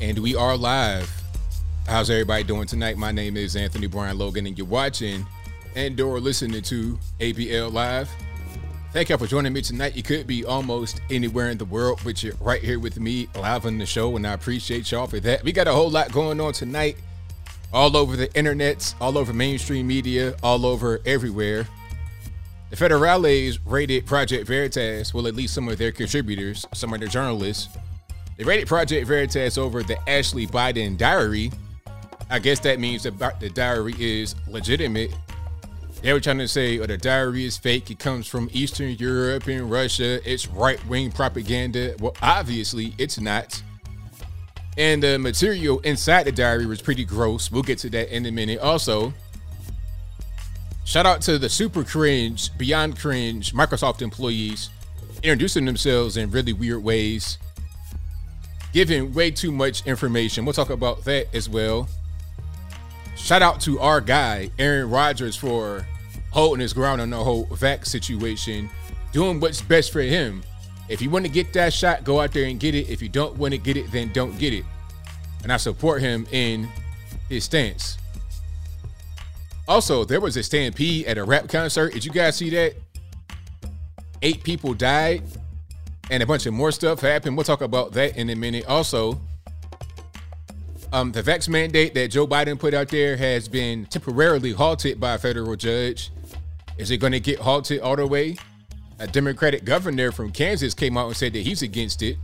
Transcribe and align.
And 0.00 0.18
we 0.18 0.34
are 0.34 0.56
live. 0.56 1.08
How's 1.86 2.10
everybody 2.10 2.42
doing 2.42 2.66
tonight? 2.66 2.98
My 2.98 3.12
name 3.12 3.36
is 3.36 3.54
Anthony 3.54 3.86
Brian 3.86 4.18
Logan, 4.18 4.44
and 4.46 4.58
you're 4.58 4.66
watching 4.66 5.24
and 5.76 5.98
or 6.00 6.18
listening 6.18 6.62
to 6.62 6.98
ABL 7.20 7.72
Live. 7.72 8.10
Thank 8.92 9.08
y'all 9.08 9.18
for 9.18 9.28
joining 9.28 9.52
me 9.52 9.62
tonight. 9.62 9.94
You 9.94 10.02
could 10.02 10.26
be 10.26 10.44
almost 10.44 11.00
anywhere 11.10 11.50
in 11.50 11.58
the 11.58 11.64
world, 11.64 12.00
but 12.04 12.22
you're 12.24 12.34
right 12.40 12.60
here 12.60 12.80
with 12.80 12.98
me 12.98 13.28
live 13.36 13.66
on 13.66 13.78
the 13.78 13.86
show, 13.86 14.16
and 14.16 14.26
I 14.26 14.32
appreciate 14.32 14.90
y'all 14.90 15.06
for 15.06 15.20
that. 15.20 15.44
We 15.44 15.52
got 15.52 15.68
a 15.68 15.72
whole 15.72 15.90
lot 15.90 16.10
going 16.12 16.40
on 16.40 16.52
tonight, 16.52 16.96
all 17.72 17.96
over 17.96 18.16
the 18.16 18.32
internet, 18.36 18.94
all 19.00 19.16
over 19.16 19.32
mainstream 19.32 19.86
media, 19.86 20.34
all 20.42 20.66
over 20.66 21.00
everywhere. 21.06 21.68
The 22.70 22.76
Federales 22.76 23.58
rated 23.64 24.06
Project 24.06 24.48
Veritas, 24.48 25.14
well, 25.14 25.28
at 25.28 25.36
least 25.36 25.54
some 25.54 25.68
of 25.68 25.78
their 25.78 25.92
contributors, 25.92 26.66
some 26.74 26.92
of 26.92 26.98
their 26.98 27.08
journalists. 27.08 27.68
They 28.36 28.44
rated 28.44 28.66
Project 28.66 29.06
Veritas 29.06 29.58
over 29.58 29.82
the 29.82 29.96
Ashley 30.08 30.46
Biden 30.46 30.96
diary. 30.96 31.52
I 32.30 32.38
guess 32.38 32.58
that 32.60 32.80
means 32.80 33.04
that 33.04 33.40
the 33.40 33.50
diary 33.50 33.94
is 33.98 34.34
legitimate. 34.48 35.14
They 36.02 36.12
were 36.12 36.20
trying 36.20 36.38
to 36.38 36.48
say, 36.48 36.78
oh, 36.80 36.86
the 36.86 36.98
diary 36.98 37.44
is 37.44 37.56
fake. 37.56 37.90
It 37.90 37.98
comes 37.98 38.26
from 38.26 38.50
Eastern 38.52 38.90
Europe 38.90 39.46
and 39.46 39.70
Russia. 39.70 40.20
It's 40.30 40.48
right 40.48 40.84
wing 40.86 41.10
propaganda. 41.12 41.94
Well, 42.00 42.14
obviously, 42.20 42.94
it's 42.98 43.18
not. 43.18 43.62
And 44.76 45.02
the 45.02 45.18
material 45.18 45.78
inside 45.80 46.24
the 46.24 46.32
diary 46.32 46.66
was 46.66 46.82
pretty 46.82 47.04
gross. 47.04 47.50
We'll 47.50 47.62
get 47.62 47.78
to 47.78 47.90
that 47.90 48.14
in 48.14 48.26
a 48.26 48.32
minute. 48.32 48.58
Also, 48.58 49.14
shout 50.84 51.06
out 51.06 51.22
to 51.22 51.38
the 51.38 51.48
super 51.48 51.84
cringe, 51.84 52.56
beyond 52.58 52.98
cringe 52.98 53.54
Microsoft 53.54 54.02
employees 54.02 54.70
introducing 55.22 55.64
themselves 55.64 56.16
in 56.18 56.30
really 56.30 56.52
weird 56.52 56.82
ways, 56.82 57.38
giving 58.74 59.14
way 59.14 59.30
too 59.30 59.52
much 59.52 59.86
information. 59.86 60.44
We'll 60.44 60.52
talk 60.52 60.70
about 60.70 61.04
that 61.04 61.32
as 61.32 61.48
well. 61.48 61.88
Shout 63.16 63.40
out 63.40 63.60
to 63.62 63.78
our 63.78 64.00
guy, 64.00 64.50
Aaron 64.58 64.90
Rodgers, 64.90 65.36
for 65.36 65.86
holding 66.32 66.60
his 66.60 66.72
ground 66.72 67.00
on 67.00 67.08
the 67.08 67.16
whole 67.16 67.44
vac 67.52 67.86
situation, 67.86 68.68
doing 69.12 69.38
what's 69.38 69.62
best 69.62 69.92
for 69.92 70.02
him. 70.02 70.42
If 70.88 71.00
you 71.00 71.08
want 71.08 71.24
to 71.24 71.30
get 71.30 71.52
that 71.52 71.72
shot, 71.72 72.02
go 72.02 72.20
out 72.20 72.32
there 72.32 72.46
and 72.46 72.58
get 72.58 72.74
it. 72.74 72.90
If 72.90 73.00
you 73.00 73.08
don't 73.08 73.36
want 73.36 73.52
to 73.52 73.58
get 73.58 73.76
it, 73.76 73.90
then 73.92 74.12
don't 74.12 74.36
get 74.38 74.52
it. 74.52 74.64
And 75.44 75.52
I 75.52 75.56
support 75.56 76.02
him 76.02 76.26
in 76.32 76.68
his 77.28 77.44
stance. 77.44 77.96
Also, 79.68 80.04
there 80.04 80.20
was 80.20 80.36
a 80.36 80.42
stampede 80.42 81.06
at 81.06 81.16
a 81.16 81.24
rap 81.24 81.48
concert. 81.48 81.92
Did 81.92 82.04
you 82.04 82.10
guys 82.10 82.36
see 82.36 82.50
that? 82.50 82.74
Eight 84.20 84.42
people 84.42 84.74
died 84.74 85.22
and 86.10 86.22
a 86.22 86.26
bunch 86.26 86.46
of 86.46 86.54
more 86.54 86.72
stuff 86.72 87.00
happened. 87.00 87.36
We'll 87.36 87.44
talk 87.44 87.60
about 87.60 87.92
that 87.92 88.16
in 88.16 88.30
a 88.30 88.36
minute. 88.36 88.66
Also, 88.66 89.20
um, 90.92 91.12
the 91.12 91.22
vax 91.22 91.48
mandate 91.48 91.94
that 91.94 92.08
Joe 92.08 92.26
Biden 92.26 92.58
put 92.58 92.74
out 92.74 92.88
there 92.88 93.16
has 93.16 93.48
been 93.48 93.86
temporarily 93.86 94.52
halted 94.52 95.00
by 95.00 95.14
a 95.14 95.18
federal 95.18 95.56
judge. 95.56 96.10
Is 96.78 96.90
it 96.90 96.98
going 96.98 97.12
to 97.12 97.20
get 97.20 97.38
halted 97.38 97.80
all 97.80 97.96
the 97.96 98.06
way? 98.06 98.36
A 98.98 99.06
Democratic 99.06 99.64
governor 99.64 100.12
from 100.12 100.30
Kansas 100.30 100.72
came 100.72 100.96
out 100.96 101.06
and 101.08 101.16
said 101.16 101.32
that 101.32 101.40
he's 101.40 101.62
against 101.62 102.02
it. 102.02 102.16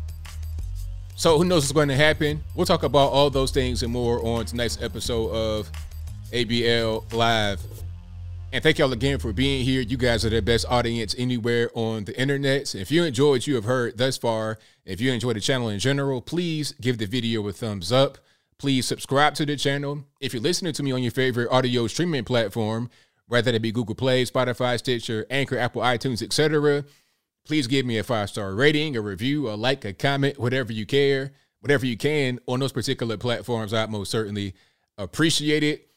So 1.17 1.37
who 1.37 1.44
knows 1.44 1.65
what's 1.65 1.72
going 1.72 1.89
to 1.89 1.97
happen? 1.97 2.42
We'll 2.55 2.67
talk 2.67 2.83
about 2.83 3.09
all 3.09 3.28
those 3.28 3.50
things 3.50 3.83
and 3.83 3.92
more 3.92 4.25
on 4.25 4.44
tonight's 4.47 4.81
episode 4.81 5.31
of 5.31 5.70
ABL 6.33 7.12
Live. 7.12 7.61
And 8.53 8.65
thank 8.65 8.81
y'all 8.81 8.93
again 8.93 9.20
for 9.20 9.33
being 9.33 9.65
here. 9.65 9.81
You 9.81 9.97
guys 9.97 10.25
are 10.25 10.29
the 10.29 10.43
best 10.43 10.67
audience 10.69 11.15
anywhere 11.17 11.70
on 11.73 12.05
the 12.05 12.20
internet. 12.20 12.75
If 12.75 12.91
you 12.91 13.05
enjoy 13.05 13.31
what 13.31 13.47
you 13.47 13.55
have 13.55 13.62
heard 13.62 13.97
thus 13.97 14.19
far, 14.19 14.59
if 14.84 15.01
you 15.01 15.12
enjoy 15.12 15.34
the 15.34 15.41
channel 15.41 15.69
in 15.69 15.79
general, 15.79 16.20
please 16.20 16.73
give 16.81 16.98
the 16.98 17.06
video 17.06 17.47
a 17.47 17.53
thumbs 17.53 17.93
up. 17.93 18.19
Please 18.59 18.87
subscribe 18.87 19.34
to 19.34 19.47
the 19.47 19.56
channel. 19.56 20.05
If 20.21 20.34
you're 20.34 20.43
listening 20.43 20.73
to 20.73 20.83
me 20.83 20.91
on 20.91 21.01
your 21.01 21.12
favorite 21.12 21.48
audio 21.53 21.87
streaming 21.87 22.25
platform, 22.25 22.91
whether 23.28 23.53
it 23.53 23.62
be 23.62 23.71
Google 23.71 23.94
Play, 23.94 24.25
Spotify, 24.25 24.77
Stitcher, 24.81 25.27
Anchor, 25.31 25.56
Apple, 25.56 25.83
iTunes, 25.83 26.21
etc. 26.21 26.84
Please 27.47 27.69
give 27.69 27.87
me 27.87 27.99
a 27.99 28.03
five 28.03 28.31
star 28.31 28.53
rating, 28.56 28.97
a 28.97 29.00
review, 29.00 29.49
a 29.49 29.55
like, 29.55 29.84
a 29.84 29.93
comment, 29.93 30.41
whatever 30.41 30.72
you 30.72 30.87
care, 30.87 31.31
whatever 31.60 31.87
you 31.87 31.97
can 31.97 32.41
on 32.49 32.59
those 32.59 32.72
particular 32.72 33.16
platforms. 33.16 33.72
I 33.72 33.87
most 33.87 34.10
certainly 34.10 34.55
appreciate 34.99 35.62
it. 35.62 35.90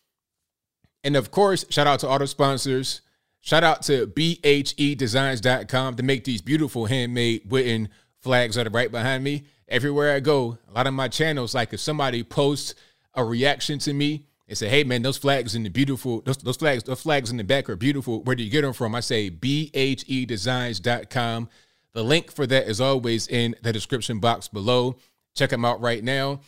And 1.04 1.16
of 1.16 1.32
course, 1.32 1.66
shout 1.70 1.88
out 1.88 2.00
to 2.02 2.10
auto 2.10 2.26
sponsors. 2.26 3.02
Shout 3.42 3.64
out 3.64 3.82
to 3.84 4.08
bhedesigns.com 4.08 5.96
to 5.96 6.04
make 6.04 6.24
these 6.24 6.42
beautiful 6.42 6.86
handmade 6.86 7.50
wooden 7.50 7.90
flags 8.22 8.56
that 8.56 8.68
are 8.68 8.72
right 8.72 8.92
behind 8.92 9.24
me. 9.24 9.44
Everywhere 9.68 10.16
I 10.16 10.22
go, 10.22 10.58
a 10.70 10.74
lot 10.74 10.88
of 10.88 10.94
my 10.94 11.08
channels, 11.08 11.54
like 11.54 11.74
if 11.74 11.80
somebody 11.80 12.24
posts 12.24 12.74
a 13.16 13.24
reaction 13.24 13.80
to 13.80 13.94
me, 13.94 14.26
and 14.48 14.58
say, 14.58 14.70
"Hey 14.70 14.84
man, 14.84 15.02
those 15.02 15.18
flags 15.18 15.56
in 15.56 15.64
the 15.64 15.70
beautiful 15.70 16.22
those, 16.22 16.38
those 16.38 16.58
flags 16.58 16.84
those 16.84 17.02
flags 17.02 17.32
in 17.32 17.38
the 17.38 17.44
back 17.44 17.70
are 17.70 17.76
beautiful. 17.76 18.22
Where 18.24 18.36
do 18.36 18.44
you 18.44 18.50
get 18.50 18.62
them 18.62 18.74
from?" 18.74 18.96
I 18.96 19.00
say 19.00 19.32
bhedesigns.com. 19.32 21.50
The 21.94 22.04
link 22.04 22.32
for 22.32 22.46
that 22.48 22.68
is 22.68 22.82
always 22.82 23.28
in 23.28 23.56
the 23.62 23.74
description 23.74 24.20
box 24.20 24.48
below. 24.48 24.98
Check 25.36 25.52
them 25.52 25.66
out 25.66 25.82
right 25.82 26.04
now. 26.04 26.42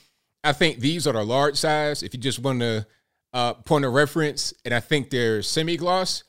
I 0.44 0.54
think 0.54 0.80
these 0.80 1.08
are 1.08 1.14
the 1.14 1.24
large 1.24 1.56
size. 1.56 2.04
If 2.04 2.14
you 2.14 2.20
just 2.20 2.40
want 2.40 2.60
to 2.60 2.86
uh, 3.35 3.53
point 3.53 3.85
of 3.85 3.94
reference, 3.94 4.53
and 4.66 4.73
I 4.73 4.79
think 4.79 5.12
they're 5.12 5.44
semi 5.44 5.78
gloss. 5.78 6.23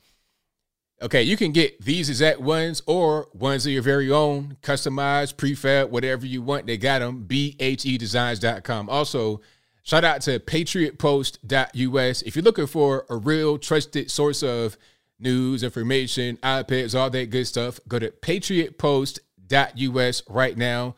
Okay, 1.01 1.23
you 1.23 1.37
can 1.37 1.51
get 1.51 1.81
these 1.81 2.09
exact 2.09 2.39
ones 2.39 2.81
or 2.85 3.27
ones 3.33 3.65
of 3.65 3.71
your 3.71 3.81
very 3.81 4.11
own, 4.11 4.57
customized, 4.61 5.35
prefab, 5.35 5.89
whatever 5.89 6.25
you 6.25 6.41
want. 6.41 6.67
They 6.67 6.77
got 6.77 6.99
them. 6.99 7.25
BHEDesigns.com. 7.27 8.89
Also, 8.89 9.41
Shout 9.87 10.03
out 10.03 10.21
to 10.23 10.39
patriotpost.us. 10.39 12.21
If 12.23 12.35
you're 12.35 12.43
looking 12.43 12.67
for 12.67 13.05
a 13.09 13.15
real 13.15 13.57
trusted 13.57 14.11
source 14.11 14.43
of 14.43 14.75
news, 15.17 15.63
information, 15.63 16.35
iPads, 16.43 16.93
all 16.93 17.09
that 17.09 17.29
good 17.29 17.47
stuff, 17.47 17.79
go 17.87 17.97
to 17.97 18.11
patriotpost.us 18.11 20.23
right 20.27 20.57
now. 20.57 20.97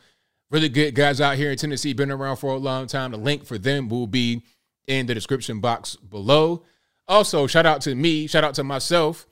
Really 0.49 0.69
good 0.69 0.95
guys 0.95 1.21
out 1.21 1.35
here 1.35 1.51
in 1.51 1.57
Tennessee, 1.59 1.93
been 1.93 2.09
around 2.09 2.37
for 2.37 2.51
a 2.51 2.57
long 2.57 2.87
time. 2.87 3.11
The 3.11 3.17
link 3.17 3.45
for 3.45 3.59
them 3.59 3.89
will 3.89 4.07
be 4.07 4.41
in 4.89 5.05
the 5.05 5.13
description 5.13 5.61
box 5.61 5.95
below. 5.95 6.65
Also, 7.07 7.47
shout 7.47 7.65
out 7.65 7.79
to 7.81 7.95
me, 7.95 8.27
shout 8.27 8.43
out 8.43 8.55
to 8.55 8.63
myself, 8.63 9.25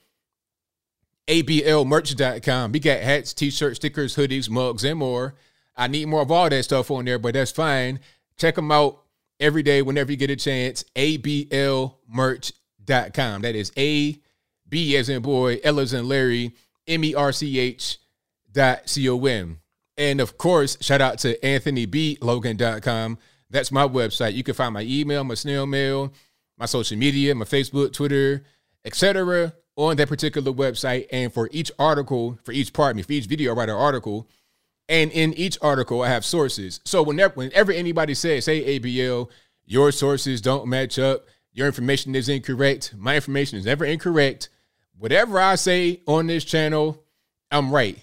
ablmerch.com. 1.26 2.72
We 2.72 2.80
got 2.80 3.00
hats, 3.00 3.34
t-shirts, 3.34 3.76
stickers, 3.76 4.16
hoodies, 4.16 4.48
mugs, 4.48 4.84
and 4.84 4.98
more. 4.98 5.34
I 5.76 5.88
need 5.88 6.06
more 6.06 6.22
of 6.22 6.30
all 6.30 6.48
that 6.48 6.64
stuff 6.64 6.90
on 6.90 7.04
there, 7.04 7.18
but 7.18 7.34
that's 7.34 7.50
fine. 7.50 8.00
Check 8.36 8.54
them 8.54 8.72
out 8.72 9.02
every 9.38 9.62
day 9.62 9.82
whenever 9.82 10.10
you 10.10 10.16
get 10.16 10.30
a 10.30 10.36
chance. 10.36 10.84
ABLmerch.com. 10.96 13.42
That 13.42 13.54
is 13.54 13.70
A 13.76 14.18
B 14.68 14.96
as 14.96 15.08
in 15.08 15.22
boy, 15.22 15.60
L 15.62 15.80
as 15.80 15.92
in 15.92 16.08
Larry, 16.08 16.54
M 16.86 17.04
E 17.04 17.14
R 17.14 17.32
C 17.32 17.58
H 17.58 17.98
dot 18.50 18.88
C 18.88 19.08
O 19.08 19.24
M. 19.24 19.60
And 19.96 20.20
of 20.20 20.38
course, 20.38 20.78
shout 20.80 21.00
out 21.00 21.18
to 21.20 21.38
AnthonyBLogan.com. 21.38 23.18
That's 23.50 23.72
my 23.72 23.86
website. 23.86 24.34
You 24.34 24.42
can 24.42 24.54
find 24.54 24.74
my 24.74 24.82
email, 24.82 25.24
my 25.24 25.34
snail 25.34 25.66
mail, 25.66 26.12
my 26.58 26.66
social 26.66 26.98
media, 26.98 27.34
my 27.34 27.44
Facebook, 27.44 27.92
Twitter, 27.92 28.44
etc. 28.84 29.52
on 29.76 29.96
that 29.96 30.08
particular 30.08 30.52
website. 30.52 31.06
And 31.10 31.32
for 31.32 31.48
each 31.52 31.70
article, 31.78 32.38
for 32.44 32.52
each 32.52 32.72
part, 32.72 32.96
me, 32.96 33.02
for 33.02 33.12
each 33.12 33.26
video 33.26 33.52
I 33.52 33.56
write 33.56 33.68
an 33.68 33.76
article, 33.76 34.28
and 34.88 35.10
in 35.12 35.34
each 35.34 35.58
article, 35.60 36.02
I 36.02 36.08
have 36.08 36.24
sources. 36.24 36.80
So 36.84 37.02
whenever 37.02 37.34
whenever 37.34 37.72
anybody 37.72 38.14
says, 38.14 38.46
"Hey 38.46 38.78
ABL, 38.78 39.30
your 39.64 39.92
sources 39.92 40.40
don't 40.40 40.66
match 40.66 40.98
up. 40.98 41.26
Your 41.52 41.66
information 41.66 42.14
is 42.14 42.28
incorrect. 42.28 42.94
My 42.96 43.16
information 43.16 43.58
is 43.58 43.66
never 43.66 43.84
incorrect. 43.84 44.48
Whatever 44.96 45.38
I 45.38 45.56
say 45.56 46.00
on 46.06 46.26
this 46.26 46.44
channel, 46.44 47.04
I'm 47.50 47.72
right. 47.72 47.98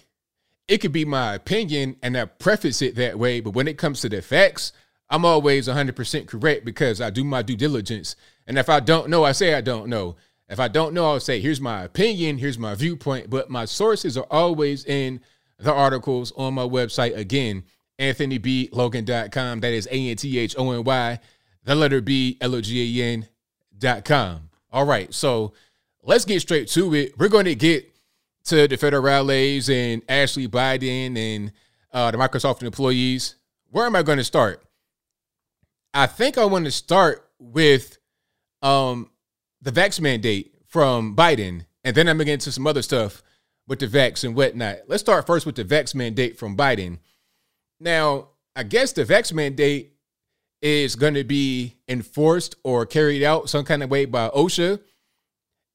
It 0.68 0.78
could 0.78 0.92
be 0.92 1.04
my 1.04 1.34
opinion, 1.34 1.96
and 2.02 2.16
I 2.16 2.24
preface 2.24 2.82
it 2.82 2.96
that 2.96 3.18
way. 3.18 3.40
But 3.40 3.54
when 3.54 3.68
it 3.68 3.78
comes 3.78 4.00
to 4.00 4.08
the 4.08 4.22
facts, 4.22 4.72
I'm 5.08 5.24
always 5.24 5.68
100% 5.68 6.26
correct 6.26 6.64
because 6.64 7.00
I 7.00 7.10
do 7.10 7.24
my 7.24 7.42
due 7.42 7.56
diligence. 7.56 8.16
And 8.46 8.58
if 8.58 8.68
I 8.68 8.80
don't 8.80 9.08
know, 9.08 9.24
I 9.24 9.32
say 9.32 9.54
I 9.54 9.60
don't 9.60 9.88
know. 9.88 10.16
If 10.48 10.60
I 10.60 10.68
don't 10.68 10.94
know, 10.94 11.10
I'll 11.10 11.20
say, 11.20 11.40
here's 11.40 11.60
my 11.60 11.82
opinion, 11.82 12.38
here's 12.38 12.58
my 12.58 12.74
viewpoint. 12.74 13.30
But 13.30 13.50
my 13.50 13.64
sources 13.64 14.16
are 14.16 14.26
always 14.30 14.84
in 14.84 15.20
the 15.58 15.72
articles 15.72 16.32
on 16.36 16.54
my 16.54 16.62
website. 16.62 17.16
Again, 17.16 17.64
anthonyblogan.com. 17.98 19.60
That 19.60 19.72
is 19.72 19.88
A 19.90 20.10
N 20.10 20.16
T 20.16 20.38
H 20.38 20.54
O 20.58 20.70
N 20.70 20.84
Y, 20.84 21.18
the 21.64 21.74
letter 21.74 22.00
B, 22.00 22.36
L 22.40 22.54
O 22.54 22.60
G 22.60 23.00
A 23.00 23.04
N 23.12 23.28
dot 23.76 24.04
com. 24.04 24.50
All 24.70 24.84
right, 24.84 25.12
so 25.12 25.52
let's 26.02 26.24
get 26.24 26.40
straight 26.40 26.68
to 26.68 26.94
it. 26.94 27.18
We're 27.18 27.28
going 27.28 27.46
to 27.46 27.54
get 27.54 27.92
to 28.44 28.68
the 28.68 28.76
federales 28.76 29.72
and 29.72 30.02
Ashley 30.08 30.46
Biden 30.46 31.16
and 31.16 31.52
uh, 31.92 32.10
the 32.10 32.18
Microsoft 32.18 32.62
employees. 32.62 33.36
Where 33.70 33.86
am 33.86 33.96
I 33.96 34.02
going 34.02 34.18
to 34.18 34.24
start? 34.24 34.65
I 35.96 36.06
think 36.06 36.36
I 36.36 36.44
want 36.44 36.66
to 36.66 36.70
start 36.70 37.26
with 37.38 37.96
um, 38.60 39.10
the 39.62 39.72
vax 39.72 39.98
mandate 39.98 40.54
from 40.66 41.16
Biden, 41.16 41.64
and 41.84 41.96
then 41.96 42.06
I'm 42.06 42.18
going 42.18 42.26
to 42.26 42.32
get 42.32 42.32
into 42.34 42.52
some 42.52 42.66
other 42.66 42.82
stuff 42.82 43.22
with 43.66 43.78
the 43.78 43.86
vax 43.86 44.22
and 44.22 44.36
whatnot. 44.36 44.80
Let's 44.88 45.00
start 45.00 45.26
first 45.26 45.46
with 45.46 45.54
the 45.54 45.64
vax 45.64 45.94
mandate 45.94 46.38
from 46.38 46.54
Biden. 46.54 46.98
Now, 47.80 48.28
I 48.54 48.64
guess 48.64 48.92
the 48.92 49.06
vax 49.06 49.32
mandate 49.32 49.94
is 50.60 50.96
going 50.96 51.14
to 51.14 51.24
be 51.24 51.76
enforced 51.88 52.56
or 52.62 52.84
carried 52.84 53.22
out 53.22 53.48
some 53.48 53.64
kind 53.64 53.82
of 53.82 53.88
way 53.90 54.04
by 54.04 54.28
OSHA. 54.28 54.78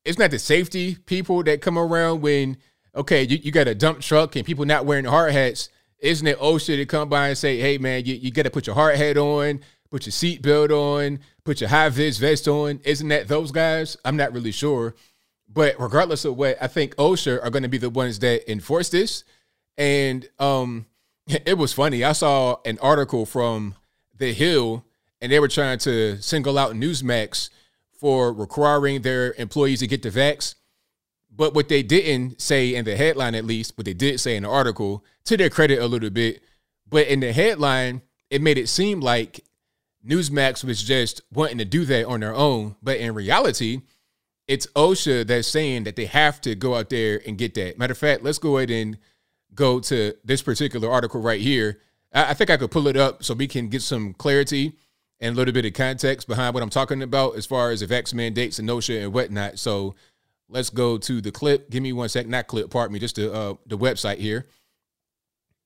It's 0.06 0.20
not 0.20 0.30
the 0.30 0.38
safety 0.38 0.98
people 1.08 1.42
that 1.44 1.62
come 1.62 1.80
around 1.80 2.22
when, 2.22 2.58
okay, 2.96 3.24
you, 3.24 3.40
you 3.42 3.52
got 3.52 3.68
a 3.68 3.74
dump 3.74 4.02
truck 4.02 4.36
and 4.36 4.46
people 4.46 4.66
not 4.66 4.86
wearing 4.86 5.06
hard 5.06 5.32
hats. 5.32 5.70
Isn't 5.98 6.28
it 6.28 6.38
OSHA 6.40 6.76
to 6.78 6.86
come 6.86 7.10
by 7.10 7.30
and 7.30 7.38
say, 7.38 7.58
hey, 7.60 7.80
man, 7.80 8.06
you, 8.06 8.14
you 8.14 8.30
got 8.30 8.44
to 8.44 8.52
put 8.52 8.68
your 8.68 8.76
hard 8.76 8.98
hat 8.98 9.18
on, 9.18 9.62
put 9.92 10.06
your 10.06 10.14
seatbelt 10.14 10.72
on, 10.72 11.20
put 11.44 11.62
your 11.62 11.70
high 11.70 11.90
vis 11.90 12.18
vest 12.18 12.48
on? 12.48 12.80
Isn't 12.84 13.10
that 13.10 13.28
those 13.28 13.52
guys? 13.52 13.98
I'm 14.04 14.18
not 14.18 14.34
really 14.34 14.52
sure. 14.52 14.96
But 15.54 15.76
regardless 15.80 16.26
of 16.26 16.38
what, 16.38 16.58
I 16.62 16.68
think 16.68 16.96
OSHA 16.96 17.44
are 17.44 17.50
going 17.50 17.64
to 17.64 17.70
be 17.70 17.78
the 17.78 17.90
ones 17.90 18.20
that 18.20 18.50
enforce 18.50 18.90
this. 18.90 19.26
And 19.78 20.28
um, 20.40 20.86
it 21.28 21.58
was 21.58 21.74
funny. 21.74 22.04
I 22.04 22.14
saw 22.14 22.58
an 22.66 22.80
article 22.82 23.26
from 23.26 23.76
The 24.18 24.34
Hill, 24.34 24.86
and 25.20 25.32
they 25.32 25.40
were 25.40 25.50
trying 25.50 25.78
to 25.80 26.22
single 26.22 26.58
out 26.58 26.74
Newsmax 26.74 27.50
for 27.92 28.34
requiring 28.34 29.02
their 29.02 29.34
employees 29.34 29.80
to 29.80 29.88
get 29.88 30.02
the 30.02 30.10
vax. 30.10 30.56
But 31.34 31.54
what 31.54 31.70
they 31.70 31.84
didn't 31.84 32.42
say 32.42 32.76
in 32.76 32.86
the 32.86 32.96
headline, 32.96 33.36
at 33.36 33.46
least, 33.46 33.78
what 33.78 33.86
they 33.86 33.94
did 33.94 34.20
say 34.20 34.36
in 34.36 34.44
the 34.44 34.50
article, 34.50 35.04
to 35.26 35.38
their 35.38 35.50
credit 35.50 35.80
a 35.80 35.88
little 35.88 36.10
bit, 36.10 36.42
but 36.90 37.08
in 37.08 37.20
the 37.20 37.32
headline, 37.32 38.02
it 38.30 38.42
made 38.42 38.58
it 38.58 38.68
seem 38.68 39.00
like 39.00 39.44
Newsmax 40.06 40.64
was 40.64 40.82
just 40.82 41.22
wanting 41.32 41.58
to 41.60 41.66
do 41.66 41.86
that 41.86 42.06
on 42.06 42.20
their 42.22 42.34
own. 42.34 42.76
But 42.82 42.98
in 42.98 43.14
reality, 43.14 43.82
it's 44.48 44.68
OSHA 44.76 45.28
that's 45.28 45.48
saying 45.48 45.84
that 45.84 45.96
they 45.96 46.06
have 46.06 46.42
to 46.42 46.56
go 46.56 46.76
out 46.76 46.90
there 46.90 47.22
and 47.26 47.38
get 47.38 47.54
that. 47.56 47.78
Matter 47.78 47.92
of 47.92 47.98
fact, 47.98 48.24
let's 48.24 48.40
go 48.40 48.58
ahead 48.58 48.72
and 48.72 48.98
go 49.54 49.80
to 49.80 50.14
this 50.24 50.42
particular 50.42 50.90
article 50.90 51.22
right 51.22 51.42
here. 51.42 51.80
I, 52.14 52.34
think 52.34 52.50
I 52.50 52.58
could 52.58 52.72
pull 52.72 52.88
it 52.88 52.98
up 52.98 53.24
so 53.24 53.34
we 53.34 53.48
can 53.48 53.70
get 53.70 53.82
some 53.82 54.14
clarity 54.14 54.74
and 55.20 55.36
a 55.36 55.38
little 55.38 55.54
bit 55.54 55.66
of 55.66 55.74
context 55.74 56.28
behind 56.28 56.54
what 56.54 56.64
I'm 56.64 56.70
talking 56.70 57.02
about 57.02 57.38
as 57.38 57.46
far 57.46 57.72
as 57.72 57.80
the 57.80 57.88
vax 57.88 58.14
mandates 58.14 58.60
and 58.60 58.68
OSHA 58.68 59.04
and 59.04 59.14
whatnot. 59.14 59.60
So 59.60 59.96
let's 60.50 60.70
go 60.70 60.98
to 60.98 61.22
the 61.22 61.32
clip. 61.32 61.70
Give 61.70 61.82
me 61.82 61.94
one 61.94 62.10
sec, 62.10 62.28
not 62.28 62.48
clip, 62.48 62.70
pardon 62.70 62.94
me, 62.94 63.00
just 63.00 63.16
the 63.16 63.32
uh, 63.32 63.54
the 63.66 63.78
website 63.78 64.18
here. 64.18 64.46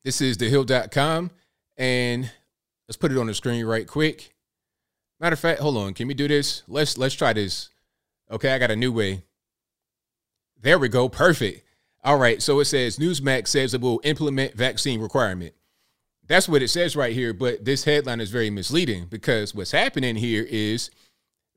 This 0.03 0.21
is 0.21 0.37
thehill.com, 0.37 1.31
and 1.77 2.31
let's 2.87 2.97
put 2.97 3.11
it 3.11 3.17
on 3.17 3.27
the 3.27 3.33
screen 3.33 3.65
right 3.65 3.87
quick. 3.87 4.33
Matter 5.19 5.33
of 5.33 5.39
fact, 5.39 5.61
hold 5.61 5.77
on, 5.77 5.93
can 5.93 6.07
we 6.07 6.13
do 6.13 6.27
this? 6.27 6.63
Let's 6.67 6.97
let's 6.97 7.15
try 7.15 7.33
this. 7.33 7.69
Okay, 8.29 8.51
I 8.51 8.57
got 8.57 8.71
a 8.71 8.75
new 8.75 8.91
way. 8.91 9.23
There 10.61 10.79
we 10.79 10.89
go, 10.89 11.09
perfect. 11.09 11.63
All 12.03 12.17
right, 12.17 12.41
so 12.41 12.59
it 12.59 12.65
says 12.65 12.97
Newsmax 12.97 13.47
says 13.47 13.73
it 13.73 13.81
will 13.81 14.01
implement 14.03 14.53
vaccine 14.53 14.99
requirement. 14.99 15.53
That's 16.27 16.49
what 16.49 16.61
it 16.61 16.69
says 16.69 16.95
right 16.95 17.13
here, 17.13 17.33
but 17.33 17.65
this 17.65 17.83
headline 17.83 18.19
is 18.19 18.31
very 18.31 18.49
misleading 18.49 19.05
because 19.05 19.53
what's 19.53 19.71
happening 19.71 20.15
here 20.15 20.45
is 20.49 20.89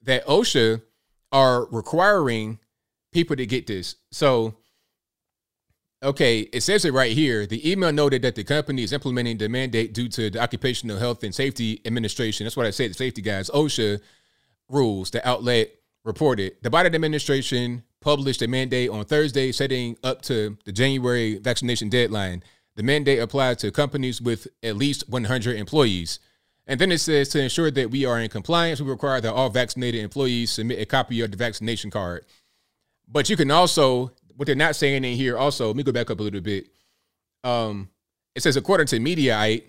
that 0.02 0.26
OSHA 0.26 0.82
are 1.32 1.66
requiring 1.66 2.58
people 3.12 3.36
to 3.36 3.46
get 3.46 3.66
this. 3.66 3.96
So, 4.10 4.54
okay, 6.02 6.40
it 6.40 6.62
says 6.62 6.84
it 6.84 6.92
right 6.92 7.12
here. 7.12 7.46
The 7.46 7.70
email 7.70 7.92
noted 7.92 8.22
that 8.22 8.34
the 8.34 8.44
company 8.44 8.82
is 8.82 8.92
implementing 8.92 9.38
the 9.38 9.48
mandate 9.48 9.94
due 9.94 10.08
to 10.08 10.30
the 10.30 10.40
Occupational 10.40 10.98
Health 10.98 11.22
and 11.22 11.34
Safety 11.34 11.80
Administration. 11.84 12.44
That's 12.44 12.56
what 12.56 12.66
I 12.66 12.70
said, 12.70 12.90
the 12.90 12.94
safety 12.94 13.22
guys, 13.22 13.50
OSHA 13.50 14.00
rules, 14.68 15.10
the 15.10 15.26
outlet 15.26 15.70
reported. 16.04 16.56
The 16.62 16.70
Biden 16.70 16.94
administration 16.94 17.82
published 18.00 18.42
a 18.42 18.48
mandate 18.48 18.90
on 18.90 19.04
Thursday 19.04 19.52
setting 19.52 19.96
up 20.04 20.22
to 20.22 20.56
the 20.64 20.72
January 20.72 21.38
vaccination 21.38 21.88
deadline. 21.88 22.42
The 22.76 22.82
mandate 22.82 23.18
applies 23.18 23.56
to 23.58 23.72
companies 23.72 24.20
with 24.22 24.46
at 24.62 24.76
least 24.76 25.08
100 25.08 25.56
employees. 25.56 26.20
And 26.66 26.80
then 26.80 26.92
it 26.92 26.98
says 26.98 27.30
to 27.30 27.42
ensure 27.42 27.70
that 27.70 27.90
we 27.90 28.04
are 28.04 28.20
in 28.20 28.28
compliance, 28.28 28.80
we 28.80 28.88
require 28.88 29.20
that 29.20 29.32
all 29.32 29.48
vaccinated 29.48 30.02
employees 30.02 30.52
submit 30.52 30.78
a 30.78 30.86
copy 30.86 31.20
of 31.22 31.30
the 31.30 31.36
vaccination 31.36 31.90
card. 31.90 32.24
But 33.08 33.30
you 33.30 33.36
can 33.36 33.50
also, 33.50 34.12
what 34.38 34.46
they're 34.46 34.54
not 34.54 34.76
saying 34.76 35.02
in 35.02 35.16
here, 35.16 35.36
also, 35.36 35.66
let 35.66 35.76
me 35.76 35.82
go 35.82 35.90
back 35.90 36.10
up 36.10 36.20
a 36.20 36.22
little 36.22 36.40
bit. 36.40 36.68
Um, 37.42 37.90
it 38.36 38.42
says, 38.44 38.56
according 38.56 38.86
to 38.86 39.00
Mediaite, 39.00 39.64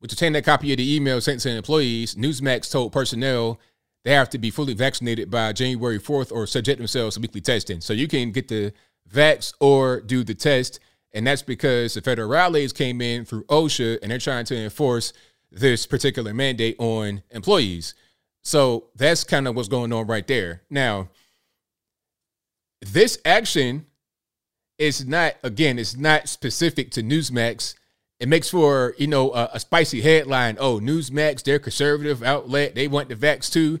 which 0.00 0.12
obtained 0.12 0.34
a 0.34 0.42
copy 0.42 0.72
of 0.72 0.78
the 0.78 0.96
email 0.96 1.20
sent 1.20 1.38
to 1.40 1.50
employees, 1.50 2.16
Newsmax 2.16 2.72
told 2.72 2.92
personnel 2.92 3.60
they 4.04 4.10
have 4.10 4.28
to 4.30 4.38
be 4.38 4.50
fully 4.50 4.74
vaccinated 4.74 5.30
by 5.30 5.52
January 5.52 6.00
4th 6.00 6.32
or 6.32 6.48
subject 6.48 6.78
themselves 6.78 7.14
to 7.14 7.20
weekly 7.20 7.40
testing. 7.40 7.80
So 7.80 7.92
you 7.92 8.08
can 8.08 8.32
get 8.32 8.48
the 8.48 8.72
vax 9.08 9.54
or 9.60 10.00
do 10.00 10.24
the 10.24 10.34
test. 10.34 10.80
And 11.12 11.24
that's 11.24 11.42
because 11.42 11.94
the 11.94 12.02
federales 12.02 12.74
came 12.74 13.00
in 13.00 13.24
through 13.24 13.44
OSHA 13.44 14.00
and 14.02 14.10
they're 14.10 14.18
trying 14.18 14.44
to 14.46 14.56
enforce 14.56 15.12
this 15.52 15.86
particular 15.86 16.34
mandate 16.34 16.74
on 16.80 17.22
employees. 17.30 17.94
So 18.42 18.88
that's 18.96 19.22
kind 19.22 19.46
of 19.46 19.54
what's 19.54 19.68
going 19.68 19.92
on 19.92 20.08
right 20.08 20.26
there. 20.26 20.62
Now, 20.68 21.10
this 22.92 23.18
action 23.24 23.86
is 24.78 25.06
not, 25.06 25.34
again, 25.42 25.78
it's 25.78 25.96
not 25.96 26.28
specific 26.28 26.90
to 26.92 27.02
Newsmax. 27.02 27.74
It 28.20 28.28
makes 28.28 28.50
for, 28.50 28.94
you 28.98 29.06
know, 29.06 29.32
a, 29.32 29.50
a 29.54 29.60
spicy 29.60 30.00
headline. 30.00 30.56
Oh, 30.58 30.80
Newsmax, 30.80 31.42
they're 31.42 31.58
conservative 31.58 32.22
outlet, 32.22 32.74
they 32.74 32.88
want 32.88 33.08
the 33.08 33.16
vax 33.16 33.50
too. 33.50 33.80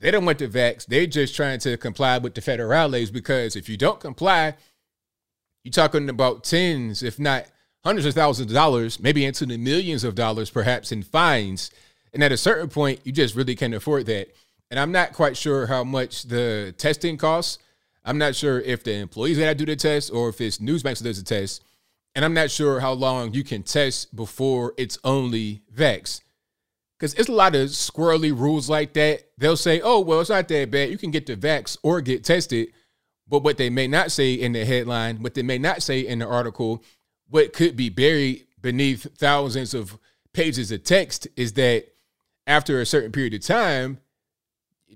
They 0.00 0.10
don't 0.10 0.24
want 0.26 0.38
the 0.38 0.48
vax. 0.48 0.86
They're 0.86 1.06
just 1.06 1.34
trying 1.34 1.60
to 1.60 1.76
comply 1.76 2.18
with 2.18 2.34
the 2.34 2.40
federales 2.40 3.12
because 3.12 3.56
if 3.56 3.68
you 3.68 3.76
don't 3.76 4.00
comply, 4.00 4.54
you're 5.62 5.72
talking 5.72 6.08
about 6.08 6.44
tens, 6.44 7.02
if 7.02 7.18
not 7.18 7.46
hundreds 7.84 8.06
of 8.06 8.14
thousands 8.14 8.50
of 8.50 8.54
dollars, 8.54 9.00
maybe 9.00 9.24
into 9.24 9.46
the 9.46 9.56
millions 9.56 10.04
of 10.04 10.14
dollars, 10.14 10.50
perhaps 10.50 10.92
in 10.92 11.02
fines. 11.02 11.70
And 12.12 12.22
at 12.22 12.32
a 12.32 12.36
certain 12.36 12.68
point, 12.68 13.00
you 13.04 13.12
just 13.12 13.34
really 13.34 13.56
can't 13.56 13.74
afford 13.74 14.06
that. 14.06 14.28
And 14.70 14.78
I'm 14.78 14.92
not 14.92 15.12
quite 15.12 15.36
sure 15.36 15.66
how 15.66 15.84
much 15.84 16.24
the 16.24 16.74
testing 16.76 17.16
costs. 17.16 17.58
I'm 18.04 18.18
not 18.18 18.34
sure 18.34 18.60
if 18.60 18.84
the 18.84 18.94
employees 18.94 19.38
to 19.38 19.54
do 19.54 19.64
the 19.64 19.76
test 19.76 20.12
or 20.12 20.28
if 20.28 20.40
it's 20.40 20.58
Newsmax 20.58 20.98
that 20.98 21.04
does 21.04 21.22
the 21.22 21.24
test. 21.24 21.64
And 22.14 22.24
I'm 22.24 22.34
not 22.34 22.50
sure 22.50 22.80
how 22.80 22.92
long 22.92 23.34
you 23.34 23.42
can 23.42 23.62
test 23.62 24.14
before 24.14 24.74
it's 24.76 24.98
only 25.02 25.62
vax 25.74 26.20
because 26.98 27.14
it's 27.14 27.28
a 27.28 27.32
lot 27.32 27.54
of 27.54 27.68
squirrely 27.68 28.30
rules 28.30 28.70
like 28.70 28.94
that. 28.94 29.24
They'll 29.36 29.56
say, 29.56 29.80
oh, 29.82 30.00
well, 30.00 30.20
it's 30.20 30.30
not 30.30 30.48
that 30.48 30.70
bad. 30.70 30.90
You 30.90 30.98
can 30.98 31.10
get 31.10 31.26
the 31.26 31.36
vax 31.36 31.76
or 31.82 32.00
get 32.00 32.24
tested. 32.24 32.72
But 33.28 33.42
what 33.42 33.56
they 33.56 33.68
may 33.68 33.86
not 33.86 34.12
say 34.12 34.34
in 34.34 34.52
the 34.52 34.64
headline, 34.64 35.22
what 35.22 35.34
they 35.34 35.42
may 35.42 35.58
not 35.58 35.82
say 35.82 36.00
in 36.00 36.20
the 36.20 36.26
article, 36.26 36.82
what 37.28 37.52
could 37.52 37.76
be 37.76 37.88
buried 37.88 38.46
beneath 38.60 39.06
thousands 39.18 39.74
of 39.74 39.98
pages 40.32 40.70
of 40.70 40.84
text 40.84 41.26
is 41.36 41.54
that 41.54 41.86
after 42.46 42.80
a 42.80 42.86
certain 42.86 43.12
period 43.12 43.34
of 43.34 43.40
time, 43.40 43.98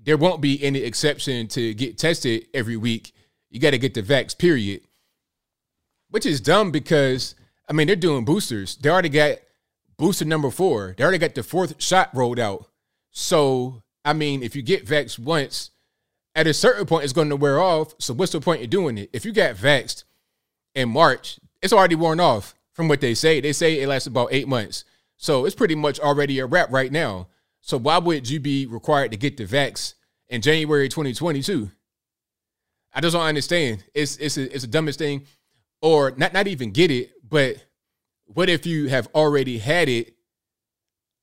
there 0.03 0.17
won't 0.17 0.41
be 0.41 0.63
any 0.63 0.79
exception 0.79 1.47
to 1.49 1.73
get 1.73 1.97
tested 1.97 2.47
every 2.53 2.77
week. 2.77 3.13
You 3.49 3.59
got 3.59 3.71
to 3.71 3.77
get 3.77 3.93
the 3.93 4.03
vax, 4.03 4.37
period. 4.37 4.81
Which 6.09 6.25
is 6.25 6.41
dumb 6.41 6.71
because, 6.71 7.35
I 7.67 7.73
mean, 7.73 7.87
they're 7.87 7.95
doing 7.95 8.25
boosters. 8.25 8.75
They 8.77 8.89
already 8.89 9.09
got 9.09 9.37
booster 9.97 10.25
number 10.25 10.49
four. 10.49 10.95
They 10.97 11.03
already 11.03 11.19
got 11.19 11.35
the 11.35 11.43
fourth 11.43 11.81
shot 11.81 12.09
rolled 12.13 12.39
out. 12.39 12.69
So, 13.11 13.83
I 14.05 14.13
mean, 14.13 14.43
if 14.43 14.55
you 14.55 14.61
get 14.61 14.85
vaxxed 14.85 15.19
once, 15.19 15.71
at 16.35 16.47
a 16.47 16.53
certain 16.53 16.85
point, 16.85 17.03
it's 17.03 17.13
going 17.13 17.29
to 17.29 17.35
wear 17.35 17.59
off. 17.59 17.93
So, 17.99 18.13
what's 18.13 18.31
the 18.31 18.39
point 18.39 18.63
of 18.63 18.69
doing 18.69 18.97
it? 18.97 19.09
If 19.13 19.25
you 19.25 19.31
got 19.31 19.55
vaxxed 19.55 20.03
in 20.73 20.89
March, 20.89 21.39
it's 21.61 21.73
already 21.73 21.95
worn 21.95 22.19
off 22.19 22.55
from 22.73 22.87
what 22.87 23.01
they 23.01 23.13
say. 23.13 23.41
They 23.41 23.53
say 23.53 23.81
it 23.81 23.87
lasts 23.87 24.07
about 24.07 24.29
eight 24.31 24.47
months. 24.47 24.85
So, 25.17 25.45
it's 25.45 25.55
pretty 25.55 25.75
much 25.75 25.99
already 25.99 26.39
a 26.39 26.45
wrap 26.45 26.71
right 26.71 26.91
now. 26.91 27.27
So, 27.61 27.77
why 27.77 27.97
would 27.97 28.29
you 28.29 28.39
be 28.39 28.65
required 28.65 29.11
to 29.11 29.17
get 29.17 29.37
the 29.37 29.45
vax 29.45 29.95
in 30.27 30.41
January 30.41 30.89
2022? 30.89 31.69
I 32.93 33.01
just 33.01 33.13
don't 33.13 33.25
understand. 33.25 33.83
It's 33.93 34.17
it's 34.17 34.37
a, 34.37 34.53
it's 34.53 34.63
the 34.63 34.69
dumbest 34.69 34.99
thing, 34.99 35.25
or 35.81 36.11
not 36.17 36.33
not 36.33 36.47
even 36.47 36.71
get 36.71 36.91
it, 36.91 37.11
but 37.27 37.63
what 38.25 38.49
if 38.49 38.65
you 38.65 38.87
have 38.89 39.07
already 39.13 39.57
had 39.57 39.89
it 39.89 40.15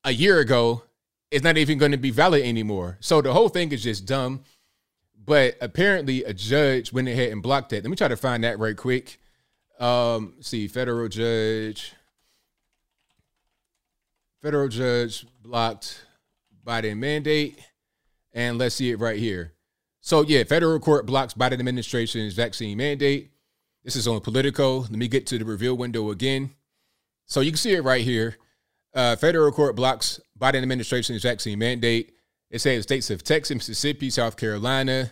a 0.03 0.11
year 0.11 0.39
ago? 0.39 0.83
It's 1.29 1.43
not 1.43 1.57
even 1.57 1.77
going 1.77 1.91
to 1.91 1.97
be 1.97 2.11
valid 2.11 2.43
anymore. 2.43 2.97
So 3.01 3.21
the 3.21 3.33
whole 3.33 3.49
thing 3.49 3.71
is 3.73 3.83
just 3.83 4.05
dumb. 4.05 4.43
But 5.25 5.57
apparently, 5.59 6.23
a 6.23 6.33
judge 6.33 6.93
went 6.93 7.09
ahead 7.09 7.33
and 7.33 7.43
blocked 7.43 7.71
that. 7.71 7.83
Let 7.83 7.89
me 7.89 7.97
try 7.97 8.07
to 8.07 8.15
find 8.15 8.45
that 8.45 8.59
right 8.59 8.77
quick. 8.77 9.19
Um, 9.77 10.35
see, 10.39 10.69
federal 10.69 11.09
judge, 11.09 11.93
federal 14.41 14.69
judge 14.69 15.25
blocked 15.43 16.05
Biden 16.67 16.97
mandate, 16.97 17.57
and 18.33 18.57
let's 18.57 18.75
see 18.75 18.91
it 18.91 18.99
right 18.99 19.17
here. 19.17 19.53
So 20.01 20.21
yeah, 20.21 20.43
federal 20.43 20.79
court 20.79 21.05
blocks 21.05 21.33
Biden 21.33 21.59
administration's 21.59 22.33
vaccine 22.33 22.77
mandate. 22.77 23.31
This 23.83 23.95
is 23.95 24.07
on 24.07 24.19
Politico. 24.19 24.79
Let 24.79 24.91
me 24.91 25.07
get 25.07 25.25
to 25.27 25.37
the 25.37 25.45
reveal 25.45 25.77
window 25.77 26.11
again. 26.11 26.51
So 27.25 27.39
you 27.39 27.51
can 27.51 27.57
see 27.57 27.73
it 27.73 27.83
right 27.83 28.03
here. 28.03 28.37
Uh, 28.93 29.15
federal 29.15 29.51
court 29.51 29.75
blocks 29.75 30.19
Biden 30.37 30.61
administration's 30.61 31.23
vaccine 31.23 31.59
mandate. 31.59 32.13
It 32.49 32.59
says 32.59 32.83
states 32.83 33.09
of 33.09 33.23
Texas, 33.23 33.55
Mississippi, 33.55 34.09
South 34.09 34.37
Carolina, 34.37 35.11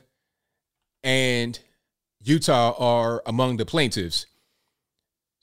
and 1.04 1.60
Utah 2.22 2.74
are 2.78 3.22
among 3.26 3.58
the 3.58 3.66
plaintiffs. 3.66 4.26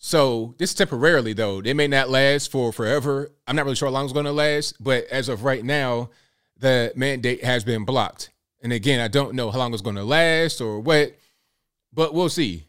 So 0.05 0.57
this 0.59 0.75
temporarily 0.75 1.33
though, 1.33 1.63
they 1.63 1.75
may 1.75 1.87
not 1.87 2.11
last 2.11 2.51
for 2.51 2.73
forever. 2.73 3.31
I'm 3.47 3.55
not 3.55 3.65
really 3.65 3.77
sure 3.77 3.87
how 3.87 3.93
long 3.93 4.05
it's 4.05 4.13
going 4.13 4.27
to 4.27 4.33
last, 4.33 4.83
but 4.83 5.05
as 5.05 5.29
of 5.29 5.45
right 5.45 5.65
now, 5.65 6.11
the 6.59 6.93
mandate 6.97 7.45
has 7.45 7.63
been 7.63 7.85
blocked. 7.85 8.31
And 8.61 8.73
again, 8.73 8.99
I 8.99 9.07
don't 9.07 9.35
know 9.35 9.53
how 9.53 9.59
long 9.59 9.73
it's 9.73 9.81
going 9.81 9.95
to 9.95 10.03
last 10.03 10.61
or 10.61 10.81
what, 10.81 11.17
but 11.93 12.15
we'll 12.15 12.29
see. 12.29 12.67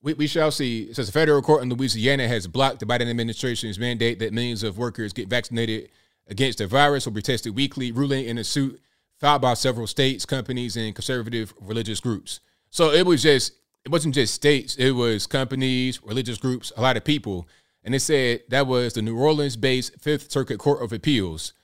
We, 0.00 0.14
we 0.14 0.26
shall 0.26 0.50
see. 0.50 0.84
It 0.84 0.96
says 0.96 1.10
a 1.10 1.12
federal 1.12 1.42
court 1.42 1.62
in 1.62 1.68
Louisiana 1.68 2.26
has 2.26 2.46
blocked 2.46 2.80
the 2.80 2.86
Biden 2.86 3.10
administration's 3.10 3.78
mandate 3.78 4.18
that 4.20 4.32
millions 4.32 4.62
of 4.62 4.78
workers 4.78 5.12
get 5.12 5.28
vaccinated 5.28 5.90
against 6.28 6.58
the 6.58 6.66
virus 6.66 7.04
will 7.04 7.12
be 7.12 7.20
tested 7.20 7.54
weekly, 7.54 7.92
ruling 7.92 8.24
in 8.24 8.38
a 8.38 8.44
suit 8.44 8.80
filed 9.18 9.42
by 9.42 9.52
several 9.52 9.86
states, 9.86 10.24
companies, 10.24 10.78
and 10.78 10.94
conservative 10.94 11.52
religious 11.60 12.00
groups. 12.00 12.40
So 12.70 12.90
it 12.90 13.04
was 13.04 13.22
just, 13.22 13.52
it 13.84 13.90
wasn't 13.90 14.14
just 14.14 14.34
states, 14.34 14.76
it 14.76 14.92
was 14.92 15.26
companies, 15.26 16.02
religious 16.02 16.38
groups, 16.38 16.72
a 16.76 16.82
lot 16.82 16.96
of 16.96 17.04
people. 17.04 17.48
And 17.82 17.94
it 17.94 18.00
said 18.00 18.42
that 18.48 18.66
was 18.66 18.92
the 18.92 19.02
New 19.02 19.16
Orleans 19.16 19.56
based 19.56 19.98
Fifth 20.00 20.30
Circuit 20.30 20.58
Court 20.58 20.82
of 20.82 20.92
Appeals. 20.92 21.54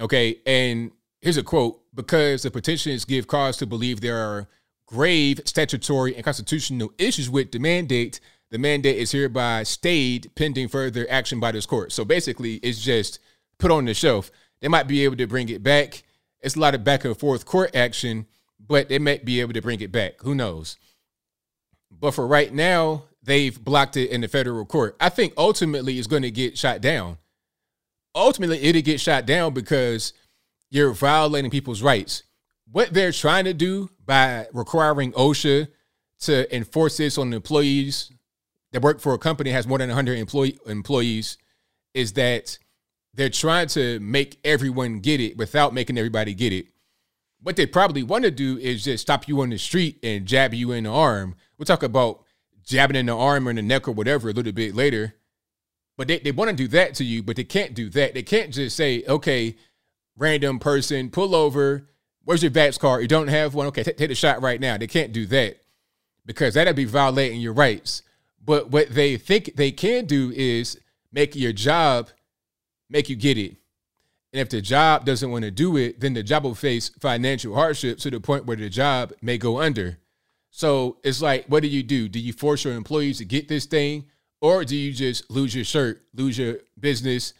Okay. 0.00 0.40
And 0.46 0.92
here's 1.20 1.36
a 1.36 1.42
quote 1.42 1.80
because 1.94 2.42
the 2.42 2.50
petitions 2.50 3.04
give 3.04 3.26
cause 3.26 3.56
to 3.56 3.66
believe 3.66 4.00
there 4.00 4.18
are 4.18 4.48
grave 4.86 5.40
statutory 5.44 6.14
and 6.14 6.24
constitutional 6.24 6.92
issues 6.98 7.28
with 7.28 7.52
the 7.52 7.58
mandate, 7.58 8.20
the 8.50 8.58
mandate 8.58 8.96
is 8.96 9.12
hereby 9.12 9.62
stayed 9.62 10.30
pending 10.34 10.68
further 10.68 11.06
action 11.10 11.40
by 11.40 11.52
this 11.52 11.66
court. 11.66 11.92
So 11.92 12.04
basically, 12.04 12.54
it's 12.56 12.80
just 12.80 13.18
put 13.58 13.70
on 13.70 13.84
the 13.84 13.94
shelf. 13.94 14.30
They 14.60 14.68
might 14.68 14.88
be 14.88 15.04
able 15.04 15.16
to 15.16 15.26
bring 15.26 15.48
it 15.48 15.62
back. 15.62 16.02
It's 16.40 16.56
a 16.56 16.60
lot 16.60 16.74
of 16.74 16.84
back 16.84 17.04
and 17.04 17.18
forth 17.18 17.44
court 17.44 17.74
action, 17.74 18.26
but 18.58 18.88
they 18.88 18.98
might 18.98 19.24
be 19.24 19.40
able 19.40 19.52
to 19.52 19.62
bring 19.62 19.80
it 19.80 19.92
back. 19.92 20.20
Who 20.22 20.34
knows? 20.34 20.78
But 22.00 22.12
for 22.12 22.26
right 22.26 22.52
now, 22.52 23.04
they've 23.22 23.62
blocked 23.62 23.96
it 23.96 24.10
in 24.10 24.20
the 24.20 24.28
federal 24.28 24.64
court. 24.64 24.96
I 25.00 25.08
think 25.08 25.32
ultimately 25.36 25.98
it's 25.98 26.06
going 26.06 26.22
to 26.22 26.30
get 26.30 26.56
shot 26.56 26.80
down. 26.80 27.18
Ultimately, 28.14 28.58
it'll 28.58 28.82
get 28.82 29.00
shot 29.00 29.26
down 29.26 29.52
because 29.54 30.12
you're 30.70 30.92
violating 30.92 31.50
people's 31.50 31.82
rights. 31.82 32.22
What 32.70 32.92
they're 32.92 33.12
trying 33.12 33.44
to 33.44 33.54
do 33.54 33.90
by 34.04 34.46
requiring 34.52 35.12
OSHA 35.12 35.68
to 36.20 36.54
enforce 36.54 36.96
this 36.96 37.16
on 37.18 37.32
employees 37.32 38.12
that 38.72 38.82
work 38.82 39.00
for 39.00 39.14
a 39.14 39.18
company 39.18 39.50
has 39.50 39.66
more 39.66 39.78
than 39.78 39.88
100 39.88 40.18
employee, 40.18 40.58
employees 40.66 41.38
is 41.94 42.12
that 42.14 42.58
they're 43.14 43.30
trying 43.30 43.68
to 43.68 43.98
make 44.00 44.38
everyone 44.44 45.00
get 45.00 45.20
it 45.20 45.36
without 45.36 45.72
making 45.72 45.96
everybody 45.96 46.34
get 46.34 46.52
it. 46.52 46.66
What 47.40 47.56
they 47.56 47.66
probably 47.66 48.02
want 48.02 48.24
to 48.24 48.30
do 48.30 48.58
is 48.58 48.84
just 48.84 49.02
stop 49.02 49.28
you 49.28 49.40
on 49.40 49.50
the 49.50 49.58
street 49.58 49.98
and 50.02 50.26
jab 50.26 50.52
you 50.52 50.72
in 50.72 50.84
the 50.84 50.90
arm. 50.90 51.36
We'll 51.58 51.66
talk 51.66 51.82
about 51.82 52.24
jabbing 52.64 52.96
in 52.96 53.06
the 53.06 53.16
arm 53.16 53.46
or 53.46 53.50
in 53.50 53.56
the 53.56 53.62
neck 53.62 53.88
or 53.88 53.92
whatever 53.92 54.28
a 54.28 54.32
little 54.32 54.52
bit 54.52 54.74
later. 54.74 55.14
But 55.96 56.08
they, 56.08 56.20
they 56.20 56.30
want 56.30 56.50
to 56.50 56.56
do 56.56 56.68
that 56.68 56.94
to 56.94 57.04
you, 57.04 57.22
but 57.22 57.36
they 57.36 57.44
can't 57.44 57.74
do 57.74 57.90
that. 57.90 58.14
They 58.14 58.22
can't 58.22 58.54
just 58.54 58.76
say, 58.76 59.02
okay, 59.08 59.56
random 60.16 60.58
person, 60.60 61.10
pull 61.10 61.34
over. 61.34 61.88
Where's 62.24 62.42
your 62.42 62.52
vax 62.52 62.78
card? 62.78 63.02
You 63.02 63.08
don't 63.08 63.28
have 63.28 63.54
one? 63.54 63.66
Okay, 63.68 63.82
t- 63.82 63.92
take 63.92 64.10
a 64.10 64.14
shot 64.14 64.40
right 64.40 64.60
now. 64.60 64.76
They 64.76 64.86
can't 64.86 65.12
do 65.12 65.26
that 65.26 65.56
because 66.24 66.54
that'd 66.54 66.76
be 66.76 66.84
violating 66.84 67.40
your 67.40 67.54
rights. 67.54 68.02
But 68.44 68.70
what 68.70 68.90
they 68.90 69.16
think 69.16 69.56
they 69.56 69.72
can 69.72 70.04
do 70.04 70.30
is 70.34 70.78
make 71.12 71.34
your 71.34 71.52
job 71.52 72.10
make 72.90 73.08
you 73.08 73.16
get 73.16 73.38
it. 73.38 73.56
And 74.32 74.40
if 74.40 74.50
the 74.50 74.60
job 74.60 75.04
doesn't 75.04 75.30
want 75.30 75.44
to 75.44 75.50
do 75.50 75.76
it, 75.76 76.00
then 76.00 76.14
the 76.14 76.22
job 76.22 76.44
will 76.44 76.54
face 76.54 76.90
financial 77.00 77.54
hardship 77.54 77.98
to 77.98 78.10
the 78.10 78.20
point 78.20 78.46
where 78.46 78.56
the 78.56 78.68
job 78.68 79.12
may 79.22 79.38
go 79.38 79.60
under. 79.60 79.98
So 80.58 80.96
it's 81.04 81.22
like, 81.22 81.46
what 81.46 81.62
do 81.62 81.68
you 81.68 81.84
do? 81.84 82.08
Do 82.08 82.18
you 82.18 82.32
force 82.32 82.64
your 82.64 82.74
employees 82.74 83.18
to 83.18 83.24
get 83.24 83.46
this 83.46 83.64
thing? 83.64 84.06
Or 84.40 84.64
do 84.64 84.74
you 84.74 84.92
just 84.92 85.30
lose 85.30 85.54
your 85.54 85.64
shirt, 85.64 86.02
lose 86.14 86.36
your 86.36 86.56
business, 86.80 87.32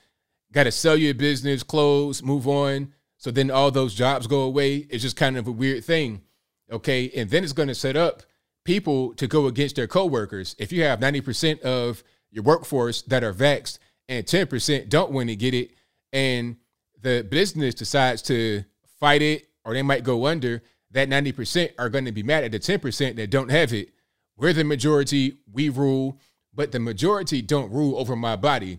got 0.52 0.64
to 0.64 0.70
sell 0.70 0.96
your 0.96 1.14
business, 1.14 1.64
close, 1.64 2.22
move 2.22 2.46
on? 2.46 2.94
So 3.16 3.32
then 3.32 3.50
all 3.50 3.72
those 3.72 3.96
jobs 3.96 4.28
go 4.28 4.42
away. 4.42 4.86
It's 4.88 5.02
just 5.02 5.16
kind 5.16 5.36
of 5.36 5.48
a 5.48 5.50
weird 5.50 5.84
thing. 5.84 6.22
Okay. 6.70 7.10
And 7.16 7.28
then 7.28 7.42
it's 7.42 7.52
going 7.52 7.66
to 7.66 7.74
set 7.74 7.96
up 7.96 8.22
people 8.64 9.14
to 9.14 9.26
go 9.26 9.46
against 9.46 9.74
their 9.74 9.88
coworkers. 9.88 10.54
If 10.56 10.70
you 10.70 10.84
have 10.84 11.00
90% 11.00 11.62
of 11.62 12.04
your 12.30 12.44
workforce 12.44 13.02
that 13.02 13.24
are 13.24 13.34
vaxxed 13.34 13.80
and 14.08 14.24
10% 14.24 14.88
don't 14.88 15.10
want 15.10 15.28
to 15.28 15.34
get 15.34 15.54
it, 15.54 15.72
and 16.12 16.56
the 17.02 17.26
business 17.28 17.74
decides 17.74 18.22
to 18.22 18.62
fight 19.00 19.22
it 19.22 19.48
or 19.64 19.74
they 19.74 19.82
might 19.82 20.04
go 20.04 20.26
under, 20.26 20.62
that 20.90 21.08
90% 21.08 21.72
are 21.78 21.88
going 21.88 22.04
to 22.04 22.12
be 22.12 22.22
mad 22.22 22.44
at 22.44 22.52
the 22.52 22.58
10% 22.58 23.16
that 23.16 23.30
don't 23.30 23.50
have 23.50 23.72
it. 23.72 23.90
We're 24.36 24.52
the 24.52 24.64
majority, 24.64 25.38
we 25.52 25.68
rule, 25.68 26.18
but 26.54 26.72
the 26.72 26.78
majority 26.78 27.42
don't 27.42 27.72
rule 27.72 27.98
over 27.98 28.16
my 28.16 28.36
body. 28.36 28.78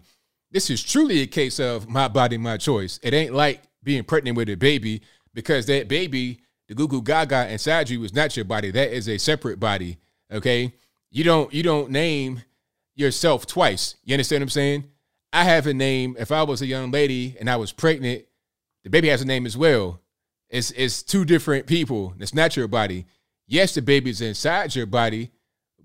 This 0.51 0.70
is 0.70 0.82
truly 0.82 1.22
a 1.22 1.28
case 1.28 1.60
of 1.60 1.88
my 1.88 2.08
body, 2.08 2.38
my 2.38 2.58
choice. 2.58 3.00
It 3.04 3.13
ain't 3.13 3.34
like 3.34 3.62
being 3.84 4.04
pregnant 4.04 4.38
with 4.38 4.50
a 4.50 4.56
baby 4.56 5.01
because 5.34 5.66
that 5.68 5.88
baby, 5.88 6.39
the 6.68 6.75
goo 6.75 6.88
goo 6.88 7.01
gaga 7.01 7.51
inside 7.51 7.89
you 7.89 8.04
is 8.04 8.13
not 8.13 8.36
your 8.36 8.46
body. 8.46 8.72
That 8.72 8.92
is 8.92 9.08
a 9.08 9.18
separate 9.18 9.60
body. 9.60 9.98
Okay. 10.32 10.74
You 11.12 11.24
don't 11.24 11.54
you 11.54 11.63
don't 11.63 11.92
name 11.92 12.44
yourself 12.96 13.48
twice. 13.48 13.96
You 14.04 14.13
understand 14.13 14.42
what 14.42 14.46
I'm 14.46 14.50
saying? 14.50 14.84
I 15.32 15.44
have 15.44 15.68
a 15.68 15.74
name. 15.74 16.16
If 16.20 16.32
I 16.32 16.44
was 16.44 16.62
a 16.62 16.68
young 16.68 16.92
lady 16.92 17.36
and 17.39 17.50
I 17.50 17.56
was 17.56 17.72
pregnant, 17.72 18.25
the 18.84 18.89
baby 18.89 19.10
has 19.10 19.22
a 19.22 19.25
name 19.25 19.46
as 19.46 19.56
well. 19.58 20.01
It's 20.50 20.72
it's 20.72 21.03
two 21.03 21.25
different 21.25 21.68
people. 21.68 22.13
It's 22.20 22.34
not 22.34 22.58
your 22.58 22.68
body. 22.68 23.06
Yes, 23.48 23.74
the 23.74 23.82
baby's 23.82 24.22
inside 24.22 24.75
your 24.75 24.86
body, 24.86 25.32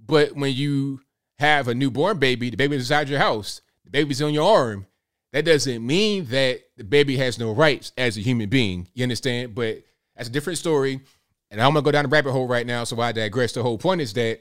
but 0.07 0.33
when 0.33 0.55
you 0.55 1.01
have 1.39 1.69
a 1.69 1.75
newborn 1.75 2.19
baby, 2.19 2.51
the 2.51 2.57
baby's 2.57 2.81
inside 2.81 3.09
your 3.09 3.19
house. 3.19 3.61
The 3.85 3.91
baby's 3.91 4.23
on 4.23 4.35
your 4.35 4.51
arm. 4.51 4.87
That 5.33 5.45
doesn't 5.45 5.85
mean 5.85 6.27
that 6.27 6.61
the 6.77 6.85
baby 6.85 7.17
has 7.17 7.39
no 7.39 7.53
rights 7.53 7.93
as 7.99 8.17
a 8.17 8.21
human 8.21 8.49
being. 8.49 8.89
You 8.95 9.03
understand? 9.03 9.55
But 9.55 9.83
that's 10.17 10.29
a 10.29 10.33
different 10.33 10.59
story. 10.59 11.01
And 11.51 11.61
I'm 11.61 11.73
gonna 11.73 11.83
go 11.83 11.91
down 11.91 12.05
the 12.05 12.09
rabbit 12.09 12.33
hole 12.33 12.47
right 12.47 12.67
now, 12.67 12.85
so 12.85 13.01
I 13.01 13.13
digress. 13.13 13.53
The 13.53 13.63
whole 13.63 13.79
point 13.79 14.01
is 14.01 14.13
that 14.15 14.41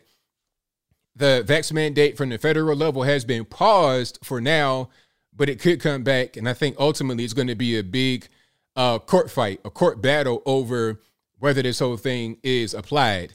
the 1.16 1.44
vax 1.46 1.72
mandate 1.72 2.18
from 2.18 2.30
the 2.30 2.38
federal 2.38 2.76
level 2.76 3.04
has 3.04 3.26
been 3.26 3.46
paused 3.46 4.20
for 4.24 4.42
now, 4.42 4.90
but 5.36 5.50
it 5.50 5.60
could 5.60 5.80
come 5.80 6.04
back. 6.04 6.38
And 6.38 6.48
I 6.50 6.54
think 6.54 6.76
ultimately 6.80 7.24
it's 7.24 7.34
going 7.34 7.48
to 7.48 7.56
be 7.56 7.78
a 7.78 7.84
big 7.84 8.28
uh, 8.76 9.00
court 9.00 9.30
fight, 9.30 9.62
a 9.66 9.70
court 9.70 10.02
battle 10.02 10.42
over 10.46 11.02
whether 11.40 11.62
this 11.62 11.80
whole 11.80 11.98
thing 11.98 12.38
is 12.44 12.74
applied. 12.74 13.34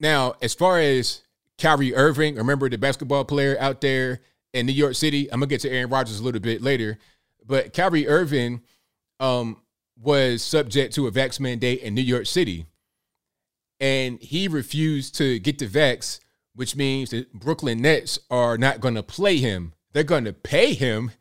Now, 0.00 0.34
as 0.42 0.52
far 0.54 0.78
as 0.78 1.22
Kyrie 1.58 1.94
Irving, 1.94 2.36
remember 2.36 2.68
the 2.68 2.78
basketball 2.78 3.24
player 3.24 3.56
out 3.60 3.80
there 3.80 4.20
in 4.52 4.66
New 4.66 4.72
York 4.72 4.94
City? 4.94 5.30
I'm 5.32 5.40
gonna 5.40 5.46
get 5.46 5.60
to 5.62 5.70
Aaron 5.70 5.90
Rodgers 5.90 6.20
a 6.20 6.24
little 6.24 6.40
bit 6.40 6.60
later, 6.60 6.98
but 7.46 7.72
Kyrie 7.72 8.08
Irving 8.08 8.62
um, 9.20 9.62
was 10.00 10.42
subject 10.42 10.94
to 10.94 11.06
a 11.06 11.12
vax 11.12 11.40
mandate 11.40 11.80
in 11.80 11.94
New 11.94 12.02
York 12.02 12.26
City, 12.26 12.66
and 13.80 14.20
he 14.20 14.48
refused 14.48 15.14
to 15.16 15.38
get 15.38 15.58
the 15.58 15.66
vax 15.66 16.20
which 16.56 16.74
means 16.74 17.10
the 17.10 17.26
Brooklyn 17.34 17.82
Nets 17.82 18.18
are 18.30 18.56
not 18.56 18.80
to 18.94 19.02
play 19.02 19.36
him. 19.36 19.74
They're 19.92 20.02
to 20.24 20.32
pay 20.32 20.72
him 20.72 21.12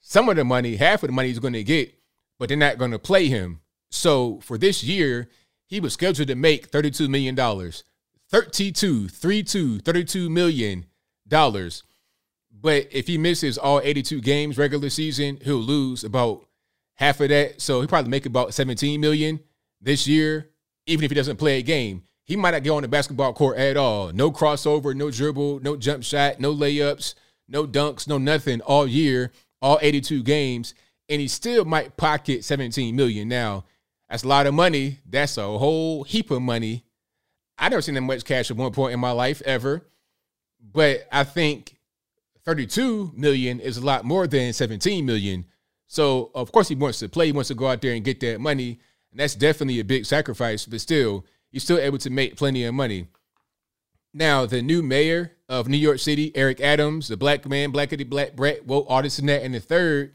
some 0.00 0.28
of 0.28 0.36
the 0.36 0.44
money, 0.44 0.76
half 0.76 1.02
of 1.02 1.08
the 1.08 1.12
money 1.12 1.28
he's 1.28 1.38
to 1.54 1.64
get, 1.64 1.94
but 2.42 2.48
they're 2.48 2.58
not 2.58 2.76
going 2.76 2.90
to 2.90 2.98
play 2.98 3.28
him. 3.28 3.60
So 3.88 4.40
for 4.40 4.58
this 4.58 4.82
year, 4.82 5.28
he 5.68 5.78
was 5.78 5.92
scheduled 5.92 6.26
to 6.26 6.34
make 6.34 6.72
$32 6.72 7.08
million. 7.08 7.36
32, 7.36 9.06
32, 9.06 9.78
32 9.78 10.28
million 10.28 10.86
dollars. 11.28 11.84
But 12.50 12.88
if 12.90 13.06
he 13.06 13.16
misses 13.16 13.58
all 13.58 13.80
82 13.80 14.20
games 14.22 14.58
regular 14.58 14.90
season, 14.90 15.38
he'll 15.42 15.54
lose 15.56 16.02
about 16.02 16.48
half 16.96 17.20
of 17.20 17.28
that. 17.28 17.60
So 17.60 17.80
he 17.80 17.86
probably 17.86 18.10
make 18.10 18.26
about 18.26 18.54
17 18.54 19.00
million 19.00 19.38
this 19.80 20.08
year, 20.08 20.50
even 20.88 21.04
if 21.04 21.12
he 21.12 21.14
doesn't 21.14 21.36
play 21.36 21.60
a 21.60 21.62
game 21.62 22.02
he 22.24 22.36
might 22.36 22.52
not 22.52 22.62
get 22.62 22.70
on 22.70 22.82
the 22.82 22.88
basketball 22.88 23.32
court 23.32 23.58
at 23.58 23.76
all. 23.76 24.12
No 24.12 24.30
crossover, 24.30 24.94
no 24.94 25.10
dribble, 25.10 25.60
no 25.60 25.76
jump 25.76 26.04
shot, 26.04 26.40
no 26.40 26.54
layups, 26.54 27.14
no 27.48 27.66
dunks, 27.66 28.06
no 28.08 28.18
nothing 28.18 28.60
all 28.62 28.86
year, 28.86 29.32
all 29.60 29.78
82 29.82 30.22
games, 30.22 30.74
and 31.08 31.20
he 31.20 31.28
still 31.28 31.64
might 31.64 31.96
pocket 31.96 32.44
17 32.44 32.94
million. 32.94 33.28
Now, 33.28 33.64
that's 34.08 34.24
a 34.24 34.28
lot 34.28 34.46
of 34.46 34.54
money. 34.54 34.98
That's 35.08 35.36
a 35.38 35.58
whole 35.58 36.04
heap 36.04 36.30
of 36.30 36.42
money. 36.42 36.84
I 37.58 37.68
never 37.68 37.82
seen 37.82 37.94
that 37.94 38.00
much 38.02 38.24
cash 38.24 38.50
at 38.50 38.56
one 38.56 38.72
point 38.72 38.94
in 38.94 39.00
my 39.00 39.12
life 39.12 39.40
ever, 39.42 39.86
but 40.60 41.06
I 41.12 41.24
think 41.24 41.76
32 42.44 43.12
million 43.14 43.60
is 43.60 43.76
a 43.76 43.84
lot 43.84 44.04
more 44.04 44.26
than 44.26 44.52
17 44.52 45.06
million. 45.06 45.44
So 45.86 46.30
of 46.34 46.50
course 46.52 46.68
he 46.68 46.74
wants 46.74 46.98
to 47.00 47.08
play. 47.08 47.26
He 47.26 47.32
wants 47.32 47.48
to 47.48 47.54
go 47.54 47.68
out 47.68 47.80
there 47.80 47.94
and 47.94 48.04
get 48.04 48.20
that 48.20 48.40
money, 48.40 48.80
and 49.10 49.20
that's 49.20 49.34
definitely 49.34 49.80
a 49.80 49.84
big 49.84 50.06
sacrifice. 50.06 50.66
But 50.66 50.80
still, 50.80 51.24
you're 51.50 51.60
still 51.60 51.78
able 51.78 51.98
to 51.98 52.10
make 52.10 52.36
plenty 52.36 52.64
of 52.64 52.74
money. 52.74 53.08
Now, 54.14 54.44
the 54.44 54.60
new 54.60 54.82
mayor 54.82 55.32
of 55.48 55.68
New 55.68 55.76
York 55.76 55.98
City, 55.98 56.32
Eric 56.34 56.60
Adams, 56.60 57.08
the 57.08 57.16
black 57.16 57.46
man, 57.48 57.72
blackity 57.72 58.08
black 58.08 58.34
Brett, 58.34 58.66
woke 58.66 58.86
artist 58.88 59.18
in 59.18 59.26
that, 59.26 59.42
and 59.42 59.54
the 59.54 59.60
third, 59.60 60.12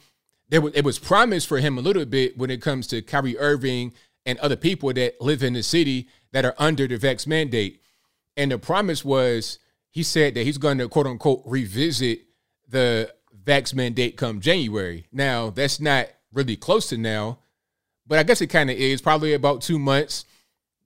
there 0.50 0.62
was, 0.62 0.74
it 0.74 0.84
was 0.84 1.00
promised 1.00 1.48
for 1.48 1.60
him 1.60 1.78
a 1.78 1.82
little 1.82 2.06
bit 2.06 2.38
when 2.38 2.50
it 2.50 2.62
comes 2.62 2.88
to 2.88 3.02
Kyrie 3.02 3.38
Irving 3.38 3.94
and 4.26 4.40
other 4.40 4.56
people 4.56 4.94
that 4.94 5.20
live 5.22 5.44
in 5.44 5.54
the 5.54 5.64
city 5.64 6.08
that 6.32 6.46
are 6.46 6.56
under 6.58 6.88
the 6.88 6.98
vax 6.98 7.28
mandate. 7.28 7.82
And 8.36 8.52
the 8.52 8.60
promise 8.60 9.04
was 9.04 9.60
he 9.90 10.04
said 10.04 10.36
that 10.36 10.44
he's 10.44 10.58
going 10.58 10.78
to 10.78 10.88
quote 10.88 11.08
unquote 11.08 11.42
revisit 11.46 12.22
the 12.68 13.14
vax 13.44 13.74
mandate 13.74 14.18
come 14.18 14.40
January. 14.40 15.08
Now, 15.12 15.50
that's 15.50 15.80
not 15.80 16.08
really 16.34 16.56
close 16.56 16.90
to 16.90 16.98
now, 16.98 17.40
but 18.06 18.20
I 18.20 18.24
guess 18.24 18.42
it 18.42 18.48
kind 18.48 18.70
of 18.70 18.78
is 18.78 19.02
probably 19.02 19.34
about 19.34 19.62
two 19.62 19.80
months. 19.80 20.26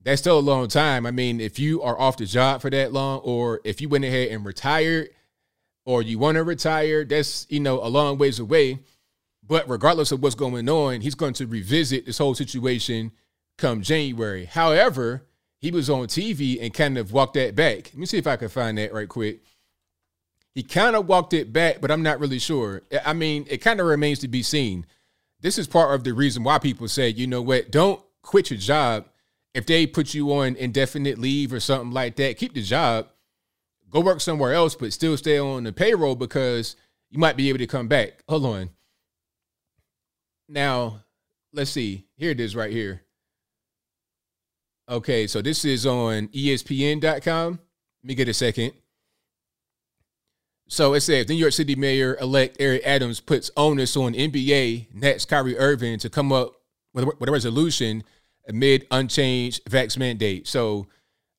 That's 0.04 0.22
still 0.22 0.40
a 0.40 0.42
long 0.42 0.68
time. 0.68 1.06
I 1.06 1.12
mean, 1.12 1.40
if 1.40 1.60
you 1.60 1.84
are 1.84 2.00
off 2.00 2.18
the 2.18 2.26
job 2.26 2.62
for 2.62 2.72
that 2.72 2.92
long, 2.92 3.20
or 3.20 3.62
if 3.64 3.82
you 3.82 3.90
went 3.90 4.06
ahead 4.06 4.30
and 4.30 4.44
retired, 4.44 5.10
or 5.86 6.02
you 6.02 6.18
want 6.18 6.36
to 6.36 6.44
retire, 6.44 7.04
that's 7.04 7.46
you 7.50 7.60
know 7.60 7.84
a 7.84 7.90
long 7.90 8.18
ways 8.18 8.40
away. 8.40 8.80
But 9.52 9.68
regardless 9.68 10.14
of 10.14 10.24
what's 10.24 10.34
going 10.34 10.70
on, 10.70 11.02
he's 11.02 11.14
going 11.14 11.34
to 11.34 11.46
revisit 11.46 12.06
this 12.06 12.20
whole 12.20 12.36
situation 12.36 13.12
come 13.58 13.82
January. 13.82 14.46
However, 14.46 15.28
he 15.58 15.72
was 15.72 15.90
on 15.90 16.08
TV 16.08 16.58
and 16.62 16.74
kind 16.74 16.98
of 16.98 17.12
walked 17.12 17.34
that 17.34 17.54
back. 17.54 17.88
Let 17.88 17.98
me 17.98 18.06
see 18.06 18.18
if 18.18 18.28
I 18.28 18.38
can 18.38 18.48
find 18.48 18.78
that 18.78 18.94
right 18.94 19.10
quick. 19.10 19.42
He 20.56 20.64
kind 20.64 20.96
of 20.96 21.06
walked 21.06 21.34
it 21.34 21.52
back, 21.52 21.82
but 21.82 21.92
I'm 21.92 22.02
not 22.02 22.22
really 22.22 22.40
sure. 22.40 22.84
I 23.06 23.12
mean, 23.12 23.46
it 23.50 23.58
kind 23.58 23.82
of 23.82 23.88
remains 23.88 24.20
to 24.20 24.30
be 24.30 24.42
seen. 24.42 24.86
This 25.42 25.58
is 25.58 25.68
part 25.68 25.94
of 25.94 26.06
the 26.06 26.14
reason 26.14 26.46
why 26.46 26.58
people 26.58 26.88
say, 26.88 27.10
you 27.10 27.28
know 27.28 27.42
what, 27.42 27.72
don't 27.72 28.02
quit 28.22 28.52
your 28.52 28.60
job. 28.60 29.10
If 29.54 29.66
they 29.66 29.86
put 29.86 30.14
you 30.14 30.32
on 30.32 30.56
indefinite 30.56 31.18
leave 31.18 31.52
or 31.52 31.60
something 31.60 31.92
like 31.92 32.16
that, 32.16 32.38
keep 32.38 32.54
the 32.54 32.64
job, 32.64 33.10
go 33.90 34.00
work 34.00 34.22
somewhere 34.22 34.54
else, 34.54 34.76
but 34.76 34.94
still 34.94 35.18
stay 35.18 35.38
on 35.38 35.66
the 35.66 35.74
payroll 35.74 36.16
because 36.16 36.78
you 37.10 37.20
might 37.20 37.36
be 37.36 37.50
able 37.50 37.60
to 37.60 37.68
come 37.68 37.90
back. 37.90 38.24
Hold 38.30 38.46
on. 38.46 38.70
Now, 40.52 41.06
let's 41.54 41.72
see. 41.72 42.06
Here 42.18 42.32
it 42.32 42.40
is 42.42 42.58
right 42.58 42.72
here. 42.72 43.04
Okay, 44.90 45.26
so 45.26 45.42
this 45.42 45.64
is 45.64 45.86
on 45.86 46.28
ESPN.com. 46.28 47.52
Let 47.54 48.08
me 48.08 48.16
get 48.16 48.28
a 48.28 48.34
second. 48.34 48.74
So 50.68 50.94
it 50.94 51.02
says 51.02 51.30
New 51.30 51.36
York 51.36 51.54
City 51.54 51.76
Mayor 51.76 52.18
elect 52.20 52.58
Eric 52.60 52.82
Adams 52.86 53.22
puts 53.22 53.50
onus 53.56 53.96
on 53.96 54.14
NBA 54.14 54.94
Nets 54.94 55.24
Kyrie 55.24 55.58
Irving 55.58 56.00
to 56.00 56.10
come 56.10 56.34
up 56.34 56.54
with, 56.94 57.06
with 57.06 57.30
a 57.30 57.32
resolution 57.32 58.04
amid 58.50 58.88
unchanged 58.92 59.64
vax 59.70 59.98
mandate. 59.98 60.48
So 60.48 60.88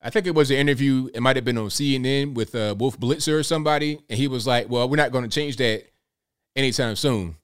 I 0.01 0.09
think 0.09 0.25
it 0.25 0.33
was 0.33 0.49
an 0.49 0.57
interview. 0.57 1.09
It 1.13 1.21
might 1.21 1.35
have 1.35 1.45
been 1.45 1.59
on 1.59 1.67
CNN 1.67 2.33
with 2.33 2.55
uh, 2.55 2.73
Wolf 2.77 2.99
Blitzer 2.99 3.39
or 3.39 3.43
somebody, 3.43 3.99
and 4.09 4.17
he 4.17 4.27
was 4.27 4.47
like, 4.47 4.69
"Well, 4.69 4.89
we're 4.89 4.97
not 4.97 5.11
going 5.11 5.23
to 5.23 5.29
change 5.29 5.57
that 5.57 5.83
anytime 6.55 6.95
soon." 6.95 7.35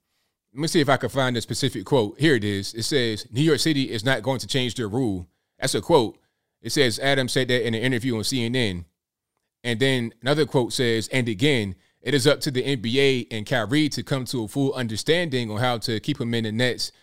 Let 0.54 0.62
me 0.62 0.68
see 0.68 0.82
if 0.82 0.90
I 0.90 0.98
can 0.98 1.10
find 1.10 1.38
a 1.38 1.42
specific 1.42 1.86
quote. 1.86 2.20
Here 2.20 2.36
it 2.36 2.44
is. 2.44 2.74
It 2.74 2.84
says 2.84 3.28
New 3.32 3.42
York 3.42 3.60
City 3.60 3.92
is 3.92 4.04
not 4.04 4.24
going 4.24 4.40
to 4.40 4.48
change 4.48 4.76
their 4.76 4.88
rule 4.88 5.28
that's 5.60 5.76
a 5.76 5.82
quote. 5.82 6.18
It 6.62 6.72
says 6.72 7.00
Adam 7.00 7.28
said 7.28 7.48
that 7.50 7.66
in 7.66 7.74
an 7.74 7.82
interview 7.82 8.16
on 8.16 8.22
CNN. 8.22 8.86
And 9.64 9.80
then 9.80 10.14
another 10.22 10.46
quote 10.46 10.74
says, 10.74 11.10
and 11.10 11.28
again, 11.28 11.76
it 12.02 12.14
is 12.14 12.26
up 12.26 12.40
to 12.42 12.52
the 12.52 12.64
NBA 12.64 13.28
and 13.30 13.46
Kyrie 13.46 13.90
to 13.90 14.04
come 14.04 14.26
to 14.26 14.46
a 14.46 14.48
full 14.48 14.74
understanding 14.74 15.52
on 15.52 15.58
how 15.58 15.78
to 15.80 16.00
keep 16.00 16.20
him 16.20 16.34
in 16.34 16.46
the 16.46 16.52
nets, 16.52 16.94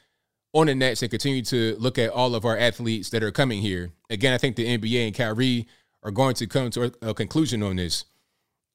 on 0.55 0.67
the 0.67 0.75
nets, 0.75 1.03
and 1.03 1.11
continue 1.11 1.43
to 1.43 1.77
look 1.79 1.99
at 1.99 2.11
all 2.11 2.35
of 2.35 2.47
our 2.47 2.57
athletes 2.57 3.11
that 3.11 3.23
are 3.23 3.31
coming 3.31 3.61
here. 3.61 3.93
Again, 4.09 4.33
I 4.33 4.39
think 4.39 4.57
the 4.57 4.79
NBA 4.79 5.07
and 5.07 5.15
Kyrie 5.15 5.69
are 6.03 6.11
going 6.11 6.35
to 6.37 6.47
come 6.47 6.71
to 6.71 6.93
a 7.03 7.13
conclusion 7.13 7.63
on 7.63 7.77
this. 7.77 8.07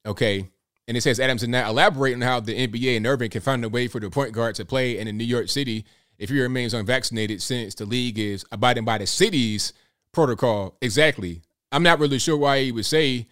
Okay. 0.06 0.48
And 0.88 0.96
it 0.96 1.02
says 1.02 1.20
Adams 1.20 1.42
did 1.42 1.50
not 1.50 1.68
elaborate 1.68 2.14
on 2.14 2.20
how 2.22 2.40
the 2.40 2.66
NBA 2.66 2.96
and 2.96 3.06
Irving 3.06 3.30
can 3.30 3.40
find 3.40 3.64
a 3.64 3.68
way 3.68 3.86
for 3.86 4.00
the 4.00 4.10
point 4.10 4.32
guard 4.32 4.54
to 4.56 4.64
play 4.64 4.98
in 4.98 5.16
New 5.16 5.24
York 5.24 5.48
City 5.48 5.84
if 6.18 6.30
he 6.30 6.40
remains 6.40 6.74
unvaccinated 6.74 7.40
since 7.40 7.74
the 7.74 7.86
league 7.86 8.18
is 8.18 8.44
abiding 8.52 8.84
by 8.84 8.98
the 8.98 9.06
city's 9.06 9.72
protocol. 10.12 10.76
Exactly. 10.80 11.42
I'm 11.70 11.82
not 11.82 11.98
really 11.98 12.18
sure 12.18 12.36
why 12.36 12.62
he 12.62 12.72
would 12.72 12.86
say 12.86 13.28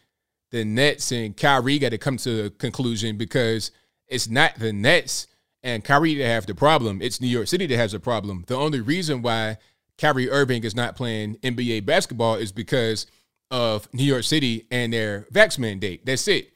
the 0.50 0.64
Nets 0.64 1.12
and 1.12 1.36
Kyrie 1.36 1.78
got 1.78 1.90
to 1.90 1.98
come 1.98 2.16
to 2.18 2.46
a 2.46 2.50
conclusion 2.50 3.16
because 3.16 3.70
it's 4.08 4.28
not 4.28 4.56
the 4.56 4.72
Nets 4.72 5.26
and 5.62 5.84
Kyrie 5.84 6.14
that 6.16 6.26
have 6.26 6.46
the 6.46 6.54
problem. 6.54 7.02
It's 7.02 7.20
New 7.20 7.28
York 7.28 7.48
City 7.48 7.66
that 7.66 7.76
has 7.76 7.94
a 7.94 8.00
problem. 8.00 8.44
The 8.46 8.56
only 8.56 8.80
reason 8.80 9.22
why 9.22 9.58
Kyrie 9.98 10.30
Irving 10.30 10.64
is 10.64 10.74
not 10.74 10.96
playing 10.96 11.36
NBA 11.36 11.84
basketball 11.84 12.36
is 12.36 12.52
because 12.52 13.06
of 13.50 13.92
New 13.92 14.04
York 14.04 14.24
City 14.24 14.66
and 14.70 14.92
their 14.92 15.26
vax 15.32 15.58
mandate. 15.58 16.06
That's 16.06 16.26
it. 16.28 16.52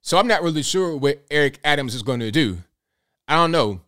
So 0.00 0.18
I'm 0.18 0.28
not 0.28 0.42
really 0.42 0.62
sure 0.62 0.96
what 0.96 1.24
Eric 1.30 1.58
Adams 1.64 1.94
is 1.94 2.02
going 2.02 2.20
to 2.20 2.30
do. 2.30 2.58
I 3.26 3.34
don't 3.34 3.50
know. 3.50 3.80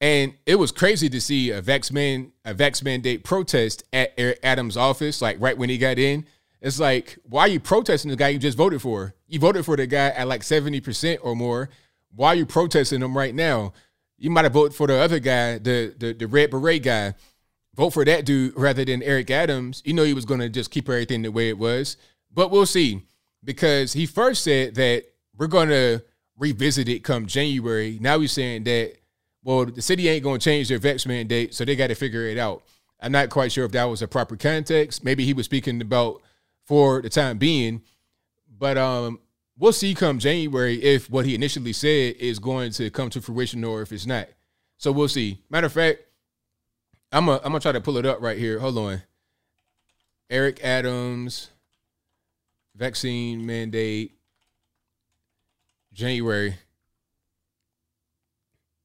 And 0.00 0.34
it 0.46 0.54
was 0.54 0.70
crazy 0.70 1.08
to 1.08 1.20
see 1.20 1.50
a 1.50 1.60
vax 1.60 1.90
man 1.92 2.32
a 2.44 2.54
vax 2.54 2.84
mandate 2.84 3.24
protest 3.24 3.82
at 3.92 4.14
Eric 4.16 4.38
Adams' 4.42 4.76
office, 4.76 5.20
like 5.20 5.36
right 5.40 5.58
when 5.58 5.68
he 5.68 5.76
got 5.76 5.98
in. 5.98 6.24
It's 6.60 6.80
like, 6.80 7.18
why 7.24 7.42
are 7.42 7.48
you 7.48 7.60
protesting 7.60 8.10
the 8.10 8.16
guy 8.16 8.28
you 8.28 8.38
just 8.38 8.56
voted 8.56 8.82
for? 8.82 9.14
You 9.26 9.38
voted 9.38 9.64
for 9.64 9.76
the 9.76 9.86
guy 9.86 10.08
at 10.08 10.26
like 10.26 10.42
70% 10.42 11.18
or 11.22 11.36
more. 11.36 11.68
Why 12.14 12.28
are 12.28 12.34
you 12.34 12.46
protesting 12.46 13.02
him 13.02 13.16
right 13.16 13.34
now? 13.34 13.72
You 14.16 14.30
might 14.30 14.44
have 14.44 14.54
voted 14.54 14.76
for 14.76 14.86
the 14.86 14.94
other 14.94 15.20
guy, 15.20 15.58
the, 15.58 15.94
the 15.96 16.12
the 16.12 16.26
red 16.26 16.50
beret 16.50 16.82
guy. 16.82 17.14
Vote 17.76 17.90
for 17.90 18.04
that 18.04 18.24
dude 18.24 18.56
rather 18.56 18.84
than 18.84 19.02
Eric 19.02 19.30
Adams. 19.30 19.82
You 19.84 19.94
know 19.94 20.02
he 20.02 20.14
was 20.14 20.24
gonna 20.24 20.48
just 20.48 20.72
keep 20.72 20.88
everything 20.88 21.22
the 21.22 21.30
way 21.30 21.48
it 21.48 21.58
was. 21.58 21.96
But 22.32 22.50
we'll 22.50 22.66
see. 22.66 23.02
Because 23.44 23.92
he 23.92 24.06
first 24.06 24.42
said 24.42 24.74
that 24.74 25.04
we're 25.38 25.46
gonna 25.46 26.02
revisit 26.36 26.88
it 26.88 27.04
come 27.04 27.26
January. 27.26 27.98
Now 28.00 28.18
he's 28.18 28.32
saying 28.32 28.64
that 28.64 28.98
well, 29.42 29.64
the 29.64 29.80
city 29.80 30.08
ain't 30.08 30.24
going 30.24 30.40
to 30.40 30.44
change 30.44 30.68
their 30.68 30.78
vax 30.78 31.06
mandate, 31.06 31.54
so 31.54 31.64
they 31.64 31.76
got 31.76 31.86
to 31.86 31.94
figure 31.94 32.26
it 32.26 32.36
out. 32.36 32.62
I'm 33.00 33.12
not 33.12 33.30
quite 33.30 33.52
sure 33.52 33.64
if 33.64 33.72
that 33.72 33.84
was 33.84 34.02
a 34.02 34.08
proper 34.08 34.36
context. 34.36 35.04
Maybe 35.04 35.24
he 35.24 35.32
was 35.32 35.46
speaking 35.46 35.80
about 35.80 36.20
for 36.66 37.00
the 37.00 37.08
time 37.08 37.38
being, 37.38 37.82
but 38.58 38.76
um, 38.76 39.20
we'll 39.56 39.72
see 39.72 39.94
come 39.94 40.18
January 40.18 40.82
if 40.82 41.08
what 41.08 41.24
he 41.24 41.34
initially 41.34 41.72
said 41.72 42.16
is 42.16 42.38
going 42.38 42.72
to 42.72 42.90
come 42.90 43.08
to 43.10 43.22
fruition 43.22 43.64
or 43.64 43.80
if 43.80 43.92
it's 43.92 44.06
not. 44.06 44.28
So 44.76 44.92
we'll 44.92 45.08
see. 45.08 45.38
Matter 45.48 45.68
of 45.68 45.72
fact, 45.72 46.00
I'm 47.10 47.26
gonna 47.26 47.38
I'm 47.38 47.52
gonna 47.52 47.60
try 47.60 47.72
to 47.72 47.80
pull 47.80 47.96
it 47.96 48.04
up 48.04 48.20
right 48.20 48.36
here. 48.36 48.58
Hold 48.58 48.76
on. 48.76 49.02
Eric 50.28 50.62
Adams 50.62 51.50
vaccine 52.76 53.46
mandate 53.46 54.17
January. 55.98 56.54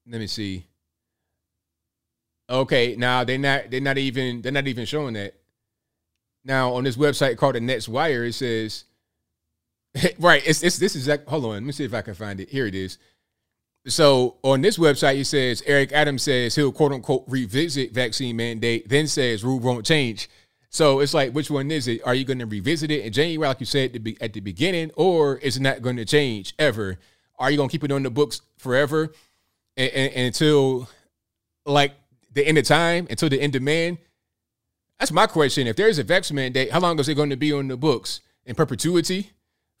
Let 0.04 0.18
me 0.18 0.26
see. 0.26 0.66
Okay, 2.50 2.96
now 2.96 3.22
they're 3.22 3.38
not 3.38 3.70
they're 3.70 3.80
not 3.80 3.98
even 3.98 4.42
they're 4.42 4.50
not 4.50 4.66
even 4.66 4.84
showing 4.84 5.14
that. 5.14 5.34
Now 6.44 6.74
on 6.74 6.82
this 6.82 6.96
website 6.96 7.38
called 7.38 7.54
the 7.54 7.60
Nets 7.60 7.88
Wire, 7.88 8.24
it 8.24 8.32
says 8.32 8.84
right. 10.18 10.42
It's, 10.44 10.64
it's 10.64 10.78
this 10.78 10.96
is 10.96 11.06
that 11.06 11.22
hold 11.28 11.44
on. 11.44 11.52
Let 11.52 11.62
me 11.62 11.72
see 11.72 11.84
if 11.84 11.94
I 11.94 12.02
can 12.02 12.14
find 12.14 12.40
it. 12.40 12.50
Here 12.50 12.66
it 12.66 12.74
is. 12.74 12.98
So 13.86 14.38
on 14.42 14.60
this 14.60 14.76
website, 14.76 15.20
it 15.20 15.26
says 15.26 15.62
Eric 15.66 15.92
Adams 15.92 16.24
says 16.24 16.56
he'll 16.56 16.72
quote 16.72 16.92
unquote 16.92 17.24
revisit 17.28 17.92
vaccine 17.92 18.34
mandate, 18.34 18.88
then 18.88 19.06
says 19.06 19.44
rule 19.44 19.60
won't 19.60 19.86
change. 19.86 20.28
So 20.74 20.98
it's 20.98 21.14
like, 21.14 21.30
which 21.32 21.52
one 21.52 21.70
is 21.70 21.86
it? 21.86 22.00
Are 22.04 22.16
you 22.16 22.24
going 22.24 22.40
to 22.40 22.46
revisit 22.46 22.90
it 22.90 23.04
in 23.04 23.12
January, 23.12 23.46
like 23.48 23.60
you 23.60 23.66
said 23.66 23.94
at 23.94 24.02
the, 24.02 24.18
at 24.20 24.32
the 24.32 24.40
beginning, 24.40 24.90
or 24.96 25.36
is 25.36 25.56
it 25.56 25.62
not 25.62 25.82
going 25.82 25.96
to 25.98 26.04
change 26.04 26.52
ever? 26.58 26.98
Are 27.38 27.48
you 27.48 27.56
going 27.56 27.68
to 27.68 27.72
keep 27.72 27.84
it 27.84 27.92
on 27.92 28.02
the 28.02 28.10
books 28.10 28.40
forever? 28.58 29.12
and, 29.76 29.92
and, 29.92 30.26
until 30.26 30.88
like 31.66 31.92
the 32.32 32.46
end 32.46 32.58
of 32.58 32.64
time, 32.64 33.06
until 33.10 33.28
the 33.28 33.40
end 33.40 33.54
of 33.54 33.62
man? 33.62 33.98
That's 34.98 35.12
my 35.12 35.26
question. 35.26 35.66
If 35.66 35.76
there's 35.76 35.98
a 35.98 36.04
vax 36.04 36.32
mandate, 36.32 36.70
how 36.70 36.80
long 36.80 36.98
is 36.98 37.08
it 37.08 37.14
going 37.14 37.30
to 37.30 37.36
be 37.36 37.52
on 37.52 37.68
the 37.68 37.76
books 37.76 38.20
in 38.44 38.54
perpetuity? 38.54 39.30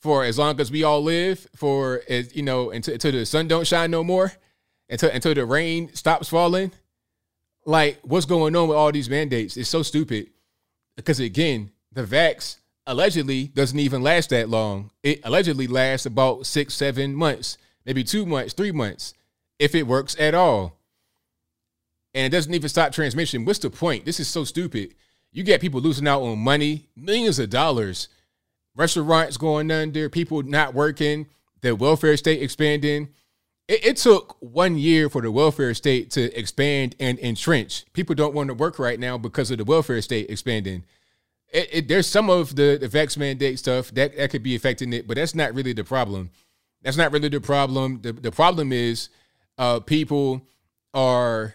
For 0.00 0.22
as 0.22 0.38
long 0.38 0.60
as 0.60 0.70
we 0.70 0.82
all 0.82 1.02
live, 1.02 1.46
for 1.56 2.02
as 2.08 2.36
you 2.36 2.42
know, 2.42 2.70
until, 2.70 2.94
until 2.94 3.12
the 3.12 3.24
sun 3.24 3.48
don't 3.48 3.66
shine 3.66 3.90
no 3.90 4.04
more, 4.04 4.32
until 4.90 5.10
until 5.10 5.32
the 5.32 5.46
rain 5.46 5.94
stops 5.94 6.28
falling. 6.28 6.72
Like, 7.64 8.00
what's 8.02 8.26
going 8.26 8.54
on 8.54 8.68
with 8.68 8.76
all 8.76 8.92
these 8.92 9.08
mandates? 9.08 9.56
It's 9.56 9.70
so 9.70 9.82
stupid. 9.82 10.28
Because 10.96 11.20
again, 11.20 11.70
the 11.92 12.04
vax 12.04 12.56
allegedly 12.86 13.48
doesn't 13.48 13.78
even 13.78 14.02
last 14.02 14.30
that 14.30 14.48
long. 14.48 14.90
It 15.02 15.20
allegedly 15.24 15.66
lasts 15.66 16.06
about 16.06 16.46
six, 16.46 16.74
seven 16.74 17.14
months, 17.14 17.58
maybe 17.84 18.04
two 18.04 18.26
months, 18.26 18.52
three 18.52 18.72
months 18.72 19.14
if 19.58 19.74
it 19.74 19.86
works 19.86 20.16
at 20.18 20.34
all. 20.34 20.78
And 22.14 22.32
it 22.32 22.36
doesn't 22.36 22.54
even 22.54 22.68
stop 22.68 22.92
transmission. 22.92 23.44
What's 23.44 23.58
the 23.58 23.70
point? 23.70 24.04
This 24.04 24.20
is 24.20 24.28
so 24.28 24.44
stupid. 24.44 24.94
You 25.32 25.42
get 25.42 25.60
people 25.60 25.80
losing 25.80 26.06
out 26.06 26.22
on 26.22 26.38
money, 26.38 26.88
millions 26.96 27.40
of 27.40 27.50
dollars, 27.50 28.08
restaurants 28.76 29.36
going 29.36 29.70
under, 29.70 30.08
people 30.08 30.42
not 30.42 30.74
working, 30.74 31.26
the 31.60 31.74
welfare 31.74 32.16
state 32.16 32.42
expanding. 32.42 33.08
It, 33.66 33.84
it, 33.86 33.96
took 33.96 34.36
one 34.40 34.76
year 34.76 35.08
for 35.08 35.22
the 35.22 35.30
welfare 35.30 35.72
state 35.72 36.10
to 36.12 36.38
expand 36.38 36.96
and 37.00 37.18
entrench. 37.18 37.86
People 37.94 38.14
don't 38.14 38.34
want 38.34 38.48
to 38.48 38.54
work 38.54 38.78
right 38.78 39.00
now 39.00 39.16
because 39.16 39.50
of 39.50 39.56
the 39.58 39.64
welfare 39.64 40.02
state 40.02 40.28
expanding. 40.28 40.84
It, 41.50 41.68
it, 41.72 41.88
there's 41.88 42.06
some 42.06 42.28
of 42.28 42.56
the, 42.56 42.76
the 42.78 42.88
vax 42.88 43.16
mandate 43.16 43.58
stuff 43.58 43.90
that, 43.92 44.16
that 44.16 44.30
could 44.30 44.42
be 44.42 44.54
affecting 44.54 44.92
it, 44.92 45.08
but 45.08 45.16
that's 45.16 45.34
not 45.34 45.54
really 45.54 45.72
the 45.72 45.84
problem. 45.84 46.30
That's 46.82 46.98
not 46.98 47.10
really 47.12 47.30
the 47.30 47.40
problem. 47.40 48.00
The, 48.02 48.12
the 48.12 48.30
problem 48.30 48.70
is 48.70 49.08
uh, 49.56 49.80
people 49.80 50.42
are 50.92 51.54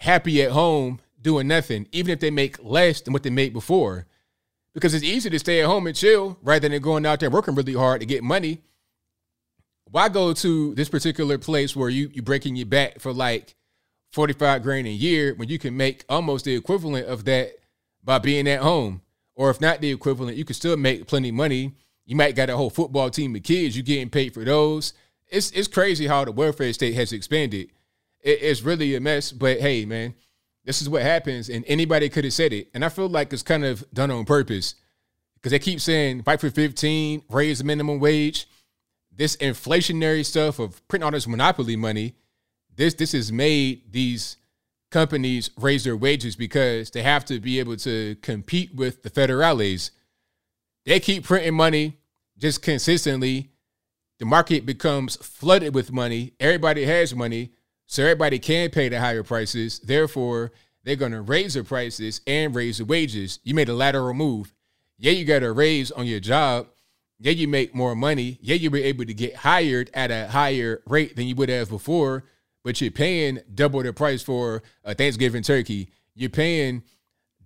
happy 0.00 0.42
at 0.42 0.50
home 0.50 1.00
doing 1.22 1.48
nothing, 1.48 1.88
even 1.92 2.12
if 2.12 2.20
they 2.20 2.30
make 2.30 2.62
less 2.62 3.00
than 3.00 3.14
what 3.14 3.22
they 3.22 3.30
made 3.30 3.54
before. 3.54 4.06
because 4.74 4.92
it's 4.92 5.04
easy 5.04 5.30
to 5.30 5.38
stay 5.38 5.60
at 5.60 5.66
home 5.66 5.86
and 5.86 5.96
chill 5.96 6.38
rather 6.42 6.68
than 6.68 6.82
going 6.82 7.06
out 7.06 7.20
there 7.20 7.30
working 7.30 7.54
really 7.54 7.74
hard 7.74 8.00
to 8.00 8.06
get 8.06 8.22
money. 8.22 8.60
Why 9.90 10.08
go 10.08 10.32
to 10.32 10.74
this 10.74 10.88
particular 10.88 11.36
place 11.38 11.74
where 11.74 11.88
you 11.88 12.10
you 12.12 12.22
breaking 12.22 12.56
your 12.56 12.66
back 12.66 13.00
for 13.00 13.12
like 13.12 13.54
45 14.12 14.62
grand 14.62 14.86
a 14.86 14.90
year 14.90 15.34
when 15.34 15.48
you 15.48 15.58
can 15.58 15.76
make 15.76 16.04
almost 16.08 16.44
the 16.44 16.54
equivalent 16.54 17.06
of 17.06 17.24
that 17.24 17.52
by 18.04 18.18
being 18.18 18.48
at 18.48 18.60
home? 18.60 19.02
Or 19.34 19.50
if 19.50 19.60
not 19.60 19.80
the 19.80 19.90
equivalent, 19.90 20.36
you 20.36 20.44
can 20.44 20.54
still 20.54 20.76
make 20.76 21.06
plenty 21.06 21.30
of 21.30 21.34
money. 21.34 21.74
You 22.04 22.14
might 22.14 22.36
got 22.36 22.50
a 22.50 22.56
whole 22.56 22.70
football 22.70 23.10
team 23.10 23.34
of 23.34 23.42
kids, 23.42 23.76
you 23.76 23.82
getting 23.82 24.10
paid 24.10 24.34
for 24.34 24.44
those. 24.44 24.92
It's 25.28 25.50
it's 25.52 25.68
crazy 25.68 26.06
how 26.06 26.24
the 26.24 26.32
welfare 26.32 26.72
state 26.72 26.94
has 26.94 27.12
expanded. 27.12 27.70
It, 28.20 28.42
it's 28.42 28.62
really 28.62 28.94
a 28.94 29.00
mess, 29.00 29.32
but 29.32 29.60
hey, 29.60 29.86
man, 29.86 30.14
this 30.64 30.82
is 30.82 30.88
what 30.88 31.02
happens, 31.02 31.48
and 31.48 31.64
anybody 31.66 32.08
could 32.08 32.24
have 32.24 32.32
said 32.32 32.52
it. 32.52 32.68
And 32.74 32.84
I 32.84 32.90
feel 32.90 33.08
like 33.08 33.32
it's 33.32 33.42
kind 33.42 33.64
of 33.64 33.84
done 33.92 34.10
on 34.10 34.24
purpose 34.24 34.74
because 35.34 35.52
they 35.52 35.58
keep 35.58 35.80
saying 35.80 36.22
fight 36.22 36.40
for 36.40 36.50
15, 36.50 37.22
raise 37.30 37.58
the 37.58 37.64
minimum 37.64 37.98
wage. 37.98 38.46
This 39.20 39.36
inflationary 39.36 40.24
stuff 40.24 40.58
of 40.58 40.80
printing 40.88 41.04
all 41.04 41.10
this 41.10 41.28
monopoly 41.28 41.76
money, 41.76 42.14
this 42.74 42.94
this 42.94 43.12
has 43.12 43.30
made 43.30 43.92
these 43.92 44.38
companies 44.90 45.50
raise 45.58 45.84
their 45.84 45.94
wages 45.94 46.36
because 46.36 46.90
they 46.90 47.02
have 47.02 47.26
to 47.26 47.38
be 47.38 47.58
able 47.58 47.76
to 47.76 48.16
compete 48.22 48.74
with 48.74 49.02
the 49.02 49.10
federales. 49.10 49.90
They 50.86 51.00
keep 51.00 51.24
printing 51.24 51.52
money 51.52 51.98
just 52.38 52.62
consistently. 52.62 53.50
The 54.20 54.24
market 54.24 54.64
becomes 54.64 55.16
flooded 55.16 55.74
with 55.74 55.92
money. 55.92 56.32
Everybody 56.40 56.86
has 56.86 57.14
money. 57.14 57.50
So 57.84 58.04
everybody 58.04 58.38
can 58.38 58.70
pay 58.70 58.88
the 58.88 59.00
higher 59.00 59.22
prices. 59.22 59.80
Therefore, 59.80 60.50
they're 60.82 60.96
going 60.96 61.12
to 61.12 61.20
raise 61.20 61.52
the 61.52 61.62
prices 61.62 62.22
and 62.26 62.54
raise 62.54 62.78
the 62.78 62.86
wages. 62.86 63.38
You 63.44 63.52
made 63.52 63.68
a 63.68 63.74
lateral 63.74 64.14
move. 64.14 64.54
Yeah, 64.96 65.12
you 65.12 65.26
got 65.26 65.42
a 65.42 65.52
raise 65.52 65.90
on 65.90 66.06
your 66.06 66.20
job. 66.20 66.68
Yeah, 67.22 67.32
you 67.32 67.48
make 67.48 67.74
more 67.74 67.94
money. 67.94 68.38
Yeah, 68.40 68.54
you 68.54 68.70
were 68.70 68.78
able 68.78 69.04
to 69.04 69.12
get 69.12 69.36
hired 69.36 69.90
at 69.92 70.10
a 70.10 70.28
higher 70.28 70.82
rate 70.86 71.16
than 71.16 71.26
you 71.26 71.34
would 71.34 71.50
have 71.50 71.68
before, 71.68 72.24
but 72.64 72.80
you're 72.80 72.90
paying 72.90 73.40
double 73.54 73.82
the 73.82 73.92
price 73.92 74.22
for 74.22 74.62
a 74.84 74.94
Thanksgiving 74.94 75.42
turkey. 75.42 75.90
You're 76.14 76.30
paying 76.30 76.82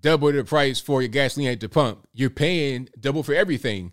double 0.01 0.31
the 0.31 0.45
price 0.45 0.81
for 0.81 1.03
your 1.03 1.09
gasoline 1.09 1.49
at 1.49 1.61
the 1.61 1.69
pump. 1.69 2.07
You're 2.13 2.31
paying 2.31 2.89
double 3.01 3.25
for 3.25 3.35
everything. 3.35 3.93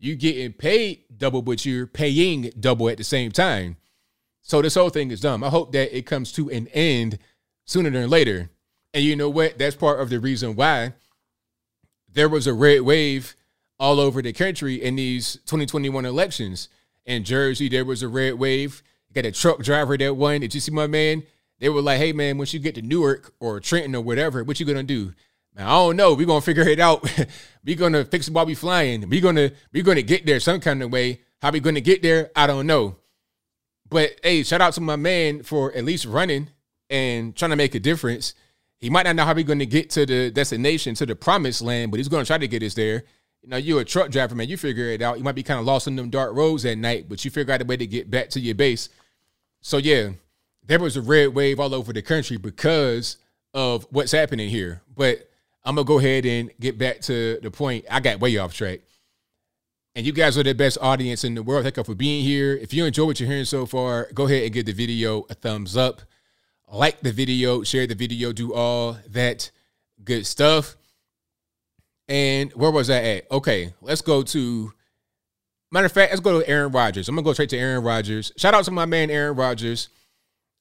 You're 0.00 0.16
getting 0.16 0.52
paid 0.52 1.04
double, 1.16 1.42
but 1.42 1.64
you're 1.64 1.86
paying 1.86 2.50
double 2.58 2.88
at 2.88 2.96
the 2.96 3.04
same 3.04 3.30
time. 3.30 3.76
So 4.42 4.60
this 4.62 4.74
whole 4.74 4.90
thing 4.90 5.12
is 5.12 5.20
dumb. 5.20 5.44
I 5.44 5.48
hope 5.48 5.70
that 5.72 5.96
it 5.96 6.06
comes 6.06 6.32
to 6.32 6.50
an 6.50 6.66
end 6.68 7.18
sooner 7.66 7.90
than 7.90 8.10
later. 8.10 8.50
And 8.92 9.04
you 9.04 9.14
know 9.14 9.30
what? 9.30 9.58
That's 9.58 9.76
part 9.76 10.00
of 10.00 10.10
the 10.10 10.18
reason 10.18 10.56
why 10.56 10.94
there 12.12 12.28
was 12.28 12.48
a 12.48 12.54
red 12.54 12.80
wave 12.80 13.36
all 13.80 13.98
over 13.98 14.20
the 14.20 14.32
country 14.32 14.80
in 14.80 14.94
these 14.94 15.34
2021 15.46 16.04
elections. 16.04 16.68
In 17.06 17.24
Jersey, 17.24 17.68
there 17.68 17.84
was 17.84 18.02
a 18.02 18.08
red 18.08 18.34
wave. 18.34 18.82
You 19.08 19.14
got 19.14 19.26
a 19.26 19.32
truck 19.32 19.60
driver 19.62 19.96
that 19.96 20.14
won. 20.14 20.42
Did 20.42 20.54
you 20.54 20.60
see 20.60 20.70
my 20.70 20.86
man? 20.86 21.24
They 21.58 21.70
were 21.70 21.80
like, 21.80 21.98
hey 21.98 22.12
man, 22.12 22.38
once 22.38 22.54
you 22.54 22.60
get 22.60 22.74
to 22.76 22.82
Newark 22.82 23.32
or 23.40 23.58
Trenton 23.58 23.96
or 23.96 24.02
whatever, 24.02 24.44
what 24.44 24.60
you 24.60 24.66
gonna 24.66 24.82
do? 24.82 25.14
Man, 25.56 25.66
I 25.66 25.70
don't 25.70 25.96
know. 25.96 26.14
We're 26.14 26.26
gonna 26.26 26.40
figure 26.42 26.68
it 26.68 26.78
out. 26.78 27.10
we're 27.64 27.76
gonna 27.76 28.04
fix 28.04 28.28
it 28.28 28.34
while 28.34 28.46
we 28.46 28.54
flying. 28.54 29.08
We're 29.08 29.22
gonna 29.22 29.50
we're 29.72 29.82
gonna 29.82 30.02
get 30.02 30.26
there 30.26 30.40
some 30.40 30.60
kind 30.60 30.82
of 30.82 30.92
way. 30.92 31.22
How 31.42 31.50
we 31.50 31.60
gonna 31.60 31.80
get 31.80 32.02
there? 32.02 32.30
I 32.36 32.46
don't 32.46 32.66
know. 32.66 32.96
But 33.88 34.20
hey, 34.22 34.42
shout 34.42 34.60
out 34.60 34.74
to 34.74 34.80
my 34.80 34.96
man 34.96 35.42
for 35.42 35.72
at 35.72 35.84
least 35.84 36.04
running 36.04 36.50
and 36.88 37.34
trying 37.34 37.50
to 37.50 37.56
make 37.56 37.74
a 37.74 37.80
difference. 37.80 38.34
He 38.78 38.88
might 38.88 39.02
not 39.02 39.16
know 39.16 39.24
how 39.24 39.34
we're 39.34 39.44
going 39.44 39.58
to 39.58 39.66
get 39.66 39.90
to 39.90 40.06
the 40.06 40.30
destination, 40.30 40.94
to 40.94 41.06
the 41.06 41.14
promised 41.14 41.60
land, 41.60 41.90
but 41.90 41.98
he's 41.98 42.08
going 42.08 42.24
to 42.24 42.26
try 42.26 42.38
to 42.38 42.48
get 42.48 42.62
us 42.62 42.72
there. 42.72 43.04
You 43.42 43.48
know, 43.48 43.56
you're 43.56 43.80
a 43.80 43.84
truck 43.84 44.10
driver, 44.10 44.34
man. 44.34 44.48
You 44.48 44.56
figure 44.56 44.86
it 44.86 45.00
out. 45.00 45.18
You 45.18 45.24
might 45.24 45.34
be 45.34 45.42
kind 45.42 45.58
of 45.58 45.66
lost 45.66 45.86
in 45.86 45.96
them 45.96 46.10
dark 46.10 46.34
roads 46.34 46.64
at 46.66 46.76
night, 46.76 47.08
but 47.08 47.24
you 47.24 47.30
figure 47.30 47.54
out 47.54 47.62
a 47.62 47.64
way 47.64 47.76
to 47.76 47.86
get 47.86 48.10
back 48.10 48.28
to 48.30 48.40
your 48.40 48.54
base. 48.54 48.90
So 49.62 49.78
yeah, 49.78 50.10
there 50.66 50.78
was 50.78 50.96
a 50.96 51.02
red 51.02 51.34
wave 51.34 51.58
all 51.58 51.74
over 51.74 51.92
the 51.92 52.02
country 52.02 52.36
because 52.36 53.16
of 53.54 53.86
what's 53.90 54.12
happening 54.12 54.50
here. 54.50 54.82
But 54.94 55.28
I'm 55.64 55.74
gonna 55.74 55.84
go 55.84 55.98
ahead 55.98 56.26
and 56.26 56.50
get 56.60 56.78
back 56.78 57.00
to 57.02 57.38
the 57.42 57.50
point. 57.50 57.86
I 57.90 58.00
got 58.00 58.20
way 58.20 58.36
off 58.36 58.54
track. 58.54 58.80
And 59.96 60.06
you 60.06 60.12
guys 60.12 60.38
are 60.38 60.42
the 60.42 60.54
best 60.54 60.78
audience 60.80 61.24
in 61.24 61.34
the 61.34 61.42
world. 61.42 61.64
Thank 61.64 61.76
you 61.76 61.84
for 61.84 61.94
being 61.94 62.24
here. 62.24 62.54
If 62.54 62.72
you 62.72 62.84
enjoy 62.84 63.06
what 63.06 63.20
you're 63.20 63.28
hearing 63.28 63.44
so 63.44 63.66
far, 63.66 64.08
go 64.14 64.26
ahead 64.26 64.44
and 64.44 64.52
give 64.52 64.66
the 64.66 64.72
video 64.72 65.26
a 65.28 65.34
thumbs 65.34 65.76
up. 65.76 66.02
Like 66.72 67.00
the 67.00 67.10
video, 67.10 67.64
share 67.64 67.86
the 67.86 67.96
video, 67.96 68.32
do 68.32 68.54
all 68.54 68.98
that 69.08 69.50
good 70.04 70.24
stuff. 70.26 70.76
And 72.10 72.52
where 72.54 72.72
was 72.72 72.90
I 72.90 72.96
at? 72.96 73.30
Okay, 73.30 73.72
let's 73.80 74.02
go 74.02 74.22
to 74.24 74.72
matter 75.70 75.86
of 75.86 75.92
fact, 75.92 76.10
let's 76.10 76.20
go 76.20 76.40
to 76.40 76.48
Aaron 76.48 76.72
Rodgers. 76.72 77.08
I'm 77.08 77.14
gonna 77.14 77.24
go 77.24 77.32
straight 77.32 77.50
to 77.50 77.56
Aaron 77.56 77.84
Rodgers. 77.84 78.32
Shout 78.36 78.52
out 78.52 78.64
to 78.64 78.72
my 78.72 78.84
man 78.84 79.10
Aaron 79.10 79.36
Rodgers. 79.36 79.88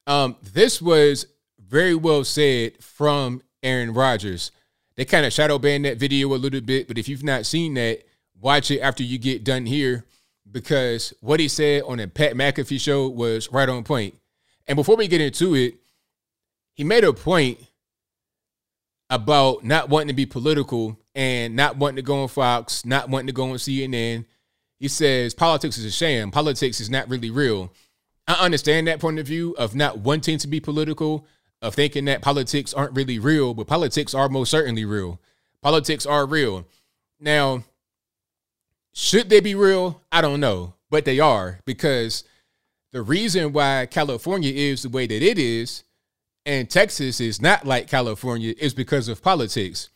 Um, 0.06 0.36
this 0.54 0.80
was 0.80 1.26
very 1.60 1.96
well 1.96 2.24
said 2.24 2.82
from 2.84 3.42
Aaron 3.64 3.96
Rodgers. 3.96 4.52
They 4.96 5.06
kind 5.06 5.26
of 5.26 5.34
shadow 5.34 5.58
banned 5.58 5.86
that 5.86 5.98
video 5.98 6.34
a 6.34 6.38
little 6.38 6.62
bit, 6.62 6.88
but 6.88 7.00
if 7.00 7.10
you've 7.10 7.24
not 7.24 7.48
seen 7.48 7.74
that, 7.74 8.04
watch 8.40 8.70
it 8.70 8.82
after 8.82 9.02
you 9.02 9.18
get 9.18 9.44
done 9.44 9.66
here 9.66 10.06
because 10.52 11.14
what 11.22 11.40
he 11.40 11.48
said 11.48 11.84
on 11.84 11.98
the 11.98 12.08
Pat 12.08 12.34
McAfee 12.34 12.80
show 12.80 13.08
was 13.08 13.52
right 13.52 13.70
on 13.70 13.84
point. 13.84 14.14
And 14.68 14.76
before 14.76 14.96
we 14.96 15.08
get 15.08 15.22
into 15.22 15.56
it, 15.56 15.76
he 16.74 16.84
made 16.84 17.04
a 17.04 17.14
point 17.14 17.60
about 19.10 19.64
not 19.64 19.90
wanting 19.90 20.10
to 20.10 20.14
be 20.14 20.28
political 20.28 20.99
and 21.16 21.56
not 21.56 21.78
wanting 21.78 21.98
to 21.98 22.02
go 22.02 22.24
on 22.24 22.28
Fox, 22.28 22.86
not 22.86 23.10
wanting 23.10 23.28
to 23.28 23.34
go 23.34 23.52
on 23.52 23.56
CNN. 23.56 24.26
He 24.80 24.88
says 24.88 25.34
politics 25.34 25.78
is 25.78 25.86
a 25.86 25.92
sham. 25.92 26.32
Politics 26.32 26.80
is 26.80 26.90
not 26.90 27.10
really 27.10 27.30
real. 27.30 27.72
I 28.28 28.34
understand 28.46 28.88
that 28.88 29.00
point 29.00 29.20
of 29.20 29.28
view 29.28 29.56
of 29.58 29.76
not 29.76 30.00
wanting 30.00 30.38
to 30.38 30.48
be 30.48 30.60
political, 30.60 31.26
of 31.62 31.76
thinking 31.76 32.06
that 32.06 32.22
politics 32.22 32.74
aren't 32.74 32.96
really 32.96 33.20
real, 33.20 33.54
but 33.54 33.68
politics 33.68 34.14
are 34.14 34.30
most 34.30 34.52
certainly 34.52 34.86
real. 34.86 35.20
Politics 35.62 36.06
are 36.06 36.26
real. 36.26 36.66
Now, 37.20 37.64
should 38.94 39.30
they 39.30 39.40
be 39.40 39.56
real? 39.56 40.02
I 40.12 40.22
don't 40.22 40.40
know, 40.40 40.76
but 40.90 41.06
they 41.06 41.20
are 41.20 41.60
because 41.66 42.24
the 42.92 43.02
reason 43.02 43.52
why 43.52 43.88
California 43.88 44.52
is 44.54 44.84
the 44.84 44.90
way 44.90 45.06
that 45.08 45.22
it 45.22 45.38
is 45.38 45.84
and 46.46 46.70
Texas 46.70 47.20
is 47.20 47.42
not 47.42 47.66
like 47.66 47.88
California 47.88 48.54
is 48.58 48.74
because 48.74 49.08
of 49.08 49.22
politics. 49.22 49.90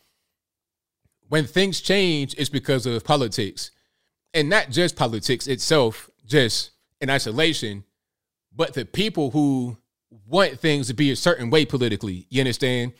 When 1.34 1.48
things 1.48 1.80
change, 1.80 2.36
it's 2.38 2.48
because 2.48 2.86
of 2.86 3.02
politics. 3.02 3.72
And 4.34 4.48
not 4.48 4.70
just 4.70 4.94
politics 4.94 5.48
itself, 5.48 6.08
just 6.24 6.70
in 7.00 7.10
isolation, 7.10 7.82
but 8.54 8.72
the 8.74 8.84
people 8.84 9.32
who 9.32 9.76
want 10.28 10.60
things 10.60 10.86
to 10.86 10.94
be 10.94 11.10
a 11.10 11.16
certain 11.16 11.50
way 11.50 11.64
politically. 11.64 12.28
You 12.30 12.40
understand? 12.40 12.92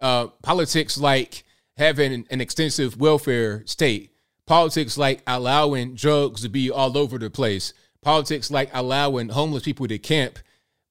Uh, 0.00 0.28
politics 0.44 0.96
like 0.96 1.42
having 1.76 2.24
an 2.30 2.40
extensive 2.40 3.00
welfare 3.00 3.66
state, 3.66 4.12
Politics 4.46 4.96
like 4.96 5.20
allowing 5.26 5.96
drugs 5.96 6.42
to 6.42 6.48
be 6.48 6.70
all 6.70 6.96
over 6.96 7.18
the 7.18 7.30
place. 7.30 7.74
Politics 8.00 8.52
like 8.52 8.70
allowing 8.72 9.28
homeless 9.28 9.64
people 9.64 9.88
to 9.88 9.98
camp, 9.98 10.38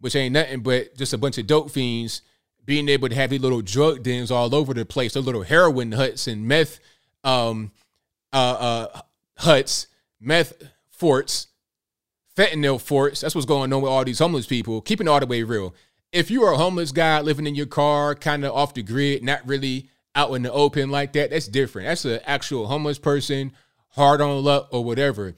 which 0.02 0.14
ain't 0.14 0.34
nothing 0.34 0.60
but 0.60 0.94
just 0.98 1.14
a 1.14 1.18
bunch 1.18 1.38
of 1.38 1.48
dope 1.48 1.72
fiends 1.72 2.22
being 2.70 2.88
able 2.88 3.10
to 3.10 3.16
have 3.16 3.32
these 3.32 3.42
little 3.42 3.64
drug 3.64 4.04
dens 4.04 4.30
all 4.30 4.54
over 4.54 4.76
the 4.76 4.86
place, 4.86 5.14
the 5.14 5.22
little 5.22 5.42
heroin 5.42 5.92
huts 5.92 6.28
and 6.28 6.48
meth 6.48 6.80
um, 7.24 7.72
uh, 8.32 8.36
uh, 8.94 9.02
huts, 9.40 9.88
meth 10.22 10.54
forts, 10.88 11.48
fentanyl 12.38 12.80
forts. 12.80 13.22
That's 13.22 13.34
what's 13.34 13.48
going 13.48 13.74
on 13.74 13.82
with 13.82 13.92
all 13.92 14.06
these 14.06 14.20
homeless 14.20 14.46
people. 14.46 14.82
Keeping 14.82 15.08
all 15.08 15.20
the 15.20 15.26
way 15.26 15.42
real. 15.42 15.74
If 16.12 16.30
you 16.30 16.44
are 16.44 16.54
a 16.54 16.58
homeless 16.58 16.92
guy 16.92 17.20
living 17.22 17.48
in 17.48 17.56
your 17.56 17.66
car, 17.66 18.14
kind 18.14 18.46
of 18.46 18.54
off 18.54 18.76
the 18.76 18.84
grid, 18.84 19.24
not 19.24 19.48
really 19.48 19.90
out 20.14 20.32
in 20.36 20.44
the 20.44 20.52
open 20.52 20.92
like 20.92 21.14
that, 21.14 21.32
that's 21.32 21.48
different. 21.48 21.88
That's 21.88 22.06
an 22.06 22.20
actual 22.28 22.68
homeless 22.68 23.00
person, 23.00 23.52
hard 23.94 24.22
on 24.22 24.44
luck 24.44 24.70
or 24.72 24.84
whatever. 24.84 25.34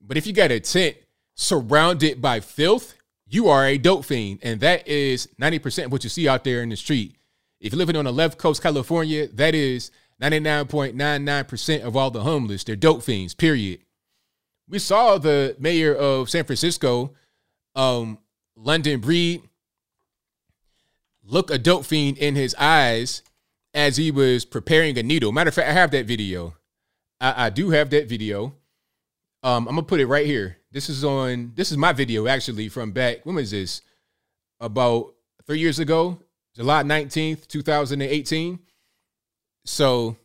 But 0.00 0.16
if 0.16 0.26
you 0.26 0.32
got 0.32 0.50
a 0.50 0.58
tent 0.58 0.96
surrounded 1.36 2.20
by 2.20 2.40
filth, 2.40 2.96
you 3.32 3.48
are 3.48 3.64
a 3.66 3.78
dope 3.78 4.04
fiend. 4.04 4.40
And 4.42 4.60
that 4.60 4.86
is 4.86 5.28
90% 5.40 5.86
of 5.86 5.92
what 5.92 6.04
you 6.04 6.10
see 6.10 6.28
out 6.28 6.44
there 6.44 6.62
in 6.62 6.68
the 6.68 6.76
street. 6.76 7.16
If 7.60 7.72
you're 7.72 7.78
living 7.78 7.96
on 7.96 8.04
the 8.04 8.12
left 8.12 8.38
coast, 8.38 8.62
California, 8.62 9.28
that 9.28 9.54
is 9.54 9.90
99.99% 10.20 11.82
of 11.82 11.96
all 11.96 12.10
the 12.10 12.22
homeless. 12.22 12.64
They're 12.64 12.76
dope 12.76 13.02
fiends, 13.02 13.34
period. 13.34 13.80
We 14.68 14.78
saw 14.78 15.18
the 15.18 15.56
mayor 15.58 15.94
of 15.94 16.30
San 16.30 16.44
Francisco, 16.44 17.14
um, 17.74 18.18
London 18.56 19.00
Breed, 19.00 19.42
look 21.24 21.50
a 21.50 21.58
dope 21.58 21.84
fiend 21.84 22.18
in 22.18 22.34
his 22.34 22.54
eyes 22.58 23.22
as 23.74 23.96
he 23.96 24.10
was 24.10 24.44
preparing 24.44 24.98
a 24.98 25.02
needle. 25.02 25.32
Matter 25.32 25.48
of 25.48 25.54
fact, 25.54 25.68
I 25.68 25.72
have 25.72 25.90
that 25.92 26.06
video. 26.06 26.54
I, 27.20 27.46
I 27.46 27.50
do 27.50 27.70
have 27.70 27.90
that 27.90 28.08
video. 28.08 28.54
Um, 29.42 29.68
I'm 29.68 29.74
gonna 29.74 29.82
put 29.86 30.00
it 30.00 30.06
right 30.06 30.26
here. 30.26 30.58
This 30.70 30.88
is 30.88 31.04
on. 31.04 31.52
This 31.54 31.70
is 31.72 31.78
my 31.78 31.92
video 31.92 32.26
actually 32.26 32.68
from 32.68 32.92
back. 32.92 33.24
When 33.26 33.36
was 33.36 33.50
this? 33.50 33.82
About 34.60 35.14
three 35.46 35.58
years 35.58 35.80
ago, 35.80 36.20
July 36.54 36.82
19th, 36.84 37.48
2018. 37.48 38.60
So 39.64 40.16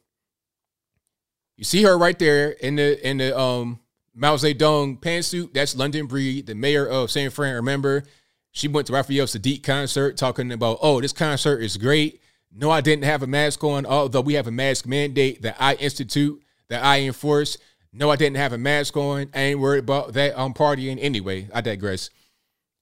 You 1.57 1.63
see 1.63 1.83
her 1.83 1.97
right 1.97 2.17
there 2.19 2.51
in 2.51 2.75
the 2.75 3.07
in 3.07 3.17
the 3.17 3.37
um 3.37 3.79
Mao 4.13 4.35
Zedong 4.35 4.99
pantsuit. 4.99 5.53
That's 5.53 5.75
London 5.75 6.07
Breed, 6.07 6.47
the 6.47 6.55
mayor 6.55 6.87
of 6.87 7.11
San 7.11 7.29
Fran. 7.31 7.55
Remember, 7.55 8.03
she 8.51 8.67
went 8.67 8.87
to 8.87 8.93
Raphael 8.93 9.25
Saadiq 9.25 9.63
concert 9.63 10.17
talking 10.17 10.51
about, 10.51 10.79
oh, 10.81 11.01
this 11.01 11.13
concert 11.13 11.59
is 11.61 11.77
great. 11.77 12.21
No, 12.51 12.71
I 12.71 12.81
didn't 12.81 13.05
have 13.05 13.23
a 13.23 13.27
mask 13.27 13.63
on, 13.63 13.85
although 13.85 14.21
we 14.21 14.33
have 14.35 14.47
a 14.47 14.51
mask 14.51 14.87
mandate 14.87 15.41
that 15.43 15.57
I 15.59 15.75
institute, 15.75 16.41
that 16.69 16.83
I 16.83 17.01
enforce. 17.01 17.57
No, 17.93 18.09
I 18.09 18.15
didn't 18.15 18.37
have 18.37 18.53
a 18.53 18.57
mask 18.57 18.95
on. 18.97 19.29
I 19.33 19.41
ain't 19.41 19.59
worried 19.59 19.79
about 19.79 20.13
that. 20.13 20.37
I'm 20.37 20.53
partying 20.53 20.97
anyway. 20.99 21.47
I 21.53 21.61
digress. 21.61 22.09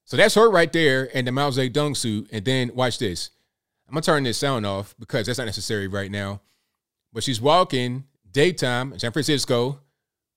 So 0.03 0.17
that's 0.17 0.35
her 0.35 0.49
right 0.49 0.71
there 0.71 1.05
in 1.05 1.25
the 1.25 1.31
Mao 1.31 1.49
Zedong 1.49 1.95
suit. 1.95 2.29
And 2.31 2.43
then 2.43 2.71
watch 2.75 2.99
this. 2.99 3.31
I'm 3.87 3.93
gonna 3.93 4.01
turn 4.01 4.23
this 4.23 4.37
sound 4.37 4.65
off 4.65 4.95
because 4.99 5.27
that's 5.27 5.37
not 5.37 5.45
necessary 5.45 5.87
right 5.87 6.11
now. 6.11 6.41
But 7.13 7.23
she's 7.23 7.39
walking 7.39 8.05
daytime 8.31 8.93
in 8.93 8.99
San 8.99 9.11
Francisco 9.11 9.79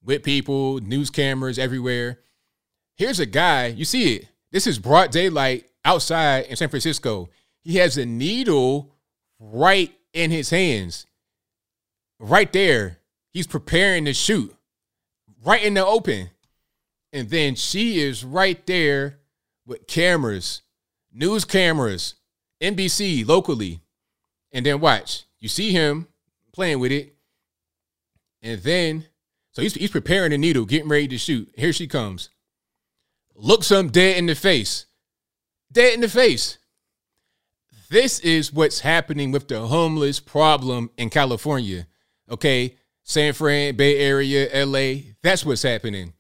with 0.03 0.23
people, 0.23 0.79
news 0.81 1.11
cameras 1.11 1.59
everywhere. 1.59 2.21
Here's 2.97 3.21
a 3.21 3.27
guy, 3.27 3.67
you 3.67 3.85
see 3.85 4.15
it. 4.17 4.29
This 4.51 4.67
is 4.67 4.79
broad 4.79 5.11
daylight 5.11 5.67
outside 5.85 6.47
in 6.47 6.57
San 6.57 6.69
Francisco. 6.69 7.29
He 7.63 7.77
has 7.77 7.99
a 7.99 8.07
needle 8.07 8.95
right 9.39 9.93
in 10.13 10.31
his 10.31 10.51
hands. 10.51 11.07
Right 12.19 12.53
there. 12.53 12.99
He's 13.33 13.47
preparing 13.47 14.05
to 14.07 14.15
shoot. 14.15 14.55
Right 15.49 15.65
in 15.65 15.73
the 15.73 15.87
open. 15.87 16.29
And 17.11 17.31
then 17.31 17.55
she 17.55 18.01
is 18.01 18.23
right 18.23 18.67
there 18.67 19.21
with 19.65 19.87
cameras, 19.87 20.61
news 21.11 21.47
cameras, 21.47 22.17
NBC 22.61 23.27
locally. 23.27 23.81
And 24.53 24.67
then 24.67 24.79
watch. 24.79 25.25
You 25.39 25.49
see 25.49 25.73
him 25.73 26.07
playing 26.53 26.81
with 26.81 26.93
it. 26.93 27.15
And 28.43 28.61
then 28.61 29.07
so 29.53 29.63
he's, 29.63 29.73
he's 29.73 29.91
preparing 29.91 30.33
the 30.33 30.39
needle, 30.39 30.67
getting 30.67 30.91
ready 30.91 31.09
to 31.09 31.17
shoot. 31.17 31.51
Here 31.57 31.73
she 31.73 31.87
comes. 31.87 32.29
Looks 33.35 33.71
him 33.71 33.89
dead 33.89 34.19
in 34.19 34.27
the 34.27 34.35
face. 34.35 34.85
Dead 35.73 35.95
in 35.95 36.03
the 36.03 36.11
face. 36.11 36.59
This 37.89 38.19
is 38.21 38.53
what's 38.53 38.81
happening 38.81 39.33
with 39.33 39.49
the 39.49 39.61
homeless 39.61 40.21
problem 40.21 40.91
in 40.99 41.09
California. 41.09 41.87
Okay. 42.31 42.77
San 43.09 43.33
Fran, 43.33 43.75
Bay 43.75 43.97
Area, 43.97 44.67
LA. 44.67 45.15
That's 45.23 45.43
what's 45.43 45.63
happening. 45.63 46.13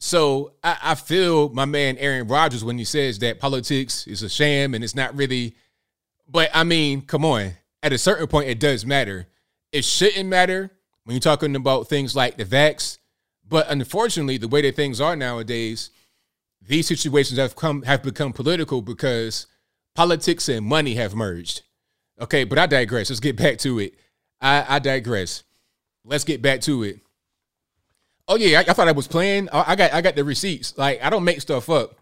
So 0.00 0.54
I, 0.64 0.76
I, 0.82 0.94
feel 0.96 1.48
my 1.50 1.64
man 1.64 1.96
Aaron 1.96 2.26
Rodgers 2.26 2.64
when 2.64 2.76
he 2.76 2.84
says 2.84 3.20
that 3.20 3.38
politics 3.38 4.04
is 4.04 4.24
a 4.24 4.28
sham 4.28 4.74
and 4.74 4.82
it's 4.82 4.96
not 4.96 5.16
really. 5.16 5.54
But 6.28 6.50
I 6.52 6.64
mean, 6.64 7.02
come 7.02 7.24
on. 7.24 7.52
At 7.84 7.92
a 7.92 7.98
certain 7.98 8.26
point, 8.26 8.48
it 8.48 8.58
does 8.58 8.84
matter. 8.84 9.28
It 9.70 9.84
shouldn't 9.84 10.28
matter 10.28 10.72
when 11.04 11.14
you're 11.14 11.20
talking 11.20 11.54
about 11.54 11.88
things 11.88 12.16
like 12.16 12.36
the 12.36 12.44
vax. 12.44 12.98
But 13.48 13.70
unfortunately, 13.70 14.38
the 14.38 14.48
way 14.48 14.62
that 14.62 14.74
things 14.74 15.00
are 15.00 15.14
nowadays, 15.14 15.90
these 16.60 16.88
situations 16.88 17.38
have 17.38 17.54
come 17.54 17.82
have 17.82 18.02
become 18.02 18.32
political 18.32 18.82
because 18.82 19.46
politics 19.94 20.48
and 20.48 20.66
money 20.66 20.96
have 20.96 21.14
merged. 21.14 21.62
Okay, 22.20 22.42
but 22.42 22.58
I 22.58 22.66
digress. 22.66 23.08
Let's 23.08 23.20
get 23.20 23.36
back 23.36 23.58
to 23.58 23.78
it. 23.78 23.94
I, 24.40 24.64
I 24.68 24.78
digress. 24.80 25.44
Let's 26.08 26.24
get 26.24 26.42
back 26.42 26.60
to 26.62 26.82
it. 26.82 27.00
Oh 28.26 28.36
yeah, 28.36 28.58
I, 28.58 28.70
I 28.70 28.72
thought 28.72 28.88
I 28.88 28.92
was 28.92 29.08
playing. 29.08 29.48
I, 29.50 29.72
I 29.72 29.76
got 29.76 29.92
I 29.92 30.00
got 30.00 30.16
the 30.16 30.24
receipts. 30.24 30.76
Like 30.76 31.02
I 31.02 31.10
don't 31.10 31.24
make 31.24 31.40
stuff 31.40 31.68
up. 31.70 31.98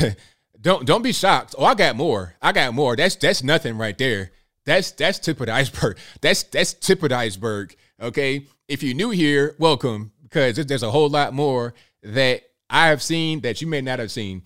don't 0.60 0.86
don't 0.86 1.02
be 1.02 1.12
shocked. 1.12 1.54
Oh, 1.58 1.64
I 1.64 1.74
got 1.74 1.96
more. 1.96 2.34
I 2.40 2.52
got 2.52 2.74
more. 2.74 2.96
That's 2.96 3.16
that's 3.16 3.42
nothing 3.42 3.78
right 3.78 3.96
there. 3.96 4.32
That's 4.64 4.90
that's 4.90 5.18
tip 5.18 5.40
of 5.40 5.46
the 5.46 5.52
iceberg. 5.52 5.98
That's 6.20 6.42
that's 6.42 6.74
tip 6.74 7.02
of 7.02 7.10
the 7.10 7.16
iceberg. 7.16 7.76
Okay. 8.00 8.46
If 8.68 8.82
you're 8.82 8.96
new 8.96 9.10
here, 9.10 9.54
welcome 9.58 10.10
because 10.22 10.56
there's 10.56 10.82
a 10.82 10.90
whole 10.90 11.08
lot 11.08 11.32
more 11.32 11.72
that 12.02 12.42
I 12.68 12.88
have 12.88 13.00
seen 13.00 13.40
that 13.42 13.60
you 13.60 13.68
may 13.68 13.80
not 13.80 14.00
have 14.00 14.10
seen. 14.10 14.42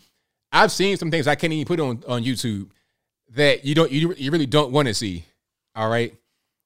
I've 0.53 0.73
seen 0.73 0.99
some 0.99 1.11
things 1.11 1.27
I 1.27 1.37
can't 1.37 1.53
even 1.53 1.65
put 1.65 1.81
on, 1.81 2.03
on 2.07 2.23
YouTube 2.23 2.71
that 3.31 3.65
you 3.65 3.75
don't 3.75 3.91
you, 3.91 4.15
you 4.15 4.31
really 4.31 4.47
don't 4.47 4.73
want 4.73 4.89
to 4.89 4.95
see. 4.95 5.25
All 5.75 5.89
right. 5.89 6.15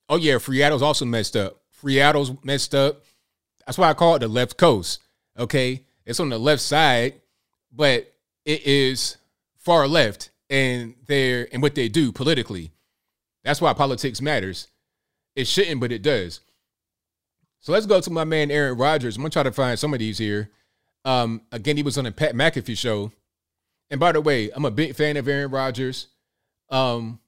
Oh 0.09 0.16
yeah, 0.16 0.38
Seattle's 0.38 0.83
also 0.83 1.04
messed 1.04 1.37
up. 1.37 1.61
Seattle's 1.85 2.33
messed 2.42 2.75
up. 2.75 3.03
That's 3.66 3.79
why 3.79 3.90
I 3.90 3.94
call 3.94 4.16
it 4.16 4.20
the 4.20 4.29
left 4.29 4.57
coast. 4.57 5.03
Okay. 5.38 5.85
It's 6.05 6.20
on 6.20 6.29
the 6.29 6.38
left 6.38 6.62
side, 6.62 7.14
but 7.73 8.12
it 8.44 8.66
is 8.66 9.16
far 9.57 9.88
left 9.88 10.31
and 10.51 10.94
they're 11.07 11.49
and 11.53 11.62
what 11.62 11.75
they 11.75 11.88
do 11.88 12.12
politically. 12.12 12.70
That's 13.42 13.61
why 13.61 13.73
politics 13.73 14.20
matters. 14.20 14.68
It 15.35 15.47
shouldn't, 15.47 15.81
but 15.81 15.92
it 15.92 16.03
does. 16.03 16.40
So 17.61 17.73
let's 17.73 17.87
go 17.87 18.01
to 18.01 18.11
my 18.11 18.25
man 18.25 18.51
Aaron 18.51 18.77
Rodgers. 18.77 19.16
I'm 19.16 19.23
gonna 19.23 19.31
try 19.31 19.42
to 19.42 19.53
find 19.53 19.79
some 19.79 19.94
of 19.94 19.99
these 19.99 20.18
here. 20.18 20.51
Um, 21.05 21.42
again, 21.53 21.77
he 21.77 21.83
was 21.83 21.99
on 21.99 22.05
the 22.05 22.12
Pat 22.12 22.35
McAfee 22.35 22.77
show. 22.77 23.12
And 23.90 24.01
by 24.01 24.12
the 24.12 24.20
way, 24.20 24.51
I'm 24.51 24.64
a 24.64 24.70
big 24.70 24.94
fan 24.94 25.16
of 25.16 25.29
Aaron 25.29 25.51
Rodgers. 25.51 26.09
Um, 26.70 27.20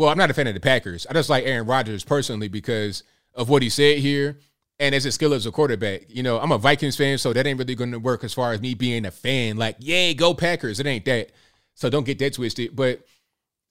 well, 0.00 0.08
I'm 0.08 0.16
not 0.16 0.30
a 0.30 0.34
fan 0.34 0.46
of 0.46 0.54
the 0.54 0.60
Packers. 0.60 1.06
I 1.10 1.12
just 1.12 1.28
like 1.28 1.44
Aaron 1.44 1.66
Rodgers 1.66 2.04
personally 2.04 2.48
because 2.48 3.02
of 3.34 3.50
what 3.50 3.60
he 3.60 3.68
said 3.68 3.98
here 3.98 4.38
and 4.78 4.94
as 4.94 5.04
his 5.04 5.14
skill 5.14 5.34
as 5.34 5.44
a 5.44 5.52
quarterback. 5.52 6.04
You 6.08 6.22
know, 6.22 6.40
I'm 6.40 6.52
a 6.52 6.56
Vikings 6.56 6.96
fan, 6.96 7.18
so 7.18 7.34
that 7.34 7.46
ain't 7.46 7.58
really 7.58 7.74
going 7.74 7.92
to 7.92 7.98
work 7.98 8.24
as 8.24 8.32
far 8.32 8.54
as 8.54 8.62
me 8.62 8.72
being 8.72 9.04
a 9.04 9.10
fan. 9.10 9.58
Like, 9.58 9.76
yay, 9.78 10.14
go 10.14 10.32
Packers. 10.32 10.80
It 10.80 10.86
ain't 10.86 11.04
that. 11.04 11.32
So 11.74 11.90
don't 11.90 12.06
get 12.06 12.18
that 12.20 12.32
twisted. 12.32 12.74
But 12.74 13.02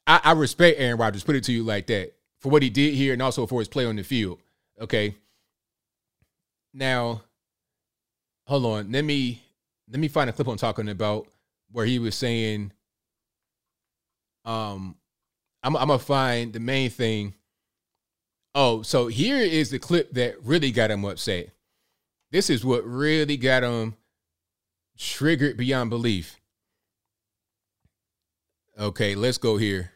I, 0.06 0.22
I 0.24 0.32
respect 0.34 0.80
Aaron 0.80 1.00
Rodgers. 1.00 1.24
Put 1.24 1.36
it 1.36 1.46
to 1.46 1.52
you 1.52 1.64
like 1.64 1.88
that 1.88 2.14
for 2.38 2.50
what 2.50 2.62
he 2.62 2.70
did 2.70 2.94
here 2.94 3.14
and 3.14 3.24
also 3.24 3.48
for 3.48 3.60
his 3.60 3.68
play 3.68 3.88
on 3.88 3.96
the 3.96 4.04
field. 4.04 4.40
Okay. 4.80 5.16
Now, 6.76 7.24
hold 8.46 8.66
on. 8.66 8.92
Let 8.92 9.04
me 9.04 9.42
let 9.90 10.00
me 10.00 10.08
find 10.08 10.30
a 10.30 10.34
clip 10.34 10.48
I'm 10.48 10.58
talking 10.58 10.90
about 10.90 11.26
where 11.72 11.88
he 11.88 11.98
was 11.98 12.14
saying, 12.14 12.72
um, 14.46 14.96
I'm, 15.64 15.76
I'm 15.76 15.88
gonna 15.88 16.00
find 16.00 16.54
the 16.54 16.60
main 16.60 16.90
thing. 16.90 17.36
Oh, 18.56 18.82
so 18.82 19.08
here 19.08 19.38
is 19.38 19.70
the 19.70 19.80
clip 19.80 20.14
that 20.14 20.44
really 20.44 20.72
got 20.72 20.92
him 20.92 21.06
upset. 21.06 21.50
This 22.32 22.50
is 22.50 22.66
what 22.66 22.84
really 22.86 23.38
got 23.38 23.64
him 23.64 23.96
triggered 24.98 25.58
beyond 25.58 25.90
belief. 25.90 26.40
Okay, 28.80 29.16
let's 29.16 29.38
go 29.38 29.58
here. 29.58 29.92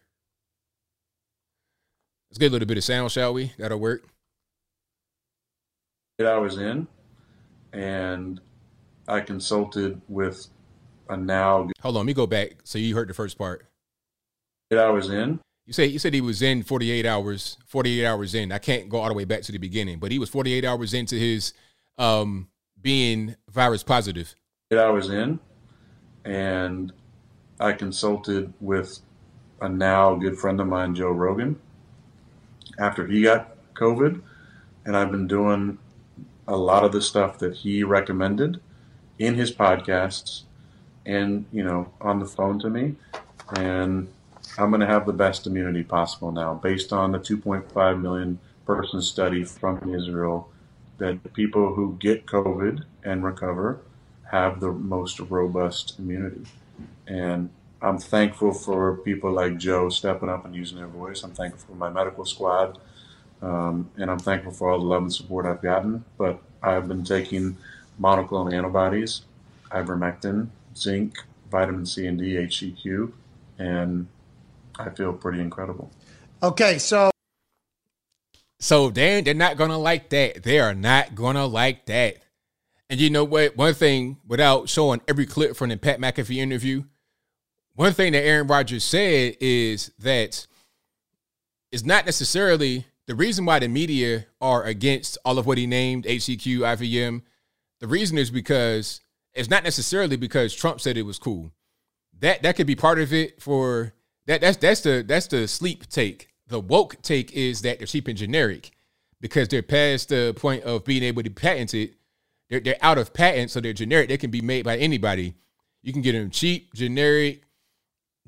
Let's 2.30 2.40
get 2.40 2.50
a 2.50 2.54
little 2.54 2.68
bit 2.68 2.78
of 2.78 2.84
sound, 2.84 3.12
shall 3.12 3.34
we? 3.34 3.54
That'll 3.58 3.80
work 3.80 4.06
I 6.20 6.38
was 6.38 6.58
in, 6.58 6.88
and 7.74 8.40
I 9.08 9.20
consulted 9.22 10.00
with 10.08 10.48
a 11.10 11.18
now. 11.18 11.70
Hold 11.82 11.96
on, 11.98 12.02
let 12.02 12.06
me 12.06 12.14
go 12.14 12.28
back. 12.28 12.58
So 12.64 12.78
you 12.78 12.96
heard 12.96 13.10
the 13.10 13.14
first 13.14 13.38
part. 13.38 13.68
I 14.72 14.90
was 14.90 15.10
in. 15.10 15.40
You 15.66 15.74
say 15.74 15.86
you 15.86 16.00
said 16.00 16.14
he 16.14 16.22
was 16.22 16.42
in 16.42 16.64
48 16.64 17.06
hours. 17.06 17.58
48 17.68 18.06
hours 18.06 18.36
in. 18.36 18.52
I 18.52 18.58
can't 18.58 18.90
go 18.90 19.00
all 19.00 19.08
the 19.08 19.14
way 19.14 19.26
back 19.26 19.42
to 19.44 19.52
the 19.52 19.58
beginning, 19.58 20.00
but 20.00 20.12
he 20.12 20.20
was 20.20 20.30
48 20.30 20.66
hours 20.66 20.94
into 20.94 21.16
his 21.16 21.54
um, 21.98 22.50
being 22.82 23.36
virus 23.50 23.84
positive. 23.84 24.36
Eight 24.72 24.80
hours 24.80 25.10
in, 25.10 25.40
and 26.26 26.92
I 27.60 27.72
consulted 27.74 28.54
with 28.60 29.00
a 29.62 29.70
now 29.70 30.16
good 30.16 30.38
friend 30.38 30.60
of 30.60 30.68
mine, 30.68 30.96
Joe 30.96 31.12
Rogan, 31.12 31.60
after 32.78 33.08
he 33.08 33.22
got 33.22 33.56
COVID, 33.76 34.22
and 34.86 34.98
I've 34.98 35.12
been 35.12 35.28
doing 35.28 35.78
a 36.48 36.58
lot 36.58 36.84
of 36.84 36.92
the 36.92 37.02
stuff 37.02 37.40
that 37.40 37.56
he 37.56 37.84
recommended 37.84 38.60
in 39.18 39.36
his 39.36 39.54
podcasts 39.54 40.44
and, 41.06 41.46
you 41.54 41.64
know, 41.64 41.92
on 42.02 42.20
the 42.20 42.26
phone 42.26 42.60
to 42.60 42.70
me. 42.70 42.96
And 43.56 44.10
I'm 44.58 44.70
going 44.70 44.82
to 44.82 44.88
have 44.88 45.06
the 45.06 45.14
best 45.14 45.48
immunity 45.48 45.84
possible 45.84 46.32
now 46.32 46.54
based 46.56 46.94
on 46.94 47.12
the 47.12 47.20
2.5 47.20 48.02
million 48.02 48.40
person 48.66 49.02
study 49.02 49.44
from 49.44 49.94
Israel 49.94 50.50
that 50.98 51.34
people 51.34 51.74
who 51.74 51.98
get 52.00 52.26
COVID 52.26 52.84
and 53.04 53.24
recover 53.24 53.82
have 54.32 54.60
the 54.60 54.72
most 54.72 55.20
robust 55.20 55.98
immunity. 56.00 56.46
And 57.08 57.50
I'm 57.82 57.98
thankful 57.98 58.54
for 58.54 58.98
people 58.98 59.32
like 59.32 59.58
Joe 59.58 59.90
stepping 59.90 60.30
up 60.30 60.46
and 60.46 60.56
using 60.56 60.78
their 60.78 60.88
voice. 60.88 61.24
I'm 61.24 61.32
thankful 61.32 61.74
for 61.74 61.76
my 61.76 61.90
medical 61.90 62.26
squad 62.26 62.78
um, 63.44 63.90
and 63.98 64.10
I'm 64.10 64.20
thankful 64.20 64.54
for 64.54 64.70
all 64.70 64.80
the 64.80 64.86
love 64.86 65.02
and 65.02 65.14
support 65.14 65.46
I've 65.46 65.62
gotten. 65.62 66.06
But 66.18 66.40
I've 66.62 66.88
been 66.88 67.04
taking 67.04 67.58
monoclonal 68.00 68.54
antibodies, 68.54 69.22
ivermectin, 69.70 70.48
zinc, 70.76 71.18
vitamin 71.52 71.86
C 71.86 72.08
and 72.08 72.18
D, 72.18 72.36
HCQ, 72.36 73.12
and 73.60 74.08
I 74.78 74.90
feel 74.90 75.14
pretty 75.14 75.40
incredible. 75.40 75.92
Okay, 76.42 76.78
so 76.78 77.12
so 78.60 78.90
they 78.90 79.22
they're 79.22 79.34
not 79.34 79.58
gonna 79.58 79.78
like 79.78 80.10
that. 80.10 80.44
They 80.44 80.60
are 80.60 80.74
not 80.74 81.16
gonna 81.16 81.46
like 81.46 81.86
that. 81.86 82.18
And 82.90 83.00
you 83.00 83.10
know 83.10 83.24
what? 83.24 83.58
One 83.58 83.74
thing, 83.74 84.18
without 84.28 84.70
showing 84.70 85.02
every 85.08 85.26
clip 85.26 85.56
from 85.56 85.70
the 85.70 85.78
Pat 85.78 86.00
McAfee 86.00 86.38
interview, 86.38 86.84
one 87.76 87.94
thing 87.94 88.12
that 88.14 88.24
Aaron 88.24 88.48
Rodgers 88.48 88.84
said 88.84 89.36
is 89.40 89.92
that 90.00 90.46
it's 91.72 91.84
not 91.84 92.06
necessarily 92.06 92.86
the 93.08 93.16
reason 93.16 93.46
why 93.46 93.60
the 93.60 93.68
media 93.68 94.28
are 94.40 94.64
against 94.64 95.18
all 95.26 95.40
of 95.40 95.46
what 95.46 95.58
he 95.58 95.68
named 95.68 96.06
HCQ, 96.06 96.60
IVM, 96.60 97.22
the 97.80 97.88
reason 97.88 98.18
is 98.18 98.32
because 98.32 99.02
it's 99.34 99.50
not 99.50 99.64
necessarily 99.64 100.16
because 100.16 100.54
Trump 100.54 100.80
said 100.80 100.96
it 100.96 101.02
was 101.02 101.20
cool. 101.20 101.52
That 102.20 102.44
that 102.44 102.56
could 102.56 102.68
be 102.68 102.76
part 102.76 103.00
of 103.00 103.12
it 103.12 103.42
for 103.42 103.94
that 104.28 104.42
that's 104.42 104.58
that's 104.58 104.82
the 104.82 105.04
that's 105.06 105.28
the 105.28 105.48
sleep 105.48 105.88
take. 105.90 106.30
The 106.48 106.60
woke 106.60 107.02
take 107.02 107.32
is 107.34 107.62
that 107.62 107.80
they're 107.80 107.88
cheap 107.88 108.08
and 108.08 108.18
generic 108.18 108.72
because 109.20 109.48
they're 109.48 109.62
past 109.62 110.10
the 110.10 110.34
point 110.38 110.64
of 110.64 110.84
being 110.86 111.04
able 111.04 111.24
to 111.24 111.30
patent 111.30 111.74
it. 111.74 111.96
They're 112.50 112.60
they're 112.60 112.78
out 112.82 112.98
of 112.98 113.14
patent, 113.14 113.52
so 113.52 113.60
they're 113.60 113.74
generic. 113.74 114.10
They 114.10 114.18
can 114.18 114.32
be 114.32 114.42
made 114.42 114.66
by 114.66 114.78
anybody. 114.78 115.36
You 115.82 115.92
can 115.92 116.02
get 116.02 116.14
them 116.14 116.30
cheap, 116.30 116.74
generic, 116.74 117.44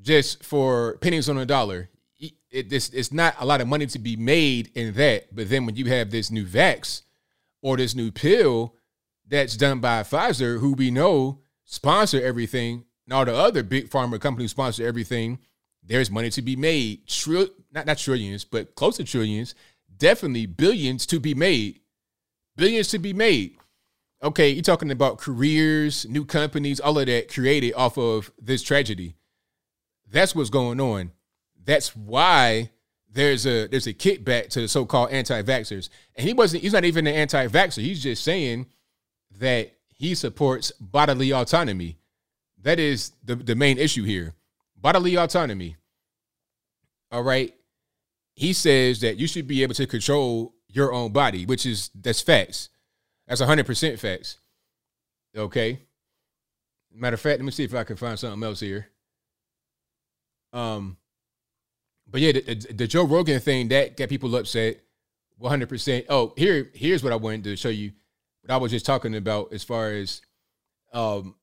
just 0.00 0.44
for 0.44 0.98
pennies 0.98 1.28
on 1.28 1.38
a 1.38 1.46
dollar. 1.46 1.88
It, 2.50 2.70
this 2.70 2.88
it's 2.90 3.12
not 3.12 3.34
a 3.38 3.46
lot 3.46 3.60
of 3.60 3.68
money 3.68 3.86
to 3.86 3.98
be 3.98 4.16
made 4.16 4.70
in 4.74 4.94
that. 4.94 5.34
But 5.34 5.48
then 5.48 5.66
when 5.66 5.76
you 5.76 5.86
have 5.86 6.10
this 6.10 6.30
new 6.30 6.46
vax 6.46 7.02
or 7.62 7.76
this 7.76 7.94
new 7.94 8.10
pill 8.10 8.74
that's 9.26 9.56
done 9.56 9.80
by 9.80 10.02
Pfizer, 10.02 10.60
who 10.60 10.72
we 10.72 10.90
know 10.90 11.40
sponsor 11.64 12.22
everything, 12.22 12.84
and 13.04 13.12
all 13.12 13.24
the 13.24 13.34
other 13.34 13.62
big 13.62 13.90
pharma 13.90 14.20
companies 14.20 14.52
sponsor 14.52 14.86
everything, 14.86 15.38
there's 15.86 16.10
money 16.10 16.30
to 16.30 16.42
be 16.42 16.56
made. 16.56 17.06
Trill, 17.06 17.48
not 17.72 17.86
not 17.86 17.98
trillions, 17.98 18.44
but 18.44 18.74
close 18.74 18.96
to 18.96 19.04
trillions. 19.04 19.54
Definitely 19.96 20.46
billions 20.46 21.06
to 21.06 21.20
be 21.20 21.34
made. 21.34 21.80
Billions 22.56 22.88
to 22.88 22.98
be 22.98 23.12
made. 23.12 23.56
Okay, 24.22 24.50
you're 24.50 24.62
talking 24.62 24.90
about 24.90 25.18
careers, 25.18 26.06
new 26.08 26.24
companies, 26.24 26.80
all 26.80 26.98
of 26.98 27.06
that 27.06 27.32
created 27.32 27.74
off 27.74 27.98
of 27.98 28.32
this 28.40 28.62
tragedy. 28.62 29.14
That's 30.10 30.34
what's 30.34 30.50
going 30.50 30.80
on. 30.80 31.12
That's 31.64 31.94
why 31.94 32.70
there's 33.10 33.46
a 33.46 33.66
there's 33.66 33.86
a 33.86 33.94
kickback 33.94 34.48
to 34.50 34.62
the 34.62 34.68
so-called 34.68 35.10
anti-vaxxers. 35.10 35.88
And 36.16 36.26
he 36.26 36.32
wasn't 36.32 36.62
he's 36.62 36.72
not 36.72 36.84
even 36.84 37.06
an 37.06 37.14
anti-vaxxer. 37.14 37.82
He's 37.82 38.02
just 38.02 38.24
saying 38.24 38.66
that 39.38 39.72
he 39.88 40.14
supports 40.14 40.72
bodily 40.80 41.32
autonomy. 41.32 41.98
That 42.62 42.78
is 42.78 43.12
the, 43.24 43.36
the 43.36 43.54
main 43.54 43.78
issue 43.78 44.04
here. 44.04 44.34
Bodily 44.76 45.16
autonomy. 45.16 45.76
All 47.10 47.22
right. 47.22 47.54
He 48.34 48.52
says 48.52 49.00
that 49.00 49.16
you 49.16 49.26
should 49.26 49.46
be 49.46 49.62
able 49.62 49.74
to 49.74 49.86
control 49.86 50.54
your 50.68 50.92
own 50.92 51.12
body, 51.12 51.46
which 51.46 51.64
is 51.64 51.90
that's 51.94 52.20
facts. 52.20 52.68
That's 53.26 53.40
100% 53.40 53.98
facts. 53.98 54.38
Okay. 55.36 55.80
Matter 56.94 57.14
of 57.14 57.20
fact, 57.20 57.38
let 57.38 57.44
me 57.44 57.50
see 57.50 57.64
if 57.64 57.74
I 57.74 57.84
can 57.84 57.96
find 57.96 58.18
something 58.18 58.42
else 58.42 58.60
here. 58.60 58.88
Um, 60.52 60.96
but 62.08 62.20
yeah, 62.20 62.32
the, 62.32 62.54
the 62.72 62.86
Joe 62.86 63.04
Rogan 63.04 63.40
thing 63.40 63.68
that 63.68 63.96
got 63.96 64.08
people 64.08 64.34
upset. 64.36 64.80
100%. 65.40 66.06
Oh, 66.08 66.32
here, 66.36 66.70
here's 66.72 67.02
what 67.02 67.12
I 67.12 67.16
wanted 67.16 67.44
to 67.44 67.56
show 67.56 67.68
you. 67.68 67.92
What 68.40 68.54
I 68.54 68.56
was 68.56 68.70
just 68.70 68.86
talking 68.86 69.14
about 69.14 69.52
as 69.52 69.64
far 69.64 69.90
as, 69.90 70.22
um, 70.92 71.34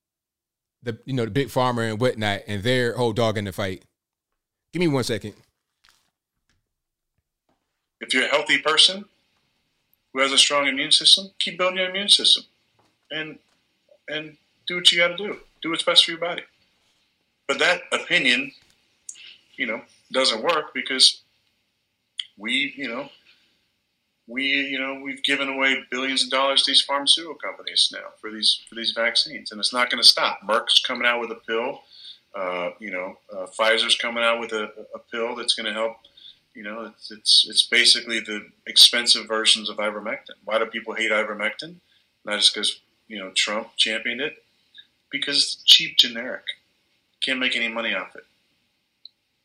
the 0.83 0.99
you 1.05 1.13
know 1.13 1.25
the 1.25 1.31
big 1.31 1.47
pharma 1.47 1.89
and 1.89 1.99
whatnot 1.99 2.41
and 2.47 2.61
their 2.63 2.95
whole 2.95 3.13
dog 3.13 3.37
in 3.37 3.45
the 3.45 3.51
fight. 3.51 3.83
Give 4.71 4.79
me 4.79 4.87
one 4.87 5.03
second. 5.03 5.33
If 8.01 8.13
you're 8.13 8.25
a 8.25 8.29
healthy 8.29 8.59
person 8.59 9.05
who 10.13 10.19
has 10.19 10.31
a 10.31 10.37
strong 10.37 10.67
immune 10.67 10.91
system, 10.91 11.29
keep 11.39 11.57
building 11.57 11.77
your 11.77 11.89
immune 11.89 12.09
system, 12.09 12.43
and 13.09 13.39
and 14.07 14.37
do 14.67 14.75
what 14.75 14.91
you 14.91 14.97
got 14.97 15.09
to 15.09 15.17
do. 15.17 15.37
Do 15.61 15.69
what's 15.69 15.83
best 15.83 16.05
for 16.05 16.11
your 16.11 16.19
body. 16.19 16.43
But 17.47 17.59
that 17.59 17.81
opinion, 17.91 18.51
you 19.55 19.67
know, 19.67 19.81
doesn't 20.11 20.43
work 20.43 20.73
because 20.73 21.21
we, 22.37 22.73
you 22.75 22.87
know, 22.87 23.09
we, 24.27 24.43
you 24.43 24.79
know, 24.79 25.01
we've 25.03 25.23
given 25.23 25.49
away 25.49 25.83
billions 25.91 26.23
of 26.23 26.29
dollars 26.29 26.63
to 26.63 26.71
these 26.71 26.81
pharmaceutical 26.81 27.35
companies 27.35 27.89
now 27.91 28.09
for 28.21 28.31
these 28.31 28.61
for 28.69 28.75
these 28.75 28.91
vaccines, 28.91 29.51
and 29.51 29.59
it's 29.59 29.73
not 29.73 29.89
going 29.89 30.01
to 30.01 30.07
stop. 30.07 30.39
Merck's 30.47 30.81
coming 30.81 31.05
out 31.05 31.19
with 31.19 31.31
a 31.31 31.35
pill. 31.47 31.81
Uh, 32.35 32.71
you 32.79 32.89
know, 32.89 33.17
uh, 33.31 33.45
Pfizer's 33.45 33.95
coming 33.95 34.23
out 34.23 34.39
with 34.39 34.53
a, 34.53 34.63
a 34.95 34.99
pill 35.11 35.35
that's 35.35 35.53
going 35.53 35.67
to 35.67 35.73
help. 35.73 35.97
You 36.55 36.63
know, 36.63 36.85
it's, 36.85 37.11
it's 37.11 37.45
it's 37.49 37.63
basically 37.63 38.19
the 38.19 38.47
expensive 38.65 39.27
versions 39.27 39.69
of 39.69 39.77
ivermectin. 39.77 40.37
Why 40.45 40.57
do 40.57 40.65
people 40.67 40.93
hate 40.93 41.11
ivermectin? 41.11 41.75
Not 42.23 42.39
just 42.39 42.53
because 42.53 42.79
you 43.07 43.19
know 43.19 43.31
Trump 43.35 43.71
championed 43.75 44.21
it, 44.21 44.43
because 45.11 45.37
it's 45.37 45.63
cheap, 45.63 45.97
generic. 45.97 46.43
Can't 47.21 47.39
make 47.39 47.55
any 47.55 47.67
money 47.67 47.93
off 47.93 48.15
it. 48.15 48.25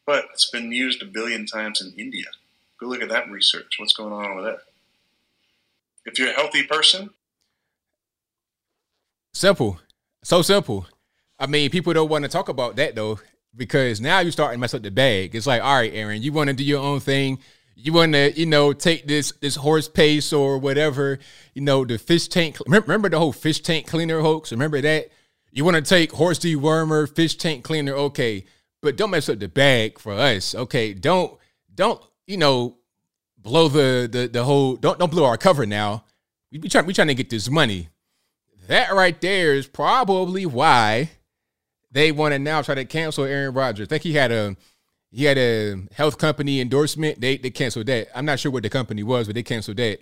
But 0.07 0.27
it's 0.33 0.51
been 0.51 0.73
used 0.73 1.03
a 1.03 1.07
billion 1.07 1.47
times 1.47 1.81
in 1.81 1.93
India. 1.99 2.27
Go 2.79 2.87
look 2.87 3.03
at 3.03 3.09
that 3.09 3.31
research. 3.31 3.77
What's 3.79 3.93
going 3.93 4.12
on 4.12 4.31
over 4.31 4.43
there? 4.43 4.59
If 6.09 6.18
you're 6.18 6.31
a 6.31 6.35
healthy 6.35 6.62
person, 6.62 7.11
simple, 9.35 9.79
so 10.25 10.40
simple. 10.40 10.87
I 11.38 11.47
mean, 11.47 11.68
people 11.71 11.92
don't 11.92 12.09
want 12.09 12.25
to 12.25 12.31
talk 12.31 12.49
about 12.49 12.77
that 12.77 12.94
though, 12.94 13.21
because 13.55 14.01
now 14.01 14.21
you're 14.21 14.33
starting 14.33 14.57
to 14.57 14.61
mess 14.61 14.73
up 14.73 14.83
the 14.83 14.90
bag. 14.90 15.35
It's 15.35 15.47
like, 15.47 15.62
all 15.62 15.77
right, 15.77 15.92
Aaron, 15.92 16.23
you 16.23 16.33
want 16.33 16.49
to 16.49 16.55
do 16.55 16.64
your 16.64 16.81
own 16.81 17.01
thing. 17.01 17.40
You 17.77 17.92
want 17.92 18.14
to, 18.14 18.33
you 18.33 18.47
know, 18.47 18.73
take 18.73 19.07
this 19.07 19.33
this 19.42 19.57
horse 19.57 19.87
paste 19.87 20.33
or 20.33 20.57
whatever, 20.57 21.18
you 21.53 21.61
know, 21.61 21.85
the 21.85 21.99
fish 21.99 22.27
tank. 22.27 22.57
Remember 22.66 23.11
the 23.11 23.18
whole 23.18 23.33
fish 23.33 23.61
tank 23.61 23.87
cleaner 23.87 24.21
hoax? 24.21 24.51
Remember 24.51 24.81
that? 24.81 25.11
You 25.53 25.64
want 25.64 25.77
to 25.77 25.83
take 25.83 26.12
horse 26.12 26.38
dewormer, 26.38 27.14
fish 27.14 27.37
tank 27.37 27.64
cleaner, 27.64 27.92
okay, 27.92 28.47
but 28.81 28.97
don't 28.97 29.11
mess 29.11 29.29
up 29.29 29.40
the 29.40 29.49
bag 29.49 29.99
for 29.99 30.14
us, 30.14 30.55
okay? 30.55 30.94
Don't 30.94 31.38
don't 31.75 32.03
you 32.27 32.38
know 32.38 32.78
blow 33.38 33.68
the 33.68 34.09
the 34.11 34.29
the 34.29 34.44
whole 34.44 34.77
don't 34.77 34.98
don't 34.98 35.11
blow 35.11 35.24
our 35.24 35.37
cover 35.37 35.66
now. 35.66 36.05
We 36.51 36.59
be 36.59 36.68
trying 36.68 36.87
we 36.87 36.92
trying 36.92 37.09
to 37.09 37.14
get 37.14 37.31
this 37.31 37.48
money. 37.48 37.88
That 38.66 38.92
right 38.92 39.18
there 39.20 39.55
is 39.55 39.66
probably 39.66 40.44
why 40.44 41.11
they 41.90 42.12
want 42.12 42.33
to 42.33 42.38
now 42.38 42.62
try 42.62 42.74
to 42.74 42.85
cancel 42.85 43.24
Aaron 43.24 43.55
Rodgers. 43.55 43.88
I 43.88 43.90
think 43.90 44.03
he 44.03 44.12
had 44.12 44.31
a 44.31 44.57
he 45.11 45.24
had 45.24 45.38
a 45.38 45.77
health 45.92 46.18
company 46.18 46.61
endorsement. 46.61 47.20
They 47.20 47.38
they 47.38 47.51
canceled 47.51 47.87
that. 47.87 48.09
I'm 48.14 48.24
not 48.24 48.38
sure 48.38 48.53
what 48.53 48.62
the 48.62 48.70
company 48.70 49.03
was, 49.03 49.27
but 49.27 49.35
they 49.35 49.42
canceled 49.42 49.79
that. 49.79 50.01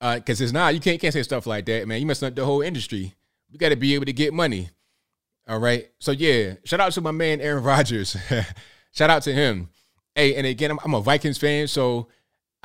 Uh, 0.00 0.20
cause 0.24 0.40
it's 0.40 0.52
not 0.52 0.74
you 0.74 0.80
can't 0.80 1.00
can't 1.00 1.14
say 1.14 1.22
stuff 1.22 1.46
like 1.46 1.64
that, 1.66 1.86
man. 1.86 2.00
You 2.00 2.06
messing 2.06 2.28
up 2.28 2.34
the 2.34 2.44
whole 2.44 2.62
industry. 2.62 3.14
We 3.50 3.58
got 3.58 3.68
to 3.68 3.76
be 3.76 3.94
able 3.94 4.06
to 4.06 4.12
get 4.12 4.34
money. 4.34 4.70
All 5.48 5.58
right. 5.58 5.88
So 6.00 6.10
yeah, 6.10 6.54
shout 6.64 6.80
out 6.80 6.92
to 6.92 7.00
my 7.00 7.12
man 7.12 7.40
Aaron 7.40 7.62
Rodgers. 7.64 8.16
shout 8.92 9.10
out 9.10 9.22
to 9.22 9.32
him. 9.32 9.68
Hey, 10.14 10.34
and 10.34 10.46
again, 10.46 10.70
I'm, 10.72 10.78
I'm 10.82 10.94
a 10.94 11.00
Vikings 11.00 11.38
fan, 11.38 11.68
so 11.68 12.08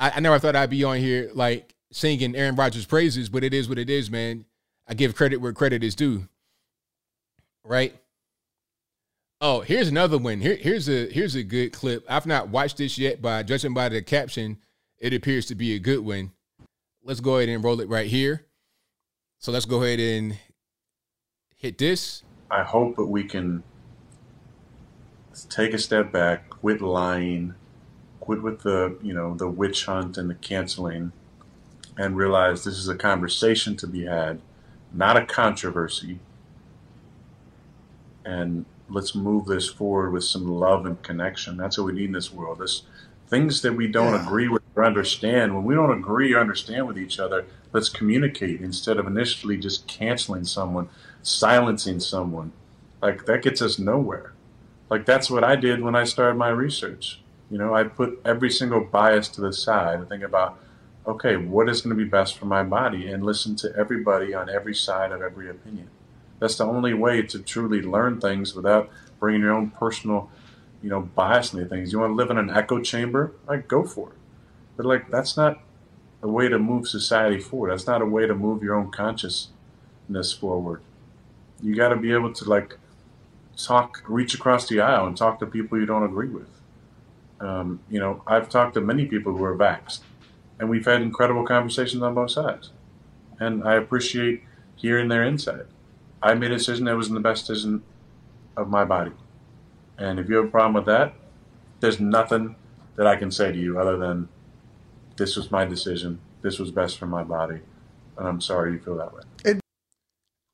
I, 0.02 0.14
I 0.16 0.20
never 0.20 0.40
thought 0.40 0.56
I'd 0.56 0.68
be 0.68 0.82
on 0.82 0.96
here 0.96 1.30
like 1.32 1.76
singing 1.92 2.34
Aaron 2.34 2.56
Rodgers 2.56 2.84
praises, 2.84 3.28
but 3.28 3.44
it 3.44 3.54
is 3.54 3.68
what 3.68 3.78
it 3.78 3.88
is, 3.88 4.10
man. 4.10 4.44
I 4.88 4.94
give 4.94 5.14
credit 5.14 5.36
where 5.36 5.52
credit 5.52 5.84
is 5.84 5.94
due. 5.94 6.26
Right? 7.64 7.94
Oh, 9.40 9.60
here's 9.60 9.88
another 9.88 10.18
one. 10.18 10.40
Here, 10.40 10.56
here's 10.56 10.88
a 10.88 11.08
here's 11.08 11.36
a 11.36 11.44
good 11.44 11.72
clip. 11.72 12.04
I've 12.08 12.26
not 12.26 12.48
watched 12.48 12.78
this 12.78 12.98
yet, 12.98 13.22
but 13.22 13.46
judging 13.46 13.74
by 13.74 13.88
the 13.88 14.02
caption, 14.02 14.58
it 14.98 15.14
appears 15.14 15.46
to 15.46 15.54
be 15.54 15.74
a 15.74 15.78
good 15.78 16.00
one. 16.00 16.32
Let's 17.04 17.20
go 17.20 17.36
ahead 17.36 17.48
and 17.48 17.62
roll 17.62 17.80
it 17.80 17.88
right 17.88 18.08
here. 18.08 18.46
So 19.38 19.52
let's 19.52 19.66
go 19.66 19.84
ahead 19.84 20.00
and 20.00 20.36
hit 21.56 21.78
this. 21.78 22.24
I 22.50 22.64
hope 22.64 22.96
that 22.96 23.06
we 23.06 23.22
can 23.22 23.62
take 25.48 25.74
a 25.74 25.78
step 25.78 26.10
back, 26.10 26.50
quit 26.50 26.80
lying, 26.80 27.54
quit 28.22 28.40
with 28.40 28.60
the 28.60 28.96
you 29.02 29.12
know 29.12 29.34
the 29.34 29.48
witch 29.48 29.86
hunt 29.86 30.16
and 30.16 30.30
the 30.30 30.34
canceling 30.36 31.10
and 31.98 32.16
realize 32.16 32.62
this 32.62 32.78
is 32.78 32.88
a 32.88 32.94
conversation 32.94 33.76
to 33.76 33.86
be 33.86 34.04
had 34.04 34.40
not 34.92 35.16
a 35.16 35.26
controversy. 35.26 36.20
And 38.24 38.64
let's 38.88 39.14
move 39.14 39.46
this 39.46 39.68
forward 39.68 40.12
with 40.12 40.22
some 40.22 40.46
love 40.46 40.86
and 40.86 41.02
connection. 41.02 41.56
That's 41.56 41.78
what 41.78 41.86
we 41.86 41.94
need 41.94 42.06
in 42.06 42.12
this 42.12 42.32
world. 42.32 42.58
This 42.58 42.82
things 43.26 43.62
that 43.62 43.72
we 43.72 43.88
don't 43.88 44.14
yeah. 44.14 44.24
agree 44.24 44.46
with 44.48 44.62
or 44.76 44.84
understand 44.84 45.54
when 45.54 45.64
we 45.64 45.74
don't 45.74 45.98
agree 45.98 46.32
or 46.32 46.38
understand 46.38 46.86
with 46.86 46.98
each 46.98 47.18
other 47.18 47.44
let's 47.72 47.88
communicate 47.88 48.60
instead 48.60 48.98
of 48.98 49.06
initially 49.06 49.56
just 49.56 49.86
canceling 49.86 50.44
someone 50.44 50.88
silencing 51.22 51.98
someone. 51.98 52.52
Like 53.00 53.24
that 53.24 53.42
gets 53.42 53.60
us 53.60 53.80
nowhere. 53.80 54.32
Like 54.88 55.06
that's 55.06 55.30
what 55.30 55.42
i 55.42 55.56
did 55.56 55.80
when 55.80 55.96
i 55.96 56.04
started 56.04 56.36
my 56.36 56.50
research 56.50 57.21
you 57.52 57.58
know, 57.58 57.74
I 57.74 57.84
put 57.84 58.18
every 58.24 58.50
single 58.50 58.80
bias 58.80 59.28
to 59.28 59.42
the 59.42 59.52
side 59.52 59.98
and 59.98 60.08
think 60.08 60.22
about, 60.22 60.58
okay, 61.06 61.36
what 61.36 61.68
is 61.68 61.82
going 61.82 61.94
to 61.94 62.02
be 62.02 62.08
best 62.08 62.38
for 62.38 62.46
my 62.46 62.62
body 62.62 63.08
and 63.08 63.22
listen 63.22 63.56
to 63.56 63.76
everybody 63.76 64.32
on 64.32 64.48
every 64.48 64.74
side 64.74 65.12
of 65.12 65.20
every 65.20 65.50
opinion. 65.50 65.90
That's 66.38 66.56
the 66.56 66.64
only 66.64 66.94
way 66.94 67.20
to 67.20 67.40
truly 67.40 67.82
learn 67.82 68.22
things 68.22 68.54
without 68.54 68.88
bringing 69.20 69.42
your 69.42 69.52
own 69.52 69.68
personal, 69.68 70.30
you 70.82 70.88
know, 70.88 71.02
bias 71.02 71.52
into 71.52 71.66
things. 71.66 71.92
You 71.92 71.98
want 71.98 72.12
to 72.12 72.14
live 72.14 72.30
in 72.30 72.38
an 72.38 72.48
echo 72.48 72.80
chamber? 72.80 73.34
Like, 73.46 73.68
go 73.68 73.84
for 73.84 74.08
it. 74.08 74.18
But 74.78 74.86
like, 74.86 75.10
that's 75.10 75.36
not 75.36 75.60
a 76.22 76.28
way 76.28 76.48
to 76.48 76.58
move 76.58 76.88
society 76.88 77.38
forward. 77.38 77.70
That's 77.70 77.86
not 77.86 78.00
a 78.00 78.06
way 78.06 78.26
to 78.26 78.34
move 78.34 78.62
your 78.62 78.76
own 78.76 78.90
consciousness 78.90 80.32
forward. 80.40 80.80
You 81.62 81.76
got 81.76 81.90
to 81.90 81.96
be 81.96 82.14
able 82.14 82.32
to 82.32 82.48
like 82.48 82.78
talk, 83.58 84.02
reach 84.08 84.32
across 84.32 84.66
the 84.66 84.80
aisle 84.80 85.06
and 85.06 85.18
talk 85.18 85.38
to 85.40 85.46
people 85.46 85.78
you 85.78 85.84
don't 85.84 86.02
agree 86.02 86.30
with. 86.30 86.48
Um, 87.42 87.80
you 87.90 87.98
know, 87.98 88.22
I've 88.26 88.48
talked 88.48 88.74
to 88.74 88.80
many 88.80 89.04
people 89.06 89.36
who 89.36 89.44
are 89.44 89.56
vaxxed, 89.56 90.00
and 90.58 90.70
we've 90.70 90.84
had 90.84 91.02
incredible 91.02 91.44
conversations 91.44 92.02
on 92.02 92.14
both 92.14 92.30
sides. 92.30 92.70
And 93.40 93.64
I 93.64 93.74
appreciate 93.74 94.44
hearing 94.76 95.08
their 95.08 95.24
insight. 95.24 95.66
I 96.22 96.34
made 96.34 96.52
a 96.52 96.56
decision 96.56 96.84
that 96.84 96.96
was 96.96 97.08
in 97.08 97.14
the 97.14 97.20
best 97.20 97.46
decision 97.46 97.82
of 98.56 98.68
my 98.68 98.84
body. 98.84 99.10
And 99.98 100.20
if 100.20 100.28
you 100.28 100.36
have 100.36 100.46
a 100.46 100.48
problem 100.48 100.74
with 100.74 100.86
that, 100.86 101.14
there's 101.80 101.98
nothing 101.98 102.54
that 102.94 103.08
I 103.08 103.16
can 103.16 103.32
say 103.32 103.50
to 103.50 103.58
you 103.58 103.80
other 103.80 103.96
than 103.96 104.28
this 105.16 105.34
was 105.36 105.50
my 105.50 105.64
decision. 105.64 106.20
This 106.42 106.60
was 106.60 106.70
best 106.70 106.98
for 106.98 107.06
my 107.06 107.24
body. 107.24 107.60
And 108.16 108.28
I'm 108.28 108.40
sorry 108.40 108.72
you 108.72 108.78
feel 108.78 108.96
that 108.98 109.12
way. 109.12 109.60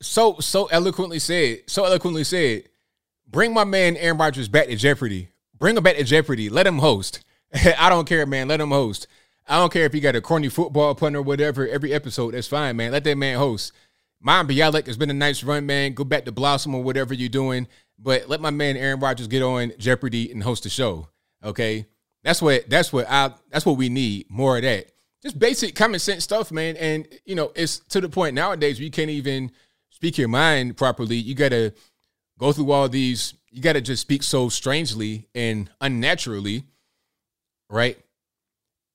So 0.01 0.36
so 0.39 0.66
eloquently 0.66 1.18
said. 1.18 1.62
So 1.66 1.84
eloquently 1.84 2.24
said. 2.24 2.64
Bring 3.26 3.53
my 3.53 3.64
man 3.64 3.97
Aaron 3.99 4.16
Rodgers 4.16 4.49
back 4.49 4.68
to 4.68 4.76
Jeopardy. 4.76 5.28
Bring 5.59 5.76
him 5.76 5.82
back 5.82 5.96
to 5.96 6.04
Jeopardy. 6.04 6.48
Let 6.48 6.66
him 6.66 6.78
host. 6.78 7.24
I 7.78 7.88
don't 7.88 8.09
care, 8.09 8.26
man. 8.26 8.48
Let 8.48 8.61
him 8.61 8.70
host. 8.70 9.06
I 9.46 9.56
don't 9.56 9.72
care 9.72 9.86
if 9.86 9.94
you 9.94 10.00
got 10.00 10.16
a 10.16 10.20
corny 10.20 10.48
football 10.48 10.94
pun 10.94 11.16
or 11.16 11.22
whatever. 11.22 11.66
Every 11.66 11.92
episode, 11.92 12.34
that's 12.34 12.46
fine, 12.46 12.76
man. 12.76 12.92
Let 12.92 13.04
that 13.04 13.16
man 13.16 13.38
host. 13.38 13.72
Mayim 14.24 14.48
Bialik 14.48 14.86
has 14.86 14.96
been 14.96 15.11
a 15.11 15.14
nice 15.14 15.42
run, 15.42 15.64
man. 15.64 15.94
Go 15.94 16.04
back 16.04 16.24
to 16.24 16.32
Blossom 16.32 16.74
or 16.74 16.82
whatever 16.82 17.14
you're 17.14 17.28
doing. 17.28 17.66
But 17.98 18.28
let 18.28 18.40
my 18.40 18.50
man 18.50 18.76
Aaron 18.76 19.00
Rodgers 19.00 19.26
get 19.26 19.42
on 19.42 19.72
Jeopardy 19.78 20.30
and 20.30 20.42
host 20.42 20.64
the 20.64 20.68
show. 20.68 21.09
Okay. 21.42 21.86
That's 22.22 22.42
what 22.42 22.68
that's 22.68 22.92
what 22.92 23.06
I 23.09 23.32
that's 23.50 23.64
what 23.64 23.76
we 23.76 23.88
need. 23.88 24.26
More 24.28 24.56
of 24.56 24.62
that. 24.62 24.90
Just 25.22 25.38
basic 25.38 25.74
common 25.74 26.00
sense 26.00 26.24
stuff, 26.24 26.52
man. 26.52 26.76
And 26.76 27.09
you 27.24 27.34
know, 27.34 27.52
it's 27.54 27.78
to 27.90 28.00
the 28.00 28.09
point 28.09 28.34
nowadays 28.34 28.78
where 28.78 28.84
you 28.84 28.90
can't 28.90 29.11
even 29.11 29.50
speak 29.90 30.18
your 30.18 30.28
mind 30.28 30.76
properly. 30.76 31.16
You 31.16 31.34
gotta 31.34 31.72
go 32.38 32.52
through 32.52 32.70
all 32.70 32.88
these, 32.88 33.34
you 33.51 33.62
gotta 33.62 33.80
just 33.80 34.03
speak 34.03 34.22
so 34.22 34.49
strangely 34.49 35.26
and 35.34 35.70
unnaturally, 35.80 36.64
right? 37.70 37.99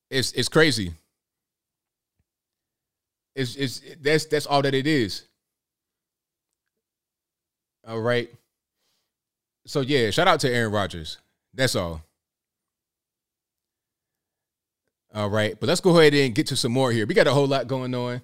It's 0.10 0.32
it's 0.34 0.49
crazy. 0.49 0.93
It's 3.36 3.56
it's 3.56 3.82
that's 4.01 4.26
that's 4.26 4.45
all 4.45 4.62
that 4.62 4.74
it 4.74 4.88
is. 4.88 5.24
All 7.88 7.99
right. 7.99 8.30
So 9.66 9.82
yeah, 9.82 10.12
shout 10.12 10.28
out 10.28 10.39
to 10.41 10.54
Aaron 10.54 10.72
Rodgers. 10.72 11.18
That's 11.54 11.76
all. 11.76 12.01
All 15.16 15.30
right, 15.30 15.60
but 15.60 15.70
let's 15.70 15.82
go 15.82 15.97
ahead 15.99 16.14
and 16.16 16.34
get 16.34 16.47
to 16.47 16.56
some 16.56 16.72
more 16.72 16.91
here. 16.91 17.06
We 17.06 17.14
got 17.14 17.28
a 17.28 17.34
whole 17.34 17.45
lot 17.45 17.68
going 17.68 17.93
on. 17.93 18.22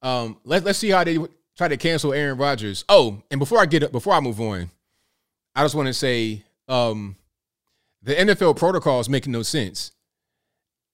Um, 0.00 0.38
let 0.44 0.64
let's 0.64 0.78
see 0.78 0.90
how 0.90 1.04
they 1.04 1.18
try 1.56 1.68
to 1.68 1.76
cancel 1.76 2.14
Aaron 2.14 2.38
Rodgers. 2.38 2.84
Oh, 2.88 3.22
and 3.30 3.38
before 3.38 3.60
I 3.60 3.66
get 3.66 3.82
up, 3.82 3.92
before 3.92 4.14
I 4.14 4.20
move 4.20 4.40
on, 4.40 4.70
I 5.56 5.62
just 5.62 5.74
want 5.74 5.86
to 5.86 5.94
say, 5.94 6.44
um, 6.68 7.16
the 8.02 8.14
NFL 8.14 8.56
protocol 8.56 9.00
is 9.00 9.08
making 9.08 9.32
no 9.32 9.42
sense. 9.42 9.92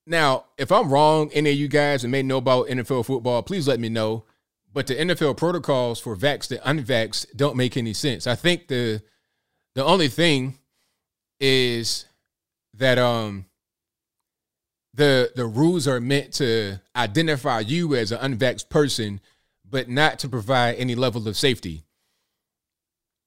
Now, 0.06 0.44
if 0.56 0.70
I'm 0.70 0.90
wrong, 0.90 1.30
any 1.32 1.50
of 1.50 1.56
you 1.56 1.66
guys 1.66 2.02
that 2.02 2.08
may 2.08 2.22
know 2.22 2.38
about 2.38 2.68
NFL 2.68 3.04
football, 3.06 3.42
please 3.42 3.66
let 3.66 3.80
me 3.80 3.88
know. 3.88 4.24
But 4.72 4.86
the 4.86 4.94
NFL 4.94 5.36
protocols 5.36 6.00
for 6.00 6.16
vaxxed 6.16 6.58
and 6.64 6.86
unvaxxed 6.86 7.36
don't 7.36 7.56
make 7.56 7.76
any 7.76 7.92
sense. 7.92 8.26
I 8.26 8.34
think 8.34 8.68
the 8.68 9.02
the 9.74 9.84
only 9.84 10.08
thing 10.08 10.58
is 11.40 12.06
that 12.74 12.98
um 12.98 13.46
the 14.94 15.30
the 15.36 15.46
rules 15.46 15.86
are 15.86 16.00
meant 16.00 16.32
to 16.34 16.80
identify 16.96 17.60
you 17.60 17.94
as 17.94 18.12
an 18.12 18.32
unvaxxed 18.32 18.70
person, 18.70 19.20
but 19.68 19.88
not 19.88 20.18
to 20.20 20.28
provide 20.28 20.76
any 20.76 20.94
level 20.94 21.28
of 21.28 21.36
safety. 21.36 21.82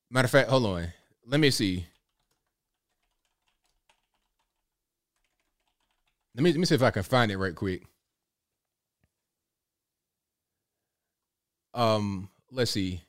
Matter 0.10 0.26
of 0.26 0.32
fact, 0.32 0.50
hold 0.50 0.66
on. 0.66 0.88
Let 1.28 1.40
me 1.40 1.50
see. 1.50 1.88
Let 6.36 6.44
me 6.44 6.52
let 6.52 6.60
me 6.60 6.66
see 6.66 6.76
if 6.76 6.84
I 6.84 6.92
can 6.92 7.04
find 7.04 7.32
it 7.32 7.38
right 7.38 7.56
quick. 7.56 7.84
Um, 11.74 12.30
let's 12.52 12.72
see. 12.72 13.02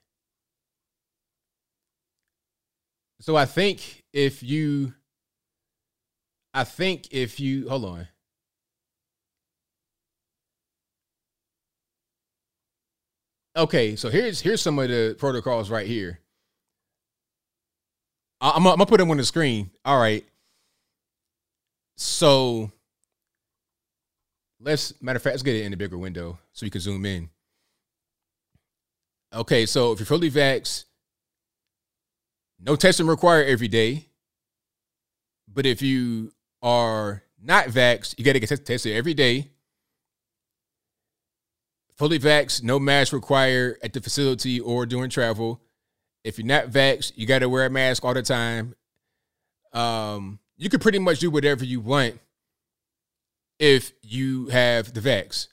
So 3.21 3.37
I 3.37 3.45
think 3.45 4.05
if 4.13 4.43
you 4.43 4.95
I 6.55 6.65
think 6.65 7.09
if 7.11 7.39
you 7.39 7.69
hold 7.69 7.85
on. 7.85 8.09
Okay, 13.57 13.97
so 13.97 14.09
here's 14.09 14.41
here's 14.41 14.63
some 14.63 14.79
of 14.79 14.89
the 14.89 15.17
protocols 15.19 15.71
right 15.71 15.87
here. 15.87 16.21
I'm, 18.55 18.63
gonna 18.63 18.87
put 18.87 18.99
them 18.99 19.11
on 19.11 19.17
the 19.17 19.25
screen. 19.25 19.71
All 19.85 19.99
right. 19.99 20.25
So 21.97 22.71
let's 24.61 25.01
matter 25.03 25.17
of 25.17 25.23
fact, 25.23 25.35
let's 25.35 25.43
get 25.43 25.57
it 25.57 25.65
in 25.65 25.73
a 25.73 25.77
bigger 25.77 25.99
window 25.99 26.39
so 26.53 26.67
you 26.67 26.71
can 26.71 26.81
zoom 26.81 27.05
in. 27.07 27.31
Okay, 29.35 29.67
so 29.67 29.93
if 29.93 29.99
you're 29.99 30.07
fully 30.07 30.31
vaxxed, 30.31 30.85
no 32.61 32.77
testing 32.77 33.07
required 33.07 33.49
every 33.49 33.69
day. 33.69 34.07
But 35.53 35.67
if 35.67 35.83
you 35.83 36.33
are 36.63 37.23
not 37.43 37.67
vaxxed, 37.67 38.19
you 38.19 38.25
got 38.25 38.33
to 38.33 38.41
get 38.41 38.65
tested 38.65 38.97
every 38.97 39.15
day. 39.15 39.51
Fully 41.97 42.19
vaxxed, 42.19 42.63
no 42.63 42.79
mask 42.79 43.13
required 43.13 43.79
at 43.83 43.93
the 43.93 44.01
facility 44.01 44.61
or 44.61 44.85
during 44.85 45.11
travel. 45.11 45.63
If 46.27 46.39
you're 46.39 46.47
not 46.47 46.71
vaxxed, 46.71 47.13
you 47.15 47.25
got 47.25 47.39
to 47.39 47.49
wear 47.49 47.67
a 47.67 47.71
mask 47.71 48.05
all 48.05 48.13
the 48.13 48.21
time. 48.21 48.75
Um, 49.73 50.41
you 50.57 50.69
can 50.69 50.81
pretty 50.81 50.99
much 50.99 51.21
do 51.21 51.31
whatever 51.31 51.65
you 51.65 51.81
want 51.81 52.19
if 53.61 53.93
you 54.03 54.49
have 54.49 54.93
the 54.93 55.01
vax, 55.01 55.47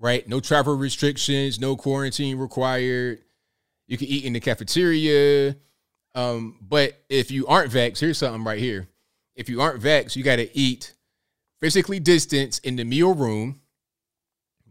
right? 0.00 0.28
No 0.28 0.40
travel 0.40 0.76
restrictions, 0.76 1.60
no 1.60 1.76
quarantine 1.76 2.36
required. 2.36 3.20
You 3.86 3.96
can 3.96 4.08
eat 4.08 4.24
in 4.24 4.32
the 4.32 4.40
cafeteria. 4.40 5.54
Um, 6.16 6.56
but 6.60 7.00
if 7.08 7.30
you 7.30 7.46
aren't 7.46 7.70
vaxxed, 7.70 8.00
here's 8.00 8.18
something 8.18 8.42
right 8.42 8.58
here. 8.58 8.88
If 9.36 9.48
you 9.48 9.60
aren't 9.60 9.80
vaxxed, 9.80 10.16
you 10.16 10.24
got 10.24 10.36
to 10.36 10.56
eat 10.58 10.94
physically 11.60 12.00
distance 12.00 12.58
in 12.58 12.74
the 12.74 12.84
meal 12.84 13.14
room 13.14 13.60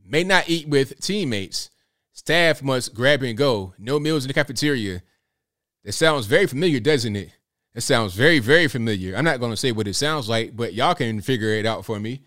may 0.05 0.25
not 0.25 0.49
eat 0.49 0.67
with 0.67 0.99
teammates. 0.99 1.69
Staff 2.11 2.61
must 2.61 2.93
grab 2.93 3.23
and 3.23 3.37
go. 3.37 3.73
No 3.77 3.97
meals 3.97 4.25
in 4.25 4.27
the 4.27 4.33
cafeteria. 4.33 5.03
That 5.87 5.93
sounds 5.93 6.25
very 6.25 6.47
familiar, 6.47 6.81
doesn't 6.81 7.15
it? 7.15 7.29
It 7.73 7.79
sounds 7.79 8.13
very, 8.13 8.39
very 8.39 8.67
familiar. 8.67 9.15
I'm 9.15 9.23
not 9.23 9.39
going 9.39 9.53
to 9.53 9.55
say 9.55 9.71
what 9.71 9.87
it 9.87 9.93
sounds 9.93 10.27
like, 10.27 10.53
but 10.53 10.73
y'all 10.73 10.93
can 10.93 11.21
figure 11.21 11.51
it 11.51 11.65
out 11.65 11.85
for 11.85 11.97
me. 11.97 12.23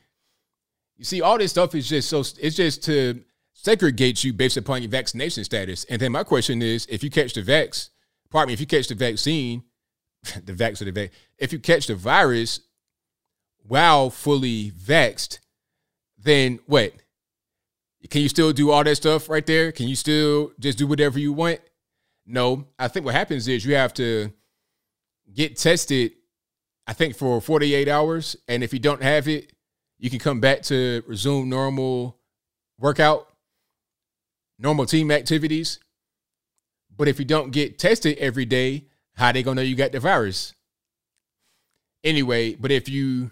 You 0.97 1.05
see, 1.05 1.21
all 1.21 1.37
this 1.37 1.51
stuff 1.51 1.75
is 1.75 1.87
just 1.87 2.09
so, 2.09 2.21
it's 2.21 2.57
just 2.57 2.83
to 2.85 3.23
segregate 3.53 4.25
you 4.25 4.33
based 4.33 4.57
upon 4.57 4.81
your 4.81 4.91
vaccination 4.91 5.45
status. 5.45 5.85
And 5.91 6.01
then 6.01 6.11
my 6.11 6.25
question 6.25 6.63
is 6.63 6.87
if 6.89 7.05
you 7.05 7.11
catch 7.11 7.35
the 7.35 7.43
vax, 7.43 7.91
pardon 8.31 8.47
me, 8.47 8.55
if 8.55 8.61
you 8.61 8.67
catch 8.67 8.89
the 8.89 8.95
vaccine, 8.95 9.63
the 10.43 10.55
vax 10.55 10.81
or 10.81 10.87
the 10.87 10.93
vac, 10.93 11.11
if 11.37 11.53
you 11.53 11.59
catch 11.59 11.87
the 11.87 11.97
virus 11.97 12.61
while 13.69 14.09
fully 14.09 14.71
vaxed, 14.71 15.39
then 16.17 16.61
what? 16.65 16.95
Can 18.09 18.23
you 18.23 18.31
still 18.31 18.55
do 18.55 18.71
all 18.71 18.85
that 18.85 18.97
stuff 18.97 19.29
right 19.29 19.45
there? 19.45 19.71
Can 19.71 19.87
you 19.87 19.97
still 19.97 20.53
just 20.59 20.79
do 20.79 20.87
whatever 20.87 21.19
you 21.19 21.35
want? 21.35 21.61
No. 22.31 22.67
I 22.79 22.89
think 22.89 23.05
what 23.05 23.15
happens 23.15 23.49
is 23.49 23.65
you 23.65 23.75
have 23.75 23.93
to 23.95 24.33
get 25.35 25.57
tested, 25.57 26.13
I 26.87 26.93
think, 26.93 27.17
for 27.17 27.41
48 27.41 27.89
hours. 27.89 28.37
And 28.47 28.63
if 28.63 28.73
you 28.73 28.79
don't 28.79 29.03
have 29.03 29.27
it, 29.29 29.53
you 29.99 30.11
can 30.11 30.19
come 30.19 30.41
back 30.41 30.63
to 30.63 31.03
resume 31.07 31.49
normal 31.49 32.19
workout, 32.79 33.29
normal 34.59 34.87
team 34.87 35.11
activities. 35.11 35.81
But 36.97 37.09
if 37.09 37.19
you 37.19 37.25
don't 37.25 37.51
get 37.51 37.79
tested 37.79 38.17
every 38.19 38.45
day, 38.45 38.87
how 39.15 39.33
they 39.33 39.43
gonna 39.43 39.57
know 39.57 39.63
you 39.63 39.77
got 39.77 39.93
the 39.93 40.01
virus? 40.01 40.55
Anyway, 42.05 42.55
but 42.55 42.71
if 42.71 42.89
you 42.89 43.31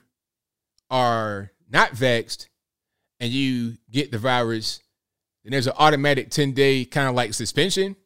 are 0.91 1.53
not 1.71 1.93
vaxxed 1.93 2.49
and 3.21 3.31
you 3.31 3.77
get 3.91 4.11
the 4.11 4.19
virus, 4.19 4.81
then 5.45 5.53
there's 5.53 5.67
an 5.67 5.75
automatic 5.79 6.31
10 6.31 6.53
day 6.53 6.85
kind 6.85 7.09
of 7.09 7.15
like 7.15 7.33
suspension. 7.33 7.97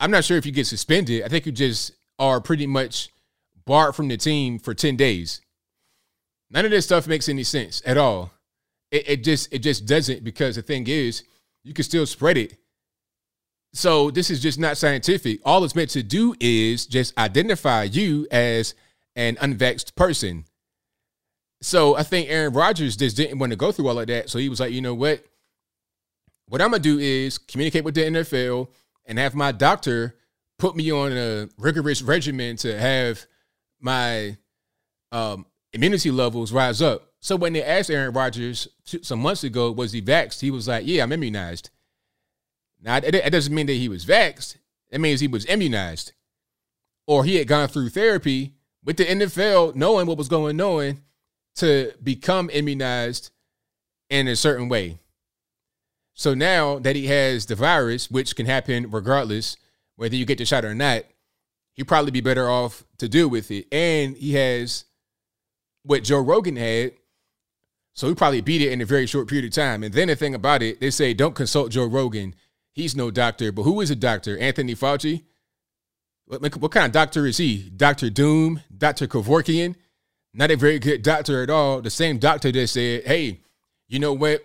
I'm 0.00 0.10
not 0.10 0.24
sure 0.24 0.36
if 0.36 0.46
you 0.46 0.52
get 0.52 0.66
suspended. 0.66 1.22
I 1.22 1.28
think 1.28 1.46
you 1.46 1.52
just 1.52 1.92
are 2.18 2.40
pretty 2.40 2.66
much 2.66 3.10
barred 3.66 3.94
from 3.94 4.08
the 4.08 4.16
team 4.16 4.58
for 4.58 4.74
10 4.74 4.96
days. 4.96 5.40
None 6.50 6.64
of 6.64 6.70
this 6.70 6.84
stuff 6.84 7.06
makes 7.06 7.28
any 7.28 7.42
sense 7.42 7.82
at 7.84 7.96
all. 7.96 8.32
It, 8.90 9.08
it 9.08 9.24
just 9.24 9.52
it 9.52 9.58
just 9.58 9.86
doesn't 9.86 10.22
because 10.22 10.56
the 10.56 10.62
thing 10.62 10.86
is, 10.86 11.24
you 11.64 11.74
can 11.74 11.84
still 11.84 12.06
spread 12.06 12.36
it. 12.36 12.56
So 13.72 14.10
this 14.10 14.30
is 14.30 14.40
just 14.40 14.58
not 14.58 14.76
scientific. 14.76 15.40
All 15.44 15.64
it's 15.64 15.74
meant 15.74 15.90
to 15.90 16.02
do 16.02 16.34
is 16.38 16.86
just 16.86 17.16
identify 17.18 17.84
you 17.84 18.28
as 18.30 18.74
an 19.16 19.34
unvaxxed 19.36 19.96
person. 19.96 20.44
So 21.60 21.96
I 21.96 22.04
think 22.04 22.28
Aaron 22.28 22.52
Rodgers 22.52 22.96
just 22.96 23.16
didn't 23.16 23.38
want 23.38 23.50
to 23.50 23.56
go 23.56 23.72
through 23.72 23.88
all 23.88 23.98
of 23.98 24.06
that. 24.06 24.30
So 24.30 24.38
he 24.38 24.48
was 24.48 24.60
like, 24.60 24.72
you 24.72 24.80
know 24.80 24.94
what? 24.94 25.24
What 26.46 26.60
I'm 26.60 26.70
gonna 26.70 26.82
do 26.82 26.98
is 26.98 27.38
communicate 27.38 27.84
with 27.84 27.94
the 27.94 28.02
NFL 28.02 28.68
and 29.06 29.18
have 29.18 29.34
my 29.34 29.52
doctor 29.52 30.16
put 30.58 30.76
me 30.76 30.90
on 30.92 31.12
a 31.12 31.48
rigorous 31.58 32.02
regimen 32.02 32.56
to 32.56 32.78
have 32.78 33.26
my 33.80 34.36
um, 35.12 35.46
immunity 35.72 36.10
levels 36.10 36.52
rise 36.52 36.80
up. 36.80 37.12
So 37.20 37.36
when 37.36 37.52
they 37.52 37.62
asked 37.62 37.90
Aaron 37.90 38.12
Rodgers 38.12 38.68
some 38.84 39.20
months 39.20 39.44
ago, 39.44 39.72
was 39.72 39.92
he 39.92 40.02
vaxxed? 40.02 40.40
He 40.40 40.50
was 40.50 40.68
like, 40.68 40.86
yeah, 40.86 41.02
I'm 41.02 41.12
immunized. 41.12 41.70
Now, 42.80 42.96
it 42.96 43.30
doesn't 43.30 43.54
mean 43.54 43.66
that 43.66 43.72
he 43.72 43.88
was 43.88 44.04
vaxxed. 44.04 44.56
It 44.90 45.00
means 45.00 45.20
he 45.20 45.28
was 45.28 45.46
immunized. 45.46 46.12
Or 47.06 47.24
he 47.24 47.36
had 47.36 47.48
gone 47.48 47.68
through 47.68 47.88
therapy 47.90 48.54
with 48.84 48.98
the 48.98 49.06
NFL, 49.06 49.74
knowing 49.74 50.06
what 50.06 50.18
was 50.18 50.28
going 50.28 50.60
on 50.60 51.00
to 51.56 51.92
become 52.02 52.50
immunized 52.52 53.30
in 54.10 54.28
a 54.28 54.36
certain 54.36 54.68
way. 54.68 54.98
So 56.14 56.32
now 56.32 56.78
that 56.78 56.96
he 56.96 57.06
has 57.08 57.46
the 57.46 57.56
virus, 57.56 58.10
which 58.10 58.36
can 58.36 58.46
happen 58.46 58.90
regardless 58.90 59.56
whether 59.96 60.16
you 60.16 60.24
get 60.24 60.38
the 60.38 60.44
shot 60.44 60.64
or 60.64 60.74
not, 60.74 61.04
he'd 61.74 61.88
probably 61.88 62.10
be 62.10 62.20
better 62.20 62.48
off 62.48 62.84
to 62.98 63.08
deal 63.08 63.28
with 63.28 63.50
it. 63.50 63.66
And 63.72 64.16
he 64.16 64.34
has 64.34 64.84
what 65.82 66.04
Joe 66.04 66.20
Rogan 66.20 66.56
had, 66.56 66.92
so 67.94 68.08
he 68.08 68.14
probably 68.14 68.40
beat 68.40 68.62
it 68.62 68.72
in 68.72 68.80
a 68.80 68.84
very 68.84 69.06
short 69.06 69.28
period 69.28 69.44
of 69.44 69.52
time. 69.52 69.82
And 69.84 69.94
then 69.94 70.08
the 70.08 70.16
thing 70.16 70.34
about 70.34 70.62
it, 70.62 70.80
they 70.80 70.90
say 70.90 71.14
don't 71.14 71.34
consult 71.34 71.70
Joe 71.70 71.86
Rogan. 71.86 72.34
He's 72.72 72.96
no 72.96 73.10
doctor. 73.10 73.52
But 73.52 73.62
who 73.62 73.80
is 73.80 73.90
a 73.90 73.96
doctor? 73.96 74.36
Anthony 74.38 74.74
Fauci? 74.74 75.22
What, 76.26 76.42
what 76.56 76.72
kind 76.72 76.86
of 76.86 76.92
doctor 76.92 77.26
is 77.26 77.36
he? 77.36 77.70
Dr. 77.76 78.10
Doom? 78.10 78.62
Dr. 78.76 79.06
Kevorkian? 79.06 79.76
Not 80.32 80.50
a 80.50 80.56
very 80.56 80.80
good 80.80 81.02
doctor 81.02 81.42
at 81.42 81.50
all. 81.50 81.80
The 81.80 81.90
same 81.90 82.18
doctor 82.18 82.50
that 82.50 82.66
said, 82.66 83.04
hey, 83.04 83.40
you 83.86 84.00
know 84.00 84.12
what? 84.12 84.44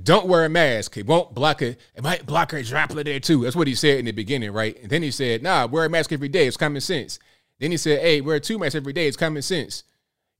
Don't 0.00 0.26
wear 0.26 0.44
a 0.44 0.48
mask. 0.48 0.96
It 0.96 1.06
won't 1.06 1.34
block 1.34 1.60
it. 1.60 1.78
It 1.94 2.02
might 2.02 2.24
block 2.24 2.52
a 2.52 2.62
droplet 2.62 3.04
there 3.04 3.20
too. 3.20 3.42
That's 3.42 3.56
what 3.56 3.66
he 3.66 3.74
said 3.74 3.98
in 3.98 4.06
the 4.06 4.12
beginning, 4.12 4.52
right? 4.52 4.76
And 4.80 4.90
then 4.90 5.02
he 5.02 5.10
said, 5.10 5.42
nah, 5.42 5.66
wear 5.66 5.84
a 5.84 5.90
mask 5.90 6.12
every 6.12 6.28
day. 6.28 6.46
It's 6.46 6.56
common 6.56 6.80
sense. 6.80 7.18
Then 7.60 7.70
he 7.70 7.76
said, 7.76 8.00
hey, 8.00 8.20
wear 8.20 8.40
two 8.40 8.58
masks 8.58 8.74
every 8.74 8.94
day. 8.94 9.06
It's 9.06 9.16
common 9.16 9.42
sense. 9.42 9.84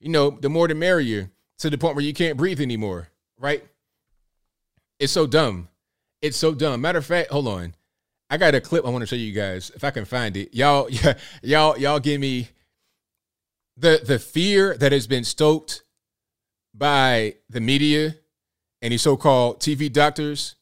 You 0.01 0.09
know, 0.09 0.31
the 0.31 0.49
more 0.49 0.69
the 0.69 0.75
merrier 0.75 1.31
to 1.59 1.69
the 1.69 1.79
point 1.79 1.97
where 1.97 2.05
you 2.05 2.15
can't 2.15 2.39
breathe 2.39 2.61
anymore, 2.61 3.09
right? 3.39 3.63
It's 4.99 5.13
so 5.13 5.27
dumb. 5.27 5.69
It's 6.23 6.37
so 6.37 6.55
dumb. 6.55 6.81
Matter 6.81 6.99
of 6.99 7.07
fact, 7.07 7.31
hold 7.31 7.47
on. 7.47 7.75
I 8.31 8.39
got 8.39 8.55
a 8.55 8.61
clip 8.61 8.87
I 8.87 8.89
want 8.89 9.03
to 9.03 9.07
show 9.07 9.17
you 9.17 9.33
guys 9.33 9.71
if 9.75 9.85
I 9.85 9.91
can 9.91 10.07
find 10.07 10.37
it. 10.37 10.55
Y'all, 10.55 10.89
yeah, 10.91 11.15
y'all, 11.43 11.79
y'all 11.79 12.01
give 12.01 12.21
me 12.21 12.49
the 13.77 14.01
the 14.05 14.19
fear 14.19 14.77
that 14.79 14.93
has 14.93 15.07
been 15.07 15.25
stoked 15.25 15.83
by 16.75 17.37
the 17.51 17.61
media 17.61 18.17
and 18.83 18.93
these 18.93 19.03
so-called 19.03 19.61
TV 19.61 19.91
doctors 19.91 20.57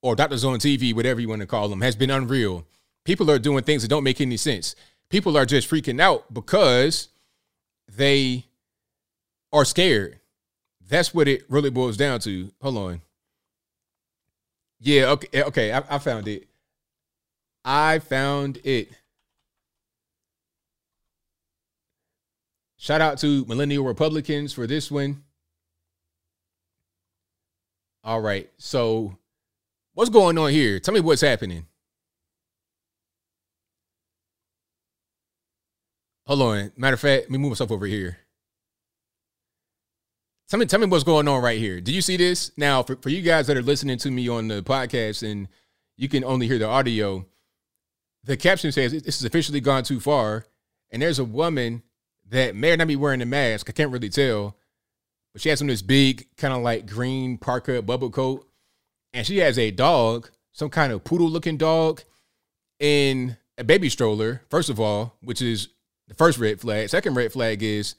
or 0.00 0.14
doctors 0.14 0.44
on 0.44 0.58
TV, 0.60 0.94
whatever 0.94 1.20
you 1.20 1.28
want 1.28 1.40
to 1.40 1.46
call 1.46 1.68
them, 1.68 1.80
has 1.80 1.96
been 1.96 2.10
unreal. 2.10 2.64
People 3.04 3.30
are 3.30 3.38
doing 3.38 3.64
things 3.64 3.82
that 3.82 3.88
don't 3.88 4.04
make 4.04 4.20
any 4.20 4.36
sense. 4.36 4.76
People 5.10 5.36
are 5.36 5.44
just 5.44 5.68
freaking 5.68 6.00
out 6.00 6.32
because 6.32 7.08
they 7.96 8.46
are 9.52 9.64
scared. 9.64 10.20
That's 10.88 11.12
what 11.12 11.26
it 11.26 11.42
really 11.50 11.70
boils 11.70 11.96
down 11.96 12.20
to. 12.20 12.50
Hold 12.62 12.76
on. 12.76 13.00
Yeah, 14.80 15.10
okay, 15.10 15.28
eh, 15.32 15.42
okay, 15.42 15.72
I, 15.72 15.82
I 15.90 15.98
found 15.98 16.28
it. 16.28 16.46
I 17.64 17.98
found 17.98 18.58
it. 18.62 18.90
Shout 22.76 23.00
out 23.00 23.18
to 23.18 23.44
millennial 23.46 23.84
Republicans 23.84 24.52
for 24.52 24.68
this 24.68 24.88
one. 24.88 25.24
All 28.08 28.22
right. 28.22 28.48
So, 28.56 29.18
what's 29.92 30.08
going 30.08 30.38
on 30.38 30.50
here? 30.50 30.80
Tell 30.80 30.94
me 30.94 31.00
what's 31.00 31.20
happening. 31.20 31.66
Hold 36.26 36.40
on. 36.40 36.72
Matter 36.74 36.94
of 36.94 37.00
fact, 37.00 37.24
let 37.24 37.30
me 37.30 37.36
move 37.36 37.50
myself 37.50 37.70
over 37.70 37.84
here. 37.84 38.16
Tell 40.48 40.58
me, 40.58 40.64
tell 40.64 40.80
me 40.80 40.86
what's 40.86 41.04
going 41.04 41.28
on 41.28 41.42
right 41.42 41.58
here. 41.58 41.82
Do 41.82 41.92
you 41.92 42.00
see 42.00 42.16
this? 42.16 42.50
Now, 42.56 42.82
for, 42.82 42.96
for 42.96 43.10
you 43.10 43.20
guys 43.20 43.46
that 43.46 43.58
are 43.58 43.62
listening 43.62 43.98
to 43.98 44.10
me 44.10 44.26
on 44.26 44.48
the 44.48 44.62
podcast 44.62 45.30
and 45.30 45.46
you 45.98 46.08
can 46.08 46.24
only 46.24 46.48
hear 46.48 46.58
the 46.58 46.66
audio, 46.66 47.26
the 48.24 48.38
caption 48.38 48.72
says 48.72 48.92
this 48.92 49.20
has 49.20 49.24
officially 49.26 49.60
gone 49.60 49.82
too 49.82 50.00
far. 50.00 50.46
And 50.90 51.02
there's 51.02 51.18
a 51.18 51.24
woman 51.24 51.82
that 52.30 52.56
may 52.56 52.72
or 52.72 52.78
not 52.78 52.88
be 52.88 52.96
wearing 52.96 53.20
a 53.20 53.26
mask. 53.26 53.68
I 53.68 53.72
can't 53.72 53.92
really 53.92 54.08
tell. 54.08 54.56
But 55.32 55.42
she 55.42 55.48
has 55.48 55.60
on 55.60 55.68
this 55.68 55.82
big, 55.82 56.26
kind 56.36 56.54
of 56.54 56.62
like 56.62 56.86
green 56.86 57.38
parka 57.38 57.82
bubble 57.82 58.10
coat. 58.10 58.46
And 59.12 59.26
she 59.26 59.38
has 59.38 59.58
a 59.58 59.70
dog, 59.70 60.30
some 60.52 60.70
kind 60.70 60.92
of 60.92 61.04
poodle 61.04 61.28
looking 61.28 61.56
dog, 61.56 62.02
in 62.78 63.36
a 63.56 63.64
baby 63.64 63.88
stroller, 63.88 64.42
first 64.50 64.68
of 64.68 64.78
all, 64.78 65.16
which 65.20 65.42
is 65.42 65.68
the 66.06 66.14
first 66.14 66.38
red 66.38 66.60
flag. 66.60 66.88
Second 66.88 67.14
red 67.14 67.32
flag 67.32 67.62
is 67.62 67.94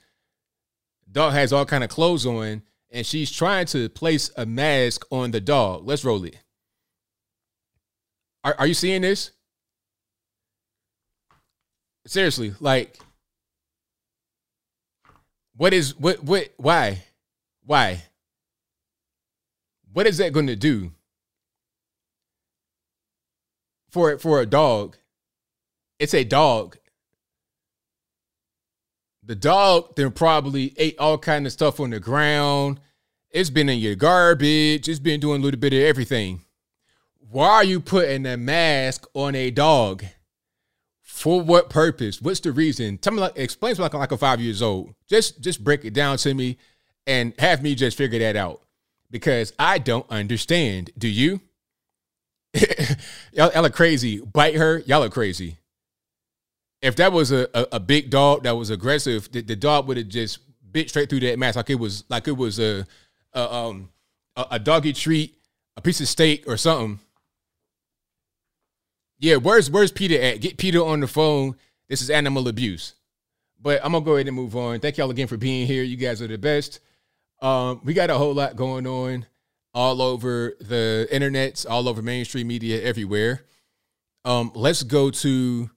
Dog 1.12 1.34
has 1.34 1.52
all 1.52 1.66
kind 1.66 1.84
of 1.84 1.90
clothes 1.90 2.26
on, 2.26 2.62
and 2.92 3.06
she's 3.06 3.32
trying 3.32 3.66
to 3.68 3.90
place 3.90 4.32
a 4.38 4.46
mask 4.46 5.06
on 5.10 5.32
the 5.32 5.42
dog. 5.42 5.88
Let's 5.88 6.06
roll 6.06 6.24
it. 6.24 6.38
Are, 8.44 8.56
are 8.60 8.68
you 8.68 8.74
seeing 8.74 9.02
this? 9.02 9.32
Seriously, 12.06 12.54
like, 12.60 12.98
what 15.56 15.74
is 15.74 15.98
what 16.00 16.24
what 16.24 16.50
why 16.58 17.04
why 17.70 18.01
what 19.93 20.07
is 20.07 20.17
that 20.17 20.34
going 20.34 20.47
to 20.47 20.55
do 20.55 20.91
for 23.91 24.17
for 24.17 24.41
a 24.41 24.45
dog? 24.47 24.97
It's 25.99 26.15
a 26.15 26.24
dog. 26.24 26.78
The 29.24 29.36
dog 29.36 29.95
then 29.95 30.11
probably 30.11 30.74
ate 30.78 30.97
all 30.97 31.20
kind 31.20 31.45
of 31.45 31.51
stuff 31.51 31.80
on 31.80 31.91
the 31.91 31.99
ground. 31.99 32.80
It's 33.30 33.51
been 33.51 33.70
in 33.70 33.78
your 33.78 33.93
garbage. 33.93 34.89
It's 34.89 34.97
been 34.97 35.20
doing 35.20 35.41
a 35.41 35.43
little 35.43 35.59
bit 35.59 35.74
of 35.74 35.80
everything. 35.80 36.41
Why 37.20 37.49
are 37.49 37.63
you 37.63 37.80
putting 37.80 38.26
a 38.26 38.36
mask 38.36 39.05
on 39.13 39.36
a 39.36 39.51
dog? 39.51 40.03
For 41.03 41.39
what 41.39 41.70
purpose? 41.70 42.20
What's 42.20 42.39
the 42.39 42.51
reason? 42.51 42.97
Tell 42.97 43.13
me, 43.13 43.20
like, 43.20 43.38
explain 43.38 43.76
to 43.76 43.82
me 43.82 43.84
like, 43.84 43.93
like 43.93 44.11
a 44.11 44.17
five 44.17 44.41
years 44.41 44.63
old. 44.63 44.95
Just, 45.07 45.41
just 45.41 45.63
break 45.63 45.86
it 45.86 45.93
down 45.93 46.17
to 46.17 46.34
me, 46.34 46.57
and 47.10 47.34
have 47.39 47.62
me 47.62 47.76
just 47.76 47.97
figure 47.97 48.20
that 48.20 48.38
out 48.38 48.62
because 49.12 49.51
I 49.60 49.80
don't 49.80 50.05
understand. 50.10 50.91
Do 50.97 51.10
you? 51.10 51.41
y'all, 53.34 53.51
y'all 53.53 53.66
are 53.66 53.70
crazy. 53.70 54.20
Bite 54.20 54.55
her. 54.55 54.80
Y'all 54.86 55.03
are 55.03 55.10
crazy 55.10 55.57
if 56.82 56.95
that 56.95 57.12
was 57.12 57.32
a, 57.32 57.47
a, 57.53 57.68
a 57.74 57.80
big 57.80 58.10
dog 58.10 58.43
that 58.43 58.55
was 58.55 58.70
aggressive, 58.70 59.32
the, 59.32 59.41
the 59.41 59.55
dog 59.55 59.88
would 59.88 59.97
have 59.97 60.07
just 60.07 60.39
bit 60.72 60.89
straight 60.89 61.10
through 61.10 61.20
that 61.20 61.39
mask 61.39 61.55
like 61.55 61.70
it 61.72 61.80
was 61.80 62.03
like 62.10 62.28
it 62.28 62.38
was 62.38 62.60
a, 62.60 62.86
a 63.34 63.53
um 63.53 63.89
a, 64.36 64.45
a 64.51 64.60
doggy 64.60 64.93
treat, 64.93 65.36
a 65.76 65.82
piece 65.82 65.99
of 65.99 66.07
steak 66.07 66.43
or 66.47 66.57
something. 66.57 66.99
Yeah, 69.20 69.38
where's 69.38 69.70
where's 69.70 69.91
PETA 69.91 70.24
at? 70.24 70.41
Get 70.41 70.57
PETA 70.57 70.84
on 70.84 70.99
the 70.99 71.07
phone. 71.07 71.55
This 71.88 72.01
is 72.01 72.10
animal 72.10 72.47
abuse. 72.47 72.93
But 73.62 73.84
I'm 73.84 73.91
gonna 73.91 74.05
go 74.05 74.16
ahead 74.16 74.28
and 74.28 74.36
move 74.36 74.55
on. 74.55 74.80
Thank 74.80 74.97
y'all 74.97 75.10
again 75.10 75.28
for 75.28 75.38
being 75.38 75.68
here. 75.68 75.84
You 75.84 75.97
guys 75.97 76.22
are 76.22 76.28
the 76.28 76.38
best. 76.38 76.80
Um, 77.42 77.82
we 77.84 77.94
got 77.94 78.10
a 78.10 78.18
whole 78.18 78.34
lot 78.34 78.56
going 78.56 78.86
on 78.86 79.26
all 79.74 80.02
over 80.02 80.56
the 80.60 81.08
internets, 81.12 81.66
all 81.70 81.88
over 81.88 82.02
mainstream 82.02 82.48
media, 82.48 82.82
everywhere. 82.82 83.46
Um, 84.26 84.52
let's 84.56 84.84
go 84.84 85.10
to 85.10 85.70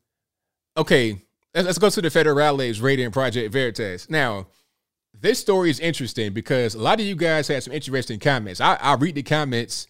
okay, 0.77 1.23
let's 1.55 1.79
go 1.79 1.91
to 1.91 2.03
the 2.03 2.09
Federales 2.09 2.83
raiding 2.83 3.11
Project 3.11 3.53
Veritas. 3.53 4.11
Now, 4.11 4.49
this 5.19 5.39
story 5.39 5.71
is 5.71 5.79
interesting 5.79 6.33
because 6.33 6.75
a 6.75 6.81
lot 6.81 6.99
of 6.99 7.07
you 7.07 7.15
guys 7.15 7.49
had 7.49 7.63
some 7.63 7.73
interesting 7.73 8.19
comments. 8.19 8.61
I, 8.61 8.75
I 8.75 8.95
read 8.95 9.15
the 9.15 9.23
comments 9.23 9.87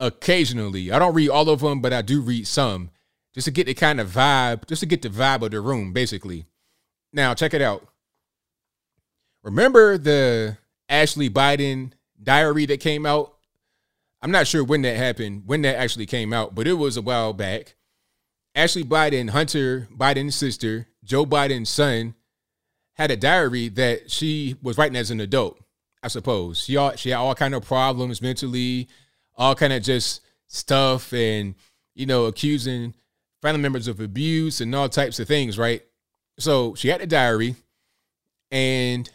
occasionally. 0.00 0.92
I 0.92 0.98
don't 0.98 1.14
read 1.14 1.30
all 1.30 1.48
of 1.48 1.60
them, 1.60 1.80
but 1.80 1.92
I 1.92 2.02
do 2.02 2.20
read 2.20 2.46
some 2.46 2.90
just 3.34 3.46
to 3.46 3.50
get 3.50 3.66
the 3.66 3.74
kind 3.74 4.00
of 4.00 4.10
vibe, 4.10 4.66
just 4.66 4.80
to 4.80 4.86
get 4.86 5.02
the 5.02 5.08
vibe 5.08 5.42
of 5.42 5.52
the 5.52 5.60
room, 5.60 5.92
basically. 5.92 6.44
Now, 7.12 7.34
check 7.34 7.54
it 7.54 7.62
out. 7.62 7.86
Remember 9.42 9.96
the 9.96 10.58
Ashley 10.88 11.28
Biden 11.30 11.92
diary 12.22 12.66
that 12.66 12.80
came 12.80 13.06
out? 13.06 13.34
I'm 14.20 14.30
not 14.30 14.46
sure 14.46 14.64
when 14.64 14.82
that 14.82 14.96
happened, 14.96 15.44
when 15.46 15.62
that 15.62 15.76
actually 15.76 16.06
came 16.06 16.32
out, 16.32 16.54
but 16.54 16.66
it 16.66 16.74
was 16.74 16.96
a 16.96 17.02
while 17.02 17.32
back. 17.32 17.76
Ashley 18.54 18.82
Biden, 18.82 19.30
Hunter 19.30 19.86
Biden's 19.96 20.34
sister, 20.34 20.88
Joe 21.04 21.24
Biden's 21.24 21.68
son, 21.68 22.14
had 22.94 23.12
a 23.12 23.16
diary 23.16 23.68
that 23.68 24.10
she 24.10 24.56
was 24.60 24.76
writing 24.76 24.96
as 24.96 25.12
an 25.12 25.20
adult. 25.20 25.60
I 26.02 26.08
suppose 26.08 26.64
she 26.64 26.76
all, 26.76 26.96
she 26.96 27.10
had 27.10 27.18
all 27.18 27.34
kind 27.34 27.54
of 27.54 27.64
problems 27.64 28.20
mentally, 28.20 28.88
all 29.36 29.54
kind 29.54 29.72
of 29.72 29.82
just 29.82 30.22
stuff, 30.48 31.12
and 31.12 31.54
you 31.94 32.06
know, 32.06 32.26
accusing 32.26 32.94
family 33.40 33.60
members 33.60 33.86
of 33.86 34.00
abuse 34.00 34.60
and 34.60 34.74
all 34.74 34.88
types 34.88 35.20
of 35.20 35.28
things. 35.28 35.58
Right. 35.58 35.82
So 36.38 36.74
she 36.74 36.88
had 36.88 37.00
a 37.00 37.06
diary, 37.06 37.54
and 38.50 39.08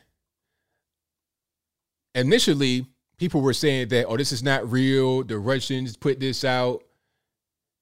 initially 2.16 2.86
people 3.18 3.42
were 3.42 3.54
saying 3.54 3.90
that, 3.90 4.06
oh, 4.06 4.18
this 4.18 4.32
is 4.32 4.44
not 4.44 4.70
real. 4.72 5.24
The 5.24 5.38
Russians 5.38 5.98
put 5.98 6.20
this 6.20 6.44
out 6.44 6.84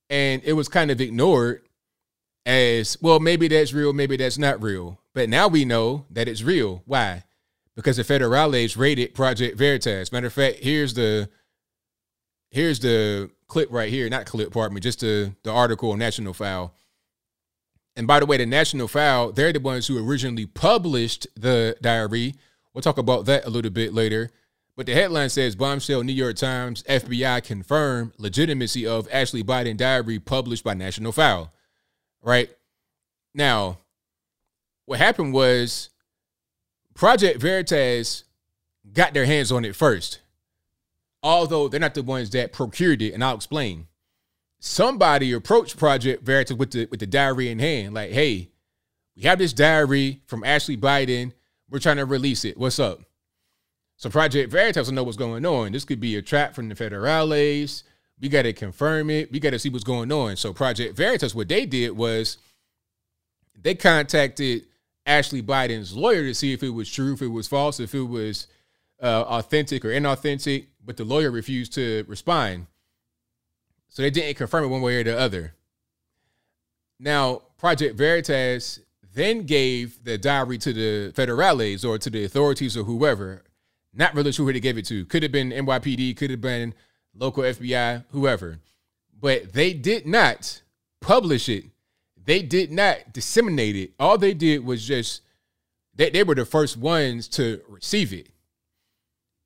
and 0.09 0.41
it 0.43 0.53
was 0.53 0.67
kind 0.67 0.91
of 0.91 0.99
ignored 0.99 1.63
as 2.45 2.97
well 3.01 3.19
maybe 3.19 3.47
that's 3.47 3.71
real 3.71 3.93
maybe 3.93 4.17
that's 4.17 4.39
not 4.39 4.59
real 4.63 4.99
but 5.13 5.29
now 5.29 5.47
we 5.47 5.63
know 5.63 6.07
that 6.09 6.27
it's 6.27 6.41
real 6.41 6.81
why 6.87 7.23
because 7.75 7.97
the 7.97 8.03
federales 8.03 8.77
raided 8.77 9.13
Project 9.13 9.57
Veritas. 9.57 10.11
Matter 10.11 10.27
of 10.27 10.33
fact, 10.33 10.57
here's 10.61 10.93
the 10.93 11.29
here's 12.49 12.79
the 12.79 13.29
clip 13.47 13.69
right 13.71 13.89
here, 13.89 14.09
not 14.09 14.25
clip, 14.25 14.51
pardon 14.51 14.75
me, 14.75 14.81
just 14.81 14.99
the 14.99 15.33
the 15.43 15.51
article 15.51 15.91
on 15.91 15.99
National 15.99 16.33
File. 16.33 16.73
And 17.95 18.07
by 18.07 18.19
the 18.19 18.25
way, 18.25 18.37
the 18.37 18.45
National 18.45 18.87
File, 18.87 19.31
they're 19.31 19.51
the 19.51 19.59
ones 19.59 19.87
who 19.87 20.03
originally 20.03 20.45
published 20.45 21.27
the 21.35 21.75
diary. 21.81 22.35
We'll 22.73 22.81
talk 22.81 22.97
about 22.97 23.25
that 23.25 23.45
a 23.45 23.49
little 23.49 23.71
bit 23.71 23.93
later. 23.93 24.31
But 24.75 24.85
the 24.85 24.93
headline 24.93 25.29
says 25.29 25.55
Bombshell 25.55 26.03
New 26.03 26.13
York 26.13 26.37
Times 26.37 26.83
FBI 26.83 27.43
confirm 27.43 28.13
legitimacy 28.17 28.87
of 28.87 29.07
Ashley 29.11 29.43
Biden 29.43 29.77
diary 29.77 30.19
published 30.19 30.63
by 30.63 30.73
National 30.73 31.11
File. 31.11 31.51
Right? 32.21 32.49
Now, 33.33 33.79
what 34.85 34.99
happened 34.99 35.33
was 35.33 35.89
Project 36.93 37.41
Veritas 37.41 38.23
got 38.93 39.13
their 39.13 39.25
hands 39.25 39.51
on 39.51 39.65
it 39.65 39.75
first. 39.75 40.19
Although 41.23 41.67
they're 41.67 41.79
not 41.79 41.93
the 41.93 42.03
ones 42.03 42.31
that 42.31 42.51
procured 42.51 43.01
it, 43.01 43.13
and 43.13 43.23
I'll 43.23 43.35
explain. 43.35 43.87
Somebody 44.59 45.31
approached 45.31 45.77
Project 45.77 46.23
Veritas 46.23 46.57
with 46.57 46.71
the 46.71 46.87
with 46.89 46.99
the 46.99 47.07
diary 47.07 47.49
in 47.49 47.59
hand, 47.59 47.93
like, 47.93 48.11
hey, 48.11 48.49
we 49.15 49.23
have 49.23 49.39
this 49.39 49.53
diary 49.53 50.21
from 50.25 50.43
Ashley 50.43 50.77
Biden. 50.77 51.33
We're 51.71 51.79
trying 51.79 51.97
to 51.97 52.05
release 52.05 52.43
it. 52.43 52.57
What's 52.57 52.79
up? 52.79 52.99
So 53.95 54.09
Project 54.09 54.51
Veritas 54.51 54.87
will 54.87 54.93
know 54.93 55.03
what's 55.03 55.17
going 55.17 55.45
on. 55.45 55.71
This 55.71 55.85
could 55.85 56.01
be 56.01 56.17
a 56.17 56.21
trap 56.21 56.53
from 56.53 56.67
the 56.67 56.75
federales. 56.75 57.83
We 58.19 58.29
got 58.29 58.43
to 58.43 58.53
confirm 58.53 59.09
it. 59.09 59.31
We 59.31 59.39
got 59.39 59.51
to 59.51 59.59
see 59.59 59.69
what's 59.69 59.85
going 59.85 60.11
on. 60.11 60.35
So 60.35 60.53
Project 60.53 60.97
Veritas, 60.97 61.33
what 61.33 61.47
they 61.47 61.65
did 61.65 61.91
was 61.91 62.37
they 63.59 63.73
contacted 63.73 64.65
Ashley 65.05 65.41
Biden's 65.41 65.95
lawyer 65.95 66.23
to 66.23 66.33
see 66.33 66.51
if 66.51 66.61
it 66.61 66.69
was 66.69 66.91
true, 66.91 67.13
if 67.13 67.21
it 67.21 67.27
was 67.27 67.47
false, 67.47 67.79
if 67.79 67.95
it 67.95 68.01
was 68.01 68.47
uh, 69.01 69.21
authentic 69.27 69.85
or 69.85 69.89
inauthentic, 69.89 70.67
but 70.83 70.97
the 70.97 71.05
lawyer 71.05 71.31
refused 71.31 71.73
to 71.73 72.03
respond. 72.07 72.67
So 73.89 74.01
they 74.01 74.09
didn't 74.09 74.37
confirm 74.37 74.65
it 74.65 74.67
one 74.67 74.81
way 74.81 74.97
or 74.97 75.03
the 75.03 75.17
other. 75.17 75.53
Now, 76.99 77.43
Project 77.57 77.97
Veritas 77.97 78.79
then 79.13 79.43
gave 79.43 80.03
the 80.03 80.17
diary 80.17 80.57
to 80.59 80.73
the 80.73 81.11
federales 81.13 81.87
or 81.87 81.97
to 81.97 82.09
the 82.09 82.23
authorities 82.23 82.77
or 82.77 82.83
whoever. 82.83 83.43
Not 83.93 84.15
really 84.15 84.31
sure 84.31 84.45
who 84.45 84.53
they 84.53 84.59
gave 84.59 84.77
it 84.77 84.85
to. 84.85 85.05
Could 85.05 85.23
have 85.23 85.31
been 85.31 85.51
NYPD, 85.51 86.15
could 86.15 86.29
have 86.29 86.41
been 86.41 86.73
local 87.13 87.43
FBI, 87.43 88.05
whoever. 88.11 88.59
But 89.19 89.53
they 89.53 89.73
did 89.73 90.07
not 90.07 90.61
publish 91.01 91.49
it 91.49 91.65
they 92.25 92.41
did 92.41 92.71
not 92.71 93.13
disseminate 93.13 93.75
it. 93.75 93.93
All 93.99 94.17
they 94.17 94.33
did 94.33 94.65
was 94.65 94.85
just 94.85 95.21
they, 95.95 96.09
they 96.09 96.23
were 96.23 96.35
the 96.35 96.45
first 96.45 96.77
ones 96.77 97.27
to 97.29 97.61
receive 97.67 98.13
it. 98.13 98.29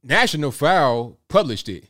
National 0.03 0.51
File 0.51 1.17
published 1.27 1.69
it. 1.69 1.85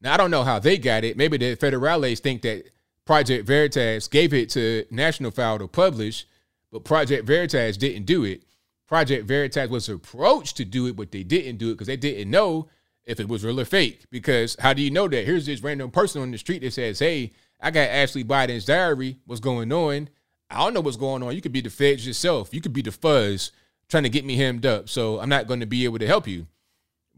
Now 0.00 0.14
I 0.14 0.16
don't 0.16 0.30
know 0.30 0.44
how 0.44 0.58
they 0.58 0.78
got 0.78 1.04
it. 1.04 1.16
Maybe 1.16 1.36
the 1.36 1.56
federales 1.56 2.20
think 2.20 2.42
that 2.42 2.70
Project 3.04 3.46
Veritas 3.46 4.08
gave 4.08 4.32
it 4.32 4.50
to 4.50 4.84
National 4.90 5.30
File 5.30 5.58
to 5.58 5.66
publish, 5.66 6.26
but 6.72 6.84
Project 6.84 7.26
Veritas 7.26 7.76
didn't 7.76 8.04
do 8.04 8.24
it. 8.24 8.42
Project 8.86 9.26
Veritas 9.26 9.70
was 9.70 9.88
approached 9.88 10.56
to 10.56 10.64
do 10.64 10.86
it, 10.86 10.96
but 10.96 11.12
they 11.12 11.22
didn't 11.22 11.58
do 11.58 11.70
it 11.70 11.74
because 11.74 11.86
they 11.86 11.96
didn't 11.96 12.30
know 12.30 12.68
if 13.04 13.20
it 13.20 13.28
was 13.28 13.44
real 13.44 13.60
or 13.60 13.64
fake. 13.64 14.04
Because 14.10 14.56
how 14.58 14.72
do 14.72 14.82
you 14.82 14.90
know 14.90 15.08
that? 15.08 15.24
Here's 15.24 15.46
this 15.46 15.62
random 15.62 15.90
person 15.90 16.22
on 16.22 16.30
the 16.30 16.38
street 16.38 16.62
that 16.62 16.72
says, 16.72 16.98
Hey, 16.98 17.32
I 17.60 17.70
got 17.70 17.88
Ashley 17.88 18.24
Biden's 18.24 18.64
diary. 18.64 19.18
What's 19.26 19.40
going 19.40 19.72
on? 19.72 20.08
I 20.50 20.58
don't 20.58 20.74
know 20.74 20.80
what's 20.80 20.96
going 20.96 21.22
on. 21.22 21.34
You 21.34 21.40
could 21.40 21.52
be 21.52 21.60
the 21.60 21.70
feds 21.70 22.06
yourself. 22.06 22.52
You 22.52 22.60
could 22.60 22.72
be 22.72 22.82
the 22.82 22.92
fuzz 22.92 23.52
trying 23.88 24.02
to 24.02 24.08
get 24.08 24.24
me 24.24 24.36
hemmed 24.36 24.66
up. 24.66 24.88
So 24.88 25.20
I'm 25.20 25.28
not 25.28 25.46
going 25.46 25.60
to 25.60 25.66
be 25.66 25.84
able 25.84 25.98
to 25.98 26.06
help 26.06 26.26
you. 26.26 26.46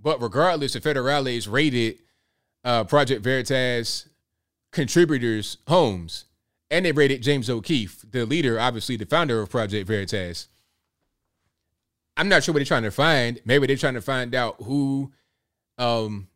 But 0.00 0.20
regardless, 0.20 0.72
the 0.72 0.80
federales 0.80 1.50
raided 1.50 1.98
uh, 2.64 2.84
Project 2.84 3.22
Veritas 3.22 4.09
contributors' 4.72 5.59
homes, 5.68 6.24
and 6.72 6.86
they 6.86 6.92
raided 6.92 7.22
James 7.22 7.50
O'Keefe, 7.50 8.02
the 8.10 8.24
leader, 8.24 8.58
obviously 8.58 8.96
the 8.96 9.04
founder 9.04 9.42
of 9.42 9.50
Project 9.50 9.86
Veritas. 9.86 10.48
I'm 12.16 12.30
not 12.30 12.42
sure 12.42 12.54
what 12.54 12.60
they're 12.60 12.64
trying 12.64 12.82
to 12.84 12.90
find. 12.90 13.40
Maybe 13.44 13.66
they're 13.66 13.76
trying 13.76 13.94
to 13.94 14.00
find 14.00 14.34
out 14.34 14.56
who, 14.62 15.12
um, 15.76 16.28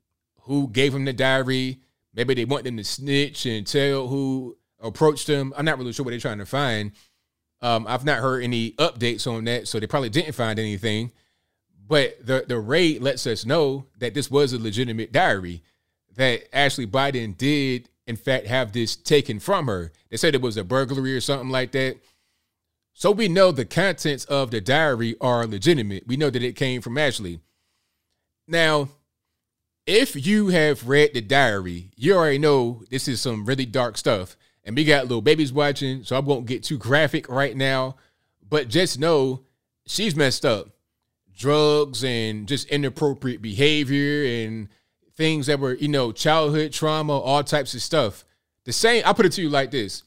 who 0.42 0.68
gave 0.68 0.94
him 0.94 1.06
the 1.06 1.14
diary. 1.14 1.80
Maybe 2.14 2.34
they 2.34 2.44
want 2.44 2.64
them 2.64 2.76
to 2.76 2.84
snitch 2.84 3.46
and 3.46 3.66
tell 3.66 4.08
who 4.08 4.58
approached 4.78 5.26
them. 5.26 5.54
I'm 5.56 5.64
not 5.64 5.78
really 5.78 5.94
sure 5.94 6.04
what 6.04 6.10
they're 6.10 6.20
trying 6.20 6.38
to 6.38 6.46
find. 6.46 6.92
Um, 7.62 7.86
I've 7.88 8.04
not 8.04 8.18
heard 8.18 8.44
any 8.44 8.72
updates 8.72 9.26
on 9.26 9.44
that, 9.44 9.68
so 9.68 9.80
they 9.80 9.86
probably 9.86 10.10
didn't 10.10 10.34
find 10.34 10.58
anything. 10.58 11.12
But 11.88 12.26
the 12.26 12.44
the 12.46 12.58
raid 12.58 13.00
lets 13.00 13.26
us 13.26 13.46
know 13.46 13.86
that 13.98 14.12
this 14.12 14.30
was 14.30 14.52
a 14.52 14.58
legitimate 14.58 15.12
diary, 15.12 15.62
that 16.16 16.54
Ashley 16.54 16.86
Biden 16.86 17.36
did 17.36 17.88
in 18.06 18.16
fact 18.16 18.46
have 18.46 18.72
this 18.72 18.96
taken 18.96 19.38
from 19.38 19.66
her. 19.66 19.92
They 20.10 20.16
said 20.16 20.34
it 20.34 20.42
was 20.42 20.56
a 20.56 20.64
burglary 20.64 21.14
or 21.16 21.20
something 21.20 21.50
like 21.50 21.72
that. 21.72 21.98
So 22.92 23.10
we 23.10 23.28
know 23.28 23.52
the 23.52 23.64
contents 23.64 24.24
of 24.24 24.50
the 24.50 24.60
diary 24.60 25.16
are 25.20 25.46
legitimate. 25.46 26.06
We 26.06 26.16
know 26.16 26.30
that 26.30 26.42
it 26.42 26.56
came 26.56 26.80
from 26.80 26.96
Ashley. 26.96 27.40
Now, 28.48 28.88
if 29.86 30.26
you 30.26 30.48
have 30.48 30.88
read 30.88 31.12
the 31.12 31.20
diary, 31.20 31.90
you 31.96 32.14
already 32.14 32.38
know 32.38 32.84
this 32.90 33.06
is 33.06 33.20
some 33.20 33.44
really 33.44 33.66
dark 33.66 33.96
stuff 33.96 34.36
and 34.66 34.74
we 34.74 34.84
got 34.84 35.04
little 35.04 35.22
babies 35.22 35.52
watching, 35.52 36.02
so 36.02 36.16
I 36.16 36.18
won't 36.18 36.46
get 36.46 36.64
too 36.64 36.76
graphic 36.76 37.28
right 37.28 37.56
now. 37.56 37.94
But 38.46 38.68
just 38.68 38.98
know 38.98 39.42
she's 39.86 40.16
messed 40.16 40.44
up. 40.44 40.70
Drugs 41.36 42.02
and 42.02 42.48
just 42.48 42.68
inappropriate 42.68 43.40
behavior 43.40 44.24
and 44.24 44.68
things 45.16 45.46
that 45.46 45.58
were, 45.58 45.74
you 45.74 45.88
know, 45.88 46.12
childhood 46.12 46.72
trauma, 46.72 47.18
all 47.18 47.42
types 47.42 47.74
of 47.74 47.82
stuff. 47.82 48.24
The 48.64 48.72
same, 48.72 49.02
I 49.06 49.12
put 49.12 49.26
it 49.26 49.32
to 49.32 49.42
you 49.42 49.48
like 49.48 49.70
this. 49.70 50.02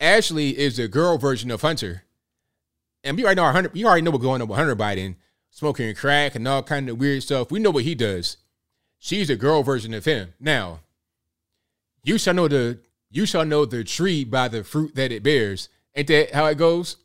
Ashley 0.00 0.56
is 0.58 0.76
the 0.76 0.88
girl 0.88 1.16
version 1.18 1.50
of 1.50 1.62
Hunter. 1.62 2.02
And 3.04 3.16
we 3.16 3.24
already 3.24 3.40
know 3.40 3.50
Hunter, 3.50 3.70
you 3.72 3.86
already 3.86 4.02
know 4.02 4.10
what's 4.10 4.24
going 4.24 4.42
on 4.42 4.48
with 4.48 4.58
Hunter 4.58 4.76
Biden, 4.76 5.16
smoking 5.50 5.94
crack 5.94 6.34
and 6.34 6.46
all 6.46 6.62
kind 6.62 6.88
of 6.88 6.98
weird 6.98 7.22
stuff. 7.22 7.50
We 7.50 7.60
know 7.60 7.70
what 7.70 7.84
he 7.84 7.94
does. 7.94 8.36
She's 8.98 9.28
the 9.28 9.36
girl 9.36 9.62
version 9.62 9.94
of 9.94 10.04
him. 10.04 10.34
Now, 10.40 10.80
you 12.02 12.18
shall 12.18 12.34
know 12.34 12.48
the 12.48 12.80
you 13.10 13.26
shall 13.26 13.44
know 13.44 13.64
the 13.64 13.84
tree 13.84 14.24
by 14.24 14.48
the 14.48 14.64
fruit 14.64 14.94
that 14.96 15.12
it 15.12 15.22
bears. 15.22 15.68
Ain't 15.94 16.08
that 16.08 16.34
how 16.34 16.46
it 16.46 16.58
goes? 16.58 16.96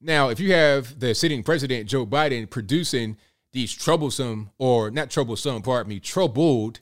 Now, 0.00 0.28
if 0.28 0.40
you 0.40 0.52
have 0.52 0.98
the 1.00 1.14
sitting 1.14 1.42
president, 1.42 1.88
Joe 1.88 2.06
Biden, 2.06 2.48
producing 2.48 3.16
these 3.54 3.72
troublesome, 3.72 4.50
or 4.58 4.90
not 4.90 5.10
troublesome, 5.10 5.62
pardon 5.62 5.88
me, 5.88 6.00
troubled 6.00 6.80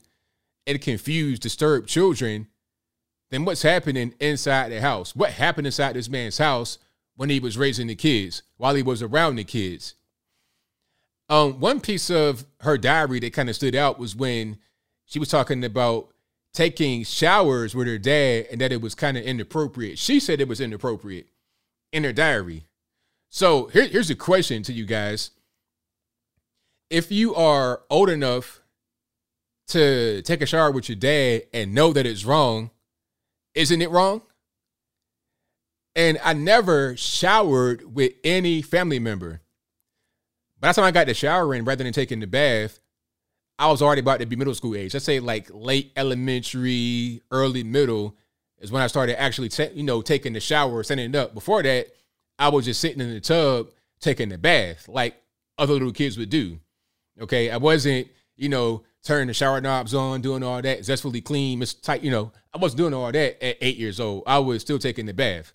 and 0.65 0.81
confused, 0.81 1.41
disturbed 1.41 1.87
children, 1.87 2.47
then 3.29 3.45
what's 3.45 3.61
happening 3.61 4.13
inside 4.19 4.71
the 4.71 4.81
house? 4.81 5.15
What 5.15 5.31
happened 5.31 5.67
inside 5.67 5.93
this 5.93 6.09
man's 6.09 6.39
house 6.39 6.79
when 7.15 7.29
he 7.29 7.39
was 7.39 7.57
raising 7.57 7.87
the 7.87 7.95
kids, 7.95 8.41
while 8.57 8.75
he 8.75 8.81
was 8.81 9.01
around 9.01 9.35
the 9.35 9.43
kids? 9.43 9.93
Um, 11.29 11.59
one 11.59 11.79
piece 11.79 12.09
of 12.09 12.45
her 12.61 12.77
diary 12.77 13.19
that 13.19 13.33
kind 13.33 13.49
of 13.49 13.55
stood 13.55 13.75
out 13.75 13.99
was 13.99 14.15
when 14.15 14.57
she 15.05 15.19
was 15.19 15.29
talking 15.29 15.63
about 15.63 16.09
taking 16.53 17.03
showers 17.03 17.75
with 17.75 17.87
her 17.87 17.97
dad 17.97 18.47
and 18.51 18.61
that 18.61 18.71
it 18.71 18.81
was 18.81 18.95
kind 18.95 19.17
of 19.17 19.23
inappropriate. 19.23 19.99
She 19.99 20.19
said 20.19 20.41
it 20.41 20.47
was 20.47 20.61
inappropriate 20.61 21.27
in 21.91 22.03
her 22.03 22.13
diary. 22.13 22.65
So 23.29 23.67
here, 23.67 23.87
here's 23.87 24.09
a 24.09 24.15
question 24.15 24.63
to 24.63 24.73
you 24.73 24.85
guys. 24.85 25.31
If 26.89 27.11
you 27.11 27.35
are 27.35 27.81
old 27.89 28.09
enough 28.09 28.61
to 29.67 30.21
take 30.23 30.41
a 30.41 30.45
shower 30.45 30.71
with 30.71 30.89
your 30.89 30.95
dad 30.95 31.43
and 31.53 31.73
know 31.73 31.93
that 31.93 32.05
it's 32.05 32.25
wrong, 32.25 32.71
isn't 33.55 33.81
it 33.81 33.89
wrong? 33.89 34.21
And 35.95 36.19
I 36.23 36.33
never 36.33 36.95
showered 36.97 37.95
with 37.95 38.13
any 38.23 38.61
family 38.61 38.99
member. 38.99 39.41
By 40.59 40.69
the 40.69 40.73
time 40.75 40.85
I 40.85 40.91
got 40.91 41.07
the 41.07 41.13
shower 41.13 41.53
in, 41.53 41.65
rather 41.65 41.83
than 41.83 41.93
taking 41.93 42.19
the 42.19 42.27
bath, 42.27 42.79
I 43.59 43.69
was 43.69 43.81
already 43.81 44.01
about 44.01 44.19
to 44.19 44.25
be 44.25 44.35
middle 44.35 44.55
school 44.55 44.75
age. 44.75 44.93
Let's 44.93 45.05
say 45.05 45.19
like 45.19 45.49
late 45.51 45.91
elementary, 45.95 47.21
early 47.31 47.63
middle 47.63 48.15
is 48.59 48.71
when 48.71 48.81
I 48.81 48.87
started 48.87 49.19
actually, 49.19 49.51
you 49.73 49.83
know, 49.83 50.01
taking 50.01 50.33
the 50.33 50.39
shower, 50.39 50.83
setting 50.83 51.09
it 51.09 51.15
up. 51.15 51.33
Before 51.33 51.61
that, 51.61 51.87
I 52.39 52.49
was 52.49 52.65
just 52.65 52.81
sitting 52.81 53.01
in 53.01 53.13
the 53.13 53.19
tub 53.19 53.69
taking 53.99 54.29
the 54.29 54.37
bath 54.37 54.87
like 54.87 55.21
other 55.57 55.73
little 55.73 55.91
kids 55.91 56.17
would 56.17 56.29
do. 56.29 56.59
Okay, 57.23 57.49
I 57.49 57.57
wasn't, 57.57 58.07
you 58.35 58.49
know, 58.49 58.83
turning 59.03 59.27
the 59.27 59.33
shower 59.33 59.59
knobs 59.61 59.93
on, 59.93 60.21
doing 60.21 60.43
all 60.43 60.61
that, 60.61 60.79
zestfully 60.85 61.23
clean, 61.23 61.63
tight. 61.81 62.03
You 62.03 62.11
know, 62.11 62.31
I 62.53 62.57
wasn't 62.57 62.77
doing 62.77 62.93
all 62.93 63.11
that 63.11 63.43
at 63.43 63.57
eight 63.61 63.77
years 63.77 63.99
old. 63.99 64.23
I 64.27 64.39
was 64.39 64.61
still 64.61 64.79
taking 64.79 65.05
the 65.05 65.13
bath. 65.13 65.53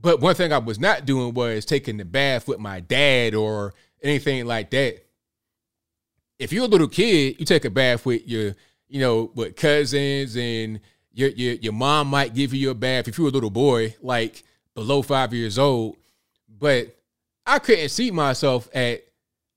But 0.00 0.20
one 0.20 0.34
thing 0.34 0.52
I 0.52 0.58
was 0.58 0.78
not 0.78 1.04
doing 1.04 1.34
was 1.34 1.64
taking 1.64 1.98
the 1.98 2.06
bath 2.06 2.48
with 2.48 2.58
my 2.58 2.80
dad 2.80 3.34
or 3.34 3.74
anything 4.02 4.46
like 4.46 4.70
that 4.70 5.04
if 6.40 6.52
you're 6.54 6.64
a 6.64 6.68
little 6.68 6.88
kid, 6.88 7.36
you 7.38 7.44
take 7.44 7.66
a 7.66 7.70
bath 7.70 8.04
with 8.06 8.26
your, 8.26 8.56
you 8.88 8.98
know, 8.98 9.30
with 9.34 9.54
cousins 9.54 10.36
and 10.36 10.80
your 11.12 11.28
your 11.28 11.54
your 11.54 11.72
mom 11.72 12.08
might 12.08 12.34
give 12.34 12.54
you 12.54 12.70
a 12.70 12.74
bath 12.74 13.06
if 13.06 13.18
you're 13.18 13.28
a 13.28 13.30
little 13.30 13.50
boy, 13.50 13.94
like 14.02 14.42
below 14.74 15.02
five 15.02 15.34
years 15.34 15.58
old. 15.58 15.96
But 16.48 16.96
I 17.46 17.58
couldn't 17.58 17.90
see 17.90 18.10
myself 18.10 18.68
at 18.74 19.04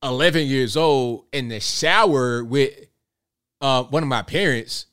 11 0.04 0.46
years 0.48 0.76
old 0.76 1.26
in 1.32 1.48
the 1.48 1.60
shower 1.60 2.44
with 2.44 2.74
uh, 3.62 3.84
one 3.84 4.04
of 4.04 4.10
my 4.10 4.22
parents 4.22 4.88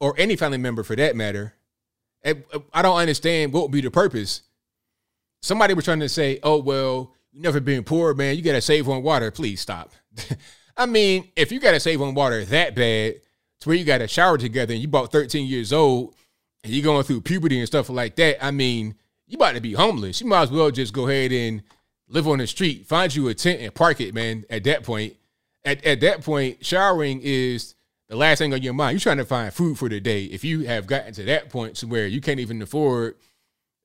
or 0.00 0.14
any 0.18 0.36
family 0.36 0.58
member 0.58 0.82
for 0.82 0.96
that 0.96 1.14
matter. 1.14 1.54
I 2.24 2.82
don't 2.82 2.96
understand 2.96 3.52
what 3.52 3.62
would 3.62 3.72
be 3.72 3.80
the 3.80 3.90
purpose. 3.90 4.42
Somebody 5.42 5.74
was 5.74 5.84
trying 5.84 6.00
to 6.00 6.08
say, 6.08 6.38
"Oh 6.42 6.58
well, 6.58 7.14
you 7.32 7.40
never 7.40 7.58
been 7.60 7.82
poor, 7.82 8.14
man. 8.14 8.36
You 8.36 8.42
got 8.42 8.52
to 8.52 8.60
save 8.60 8.88
on 8.88 9.02
water." 9.02 9.30
Please 9.32 9.60
stop. 9.60 9.90
I 10.76 10.86
mean, 10.86 11.28
if 11.34 11.50
you 11.50 11.58
got 11.58 11.72
to 11.72 11.80
save 11.80 12.00
on 12.00 12.14
water 12.14 12.44
that 12.44 12.76
bad, 12.76 13.14
to 13.60 13.68
where 13.68 13.76
you 13.76 13.84
got 13.84 13.98
to 13.98 14.08
shower 14.08 14.38
together, 14.38 14.72
and 14.72 14.80
you 14.80 14.88
about 14.88 15.10
13 15.10 15.46
years 15.46 15.72
old, 15.72 16.14
and 16.62 16.72
you 16.72 16.80
going 16.80 17.02
through 17.02 17.22
puberty 17.22 17.58
and 17.58 17.66
stuff 17.66 17.88
like 17.88 18.14
that, 18.16 18.44
I 18.44 18.52
mean, 18.52 18.94
you 19.26 19.36
about 19.36 19.54
to 19.54 19.60
be 19.60 19.72
homeless. 19.72 20.20
You 20.20 20.28
might 20.28 20.42
as 20.42 20.50
well 20.50 20.70
just 20.70 20.92
go 20.92 21.08
ahead 21.08 21.32
and 21.32 21.62
live 22.12 22.28
on 22.28 22.38
the 22.38 22.46
street, 22.46 22.86
find 22.86 23.14
you 23.14 23.28
a 23.28 23.34
tent 23.34 23.60
and 23.60 23.74
park 23.74 24.00
it, 24.00 24.14
man. 24.14 24.44
At 24.50 24.64
that 24.64 24.84
point, 24.84 25.16
at, 25.64 25.84
at 25.84 26.00
that 26.00 26.22
point, 26.22 26.64
showering 26.64 27.20
is 27.22 27.74
the 28.08 28.16
last 28.16 28.38
thing 28.38 28.52
on 28.52 28.62
your 28.62 28.74
mind. 28.74 28.94
You're 28.94 29.00
trying 29.00 29.16
to 29.16 29.24
find 29.24 29.52
food 29.52 29.78
for 29.78 29.88
the 29.88 29.98
day. 29.98 30.24
If 30.24 30.44
you 30.44 30.66
have 30.66 30.86
gotten 30.86 31.14
to 31.14 31.24
that 31.24 31.48
point 31.48 31.76
to 31.76 31.86
where 31.86 32.06
you 32.06 32.20
can't 32.20 32.40
even 32.40 32.60
afford 32.60 33.16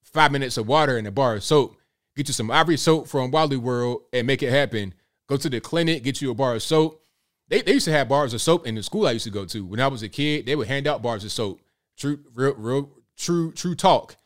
five 0.03 0.31
minutes 0.31 0.57
of 0.57 0.67
water 0.67 0.97
and 0.97 1.07
a 1.07 1.11
bar 1.11 1.35
of 1.35 1.43
soap, 1.43 1.77
get 2.15 2.27
you 2.27 2.33
some 2.33 2.51
ivory 2.51 2.77
soap 2.77 3.07
from 3.07 3.31
Wally 3.31 3.57
World 3.57 4.01
and 4.11 4.27
make 4.27 4.43
it 4.43 4.51
happen. 4.51 4.93
Go 5.27 5.37
to 5.37 5.49
the 5.49 5.61
clinic, 5.61 6.03
get 6.03 6.21
you 6.21 6.31
a 6.31 6.35
bar 6.35 6.55
of 6.55 6.63
soap. 6.63 7.01
They, 7.47 7.61
they 7.61 7.73
used 7.73 7.85
to 7.85 7.93
have 7.93 8.09
bars 8.09 8.33
of 8.33 8.41
soap 8.41 8.67
in 8.67 8.75
the 8.75 8.83
school 8.83 9.07
I 9.07 9.11
used 9.11 9.25
to 9.25 9.31
go 9.31 9.45
to. 9.45 9.65
When 9.65 9.79
I 9.79 9.87
was 9.87 10.03
a 10.03 10.09
kid, 10.09 10.45
they 10.45 10.55
would 10.55 10.67
hand 10.67 10.87
out 10.87 11.01
bars 11.01 11.23
of 11.23 11.31
soap. 11.31 11.61
True, 11.95 12.19
real, 12.33 12.55
real, 12.55 12.89
true, 13.15 13.53
true 13.53 13.75
talk. 13.75 14.17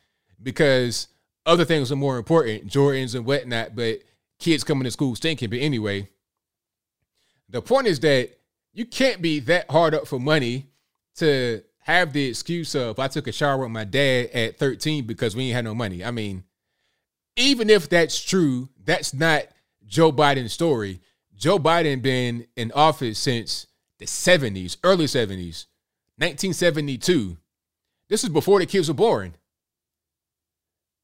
Because 0.42 1.08
other 1.46 1.66
things 1.66 1.92
are 1.92 1.96
more 1.96 2.18
important, 2.18 2.68
Jordans 2.68 3.16
and 3.16 3.26
whatnot, 3.26 3.76
but 3.76 4.00
kids 4.40 4.64
coming 4.64 4.84
to 4.84 4.92
school 4.92 5.16
stinking. 5.16 5.50
But 5.50 5.60
anyway, 5.60 6.10
the 7.50 7.62
point 7.62 7.88
is 7.88 8.00
that 8.02 8.32
you 8.74 8.86
can't 8.86 9.22
be 9.22 9.40
that 9.42 9.70
hard 9.70 9.94
up 9.94 10.08
for 10.08 10.20
money 10.20 10.68
to 11.16 11.62
have 11.80 12.14
the 12.14 12.26
excuse 12.26 12.76
of 12.76 13.00
I 13.00 13.08
took 13.08 13.28
a 13.28 13.32
shower 13.32 13.58
with 13.58 13.72
my 13.72 13.84
dad 13.84 14.30
at 14.34 14.58
13 14.58 15.06
because 15.06 15.36
we 15.36 15.46
ain't 15.46 15.56
had 15.56 15.66
no 15.66 15.76
money. 15.76 16.04
I 16.04 16.12
mean, 16.12 16.44
even 17.36 17.70
if 17.70 17.90
that's 17.90 18.24
true, 18.24 18.70
that's 18.84 19.14
not 19.14 19.46
Joe 19.86 20.12
Biden's 20.12 20.54
story. 20.54 21.02
Joe 21.36 21.58
Biden 21.58 22.02
been 22.02 22.48
in 22.56 22.72
office 22.74 23.18
since 23.18 23.68
the 23.98 24.06
70s, 24.06 24.78
early 24.84 25.06
70s, 25.06 25.66
1972. 26.18 27.38
This 28.10 28.24
is 28.24 28.30
before 28.30 28.60
the 28.60 28.66
kids 28.66 28.88
were 28.88 28.94
born. 28.94 29.36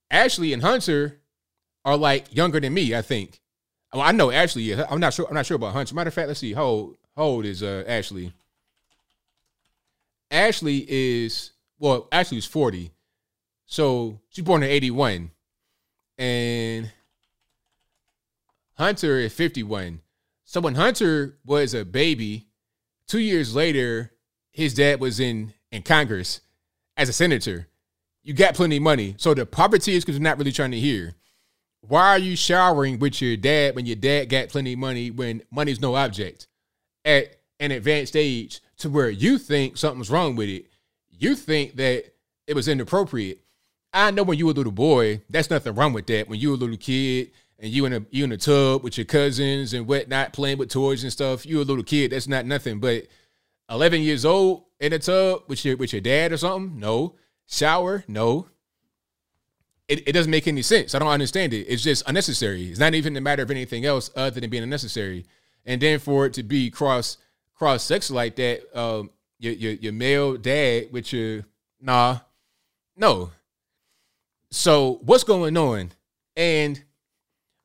Ashley 0.09 0.53
and 0.53 0.61
Hunter 0.61 1.19
are 1.85 1.97
like 1.97 2.35
younger 2.35 2.59
than 2.59 2.73
me, 2.73 2.95
I 2.95 3.01
think. 3.01 3.41
Well, 3.93 4.01
I 4.03 4.11
know 4.11 4.31
Ashley. 4.31 4.73
I'm 4.73 4.99
not 4.99 5.13
sure. 5.13 5.27
I'm 5.27 5.33
not 5.35 5.45
sure 5.45 5.55
about 5.55 5.73
Hunter. 5.73 5.95
Matter 5.95 6.09
of 6.09 6.13
fact, 6.13 6.27
let's 6.27 6.39
see. 6.39 6.53
How 6.53 6.63
old, 6.63 6.97
how 7.15 7.23
old 7.23 7.45
is 7.45 7.63
uh, 7.63 7.83
Ashley? 7.87 8.33
Ashley 10.29 10.85
is 10.87 11.51
well, 11.79 12.07
Ashley 12.11 12.37
is 12.37 12.45
40. 12.45 12.91
So 13.65 14.19
she's 14.29 14.43
born 14.43 14.63
in 14.63 14.69
81. 14.69 15.31
And 16.17 16.91
Hunter 18.77 19.19
is 19.19 19.33
51. 19.33 20.01
So 20.43 20.61
when 20.61 20.75
Hunter 20.75 21.37
was 21.45 21.73
a 21.73 21.85
baby, 21.85 22.47
two 23.07 23.19
years 23.19 23.55
later, 23.55 24.11
his 24.51 24.73
dad 24.73 24.99
was 24.99 25.19
in 25.19 25.53
in 25.71 25.83
Congress 25.83 26.41
as 26.95 27.09
a 27.09 27.13
senator 27.13 27.67
you 28.27 28.33
got 28.33 28.55
plenty 28.55 28.75
of 28.75 28.83
money. 28.83 29.15
So 29.17 29.33
the 29.33 29.45
poverty 29.45 29.95
is 29.95 30.03
because 30.03 30.17
you're 30.17 30.23
not 30.23 30.37
really 30.37 30.51
trying 30.51 30.71
to 30.71 30.79
hear. 30.79 31.15
Why 31.79 32.09
are 32.09 32.19
you 32.19 32.35
showering 32.35 32.99
with 32.99 33.21
your 33.21 33.37
dad 33.37 33.73
when 33.73 33.85
your 33.85 33.95
dad 33.95 34.25
got 34.25 34.49
plenty 34.49 34.73
of 34.73 34.79
money 34.79 35.11
when 35.11 35.43
money's 35.49 35.79
no 35.79 35.95
object 35.95 36.47
at 37.05 37.37
an 37.61 37.71
advanced 37.71 38.17
age 38.17 38.59
to 38.79 38.89
where 38.89 39.09
you 39.09 39.37
think 39.37 39.77
something's 39.77 40.09
wrong 40.09 40.35
with 40.35 40.49
it? 40.49 40.65
You 41.09 41.35
think 41.35 41.77
that 41.77 42.03
it 42.47 42.53
was 42.53 42.67
inappropriate. 42.67 43.39
I 43.93 44.11
know 44.11 44.23
when 44.23 44.37
you 44.37 44.47
were 44.47 44.51
a 44.51 44.55
little 44.55 44.73
boy, 44.73 45.21
that's 45.29 45.49
nothing 45.49 45.75
wrong 45.75 45.93
with 45.93 46.07
that. 46.07 46.27
When 46.27 46.37
you 46.37 46.49
were 46.49 46.55
a 46.55 46.59
little 46.59 46.75
kid 46.75 47.31
and 47.59 47.71
you 47.71 47.85
in 47.85 47.93
a 47.93 48.05
you 48.11 48.25
in 48.25 48.33
a 48.33 48.37
tub 48.37 48.83
with 48.83 48.97
your 48.97 49.05
cousins 49.05 49.73
and 49.73 49.87
whatnot, 49.87 50.33
playing 50.33 50.57
with 50.57 50.69
toys 50.69 51.01
and 51.01 51.13
stuff, 51.13 51.45
you 51.45 51.61
a 51.61 51.63
little 51.63 51.81
kid, 51.81 52.11
that's 52.11 52.27
not 52.27 52.45
nothing. 52.45 52.81
But 52.81 53.07
11 53.69 54.01
years 54.01 54.25
old 54.25 54.65
in 54.81 54.91
a 54.91 54.99
tub 54.99 55.43
with 55.47 55.63
your 55.63 55.77
with 55.77 55.93
your 55.93 56.01
dad 56.01 56.33
or 56.33 56.37
something, 56.37 56.77
no. 56.77 57.15
Shower? 57.47 58.03
No. 58.07 58.49
It, 59.87 60.07
it 60.07 60.11
doesn't 60.11 60.31
make 60.31 60.47
any 60.47 60.61
sense. 60.61 60.93
I 60.93 60.99
don't 60.99 61.07
understand 61.07 61.53
it. 61.53 61.65
It's 61.65 61.81
just 61.81 62.03
unnecessary. 62.07 62.65
It's 62.65 62.79
not 62.79 62.93
even 62.93 63.15
a 63.15 63.21
matter 63.21 63.41
of 63.41 63.49
anything 63.49 63.85
else 63.85 64.11
other 64.15 64.39
than 64.41 64.49
being 64.49 64.63
unnecessary. 64.63 65.25
And 65.65 65.81
then 65.81 65.99
for 65.99 66.25
it 66.25 66.33
to 66.33 66.43
be 66.43 66.69
cross 66.69 67.17
cross 67.55 67.83
sex 67.83 68.11
like 68.11 68.35
that, 68.35 68.77
um, 68.77 69.09
your, 69.39 69.53
your 69.53 69.73
your 69.73 69.93
male 69.93 70.35
dad 70.35 70.87
with 70.91 71.11
your 71.13 71.45
nah, 71.79 72.19
no. 72.95 73.31
So 74.51 74.99
what's 75.03 75.23
going 75.23 75.57
on? 75.57 75.91
And 76.35 76.81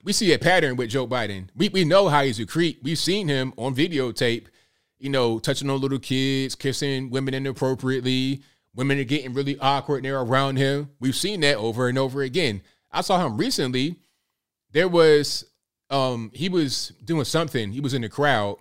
we 0.05 0.13
see 0.13 0.33
a 0.33 0.39
pattern 0.39 0.77
with 0.77 0.91
Joe 0.91 1.07
Biden. 1.07 1.49
We 1.57 1.69
we 1.69 1.85
know 1.85 2.09
how 2.09 2.23
he's 2.23 2.41
a 2.41 2.47
creep. 2.47 2.83
We've 2.83 2.99
seen 2.99 3.29
him 3.29 3.53
on 3.57 3.75
videotape, 3.75 4.47
you 4.99 5.11
know, 5.11 5.39
touching 5.39 5.71
on 5.71 5.81
little 5.81 5.99
kids, 5.99 6.55
kissing 6.55 7.11
women 7.11 7.35
inappropriately, 7.35 8.43
Women 8.75 8.99
are 8.99 9.05
getting 9.05 9.35
really 9.35 9.59
awkward 9.59 9.99
and 9.99 10.05
they're 10.07 10.21
around 10.21 10.57
him. 10.57 10.91
We've 10.99 11.17
seen 11.17 11.41
that 11.41 11.57
over 11.57 11.89
and 11.89 11.99
over 11.99 12.23
again. 12.23 12.63
I 12.91 13.03
saw 13.03 13.25
him 13.25 13.37
recently. 13.37 13.97
There 14.71 14.89
was 14.89 15.45
um 15.91 16.31
he 16.35 16.49
was 16.49 16.93
doing 17.05 17.25
something. 17.25 17.73
He 17.73 17.81
was 17.81 17.95
in 17.95 18.03
the 18.03 18.09
crowd 18.09 18.57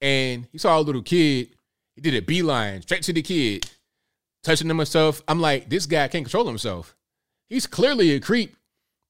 and 0.00 0.46
he 0.52 0.58
saw 0.58 0.78
a 0.78 0.82
little 0.82 1.02
kid. 1.02 1.50
He 1.94 2.00
did 2.00 2.14
a 2.14 2.20
beeline 2.20 2.82
straight 2.82 3.02
to 3.04 3.12
the 3.12 3.22
kid, 3.22 3.70
touching 4.42 4.68
him 4.68 4.78
himself. 4.78 5.22
I'm 5.28 5.40
like, 5.40 5.68
this 5.68 5.86
guy 5.86 6.08
can't 6.08 6.24
control 6.24 6.46
himself. 6.46 6.94
He's 7.48 7.66
clearly 7.66 8.12
a 8.12 8.20
creep. 8.20 8.56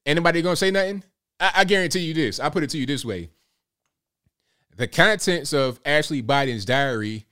Anybody 0.06 0.42
gonna 0.42 0.56
say 0.56 0.70
nothing? 0.70 1.02
I, 1.40 1.52
I 1.56 1.64
guarantee 1.64 2.00
you 2.00 2.14
this. 2.14 2.38
I 2.38 2.48
put 2.48 2.62
it 2.62 2.70
to 2.70 2.78
you 2.78 2.86
this 2.86 3.04
way. 3.04 3.30
The 4.76 4.88
contents 4.88 5.52
of 5.52 5.80
Ashley 5.84 6.22
Biden's 6.22 6.64
diary 6.64 7.26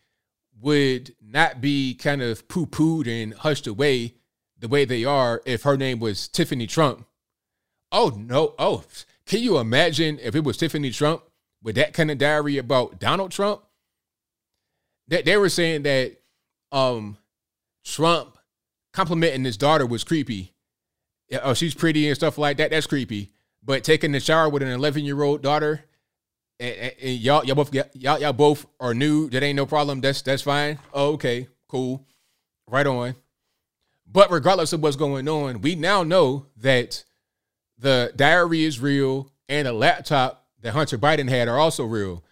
would 0.60 1.14
not 1.30 1.60
be 1.60 1.94
kind 1.94 2.22
of 2.22 2.48
poo 2.48 2.66
pooed 2.66 3.06
and 3.06 3.34
hushed 3.34 3.66
away 3.66 4.14
the 4.58 4.68
way 4.68 4.84
they 4.84 5.04
are 5.04 5.42
if 5.46 5.62
her 5.62 5.76
name 5.76 6.00
was 6.00 6.28
Tiffany 6.28 6.66
Trump. 6.66 7.06
Oh, 7.92 8.12
no. 8.16 8.54
Oh, 8.58 8.84
can 9.26 9.40
you 9.40 9.58
imagine 9.58 10.18
if 10.20 10.34
it 10.34 10.44
was 10.44 10.56
Tiffany 10.56 10.90
Trump 10.90 11.22
with 11.62 11.76
that 11.76 11.94
kind 11.94 12.10
of 12.10 12.18
diary 12.18 12.58
about 12.58 12.98
Donald 12.98 13.30
Trump? 13.30 13.62
That 15.08 15.24
they 15.24 15.36
were 15.36 15.48
saying 15.48 15.82
that 15.82 16.16
um 16.72 17.16
Trump 17.84 18.38
complimenting 18.92 19.44
his 19.44 19.56
daughter 19.56 19.86
was 19.86 20.04
creepy. 20.04 20.52
Oh, 21.42 21.54
she's 21.54 21.74
pretty 21.74 22.06
and 22.08 22.16
stuff 22.16 22.38
like 22.38 22.56
that. 22.58 22.70
That's 22.70 22.86
creepy. 22.86 23.30
But 23.62 23.84
taking 23.84 24.12
the 24.12 24.20
shower 24.20 24.48
with 24.48 24.62
an 24.62 24.68
11 24.68 25.04
year 25.04 25.22
old 25.22 25.42
daughter, 25.42 25.84
and, 26.60 26.92
and 27.02 27.18
y'all 27.18 27.44
y'all 27.44 27.56
both 27.56 27.74
y'all 27.74 28.20
y'all 28.20 28.32
both 28.32 28.66
are 28.78 28.94
new. 28.94 29.28
That 29.30 29.42
ain't 29.42 29.56
no 29.56 29.66
problem. 29.66 30.00
That's 30.00 30.22
that's 30.22 30.42
fine. 30.42 30.78
Oh, 30.92 31.12
okay, 31.14 31.48
cool, 31.66 32.06
right 32.68 32.86
on. 32.86 33.14
But 34.06 34.30
regardless 34.30 34.72
of 34.72 34.82
what's 34.82 34.96
going 34.96 35.28
on, 35.28 35.62
we 35.62 35.74
now 35.74 36.02
know 36.02 36.46
that 36.58 37.04
the 37.78 38.12
diary 38.16 38.64
is 38.64 38.80
real 38.80 39.30
and 39.48 39.66
the 39.66 39.72
laptop 39.72 40.46
that 40.60 40.72
Hunter 40.72 40.98
Biden 40.98 41.28
had 41.28 41.48
are 41.48 41.58
also 41.58 41.84
real. 41.84 42.22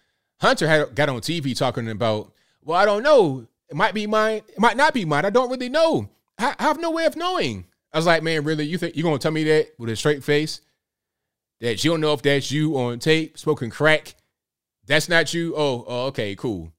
Hunter 0.41 0.67
had 0.67 0.93
got 0.93 1.09
on 1.09 1.21
TV 1.21 1.57
talking 1.57 1.89
about, 1.89 2.33
well, 2.61 2.77
I 2.77 2.85
don't 2.85 3.03
know. 3.03 3.47
It 3.69 3.75
might 3.75 3.93
be 3.93 4.07
mine. 4.07 4.41
It 4.47 4.59
might 4.59 4.77
not 4.77 4.93
be 4.93 5.05
mine. 5.05 5.25
I 5.25 5.29
don't 5.29 5.49
really 5.49 5.69
know. 5.69 6.09
I, 6.37 6.55
I 6.59 6.63
have 6.63 6.79
no 6.79 6.91
way 6.91 7.05
of 7.05 7.15
knowing. 7.15 7.65
I 7.91 7.97
was 7.97 8.05
like, 8.05 8.23
man, 8.23 8.43
really? 8.43 8.65
You 8.65 8.77
think 8.77 8.95
you're 8.95 9.03
gonna 9.03 9.17
tell 9.17 9.31
me 9.31 9.43
that 9.45 9.69
with 9.77 9.89
a 9.89 9.95
straight 9.95 10.23
face? 10.23 10.61
That 11.61 11.83
you 11.83 11.91
don't 11.91 12.01
know 12.01 12.13
if 12.13 12.21
that's 12.21 12.51
you 12.51 12.77
on 12.77 12.99
tape 12.99 13.37
smoking 13.37 13.69
crack 13.69 14.15
that's 14.89 15.07
not 15.07 15.33
you. 15.33 15.53
Oh, 15.55 15.85
oh, 15.87 16.05
okay, 16.07 16.35
cool. 16.35 16.73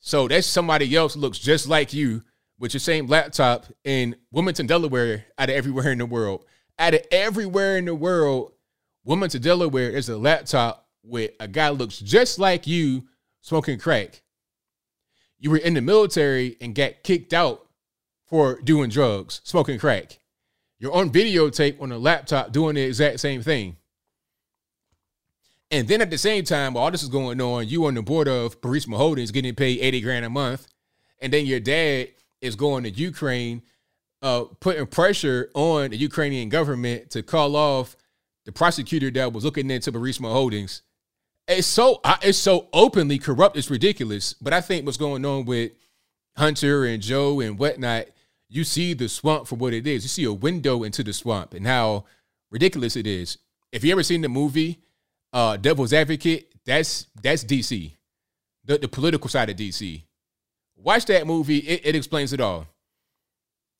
So 0.00 0.26
that's 0.26 0.46
somebody 0.46 0.96
else 0.96 1.14
looks 1.14 1.38
just 1.38 1.68
like 1.68 1.92
you 1.92 2.22
with 2.58 2.72
your 2.72 2.80
same 2.80 3.06
laptop 3.06 3.66
in 3.84 4.16
Wilmington, 4.32 4.66
Delaware, 4.66 5.26
out 5.38 5.50
of 5.50 5.54
everywhere 5.54 5.92
in 5.92 5.98
the 5.98 6.06
world. 6.06 6.44
Out 6.78 6.94
of 6.94 7.02
everywhere 7.12 7.76
in 7.76 7.84
the 7.84 7.94
world, 7.94 8.52
Wilmington, 9.04 9.42
Delaware 9.42 9.90
is 9.90 10.08
a 10.08 10.16
laptop 10.16 10.88
with 11.04 11.32
a 11.38 11.46
guy 11.46 11.68
looks 11.68 11.98
just 11.98 12.38
like 12.38 12.66
you 12.66 13.04
smoking 13.42 13.78
crack. 13.78 14.22
You 15.38 15.50
were 15.50 15.58
in 15.58 15.74
the 15.74 15.82
military 15.82 16.56
and 16.62 16.74
got 16.74 17.02
kicked 17.02 17.34
out 17.34 17.66
for 18.26 18.58
doing 18.62 18.88
drugs, 18.88 19.42
smoking 19.44 19.78
crack. 19.78 20.18
You're 20.78 20.94
on 20.94 21.10
videotape 21.10 21.80
on 21.80 21.92
a 21.92 21.98
laptop 21.98 22.52
doing 22.52 22.76
the 22.76 22.82
exact 22.82 23.20
same 23.20 23.42
thing. 23.42 23.76
And 25.70 25.88
then 25.88 26.00
at 26.00 26.10
the 26.10 26.18
same 26.18 26.44
time, 26.44 26.76
all 26.76 26.90
this 26.90 27.02
is 27.02 27.08
going 27.08 27.40
on, 27.40 27.68
you 27.68 27.86
on 27.86 27.94
the 27.94 28.02
board 28.02 28.28
of 28.28 28.60
Burisma 28.60 28.96
Holdings 28.96 29.30
getting 29.30 29.54
paid 29.54 29.80
80 29.80 30.00
grand 30.02 30.24
a 30.24 30.30
month. 30.30 30.68
And 31.20 31.32
then 31.32 31.46
your 31.46 31.60
dad 31.60 32.08
is 32.40 32.54
going 32.54 32.84
to 32.84 32.90
Ukraine, 32.90 33.62
uh, 34.22 34.44
putting 34.60 34.86
pressure 34.86 35.50
on 35.54 35.90
the 35.90 35.96
Ukrainian 35.96 36.48
government 36.48 37.10
to 37.10 37.22
call 37.22 37.56
off 37.56 37.96
the 38.44 38.52
prosecutor 38.52 39.10
that 39.10 39.32
was 39.32 39.44
looking 39.44 39.70
into 39.70 39.90
Burisma 39.90 40.30
Holdings, 40.30 40.82
it's 41.46 41.66
so 41.66 42.00
it's 42.22 42.38
so 42.38 42.68
openly 42.72 43.18
corrupt. 43.18 43.56
It's 43.56 43.70
ridiculous. 43.70 44.34
But 44.34 44.52
I 44.52 44.60
think 44.60 44.86
what's 44.86 44.96
going 44.96 45.24
on 45.24 45.44
with 45.44 45.72
Hunter 46.36 46.84
and 46.84 47.02
Joe 47.02 47.40
and 47.40 47.58
whatnot, 47.58 48.06
you 48.48 48.64
see 48.64 48.94
the 48.94 49.08
swamp 49.08 49.46
for 49.46 49.56
what 49.56 49.74
it 49.74 49.86
is. 49.86 50.04
You 50.04 50.08
see 50.08 50.24
a 50.24 50.32
window 50.32 50.82
into 50.82 51.02
the 51.02 51.12
swamp 51.12 51.54
and 51.54 51.66
how 51.66 52.04
ridiculous 52.50 52.96
it 52.96 53.06
is. 53.06 53.38
If 53.72 53.84
you 53.84 53.92
ever 53.92 54.02
seen 54.02 54.22
the 54.22 54.28
movie 54.28 54.80
uh, 55.34 55.56
Devil's 55.56 55.92
Advocate, 55.92 56.54
that's 56.64 57.08
that's 57.20 57.44
DC, 57.44 57.92
the 58.64 58.78
the 58.78 58.88
political 58.88 59.28
side 59.28 59.50
of 59.50 59.56
DC. 59.56 60.02
Watch 60.76 61.06
that 61.06 61.26
movie. 61.26 61.58
It, 61.58 61.82
it 61.84 61.96
explains 61.96 62.32
it 62.32 62.40
all. 62.40 62.66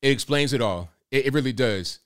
It 0.01 0.09
explains 0.09 0.53
it 0.53 0.61
all. 0.61 0.89
It, 1.09 1.27
it 1.27 1.33
really 1.33 1.53
does. 1.53 1.99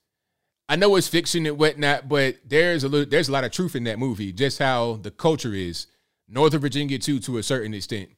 I 0.70 0.76
know 0.76 0.95
it's 0.95 1.08
fiction 1.08 1.47
and 1.47 1.58
whatnot, 1.58 2.08
but 2.08 2.38
there's 2.45 2.84
a 2.84 2.88
little, 2.88 3.10
there's 3.10 3.28
a 3.28 3.32
lot 3.32 3.43
of 3.43 3.52
truth 3.52 3.76
in 3.76 3.86
that 3.86 3.97
movie. 3.97 4.32
Just 4.32 4.60
how 4.60 5.00
the 5.02 5.10
culture 5.10 5.54
is, 5.54 5.88
Northern 6.28 6.62
Virginia 6.62 7.00
too, 7.00 7.20
to 7.22 7.39
a 7.39 7.43
certain 7.43 7.74
extent. 7.74 8.10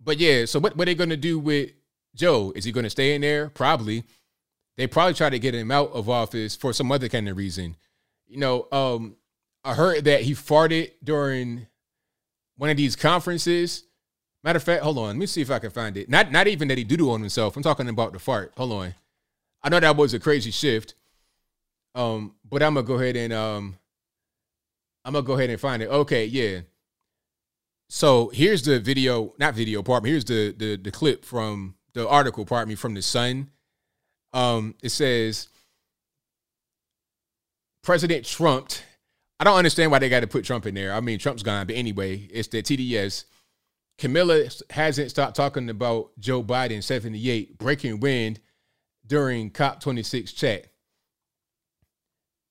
But 0.00 0.18
yeah, 0.18 0.44
so 0.44 0.60
what 0.60 0.76
what 0.76 0.86
are 0.86 0.90
they 0.92 0.94
gonna 0.94 1.16
do 1.16 1.40
with 1.40 1.72
Joe? 2.14 2.52
Is 2.54 2.64
he 2.64 2.72
gonna 2.72 2.90
stay 2.90 3.16
in 3.16 3.20
there? 3.20 3.48
Probably. 3.48 4.04
They 4.76 4.86
probably 4.86 5.14
try 5.14 5.30
to 5.30 5.38
get 5.38 5.54
him 5.54 5.70
out 5.70 5.90
of 5.92 6.08
office 6.08 6.54
for 6.54 6.72
some 6.72 6.92
other 6.92 7.08
kind 7.08 7.28
of 7.28 7.36
reason. 7.36 7.76
You 8.28 8.38
know, 8.38 8.68
um, 8.70 9.16
I 9.66 9.74
heard 9.74 10.04
that 10.04 10.20
he 10.22 10.32
farted 10.32 10.92
during 11.02 11.66
one 12.56 12.70
of 12.70 12.76
these 12.76 12.94
conferences. 12.94 13.82
Matter 14.44 14.58
of 14.58 14.62
fact, 14.62 14.84
hold 14.84 14.96
on, 14.98 15.06
let 15.06 15.16
me 15.16 15.26
see 15.26 15.42
if 15.42 15.50
I 15.50 15.58
can 15.58 15.70
find 15.70 15.96
it. 15.96 16.08
Not 16.08 16.30
not 16.30 16.46
even 16.46 16.68
that 16.68 16.78
he 16.78 16.84
doodled 16.84 17.14
on 17.14 17.20
himself. 17.20 17.56
I'm 17.56 17.64
talking 17.64 17.88
about 17.88 18.12
the 18.12 18.20
fart. 18.20 18.52
Hold 18.56 18.72
on. 18.72 18.94
I 19.64 19.68
know 19.68 19.80
that 19.80 19.96
was 19.96 20.14
a 20.14 20.20
crazy 20.20 20.52
shift. 20.52 20.94
Um, 21.96 22.36
but 22.48 22.62
I'm 22.62 22.74
gonna 22.74 22.86
go 22.86 22.94
ahead 22.94 23.16
and 23.16 23.32
um 23.32 23.76
I'm 25.04 25.14
gonna 25.14 25.26
go 25.26 25.34
ahead 25.34 25.50
and 25.50 25.60
find 25.60 25.82
it. 25.82 25.88
Okay, 25.88 26.26
yeah. 26.26 26.60
So 27.88 28.28
here's 28.28 28.62
the 28.62 28.78
video, 28.78 29.34
not 29.38 29.54
video, 29.54 29.82
pardon 29.82 30.04
me. 30.04 30.10
Here's 30.10 30.24
the 30.24 30.54
the 30.56 30.76
the 30.76 30.92
clip 30.92 31.24
from 31.24 31.74
the 31.94 32.08
article, 32.08 32.44
pardon 32.44 32.68
me, 32.68 32.76
from 32.76 32.94
the 32.94 33.02
Sun. 33.02 33.50
Um, 34.32 34.76
it 34.80 34.90
says 34.90 35.48
President 37.82 38.24
Trump. 38.24 38.70
I 39.38 39.44
don't 39.44 39.58
understand 39.58 39.90
why 39.90 39.98
they 39.98 40.08
got 40.08 40.20
to 40.20 40.26
put 40.26 40.44
Trump 40.44 40.66
in 40.66 40.74
there. 40.74 40.92
I 40.92 41.00
mean, 41.00 41.18
Trump's 41.18 41.42
gone, 41.42 41.66
but 41.66 41.76
anyway, 41.76 42.28
it's 42.32 42.48
the 42.48 42.62
TDS. 42.62 43.24
Camilla 43.98 44.44
hasn't 44.70 45.10
stopped 45.10 45.36
talking 45.36 45.68
about 45.70 46.10
Joe 46.18 46.42
Biden 46.42 46.82
78 46.82 47.58
breaking 47.58 48.00
wind 48.00 48.40
during 49.06 49.50
COP26 49.50 50.34
chat. 50.34 50.66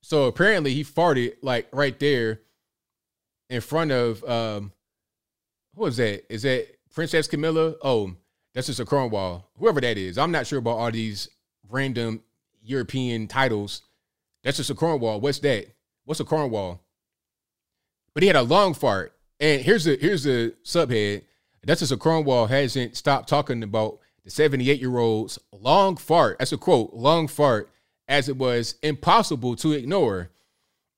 So 0.01 0.25
apparently 0.25 0.73
he 0.73 0.83
farted 0.83 1.33
like 1.41 1.67
right 1.71 1.99
there 1.99 2.41
in 3.49 3.61
front 3.61 3.91
of 3.91 4.23
um 4.23 4.71
who? 5.75 5.85
Is 5.87 5.97
that 5.97 6.67
Princess 6.93 7.27
Camilla? 7.27 7.75
Oh, 7.81 8.13
Duchess 8.53 8.79
of 8.79 8.87
Cornwall. 8.87 9.49
Whoever 9.59 9.81
that 9.81 9.97
is. 9.97 10.17
I'm 10.17 10.31
not 10.31 10.47
sure 10.47 10.59
about 10.59 10.77
all 10.77 10.91
these 10.91 11.27
random 11.69 12.21
European 12.63 13.27
titles. 13.27 13.81
Duchess 14.43 14.69
of 14.69 14.77
Cornwall. 14.77 15.19
What's 15.19 15.39
that? 15.39 15.74
What's 16.05 16.19
a 16.19 16.25
Cornwall? 16.25 16.81
But 18.13 18.23
he 18.23 18.27
had 18.27 18.35
a 18.35 18.43
long 18.43 18.73
fart. 18.73 19.13
And 19.39 19.61
here's 19.61 19.83
the 19.83 19.97
here's 19.99 20.23
the 20.23 20.55
subhead. 20.63 21.23
Duchess 21.65 21.91
of 21.91 21.99
Cornwall 21.99 22.45
hasn't 22.45 22.95
stopped 22.95 23.27
talking 23.27 23.63
about 23.63 23.99
the 24.23 24.29
78 24.29 24.79
year 24.79 24.97
old's 24.97 25.39
long 25.51 25.97
fart, 25.97 26.37
that's 26.39 26.51
a 26.51 26.57
quote, 26.57 26.93
long 26.93 27.27
fart, 27.27 27.71
as 28.07 28.29
it 28.29 28.37
was 28.37 28.75
impossible 28.83 29.55
to 29.57 29.71
ignore. 29.71 30.29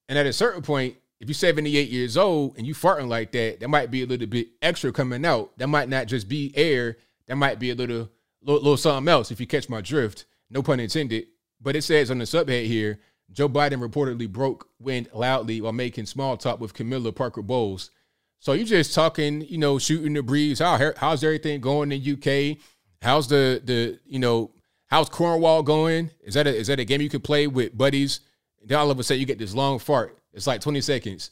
And 0.09 0.17
at 0.17 0.25
a 0.25 0.33
certain 0.33 0.61
point, 0.61 0.95
if 1.19 1.27
you're 1.27 1.33
78 1.33 1.89
years 1.89 2.15
old 2.17 2.57
and 2.57 2.67
you 2.67 2.73
farting 2.73 3.07
like 3.07 3.31
that, 3.31 3.59
there 3.59 3.69
might 3.69 3.91
be 3.91 4.03
a 4.03 4.05
little 4.05 4.27
bit 4.27 4.49
extra 4.61 4.91
coming 4.91 5.25
out. 5.25 5.57
That 5.57 5.67
might 5.67 5.89
not 5.89 6.07
just 6.07 6.29
be 6.29 6.53
air. 6.55 6.97
That 7.27 7.35
might 7.35 7.59
be 7.59 7.71
a 7.71 7.75
little, 7.75 8.09
little, 8.41 8.61
little 8.61 8.77
something 8.77 9.11
else. 9.11 9.31
If 9.31 9.39
you 9.39 9.47
catch 9.47 9.67
my 9.67 9.81
drift, 9.81 10.25
no 10.49 10.61
pun 10.61 10.79
intended. 10.79 11.27
But 11.59 11.75
it 11.75 11.83
says 11.83 12.11
on 12.11 12.19
the 12.19 12.25
subhead 12.25 12.67
here, 12.67 12.99
Joe 13.32 13.49
Biden 13.49 13.86
reportedly 13.86 14.30
broke 14.30 14.69
wind 14.80 15.09
loudly 15.13 15.61
while 15.61 15.73
making 15.73 16.05
small 16.05 16.38
talk 16.38 16.59
with 16.59 16.73
Camilla 16.73 17.11
Parker 17.11 17.41
Bowles. 17.41 17.91
So 18.39 18.53
you 18.53 18.63
just 18.63 18.93
talking, 18.93 19.41
you 19.41 19.57
know, 19.57 19.80
shooting 19.80 20.13
the 20.13 20.23
breeze. 20.23 20.59
How 20.59 20.93
how's 20.97 21.23
everything 21.23 21.59
going 21.59 21.91
in 21.91 22.01
UK? 22.01 22.57
How's 23.01 23.28
the 23.28 23.61
the 23.63 23.99
you 24.05 24.19
know 24.19 24.51
how's 24.88 25.09
Cornwall 25.09 25.63
going? 25.63 26.11
Is 26.21 26.36
that 26.36 26.47
a 26.47 26.55
is 26.55 26.67
that 26.67 26.80
a 26.80 26.86
game 26.86 27.01
you 27.01 27.09
can 27.09 27.21
play 27.21 27.47
with 27.47 27.78
buddies? 27.78 28.21
And 28.61 28.69
then 28.69 28.80
all 28.80 28.91
of 28.91 28.99
a 28.99 29.03
sudden 29.03 29.19
you 29.19 29.25
get 29.25 29.39
this 29.39 29.55
long 29.55 29.80
fart. 29.80 30.17
It's 30.34 30.47
like 30.47 30.61
20 30.61 30.82
seconds. 30.82 31.32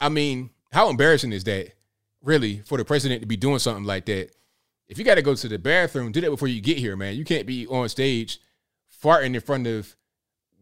I 0.00 0.08
mean, 0.08 0.50
how 0.70 0.90
embarrassing 0.90 1.32
is 1.32 1.44
that, 1.44 1.72
really, 2.22 2.60
for 2.60 2.78
the 2.78 2.84
president 2.84 3.20
to 3.20 3.26
be 3.26 3.36
doing 3.36 3.58
something 3.58 3.84
like 3.84 4.06
that? 4.06 4.30
If 4.86 4.96
you 4.96 5.04
got 5.04 5.16
to 5.16 5.22
go 5.22 5.34
to 5.34 5.48
the 5.48 5.58
bathroom, 5.58 6.12
do 6.12 6.20
that 6.20 6.30
before 6.30 6.48
you 6.48 6.60
get 6.60 6.78
here, 6.78 6.96
man. 6.96 7.16
You 7.16 7.24
can't 7.24 7.46
be 7.46 7.66
on 7.66 7.88
stage 7.88 8.38
farting 9.02 9.34
in 9.34 9.40
front 9.40 9.66
of 9.66 9.96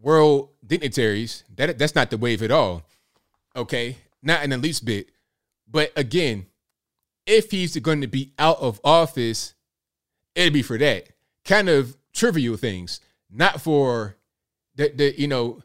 world 0.01 0.51
dignitaries. 0.67 1.45
That 1.57 1.79
that's 1.79 1.95
not 1.95 2.11
the 2.11 2.19
wave 2.19 2.43
at 2.43 2.51
all. 2.51 2.83
Okay, 3.55 3.99
not 4.23 4.43
in 4.43 4.51
the 4.51 4.59
least 4.59 4.85
bit. 4.85 5.09
But 5.69 5.93
again, 5.97 6.47
if 7.27 7.51
he's 7.51 7.77
going 7.79 8.01
to 8.03 8.07
be 8.07 8.33
out 8.39 8.59
of 8.61 8.81
office 8.85 9.55
it'd 10.37 10.53
be 10.53 10.63
for 10.63 10.79
that 10.79 11.09
kind 11.45 11.69
of 11.69 11.97
trivial 12.13 12.57
things, 12.57 13.01
not 13.31 13.61
for 13.61 14.17
the, 14.77 14.93
the 14.95 15.21
you 15.21 15.27
know 15.27 15.61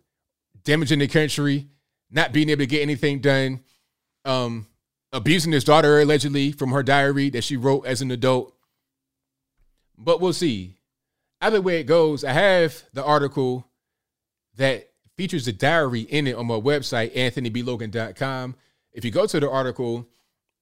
damaging 0.63 0.99
the 0.99 1.07
country, 1.07 1.67
not 2.09 2.33
being 2.33 2.49
able 2.49 2.59
to 2.59 2.67
get 2.67 2.81
anything 2.81 3.19
done, 3.19 3.59
um, 4.25 4.65
abusing 5.11 5.51
his 5.51 5.63
daughter 5.63 5.99
allegedly 5.99 6.51
from 6.51 6.71
her 6.71 6.81
diary 6.81 7.29
that 7.29 7.43
she 7.43 7.57
wrote 7.57 7.85
as 7.85 8.01
an 8.01 8.09
adult. 8.09 8.55
But 9.97 10.19
we'll 10.19 10.33
see. 10.33 10.77
Either 11.41 11.61
way 11.61 11.79
it 11.79 11.85
goes, 11.85 12.23
I 12.23 12.33
have 12.33 12.83
the 12.93 13.03
article 13.03 13.67
that 14.55 14.89
features 15.17 15.45
the 15.45 15.53
diary 15.53 16.01
in 16.01 16.27
it 16.27 16.35
on 16.35 16.47
my 16.47 16.59
website, 16.59 17.13
anthonyblogan.com. 17.15 18.55
If 18.93 19.05
you 19.05 19.11
go 19.11 19.25
to 19.25 19.39
the 19.39 19.49
article 19.49 20.07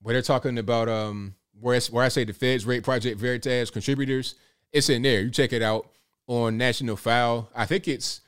where 0.01 0.13
they're 0.13 0.21
talking 0.21 0.57
about 0.57 0.89
um 0.89 1.35
where, 1.59 1.79
where 1.91 2.03
I 2.03 2.09
say 2.09 2.23
the 2.23 2.33
feds 2.33 2.65
rate 2.65 2.83
Project 2.83 3.19
Veritas 3.19 3.69
contributors, 3.69 4.35
it's 4.71 4.89
in 4.89 5.01
there. 5.01 5.21
You 5.21 5.31
check 5.31 5.53
it 5.53 5.61
out 5.61 5.89
on 6.27 6.57
National 6.57 6.95
File. 6.95 7.49
I 7.55 7.65
think 7.65 7.87
it's 7.87 8.21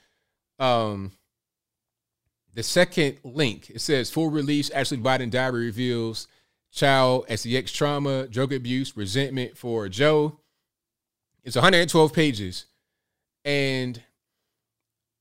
um 0.59 1.11
the 2.53 2.63
second 2.63 3.19
link. 3.23 3.69
It 3.69 3.81
says 3.81 4.09
full 4.09 4.29
release. 4.29 4.69
Ashley 4.71 4.97
Biden 4.97 5.29
diary 5.29 5.65
reveals 5.65 6.27
child 6.71 7.25
SEX 7.29 7.71
trauma, 7.71 8.27
drug 8.27 8.53
abuse, 8.53 8.95
resentment 8.95 9.57
for 9.57 9.87
Joe. 9.89 10.39
It's 11.43 11.55
112 11.55 12.13
pages, 12.13 12.65
and 13.43 14.01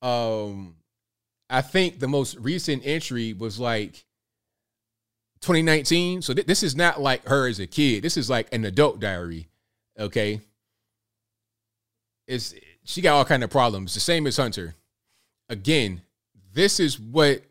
um, 0.02 0.76
I 1.48 1.62
think 1.62 1.98
the 1.98 2.08
most 2.08 2.36
recent 2.36 2.82
entry 2.86 3.32
was 3.32 3.58
like 3.58 4.04
2019. 5.40 6.22
So 6.22 6.34
th- 6.34 6.46
this 6.46 6.62
is 6.62 6.76
not 6.76 7.00
like 7.00 7.26
her 7.26 7.48
as 7.48 7.58
a 7.58 7.66
kid. 7.66 8.02
This 8.02 8.16
is 8.16 8.30
like 8.30 8.52
an 8.52 8.64
adult 8.64 9.00
diary. 9.00 9.48
Okay. 9.98 10.40
It's 12.26 12.54
she 12.84 13.00
got 13.00 13.14
all 13.14 13.24
kind 13.24 13.44
of 13.44 13.50
problems. 13.50 13.94
The 13.94 14.00
same 14.00 14.26
as 14.26 14.36
Hunter. 14.36 14.74
Again, 15.48 16.02
this 16.52 16.80
is 16.80 16.98
what 16.98 17.42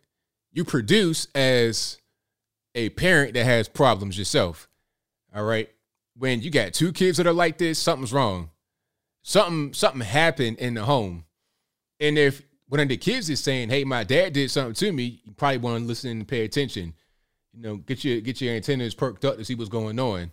you 0.52 0.64
produce 0.64 1.28
as 1.36 1.97
a 2.76 2.89
parent 2.89 3.34
that 3.34 3.45
has 3.45 3.68
problems 3.68 4.18
yourself. 4.18 4.70
All 5.36 5.43
right. 5.43 5.70
When 6.18 6.41
you 6.41 6.50
got 6.50 6.74
two 6.74 6.91
kids 6.91 7.18
that 7.18 7.28
are 7.28 7.34
like 7.34 7.58
this, 7.58 7.80
something's 7.80 8.14
wrong. 8.14 8.50
Something 9.24 9.74
something 9.74 10.02
happened 10.02 10.58
in 10.60 10.74
the 10.74 10.86
home. 10.86 11.26
And 12.00 12.18
if 12.18 12.41
one 12.68 12.80
of 12.82 12.88
the 12.88 12.97
kids 12.97 13.30
is 13.30 13.39
saying, 13.39 13.70
"Hey, 13.70 13.84
my 13.84 14.04
dad 14.04 14.34
did 14.34 14.52
something 14.52 14.76
to 14.76 14.91
me," 14.91 15.22
you 15.24 15.34
probably 15.34 15.58
want 15.58 15.84
to 15.84 15.88
listen 15.88 16.12
and 16.12 16.28
pay 16.28 16.45
attention 16.45 16.93
you 17.54 17.62
know, 17.62 17.76
get 17.78 18.04
your 18.04 18.22
get 18.22 18.41
your 18.41 18.56
antennas 18.56 18.95
perked 18.95 19.26
up 19.26 19.38
to 19.38 19.45
see 19.45 19.56
what's 19.56 19.70
going 19.70 20.00
on. 20.00 20.32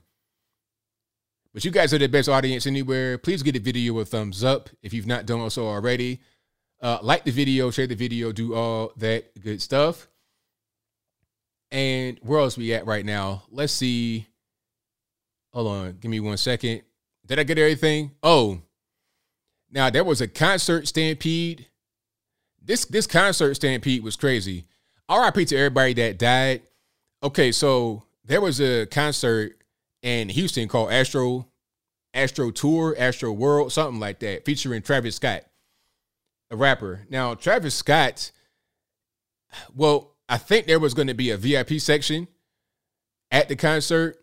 But 1.53 1.65
you 1.65 1.71
guys 1.71 1.95
are 1.95 1.99
the 1.99 2.07
best 2.07 2.29
audience 2.29 2.67
anywhere. 2.67 3.19
Please 3.19 3.43
give 3.43 3.55
the 3.55 3.61
video 3.61 3.99
a 3.99 4.05
thumbs 4.05 4.45
up 4.45 4.69
if 4.83 4.93
you've 4.93 5.07
not 5.07 5.27
done 5.27 5.49
so 5.51 5.67
already. 5.67 6.21
Uh, 6.83 6.99
like 7.03 7.25
the 7.25 7.31
video, 7.31 7.71
share 7.71 7.87
the 7.87 7.95
video, 7.95 8.31
do 8.31 8.55
all 8.55 8.93
that 8.99 9.41
good 9.41 9.63
stuff. 9.63 10.09
And 11.71 12.19
where 12.23 12.41
else 12.41 12.59
we 12.59 12.75
at 12.75 12.87
right 12.87 13.05
now? 13.05 13.45
Let's 13.51 13.73
see. 13.73 14.27
Hold 15.53 15.69
on, 15.69 15.97
give 15.99 16.11
me 16.11 16.21
one 16.21 16.37
second. 16.37 16.83
Did 17.25 17.39
I 17.39 17.45
get 17.45 17.59
everything? 17.59 18.13
Oh, 18.23 18.61
now 19.71 19.91
there 19.91 20.05
was 20.05 20.21
a 20.21 20.29
concert 20.29 20.89
stampede. 20.89 21.67
This 22.63 22.85
this 22.85 23.07
concert 23.07 23.55
stampede 23.55 24.03
was 24.03 24.17
crazy. 24.17 24.67
RIP 25.11 25.47
to 25.49 25.57
everybody 25.57 25.95
that 25.95 26.19
died. 26.19 26.63
Okay, 27.23 27.53
so 27.53 28.05
there 28.25 28.41
was 28.41 28.61
a 28.61 28.87
concert 28.87 29.63
in 30.03 30.29
Houston 30.29 30.69
called 30.69 30.93
Astro 30.93 31.49
Astro 32.15 32.51
Tour, 32.51 32.95
Astro 32.99 33.33
World, 33.33 33.73
something 33.73 34.01
like 34.01 34.21
that, 34.21 34.45
featuring 34.45 34.83
Travis 34.83 35.17
Scott, 35.17 35.43
a 36.51 36.57
rapper. 36.57 37.07
Now, 37.11 37.35
Travis 37.35 37.75
Scott 37.75 38.33
Well, 39.75 40.17
I 40.29 40.39
think 40.39 40.67
there 40.67 40.81
was 40.81 40.95
going 40.95 41.09
to 41.09 41.15
be 41.15 41.31
a 41.31 41.37
VIP 41.37 41.81
section 41.81 42.29
at 43.31 43.49
the 43.49 43.57
concert, 43.57 44.17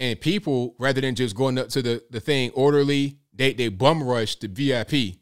and 0.00 0.20
people, 0.20 0.74
rather 0.78 1.00
than 1.00 1.14
just 1.14 1.34
going 1.34 1.58
up 1.58 1.68
to 1.70 1.82
the, 1.82 2.02
the 2.10 2.20
thing 2.20 2.50
orderly, 2.50 3.18
they 3.36 3.52
they 3.52 3.68
bum 3.68 4.02
rushed 4.02 4.40
the 4.40 4.48
VIP, 4.48 5.18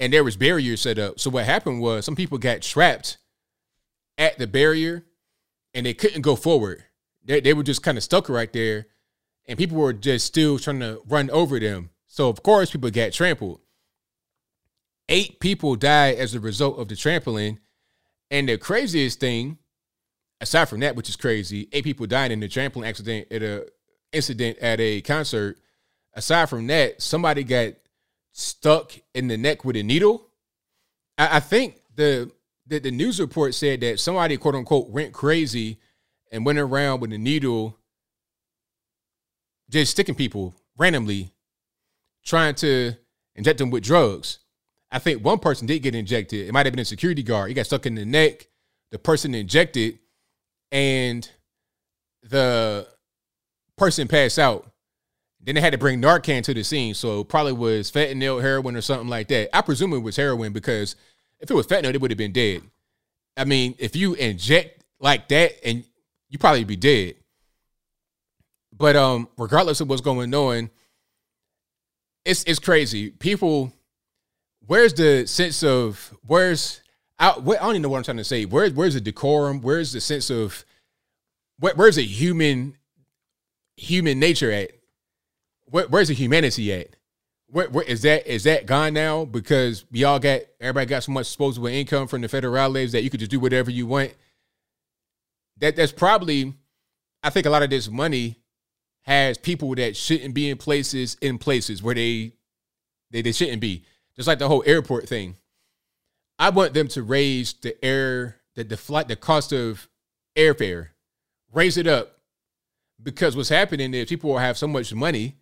and 0.00 0.12
there 0.12 0.24
was 0.24 0.36
barriers 0.36 0.80
set 0.80 0.98
up. 0.98 1.20
So 1.20 1.30
what 1.30 1.44
happened 1.44 1.80
was 1.80 2.04
some 2.04 2.16
people 2.16 2.38
got 2.38 2.62
trapped 2.62 3.18
at 4.16 4.38
the 4.38 4.46
barrier, 4.46 5.04
and 5.74 5.86
they 5.86 5.94
couldn't 5.94 6.22
go 6.22 6.36
forward. 6.36 6.84
They 7.24 7.40
they 7.40 7.54
were 7.54 7.62
just 7.62 7.82
kind 7.82 7.98
of 7.98 8.04
stuck 8.04 8.28
right 8.28 8.52
there, 8.52 8.86
and 9.46 9.58
people 9.58 9.76
were 9.76 9.92
just 9.92 10.26
still 10.26 10.58
trying 10.58 10.80
to 10.80 11.00
run 11.06 11.30
over 11.30 11.58
them. 11.60 11.90
So 12.06 12.28
of 12.28 12.42
course, 12.42 12.70
people 12.70 12.90
got 12.90 13.12
trampled. 13.12 13.60
Eight 15.08 15.40
people 15.40 15.76
died 15.76 16.16
as 16.16 16.34
a 16.34 16.40
result 16.40 16.78
of 16.78 16.88
the 16.88 16.96
trampling, 16.96 17.60
and 18.30 18.48
the 18.48 18.58
craziest 18.58 19.20
thing, 19.20 19.58
aside 20.40 20.66
from 20.66 20.80
that, 20.80 20.96
which 20.96 21.08
is 21.08 21.16
crazy, 21.16 21.68
eight 21.72 21.84
people 21.84 22.06
died 22.06 22.30
in 22.30 22.40
the 22.40 22.48
trampling 22.48 22.86
accident 22.86 23.26
at 23.30 23.42
a 23.42 23.66
incident 24.12 24.58
at 24.58 24.80
a 24.80 25.00
concert. 25.02 25.58
Aside 26.18 26.48
from 26.50 26.66
that, 26.66 27.00
somebody 27.00 27.44
got 27.44 27.74
stuck 28.32 28.92
in 29.14 29.28
the 29.28 29.36
neck 29.36 29.64
with 29.64 29.76
a 29.76 29.84
needle. 29.84 30.26
I, 31.16 31.36
I 31.36 31.40
think 31.40 31.80
the, 31.94 32.32
the 32.66 32.80
the 32.80 32.90
news 32.90 33.20
report 33.20 33.54
said 33.54 33.82
that 33.82 34.00
somebody 34.00 34.36
quote 34.36 34.56
unquote 34.56 34.90
went 34.90 35.12
crazy 35.12 35.78
and 36.32 36.44
went 36.44 36.58
around 36.58 36.98
with 36.98 37.12
a 37.12 37.18
needle, 37.18 37.78
just 39.70 39.92
sticking 39.92 40.16
people 40.16 40.56
randomly, 40.76 41.30
trying 42.24 42.56
to 42.56 42.94
inject 43.36 43.60
them 43.60 43.70
with 43.70 43.84
drugs. 43.84 44.40
I 44.90 44.98
think 44.98 45.24
one 45.24 45.38
person 45.38 45.68
did 45.68 45.84
get 45.84 45.94
injected. 45.94 46.48
It 46.48 46.52
might 46.52 46.66
have 46.66 46.72
been 46.72 46.80
a 46.80 46.84
security 46.84 47.22
guard. 47.22 47.46
He 47.46 47.54
got 47.54 47.66
stuck 47.66 47.86
in 47.86 47.94
the 47.94 48.04
neck. 48.04 48.48
The 48.90 48.98
person 48.98 49.36
injected, 49.36 50.00
and 50.72 51.30
the 52.28 52.88
person 53.76 54.08
passed 54.08 54.40
out. 54.40 54.68
Then 55.40 55.54
they 55.54 55.60
had 55.60 55.72
to 55.72 55.78
bring 55.78 56.02
Narcan 56.02 56.42
to 56.44 56.54
the 56.54 56.64
scene. 56.64 56.94
So 56.94 57.24
probably 57.24 57.52
was 57.52 57.90
fentanyl, 57.90 58.42
heroin, 58.42 58.76
or 58.76 58.80
something 58.80 59.08
like 59.08 59.28
that. 59.28 59.56
I 59.56 59.62
presume 59.62 59.92
it 59.92 59.98
was 59.98 60.16
heroin 60.16 60.52
because 60.52 60.96
if 61.40 61.50
it 61.50 61.54
was 61.54 61.66
fentanyl, 61.66 61.92
they 61.92 61.98
would 61.98 62.10
have 62.10 62.18
been 62.18 62.32
dead. 62.32 62.62
I 63.36 63.44
mean, 63.44 63.74
if 63.78 63.94
you 63.94 64.14
inject 64.14 64.82
like 65.00 65.28
that, 65.28 65.64
and 65.64 65.84
you 66.28 66.38
probably 66.38 66.64
be 66.64 66.76
dead. 66.76 67.14
But 68.76 68.96
um, 68.96 69.28
regardless 69.36 69.80
of 69.80 69.88
what's 69.88 70.02
going 70.02 70.34
on, 70.34 70.70
it's 72.24 72.44
it's 72.44 72.58
crazy. 72.58 73.10
People 73.10 73.72
where's 74.66 74.92
the 74.94 75.26
sense 75.26 75.62
of 75.62 76.14
where's 76.26 76.82
I, 77.18 77.30
I 77.30 77.34
don't 77.34 77.70
even 77.70 77.82
know 77.82 77.88
what 77.88 77.98
I'm 77.98 78.04
trying 78.04 78.18
to 78.18 78.24
say. 78.24 78.44
Where's 78.44 78.72
where's 78.72 78.94
the 78.94 79.00
decorum? 79.00 79.60
Where's 79.62 79.92
the 79.92 80.00
sense 80.00 80.30
of 80.30 80.64
where, 81.58 81.74
where's 81.74 81.96
the 81.96 82.04
human 82.04 82.76
human 83.76 84.20
nature 84.20 84.52
at? 84.52 84.70
Where, 85.70 85.86
where's 85.86 86.08
the 86.08 86.14
humanity 86.14 86.72
at? 86.72 86.96
Where, 87.50 87.68
where 87.70 87.84
is 87.84 88.02
that 88.02 88.26
is 88.26 88.44
that 88.44 88.66
gone 88.66 88.94
now? 88.94 89.24
Because 89.24 89.84
we 89.90 90.04
all 90.04 90.18
got 90.18 90.42
everybody 90.60 90.86
got 90.86 91.04
so 91.04 91.12
much 91.12 91.26
disposable 91.26 91.68
income 91.68 92.06
from 92.06 92.20
the 92.20 92.28
federal 92.28 92.54
federales 92.54 92.92
that 92.92 93.02
you 93.02 93.10
could 93.10 93.20
just 93.20 93.30
do 93.30 93.40
whatever 93.40 93.70
you 93.70 93.86
want. 93.86 94.14
That 95.58 95.76
that's 95.76 95.92
probably 95.92 96.54
I 97.22 97.30
think 97.30 97.46
a 97.46 97.50
lot 97.50 97.62
of 97.62 97.70
this 97.70 97.88
money 97.88 98.36
has 99.02 99.38
people 99.38 99.74
that 99.76 99.96
shouldn't 99.96 100.34
be 100.34 100.50
in 100.50 100.58
places 100.58 101.16
in 101.22 101.38
places 101.38 101.82
where 101.82 101.94
they 101.94 102.32
they, 103.10 103.22
they 103.22 103.32
shouldn't 103.32 103.60
be 103.60 103.84
just 104.16 104.28
like 104.28 104.38
the 104.38 104.48
whole 104.48 104.64
airport 104.66 105.08
thing. 105.08 105.36
I 106.38 106.50
want 106.50 106.74
them 106.74 106.88
to 106.88 107.02
raise 107.02 107.54
the 107.54 107.82
air, 107.84 108.36
the, 108.54 108.64
the 108.64 108.76
flight, 108.76 109.08
the 109.08 109.16
cost 109.16 109.52
of 109.52 109.88
airfare, 110.36 110.88
raise 111.52 111.76
it 111.76 111.86
up. 111.86 112.16
Because 113.00 113.36
what's 113.36 113.48
happening 113.48 113.94
is 113.94 114.08
people 114.08 114.30
will 114.30 114.38
have 114.38 114.58
so 114.58 114.66
much 114.66 114.92
money, 114.92 115.36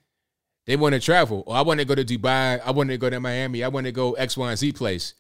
they 0.67 0.77
want 0.77 0.95
to 0.95 1.01
travel. 1.01 1.45
Oh, 1.47 1.53
I 1.53 1.63
want 1.63 1.81
to 1.81 1.87
go 1.87 1.95
to 1.95 2.05
Dubai. 2.05 2.61
I 2.65 2.71
want 2.73 2.91
to 2.91 2.99
go 2.99 3.09
to 3.11 3.21
Miami. 3.21 3.63
I 3.63 3.69
want 3.69 3.87
to 3.87 3.93
go 3.93 4.13
X, 4.15 4.37
Y, 4.37 4.49
and 4.49 4.59
Z 4.59 4.73
place. 4.73 5.15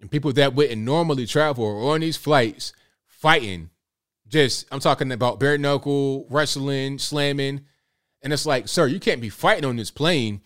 And 0.00 0.10
people 0.10 0.32
that 0.34 0.54
wouldn't 0.54 0.82
normally 0.82 1.26
travel 1.26 1.64
are 1.64 1.94
on 1.94 2.00
these 2.00 2.16
flights 2.16 2.72
fighting. 3.06 3.70
Just, 4.28 4.66
I'm 4.70 4.80
talking 4.80 5.10
about 5.12 5.40
bare 5.40 5.56
knuckle, 5.56 6.26
wrestling, 6.28 6.98
slamming. 6.98 7.64
And 8.22 8.32
it's 8.32 8.44
like, 8.44 8.68
sir, 8.68 8.86
you 8.86 9.00
can't 9.00 9.20
be 9.20 9.30
fighting 9.30 9.64
on 9.64 9.76
this 9.76 9.90
plane 9.90 10.42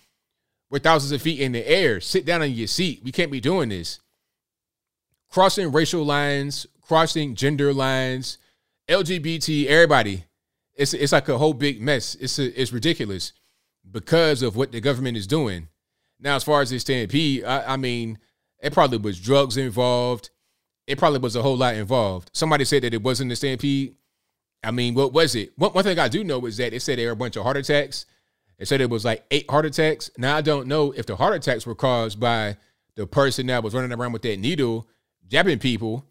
we're 0.71 0.79
thousands 0.79 1.11
of 1.11 1.21
feet 1.21 1.41
in 1.41 1.53
the 1.53 1.69
air. 1.69 2.01
Sit 2.01 2.25
down 2.25 2.43
on 2.43 2.53
your 2.53 2.69
seat. 2.69 3.03
We 3.05 3.11
can't 3.11 3.33
be 3.33 3.41
doing 3.41 3.69
this. 3.69 3.99
Crossing 5.29 5.73
racial 5.73 6.05
lines, 6.05 6.67
crossing 6.81 7.35
gender 7.35 7.75
lines, 7.75 8.39
LGBT, 8.89 9.67
everybody. 9.67 10.25
It's 10.77 10.95
it's 10.95 11.13
like 11.13 11.29
a 11.29 11.39
whole 11.39 11.55
big 11.55 11.81
mess. 11.81 12.15
It's 12.15 12.39
a, 12.39 12.61
it's 12.61 12.73
ridiculous 12.73 13.33
because 13.89 14.43
of 14.43 14.57
what 14.57 14.73
the 14.73 14.81
government 14.81 15.17
is 15.17 15.27
doing. 15.27 15.69
Now, 16.19 16.37
as 16.37 16.45
far 16.45 16.61
as 16.61 16.71
this 16.71 16.83
stampede, 16.83 17.45
I, 17.45 17.75
I 17.75 17.77
mean, 17.77 18.19
it 18.63 18.73
probably 18.73 18.99
was 18.99 19.21
drugs 19.21 19.57
involved. 19.57 20.31
It 20.87 20.99
probably 20.99 21.19
was 21.21 21.37
a 21.37 21.43
whole 21.43 21.57
lot 21.57 21.75
involved. 21.75 22.31
Somebody 22.33 22.65
said 22.65 22.83
that 22.83 22.95
it 22.95 23.03
wasn't 23.03 23.33
a 23.33 23.37
stampede. 23.37 23.95
I 24.63 24.71
mean, 24.71 24.95
what 24.95 25.13
was 25.13 25.35
it? 25.35 25.53
One, 25.57 25.73
one 25.73 25.85
thing 25.85 25.99
I 25.99 26.09
do 26.09 26.23
know 26.23 26.45
is 26.47 26.59
that 26.59 26.75
it 26.75 26.81
said 26.81 26.99
there 26.99 27.07
were 27.07 27.13
a 27.13 27.17
bunch 27.17 27.37
of 27.37 27.45
heart 27.45 27.57
attacks. 27.57 28.07
It 28.59 28.69
said 28.69 28.83
it 28.83 28.91
was 28.91 29.05
like 29.05 29.25
eight 29.31 29.51
heart 29.51 29.65
attacks. 29.65 30.11
Now 30.19 30.37
I 30.37 30.43
don't 30.43 30.67
know 30.67 30.93
if 30.93 31.07
the 31.07 31.17
heart 31.17 31.35
attacks 31.35 31.65
were 31.65 31.75
caused 31.75 32.21
by 32.21 32.59
the 32.95 33.07
person 33.07 33.47
that 33.47 33.63
was 33.63 33.73
running 33.73 33.93
around 33.93 34.13
with 34.13 34.23
that 34.23 34.39
needle 34.39 34.87
jabbing 35.29 35.59
people 35.59 36.05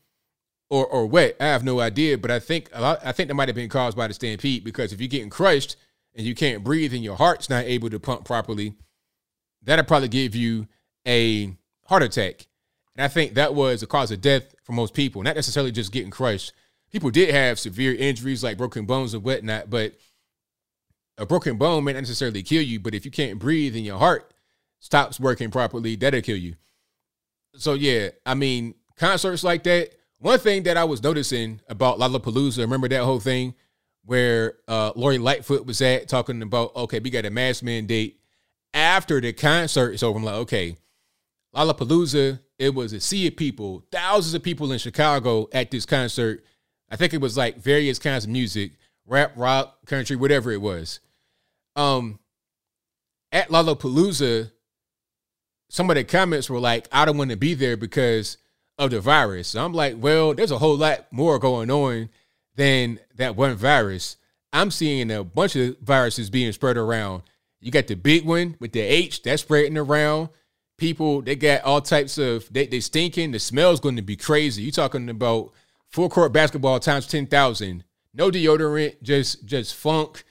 or 0.69 0.87
or 0.87 1.05
what. 1.05 1.35
I 1.39 1.45
have 1.45 1.63
no 1.63 1.79
idea, 1.79 2.17
but 2.17 2.31
I 2.31 2.39
think 2.39 2.69
a 2.73 2.81
lot, 2.81 2.99
I 3.05 3.11
think 3.11 3.27
that 3.27 3.35
might 3.35 3.49
have 3.49 3.55
been 3.55 3.69
caused 3.69 3.95
by 3.95 4.07
the 4.07 4.15
stampede 4.15 4.63
because 4.63 4.91
if 4.91 4.99
you're 4.99 5.07
getting 5.07 5.29
crushed 5.29 5.75
and 6.19 6.27
you 6.27 6.35
can't 6.35 6.65
breathe 6.65 6.93
and 6.93 7.01
your 7.01 7.15
heart's 7.15 7.49
not 7.49 7.63
able 7.63 7.89
to 7.89 7.97
pump 7.97 8.25
properly, 8.25 8.73
that'll 9.63 9.85
probably 9.85 10.09
give 10.09 10.35
you 10.35 10.67
a 11.07 11.55
heart 11.85 12.03
attack. 12.03 12.45
And 12.93 13.05
I 13.05 13.07
think 13.07 13.35
that 13.35 13.55
was 13.55 13.79
the 13.79 13.87
cause 13.87 14.11
of 14.11 14.19
death 14.19 14.53
for 14.63 14.73
most 14.73 14.93
people, 14.93 15.23
not 15.23 15.37
necessarily 15.37 15.71
just 15.71 15.93
getting 15.93 16.11
crushed. 16.11 16.51
People 16.91 17.09
did 17.09 17.33
have 17.33 17.57
severe 17.57 17.95
injuries 17.95 18.43
like 18.43 18.57
broken 18.57 18.85
bones 18.85 19.13
and 19.13 19.23
whatnot, 19.23 19.69
but 19.69 19.93
a 21.17 21.25
broken 21.25 21.57
bone 21.57 21.85
may 21.85 21.93
not 21.93 21.99
necessarily 21.99 22.43
kill 22.43 22.63
you, 22.63 22.81
but 22.81 22.93
if 22.93 23.05
you 23.05 23.11
can't 23.11 23.39
breathe 23.39 23.77
and 23.77 23.85
your 23.85 23.97
heart 23.97 24.33
stops 24.81 25.21
working 25.21 25.49
properly, 25.49 25.95
that'll 25.95 26.21
kill 26.21 26.35
you. 26.35 26.55
So 27.55 27.75
yeah, 27.75 28.09
I 28.25 28.33
mean, 28.33 28.75
concerts 28.97 29.45
like 29.45 29.63
that. 29.63 29.91
One 30.17 30.39
thing 30.39 30.63
that 30.63 30.75
I 30.75 30.83
was 30.83 31.01
noticing 31.01 31.61
about 31.69 31.97
Lollapalooza, 31.97 32.57
remember 32.57 32.89
that 32.89 33.05
whole 33.05 33.21
thing 33.21 33.55
where 34.09 34.55
uh 34.67 34.91
Lori 34.95 35.19
Lightfoot 35.19 35.67
was 35.67 35.81
at 35.81 36.07
talking 36.07 36.41
about, 36.41 36.75
okay, 36.75 36.99
we 36.99 37.11
got 37.11 37.25
a 37.25 37.29
mask 37.29 37.61
mandate 37.63 38.19
after 38.73 39.21
the 39.21 39.33
concert 39.33 39.91
is 39.91 40.01
over. 40.01 40.17
I'm 40.17 40.23
like, 40.23 40.35
okay, 40.35 40.77
Lollapalooza, 41.55 42.39
it 42.57 42.73
was 42.73 42.91
a 42.91 42.99
sea 42.99 43.27
of 43.27 43.37
people, 43.37 43.85
thousands 43.91 44.33
of 44.33 44.41
people 44.41 44.71
in 44.71 44.79
Chicago 44.79 45.47
at 45.53 45.69
this 45.69 45.85
concert. 45.85 46.43
I 46.89 46.95
think 46.95 47.13
it 47.13 47.21
was 47.21 47.37
like 47.37 47.57
various 47.57 47.99
kinds 47.99 48.23
of 48.23 48.31
music, 48.31 48.71
rap, 49.05 49.33
rock, 49.35 49.85
country, 49.85 50.15
whatever 50.15 50.51
it 50.51 50.61
was 50.61 50.99
um 51.75 52.17
at 53.31 53.49
Lollapalooza, 53.49 54.51
some 55.69 55.87
of 55.91 55.95
the 55.95 56.03
comments 56.03 56.49
were 56.49 56.59
like, 56.59 56.87
I 56.91 57.05
don't 57.05 57.17
want 57.17 57.29
to 57.29 57.37
be 57.37 57.53
there 57.53 57.77
because 57.77 58.37
of 58.79 58.89
the 58.89 58.99
virus. 58.99 59.49
So 59.49 59.63
I'm 59.63 59.73
like, 59.73 59.97
well, 59.99 60.33
there's 60.33 60.49
a 60.49 60.57
whole 60.57 60.77
lot 60.77 61.05
more 61.11 61.37
going 61.37 61.69
on 61.69 62.09
than 62.59 62.99
that 63.15 63.35
one 63.35 63.55
virus. 63.55 64.17
I'm 64.51 64.71
seeing 64.71 65.09
a 65.11 65.23
bunch 65.23 65.55
of 65.55 65.77
viruses 65.79 66.29
being 66.29 66.51
spread 66.51 66.77
around. 66.77 67.23
You 67.59 67.71
got 67.71 67.87
the 67.87 67.95
big 67.95 68.25
one 68.25 68.55
with 68.59 68.73
the 68.73 68.81
H 68.81 69.23
that's 69.23 69.41
spreading 69.41 69.77
around. 69.77 70.29
People, 70.77 71.21
they 71.21 71.35
got 71.35 71.63
all 71.63 71.81
types 71.81 72.17
of 72.17 72.51
they 72.51 72.67
they 72.67 72.79
stinking. 72.79 73.31
The 73.31 73.39
smell's 73.39 73.79
going 73.79 73.95
to 73.95 74.01
be 74.01 74.15
crazy. 74.15 74.63
You 74.63 74.71
talking 74.71 75.09
about 75.09 75.51
full 75.87 76.09
court 76.09 76.31
basketball 76.33 76.79
times 76.79 77.07
ten 77.07 77.25
thousand. 77.27 77.83
No 78.13 78.31
deodorant, 78.31 79.01
just 79.01 79.45
just 79.45 79.75
funk 79.75 80.23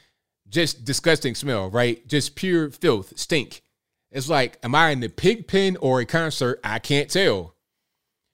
just 0.48 0.84
disgusting 0.84 1.34
smell, 1.34 1.70
right? 1.70 2.06
Just 2.06 2.34
pure 2.34 2.70
filth, 2.70 3.12
stink. 3.16 3.62
It's 4.10 4.28
like, 4.28 4.58
am 4.62 4.74
I 4.74 4.90
in 4.90 5.00
the 5.00 5.08
pig 5.08 5.46
pen 5.46 5.76
or 5.80 6.00
a 6.00 6.06
concert? 6.06 6.60
I 6.64 6.78
can't 6.78 7.10
tell. 7.10 7.54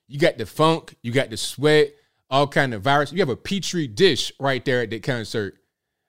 You 0.06 0.18
got 0.18 0.38
the 0.38 0.46
funk, 0.46 0.94
you 1.02 1.12
got 1.12 1.30
the 1.30 1.36
sweat, 1.36 1.92
all 2.34 2.48
kind 2.48 2.74
of 2.74 2.82
virus. 2.82 3.12
You 3.12 3.20
have 3.20 3.28
a 3.28 3.36
petri 3.36 3.86
dish 3.86 4.32
right 4.40 4.64
there 4.64 4.80
at 4.80 4.90
the 4.90 4.98
concert. 4.98 5.56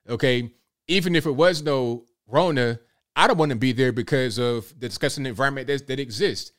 Okay. 0.08 0.50
Even 0.88 1.14
if 1.14 1.24
it 1.24 1.30
was 1.30 1.62
no 1.62 2.04
Rona, 2.26 2.80
I 3.14 3.28
don't 3.28 3.38
want 3.38 3.50
to 3.50 3.56
be 3.56 3.70
there 3.70 3.92
because 3.92 4.36
of 4.36 4.68
the 4.70 4.88
disgusting 4.88 5.24
environment 5.24 5.68
that, 5.68 5.86
that 5.86 6.00
exists. 6.00 6.50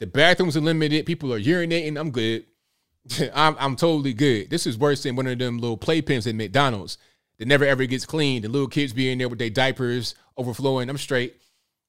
The 0.00 0.06
bathrooms 0.06 0.54
are 0.54 0.60
limited. 0.60 1.06
People 1.06 1.32
are 1.32 1.40
urinating. 1.40 1.98
I'm 1.98 2.10
good. 2.10 2.44
I'm, 3.34 3.56
I'm 3.58 3.74
totally 3.74 4.12
good. 4.12 4.50
This 4.50 4.66
is 4.66 4.76
worse 4.76 5.02
than 5.02 5.16
one 5.16 5.26
of 5.26 5.38
them 5.38 5.56
little 5.56 5.78
playpens 5.78 6.26
at 6.26 6.34
McDonald's 6.34 6.98
that 7.38 7.48
never 7.48 7.64
ever 7.64 7.86
gets 7.86 8.04
cleaned. 8.04 8.44
The 8.44 8.50
little 8.50 8.68
kids 8.68 8.92
be 8.92 9.10
in 9.10 9.16
there 9.16 9.30
with 9.30 9.38
their 9.38 9.48
diapers 9.48 10.14
overflowing. 10.36 10.90
I'm 10.90 10.98
straight. 10.98 11.36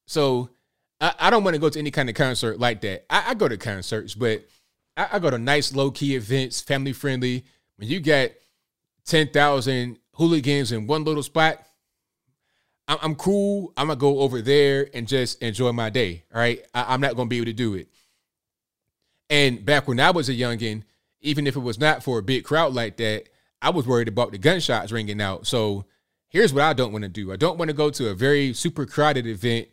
So 0.08 0.50
I, 1.02 1.14
I 1.20 1.30
don't 1.30 1.44
want 1.44 1.56
to 1.56 1.62
go 1.62 1.70
to 1.70 1.80
any 1.80 1.92
kind 1.92 2.08
of 2.08 2.16
concert 2.16 2.58
like 2.58 2.80
that. 2.82 3.06
I, 3.10 3.32
I 3.32 3.34
go 3.34 3.50
to 3.50 3.58
concerts, 3.58 4.16
but 4.16 4.46
I, 4.98 5.10
I 5.14 5.20
go 5.20 5.30
to 5.30 5.38
nice 5.38 5.74
low 5.74 5.92
key 5.92 6.16
events, 6.16 6.62
family 6.62 6.94
friendly. 6.94 7.46
When 7.78 7.88
you 7.88 8.00
get 8.00 8.42
ten 9.06 9.30
thousand 9.30 9.98
hooligans 10.14 10.72
in 10.72 10.88
one 10.88 11.04
little 11.04 11.24
spot, 11.24 11.66
I'm, 12.88 12.98
I'm, 13.02 13.16
cool. 13.16 13.74
I'm 13.78 13.88
gonna 13.88 14.00
go 14.00 14.20
over 14.20 14.42
there 14.42 14.90
and 14.94 15.08
just 15.08 15.42
enjoy 15.42 15.72
my 15.72 15.90
day. 15.90 16.24
All 16.34 16.40
right, 16.40 16.64
I, 16.74 16.94
I'm 16.94 17.02
not 17.02 17.16
gonna 17.16 17.30
be 17.30 17.38
able 17.38 17.46
to 17.46 17.54
do 17.54 17.76
it. 17.76 17.88
And 19.30 19.64
back 19.66 19.88
when 19.88 20.00
I 20.00 20.12
was 20.12 20.28
a 20.30 20.34
youngin, 20.34 20.84
even 21.22 21.48
if 21.48 21.56
it 21.56 21.62
was 21.62 21.80
not 21.80 22.04
for 22.04 22.20
a 22.20 22.24
big 22.24 22.44
crowd 22.44 22.74
like 22.74 22.98
that, 22.98 23.30
I 23.62 23.70
was 23.70 23.88
worried 23.88 24.08
about 24.08 24.32
the 24.32 24.38
gunshots 24.38 24.92
ringing 24.92 25.22
out. 25.22 25.48
So 25.48 25.86
here's 26.28 26.54
what 26.54 26.64
I 26.64 26.74
don't 26.74 26.92
want 26.92 27.04
to 27.04 27.10
do. 27.10 27.32
I 27.32 27.38
don't 27.38 27.58
want 27.58 27.70
to 27.70 27.76
go 27.76 27.90
to 27.92 28.10
a 28.10 28.16
very 28.16 28.54
super 28.54 28.86
crowded 28.86 29.26
event 29.28 29.70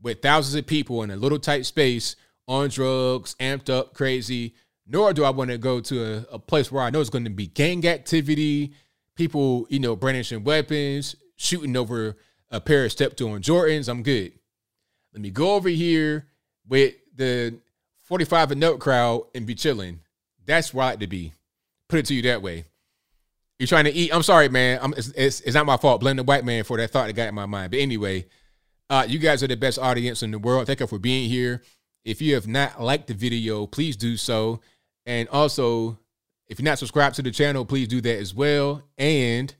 with 0.00 0.22
thousands 0.22 0.54
of 0.54 0.66
people 0.66 1.02
in 1.02 1.10
a 1.10 1.16
little 1.16 1.38
tight 1.38 1.66
space 1.66 2.16
on 2.52 2.68
drugs, 2.68 3.34
amped 3.40 3.70
up, 3.70 3.94
crazy. 3.94 4.54
Nor 4.86 5.14
do 5.14 5.24
I 5.24 5.30
want 5.30 5.50
to 5.50 5.58
go 5.58 5.80
to 5.80 6.04
a, 6.04 6.34
a 6.34 6.38
place 6.38 6.70
where 6.70 6.82
I 6.82 6.90
know 6.90 7.00
it's 7.00 7.08
going 7.08 7.24
to 7.24 7.30
be 7.30 7.46
gang 7.46 7.86
activity, 7.86 8.74
people, 9.16 9.66
you 9.70 9.78
know, 9.78 9.96
brandishing 9.96 10.44
weapons, 10.44 11.16
shooting 11.36 11.76
over 11.76 12.16
a 12.50 12.60
pair 12.60 12.84
of 12.84 12.92
step 12.92 13.16
two 13.16 13.30
on 13.30 13.40
Jordans. 13.40 13.88
I'm 13.88 14.02
good. 14.02 14.32
Let 15.14 15.22
me 15.22 15.30
go 15.30 15.54
over 15.54 15.70
here 15.70 16.28
with 16.68 16.94
the 17.16 17.54
45 18.02 18.50
and 18.52 18.64
up 18.64 18.78
crowd 18.78 19.22
and 19.34 19.46
be 19.46 19.54
chilling. 19.54 20.00
That's 20.44 20.74
where 20.74 20.84
I 20.84 20.90
like 20.90 21.00
to 21.00 21.06
be. 21.06 21.32
Put 21.88 22.00
it 22.00 22.06
to 22.06 22.14
you 22.14 22.22
that 22.22 22.42
way. 22.42 22.64
You're 23.58 23.66
trying 23.66 23.84
to 23.84 23.92
eat. 23.92 24.14
I'm 24.14 24.22
sorry, 24.22 24.48
man. 24.48 24.78
I'm, 24.82 24.92
it's, 24.94 25.08
it's, 25.08 25.40
it's, 25.40 25.54
not 25.54 25.66
my 25.66 25.76
fault. 25.76 26.00
Blame 26.00 26.16
the 26.16 26.24
white 26.24 26.44
man 26.44 26.64
for 26.64 26.76
that 26.76 26.90
thought 26.90 27.06
that 27.06 27.12
got 27.14 27.28
in 27.28 27.34
my 27.34 27.46
mind. 27.46 27.70
But 27.70 27.80
anyway, 27.80 28.26
uh, 28.90 29.06
you 29.08 29.18
guys 29.18 29.42
are 29.42 29.46
the 29.46 29.56
best 29.56 29.78
audience 29.78 30.22
in 30.22 30.32
the 30.32 30.38
world. 30.38 30.66
Thank 30.66 30.80
you 30.80 30.86
for 30.86 30.98
being 30.98 31.30
here. 31.30 31.62
If 32.04 32.20
you 32.20 32.34
have 32.34 32.46
not 32.46 32.80
liked 32.82 33.08
the 33.08 33.14
video, 33.14 33.66
please 33.66 33.96
do 33.96 34.16
so. 34.16 34.60
And 35.06 35.28
also, 35.28 35.98
if 36.48 36.58
you're 36.58 36.64
not 36.64 36.78
subscribed 36.78 37.16
to 37.16 37.22
the 37.22 37.30
channel, 37.30 37.64
please 37.64 37.88
do 37.88 38.00
that 38.00 38.18
as 38.18 38.34
well. 38.34 38.82
And 38.98 39.54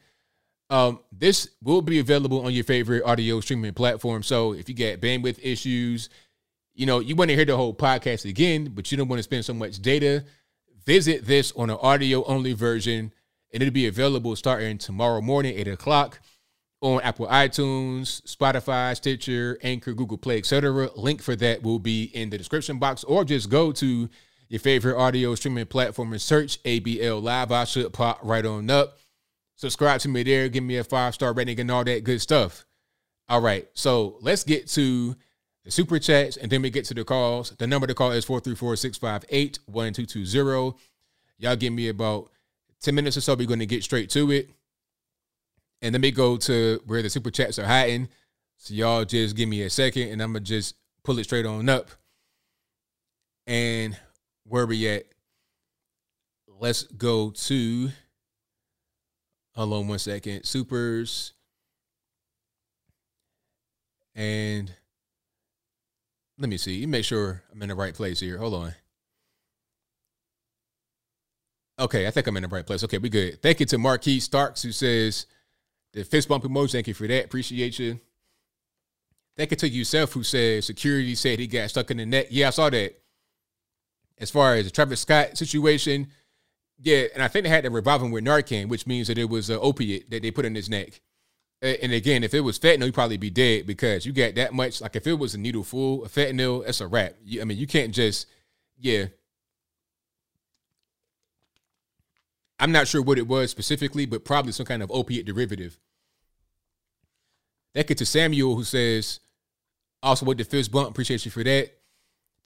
um, 0.71 1.01
this 1.13 1.49
will 1.63 1.83
be 1.83 1.99
available 1.99 2.45
on 2.45 2.53
your 2.53 2.65
favorite 2.65 3.05
audio 3.05 3.41
streaming 3.41 3.75
platform. 3.75 4.23
So 4.23 4.53
if 4.53 4.69
you 4.69 4.75
get 4.75 5.01
bandwidth 5.01 5.39
issues, 5.43 6.09
you 6.75 6.87
know, 6.87 7.01
you 7.01 7.15
want 7.15 7.31
to 7.31 7.37
hear 7.37 7.45
the 7.45 7.57
whole 7.57 7.75
podcast 7.75 8.29
again, 8.29 8.73
but 8.75 8.91
you 8.91 8.99
don't 8.99 9.09
want 9.09 9.19
to 9.19 9.25
spend 9.25 9.45
so 9.45 9.55
much 9.55 9.81
data, 9.81 10.25
visit 10.85 11.27
this 11.27 11.53
on 11.53 11.71
an 11.71 11.79
audio 11.81 12.25
only 12.25 12.55
version 12.55 13.13
and 13.53 13.63
it'll 13.63 13.73
be 13.73 13.87
available 13.87 14.35
starting 14.35 14.79
tomorrow 14.79 15.21
morning, 15.21 15.57
8 15.59 15.69
o'clock 15.69 16.21
on 16.83 17.01
Apple 17.03 17.27
iTunes, 17.29 18.21
Spotify, 18.23 18.95
Stitcher, 18.95 19.57
Anchor, 19.63 19.95
Google 19.95 20.19
Play, 20.19 20.39
etc. 20.39 20.91
Link 20.97 21.23
for 21.23 21.35
that 21.37 21.63
will 21.63 21.79
be 21.79 22.05
in 22.15 22.29
the 22.29 22.37
description 22.37 22.79
box, 22.79 23.05
or 23.05 23.25
just 23.25 23.49
go 23.49 23.73
to 23.73 24.11
your 24.49 24.61
favorite 24.61 25.01
audio 25.01 25.35
streaming 25.35 25.65
platform 25.65 26.13
and 26.13 26.21
search 26.21 26.63
ABL 26.65 27.23
Live. 27.23 27.51
I 27.51 27.65
should 27.65 27.91
pop 27.93 28.19
right 28.23 28.45
on 28.45 28.69
up. 28.69 28.99
Subscribe 29.57 30.01
to 30.01 30.09
me 30.09 30.25
there, 30.25 30.49
give 30.49 30.65
me 30.65 30.77
a 30.77 30.85
five 30.85 31.15
star 31.15 31.33
rating 31.33 31.59
and 31.61 31.71
all 31.71 31.85
that 31.85 32.05
good 32.05 32.21
stuff. 32.21 32.67
All 33.29 33.41
right, 33.41 33.69
so 33.75 34.19
let's 34.21 34.45
get 34.45 34.67
to 34.69 35.17
the 35.65 35.71
super 35.71 35.99
chats 35.99 36.37
and 36.37 36.51
then 36.51 36.63
we 36.63 36.71
get 36.71 36.85
to 36.87 36.95
the 36.95 37.05
calls. 37.05 37.51
The 37.51 37.67
number 37.67 37.87
to 37.87 37.95
call 37.95 38.11
is 38.11 38.25
434 38.25 38.77
658 38.77 39.61
1220. 39.67 40.79
Y'all 41.39 41.57
give 41.57 41.73
me 41.73 41.89
about 41.89 42.31
10 42.83 42.95
minutes 42.95 43.17
or 43.17 43.21
so, 43.21 43.35
we're 43.35 43.47
going 43.47 43.61
to 43.61 43.67
get 43.67 43.85
straight 43.85 44.11
to 44.11 44.31
it. 44.33 44.51
And 45.83 45.93
let 45.93 46.01
me 46.01 46.13
go 46.13 46.37
to 46.37 46.81
where 46.87 47.03
the 47.03 47.11
super 47.11 47.31
chats 47.31 47.59
are 47.59 47.67
hiding. 47.67 48.09
So 48.57 48.73
y'all 48.73 49.05
just 49.05 49.37
give 49.37 49.49
me 49.49 49.63
a 49.63 49.71
second 49.71 50.11
and 50.11 50.23
I'm 50.23 50.33
to 50.35 50.41
just 50.41 50.77
pull 51.03 51.19
it 51.19 51.25
straight 51.25 51.45
on 51.45 51.69
up. 51.69 51.91
And 53.49 53.99
where 54.45 54.65
we 54.65 54.89
at? 54.89 55.07
Let's 56.61 56.85
go 56.85 57.31
to, 57.31 57.91
hold 59.57 59.73
on 59.73 59.89
one 59.89 59.99
second, 59.99 60.45
supers. 60.45 61.33
And 64.15 64.73
let 66.39 66.49
me 66.49 66.57
see, 66.57 66.87
make 66.87 67.05
sure 67.05 67.43
I'm 67.51 67.61
in 67.63 67.69
the 67.69 67.75
right 67.75 67.95
place 67.95 68.21
here. 68.21 68.39
Hold 68.39 68.55
on. 68.55 68.75
Okay, 71.81 72.07
I 72.07 72.13
think 72.13 72.29
I'm 72.29 72.37
in 72.37 72.45
the 72.45 72.49
right 72.49 72.65
place. 72.65 72.85
Okay, 72.85 72.99
we 72.99 73.09
good. 73.09 73.43
Thank 73.43 73.59
you 73.59 73.67
to 73.67 73.79
Marquis 73.79 74.21
Starks 74.21 74.63
who 74.63 74.71
says 74.71 75.27
the 75.93 76.05
fist 76.05 76.29
bump 76.29 76.45
emoji. 76.45 76.73
Thank 76.73 76.89
you 76.89 76.95
for 76.95 77.07
that. 77.07 77.27
Appreciate 77.27 77.79
you. 77.79 78.01
Thank 79.37 79.51
you 79.51 79.57
to 79.57 79.69
yourself 79.69 80.13
who 80.13 80.23
said 80.23 80.65
security 80.65 81.15
said 81.15 81.39
he 81.39 81.47
got 81.47 81.71
stuck 81.71 81.91
in 81.91 81.97
the 81.97 82.07
net. 82.07 82.31
Yeah, 82.31 82.49
I 82.49 82.51
saw 82.51 82.71
that. 82.71 82.99
As 84.19 84.31
far 84.31 84.55
as 84.55 84.67
the 84.67 84.71
Travis 84.71 85.01
Scott 85.01 85.37
situation, 85.37 86.09
yeah, 86.79 87.05
and 87.15 87.23
I 87.23 87.29
think 87.29 87.45
they 87.45 87.49
had 87.49 87.65
to 87.65 87.71
revive 87.71 88.03
him 88.03 88.11
with 88.11 88.25
Narcan, 88.25 88.69
which 88.69 88.87
means 88.87 89.09
that 89.09 89.19
it 89.19 89.29
was 89.29 89.51
an 89.51 89.59
opiate 89.61 90.11
that 90.11 90.23
they 90.23 90.31
put 90.31 90.45
in 90.45 90.55
his 90.55 90.69
neck. 90.69 91.01
And 91.63 91.93
again, 91.93 92.25
if 92.25 92.35
it 92.35 92.41
was 92.41 92.59
fentanyl, 92.59 92.87
he'd 92.87 92.95
probably 92.95 93.17
be 93.17 93.31
dead 93.31 93.67
because 93.67 94.05
you 94.05 94.13
get 94.13 94.35
that 94.35 94.53
much. 94.53 94.81
Like 94.81 94.97
if 94.97 95.07
it 95.07 95.15
was 95.15 95.35
a 95.35 95.39
needle 95.39 95.63
full 95.63 96.05
of 96.05 96.13
fentanyl, 96.13 96.65
that's 96.65 96.81
a 96.81 96.89
wrap. 96.89 97.15
I 97.41 97.45
mean, 97.45 97.57
you 97.57 97.69
can't 97.69 97.95
just, 97.95 98.27
yeah, 98.79 99.07
I'm 102.63 102.71
not 102.71 102.87
sure 102.87 103.03
what 103.03 103.19
it 103.19 103.27
was 103.27 103.51
specifically, 103.51 104.07
but 104.07 104.25
probably 104.25 104.53
some 104.53 104.67
kind 104.67 104.85
of 104.85 104.91
opiate 104.93 105.27
derivative. 105.27 105.81
Thank 107.75 107.89
you 107.89 107.97
to 107.97 108.07
Samuel 108.07 108.55
who 108.55 108.63
says, 108.63 109.19
also 110.01 110.27
with 110.27 110.39
the 110.39 110.45
fist 110.45 110.71
bump, 110.71 110.89
appreciate 110.89 111.25
you 111.25 111.33
for 111.33 111.43
that. 111.43 111.73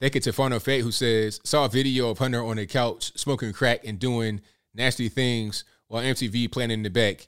Thank 0.01 0.15
you 0.15 0.21
to 0.21 0.31
Farno 0.31 0.59
Fate 0.59 0.81
who 0.81 0.91
says, 0.91 1.39
saw 1.43 1.65
a 1.65 1.69
video 1.69 2.09
of 2.09 2.17
Hunter 2.17 2.43
on 2.43 2.57
a 2.57 2.65
couch 2.65 3.15
smoking 3.15 3.53
crack 3.53 3.85
and 3.85 3.99
doing 3.99 4.41
nasty 4.73 5.07
things 5.07 5.65
while 5.87 6.01
MTV 6.01 6.51
playing 6.51 6.71
in 6.71 6.81
the 6.81 6.89
back. 6.89 7.27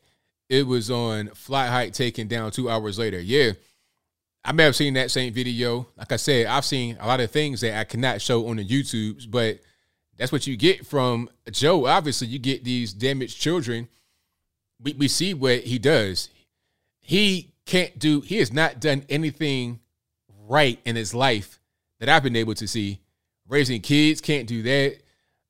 It 0.50 0.66
was 0.66 0.90
on 0.90 1.28
Flight 1.36 1.70
Height 1.70 1.94
taken 1.94 2.28
down 2.28 2.50
two 2.50 2.72
hours 2.72 2.98
later. 2.98 3.20
Yeah. 3.20 3.52
I 4.44 4.52
may 4.52 4.64
have 4.64 4.76
seen 4.76 4.96
that 4.96 5.12
same 5.12 5.32
video. 5.32 5.86
Like 5.96 6.12
I 6.12 6.16
said, 6.16 6.48
I've 6.48 6.66
seen 6.66 6.98
a 7.00 7.06
lot 7.06 7.20
of 7.20 7.30
things 7.30 7.62
that 7.62 7.78
I 7.78 7.84
cannot 7.84 8.20
show 8.20 8.48
on 8.48 8.56
the 8.56 8.66
YouTubes, 8.66 9.30
but 9.30 9.60
that's 10.20 10.34
what 10.34 10.46
you 10.46 10.58
get 10.58 10.86
from 10.86 11.30
Joe. 11.50 11.88
Obviously, 11.88 12.28
you 12.28 12.40
get 12.40 12.66
these 12.66 12.92
damaged 12.92 13.40
children. 13.40 13.88
We, 14.82 14.94
we 14.94 15.08
see 15.08 15.34
what 15.34 15.62
he 15.62 15.80
does. 15.80 16.30
He 17.00 17.54
can't 17.66 17.98
do, 17.98 18.20
he 18.20 18.38
has 18.38 18.52
not 18.52 18.82
done 18.82 19.06
anything 19.08 19.80
right 20.48 20.78
in 20.84 20.98
his 20.98 21.14
life 21.14 21.62
that 22.02 22.10
I've 22.10 22.24
been 22.24 22.36
able 22.36 22.54
to 22.56 22.68
see. 22.68 23.00
Raising 23.48 23.82
kids, 23.82 24.20
can't 24.20 24.46
do 24.46 24.62
that. 24.64 24.98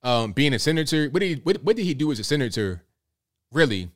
Um, 0.04 0.34
being 0.34 0.54
a 0.54 0.60
senator, 0.60 1.10
what 1.10 1.20
did, 1.20 1.28
he, 1.30 1.36
what, 1.42 1.64
what 1.64 1.76
did 1.76 1.84
he 1.84 1.96
do 1.96 2.12
as 2.12 2.20
a 2.20 2.24
senator, 2.24 2.84
really? 3.52 3.90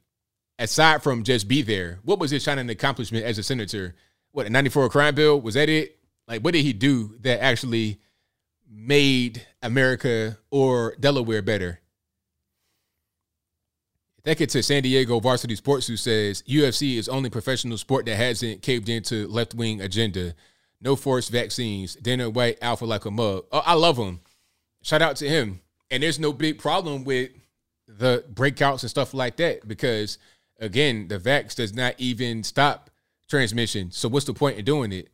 Aside 0.57 1.03
from 1.03 1.23
just 1.23 1.48
be 1.48 1.61
there, 1.61 1.99
what 2.03 2.19
was 2.19 2.31
his 2.31 2.43
shining 2.43 2.69
accomplishment 2.69 3.26
as 3.26 3.38
a 3.38 3.43
senator? 3.43 3.95
What, 4.31 4.48
a 4.48 4.49
94 4.49 4.89
crime 4.89 5.15
bill? 5.15 5.39
Was 5.39 5.53
that 5.53 5.69
it? 5.69 5.99
Like, 6.27 6.41
what 6.41 6.53
did 6.53 6.64
he 6.64 6.73
do 6.73 7.15
that 7.22 7.43
actually– 7.43 7.99
made 8.74 9.45
America 9.62 10.38
or 10.50 10.95
Delaware 11.00 11.41
better. 11.41 11.80
Thank 14.26 14.40
you 14.40 14.48
to 14.48 14.64
San 14.64 14.84
Diego 14.84 15.20
Varsity 15.20 15.56
Sports, 15.56 15.86
who 15.86 15.98
says 15.98 16.44
UFC 16.44 16.98
is 16.98 17.10
only 17.10 17.30
professional 17.30 17.78
sport 17.78 18.06
that 18.06 18.16
hasn't 18.16 18.62
caved 18.62 18.88
into 18.88 19.28
left 19.28 19.54
wing 19.54 19.82
agenda. 19.82 20.34
No 20.80 20.95
forced 20.95 21.30
vaccines. 21.30 21.95
Dana 21.95 22.30
White, 22.30 22.58
alpha 22.62 22.86
like 22.86 23.06
a 23.06 23.12
mug. 23.12 23.45
Oh, 23.52 23.64
I 23.66 23.74
love 23.74 23.98
him. 23.98 24.22
Shout 24.82 25.02
out 25.02 25.18
to 25.18 25.28
him. 25.28 25.60
And 25.91 26.02
there's 26.02 26.20
no 26.20 26.32
big 26.32 26.58
problem 26.58 27.04
with 27.04 27.32
the 27.88 28.24
breakouts 28.34 28.82
and 28.82 28.90
stuff 28.90 29.14
like 29.14 29.36
that 29.38 29.68
because, 29.68 30.18
again, 30.60 31.10
the 31.10 31.20
vax 31.20 31.56
does 31.56 31.74
not 31.74 31.95
even 31.98 32.44
stop 32.44 32.90
transmission. 33.30 33.91
So 33.91 34.08
what's 34.08 34.26
the 34.26 34.34
point 34.34 34.58
in 34.58 34.66
doing 34.66 34.94
it? 34.94 35.10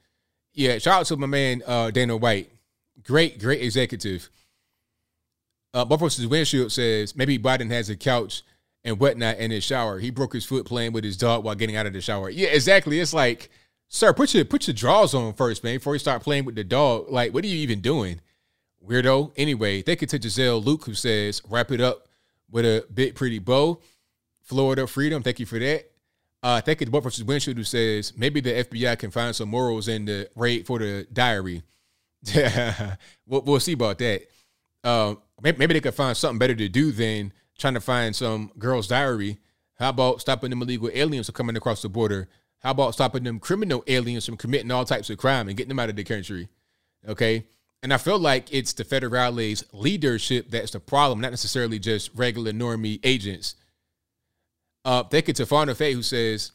Yeah, 0.54 0.78
shout 0.78 1.02
out 1.02 1.06
to 1.08 1.18
my 1.18 1.28
man 1.28 1.64
uh, 1.66 1.90
Dana 1.92 2.16
White. 2.16 2.52
Great, 3.04 3.40
great 3.40 3.62
executive. 3.62 4.30
Uh, 5.74 5.86
Buffalo's 5.86 6.26
windshield 6.26 6.72
says 6.72 7.16
maybe 7.16 7.38
Biden 7.38 7.70
has 7.70 7.90
a 7.90 7.96
couch 7.96 8.44
and 8.84 9.00
whatnot 9.00 9.38
in 9.38 9.52
his 9.52 9.64
shower. 9.64 10.00
He 10.00 10.10
broke 10.10 10.34
his 10.34 10.46
foot 10.46 10.66
playing 10.66 10.94
with 10.94 11.04
his 11.04 11.18
dog 11.18 11.44
while 11.44 11.56
getting 11.56 11.76
out 11.76 11.86
of 11.86 11.94
the 11.94 12.02
shower. 12.02 12.30
Yeah, 12.30 12.50
exactly. 12.50 13.00
It's 13.00 13.14
like, 13.14 13.50
sir, 13.88 14.14
put 14.14 14.34
your 14.34 14.46
put 14.46 14.68
your 14.68 14.74
drawers 14.74 15.14
on 15.14 15.34
first, 15.34 15.64
man, 15.64 15.76
before 15.76 15.94
you 15.96 16.00
start 16.00 16.24
playing 16.24 16.46
with 16.46 16.56
the 16.56 16.64
dog. 16.64 17.10
Like, 17.10 17.34
what 17.34 17.44
are 17.44 17.48
you 17.48 17.58
even 17.58 17.82
doing, 17.82 18.22
weirdo? 18.86 19.32
Anyway, 19.38 19.82
thank 19.82 20.02
you 20.02 20.08
to 20.08 20.22
Giselle 20.22 20.62
Luke 20.62 20.86
who 20.86 20.94
says 20.94 21.42
wrap 21.50 21.72
it 21.72 21.82
up 21.82 22.08
with 22.50 22.66
a 22.66 22.86
big 22.94 23.16
pretty 23.16 23.40
bow. 23.40 23.82
Florida 24.42 24.88
freedom. 24.88 25.22
Thank 25.22 25.40
you 25.40 25.46
for 25.46 25.60
that. 25.60 25.92
Uh, 26.42 26.62
thank 26.62 26.80
you 26.80 26.86
to 26.86 26.92
Buffalo's 26.92 27.24
windshield 27.24 27.58
who 27.58 27.64
says 27.64 28.14
maybe 28.18 28.40
the 28.40 28.64
FBI 28.64 28.98
can 28.98 29.12
find 29.12 29.36
some 29.36 29.50
morals 29.50 29.88
in 29.88 30.06
the 30.06 30.30
raid 30.36 30.66
for 30.66 30.80
the 30.80 31.06
diary. 31.12 31.62
we'll, 33.26 33.42
we'll 33.42 33.60
see 33.60 33.74
about 33.74 33.98
that. 34.00 34.24
Um, 34.84 35.22
maybe, 35.42 35.58
maybe 35.58 35.74
they 35.74 35.82
could 35.82 35.94
find 35.94 36.16
something 36.16 36.40
better 36.40 36.56
to 36.56 36.70
do 36.70 36.92
than 36.92 37.34
trying 37.58 37.74
to 37.74 37.82
find 37.82 38.16
some 38.16 38.52
girl's 38.58 38.88
diary. 38.88 39.38
How 39.78 39.90
about 39.90 40.22
stopping 40.22 40.50
them 40.50 40.62
illegal 40.62 40.90
aliens 40.94 41.28
from 41.28 41.36
coming 41.36 41.58
across 41.58 41.82
the 41.82 41.90
border? 41.90 42.28
How 42.60 42.72
about 42.72 42.94
stopping 42.94 43.24
them 43.24 43.40
criminal 43.40 43.84
aliens 43.88 44.26
from 44.26 44.38
committing 44.38 44.72
all 44.72 44.86
types 44.86 45.10
of 45.10 45.18
crime 45.18 45.48
and 45.48 45.56
getting 45.56 45.70
them 45.70 45.80
out 45.80 45.90
of 45.90 45.96
the 45.96 46.04
country? 46.04 46.50
Okay. 47.08 47.46
And 47.82 47.94
I 47.94 47.98
feel 47.98 48.20
like 48.20 48.54
it's 48.54 48.74
the 48.74 48.84
federales 48.84 49.64
leadership 49.72 50.52
that's 50.52 50.72
the 50.72 50.82
problem, 50.82 51.22
not 51.22 51.32
necessarily 51.32 51.80
just 51.80 52.12
regular 52.14 52.52
normie 52.52 53.00
agents. 53.04 53.56
Uh, 54.84 55.04
thank 55.04 55.30
you 55.30 55.34
to 55.36 55.46
Fauna 55.46 55.76
Faye 55.76 55.94
who 55.94 56.02
says, 56.02 56.52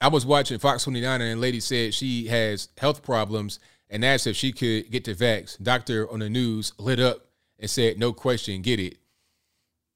I 0.00 0.08
was 0.08 0.26
watching 0.26 0.58
Fox 0.58 0.84
29 0.84 1.20
and 1.22 1.38
a 1.38 1.40
lady 1.40 1.60
said 1.60 1.94
she 1.94 2.26
has 2.26 2.68
health 2.76 3.02
problems 3.02 3.58
and 3.94 4.04
asked 4.04 4.26
if 4.26 4.34
she 4.34 4.50
could 4.50 4.90
get 4.90 5.04
the 5.04 5.14
vax. 5.14 5.56
Doctor 5.62 6.10
on 6.10 6.18
the 6.18 6.28
news 6.28 6.72
lit 6.78 6.98
up 6.98 7.28
and 7.60 7.70
said, 7.70 7.96
no 7.96 8.12
question, 8.12 8.60
get 8.60 8.80
it. 8.80 8.98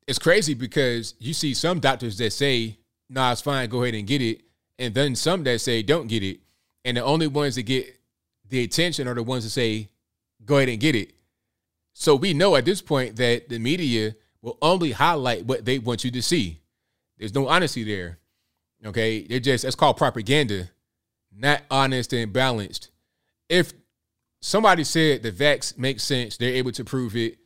It's 0.06 0.20
crazy 0.20 0.54
because 0.54 1.16
you 1.18 1.34
see 1.34 1.52
some 1.52 1.80
doctors 1.80 2.16
that 2.18 2.32
say, 2.32 2.78
nah, 3.10 3.32
it's 3.32 3.40
fine, 3.40 3.68
go 3.68 3.82
ahead 3.82 3.96
and 3.96 4.06
get 4.06 4.22
it. 4.22 4.42
And 4.78 4.94
then 4.94 5.16
some 5.16 5.42
that 5.42 5.60
say, 5.60 5.82
don't 5.82 6.06
get 6.06 6.22
it. 6.22 6.38
And 6.84 6.96
the 6.96 7.02
only 7.02 7.26
ones 7.26 7.56
that 7.56 7.64
get 7.64 7.98
the 8.48 8.62
attention 8.62 9.08
are 9.08 9.14
the 9.14 9.22
ones 9.24 9.42
that 9.42 9.50
say, 9.50 9.88
go 10.44 10.58
ahead 10.58 10.68
and 10.68 10.78
get 10.78 10.94
it. 10.94 11.12
So 11.92 12.14
we 12.14 12.34
know 12.34 12.54
at 12.54 12.64
this 12.64 12.80
point 12.80 13.16
that 13.16 13.48
the 13.48 13.58
media 13.58 14.14
will 14.42 14.58
only 14.62 14.92
highlight 14.92 15.44
what 15.44 15.64
they 15.64 15.80
want 15.80 16.04
you 16.04 16.12
to 16.12 16.22
see. 16.22 16.60
There's 17.18 17.34
no 17.34 17.48
honesty 17.48 17.82
there. 17.82 18.20
Okay. 18.86 19.24
They're 19.24 19.40
just, 19.40 19.64
that's 19.64 19.74
called 19.74 19.96
propaganda, 19.96 20.70
not 21.36 21.62
honest 21.68 22.12
and 22.12 22.32
balanced. 22.32 22.90
If 23.48 23.72
somebody 24.40 24.84
said 24.84 25.22
the 25.22 25.32
vax 25.32 25.76
makes 25.78 26.02
sense, 26.02 26.36
they're 26.36 26.54
able 26.54 26.72
to 26.72 26.84
prove 26.84 27.16
it. 27.16 27.38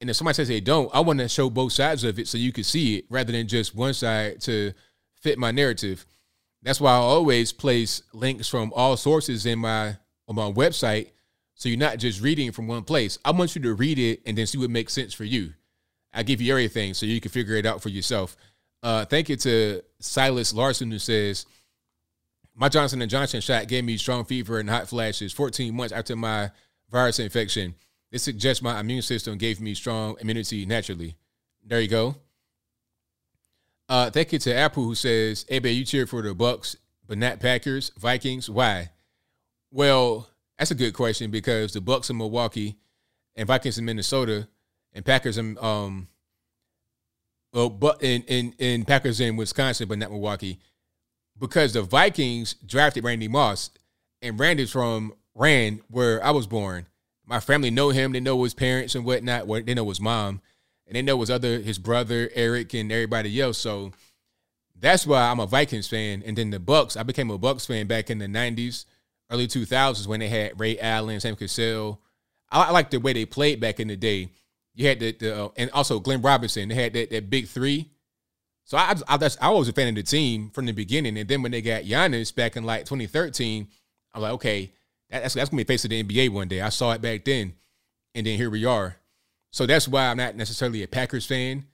And 0.00 0.10
if 0.10 0.16
somebody 0.16 0.34
says 0.34 0.48
they 0.48 0.60
don't, 0.60 0.90
I 0.92 1.00
want 1.00 1.20
to 1.20 1.28
show 1.28 1.48
both 1.48 1.72
sides 1.72 2.02
of 2.02 2.18
it 2.18 2.26
so 2.26 2.36
you 2.36 2.52
can 2.52 2.64
see 2.64 2.96
it 2.96 3.04
rather 3.08 3.32
than 3.32 3.46
just 3.46 3.74
one 3.74 3.94
side 3.94 4.40
to 4.42 4.72
fit 5.20 5.38
my 5.38 5.52
narrative. 5.52 6.04
That's 6.62 6.80
why 6.80 6.92
I 6.92 6.96
always 6.96 7.52
place 7.52 8.02
links 8.12 8.48
from 8.48 8.72
all 8.74 8.96
sources 8.96 9.46
in 9.46 9.58
my 9.60 9.96
on 10.28 10.36
my 10.36 10.50
website 10.50 11.10
so 11.54 11.68
you're 11.68 11.78
not 11.78 11.98
just 11.98 12.20
reading 12.20 12.50
from 12.50 12.66
one 12.66 12.82
place. 12.82 13.18
I 13.24 13.30
want 13.30 13.54
you 13.54 13.62
to 13.62 13.74
read 13.74 13.98
it 13.98 14.22
and 14.26 14.36
then 14.36 14.46
see 14.46 14.58
what 14.58 14.70
makes 14.70 14.92
sense 14.92 15.14
for 15.14 15.24
you. 15.24 15.52
I 16.12 16.22
give 16.22 16.40
you 16.40 16.52
everything 16.52 16.94
so 16.94 17.06
you 17.06 17.20
can 17.20 17.30
figure 17.30 17.54
it 17.54 17.66
out 17.66 17.82
for 17.82 17.88
yourself. 17.88 18.36
Uh, 18.82 19.04
thank 19.04 19.28
you 19.28 19.36
to 19.36 19.82
Silas 20.00 20.52
Larson 20.52 20.90
who 20.90 20.98
says, 20.98 21.46
"My 22.62 22.68
Johnson 22.68 23.08
Johnson 23.08 23.40
shot 23.40 23.66
gave 23.66 23.82
me 23.82 23.96
strong 23.96 24.24
fever 24.24 24.60
and 24.60 24.70
hot 24.70 24.88
flashes 24.88 25.32
14 25.32 25.74
months 25.74 25.92
after 25.92 26.14
my 26.14 26.52
virus 26.92 27.18
infection. 27.18 27.74
This 28.12 28.22
suggests 28.22 28.62
my 28.62 28.78
immune 28.78 29.02
system 29.02 29.36
gave 29.36 29.60
me 29.60 29.74
strong 29.74 30.14
immunity 30.20 30.64
naturally." 30.64 31.16
There 31.64 31.80
you 31.80 31.88
go. 31.88 32.14
Uh, 33.88 34.10
thank 34.10 34.32
you 34.32 34.38
to 34.38 34.54
Apple 34.54 34.84
who 34.84 34.94
says, 34.94 35.44
"Hey, 35.48 35.58
babe, 35.58 35.76
you 35.76 35.84
cheer 35.84 36.06
for 36.06 36.22
the 36.22 36.34
Bucks, 36.36 36.76
but 37.04 37.18
not 37.18 37.40
Packers, 37.40 37.90
Vikings. 37.98 38.48
Why?" 38.48 38.92
Well, 39.72 40.28
that's 40.56 40.70
a 40.70 40.76
good 40.76 40.94
question 40.94 41.32
because 41.32 41.72
the 41.72 41.80
Bucks 41.80 42.10
in 42.10 42.16
Milwaukee 42.16 42.78
and 43.34 43.48
Vikings 43.48 43.76
in 43.76 43.86
Minnesota 43.86 44.46
and 44.92 45.04
Packers 45.04 45.36
in 45.36 45.58
um 45.58 46.06
well 47.52 47.70
but 47.70 48.04
in 48.04 48.22
in, 48.28 48.54
in 48.58 48.84
Packers 48.84 49.18
in 49.18 49.34
Wisconsin 49.34 49.88
but 49.88 49.98
not 49.98 50.12
Milwaukee 50.12 50.60
because 51.42 51.72
the 51.72 51.82
Vikings 51.82 52.54
drafted 52.64 53.02
Randy 53.02 53.26
Moss 53.26 53.70
and 54.22 54.38
Randy's 54.38 54.70
from 54.70 55.12
Rand 55.34 55.80
where 55.88 56.24
I 56.24 56.30
was 56.30 56.46
born. 56.46 56.86
My 57.26 57.40
family 57.40 57.68
know 57.68 57.90
him, 57.90 58.12
they 58.12 58.20
know 58.20 58.44
his 58.44 58.54
parents 58.54 58.94
and 58.94 59.04
whatnot, 59.04 59.48
what 59.48 59.66
they 59.66 59.74
know 59.74 59.88
his 59.88 60.00
mom, 60.00 60.40
and 60.86 60.94
they 60.94 61.02
know 61.02 61.18
his 61.18 61.30
other 61.30 61.58
his 61.58 61.78
brother, 61.78 62.30
Eric, 62.34 62.74
and 62.74 62.92
everybody 62.92 63.40
else. 63.40 63.58
So 63.58 63.90
that's 64.78 65.04
why 65.04 65.22
I'm 65.22 65.40
a 65.40 65.46
Vikings 65.46 65.88
fan. 65.88 66.22
And 66.24 66.38
then 66.38 66.50
the 66.50 66.60
Bucks, 66.60 66.96
I 66.96 67.02
became 67.02 67.30
a 67.30 67.38
Bucks 67.38 67.66
fan 67.66 67.88
back 67.88 68.08
in 68.08 68.18
the 68.18 68.28
nineties 68.28 68.86
early 69.28 69.48
2000s 69.48 70.06
when 70.06 70.20
they 70.20 70.28
had 70.28 70.60
Ray 70.60 70.78
Allen, 70.78 71.18
Sam 71.18 71.34
Cassell. 71.34 72.00
I, 72.52 72.64
I 72.64 72.70
like 72.70 72.90
the 72.90 72.98
way 72.98 73.14
they 73.14 73.24
played 73.24 73.58
back 73.58 73.80
in 73.80 73.88
the 73.88 73.96
day. 73.96 74.30
You 74.74 74.86
had 74.86 75.00
the, 75.00 75.12
the 75.12 75.44
uh, 75.44 75.48
and 75.56 75.70
also 75.72 75.98
Glenn 75.98 76.22
Robinson. 76.22 76.68
They 76.68 76.76
had 76.76 76.92
that, 76.92 77.10
that 77.10 77.30
big 77.30 77.48
three. 77.48 77.90
So 78.64 78.76
I, 78.76 78.94
I, 79.08 79.30
I 79.40 79.50
was 79.50 79.68
a 79.68 79.72
fan 79.72 79.88
of 79.88 79.94
the 79.94 80.02
team 80.02 80.50
from 80.50 80.66
the 80.66 80.72
beginning. 80.72 81.18
And 81.18 81.28
then 81.28 81.42
when 81.42 81.52
they 81.52 81.62
got 81.62 81.82
Giannis 81.82 82.34
back 82.34 82.56
in 82.56 82.64
like 82.64 82.84
2013, 82.84 83.68
I'm 84.14 84.22
like, 84.22 84.32
okay, 84.32 84.72
that's, 85.10 85.34
that's 85.34 85.50
going 85.50 85.58
to 85.58 85.64
be 85.64 85.72
face 85.72 85.84
of 85.84 85.90
the 85.90 86.02
NBA 86.02 86.30
one 86.30 86.48
day. 86.48 86.60
I 86.60 86.68
saw 86.68 86.92
it 86.92 87.02
back 87.02 87.24
then. 87.24 87.54
And 88.14 88.26
then 88.26 88.36
here 88.36 88.50
we 88.50 88.64
are. 88.64 88.96
So 89.50 89.66
that's 89.66 89.86
why 89.86 90.06
I'm 90.06 90.16
not 90.16 90.36
necessarily 90.36 90.82
a 90.82 90.88
Packers 90.88 91.26
fan, 91.26 91.66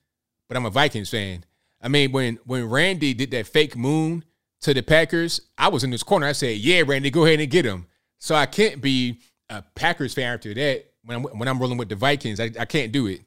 but 0.48 0.56
I'm 0.56 0.66
a 0.66 0.70
Vikings 0.70 1.10
fan. 1.10 1.44
I 1.80 1.88
mean, 1.88 2.10
when 2.12 2.38
when 2.44 2.68
Randy 2.68 3.14
did 3.14 3.30
that 3.30 3.46
fake 3.46 3.76
moon 3.76 4.24
to 4.62 4.74
the 4.74 4.82
Packers, 4.82 5.40
I 5.56 5.68
was 5.68 5.84
in 5.84 5.90
this 5.90 6.02
corner. 6.02 6.26
I 6.26 6.32
said, 6.32 6.58
"Yeah, 6.58 6.82
Randy, 6.84 7.10
go 7.10 7.24
ahead 7.24 7.40
and 7.40 7.50
get 7.50 7.64
him." 7.64 7.86
So 8.18 8.34
I 8.34 8.46
can't 8.46 8.80
be 8.80 9.20
a 9.48 9.62
Packers 9.62 10.14
fan 10.14 10.34
after 10.34 10.52
that 10.54 10.86
when 11.04 11.18
I'm 11.18 11.22
when 11.38 11.48
I'm 11.48 11.58
rolling 11.58 11.78
with 11.78 11.88
the 11.88 11.94
Vikings. 11.94 12.40
I, 12.40 12.50
I 12.58 12.64
can't 12.64 12.90
do 12.90 13.06
it. 13.06 13.20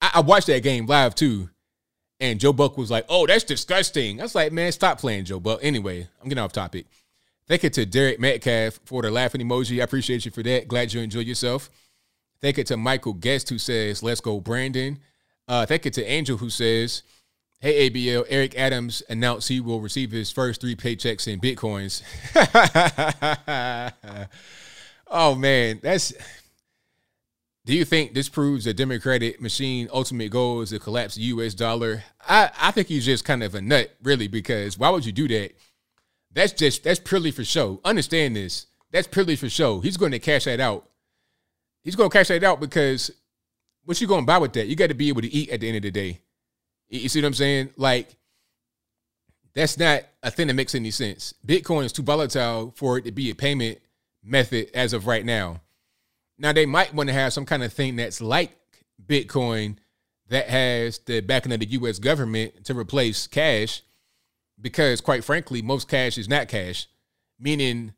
I, 0.00 0.12
I, 0.14 0.20
watched 0.20 0.46
that 0.46 0.62
game 0.62 0.86
live 0.86 1.14
too, 1.14 1.50
and 2.20 2.38
Joe 2.38 2.52
Buck 2.52 2.76
was 2.76 2.90
like, 2.90 3.06
"Oh, 3.08 3.26
that's 3.26 3.44
disgusting." 3.44 4.20
I 4.20 4.24
was 4.24 4.34
like, 4.34 4.52
"Man, 4.52 4.70
stop 4.72 5.00
playing, 5.00 5.24
Joe 5.24 5.40
Buck." 5.40 5.60
Anyway, 5.62 6.06
I'm 6.20 6.28
getting 6.28 6.42
off 6.42 6.52
topic. 6.52 6.86
Thank 7.48 7.64
you 7.64 7.70
to 7.70 7.86
Derek 7.86 8.20
Metcalf 8.20 8.78
for 8.84 9.02
the 9.02 9.10
laughing 9.10 9.40
emoji. 9.40 9.80
I 9.80 9.84
appreciate 9.84 10.24
you 10.24 10.30
for 10.30 10.42
that. 10.42 10.68
Glad 10.68 10.92
you 10.92 11.00
enjoyed 11.00 11.26
yourself. 11.26 11.70
Thank 12.40 12.58
you 12.58 12.64
to 12.64 12.76
Michael 12.76 13.14
Guest 13.14 13.48
who 13.48 13.58
says, 13.58 14.02
"Let's 14.02 14.20
go, 14.20 14.40
Brandon." 14.40 14.98
Uh, 15.48 15.66
thank 15.66 15.84
you 15.84 15.90
to 15.90 16.04
Angel 16.04 16.36
who 16.36 16.50
says. 16.50 17.02
Hey, 17.62 17.90
ABL, 17.90 18.24
Eric 18.30 18.56
Adams 18.56 19.02
announced 19.10 19.50
he 19.50 19.60
will 19.60 19.82
receive 19.82 20.10
his 20.10 20.32
first 20.32 20.62
three 20.62 20.74
paychecks 20.74 21.28
in 21.28 21.40
Bitcoins. 21.40 22.00
oh, 25.06 25.34
man. 25.34 25.78
That's. 25.82 26.14
Do 27.70 27.76
you 27.76 27.84
think 27.84 28.14
this 28.14 28.28
proves 28.28 28.64
the 28.64 28.74
Democratic 28.74 29.40
machine 29.40 29.88
ultimate 29.92 30.32
goal 30.32 30.60
is 30.60 30.70
to 30.70 30.80
collapse 30.80 31.14
the 31.14 31.22
US 31.22 31.54
dollar? 31.54 32.02
I, 32.28 32.50
I 32.60 32.72
think 32.72 32.88
he's 32.88 33.04
just 33.04 33.24
kind 33.24 33.44
of 33.44 33.54
a 33.54 33.60
nut, 33.60 33.94
really, 34.02 34.26
because 34.26 34.76
why 34.76 34.90
would 34.90 35.06
you 35.06 35.12
do 35.12 35.28
that? 35.28 35.52
That's 36.32 36.52
just, 36.52 36.82
that's 36.82 36.98
purely 36.98 37.30
for 37.30 37.44
show. 37.44 37.80
Understand 37.84 38.34
this. 38.34 38.66
That's 38.90 39.06
purely 39.06 39.36
for 39.36 39.48
show. 39.48 39.78
He's 39.78 39.96
going 39.96 40.10
to 40.10 40.18
cash 40.18 40.46
that 40.46 40.58
out. 40.58 40.88
He's 41.84 41.94
going 41.94 42.10
to 42.10 42.18
cash 42.18 42.26
that 42.26 42.42
out 42.42 42.58
because 42.58 43.12
what 43.84 44.00
you 44.00 44.08
going 44.08 44.22
to 44.22 44.26
buy 44.26 44.38
with 44.38 44.52
that? 44.54 44.66
You 44.66 44.74
got 44.74 44.88
to 44.88 44.94
be 44.94 45.08
able 45.08 45.22
to 45.22 45.32
eat 45.32 45.50
at 45.50 45.60
the 45.60 45.68
end 45.68 45.76
of 45.76 45.82
the 45.82 45.92
day. 45.92 46.22
You 46.88 47.08
see 47.08 47.20
what 47.20 47.28
I'm 47.28 47.34
saying? 47.34 47.70
Like, 47.76 48.08
that's 49.54 49.78
not 49.78 50.02
a 50.24 50.32
thing 50.32 50.48
that 50.48 50.54
makes 50.54 50.74
any 50.74 50.90
sense. 50.90 51.34
Bitcoin 51.46 51.84
is 51.84 51.92
too 51.92 52.02
volatile 52.02 52.72
for 52.74 52.98
it 52.98 53.04
to 53.04 53.12
be 53.12 53.30
a 53.30 53.34
payment 53.36 53.78
method 54.24 54.70
as 54.74 54.92
of 54.92 55.06
right 55.06 55.24
now. 55.24 55.60
Now, 56.40 56.54
they 56.54 56.64
might 56.64 56.94
want 56.94 57.10
to 57.10 57.12
have 57.12 57.34
some 57.34 57.44
kind 57.44 57.62
of 57.62 57.70
thing 57.70 57.96
that's 57.96 58.20
like 58.20 58.56
Bitcoin 59.06 59.76
that 60.30 60.48
has 60.48 60.98
the 61.00 61.20
backing 61.20 61.52
of 61.52 61.60
the 61.60 61.66
US 61.66 61.98
government 61.98 62.64
to 62.64 62.74
replace 62.74 63.26
cash 63.26 63.82
because, 64.58 65.02
quite 65.02 65.22
frankly, 65.22 65.60
most 65.60 65.86
cash 65.86 66.16
is 66.16 66.28
not 66.28 66.48
cash, 66.48 66.86
meaning 67.38 67.92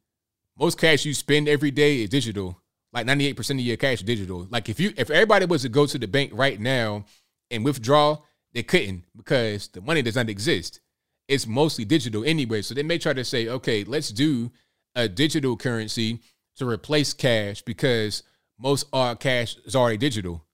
most 0.58 0.76
cash 0.76 1.04
you 1.04 1.14
spend 1.14 1.48
every 1.48 1.70
day 1.70 2.02
is 2.02 2.10
digital. 2.10 2.60
Like 2.92 3.06
98% 3.06 3.50
of 3.50 3.60
your 3.60 3.76
cash 3.76 3.98
is 3.98 4.02
digital. 4.02 4.48
Like 4.50 4.68
if 4.68 4.80
you 4.80 4.92
if 4.96 5.08
everybody 5.08 5.46
was 5.46 5.62
to 5.62 5.68
go 5.68 5.86
to 5.86 5.98
the 5.98 6.08
bank 6.08 6.32
right 6.34 6.60
now 6.60 7.04
and 7.50 7.64
withdraw 7.64 8.18
they 8.52 8.62
couldn't 8.62 9.04
because 9.16 9.68
the 9.68 9.80
money 9.80 10.02
does 10.02 10.16
not 10.16 10.28
exist. 10.28 10.80
It's 11.28 11.46
mostly 11.46 11.84
digital 11.84 12.24
anyway. 12.24 12.62
So 12.62 12.74
they 12.74 12.82
may 12.82 12.98
try 12.98 13.12
to 13.12 13.24
say, 13.24 13.48
okay, 13.48 13.84
let's 13.84 14.10
do 14.10 14.50
a 14.94 15.08
digital 15.08 15.56
currency 15.56 16.20
to 16.56 16.68
replace 16.68 17.14
cash 17.14 17.62
because 17.62 18.24
most 18.62 18.86
our 18.92 19.16
cash 19.16 19.56
is 19.64 19.74
already 19.74 19.96
digital. 19.96 20.44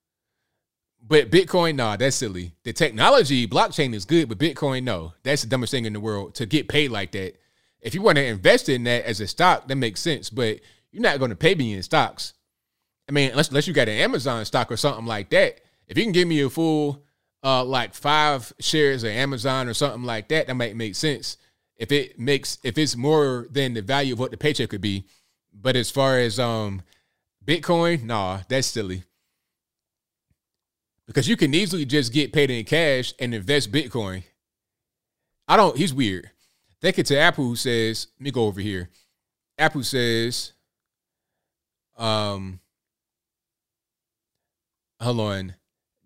But 1.06 1.30
Bitcoin, 1.30 1.76
nah, 1.76 1.96
that's 1.96 2.16
silly. 2.16 2.52
The 2.64 2.72
technology, 2.72 3.46
blockchain 3.46 3.94
is 3.94 4.04
good, 4.04 4.28
but 4.28 4.38
Bitcoin, 4.38 4.82
no. 4.82 5.14
That's 5.22 5.42
the 5.42 5.48
dumbest 5.48 5.70
thing 5.70 5.84
in 5.84 5.92
the 5.92 6.00
world 6.00 6.34
to 6.36 6.46
get 6.46 6.68
paid 6.68 6.90
like 6.90 7.12
that. 7.12 7.36
If 7.80 7.94
you 7.94 8.02
want 8.02 8.16
to 8.16 8.24
invest 8.24 8.68
in 8.68 8.84
that 8.84 9.04
as 9.04 9.20
a 9.20 9.26
stock, 9.26 9.68
that 9.68 9.76
makes 9.76 10.00
sense. 10.00 10.28
But 10.28 10.60
you're 10.90 11.02
not 11.02 11.18
going 11.18 11.30
to 11.30 11.36
pay 11.36 11.54
me 11.54 11.74
in 11.74 11.82
stocks. 11.82 12.32
I 13.08 13.12
mean, 13.12 13.30
unless, 13.30 13.48
unless 13.48 13.68
you 13.68 13.74
got 13.74 13.88
an 13.88 13.98
Amazon 13.98 14.44
stock 14.44 14.72
or 14.72 14.76
something 14.76 15.06
like 15.06 15.30
that. 15.30 15.60
If 15.86 15.96
you 15.96 16.04
can 16.04 16.12
give 16.12 16.28
me 16.28 16.40
a 16.40 16.50
full 16.50 17.04
uh, 17.42 17.64
like 17.64 17.94
five 17.94 18.52
shares 18.58 19.04
of 19.04 19.10
Amazon 19.10 19.68
or 19.68 19.74
something 19.74 20.02
like 20.02 20.28
that, 20.28 20.46
that 20.46 20.54
might 20.54 20.76
make 20.76 20.94
sense. 20.94 21.36
If 21.76 21.92
it 21.92 22.18
makes 22.18 22.58
if 22.64 22.76
it's 22.76 22.96
more 22.96 23.46
than 23.50 23.74
the 23.74 23.82
value 23.82 24.12
of 24.14 24.18
what 24.18 24.30
the 24.30 24.36
paycheck 24.36 24.70
could 24.70 24.80
be. 24.80 25.04
But 25.54 25.76
as 25.76 25.90
far 25.90 26.18
as 26.18 26.38
um 26.38 26.82
Bitcoin, 27.48 28.04
nah, 28.04 28.40
that's 28.48 28.66
silly. 28.66 29.04
Because 31.06 31.26
you 31.26 31.36
can 31.36 31.54
easily 31.54 31.86
just 31.86 32.12
get 32.12 32.34
paid 32.34 32.50
in 32.50 32.64
cash 32.66 33.14
and 33.18 33.34
invest 33.34 33.72
Bitcoin. 33.72 34.22
I 35.48 35.56
don't, 35.56 35.74
he's 35.74 35.94
weird. 35.94 36.30
Thank 36.82 36.98
you 36.98 37.04
to 37.04 37.18
Apple 37.18 37.44
who 37.44 37.56
says, 37.56 38.08
let 38.18 38.24
me 38.24 38.30
go 38.30 38.44
over 38.44 38.60
here. 38.60 38.90
Apple 39.56 39.82
says, 39.82 40.52
um, 41.96 42.60
hold 45.00 45.20
on. 45.20 45.54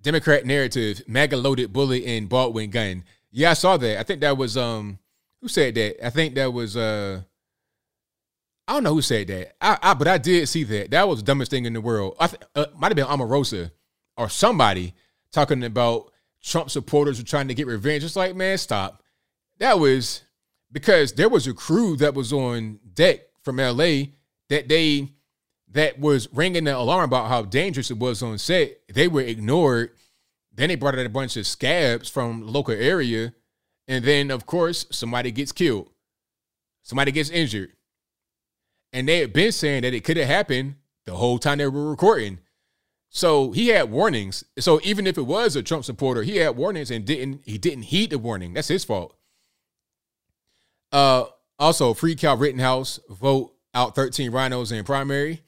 Democrat 0.01 0.47
narrative, 0.47 1.03
MAGA 1.09 1.37
loaded 1.37 1.73
bullet 1.73 2.05
in 2.05 2.27
Baldwin 2.27 2.71
gun. 2.71 3.05
Yeah, 3.33 3.51
I 3.51 3.55
saw 3.55 3.77
that. 3.77 3.99
I 3.99 4.03
think 4.05 4.21
that 4.21 4.37
was 4.37 4.57
um 4.57 4.99
who 5.41 5.49
said 5.49 5.75
that? 5.75 6.05
I 6.07 6.11
think 6.11 6.35
that 6.35 6.53
was 6.53 6.77
uh 6.77 7.23
I 8.69 8.75
don't 8.75 8.85
know 8.85 8.95
who 8.95 9.03
said 9.03 9.27
that. 9.29 9.55
I, 9.61 9.79
I 9.83 9.95
but 9.95 10.09
I 10.09 10.19
did 10.19 10.49
see 10.49 10.65
that. 10.65 10.91
That 10.91 11.09
was 11.09 11.19
the 11.19 11.25
dumbest 11.25 11.51
thing 11.51 11.65
in 11.65 11.73
the 11.73 11.81
world. 11.81 12.17
I 12.19 12.29
th- 12.29 12.43
uh, 12.55 12.67
might 12.77 12.89
have 12.89 12.97
been 12.97 13.07
Omarosa 13.07 13.71
or 14.17 14.29
somebody 14.29 14.95
talking 15.33 15.65
about 15.65 16.13
Trump 16.43 16.71
supporters 16.71 17.19
were 17.19 17.25
trying 17.25 17.49
to 17.49 17.55
get 17.55 17.67
revenge. 17.67 18.05
It's 18.05 18.17
like, 18.17 18.37
man, 18.37 18.59
stop. 18.59 19.03
That 19.59 19.79
was 19.79 20.23
because 20.71 21.13
there 21.13 21.29
was 21.29 21.47
a 21.47 21.55
crew 21.55 21.97
that 21.97 22.15
was 22.15 22.33
on 22.33 22.81
deck 22.95 23.21
from 23.43 23.57
LA 23.57 24.05
that 24.49 24.69
they 24.69 25.09
that 25.73 25.99
was 25.99 26.29
ringing 26.33 26.65
the 26.65 26.77
alarm 26.77 27.05
about 27.05 27.29
how 27.29 27.43
dangerous 27.43 27.91
it 27.91 27.99
was 27.99 28.23
on 28.23 28.39
set. 28.39 28.73
They 28.93 29.09
were 29.09 29.23
ignored. 29.23 29.91
Then 30.55 30.69
they 30.69 30.75
brought 30.77 30.99
out 30.99 31.07
a 31.07 31.11
bunch 31.11 31.37
of 31.37 31.47
scabs 31.47 32.11
from 32.11 32.47
local 32.47 32.75
area. 32.75 33.33
And 33.89 34.05
then, 34.05 34.31
of 34.31 34.45
course, 34.45 34.87
somebody 34.91 35.33
gets 35.33 35.51
killed. 35.51 35.89
Somebody 36.83 37.11
gets 37.11 37.31
injured. 37.31 37.73
And 38.93 39.09
they 39.09 39.21
had 39.21 39.33
been 39.33 39.53
saying 39.53 39.83
that 39.83 39.95
it 39.95 40.05
could 40.05 40.17
have 40.17 40.27
happened 40.27 40.77
the 41.07 41.15
whole 41.15 41.39
time 41.39 41.59
they 41.59 41.67
were 41.67 41.91
recording. 41.91 42.39
So 43.15 43.53
he 43.53 43.69
had 43.69 43.91
warnings. 43.91 44.45
So 44.59 44.81
even 44.83 45.07
if 45.07 45.19
it 45.19 45.27
was 45.27 45.55
a 45.55 45.63
Trump 45.63 45.85
supporter, 45.85 46.23
he 46.23 46.37
had 46.39 46.57
warnings 46.57 46.91
and 46.91 47.05
didn't 47.05 47.43
he 47.45 47.59
didn't 47.59 47.85
heed 47.85 48.11
the 48.11 48.19
warning. 48.19 48.55
That's 48.55 48.69
his 48.69 48.85
fault. 48.85 49.15
Uh 50.91 51.25
also, 51.59 51.95
free 51.95 52.17
Kyle 52.17 52.37
Rittenhouse 52.37 52.99
vote 53.09 53.55
out 53.75 53.95
13 53.95 54.33
RINOs 54.33 54.73
in 54.73 54.85
primary. 54.85 55.43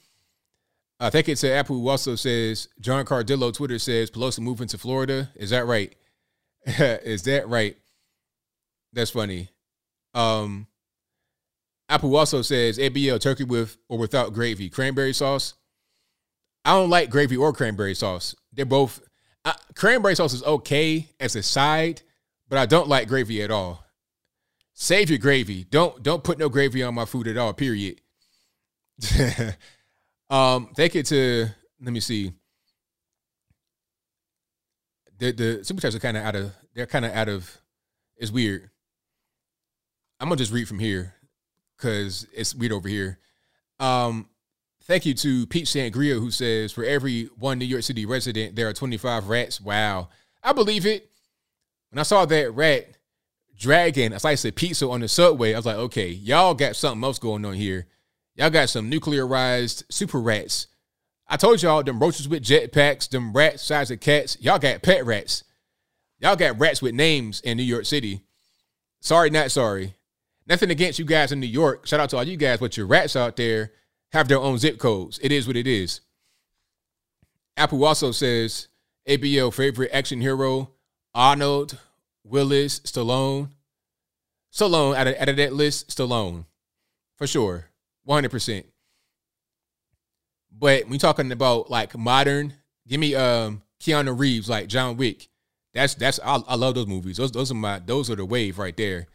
I 1.01 1.11
think 1.11 1.29
it's 1.29 1.43
Apple 1.43 1.81
who 1.81 1.89
also 1.89 2.15
says 2.15 2.69
John 2.81 3.05
Cardillo 3.05 3.53
Twitter 3.53 3.79
says 3.79 4.11
Pelosi 4.11 4.41
moving 4.41 4.69
to 4.69 4.79
Florida. 4.79 5.31
Is 5.35 5.51
that 5.51 5.67
right? 5.67 5.95
Is 6.67 7.23
that 7.23 7.49
right? 7.49 7.77
That's 8.93 9.11
funny. 9.11 9.49
Um 10.13 10.67
Apple 11.89 12.17
also 12.17 12.43
says 12.43 12.79
ABL 12.79 13.21
turkey 13.21 13.45
with 13.45 13.77
or 13.89 13.99
without 13.99 14.33
gravy, 14.33 14.71
cranberry 14.71 15.13
sauce. 15.13 15.55
I 16.65 16.73
don't 16.73 16.91
like 16.91 17.11
gravy 17.11 17.37
or 17.37 17.53
cranberry 17.53 17.95
sauce. 17.95 18.35
They're 18.53 18.65
both 18.65 19.01
uh, 19.45 19.53
cranberry 19.75 20.15
sauce 20.15 20.33
is 20.33 20.43
okay 20.43 21.09
as 21.21 21.37
a 21.37 21.43
side, 21.43 22.01
but 22.49 22.59
I 22.59 22.65
don't 22.65 22.89
like 22.89 23.09
gravy 23.09 23.43
at 23.43 23.51
all. 23.51 23.85
Save 24.73 25.11
your 25.11 25.19
gravy. 25.19 25.65
Don't 25.65 26.03
don't 26.03 26.25
put 26.25 26.39
no 26.39 26.49
gravy 26.49 26.83
on 26.83 26.95
my 26.95 27.05
food 27.05 27.29
at 27.29 27.37
all. 27.37 27.53
Period. 27.53 28.01
um, 30.31 30.71
take 30.75 30.97
it 30.97 31.07
to 31.07 31.49
let 31.81 31.93
me 31.93 32.01
see. 32.01 32.33
The 35.19 35.33
the 35.33 35.65
super 35.65 35.83
chats 35.83 35.95
are 35.95 36.01
kind 36.01 36.17
of 36.17 36.25
out 36.25 36.35
of 36.35 36.53
they're 36.75 36.87
kind 36.87 37.05
of 37.05 37.13
out 37.13 37.29
of. 37.29 37.61
It's 38.17 38.31
weird. 38.31 38.71
I'm 40.19 40.29
gonna 40.29 40.39
just 40.39 40.53
read 40.53 40.67
from 40.67 40.79
here 40.79 41.15
because 41.85 42.27
it's 42.33 42.55
weird 42.55 42.73
over 42.73 42.89
here. 42.89 43.19
Um, 43.79 44.31
thank 44.85 45.05
you 45.05 45.13
to 45.15 45.47
Pete 45.47 45.67
Sangria 45.67 46.19
who 46.19 46.31
says 46.31 46.73
for 46.73 46.83
every 46.83 47.25
one 47.37 47.59
New 47.59 47.67
York 47.67 47.83
City 47.83 48.07
resident 48.07 48.57
there 48.57 48.69
are 48.69 48.73
25 48.73 49.29
rats. 49.29 49.61
Wow, 49.61 50.09
I 50.43 50.55
believe 50.55 50.87
it. 50.87 51.11
When 51.91 51.99
I 51.99 52.05
saw 52.05 52.25
that 52.25 52.55
rat 52.55 52.97
dragging 53.59 54.15
a 54.15 54.19
slice 54.19 54.47
of 54.47 54.55
pizza 54.55 54.89
on 54.89 55.01
the 55.01 55.09
subway, 55.09 55.53
I 55.53 55.59
was 55.59 55.67
like, 55.67 55.77
okay, 55.77 56.09
y'all 56.09 56.55
got 56.55 56.75
something 56.75 57.05
else 57.05 57.19
going 57.19 57.45
on 57.45 57.55
here. 57.55 57.87
Y'all 58.35 58.51
got 58.51 58.71
some 58.71 58.91
nuclearized 58.91 59.85
super 59.91 60.21
rats. 60.21 60.69
I 61.29 61.37
told 61.37 61.63
y'all 61.63 61.83
them 61.83 62.01
roaches 62.01 62.29
with 62.29 62.43
jetpacks, 62.43 63.11
them 63.11 63.35
rats 63.35 63.63
size 63.63 63.91
of 63.91 64.01
cats. 64.01 64.39
Y'all 64.41 64.59
got 64.59 64.83
pet 64.83 65.05
rats. 65.05 65.45
Y'all 66.19 66.35
got 66.35 66.59
rats 66.59 66.81
with 66.81 66.95
names 66.95 67.43
in 67.43 67.59
New 67.59 67.63
York 67.63 67.85
City. 67.85 68.23
Sorry, 69.01 69.29
not 69.29 69.51
sorry. 69.51 69.95
Nothing 70.47 70.71
against 70.71 70.99
you 70.99 71.05
guys 71.05 71.33
in 71.33 71.41
New 71.41 71.47
York. 71.47 71.87
Shout 71.87 72.01
out 72.01 72.11
to 72.11 72.17
all 72.17 72.25
you 72.25 72.37
guys, 72.37 72.59
but 72.59 72.77
your 72.77 72.87
rats 72.87 73.17
out 73.17 73.37
there 73.37 73.73
have 74.13 74.29
their 74.29 74.39
own 74.39 74.59
zip 74.59 74.79
codes. 74.79 75.19
It 75.23 75.33
is 75.33 75.47
what 75.47 75.57
it 75.57 75.67
is. 75.67 76.01
Apple 77.57 77.85
also 77.85 78.11
says 78.11 78.69
ABL 79.09 79.53
favorite 79.55 79.91
action 79.93 80.21
hero 80.21 80.71
Arnold, 81.15 81.79
Willis, 82.25 82.81
Stallone. 82.81 83.51
Stallone 84.53 84.97
out 84.97 85.07
of, 85.07 85.15
out 85.17 85.29
of 85.29 85.37
that 85.37 85.53
list, 85.53 85.89
Stallone. 85.89 86.45
For 87.17 87.27
sure. 87.27 87.67
100%. 88.09 88.65
But 90.57 90.89
you're 90.89 90.99
talking 90.99 91.33
about 91.33 91.71
like 91.71 91.97
modern, 91.97 92.55
give 92.87 93.01
me 93.01 93.15
um 93.15 93.63
Keanu 93.81 94.19
Reeves, 94.19 94.49
like 94.49 94.69
John 94.69 94.97
Wick. 94.97 95.29
That's 95.73 95.95
that's 95.95 96.21
I, 96.25 96.37
I 96.47 96.55
love 96.55 96.75
those 96.75 96.87
movies. 96.87 97.17
Those 97.17 97.33
those 97.33 97.51
are 97.51 97.55
my 97.55 97.81
those 97.81 98.09
are 98.09 98.17
the 98.17 98.25
wave 98.25 98.59
right 98.59 98.77
there. 98.77 99.09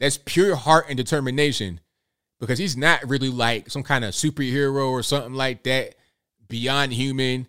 That's 0.00 0.18
pure 0.18 0.56
heart 0.56 0.86
and 0.88 0.96
determination 0.96 1.80
because 2.40 2.58
he's 2.58 2.76
not 2.76 3.06
really 3.06 3.28
like 3.28 3.70
some 3.70 3.82
kind 3.82 4.04
of 4.04 4.14
superhero 4.14 4.90
or 4.90 5.02
something 5.02 5.34
like 5.34 5.62
that, 5.64 5.94
beyond 6.48 6.92
human. 6.94 7.46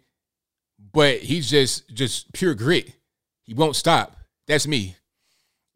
But 0.93 1.19
he's 1.19 1.49
just 1.49 1.89
just 1.93 2.33
pure 2.33 2.53
grit. 2.53 2.93
He 3.43 3.53
won't 3.53 3.77
stop. 3.77 4.17
That's 4.47 4.67
me. 4.67 4.97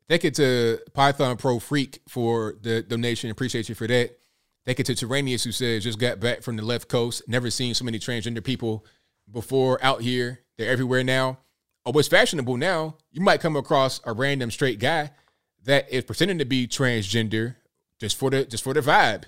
Thank 0.10 0.23
you 0.23 0.31
to 0.31 0.80
Python 0.93 1.38
Pro 1.38 1.60
Freak 1.60 2.02
for 2.07 2.56
the 2.61 2.81
donation. 2.81 3.31
Appreciate 3.31 3.69
you 3.69 3.76
for 3.76 3.88
that. 3.88 4.19
Thank 4.65 4.80
you 4.80 4.84
to 4.84 4.95
Terranius 4.95 5.43
who 5.43 5.52
says 5.52 5.84
just 5.84 5.99
got 5.99 6.19
back 6.19 6.41
from 6.41 6.57
the 6.57 6.65
left 6.65 6.89
coast. 6.89 7.23
Never 7.27 7.49
seen 7.49 7.73
so 7.73 7.85
many 7.85 7.99
transgender 7.99 8.43
people 8.43 8.85
before 9.31 9.84
out 9.84 10.02
here. 10.02 10.41
They're 10.57 10.69
everywhere 10.69 11.03
now. 11.03 11.39
Oh, 11.85 11.91
what's 11.91 12.07
fashionable 12.07 12.57
now? 12.57 12.97
You 13.11 13.22
might 13.22 13.41
come 13.41 13.56
across 13.56 14.02
a 14.03 14.11
random 14.11 14.52
straight 14.52 14.80
guy 14.80 15.11
that 15.65 15.91
is 15.91 16.03
pretending 16.03 16.37
to 16.37 16.45
be 16.45 16.67
transgender 16.67 17.55
just 17.99 18.17
for 18.17 18.29
the 18.29 18.45
just 18.45 18.63
for 18.63 18.73
the 18.73 18.81
vibe. 18.81 19.25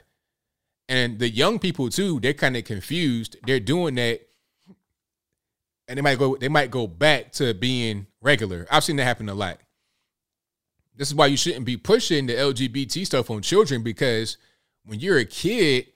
And 0.90 1.20
the 1.20 1.30
young 1.30 1.60
people 1.60 1.90
too, 1.90 2.20
they're 2.20 2.34
kind 2.34 2.56
of 2.56 2.64
confused. 2.64 3.36
They're 3.46 3.60
doing 3.60 3.96
that, 3.96 4.22
and 5.88 5.98
they 5.98 6.02
might 6.02 6.18
go 6.18 6.38
they 6.38 6.50
might 6.50 6.72
go 6.72 6.88
back 6.88 7.32
to 7.34 7.54
being 7.54 8.08
regular. 8.22 8.68
I've 8.72 8.84
seen 8.84 8.96
that 8.98 9.04
happen 9.04 9.30
a 9.30 9.34
lot. 9.34 9.60
This 10.96 11.10
is 11.10 11.16
why 11.16 11.28
you 11.28 11.38
shouldn't 11.38 11.66
be 11.66 11.78
pushing 11.78 12.26
the 12.26 12.34
LGBT 12.34 13.06
stuff 13.06 13.30
on 13.30 13.42
children 13.42 13.84
because 13.84 14.38
when 14.86 15.00
you're 15.00 15.20
a 15.20 15.26
kid, 15.26 15.88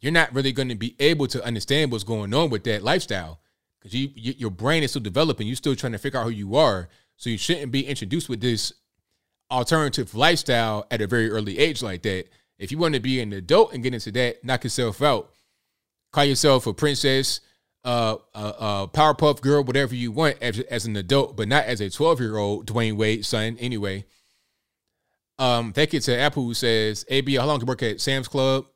you're 0.00 0.12
not 0.12 0.34
really 0.34 0.52
going 0.52 0.68
to 0.68 0.74
be 0.74 0.94
able 0.98 1.26
to 1.28 1.42
understand 1.44 1.90
what's 1.90 2.04
going 2.04 2.34
on 2.34 2.50
with 2.50 2.64
that 2.64 2.82
lifestyle 2.82 3.40
because 3.80 3.94
you, 3.94 4.10
you, 4.14 4.34
your 4.36 4.50
brain 4.50 4.82
is 4.82 4.90
still 4.90 5.02
developing. 5.02 5.46
You're 5.46 5.56
still 5.56 5.74
trying 5.74 5.92
to 5.92 5.98
figure 5.98 6.20
out 6.20 6.24
who 6.24 6.30
you 6.30 6.56
are. 6.56 6.88
So 7.16 7.30
you 7.30 7.38
shouldn't 7.38 7.72
be 7.72 7.86
introduced 7.86 8.28
with 8.28 8.40
this 8.40 8.74
alternative 9.52 10.14
lifestyle 10.14 10.86
at 10.90 11.00
a 11.00 11.06
very 11.06 11.30
early 11.30 11.58
age 11.58 11.82
like 11.82 12.02
that. 12.02 12.26
If 12.58 12.72
you 12.72 12.78
want 12.78 12.94
to 12.94 13.00
be 13.00 13.20
an 13.20 13.32
adult 13.32 13.72
and 13.72 13.82
get 13.82 13.94
into 13.94 14.10
that, 14.12 14.44
knock 14.44 14.64
yourself 14.64 15.02
out. 15.02 15.30
Call 16.12 16.24
yourself 16.24 16.66
a 16.66 16.72
princess, 16.72 17.40
uh, 17.84 18.16
uh 18.34 18.86
Powerpuff 18.88 19.40
Girl, 19.40 19.64
whatever 19.64 19.94
you 19.94 20.12
want 20.12 20.36
as, 20.40 20.60
as 20.60 20.86
an 20.86 20.96
adult, 20.96 21.36
but 21.36 21.48
not 21.48 21.64
as 21.64 21.80
a 21.80 21.90
12 21.90 22.20
year 22.20 22.36
old 22.36 22.66
Dwyane 22.66 22.96
Wade 22.96 23.24
son. 23.24 23.56
Anyway, 23.60 24.04
um, 25.38 25.72
thank 25.72 25.92
you 25.92 26.00
to 26.00 26.16
Apple 26.16 26.44
who 26.44 26.54
says, 26.54 27.04
AB, 27.08 27.34
how 27.36 27.46
long 27.46 27.60
you 27.60 27.66
work 27.66 27.82
at 27.82 28.00
Sam's 28.00 28.28
Club? 28.28 28.66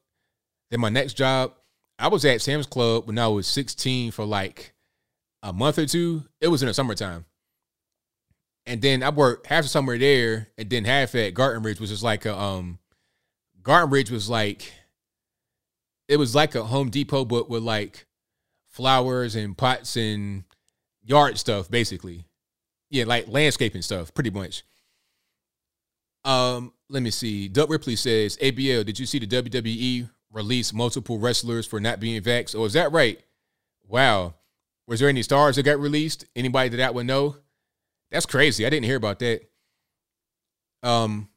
Then 0.71 0.81
my 0.81 0.89
next 0.89 1.15
job, 1.15 1.53
I 1.99 2.09
was 2.09 2.25
at 2.25 2.43
Sam's 2.43 2.67
Club 2.67 3.07
when 3.07 3.19
I 3.19 3.29
was 3.29 3.47
16 3.47 4.11
for 4.11 4.25
like 4.25 4.75
a 5.43 5.53
month 5.53 5.79
or 5.79 5.87
two. 5.87 6.25
It 6.41 6.49
was 6.49 6.63
in 6.63 6.69
the 6.69 6.75
summertime. 6.75 7.25
And 8.67 8.83
then 8.83 9.03
I 9.03 9.11
worked 9.11 9.47
half 9.47 9.65
the 9.65 9.69
summer 9.69 9.97
there 9.97 10.49
and 10.59 10.69
then 10.69 10.85
half 10.85 11.15
at 11.15 11.35
Garden 11.35 11.63
Ridge, 11.63 11.81
which 11.81 11.91
is 11.91 12.03
like 12.03 12.27
a 12.27 12.37
um 12.37 12.79
Garden 13.63 13.91
Ridge 13.91 14.11
was 14.11 14.29
like 14.29 14.73
it 16.09 16.19
was 16.19 16.35
like 16.35 16.55
a 16.55 16.65
Home 16.65 16.91
Depot, 16.91 17.25
but 17.25 17.49
with 17.49 17.63
like 17.63 18.07
flowers 18.69 19.35
and 19.35 19.57
pots 19.57 19.97
and 19.97 20.45
yard 21.03 21.39
stuff, 21.39 21.71
basically. 21.71 22.27
Yeah, 22.91 23.05
like 23.05 23.27
landscaping 23.29 23.83
stuff, 23.83 24.15
pretty 24.15 24.31
much. 24.31 24.63
Um, 26.25 26.73
let 26.89 27.03
me 27.03 27.11
see. 27.11 27.49
Doug 27.49 27.71
Ripley 27.71 27.97
says, 27.97 28.37
ABL, 28.39 28.85
did 28.85 28.99
you 28.99 29.07
see 29.07 29.19
the 29.19 29.27
WWE 29.27 30.11
release 30.33 30.73
multiple 30.73 31.19
wrestlers 31.19 31.67
for 31.67 31.81
not 31.81 32.01
being 32.01 32.21
vaxxed? 32.21 32.55
Oh, 32.55 32.65
is 32.65 32.75
that 32.75 32.93
right? 32.93 33.21
Wow. 33.89 34.35
Was 34.87 35.01
there 35.01 35.09
any 35.09 35.23
stars 35.23 35.57
that 35.57 35.65
got 35.65 35.81
released? 35.81 36.27
Anybody 36.37 36.69
that, 36.71 36.77
that 36.77 36.95
would 36.95 37.07
know? 37.07 37.37
That's 38.11 38.27
crazy. 38.27 38.67
I 38.67 38.71
didn't 38.71 38.87
hear 38.87 38.97
about 38.97 39.19
that. 39.21 39.43
Um, 40.83 41.29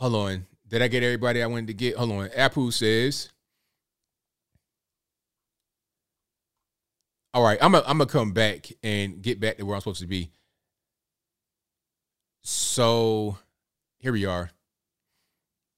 hold 0.00 0.14
on. 0.14 0.46
Did 0.68 0.82
I 0.82 0.88
get 0.88 1.02
everybody 1.02 1.42
I 1.42 1.46
wanted 1.46 1.68
to 1.68 1.74
get? 1.74 1.96
Hold 1.96 2.12
on. 2.12 2.28
Apu 2.30 2.72
says, 2.72 3.30
All 7.34 7.42
right, 7.42 7.58
I'm 7.62 7.72
gonna 7.72 7.84
I'm 7.86 7.96
gonna 7.96 8.10
come 8.10 8.32
back 8.32 8.70
and 8.82 9.22
get 9.22 9.40
back 9.40 9.56
to 9.56 9.64
where 9.64 9.74
I'm 9.74 9.80
supposed 9.80 10.02
to 10.02 10.06
be. 10.06 10.30
So 12.42 13.38
here 13.98 14.12
we 14.12 14.26
are. 14.26 14.50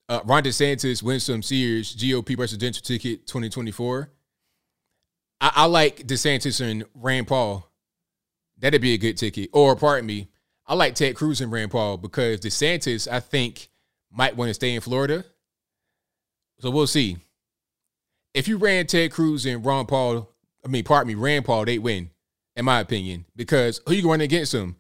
Uh, 0.09 0.21
Ron 0.25 0.43
DeSantis 0.43 1.03
Winsome 1.03 1.43
Sears 1.43 1.95
GOP 1.95 2.37
presidential 2.37 2.83
ticket 2.83 3.27
2024. 3.27 4.11
I, 5.41 5.53
I 5.55 5.65
like 5.67 6.07
DeSantis 6.07 6.61
and 6.61 6.85
Rand 6.95 7.29
Paul. 7.29 7.71
That'd 8.65 8.81
be 8.81 8.95
a 8.95 8.99
good 8.99 9.19
ticket. 9.19 9.51
Or 9.53 9.77
pardon 9.77 10.07
me, 10.07 10.29
I 10.67 10.73
like 10.73 10.95
Ted 10.95 11.17
Cruz 11.17 11.43
and 11.43 11.53
Rand 11.53 11.71
Paul 11.71 11.99
because 11.99 12.41
DeSantis, 12.41 13.07
I 13.07 13.21
think, 13.21 13.69
might 14.11 14.37
want 14.37 14.49
to 14.49 14.55
stay 14.55 14.75
in 14.75 14.81
Florida. 14.81 15.23
so 16.61 16.71
we'll 16.71 16.87
see. 16.87 17.19
If 18.33 18.49
you 18.49 18.57
ran 18.57 18.87
Ted 18.87 19.13
Cruz 19.13 19.45
and 19.45 19.67
Ron 19.67 19.85
Paul, 19.85 20.31
I 20.65 20.69
mean, 20.69 20.83
pardon 20.83 21.09
me, 21.09 21.15
Rand 21.15 21.45
Paul, 21.45 21.67
they 21.67 21.79
win, 21.79 22.09
in 22.57 22.65
my 22.65 22.81
opinion. 22.81 23.27
Because 23.37 23.83
who 23.87 23.93
you 23.93 24.03
going 24.03 24.23
against 24.23 24.53
them? 24.53 24.77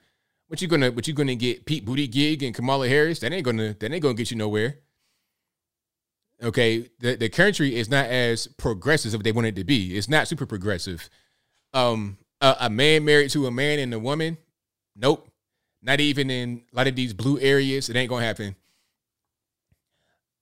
What 0.48 0.62
you 0.62 0.68
gonna 0.68 0.90
what 0.90 1.06
you 1.06 1.12
gonna 1.12 1.34
get 1.34 1.66
Pete 1.66 1.84
Buttigieg 1.84 2.42
and 2.42 2.54
Kamala 2.54 2.88
Harris? 2.88 3.18
That 3.18 3.34
ain't 3.34 3.44
gonna 3.44 3.76
that 3.80 3.92
ain't 3.92 4.02
gonna 4.02 4.14
get 4.14 4.30
you 4.30 4.38
nowhere. 4.38 4.78
Okay, 6.42 6.88
the 7.00 7.16
the 7.16 7.28
country 7.28 7.76
is 7.76 7.90
not 7.90 8.06
as 8.06 8.46
progressive 8.46 9.12
as 9.12 9.20
they 9.20 9.32
want 9.32 9.46
it 9.46 9.56
to 9.56 9.64
be. 9.64 9.94
It's 9.94 10.08
not 10.08 10.26
super 10.26 10.46
progressive. 10.46 11.10
Um, 11.74 12.16
a, 12.44 12.56
a 12.60 12.70
man 12.70 13.04
married 13.04 13.30
to 13.30 13.46
a 13.46 13.50
man 13.50 13.78
and 13.78 13.94
a 13.94 13.98
woman, 13.98 14.36
nope. 14.94 15.28
Not 15.82 16.00
even 16.00 16.30
in 16.30 16.62
a 16.72 16.76
lot 16.76 16.86
of 16.86 16.96
these 16.96 17.12
blue 17.12 17.38
areas, 17.40 17.88
it 17.88 17.96
ain't 17.96 18.08
gonna 18.08 18.24
happen. 18.24 18.54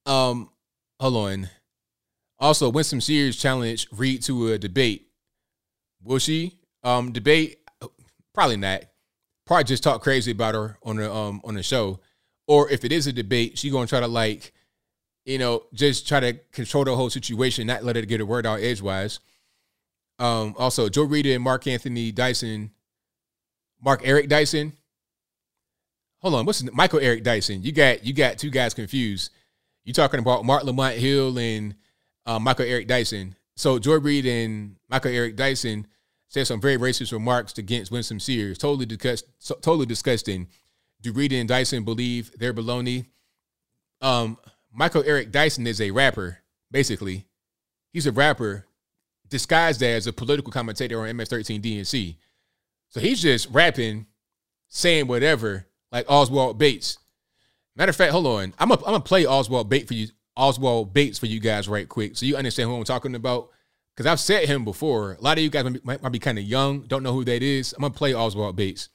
Um, 0.05 0.51
hold 1.01 1.16
on. 1.16 1.49
Also, 2.39 2.69
Winsome 2.69 3.01
Sears 3.01 3.37
challenge 3.37 3.87
Reid 3.93 4.23
to 4.23 4.53
a 4.53 4.59
debate. 4.59 5.09
Will 6.03 6.19
she? 6.19 6.59
Um, 6.83 7.12
debate? 7.12 7.59
Probably 8.35 8.57
not. 8.57 8.83
Probably 9.47 9.65
just 9.65 9.83
talk 9.85 10.03
crazy 10.03 10.33
about 10.33 10.55
her 10.55 10.79
on 10.83 10.97
the 10.97 11.12
um 11.12 11.41
on 11.45 11.55
the 11.55 11.62
show. 11.62 12.01
Or 12.49 12.69
if 12.70 12.85
it 12.85 12.91
is 12.91 13.07
a 13.07 13.12
debate, 13.12 13.59
she 13.59 13.70
gonna 13.70 13.87
try 13.87 14.01
to 14.01 14.09
like, 14.09 14.53
you 15.24 15.39
know, 15.39 15.65
just 15.73 16.09
try 16.09 16.19
to 16.19 16.33
control 16.53 16.85
the 16.85 16.97
whole 16.97 17.11
situation, 17.11 17.66
not 17.66 17.85
let 17.85 17.97
her 17.97 18.03
get 18.03 18.20
a 18.20 18.27
word 18.27 18.47
out 18.47 18.61
edgewise. 18.61 19.20
Um, 20.23 20.55
also 20.57 20.89
Joe 20.89 21.03
Rita 21.03 21.35
and 21.35 21.43
Mark 21.43 21.66
Anthony 21.66 22.12
Dyson, 22.12 22.70
Mark 23.82 24.03
Eric 24.05 24.28
Dyson. 24.28 24.73
Hold 26.19 26.35
on, 26.35 26.47
what's 26.47 26.61
his, 26.61 26.73
Michael 26.73 27.01
Eric 27.01 27.24
Dyson? 27.24 27.65
You 27.65 27.73
got 27.73 28.05
you 28.05 28.12
got 28.12 28.39
two 28.39 28.51
guys 28.51 28.73
confused. 28.73 29.32
You 29.85 29.93
talking 29.93 30.20
about 30.20 30.44
Marc 30.44 30.62
Lamont 30.62 30.97
Hill 30.97 31.36
and 31.40 31.74
uh, 32.24 32.39
Michael 32.39 32.66
Eric 32.66 32.86
Dyson. 32.86 33.35
So 33.57 33.81
Joy 33.81 33.97
Reid 33.97 34.24
and 34.24 34.77
Michael 34.89 35.11
Eric 35.11 35.35
Dyson 35.35 35.89
said 36.28 36.47
some 36.47 36.61
very 36.61 36.78
racist 36.78 37.12
remarks 37.12 37.59
against 37.59 37.90
Winsome 37.90 38.20
Sears. 38.20 38.59
Totally 38.59 38.86
disgust, 38.86 39.27
so, 39.40 39.57
totally 39.57 39.86
disgusting. 39.86 40.47
Do 41.01 41.11
Reid 41.11 41.32
and 41.32 41.49
Dyson 41.49 41.82
believe 41.82 42.31
they're 42.39 42.55
baloney? 42.55 43.07
Um, 44.01 44.39
Michael 44.73 45.03
Eric 45.05 45.32
Dyson 45.32 45.66
is 45.66 45.81
a 45.81 45.90
rapper, 45.90 46.39
basically. 46.70 47.27
He's 47.93 48.07
a 48.07 48.12
rapper 48.12 48.66
disguised 49.32 49.82
as 49.82 50.06
a 50.06 50.12
political 50.12 50.52
commentator 50.52 51.00
on 51.00 51.09
MS13 51.09 51.60
DNC. 51.60 52.16
So 52.90 53.00
he's 53.00 53.20
just 53.20 53.48
rapping, 53.50 54.06
saying 54.68 55.09
whatever, 55.09 55.66
like 55.90 56.04
Oswald 56.09 56.59
Bates. 56.59 56.98
Matter 57.74 57.90
of 57.90 57.96
fact, 57.96 58.12
hold 58.12 58.26
on. 58.26 58.54
I'm 58.59 58.68
gonna 58.68 58.80
I'm 58.82 58.92
gonna 58.92 59.00
play 59.00 59.26
Oswald 59.26 59.68
Bates 59.70 59.88
for 59.88 59.94
you, 59.94 60.09
Oswald 60.36 60.92
Bates 60.92 61.18
for 61.18 61.26
you 61.26 61.40
guys 61.40 61.68
right 61.68 61.88
quick, 61.88 62.16
so 62.16 62.26
you 62.26 62.36
understand 62.36 62.68
who 62.68 62.76
I'm 62.76 62.84
talking 62.84 63.14
about. 63.14 63.48
Because 63.96 64.06
I've 64.06 64.20
said 64.20 64.48
him 64.48 64.64
before. 64.64 65.12
A 65.12 65.20
lot 65.20 65.36
of 65.38 65.44
you 65.44 65.50
guys 65.50 65.64
might 65.82 66.02
might 66.02 66.12
be 66.12 66.18
kind 66.18 66.38
of 66.38 66.44
young, 66.44 66.82
don't 66.82 67.02
know 67.02 67.12
who 67.12 67.24
that 67.24 67.42
is. 67.42 67.72
I'm 67.72 67.80
gonna 67.80 67.94
play 67.94 68.14
Oswald 68.14 68.54
Bates, 68.54 68.90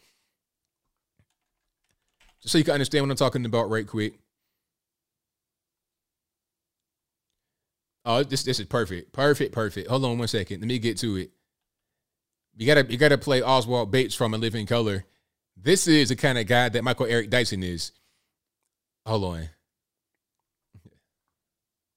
just 2.42 2.52
so 2.52 2.60
you 2.60 2.64
can 2.64 2.74
understand 2.74 3.04
what 3.04 3.12
I'm 3.12 3.18
talking 3.18 3.46
about 3.46 3.70
right 3.70 3.88
quick. 3.88 4.20
Oh, 8.08 8.24
this 8.24 8.44
this 8.44 8.58
is 8.62 8.66
perfect, 8.66 9.12
perfect, 9.12 9.52
perfect. 9.52 9.90
Hold 9.90 10.06
on 10.06 10.18
one 10.18 10.30
second. 10.30 10.62
Let 10.62 10.68
me 10.68 10.80
get 10.80 10.98
to 11.00 11.18
it. 11.18 11.32
You 12.56 12.66
gotta 12.66 12.90
you 12.90 12.98
gotta 12.98 13.18
play 13.18 13.42
Oswald 13.42 13.92
Bates 13.92 14.16
from 14.16 14.34
In 14.34 14.40
Living 14.40 14.66
Color. 14.66 15.04
This 15.58 15.88
is 15.88 16.08
the 16.08 16.16
kind 16.16 16.38
of 16.38 16.48
guy 16.48 16.70
that 16.70 16.86
Michael 16.86 17.06
Eric 17.06 17.30
Dyson 17.30 17.64
is. 17.64 17.92
Hold 19.06 19.26
on. 19.26 19.50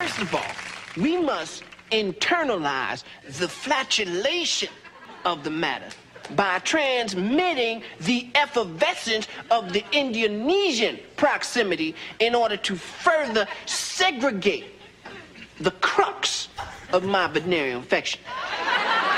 First 0.00 0.18
of 0.18 0.34
all, 0.34 0.42
we 0.96 1.16
must 1.16 1.62
internalize 1.92 3.04
the 3.38 3.48
flatulation 3.48 4.70
of 5.24 5.44
the 5.44 5.50
matter 5.50 5.94
by 6.34 6.58
transmitting 6.58 7.84
the 8.00 8.28
effervescence 8.34 9.28
of 9.52 9.72
the 9.72 9.84
Indonesian 9.92 10.98
proximity 11.16 11.94
in 12.18 12.34
order 12.34 12.56
to 12.56 12.74
further 12.74 13.46
segregate 13.66 14.79
the 15.60 15.70
crux 15.72 16.48
of 16.92 17.04
my 17.04 17.26
venereal 17.28 17.78
infection. 17.78 18.20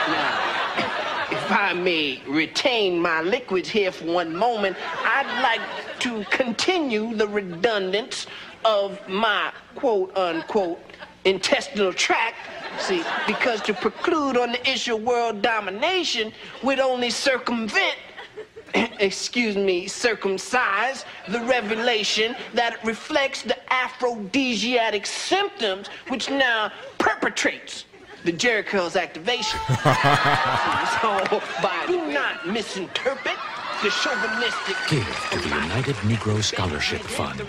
Now, 0.09 0.53
if 1.31 1.51
I 1.51 1.73
may 1.73 2.21
retain 2.29 3.01
my 3.01 3.23
liquids 3.23 3.69
here 3.69 3.93
for 3.93 4.05
one 4.07 4.35
moment, 4.37 4.77
I'd 5.05 5.43
like 5.43 5.99
to 6.01 6.25
continue 6.25 7.15
the 7.15 7.29
redundance 7.29 8.27
of 8.65 8.99
my 9.09 9.53
quote 9.75 10.17
unquote 10.17 10.81
intestinal 11.25 11.93
tract. 11.93 12.37
See, 12.79 13.05
because 13.27 13.61
to 13.63 13.75
preclude 13.75 14.37
on 14.37 14.53
the 14.53 14.69
issue 14.69 14.97
of 14.97 15.03
world 15.03 15.43
domination 15.43 16.33
would 16.63 16.81
only 16.81 17.11
circumvent 17.11 17.97
excuse 19.01 19.57
me, 19.57 19.87
circumcise 19.87 21.05
the 21.29 21.41
revelation 21.41 22.35
that 22.55 22.83
reflects 22.85 23.43
the 23.43 23.57
aphrodisiac 23.73 25.07
symptoms 25.07 25.89
which 26.09 26.31
now 26.31 26.71
perpetrates 26.99 27.85
the 28.25 28.33
Jericho's 28.33 28.97
activation. 28.97 29.59
so, 29.69 31.43
by 31.63 31.85
do 31.87 32.13
not 32.13 32.47
misinterpret 32.47 33.37
the 33.83 33.91
chauvinistic. 33.91 34.77
Give 34.89 35.29
to 35.33 35.39
the 35.41 35.49
United 35.49 35.97
Negro 35.97 36.43
Scholarship 36.43 37.01
Fund 37.01 37.43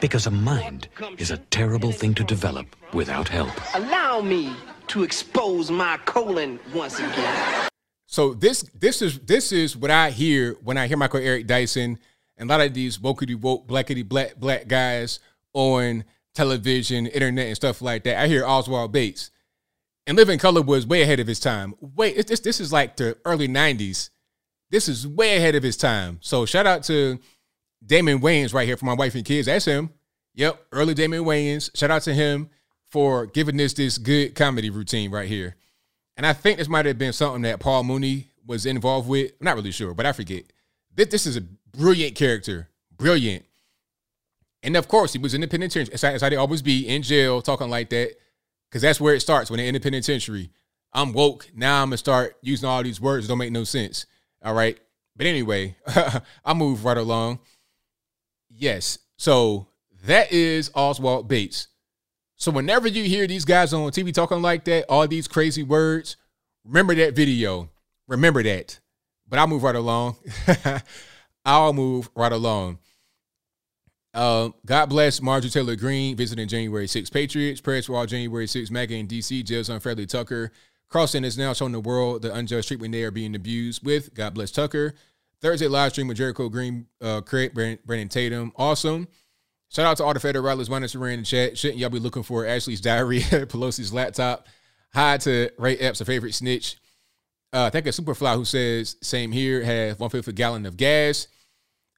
because 0.00 0.26
a 0.26 0.30
mind 0.30 0.88
is 1.18 1.30
a 1.30 1.36
terrible 1.36 1.92
thing 1.92 2.14
to 2.14 2.24
develop 2.24 2.66
without 2.94 3.28
help. 3.28 3.52
Allow 3.74 4.22
me 4.22 4.54
to 4.88 5.02
expose 5.02 5.70
my 5.70 5.98
colon 6.06 6.58
once 6.72 6.98
again. 6.98 7.68
So 8.06 8.34
this 8.34 8.62
this 8.74 9.02
is 9.02 9.18
this 9.20 9.52
is 9.52 9.76
what 9.76 9.90
I 9.90 10.10
hear 10.10 10.56
when 10.62 10.78
I 10.78 10.86
hear 10.86 10.96
Michael 10.96 11.20
Eric 11.20 11.46
Dyson 11.46 11.98
and 12.36 12.50
a 12.50 12.52
lot 12.52 12.64
of 12.64 12.74
these 12.74 12.98
wokey 12.98 13.34
woke 13.40 13.66
blackity 13.66 14.06
black 14.06 14.36
black 14.36 14.68
guys 14.68 15.18
on 15.52 16.04
television, 16.34 17.06
internet, 17.06 17.46
and 17.46 17.56
stuff 17.56 17.82
like 17.82 18.04
that. 18.04 18.18
I 18.22 18.28
hear 18.28 18.46
Oswald 18.46 18.92
Bates. 18.92 19.30
In 20.06 20.14
Living 20.14 20.38
Color 20.38 20.62
was 20.62 20.86
way 20.86 21.02
ahead 21.02 21.18
of 21.18 21.26
his 21.26 21.40
time. 21.40 21.74
Wait, 21.80 22.26
this 22.28 22.40
this 22.40 22.60
is 22.60 22.72
like 22.72 22.96
the 22.96 23.16
early 23.24 23.48
'90s. 23.48 24.10
This 24.70 24.88
is 24.88 25.06
way 25.06 25.36
ahead 25.36 25.54
of 25.54 25.62
his 25.62 25.76
time. 25.76 26.18
So 26.20 26.46
shout 26.46 26.66
out 26.66 26.84
to 26.84 27.18
Damon 27.84 28.20
Wayans 28.20 28.54
right 28.54 28.66
here 28.66 28.76
for 28.76 28.84
my 28.84 28.94
wife 28.94 29.14
and 29.14 29.24
kids. 29.24 29.46
That's 29.46 29.64
him. 29.64 29.90
Yep, 30.34 30.66
early 30.72 30.94
Damon 30.94 31.24
Wayans. 31.24 31.76
Shout 31.76 31.90
out 31.90 32.02
to 32.02 32.14
him 32.14 32.50
for 32.84 33.26
giving 33.26 33.60
us 33.60 33.72
this 33.72 33.98
good 33.98 34.34
comedy 34.34 34.70
routine 34.70 35.10
right 35.10 35.28
here. 35.28 35.56
And 36.16 36.24
I 36.24 36.32
think 36.32 36.58
this 36.58 36.68
might 36.68 36.86
have 36.86 36.98
been 36.98 37.12
something 37.12 37.42
that 37.42 37.60
Paul 37.60 37.84
Mooney 37.84 38.28
was 38.46 38.64
involved 38.66 39.08
with. 39.08 39.32
I'm 39.40 39.44
not 39.44 39.56
really 39.56 39.72
sure, 39.72 39.92
but 39.94 40.06
I 40.06 40.12
forget. 40.12 40.44
This, 40.94 41.08
this 41.08 41.26
is 41.26 41.36
a 41.36 41.42
brilliant 41.76 42.14
character. 42.14 42.68
Brilliant. 42.96 43.44
And 44.62 44.76
of 44.76 44.88
course, 44.88 45.12
he 45.12 45.18
was 45.18 45.34
in 45.34 45.42
the 45.42 45.48
penitentiary, 45.48 45.92
as, 45.92 46.02
as 46.02 46.22
I'd 46.22 46.34
always 46.34 46.62
be 46.62 46.88
in 46.88 47.02
jail 47.02 47.42
talking 47.42 47.68
like 47.68 47.90
that, 47.90 48.14
because 48.68 48.82
that's 48.82 49.00
where 49.00 49.14
it 49.14 49.20
starts 49.20 49.50
when 49.50 49.58
they're 49.58 49.68
in 49.68 49.74
the 49.74 49.80
penitentiary. 49.80 50.50
I'm 50.92 51.12
woke. 51.12 51.50
Now 51.54 51.82
I'm 51.82 51.88
going 51.88 51.92
to 51.92 51.98
start 51.98 52.36
using 52.40 52.68
all 52.68 52.82
these 52.82 53.00
words 53.00 53.26
that 53.26 53.30
don't 53.30 53.38
make 53.38 53.52
no 53.52 53.64
sense. 53.64 54.06
All 54.42 54.54
right. 54.54 54.78
But 55.14 55.26
anyway, 55.26 55.76
I'll 56.44 56.54
move 56.54 56.84
right 56.84 56.96
along. 56.96 57.40
Yes. 58.48 58.98
So 59.16 59.68
that 60.04 60.32
is 60.32 60.70
Oswald 60.74 61.28
Bates. 61.28 61.68
So 62.36 62.50
whenever 62.50 62.86
you 62.86 63.04
hear 63.04 63.26
these 63.26 63.44
guys 63.44 63.72
on 63.72 63.90
TV 63.90 64.12
talking 64.12 64.42
like 64.42 64.64
that, 64.64 64.84
all 64.88 65.08
these 65.08 65.26
crazy 65.26 65.62
words, 65.62 66.16
remember 66.64 66.94
that 66.94 67.16
video. 67.16 67.70
Remember 68.06 68.42
that. 68.42 68.78
But 69.28 69.38
I'll 69.38 69.46
move 69.46 69.62
right 69.62 69.74
along. 69.74 70.16
I'll 71.44 71.72
move 71.72 72.10
right 72.14 72.32
along. 72.32 72.78
Uh, 74.12 74.50
God 74.64 74.86
bless 74.86 75.20
Marjorie 75.20 75.50
Taylor 75.50 75.76
Greene 75.76 76.16
visiting 76.16 76.48
January 76.48 76.86
6 76.86 77.10
Patriots. 77.10 77.60
Prayers 77.60 77.86
for 77.86 77.96
all 77.96 78.06
January 78.06 78.46
6 78.46 78.70
MAGA 78.70 78.94
in 78.94 79.06
DC. 79.06 79.44
Jails 79.44 79.68
unfairly 79.68 80.06
Tucker. 80.06 80.52
Carlson 80.88 81.24
is 81.24 81.36
now 81.36 81.52
showing 81.52 81.72
the 81.72 81.80
world 81.80 82.22
the 82.22 82.32
unjust 82.32 82.68
treatment 82.68 82.92
they 82.92 83.02
are 83.02 83.10
being 83.10 83.34
abused 83.34 83.84
with. 83.84 84.14
God 84.14 84.34
bless 84.34 84.50
Tucker. 84.50 84.94
Thursday 85.42 85.68
live 85.68 85.92
stream 85.92 86.08
with 86.08 86.16
Jericho 86.16 86.48
Green, 86.48 86.86
uh, 87.00 87.20
Craig, 87.20 87.52
Brandon 87.52 88.08
Tatum. 88.08 88.52
Awesome. 88.56 89.08
Shout 89.68 89.86
out 89.86 89.96
to 89.98 90.04
all 90.04 90.14
the 90.14 90.20
federales 90.20 90.70
running 90.70 90.88
around 90.96 91.12
in 91.12 91.20
the 91.20 91.26
chat. 91.26 91.58
Shouldn't 91.58 91.78
y'all 91.78 91.90
be 91.90 91.98
looking 91.98 92.22
for 92.22 92.46
Ashley's 92.46 92.80
diary, 92.80 93.20
Pelosi's 93.20 93.92
laptop? 93.92 94.46
Hi 94.94 95.18
to 95.18 95.50
Ray 95.58 95.76
Epps, 95.76 96.00
a 96.00 96.04
favorite 96.04 96.34
snitch. 96.34 96.76
Uh, 97.52 97.70
thank 97.70 97.86
you 97.86 97.92
to 97.92 98.02
Superfly 98.02 98.34
who 98.34 98.44
says, 98.44 98.96
same 99.02 99.32
here, 99.32 99.62
have 99.62 99.98
one 99.98 100.10
fifth 100.10 100.28
a 100.28 100.32
gallon 100.32 100.66
of 100.66 100.76
gas. 100.76 101.28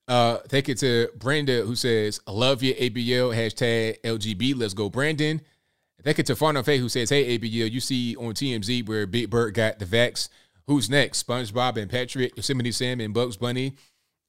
Uh, 0.07 0.39
thank 0.49 0.69
you 0.69 0.75
to 0.75 1.09
Brenda 1.17 1.63
who 1.63 1.77
says, 1.77 2.21
I 2.27 2.33
love 2.33 2.63
you, 2.63 2.75
ABL, 2.75 3.35
hashtag 3.37 4.01
LGB, 4.01 4.57
let's 4.57 4.75
go, 4.75 4.89
Brandon. 4.89 5.41
Thank 6.03 6.19
you 6.19 6.25
to 6.25 6.35
Farno 6.35 6.65
Faye 6.65 6.79
who 6.79 6.89
says, 6.89 7.11
hey, 7.11 7.39
ABL, 7.39 7.71
you 7.71 7.81
see 7.81 8.17
on 8.17 8.33
TMZ 8.33 8.89
where 8.89 9.07
Big 9.07 9.29
Bird 9.29 9.55
got 9.55 9.79
the 9.79 9.85
vax. 9.85 10.29
Who's 10.67 10.89
next? 10.89 11.27
SpongeBob 11.27 11.77
and 11.77 11.91
Patrick, 11.91 12.37
Yosemite 12.37 12.73
Sam 12.73 13.01
and 13.01 13.13
Bugs 13.13 13.37
Bunny. 13.37 13.75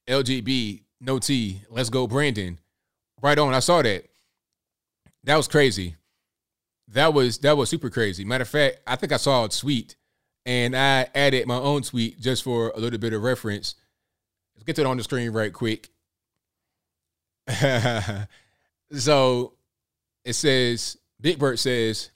LGB, 0.07 0.83
no 0.99 1.19
T, 1.19 1.61
let's 1.69 1.89
go, 1.89 2.07
Brandon. 2.07 2.59
Right 3.21 3.37
on. 3.37 3.53
I 3.53 3.59
saw 3.59 3.81
that. 3.81 4.05
That 5.23 5.37
was 5.37 5.47
crazy. 5.47 5.95
that 6.89 7.13
was 7.13 7.39
that 7.39 7.57
was 7.57 7.69
super 7.69 7.89
crazy. 7.89 8.25
Matter 8.25 8.43
of 8.43 8.49
fact, 8.49 8.79
I 8.87 8.95
think 8.95 9.11
I 9.11 9.17
saw 9.17 9.45
a 9.45 9.49
tweet 9.49 9.95
and 10.45 10.75
I 10.75 11.07
added 11.13 11.47
my 11.47 11.57
own 11.57 11.81
tweet 11.83 12.19
just 12.19 12.43
for 12.43 12.71
a 12.75 12.79
little 12.79 12.99
bit 12.99 13.13
of 13.13 13.21
reference. 13.21 13.75
Let's 14.55 14.63
get 14.63 14.79
it 14.79 14.85
on 14.85 14.97
the 14.97 15.03
screen 15.03 15.31
right 15.31 15.53
quick. 15.53 15.89
so 18.91 19.53
it 20.23 20.33
says 20.33 20.97
Big 21.21 21.39
Bird 21.39 21.59
says, 21.59 22.11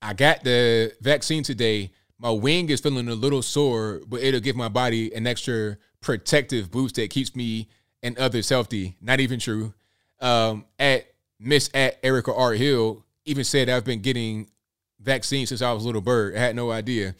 I 0.00 0.14
got 0.14 0.44
the 0.44 0.92
vaccine 1.00 1.42
today. 1.42 1.90
My 2.18 2.30
wing 2.30 2.68
is 2.68 2.80
feeling 2.80 3.08
a 3.08 3.14
little 3.14 3.42
sore, 3.42 4.00
but 4.06 4.22
it'll 4.22 4.40
give 4.40 4.56
my 4.56 4.68
body 4.68 5.12
an 5.14 5.26
extra 5.26 5.76
protective 6.00 6.70
boost 6.70 6.94
that 6.96 7.10
keeps 7.10 7.34
me 7.34 7.68
and 8.04 8.18
others 8.18 8.50
healthy. 8.50 8.96
Not 9.00 9.18
even 9.18 9.40
true. 9.40 9.74
Um, 10.20 10.66
at 10.78 11.06
Miss 11.40 11.70
at 11.74 11.98
Erica 12.04 12.32
R. 12.32 12.52
Hill 12.52 13.04
even 13.24 13.42
said 13.42 13.68
I've 13.68 13.84
been 13.84 14.02
getting 14.02 14.50
vaccines 15.00 15.48
since 15.48 15.62
I 15.62 15.72
was 15.72 15.82
a 15.82 15.86
little 15.86 16.02
bird. 16.02 16.36
I 16.36 16.38
had 16.38 16.54
no 16.54 16.70
idea. 16.70 17.14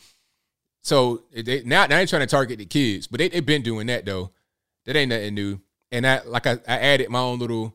So 0.83 1.23
they, 1.33 1.63
now, 1.63 1.87
now 1.87 1.97
they're 1.97 2.07
trying 2.07 2.21
to 2.21 2.27
target 2.27 2.59
the 2.59 2.67
kids, 2.67 3.07
but 3.07 3.19
they, 3.19 3.29
they've 3.29 3.45
been 3.45 3.63
doing 3.63 3.87
that 3.87 4.05
though. 4.05 4.31
That 4.85 4.97
ain't 4.97 5.09
nothing 5.09 5.35
new. 5.35 5.61
And 5.91 6.07
I 6.07 6.23
like 6.25 6.47
I, 6.47 6.59
I 6.69 6.79
added 6.79 7.09
my 7.09 7.21
own 7.21 7.39
little 7.39 7.75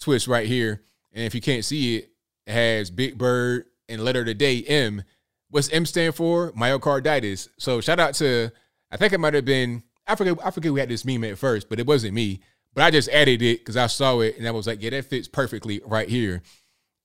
twist 0.00 0.26
right 0.26 0.46
here. 0.46 0.82
And 1.12 1.24
if 1.24 1.34
you 1.34 1.40
can't 1.40 1.64
see 1.64 1.96
it, 1.96 2.10
it 2.46 2.52
has 2.52 2.90
Big 2.90 3.16
Bird 3.16 3.66
and 3.88 4.02
letter 4.02 4.20
of 4.20 4.26
the 4.26 4.34
day 4.34 4.62
M. 4.62 5.04
What's 5.50 5.70
M 5.70 5.86
stand 5.86 6.16
for? 6.16 6.50
Myocarditis. 6.52 7.48
So 7.58 7.80
shout 7.80 8.00
out 8.00 8.14
to 8.14 8.50
I 8.90 8.96
think 8.96 9.12
it 9.12 9.20
might 9.20 9.34
have 9.34 9.44
been 9.44 9.84
I 10.06 10.14
forget 10.14 10.36
I 10.44 10.50
forget 10.50 10.72
we 10.72 10.80
had 10.80 10.88
this 10.88 11.04
meme 11.04 11.24
at 11.24 11.38
first, 11.38 11.68
but 11.68 11.78
it 11.78 11.86
wasn't 11.86 12.14
me. 12.14 12.40
But 12.74 12.84
I 12.84 12.90
just 12.90 13.08
added 13.10 13.40
it 13.40 13.60
because 13.60 13.76
I 13.76 13.86
saw 13.86 14.20
it 14.20 14.36
and 14.36 14.46
I 14.46 14.50
was 14.50 14.66
like, 14.66 14.82
yeah, 14.82 14.90
that 14.90 15.04
fits 15.04 15.28
perfectly 15.28 15.80
right 15.84 16.08
here. 16.08 16.42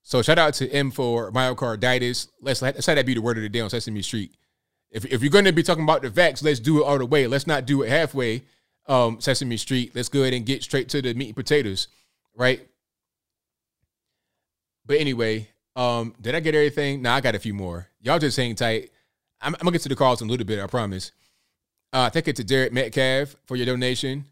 So 0.02 0.22
shout 0.22 0.40
out 0.40 0.56
to 0.56 0.70
M 0.72 0.92
for 0.92 1.32
myocarditis. 1.32 2.30
Let's 2.42 2.62
let's 2.62 2.86
have 2.86 2.96
that 2.96 3.06
be 3.06 3.14
the 3.14 3.22
word 3.22 3.38
of 3.38 3.44
the 3.44 3.50
day 3.50 3.60
on 3.60 3.70
Sesame 3.70 4.02
Street. 4.02 4.34
If 4.90 5.06
if 5.06 5.22
you're 5.22 5.30
going 5.30 5.46
to 5.46 5.54
be 5.54 5.64
talking 5.64 5.84
about 5.84 6.02
the 6.02 6.10
vax, 6.10 6.44
let's 6.44 6.60
do 6.60 6.80
it 6.80 6.86
all 6.86 6.98
the 6.98 7.06
way. 7.06 7.28
Let's 7.28 7.46
not 7.46 7.66
do 7.66 7.84
it 7.84 7.90
halfway. 7.90 8.44
Um, 8.88 9.22
Sesame 9.22 9.58
Street. 9.58 9.92
Let's 9.94 10.10
go 10.10 10.22
ahead 10.22 10.34
and 10.34 10.46
get 10.46 10.64
straight 10.64 10.90
to 10.90 11.02
the 11.02 11.14
meat 11.14 11.28
and 11.28 11.36
potatoes, 11.36 11.90
right? 12.36 12.68
But 14.84 14.98
anyway, 14.98 15.48
um, 15.76 16.16
did 16.20 16.34
I 16.34 16.40
get 16.40 16.56
everything? 16.56 17.04
No, 17.04 17.12
nah, 17.12 17.18
I 17.18 17.22
got 17.22 17.36
a 17.36 17.40
few 17.40 17.54
more. 17.54 17.88
Y'all 18.02 18.18
just 18.18 18.36
hang 18.36 18.56
tight. 18.56 18.90
I'm, 19.40 19.54
I'm 19.54 19.60
gonna 19.60 19.74
get 19.74 19.82
to 19.82 19.90
the 19.90 19.96
calls 19.96 20.24
in 20.24 20.28
a 20.28 20.32
little 20.32 20.48
bit. 20.48 20.60
I 20.60 20.66
promise. 20.66 21.12
Uh, 21.92 22.10
thank 22.10 22.28
you 22.28 22.34
to 22.34 22.44
Derek 22.44 22.72
Metcalf 22.72 23.36
for 23.46 23.56
your 23.56 23.66
donation. 23.66 24.26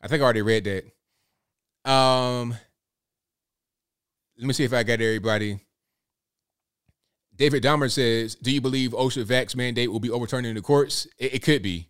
I 0.00 0.08
think 0.08 0.20
I 0.20 0.24
already 0.24 0.42
read 0.42 0.64
that. 0.64 1.90
Um, 1.90 2.56
let 4.36 4.46
me 4.46 4.52
see 4.52 4.64
if 4.64 4.72
I 4.72 4.82
got 4.82 5.00
everybody. 5.00 5.60
David 7.36 7.62
Dahmer 7.62 7.90
says, 7.90 8.34
"Do 8.34 8.50
you 8.50 8.60
believe 8.60 8.92
OSHA 8.92 9.24
vax 9.24 9.56
mandate 9.56 9.90
will 9.90 10.00
be 10.00 10.10
overturned 10.10 10.46
in 10.46 10.54
the 10.54 10.60
courts? 10.60 11.06
It, 11.18 11.34
it 11.34 11.42
could 11.42 11.62
be." 11.62 11.88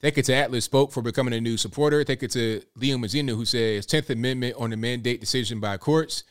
Thank 0.00 0.18
you 0.18 0.22
to 0.24 0.34
Atlas 0.34 0.66
Spoke 0.66 0.92
for 0.92 1.00
becoming 1.00 1.32
a 1.32 1.40
new 1.40 1.56
supporter. 1.56 2.04
Thank 2.04 2.20
you 2.20 2.28
to 2.28 2.62
Leo 2.76 2.98
Mazzina 2.98 3.30
who 3.34 3.46
says 3.46 3.86
10th 3.86 4.10
Amendment 4.10 4.54
on 4.58 4.70
the 4.70 4.76
mandate 4.76 5.20
decision 5.20 5.58
by 5.58 5.78
courts. 5.78 6.22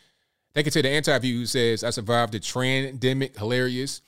Thank 0.54 0.68
you 0.68 0.72
to 0.72 0.82
the 0.84 0.90
anti-view 0.90 1.40
who 1.40 1.46
says 1.48 1.84
I 1.84 1.90
survived 1.90 2.34
the 2.34 2.40
trandemic. 2.40 3.36
Hilarious. 3.38 4.02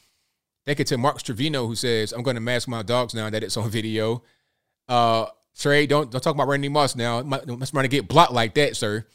Thank 0.67 0.79
you 0.79 0.85
to 0.85 0.97
Mark 0.97 1.17
Stravino 1.19 1.65
who 1.65 1.75
says 1.75 2.11
I'm 2.11 2.23
going 2.23 2.35
to 2.35 2.41
mask 2.41 2.67
my 2.67 2.83
dogs 2.83 3.13
now 3.13 3.29
that 3.29 3.41
it's 3.41 3.55
on 3.55 3.69
video. 3.69 4.21
Uh, 4.89 5.27
Trey, 5.57 5.87
don't 5.87 6.11
don't 6.11 6.21
talk 6.21 6.35
about 6.35 6.49
Randy 6.49 6.67
Moss 6.67 6.93
now. 6.93 7.23
Must 7.23 7.71
trying 7.71 7.85
to 7.85 7.87
get 7.87 8.09
blocked 8.09 8.33
like 8.33 8.53
that, 8.55 8.75
sir. 8.75 9.05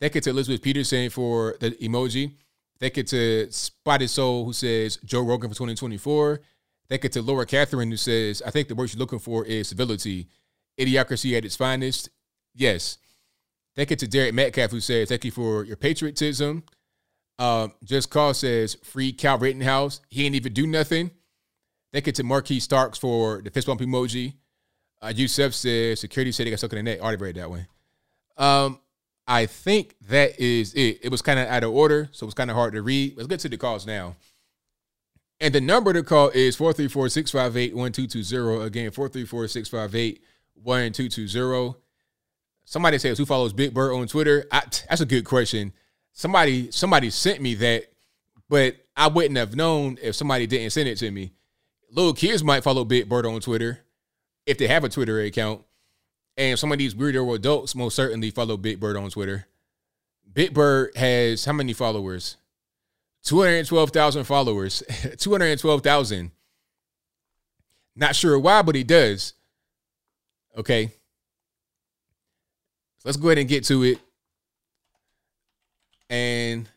Thank 0.00 0.14
you 0.14 0.20
to 0.20 0.30
Elizabeth 0.30 0.62
Peterson 0.62 1.10
for 1.10 1.56
the 1.58 1.72
emoji. 1.72 2.34
Thank 2.78 2.98
you 2.98 3.02
to 3.02 3.50
Spotted 3.50 4.08
Soul 4.08 4.44
who 4.44 4.52
says 4.52 4.98
Joe 5.04 5.22
Rogan 5.22 5.50
for 5.50 5.56
2024. 5.56 6.40
Thank 6.88 7.02
you 7.02 7.10
to 7.10 7.22
Laura 7.22 7.46
Catherine 7.46 7.90
who 7.90 7.96
says, 7.96 8.40
I 8.46 8.50
think 8.50 8.68
the 8.68 8.76
word 8.76 8.92
you're 8.92 9.00
looking 9.00 9.18
for 9.18 9.44
is 9.44 9.68
civility. 9.68 10.28
Idiocracy 10.78 11.36
at 11.36 11.44
its 11.44 11.56
finest. 11.56 12.10
Yes. 12.54 12.98
Thank 13.74 13.90
you 13.90 13.96
to 13.96 14.06
Derek 14.06 14.34
Metcalf 14.34 14.70
who 14.70 14.80
says, 14.80 15.08
Thank 15.08 15.24
you 15.24 15.32
for 15.32 15.64
your 15.64 15.76
patriotism. 15.76 16.62
Um, 17.38 17.72
Just 17.84 18.10
Cause 18.10 18.38
says, 18.38 18.76
Free 18.82 19.12
Cal 19.12 19.38
Rittenhouse. 19.38 20.00
He 20.08 20.24
ain't 20.24 20.34
even 20.34 20.52
do 20.52 20.66
nothing. 20.66 21.10
Thank 21.92 22.06
you 22.06 22.12
to 22.14 22.24
Marquis 22.24 22.60
Starks 22.60 22.98
for 22.98 23.42
the 23.42 23.50
fist 23.50 23.66
bump 23.66 23.80
emoji. 23.80 24.34
Uh, 25.02 25.12
Yusef 25.14 25.54
says, 25.54 26.00
Security 26.00 26.32
said 26.32 26.46
he 26.46 26.50
got 26.50 26.58
stuck 26.58 26.72
in 26.72 26.76
the 26.76 26.82
net. 26.82 27.00
Already 27.00 27.22
read 27.22 27.36
that 27.36 27.50
one. 27.50 27.66
Um, 28.36 28.80
I 29.26 29.46
think 29.46 29.96
that 30.08 30.38
is 30.38 30.72
it. 30.74 31.00
It 31.02 31.10
was 31.10 31.22
kind 31.22 31.38
of 31.38 31.48
out 31.48 31.64
of 31.64 31.72
order, 31.72 32.08
so 32.12 32.24
it 32.24 32.28
was 32.28 32.34
kind 32.34 32.50
of 32.50 32.56
hard 32.56 32.74
to 32.74 32.82
read. 32.82 33.16
Let's 33.16 33.26
get 33.26 33.40
to 33.40 33.48
the 33.48 33.56
calls 33.56 33.86
now. 33.86 34.16
And 35.40 35.54
the 35.54 35.60
number 35.60 35.92
to 35.92 36.02
call 36.02 36.30
is 36.30 36.56
434 36.56 37.10
658 37.10 37.76
1220. 37.76 38.66
Again, 38.66 38.90
434 38.90 39.48
658 39.48 40.22
1220. 40.54 41.78
Somebody 42.64 42.98
says, 42.98 43.18
Who 43.18 43.26
follows 43.26 43.52
Big 43.52 43.74
Bird 43.74 43.92
on 43.94 44.06
Twitter? 44.06 44.46
I, 44.50 44.62
that's 44.88 45.00
a 45.00 45.06
good 45.06 45.24
question. 45.24 45.72
Somebody 46.16 46.70
somebody 46.70 47.10
sent 47.10 47.42
me 47.42 47.54
that, 47.56 47.84
but 48.48 48.76
I 48.96 49.06
wouldn't 49.08 49.36
have 49.36 49.54
known 49.54 49.98
if 50.00 50.14
somebody 50.14 50.46
didn't 50.46 50.70
send 50.70 50.88
it 50.88 50.96
to 50.96 51.10
me. 51.10 51.34
Little 51.92 52.14
kids 52.14 52.42
might 52.42 52.64
follow 52.64 52.86
Big 52.86 53.06
Bird 53.06 53.26
on 53.26 53.38
Twitter 53.38 53.80
if 54.46 54.56
they 54.56 54.66
have 54.66 54.82
a 54.82 54.88
Twitter 54.88 55.20
account. 55.20 55.62
And 56.38 56.58
some 56.58 56.72
of 56.72 56.78
these 56.78 56.94
weirdo 56.94 57.34
adults 57.34 57.74
most 57.74 57.96
certainly 57.96 58.30
follow 58.30 58.56
Big 58.56 58.80
Bird 58.80 58.96
on 58.96 59.10
Twitter. 59.10 59.46
Big 60.32 60.54
Bird 60.54 60.96
has 60.96 61.44
how 61.44 61.52
many 61.52 61.74
followers? 61.74 62.38
212,000 63.24 64.24
followers. 64.24 64.82
212,000. 65.18 66.30
Not 67.94 68.16
sure 68.16 68.38
why, 68.38 68.62
but 68.62 68.74
he 68.74 68.84
does. 68.84 69.34
Okay. 70.56 70.90
let's 73.04 73.18
go 73.18 73.28
ahead 73.28 73.36
and 73.38 73.48
get 73.48 73.64
to 73.64 73.82
it. 73.82 73.98
And 76.08 76.68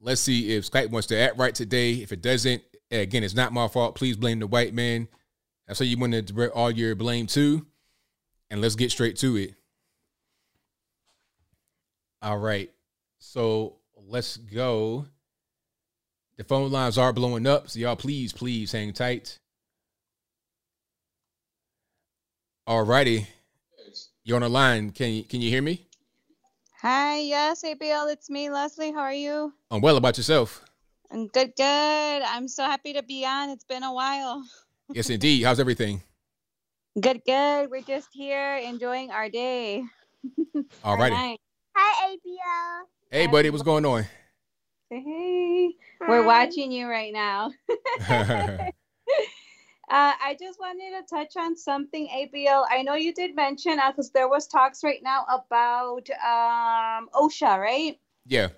let's 0.00 0.20
see 0.20 0.54
if 0.54 0.70
Skype 0.70 0.90
wants 0.90 1.08
to 1.08 1.18
act 1.18 1.38
right 1.38 1.54
today. 1.54 1.94
If 1.94 2.12
it 2.12 2.22
doesn't, 2.22 2.62
again, 2.90 3.24
it's 3.24 3.34
not 3.34 3.52
my 3.52 3.68
fault. 3.68 3.94
Please 3.94 4.16
blame 4.16 4.38
the 4.38 4.46
white 4.46 4.74
man. 4.74 5.08
That's 5.66 5.78
how 5.78 5.84
you 5.84 5.98
want 5.98 6.12
to 6.12 6.22
direct 6.22 6.54
all 6.54 6.70
your 6.70 6.94
blame 6.94 7.26
to 7.28 7.64
and 8.50 8.60
let's 8.60 8.74
get 8.74 8.90
straight 8.90 9.16
to 9.18 9.36
it. 9.36 9.54
All 12.22 12.38
right. 12.38 12.70
So 13.18 13.76
let's 13.96 14.36
go. 14.36 15.06
The 16.36 16.44
phone 16.44 16.70
lines 16.70 16.98
are 16.98 17.12
blowing 17.12 17.46
up. 17.46 17.70
So 17.70 17.78
y'all 17.78 17.96
please, 17.96 18.32
please 18.32 18.72
hang 18.72 18.92
tight. 18.92 19.38
All 22.66 22.82
righty. 22.82 23.26
You're 24.24 24.36
on 24.36 24.42
the 24.42 24.48
line. 24.48 24.90
Can 24.90 25.10
you 25.10 25.24
can 25.24 25.40
you 25.40 25.50
hear 25.50 25.62
me? 25.62 25.86
Hi, 26.82 27.18
yes, 27.18 27.62
ABL, 27.62 28.10
it's 28.10 28.30
me, 28.30 28.48
Leslie. 28.48 28.90
How 28.90 29.00
are 29.00 29.12
you? 29.12 29.52
I'm 29.70 29.82
well 29.82 29.98
about 29.98 30.16
yourself. 30.16 30.64
I'm 31.10 31.26
good, 31.26 31.52
good. 31.54 31.62
I'm 32.22 32.48
so 32.48 32.64
happy 32.64 32.94
to 32.94 33.02
be 33.02 33.26
on. 33.26 33.50
It's 33.50 33.64
been 33.64 33.82
a 33.82 33.92
while. 33.92 34.42
yes, 34.90 35.10
indeed. 35.10 35.42
How's 35.42 35.60
everything? 35.60 36.02
Good, 36.98 37.20
good. 37.26 37.70
We're 37.70 37.82
just 37.82 38.08
here 38.14 38.56
enjoying 38.56 39.10
our 39.10 39.28
day. 39.28 39.84
All 40.82 40.96
righty. 40.96 41.38
Hi, 41.76 42.16
ABL. 42.16 42.80
Hey, 43.10 43.26
buddy. 43.26 43.50
What's 43.50 43.62
going 43.62 43.84
on? 43.84 44.06
Hey. 44.88 45.74
We're 46.08 46.24
watching 46.24 46.72
you 46.72 46.88
right 46.88 47.12
now. 47.12 47.52
uh, 49.90 50.12
I 50.24 50.36
just 50.38 50.60
wanted 50.60 51.00
to 51.00 51.14
touch 51.14 51.36
on 51.36 51.56
something, 51.56 52.06
ABL. 52.06 52.64
I 52.70 52.82
know 52.82 52.94
you 52.94 53.12
did 53.12 53.34
mention 53.34 53.80
because 53.88 54.06
uh, 54.06 54.12
there 54.14 54.28
was 54.28 54.46
talks 54.46 54.84
right 54.84 55.02
now 55.02 55.24
about 55.24 56.08
um, 56.10 57.08
OSHA, 57.12 57.58
right? 57.58 57.98
Yeah. 58.24 58.48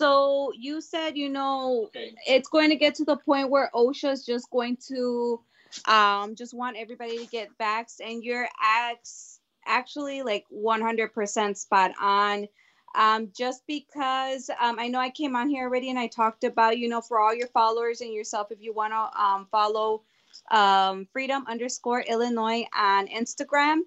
So 0.00 0.52
you 0.58 0.80
said, 0.80 1.16
you 1.16 1.28
know, 1.28 1.88
it's 2.26 2.48
going 2.48 2.70
to 2.70 2.76
get 2.76 2.96
to 2.96 3.04
the 3.04 3.16
point 3.16 3.48
where 3.48 3.70
OSHA 3.72 4.12
is 4.12 4.26
just 4.26 4.50
going 4.50 4.76
to 4.88 5.40
um, 5.86 6.34
just 6.34 6.52
want 6.52 6.76
everybody 6.76 7.18
to 7.18 7.26
get 7.26 7.56
vaxxed, 7.56 8.00
and 8.04 8.24
your 8.24 8.48
acts 8.60 9.38
actually 9.64 10.22
like 10.22 10.46
100% 10.52 11.56
spot 11.56 11.92
on. 12.00 12.48
Um, 12.96 13.30
just 13.36 13.62
because 13.66 14.50
um, 14.60 14.78
I 14.78 14.88
know 14.88 15.00
I 15.00 15.10
came 15.10 15.34
on 15.34 15.48
here 15.48 15.64
already 15.64 15.90
and 15.90 15.98
I 15.98 16.06
talked 16.06 16.44
about, 16.44 16.78
you 16.78 16.88
know, 16.88 17.00
for 17.00 17.18
all 17.18 17.34
your 17.34 17.48
followers 17.48 18.00
and 18.00 18.12
yourself, 18.12 18.52
if 18.52 18.60
you 18.60 18.72
want 18.72 18.92
to 18.92 19.20
um, 19.20 19.48
follow 19.50 20.02
um, 20.50 21.06
freedom 21.12 21.44
underscore 21.48 22.00
Illinois 22.00 22.64
on 22.76 23.08
Instagram. 23.08 23.80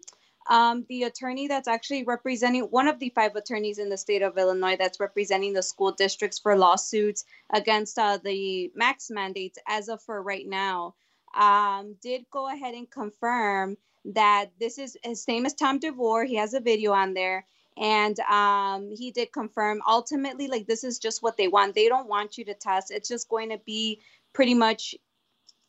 Um, 0.49 0.85
the 0.87 1.03
attorney 1.03 1.47
that's 1.47 1.67
actually 1.67 2.03
representing 2.03 2.63
one 2.63 2.87
of 2.87 2.99
the 2.99 3.09
five 3.09 3.35
attorneys 3.35 3.79
in 3.79 3.89
the 3.89 3.97
state 3.97 4.21
of 4.21 4.37
Illinois 4.37 4.77
that's 4.77 4.99
representing 4.99 5.51
the 5.53 5.61
school 5.61 5.91
districts 5.91 6.39
for 6.39 6.57
lawsuits 6.57 7.25
against 7.53 7.99
uh, 7.99 8.17
the 8.23 8.71
vax 8.79 9.11
mandates 9.11 9.59
as 9.67 9.89
of 9.89 10.01
for 10.01 10.21
right 10.21 10.47
now 10.47 10.95
um, 11.35 11.95
did 12.01 12.25
go 12.31 12.47
ahead 12.47 12.73
and 12.73 12.89
confirm 12.89 13.77
that 14.05 14.51
this 14.57 14.77
is 14.77 14.97
his 15.03 15.27
name 15.27 15.45
is 15.45 15.53
Tom 15.53 15.79
DeVore. 15.79 16.23
He 16.23 16.35
has 16.35 16.53
a 16.53 16.61
video 16.61 16.93
on 16.93 17.13
there, 17.13 17.45
and 17.77 18.19
um, 18.21 18.89
he 18.91 19.11
did 19.11 19.31
confirm 19.31 19.81
ultimately 19.87 20.47
like 20.47 20.65
this 20.65 20.83
is 20.83 20.99
just 20.99 21.21
what 21.21 21.37
they 21.37 21.47
want 21.47 21.75
they 21.75 21.87
don't 21.87 22.07
want 22.07 22.37
you 22.37 22.45
to 22.45 22.53
test 22.53 22.91
it's 22.91 23.07
just 23.07 23.29
going 23.29 23.49
to 23.49 23.59
be 23.65 23.99
pretty 24.33 24.53
much 24.53 24.95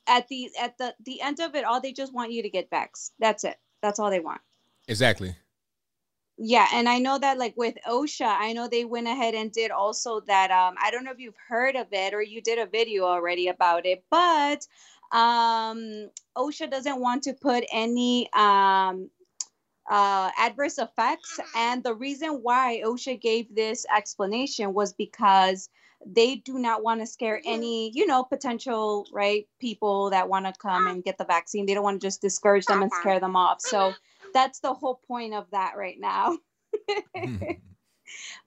at 0.08 0.26
the 0.28 0.50
at 0.60 0.76
the 0.78 0.94
the 1.04 1.20
end 1.20 1.40
of 1.40 1.54
it 1.54 1.64
all 1.64 1.80
they 1.80 1.92
just 1.92 2.12
want 2.14 2.32
you 2.32 2.42
to 2.42 2.50
get 2.50 2.70
vax 2.70 3.10
that's 3.18 3.44
it 3.44 3.56
that's 3.82 3.98
all 3.98 4.10
they 4.10 4.20
want 4.20 4.40
Exactly. 4.88 5.36
yeah 6.38 6.66
and 6.72 6.88
i 6.88 6.98
know 6.98 7.18
that 7.18 7.38
like 7.38 7.54
with 7.56 7.76
osha 7.86 8.26
i 8.26 8.52
know 8.52 8.68
they 8.68 8.84
went 8.84 9.06
ahead 9.06 9.34
and 9.34 9.52
did 9.52 9.70
also 9.70 10.20
that 10.20 10.50
um 10.50 10.74
i 10.82 10.90
don't 10.90 11.04
know 11.04 11.12
if 11.12 11.20
you've 11.20 11.34
heard 11.48 11.76
of 11.76 11.86
it 11.92 12.14
or 12.14 12.22
you 12.22 12.40
did 12.40 12.58
a 12.58 12.66
video 12.66 13.04
already 13.04 13.48
about 13.48 13.86
it 13.86 14.04
but 14.10 14.66
um 15.12 16.08
osha 16.36 16.70
doesn't 16.70 17.00
want 17.00 17.22
to 17.22 17.32
put 17.32 17.64
any 17.72 18.28
um 18.32 19.10
uh, 19.90 20.30
adverse 20.38 20.78
effects. 20.78 21.40
And 21.56 21.82
the 21.82 21.94
reason 21.94 22.40
why 22.42 22.82
OSHA 22.84 23.20
gave 23.20 23.54
this 23.54 23.86
explanation 23.94 24.74
was 24.74 24.92
because 24.92 25.68
they 26.06 26.36
do 26.36 26.58
not 26.58 26.82
want 26.82 27.00
to 27.00 27.06
scare 27.06 27.38
mm-hmm. 27.38 27.54
any, 27.54 27.90
you 27.94 28.06
know, 28.06 28.24
potential, 28.24 29.06
right, 29.12 29.46
people 29.60 30.10
that 30.10 30.28
want 30.28 30.46
to 30.46 30.52
come 30.60 30.86
and 30.86 31.04
get 31.04 31.18
the 31.18 31.24
vaccine. 31.24 31.66
They 31.66 31.74
don't 31.74 31.84
want 31.84 32.00
to 32.00 32.06
just 32.06 32.20
discourage 32.20 32.66
them 32.66 32.82
and 32.82 32.90
uh-huh. 32.90 33.00
scare 33.00 33.20
them 33.20 33.36
off. 33.36 33.60
So 33.60 33.78
mm-hmm. 33.78 34.28
that's 34.32 34.60
the 34.60 34.74
whole 34.74 35.00
point 35.06 35.34
of 35.34 35.50
that 35.50 35.74
right 35.76 35.98
now. 35.98 36.38
Mm-hmm. 37.16 37.52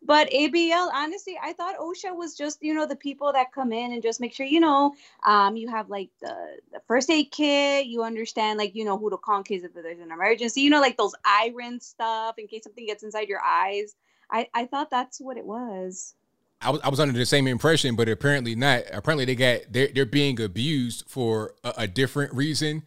but 0.03 0.29
ABL, 0.29 0.89
honestly, 0.93 1.37
I 1.41 1.53
thought 1.53 1.77
OSHA 1.77 2.15
was 2.15 2.37
just, 2.37 2.59
you 2.61 2.73
know, 2.73 2.85
the 2.85 2.95
people 2.95 3.33
that 3.33 3.51
come 3.51 3.71
in 3.73 3.91
and 3.91 4.01
just 4.01 4.21
make 4.21 4.33
sure, 4.33 4.45
you 4.45 4.59
know, 4.59 4.93
um, 5.25 5.55
you 5.55 5.67
have 5.69 5.89
like 5.89 6.09
the, 6.21 6.35
the 6.71 6.79
first 6.87 7.09
aid 7.09 7.31
kit, 7.31 7.87
you 7.87 8.03
understand, 8.03 8.57
like, 8.59 8.75
you 8.75 8.85
know, 8.85 8.97
who 8.97 9.09
to 9.09 9.17
call 9.17 9.39
in 9.39 9.43
case 9.43 9.63
if 9.63 9.73
there's 9.73 9.99
an 9.99 10.11
emergency, 10.11 10.61
you 10.61 10.69
know, 10.69 10.79
like 10.79 10.97
those 10.97 11.15
eye 11.25 11.51
rinse 11.53 11.87
stuff 11.87 12.37
in 12.37 12.47
case 12.47 12.63
something 12.63 12.85
gets 12.85 13.03
inside 13.03 13.27
your 13.27 13.41
eyes. 13.41 13.95
I, 14.29 14.47
I 14.53 14.65
thought 14.65 14.89
that's 14.89 15.19
what 15.19 15.37
it 15.37 15.45
was. 15.45 16.15
I 16.61 16.69
was 16.69 16.81
I 16.81 16.89
was 16.89 16.99
under 16.99 17.17
the 17.17 17.25
same 17.25 17.47
impression, 17.47 17.95
but 17.95 18.07
apparently 18.07 18.55
not. 18.55 18.83
Apparently 18.91 19.25
they 19.25 19.35
got 19.35 19.61
they're 19.69 19.87
they're 19.87 20.05
being 20.05 20.39
abused 20.39 21.05
for 21.07 21.55
a, 21.63 21.73
a 21.79 21.87
different 21.87 22.33
reason. 22.33 22.83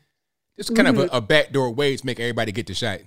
It's 0.56 0.70
kind 0.70 0.86
of 0.86 0.98
a, 0.98 1.08
a 1.08 1.20
backdoor 1.20 1.72
way 1.72 1.96
to 1.96 2.06
make 2.06 2.20
everybody 2.20 2.52
get 2.52 2.68
the 2.68 2.74
shot. 2.74 3.00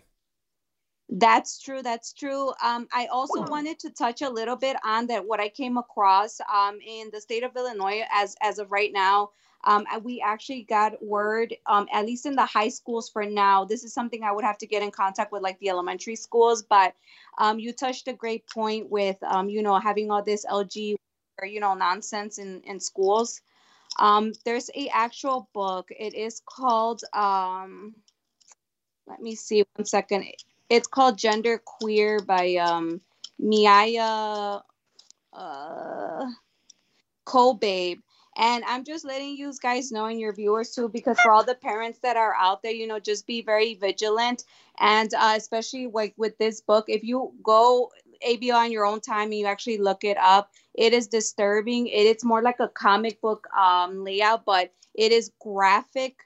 That's 1.09 1.61
true. 1.61 1.81
That's 1.81 2.11
true. 2.11 2.49
Um, 2.61 2.87
I 2.93 3.07
also 3.09 3.41
wanted 3.43 3.79
to 3.79 3.89
touch 3.91 4.21
a 4.21 4.29
little 4.29 4.57
bit 4.57 4.75
on 4.83 5.07
that 5.07 5.25
what 5.25 5.39
I 5.39 5.47
came 5.47 5.77
across 5.77 6.41
um, 6.53 6.79
in 6.85 7.09
the 7.13 7.21
state 7.21 7.43
of 7.43 7.55
Illinois 7.55 8.03
as 8.11 8.35
as 8.41 8.59
of 8.59 8.71
right 8.71 8.91
now. 8.91 9.29
Um, 9.63 9.85
we 10.03 10.21
actually 10.21 10.63
got 10.63 11.03
word, 11.03 11.55
um, 11.65 11.87
at 11.91 12.05
least 12.05 12.25
in 12.25 12.35
the 12.35 12.45
high 12.45 12.69
schools 12.69 13.09
for 13.09 13.25
now. 13.25 13.65
This 13.65 13.83
is 13.83 13.93
something 13.93 14.23
I 14.23 14.31
would 14.31 14.45
have 14.45 14.57
to 14.59 14.67
get 14.67 14.83
in 14.83 14.91
contact 14.91 15.31
with, 15.31 15.41
like 15.41 15.59
the 15.59 15.69
elementary 15.69 16.15
schools. 16.15 16.63
But 16.63 16.95
um, 17.37 17.59
you 17.59 17.73
touched 17.73 18.07
a 18.07 18.13
great 18.13 18.47
point 18.47 18.89
with, 18.89 19.21
um, 19.23 19.49
you 19.49 19.61
know, 19.61 19.77
having 19.79 20.11
all 20.11 20.23
this 20.23 20.45
LG, 20.45 20.95
or, 21.41 21.47
you 21.47 21.59
know, 21.59 21.73
nonsense 21.73 22.37
in 22.37 22.61
in 22.61 22.79
schools. 22.79 23.41
Um, 23.99 24.33
there's 24.45 24.69
a 24.75 24.89
actual 24.89 25.49
book. 25.53 25.89
It 25.91 26.13
is 26.13 26.41
called. 26.45 27.01
Um, 27.13 27.95
let 29.07 29.21
me 29.21 29.35
see 29.35 29.63
one 29.75 29.85
second. 29.85 30.25
It's 30.69 30.87
called 30.87 31.17
Gender 31.17 31.61
Queer 31.63 32.19
by 32.19 32.55
um, 32.55 33.01
Maia 33.39 34.59
uh. 35.33 36.25
And 38.37 38.63
I'm 38.65 38.83
just 38.83 39.03
letting 39.03 39.35
you 39.35 39.51
guys 39.63 39.91
know 39.91 40.05
and 40.05 40.19
your 40.19 40.31
viewers 40.31 40.73
too, 40.73 40.89
because 40.89 41.19
for 41.19 41.31
all 41.31 41.43
the 41.43 41.55
parents 41.55 41.99
that 42.03 42.17
are 42.17 42.35
out 42.35 42.61
there, 42.61 42.71
you 42.71 42.85
know, 42.85 42.99
just 42.99 43.25
be 43.25 43.41
very 43.41 43.73
vigilant. 43.73 44.43
And 44.79 45.11
uh, 45.15 45.33
especially 45.35 45.87
like 45.87 46.13
with 46.17 46.37
this 46.37 46.61
book, 46.61 46.85
if 46.87 47.03
you 47.03 47.33
go 47.41 47.91
ABL 48.25 48.53
on 48.53 48.71
your 48.71 48.85
own 48.85 49.01
time 49.01 49.31
and 49.31 49.39
you 49.39 49.47
actually 49.47 49.79
look 49.79 50.03
it 50.03 50.17
up, 50.17 50.51
it 50.75 50.93
is 50.93 51.07
disturbing. 51.07 51.87
It, 51.87 52.05
it's 52.05 52.23
more 52.23 52.43
like 52.43 52.59
a 52.59 52.67
comic 52.67 53.19
book 53.21 53.47
um, 53.57 54.03
layout, 54.03 54.45
but 54.45 54.71
it 54.93 55.11
is 55.11 55.31
graphic 55.41 56.17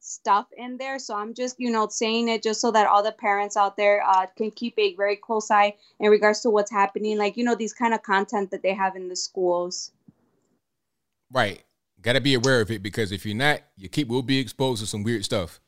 stuff 0.00 0.46
in 0.56 0.78
there. 0.78 0.98
So 0.98 1.14
I'm 1.14 1.34
just, 1.34 1.60
you 1.60 1.70
know, 1.70 1.86
saying 1.88 2.28
it 2.28 2.42
just 2.42 2.62
so 2.62 2.70
that 2.70 2.86
all 2.86 3.02
the 3.02 3.12
parents 3.12 3.58
out 3.58 3.76
there 3.76 4.02
uh, 4.08 4.24
can 4.36 4.50
keep 4.50 4.74
a 4.78 4.94
very 4.94 5.16
close 5.16 5.50
eye 5.50 5.74
in 6.00 6.10
regards 6.10 6.40
to 6.40 6.50
what's 6.50 6.70
happening, 6.70 7.18
like, 7.18 7.36
you 7.36 7.44
know, 7.44 7.54
these 7.54 7.74
kind 7.74 7.92
of 7.92 8.02
content 8.02 8.50
that 8.52 8.62
they 8.62 8.72
have 8.72 8.96
in 8.96 9.08
the 9.08 9.16
schools. 9.16 9.92
Right. 11.32 11.62
Got 12.00 12.12
to 12.12 12.20
be 12.20 12.34
aware 12.34 12.60
of 12.60 12.70
it 12.70 12.82
because 12.82 13.12
if 13.12 13.26
you're 13.26 13.36
not, 13.36 13.60
you 13.76 13.88
keep 13.88 14.08
will 14.08 14.22
be 14.22 14.38
exposed 14.38 14.80
to 14.80 14.86
some 14.86 15.02
weird 15.02 15.24
stuff. 15.24 15.60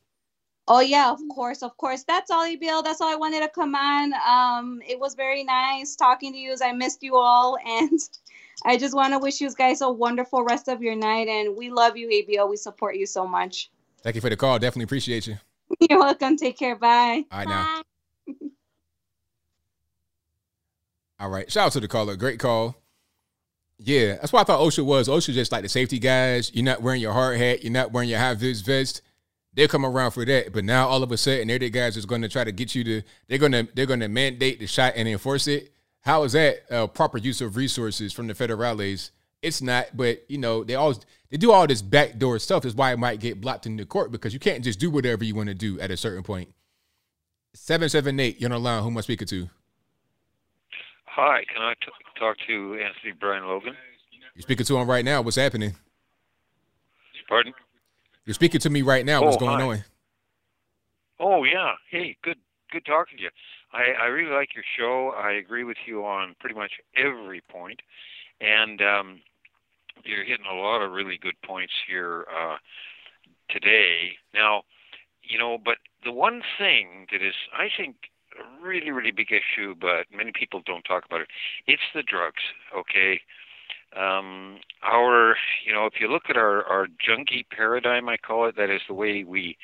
Oh 0.68 0.80
yeah, 0.80 1.10
of 1.10 1.18
course, 1.34 1.62
of 1.62 1.76
course. 1.76 2.04
That's 2.04 2.30
all, 2.30 2.46
Bill. 2.56 2.82
That's 2.82 3.00
all 3.00 3.12
I 3.12 3.16
wanted 3.16 3.40
to 3.40 3.48
come 3.48 3.74
on. 3.74 4.12
Um, 4.26 4.80
it 4.86 5.00
was 5.00 5.14
very 5.16 5.42
nice 5.42 5.96
talking 5.96 6.32
to 6.32 6.38
you. 6.38 6.52
As 6.52 6.62
I 6.62 6.70
missed 6.70 7.02
you 7.02 7.16
all, 7.16 7.58
and 7.66 7.98
I 8.64 8.76
just 8.76 8.94
want 8.94 9.12
to 9.12 9.18
wish 9.18 9.40
you 9.40 9.52
guys 9.52 9.80
a 9.80 9.90
wonderful 9.90 10.44
rest 10.44 10.68
of 10.68 10.80
your 10.80 10.94
night. 10.94 11.26
And 11.26 11.56
we 11.56 11.70
love 11.70 11.96
you, 11.96 12.08
ABL. 12.08 12.48
We 12.48 12.56
support 12.56 12.94
you 12.94 13.06
so 13.06 13.26
much. 13.26 13.70
Thank 14.02 14.14
you 14.14 14.20
for 14.20 14.30
the 14.30 14.36
call. 14.36 14.58
Definitely 14.60 14.84
appreciate 14.84 15.26
you. 15.26 15.38
You're 15.80 15.98
welcome. 15.98 16.36
Take 16.36 16.58
care. 16.58 16.76
Bye. 16.76 17.24
All 17.32 17.38
right 17.38 17.48
now. 17.48 17.82
All 21.18 21.28
right. 21.28 21.50
Shout 21.50 21.66
out 21.66 21.72
to 21.72 21.80
the 21.80 21.88
caller. 21.88 22.16
Great 22.16 22.38
call. 22.38 22.79
Yeah, 23.82 24.16
that's 24.16 24.30
what 24.30 24.42
I 24.42 24.44
thought 24.44 24.60
OSHA 24.60 24.84
was. 24.84 25.08
OSHA 25.08 25.32
just 25.32 25.52
like 25.52 25.62
the 25.62 25.68
safety 25.68 25.98
guys. 25.98 26.50
You're 26.54 26.66
not 26.66 26.82
wearing 26.82 27.00
your 27.00 27.14
hard 27.14 27.38
hat. 27.38 27.64
You're 27.64 27.72
not 27.72 27.92
wearing 27.92 28.10
your 28.10 28.18
high 28.18 28.34
vis 28.34 28.60
vest. 28.60 29.00
They'll 29.54 29.68
come 29.68 29.86
around 29.86 30.10
for 30.10 30.24
that. 30.26 30.52
But 30.52 30.64
now 30.64 30.86
all 30.86 31.02
of 31.02 31.10
a 31.10 31.16
sudden, 31.16 31.48
they're 31.48 31.58
the 31.58 31.70
guys 31.70 31.94
that's 31.94 32.04
going 32.04 32.20
to 32.20 32.28
try 32.28 32.44
to 32.44 32.52
get 32.52 32.74
you 32.74 32.84
to. 32.84 33.02
They're 33.26 33.38
gonna 33.38 33.66
they're 33.74 33.86
gonna 33.86 34.08
mandate 34.08 34.60
the 34.60 34.66
shot 34.66 34.92
and 34.96 35.08
enforce 35.08 35.46
it. 35.46 35.72
How 36.02 36.24
is 36.24 36.32
that 36.32 36.70
uh, 36.70 36.86
proper 36.88 37.16
use 37.16 37.40
of 37.40 37.56
resources 37.56 38.12
from 38.12 38.26
the 38.26 38.34
federales? 38.34 39.12
It's 39.40 39.62
not. 39.62 39.96
But 39.96 40.24
you 40.28 40.36
know 40.36 40.62
they 40.62 40.74
always 40.74 41.00
they 41.30 41.38
do 41.38 41.50
all 41.50 41.66
this 41.66 41.80
backdoor 41.80 42.38
stuff. 42.38 42.66
Is 42.66 42.74
why 42.74 42.92
it 42.92 42.98
might 42.98 43.18
get 43.18 43.40
blocked 43.40 43.64
in 43.64 43.76
the 43.76 43.86
court 43.86 44.12
because 44.12 44.34
you 44.34 44.40
can't 44.40 44.62
just 44.62 44.78
do 44.78 44.90
whatever 44.90 45.24
you 45.24 45.34
want 45.34 45.48
to 45.48 45.54
do 45.54 45.80
at 45.80 45.90
a 45.90 45.96
certain 45.96 46.22
point. 46.22 46.52
Seven 47.54 47.88
seven 47.88 48.20
eight. 48.20 48.38
You're 48.42 48.52
on 48.52 48.52
the 48.52 48.60
line. 48.60 48.82
Who 48.82 48.90
am 48.90 48.98
I 48.98 49.00
speaking 49.00 49.26
to? 49.28 49.48
Hi, 51.06 51.44
can 51.52 51.62
I 51.62 51.72
t- 51.82 51.90
talk 52.20 52.36
to 52.46 52.74
Anthony 52.74 53.12
Brian 53.18 53.46
Logan? 53.46 53.74
You're 54.34 54.42
speaking 54.42 54.66
to 54.66 54.76
him 54.78 54.88
right 54.88 55.04
now. 55.04 55.22
What's 55.22 55.36
happening? 55.36 55.74
Pardon? 57.28 57.52
You're 58.26 58.34
speaking 58.34 58.60
to 58.60 58.70
me 58.70 58.82
right 58.82 59.04
now. 59.04 59.22
What's 59.22 59.36
Oh, 59.36 59.40
going 59.40 59.58
hi. 59.60 59.66
on? 59.66 59.84
Oh 61.18 61.44
yeah. 61.44 61.72
Hey, 61.90 62.16
good 62.22 62.38
good 62.70 62.84
talking 62.84 63.18
to 63.18 63.24
you. 63.24 63.30
I, 63.72 64.02
I 64.02 64.06
really 64.06 64.32
like 64.32 64.54
your 64.54 64.64
show. 64.78 65.12
I 65.16 65.32
agree 65.32 65.64
with 65.64 65.76
you 65.86 66.04
on 66.04 66.34
pretty 66.40 66.54
much 66.54 66.72
every 66.96 67.40
point. 67.50 67.80
And 68.40 68.80
um 68.82 69.20
you're 70.04 70.24
hitting 70.24 70.46
a 70.50 70.54
lot 70.54 70.82
of 70.82 70.92
really 70.92 71.18
good 71.20 71.34
points 71.44 71.72
here 71.86 72.26
uh 72.34 72.56
today. 73.48 74.12
Now, 74.34 74.62
you 75.22 75.38
know, 75.38 75.58
but 75.62 75.78
the 76.04 76.12
one 76.12 76.42
thing 76.58 77.06
that 77.12 77.22
is 77.22 77.34
I 77.56 77.68
think 77.76 77.96
a 78.40 78.64
really, 78.64 78.90
really 78.90 79.10
big 79.10 79.30
issue, 79.30 79.74
but 79.80 80.06
many 80.14 80.32
people 80.32 80.62
don't 80.64 80.82
talk 80.82 81.04
about 81.04 81.20
it, 81.20 81.28
it's 81.66 81.82
the 81.94 82.02
drugs, 82.02 82.42
okay? 82.76 83.20
um, 83.96 84.60
our, 84.82 85.36
you 85.64 85.72
know, 85.72 85.86
if 85.86 85.94
you 86.00 86.08
look 86.08 86.24
at 86.28 86.36
our, 86.36 86.64
our 86.64 86.86
junkie 87.04 87.46
paradigm, 87.50 88.08
I 88.08 88.16
call 88.16 88.46
it, 88.46 88.56
that 88.56 88.70
is 88.70 88.80
the 88.88 88.94
way 88.94 89.24
we 89.24 89.56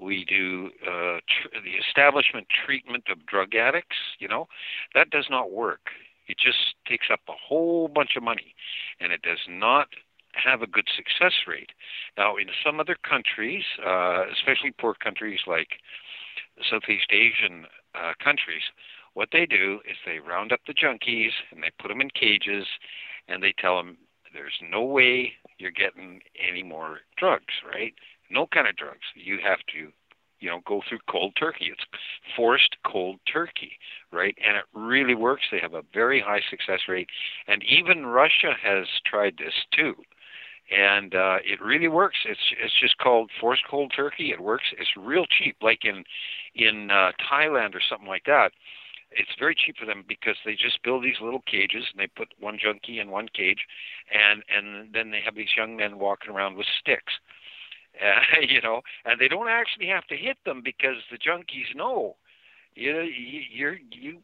we 0.00 0.24
do 0.24 0.70
uh, 0.86 1.18
tr- 1.28 1.58
the 1.62 1.72
establishment 1.86 2.46
treatment 2.64 3.04
of 3.10 3.26
drug 3.26 3.54
addicts. 3.54 3.96
You 4.18 4.28
know, 4.28 4.48
that 4.94 5.10
does 5.10 5.26
not 5.30 5.50
work. 5.52 5.90
It 6.26 6.36
just 6.38 6.74
takes 6.86 7.06
up 7.12 7.20
a 7.28 7.32
whole 7.32 7.88
bunch 7.88 8.10
of 8.16 8.22
money, 8.22 8.54
and 9.00 9.12
it 9.12 9.22
does 9.22 9.40
not 9.48 9.88
have 10.32 10.62
a 10.62 10.66
good 10.66 10.88
success 10.96 11.32
rate. 11.46 11.70
Now, 12.16 12.36
in 12.36 12.46
some 12.64 12.78
other 12.78 12.96
countries, 13.08 13.64
uh, 13.84 14.24
especially 14.32 14.70
poor 14.70 14.94
countries 14.94 15.40
like 15.46 15.80
Southeast 16.70 17.10
Asian 17.10 17.66
uh, 17.94 18.12
countries, 18.22 18.62
what 19.14 19.28
they 19.32 19.46
do 19.46 19.80
is 19.88 19.96
they 20.04 20.18
round 20.18 20.52
up 20.52 20.60
the 20.66 20.74
junkies 20.74 21.32
and 21.50 21.62
they 21.62 21.70
put 21.80 21.88
them 21.88 22.00
in 22.00 22.10
cages 22.10 22.66
and 23.28 23.42
they 23.42 23.54
tell 23.58 23.76
them 23.76 23.96
there's 24.32 24.58
no 24.70 24.82
way 24.82 25.32
you're 25.58 25.70
getting 25.70 26.20
any 26.38 26.62
more 26.62 27.00
drugs, 27.16 27.54
right? 27.66 27.94
No 28.30 28.46
kind 28.46 28.68
of 28.68 28.76
drugs. 28.76 29.06
You 29.14 29.38
have 29.42 29.58
to, 29.72 29.92
you 30.38 30.48
know, 30.48 30.60
go 30.66 30.82
through 30.88 31.00
cold 31.10 31.34
turkey. 31.38 31.70
It's 31.72 31.84
forced 32.36 32.76
cold 32.86 33.18
turkey, 33.30 33.72
right? 34.12 34.36
And 34.46 34.56
it 34.56 34.64
really 34.72 35.14
works. 35.14 35.42
They 35.50 35.58
have 35.58 35.74
a 35.74 35.82
very 35.92 36.20
high 36.20 36.40
success 36.48 36.80
rate, 36.88 37.08
and 37.48 37.64
even 37.64 38.06
Russia 38.06 38.54
has 38.62 38.86
tried 39.04 39.34
this 39.38 39.54
too. 39.72 39.94
And 40.70 41.14
uh, 41.14 41.38
it 41.44 41.60
really 41.60 41.88
works. 41.88 42.18
It's 42.24 42.54
it's 42.62 42.78
just 42.80 42.96
called 42.98 43.30
forced 43.40 43.62
cold 43.68 43.92
turkey. 43.94 44.30
It 44.30 44.40
works. 44.40 44.64
It's 44.78 44.90
real 44.96 45.26
cheap, 45.26 45.56
like 45.60 45.84
in 45.84 46.04
in 46.54 46.90
uh, 46.90 47.10
Thailand 47.30 47.74
or 47.74 47.80
something 47.88 48.08
like 48.08 48.24
that 48.26 48.52
it's 49.12 49.30
very 49.38 49.54
cheap 49.54 49.76
for 49.76 49.86
them 49.86 50.04
because 50.06 50.36
they 50.44 50.52
just 50.52 50.82
build 50.82 51.02
these 51.02 51.20
little 51.20 51.42
cages 51.46 51.84
and 51.90 52.00
they 52.00 52.06
put 52.06 52.28
one 52.38 52.58
junkie 52.62 53.00
in 53.00 53.10
one 53.10 53.28
cage 53.28 53.66
and 54.12 54.42
and 54.54 54.92
then 54.92 55.10
they 55.10 55.20
have 55.24 55.34
these 55.34 55.56
young 55.56 55.76
men 55.76 55.98
walking 55.98 56.30
around 56.30 56.56
with 56.56 56.66
sticks 56.80 57.12
uh, 58.00 58.40
you 58.40 58.60
know 58.60 58.80
and 59.04 59.20
they 59.20 59.28
don't 59.28 59.48
actually 59.48 59.86
have 59.86 60.06
to 60.06 60.16
hit 60.16 60.36
them 60.44 60.62
because 60.64 60.96
the 61.10 61.18
junkies 61.18 61.74
know 61.74 62.16
you 62.74 62.92
know 62.92 63.00
you, 63.00 63.40
you're 63.50 63.78
you 63.90 64.18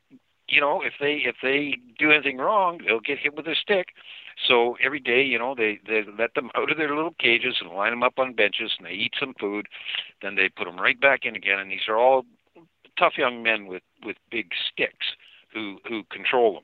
you 0.48 0.60
know, 0.60 0.82
if 0.82 0.94
they 1.00 1.22
if 1.24 1.36
they 1.42 1.76
do 1.98 2.10
anything 2.10 2.38
wrong, 2.38 2.80
they'll 2.86 3.00
get 3.00 3.18
hit 3.18 3.34
with 3.34 3.46
a 3.46 3.54
stick. 3.54 3.88
So 4.46 4.76
every 4.84 5.00
day, 5.00 5.22
you 5.22 5.38
know, 5.38 5.54
they 5.54 5.80
they 5.86 6.02
let 6.18 6.34
them 6.34 6.50
out 6.54 6.70
of 6.70 6.76
their 6.76 6.94
little 6.94 7.14
cages 7.18 7.56
and 7.60 7.70
line 7.70 7.92
them 7.92 8.02
up 8.02 8.18
on 8.18 8.34
benches, 8.34 8.72
and 8.78 8.86
they 8.86 8.92
eat 8.92 9.14
some 9.18 9.34
food. 9.40 9.66
Then 10.22 10.34
they 10.34 10.48
put 10.48 10.66
them 10.66 10.78
right 10.78 11.00
back 11.00 11.24
in 11.24 11.36
again, 11.36 11.58
and 11.58 11.70
these 11.70 11.88
are 11.88 11.96
all 11.96 12.24
tough 12.98 13.14
young 13.16 13.42
men 13.42 13.66
with 13.66 13.82
with 14.04 14.16
big 14.30 14.50
sticks 14.72 15.06
who 15.52 15.78
who 15.88 16.04
control 16.10 16.54
them. 16.54 16.62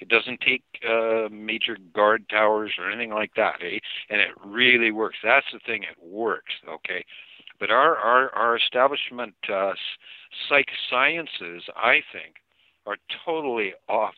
It 0.00 0.08
doesn't 0.08 0.40
take 0.40 0.64
uh, 0.86 1.28
major 1.30 1.78
guard 1.94 2.28
towers 2.28 2.72
or 2.78 2.90
anything 2.90 3.10
like 3.10 3.34
that, 3.36 3.54
eh? 3.62 3.78
And 4.10 4.20
it 4.20 4.30
really 4.44 4.90
works. 4.90 5.16
That's 5.22 5.46
the 5.52 5.60
thing; 5.64 5.82
it 5.82 5.96
works. 6.02 6.52
Okay, 6.68 7.04
but 7.58 7.70
our 7.70 7.96
our 7.96 8.34
our 8.34 8.56
establishment 8.56 9.34
uh, 9.52 9.72
psych 10.48 10.68
sciences, 10.90 11.62
I 11.76 12.00
think, 12.12 12.36
are 12.86 12.96
totally 13.24 13.74
off 13.88 14.14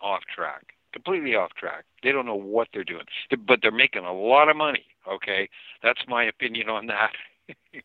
off 0.00 0.22
track, 0.34 0.74
completely 0.92 1.34
off 1.34 1.52
track. 1.54 1.84
They 2.02 2.12
don't 2.12 2.26
know 2.26 2.36
what 2.36 2.68
they're 2.72 2.84
doing, 2.84 3.04
but 3.46 3.60
they're 3.62 3.70
making 3.70 4.04
a 4.04 4.12
lot 4.12 4.48
of 4.48 4.56
money. 4.56 4.84
Okay, 5.10 5.48
that's 5.82 6.00
my 6.06 6.24
opinion 6.24 6.68
on 6.68 6.86
that. 6.86 7.12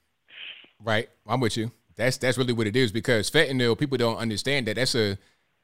right, 0.84 1.10
I'm 1.28 1.40
with 1.40 1.58
you. 1.58 1.72
That's 1.96 2.18
that's 2.18 2.38
really 2.38 2.54
what 2.54 2.68
it 2.68 2.76
is 2.76 2.92
because 2.92 3.30
fentanyl. 3.30 3.78
People 3.78 3.98
don't 3.98 4.18
understand 4.18 4.68
that 4.68 4.76
that's 4.76 4.96
a 4.96 5.18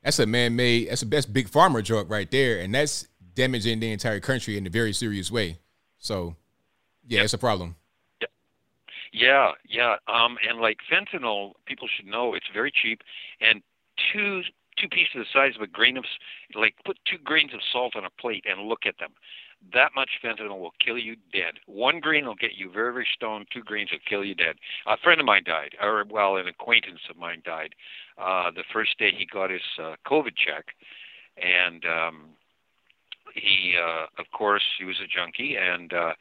that's 0.04 0.20
a 0.20 0.26
man-made. 0.26 0.90
That's 0.90 1.02
the 1.02 1.08
best 1.08 1.34
big 1.34 1.50
pharma 1.50 1.84
drug 1.84 2.10
right 2.10 2.30
there, 2.30 2.60
and 2.60 2.74
that's 2.74 3.08
damaging 3.36 3.80
the 3.80 3.92
entire 3.92 4.20
country 4.20 4.58
in 4.58 4.66
a 4.66 4.70
very 4.70 4.94
serious 4.94 5.32
way. 5.32 5.60
So, 5.98 6.36
yeah, 7.08 7.18
yep. 7.18 7.26
it's 7.26 7.34
a 7.34 7.38
problem. 7.38 7.76
Yeah, 9.12 9.54
yeah. 9.68 9.96
Um, 10.08 10.38
and 10.48 10.60
like 10.60 10.78
fentanyl, 10.92 11.54
people 11.66 11.88
should 11.88 12.06
know 12.06 12.34
it's 12.36 12.46
very 12.54 12.72
cheap, 12.72 13.02
and 13.42 13.62
two 14.14 14.42
two 14.80 14.88
pieces 14.88 15.16
the 15.16 15.26
size 15.34 15.56
of 15.56 15.62
a 15.62 15.68
grain 15.68 15.98
of 15.98 16.06
like 16.56 16.76
put 16.86 16.98
two 17.06 17.18
grains 17.18 17.54
of 17.54 17.60
salt 17.72 17.96
on 17.96 18.06
a 18.06 18.22
plate 18.22 18.46
and 18.50 18.68
look 18.68 18.86
at 18.86 18.98
them. 19.00 19.12
That 19.74 19.92
much 19.94 20.12
fentanyl 20.24 20.60
will 20.60 20.74
kill 20.84 20.98
you 20.98 21.18
dead. 21.34 21.56
One 21.66 22.00
grain 22.00 22.26
will 22.26 22.36
get 22.36 22.56
you 22.56 22.72
very 22.72 22.94
very 22.94 23.08
stoned. 23.14 23.48
Two 23.54 23.64
grains 23.64 23.92
will 23.92 24.00
kill 24.08 24.24
you 24.24 24.36
dead. 24.36 24.56
A 24.88 24.98
friend 24.98 25.20
of 25.20 25.26
mine 25.26 25.44
died, 25.46 25.76
or 25.82 26.06
well, 26.10 26.38
an 26.38 26.48
acquaintance 26.48 27.02
of 27.10 27.18
mine 27.18 27.42
died. 27.46 27.76
Uh, 28.18 28.52
the 28.52 28.64
first 28.72 28.98
day 28.98 29.12
he 29.16 29.26
got 29.26 29.50
his 29.50 29.62
uh, 29.82 29.96
COVID 30.08 30.36
check, 30.38 30.68
and 31.38 31.84
um, 31.86 32.30
he, 33.34 33.76
uh, 33.78 34.06
of 34.18 34.26
course, 34.32 34.64
he 34.78 34.86
was 34.86 34.98
a 35.00 35.08
junkie, 35.08 35.56
and 35.56 35.94
uh, 35.94 36.14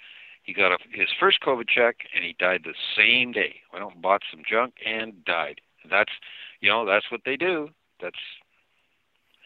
he 0.42 0.52
got 0.52 0.72
a, 0.72 0.78
his 0.92 1.08
first 1.20 1.40
COVID 1.42 1.68
check, 1.68 1.96
and 2.14 2.24
he 2.24 2.34
died 2.38 2.62
the 2.64 2.74
same 2.96 3.32
day. 3.32 3.56
Went 3.72 3.84
out 3.84 3.94
and 3.94 4.02
bought 4.02 4.22
some 4.30 4.42
junk 4.48 4.74
and 4.84 5.24
died. 5.24 5.60
That's, 5.88 6.12
you 6.60 6.70
know, 6.70 6.84
that's 6.84 7.10
what 7.10 7.22
they 7.24 7.36
do. 7.36 7.70
That's 8.00 8.18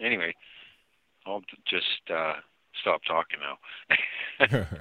anyway. 0.03 0.35
I'll 1.27 1.43
just 1.69 2.11
uh, 2.13 2.35
stop 2.81 3.01
talking 3.07 3.39
now. 3.41 4.67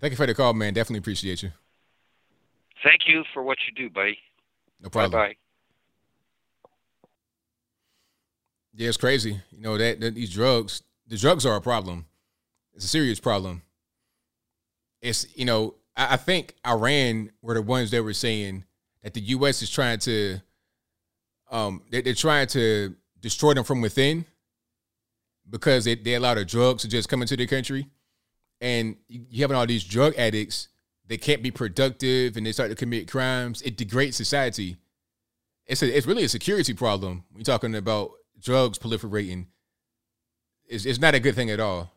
Thank 0.00 0.12
you 0.12 0.16
for 0.16 0.26
the 0.26 0.34
call, 0.34 0.54
man. 0.54 0.74
Definitely 0.74 0.98
appreciate 0.98 1.42
you. 1.42 1.50
Thank 2.82 3.02
you 3.06 3.24
for 3.32 3.42
what 3.42 3.58
you 3.66 3.74
do, 3.74 3.92
buddy. 3.92 4.18
No 4.80 4.88
problem. 4.88 5.12
Bye 5.12 5.28
bye. 5.28 5.36
Yeah, 8.74 8.88
it's 8.88 8.98
crazy. 8.98 9.40
You 9.50 9.62
know 9.62 9.78
that, 9.78 10.00
that 10.00 10.14
these 10.14 10.32
drugs, 10.32 10.82
the 11.06 11.16
drugs 11.16 11.46
are 11.46 11.56
a 11.56 11.60
problem. 11.60 12.06
It's 12.74 12.84
a 12.84 12.88
serious 12.88 13.20
problem 13.20 13.62
it's 15.06 15.26
you 15.36 15.44
know 15.44 15.74
I, 15.96 16.14
I 16.14 16.16
think 16.16 16.54
Iran 16.66 17.30
were 17.42 17.54
the 17.54 17.62
ones 17.62 17.90
that 17.92 18.02
were 18.02 18.12
saying 18.12 18.64
that 19.02 19.14
the 19.14 19.20
U.S. 19.20 19.62
is 19.62 19.70
trying 19.70 19.98
to 20.00 20.40
um 21.50 21.82
they, 21.90 22.02
they're 22.02 22.14
trying 22.14 22.48
to 22.48 22.94
destroy 23.20 23.54
them 23.54 23.64
from 23.64 23.80
within 23.80 24.24
because 25.48 25.84
they, 25.84 25.94
they 25.94 26.14
allow 26.14 26.34
the 26.34 26.44
drugs 26.44 26.82
to 26.82 26.88
just 26.88 27.08
come 27.08 27.22
into 27.22 27.36
the 27.36 27.46
country 27.46 27.88
and 28.60 28.96
you, 29.08 29.42
having 29.42 29.56
all 29.56 29.66
these 29.66 29.84
drug 29.84 30.14
addicts 30.16 30.68
they 31.08 31.16
can't 31.16 31.42
be 31.42 31.50
productive 31.50 32.36
and 32.36 32.46
they 32.46 32.52
start 32.52 32.70
to 32.70 32.76
commit 32.76 33.10
crimes 33.10 33.62
it 33.62 33.76
degrades 33.76 34.16
society 34.16 34.76
it's 35.66 35.82
a, 35.82 35.96
it's 35.96 36.06
really 36.06 36.24
a 36.24 36.28
security 36.28 36.74
problem 36.74 37.24
we're 37.34 37.42
talking 37.42 37.74
about 37.74 38.10
drugs 38.40 38.78
proliferating 38.78 39.46
it's, 40.66 40.84
it's 40.84 40.98
not 40.98 41.14
a 41.14 41.20
good 41.20 41.34
thing 41.34 41.50
at 41.50 41.60
all 41.60 41.92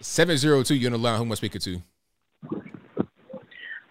702, 0.00 0.74
you're 0.74 0.88
on 0.88 0.92
the 0.92 0.98
line. 0.98 1.18
Who 1.18 1.24
am 1.24 1.32
I 1.32 1.34
speaking 1.34 1.60
to? 1.60 1.82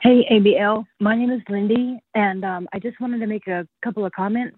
Hey, 0.01 0.25
ABL. 0.31 0.85
My 0.99 1.15
name 1.15 1.29
is 1.29 1.41
Lindy, 1.49 1.99
and 2.15 2.43
um, 2.43 2.67
I 2.73 2.79
just 2.79 2.99
wanted 2.99 3.19
to 3.19 3.27
make 3.27 3.47
a 3.47 3.67
couple 3.83 4.05
of 4.05 4.11
comments. 4.13 4.57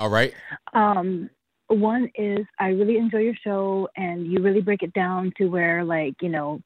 All 0.00 0.08
right. 0.08 0.32
Um, 0.72 1.28
one 1.68 2.10
is 2.16 2.44
I 2.58 2.68
really 2.68 2.96
enjoy 2.96 3.18
your 3.18 3.34
show, 3.44 3.88
and 3.96 4.26
you 4.26 4.42
really 4.42 4.62
break 4.62 4.82
it 4.82 4.94
down 4.94 5.32
to 5.36 5.46
where, 5.46 5.84
like, 5.84 6.14
you 6.22 6.30
know, 6.30 6.60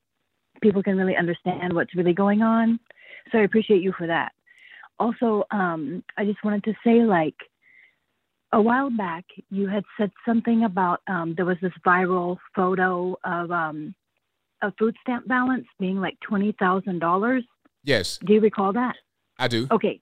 people 0.63 0.83
can 0.83 0.97
really 0.97 1.17
understand 1.17 1.73
what's 1.73 1.95
really 1.97 2.15
going 2.15 2.43
on. 2.43 2.79
So 3.33 3.39
I 3.39 3.43
appreciate 3.43 3.83
you 3.83 3.93
for 3.99 4.07
that. 4.07 4.31
Also, 5.01 5.45
um, 5.51 6.05
I 6.17 6.25
just 6.25 6.43
wanted 6.45 6.63
to 6.65 6.75
say, 6.85 7.03
like, 7.03 7.35
a 8.53 8.63
while 8.63 8.89
back, 8.89 9.25
you 9.51 9.67
had 9.67 9.83
said 9.99 10.13
something 10.25 10.63
about 10.63 11.01
um, 11.09 11.35
there 11.37 11.45
was 11.45 11.57
this 11.61 11.73
viral 11.85 12.39
photo 12.55 13.17
of 13.25 13.51
um, 13.51 13.93
a 14.63 14.73
food 14.79 14.95
stamp 15.03 15.27
balance 15.27 15.67
being 15.81 16.01
like 16.01 16.17
twenty 16.21 16.55
thousand 16.61 17.01
dollars. 17.01 17.43
Yes. 17.83 18.21
Do 18.25 18.33
you 18.33 18.41
recall 18.41 18.73
that? 18.75 18.95
I 19.39 19.49
do. 19.49 19.67
Okay. 19.73 20.01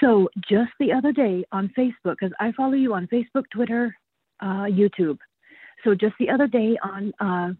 So 0.00 0.28
just 0.48 0.70
the 0.78 0.92
other 0.92 1.12
day 1.12 1.44
on 1.52 1.72
Facebook, 1.76 2.16
because 2.20 2.32
I 2.40 2.52
follow 2.52 2.74
you 2.74 2.94
on 2.94 3.06
Facebook, 3.08 3.44
Twitter, 3.52 3.96
uh, 4.40 4.64
YouTube. 4.64 5.18
So 5.84 5.94
just 5.94 6.14
the 6.18 6.30
other 6.30 6.46
day 6.46 6.76
on 6.82 7.12
uh, 7.20 7.52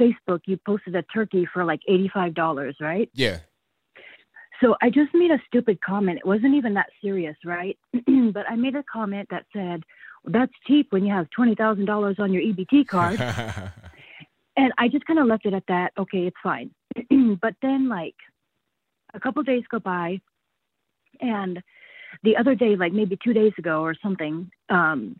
Facebook, 0.00 0.40
you 0.46 0.58
posted 0.64 0.94
a 0.94 1.02
turkey 1.02 1.46
for 1.52 1.64
like 1.64 1.80
eighty-five 1.88 2.34
dollars, 2.34 2.76
right? 2.80 3.10
Yeah. 3.14 3.38
So 4.62 4.74
I 4.80 4.88
just 4.88 5.12
made 5.12 5.30
a 5.30 5.40
stupid 5.46 5.80
comment. 5.80 6.18
It 6.18 6.26
wasn't 6.26 6.54
even 6.54 6.74
that 6.74 6.86
serious, 7.02 7.36
right? 7.44 7.78
but 7.92 8.48
I 8.48 8.56
made 8.56 8.74
a 8.74 8.84
comment 8.90 9.28
that 9.30 9.46
said, 9.52 9.82
"That's 10.24 10.52
cheap 10.66 10.88
when 10.90 11.04
you 11.04 11.12
have 11.12 11.28
twenty 11.30 11.54
thousand 11.54 11.86
dollars 11.86 12.16
on 12.18 12.32
your 12.32 12.42
EBT 12.42 12.86
card." 12.86 13.20
and 14.56 14.72
I 14.78 14.88
just 14.88 15.06
kind 15.06 15.18
of 15.18 15.26
left 15.26 15.46
it 15.46 15.54
at 15.54 15.66
that. 15.68 15.92
Okay, 15.98 16.26
it's 16.26 16.36
fine. 16.42 16.70
but 17.40 17.54
then, 17.60 17.88
like, 17.88 18.14
a 19.12 19.20
couple 19.20 19.42
days 19.42 19.64
go 19.70 19.78
by, 19.78 20.20
and 21.20 21.62
the 22.22 22.36
other 22.36 22.54
day, 22.54 22.76
like 22.76 22.92
maybe 22.92 23.18
two 23.22 23.32
days 23.32 23.52
ago 23.58 23.82
or 23.82 23.94
something, 24.02 24.50
um, 24.70 25.18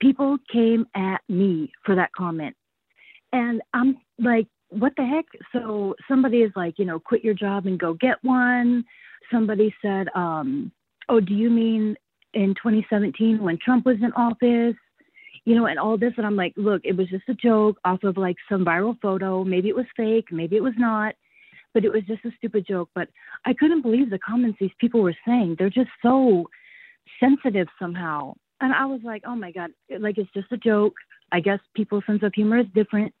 people 0.00 0.36
came 0.52 0.86
at 0.94 1.20
me 1.28 1.72
for 1.84 1.94
that 1.94 2.12
comment, 2.12 2.56
and 3.32 3.62
I'm 3.72 3.96
like, 4.18 4.46
what 4.70 4.92
the 4.96 5.04
heck? 5.04 5.26
So 5.52 5.94
somebody 6.08 6.38
is 6.38 6.52
like, 6.56 6.78
you 6.78 6.84
know, 6.84 6.98
quit 6.98 7.24
your 7.24 7.34
job 7.34 7.66
and 7.66 7.78
go 7.78 7.94
get 7.94 8.16
one. 8.22 8.84
Somebody 9.32 9.74
said, 9.82 10.08
um, 10.14 10.72
oh, 11.08 11.20
do 11.20 11.34
you 11.34 11.50
mean 11.50 11.96
in 12.34 12.54
2017 12.54 13.42
when 13.42 13.58
Trump 13.62 13.84
was 13.84 13.96
in 14.02 14.12
office? 14.12 14.76
You 15.44 15.54
know, 15.54 15.66
and 15.66 15.78
all 15.78 15.96
this. 15.96 16.12
And 16.16 16.26
I'm 16.26 16.36
like, 16.36 16.52
look, 16.56 16.82
it 16.84 16.96
was 16.96 17.08
just 17.08 17.28
a 17.28 17.34
joke 17.34 17.78
off 17.84 18.02
of 18.04 18.16
like 18.16 18.36
some 18.48 18.64
viral 18.64 18.96
photo. 19.00 19.42
Maybe 19.42 19.68
it 19.68 19.76
was 19.76 19.86
fake, 19.96 20.26
maybe 20.30 20.56
it 20.56 20.62
was 20.62 20.74
not, 20.76 21.14
but 21.74 21.84
it 21.84 21.92
was 21.92 22.02
just 22.06 22.24
a 22.24 22.30
stupid 22.36 22.66
joke. 22.66 22.90
But 22.94 23.08
I 23.44 23.54
couldn't 23.54 23.82
believe 23.82 24.10
the 24.10 24.18
comments 24.18 24.58
these 24.60 24.70
people 24.78 25.02
were 25.02 25.16
saying. 25.26 25.56
They're 25.58 25.70
just 25.70 25.90
so 26.02 26.46
sensitive 27.18 27.68
somehow. 27.78 28.34
And 28.60 28.72
I 28.74 28.86
was 28.86 29.00
like, 29.02 29.22
oh 29.26 29.34
my 29.34 29.52
God, 29.52 29.70
like 29.98 30.18
it's 30.18 30.32
just 30.32 30.52
a 30.52 30.56
joke. 30.56 30.94
I 31.32 31.40
guess 31.40 31.60
people's 31.74 32.04
sense 32.06 32.22
of 32.22 32.32
humor 32.34 32.58
is 32.58 32.66
different 32.74 33.14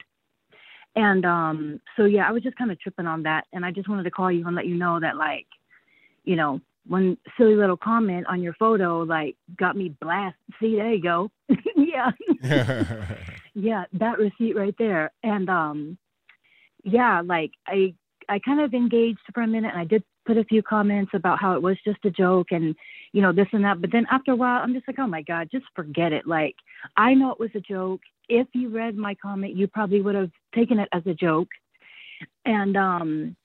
and 0.96 1.24
um, 1.24 1.80
so 1.96 2.04
yeah, 2.04 2.28
I 2.28 2.32
was 2.32 2.42
just 2.42 2.56
kind 2.56 2.70
of 2.70 2.80
tripping 2.80 3.06
on 3.06 3.22
that, 3.22 3.46
and 3.52 3.64
I 3.64 3.70
just 3.70 3.88
wanted 3.88 4.04
to 4.04 4.10
call 4.10 4.30
you 4.30 4.46
and 4.46 4.56
let 4.56 4.66
you 4.66 4.76
know 4.76 4.98
that 5.00 5.16
like, 5.16 5.46
you 6.24 6.36
know, 6.36 6.60
one 6.86 7.16
silly 7.38 7.54
little 7.54 7.76
comment 7.76 8.26
on 8.26 8.42
your 8.42 8.54
photo 8.54 9.02
like 9.02 9.36
got 9.56 9.76
me 9.76 9.94
blast. 10.00 10.36
See, 10.60 10.76
there 10.76 10.92
you 10.92 11.02
go. 11.02 11.30
yeah, 11.76 12.10
yeah, 13.54 13.84
that 13.92 14.18
receipt 14.18 14.56
right 14.56 14.74
there, 14.78 15.12
and 15.22 15.48
um, 15.48 15.98
yeah, 16.82 17.22
like 17.24 17.52
I 17.66 17.94
I 18.30 18.38
kind 18.38 18.60
of 18.60 18.72
engaged 18.72 19.18
for 19.34 19.42
a 19.42 19.46
minute, 19.46 19.72
and 19.72 19.80
I 19.80 19.84
did 19.84 20.02
put 20.26 20.38
a 20.38 20.44
few 20.44 20.62
comments 20.62 21.12
about 21.14 21.40
how 21.40 21.54
it 21.54 21.62
was 21.62 21.76
just 21.84 22.04
a 22.04 22.10
joke 22.10 22.48
and 22.50 22.76
you 23.12 23.22
know 23.22 23.32
this 23.32 23.48
and 23.52 23.64
that 23.64 23.80
but 23.80 23.90
then 23.90 24.06
after 24.10 24.32
a 24.32 24.36
while 24.36 24.62
i'm 24.62 24.74
just 24.74 24.86
like 24.86 24.98
oh 24.98 25.06
my 25.06 25.22
god 25.22 25.48
just 25.50 25.64
forget 25.74 26.12
it 26.12 26.26
like 26.26 26.54
i 26.98 27.14
know 27.14 27.32
it 27.32 27.40
was 27.40 27.50
a 27.54 27.60
joke 27.60 28.00
if 28.30 28.46
you 28.54 28.68
read 28.68 28.96
my 28.96 29.14
comment, 29.16 29.56
you 29.56 29.66
probably 29.66 30.00
would 30.00 30.14
have 30.14 30.30
taken 30.54 30.78
it 30.78 30.88
as 30.92 31.02
a 31.06 31.12
joke. 31.12 31.48
And, 32.46 32.76
um, 32.76 33.36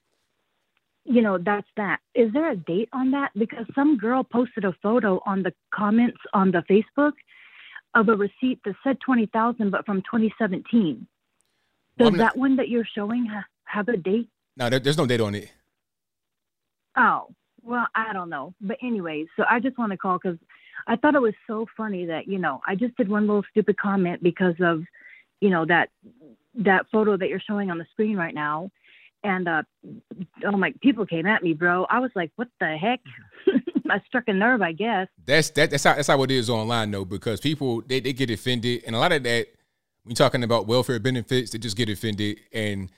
you 1.05 1.21
know, 1.21 1.37
that's 1.39 1.67
that. 1.75 1.99
Is 2.13 2.31
there 2.33 2.51
a 2.51 2.55
date 2.55 2.89
on 2.93 3.11
that? 3.11 3.31
Because 3.35 3.65
some 3.73 3.97
girl 3.97 4.23
posted 4.23 4.63
a 4.63 4.73
photo 4.83 5.19
on 5.25 5.41
the 5.43 5.53
comments 5.73 6.17
on 6.33 6.51
the 6.51 6.63
Facebook 6.69 7.13
of 7.95 8.09
a 8.09 8.15
receipt 8.15 8.59
that 8.65 8.75
said 8.83 8.99
20,000, 8.99 9.71
but 9.71 9.85
from 9.85 10.01
2017. 10.03 11.07
Does 11.97 12.11
well, 12.11 12.17
that 12.19 12.37
one 12.37 12.55
that 12.57 12.69
you're 12.69 12.87
showing 12.95 13.25
ha- 13.25 13.45
have 13.65 13.87
a 13.87 13.97
date? 13.97 14.29
No, 14.57 14.69
there, 14.69 14.79
there's 14.79 14.97
no 14.97 15.05
date 15.05 15.21
on 15.21 15.35
it. 15.35 15.51
Oh, 16.97 17.27
well, 17.61 17.87
I 17.95 18.13
don't 18.13 18.29
know. 18.29 18.53
But 18.61 18.77
anyways, 18.81 19.27
so 19.35 19.43
I 19.49 19.59
just 19.59 19.77
want 19.77 19.91
to 19.91 19.97
call 19.97 20.17
because 20.21 20.37
I 20.87 20.95
thought 20.95 21.15
it 21.15 21.21
was 21.21 21.33
so 21.47 21.65
funny 21.75 22.05
that 22.05 22.27
you 22.27 22.37
know 22.37 22.61
I 22.65 22.75
just 22.75 22.95
did 22.95 23.09
one 23.09 23.27
little 23.27 23.43
stupid 23.51 23.77
comment 23.77 24.23
because 24.23 24.55
of 24.61 24.83
you 25.41 25.49
know 25.49 25.65
that 25.65 25.89
that 26.55 26.85
photo 26.91 27.17
that 27.17 27.27
you're 27.27 27.39
showing 27.39 27.69
on 27.69 27.77
the 27.77 27.85
screen 27.91 28.15
right 28.15 28.33
now, 28.33 28.71
and 29.23 29.47
uh, 29.47 29.63
oh 30.45 30.51
my, 30.57 30.73
people 30.81 31.05
came 31.05 31.25
at 31.25 31.43
me, 31.43 31.53
bro. 31.53 31.85
I 31.89 31.99
was 31.99 32.11
like, 32.15 32.31
what 32.35 32.47
the 32.59 32.77
heck? 32.77 33.01
I 33.89 33.99
struck 34.07 34.23
a 34.27 34.33
nerve, 34.33 34.61
I 34.61 34.71
guess. 34.71 35.07
That's 35.25 35.49
that, 35.51 35.71
that's 35.71 35.83
how 35.83 35.95
that's 35.95 36.07
how 36.07 36.21
it 36.23 36.31
is 36.31 36.49
online 36.49 36.91
though, 36.91 37.05
because 37.05 37.41
people 37.41 37.81
they, 37.81 37.99
they 37.99 38.13
get 38.13 38.29
offended, 38.29 38.83
and 38.85 38.95
a 38.95 38.99
lot 38.99 39.11
of 39.11 39.23
that 39.23 39.47
when 40.03 40.11
you're 40.11 40.15
talking 40.15 40.43
about 40.43 40.67
welfare 40.67 40.99
benefits, 40.99 41.51
they 41.51 41.57
just 41.57 41.75
get 41.75 41.89
offended, 41.89 42.39
and 42.53 42.89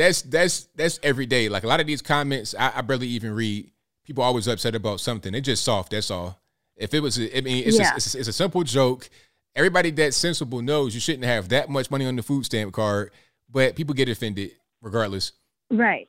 that's 0.00 0.22
that's 0.22 0.68
that's 0.74 0.98
every 1.02 1.26
day. 1.26 1.48
Like 1.48 1.62
a 1.62 1.66
lot 1.66 1.80
of 1.80 1.86
these 1.86 2.00
comments, 2.02 2.54
I, 2.58 2.72
I 2.76 2.80
barely 2.80 3.08
even 3.08 3.34
read. 3.34 3.70
People 4.04 4.24
always 4.24 4.48
upset 4.48 4.74
about 4.74 4.98
something. 4.98 5.30
They're 5.32 5.40
just 5.40 5.62
soft. 5.62 5.90
That's 5.90 6.10
all. 6.10 6.40
If 6.76 6.94
it 6.94 7.00
was, 7.00 7.18
a, 7.18 7.36
I 7.36 7.42
mean, 7.42 7.62
it's, 7.66 7.78
Yeah. 7.78 7.92
a, 7.92 7.96
it's, 7.96 8.14
a, 8.14 8.18
it's 8.18 8.28
a 8.28 8.32
simple 8.32 8.62
joke. 8.62 9.10
Everybody 9.54 9.90
that's 9.90 10.16
sensible 10.16 10.62
knows 10.62 10.94
you 10.94 11.00
shouldn't 11.00 11.24
have 11.24 11.50
that 11.50 11.68
much 11.68 11.90
money 11.90 12.06
on 12.06 12.16
the 12.16 12.22
food 12.22 12.46
stamp 12.46 12.72
card, 12.72 13.10
but 13.50 13.76
people 13.76 13.94
get 13.94 14.08
offended 14.08 14.52
regardless. 14.80 15.32
Right. 15.70 16.08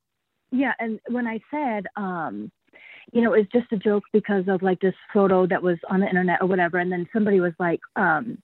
Yeah, 0.52 0.72
and 0.80 1.00
when 1.10 1.28
I 1.28 1.40
said, 1.52 1.88
um, 1.98 2.52
you 3.12 3.22
know, 3.22 3.34
it's 3.34 3.52
just 3.52 3.72
a 3.72 3.78
joke 3.78 4.04
because 4.14 4.46
of 4.48 4.62
like 4.62 4.80
this 4.80 4.96
photo 5.14 5.46
that 5.48 5.62
was 5.62 5.78
on 5.90 6.00
the 6.00 6.08
internet 6.08 6.42
or 6.42 6.48
whatever, 6.48 6.78
and 6.78 6.92
then 6.92 7.08
somebody 7.12 7.40
was 7.42 7.54
like, 7.60 7.82
um, 7.98 8.38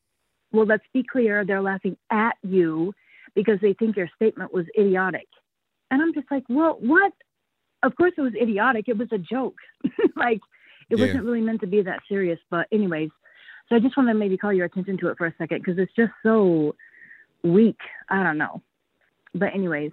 well, 0.51 0.65
let's 0.65 0.85
be 0.93 1.03
clear, 1.03 1.45
they're 1.45 1.61
laughing 1.61 1.95
at 2.11 2.35
you 2.43 2.93
because 3.37 3.59
they 3.61 3.73
think 3.73 3.95
your 3.95 4.09
statement 4.15 4.51
was 4.51 4.65
idiotic. 4.77 5.27
And 5.91 6.01
I'm 6.01 6.11
just 6.13 6.25
like, 6.31 6.43
well, 6.49 6.75
what? 6.81 7.13
Of 7.83 7.95
course 7.95 8.13
it 8.17 8.21
was 8.21 8.33
idiotic. 8.33 8.85
It 8.87 8.97
was 8.97 9.07
a 9.11 9.19
joke. 9.19 9.53
like 10.15 10.39
it 10.89 10.97
Yeah. 10.97 11.05
wasn't 11.05 11.23
really 11.23 11.41
meant 11.41 11.61
to 11.61 11.67
be 11.67 11.83
that 11.83 11.99
serious. 12.09 12.39
But 12.49 12.65
anyways, 12.71 13.09
so 13.69 13.75
I 13.75 13.79
just 13.79 13.95
want 13.95 14.09
to 14.09 14.15
maybe 14.15 14.37
call 14.37 14.51
your 14.51 14.65
attention 14.65 14.97
to 14.97 15.09
it 15.09 15.17
for 15.19 15.27
a 15.27 15.35
second 15.37 15.59
because 15.63 15.77
it's 15.77 15.93
just 15.95 16.11
so 16.23 16.75
weak. 17.43 17.77
I 18.09 18.23
don't 18.23 18.39
know. 18.39 18.63
But 19.35 19.53
anyways, 19.53 19.91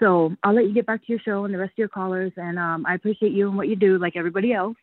so 0.00 0.34
I'll 0.42 0.54
let 0.54 0.64
you 0.66 0.72
get 0.72 0.86
back 0.86 1.00
to 1.04 1.12
your 1.12 1.20
show 1.20 1.44
and 1.44 1.52
the 1.52 1.58
rest 1.58 1.72
of 1.72 1.78
your 1.78 1.88
callers. 1.88 2.32
And 2.38 2.58
um, 2.58 2.86
I 2.86 2.94
appreciate 2.94 3.32
you 3.32 3.46
and 3.48 3.58
what 3.58 3.68
you 3.68 3.76
do, 3.76 3.98
like 3.98 4.16
everybody 4.16 4.54
else. 4.54 4.76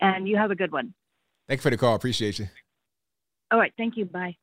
And 0.00 0.26
you 0.26 0.38
have 0.38 0.50
a 0.50 0.56
good 0.56 0.72
one. 0.72 0.94
Thank 1.46 1.58
you 1.58 1.62
for 1.62 1.70
the 1.70 1.76
call. 1.76 1.94
Appreciate 1.94 2.38
you. 2.38 2.48
All 3.50 3.58
right. 3.58 3.72
Thank 3.76 3.98
you. 3.98 4.06
Bye. 4.06 4.36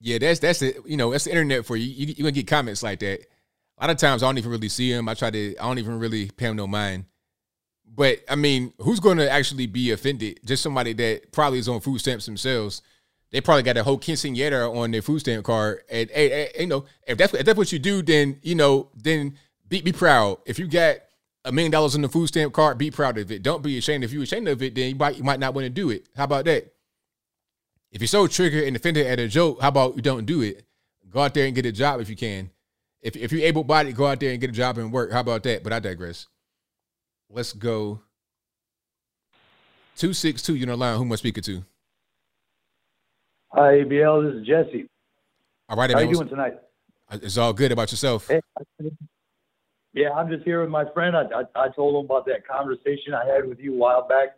Yeah, 0.00 0.18
that's 0.18 0.40
that's 0.40 0.62
it. 0.62 0.78
You 0.86 0.96
know, 0.96 1.10
that's 1.12 1.24
the 1.24 1.30
internet 1.30 1.66
for 1.66 1.76
you. 1.76 1.86
You 1.86 2.14
you 2.16 2.24
gonna 2.24 2.32
get 2.32 2.46
comments 2.46 2.82
like 2.82 3.00
that. 3.00 3.20
A 3.78 3.84
lot 3.84 3.90
of 3.90 3.96
times 3.96 4.22
I 4.22 4.26
don't 4.26 4.38
even 4.38 4.50
really 4.50 4.68
see 4.68 4.92
them. 4.92 5.08
I 5.08 5.14
try 5.14 5.30
to. 5.30 5.56
I 5.56 5.62
don't 5.66 5.78
even 5.78 5.98
really 5.98 6.30
pay 6.30 6.46
them 6.46 6.56
no 6.56 6.66
mind. 6.66 7.04
But 7.92 8.20
I 8.28 8.36
mean, 8.36 8.72
who's 8.78 9.00
going 9.00 9.18
to 9.18 9.30
actually 9.30 9.66
be 9.66 9.90
offended? 9.90 10.40
Just 10.44 10.62
somebody 10.62 10.92
that 10.94 11.32
probably 11.32 11.58
is 11.58 11.68
on 11.68 11.80
food 11.80 11.98
stamps 11.98 12.26
themselves. 12.26 12.82
They 13.30 13.40
probably 13.40 13.62
got 13.62 13.76
a 13.76 13.82
whole 13.82 13.98
quinceanera 13.98 14.74
on 14.74 14.90
their 14.90 15.02
food 15.02 15.20
stamp 15.20 15.44
card. 15.44 15.82
And, 15.90 16.10
hey, 16.10 16.50
you 16.58 16.66
know, 16.66 16.84
if 17.06 17.18
that's 17.18 17.34
if 17.34 17.44
that's 17.44 17.58
what 17.58 17.72
you 17.72 17.78
do, 17.78 18.02
then 18.02 18.38
you 18.42 18.54
know, 18.54 18.90
then 18.94 19.36
be 19.68 19.80
be 19.80 19.92
proud. 19.92 20.38
If 20.46 20.58
you 20.58 20.66
got 20.66 20.96
a 21.44 21.52
million 21.52 21.72
dollars 21.72 21.94
in 21.94 22.02
the 22.02 22.08
food 22.08 22.28
stamp 22.28 22.52
card, 22.52 22.78
be 22.78 22.90
proud 22.90 23.18
of 23.18 23.30
it. 23.30 23.42
Don't 23.42 23.62
be 23.62 23.78
ashamed. 23.78 24.04
If 24.04 24.12
you're 24.12 24.22
ashamed 24.22 24.48
of 24.48 24.62
it, 24.62 24.74
then 24.74 24.90
you 24.90 24.94
might 24.94 25.16
you 25.16 25.24
might 25.24 25.40
not 25.40 25.54
want 25.54 25.64
to 25.64 25.70
do 25.70 25.90
it. 25.90 26.06
How 26.16 26.24
about 26.24 26.44
that? 26.46 26.72
If 27.92 28.00
you're 28.00 28.08
so 28.08 28.26
triggered 28.26 28.64
and 28.64 28.76
offended 28.76 29.06
at 29.06 29.18
a 29.18 29.26
joke, 29.26 29.60
how 29.60 29.68
about 29.68 29.96
you 29.96 30.02
don't 30.02 30.24
do 30.24 30.42
it? 30.42 30.64
Go 31.10 31.20
out 31.20 31.34
there 31.34 31.46
and 31.46 31.54
get 31.54 31.66
a 31.66 31.72
job 31.72 32.00
if 32.00 32.08
you 32.08 32.16
can. 32.16 32.50
If 33.02 33.16
if 33.16 33.32
you're 33.32 33.42
able 33.42 33.64
bodied, 33.64 33.96
go 33.96 34.06
out 34.06 34.20
there 34.20 34.30
and 34.30 34.40
get 34.40 34.50
a 34.50 34.52
job 34.52 34.78
and 34.78 34.92
work. 34.92 35.10
How 35.10 35.20
about 35.20 35.42
that? 35.44 35.64
But 35.64 35.72
I 35.72 35.80
digress. 35.80 36.28
Let's 37.28 37.52
go. 37.52 38.00
Two 39.96 40.12
six 40.12 40.42
two. 40.42 40.54
You're 40.54 40.68
know 40.68 40.76
line. 40.76 40.96
Who 40.96 41.04
am 41.04 41.12
I 41.12 41.16
speaking 41.16 41.42
to? 41.44 41.64
Hi, 43.48 43.72
ABL. 43.82 44.30
This 44.30 44.40
is 44.40 44.46
Jesse. 44.46 44.88
All 45.68 45.76
right, 45.76 45.90
How 45.90 45.96
man. 45.96 46.08
you 46.08 46.14
doing 46.14 46.28
tonight? 46.28 46.54
It's 47.10 47.36
all 47.36 47.52
good 47.52 47.72
about 47.72 47.90
yourself. 47.90 48.28
Hey, 48.28 48.40
yeah, 49.92 50.10
I'm 50.10 50.28
just 50.28 50.44
here 50.44 50.60
with 50.60 50.70
my 50.70 50.84
friend. 50.92 51.16
I, 51.16 51.22
I, 51.22 51.64
I 51.64 51.68
told 51.70 51.96
him 51.96 52.04
about 52.04 52.26
that 52.26 52.46
conversation 52.46 53.14
I 53.14 53.26
had 53.26 53.48
with 53.48 53.58
you 53.58 53.74
a 53.74 53.76
while 53.76 54.06
back. 54.06 54.36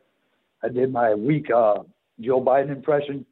I 0.62 0.68
did 0.68 0.90
my 0.90 1.14
week 1.14 1.50
uh, 1.50 1.80
Joe 2.20 2.40
Biden 2.40 2.70
impression. 2.70 3.26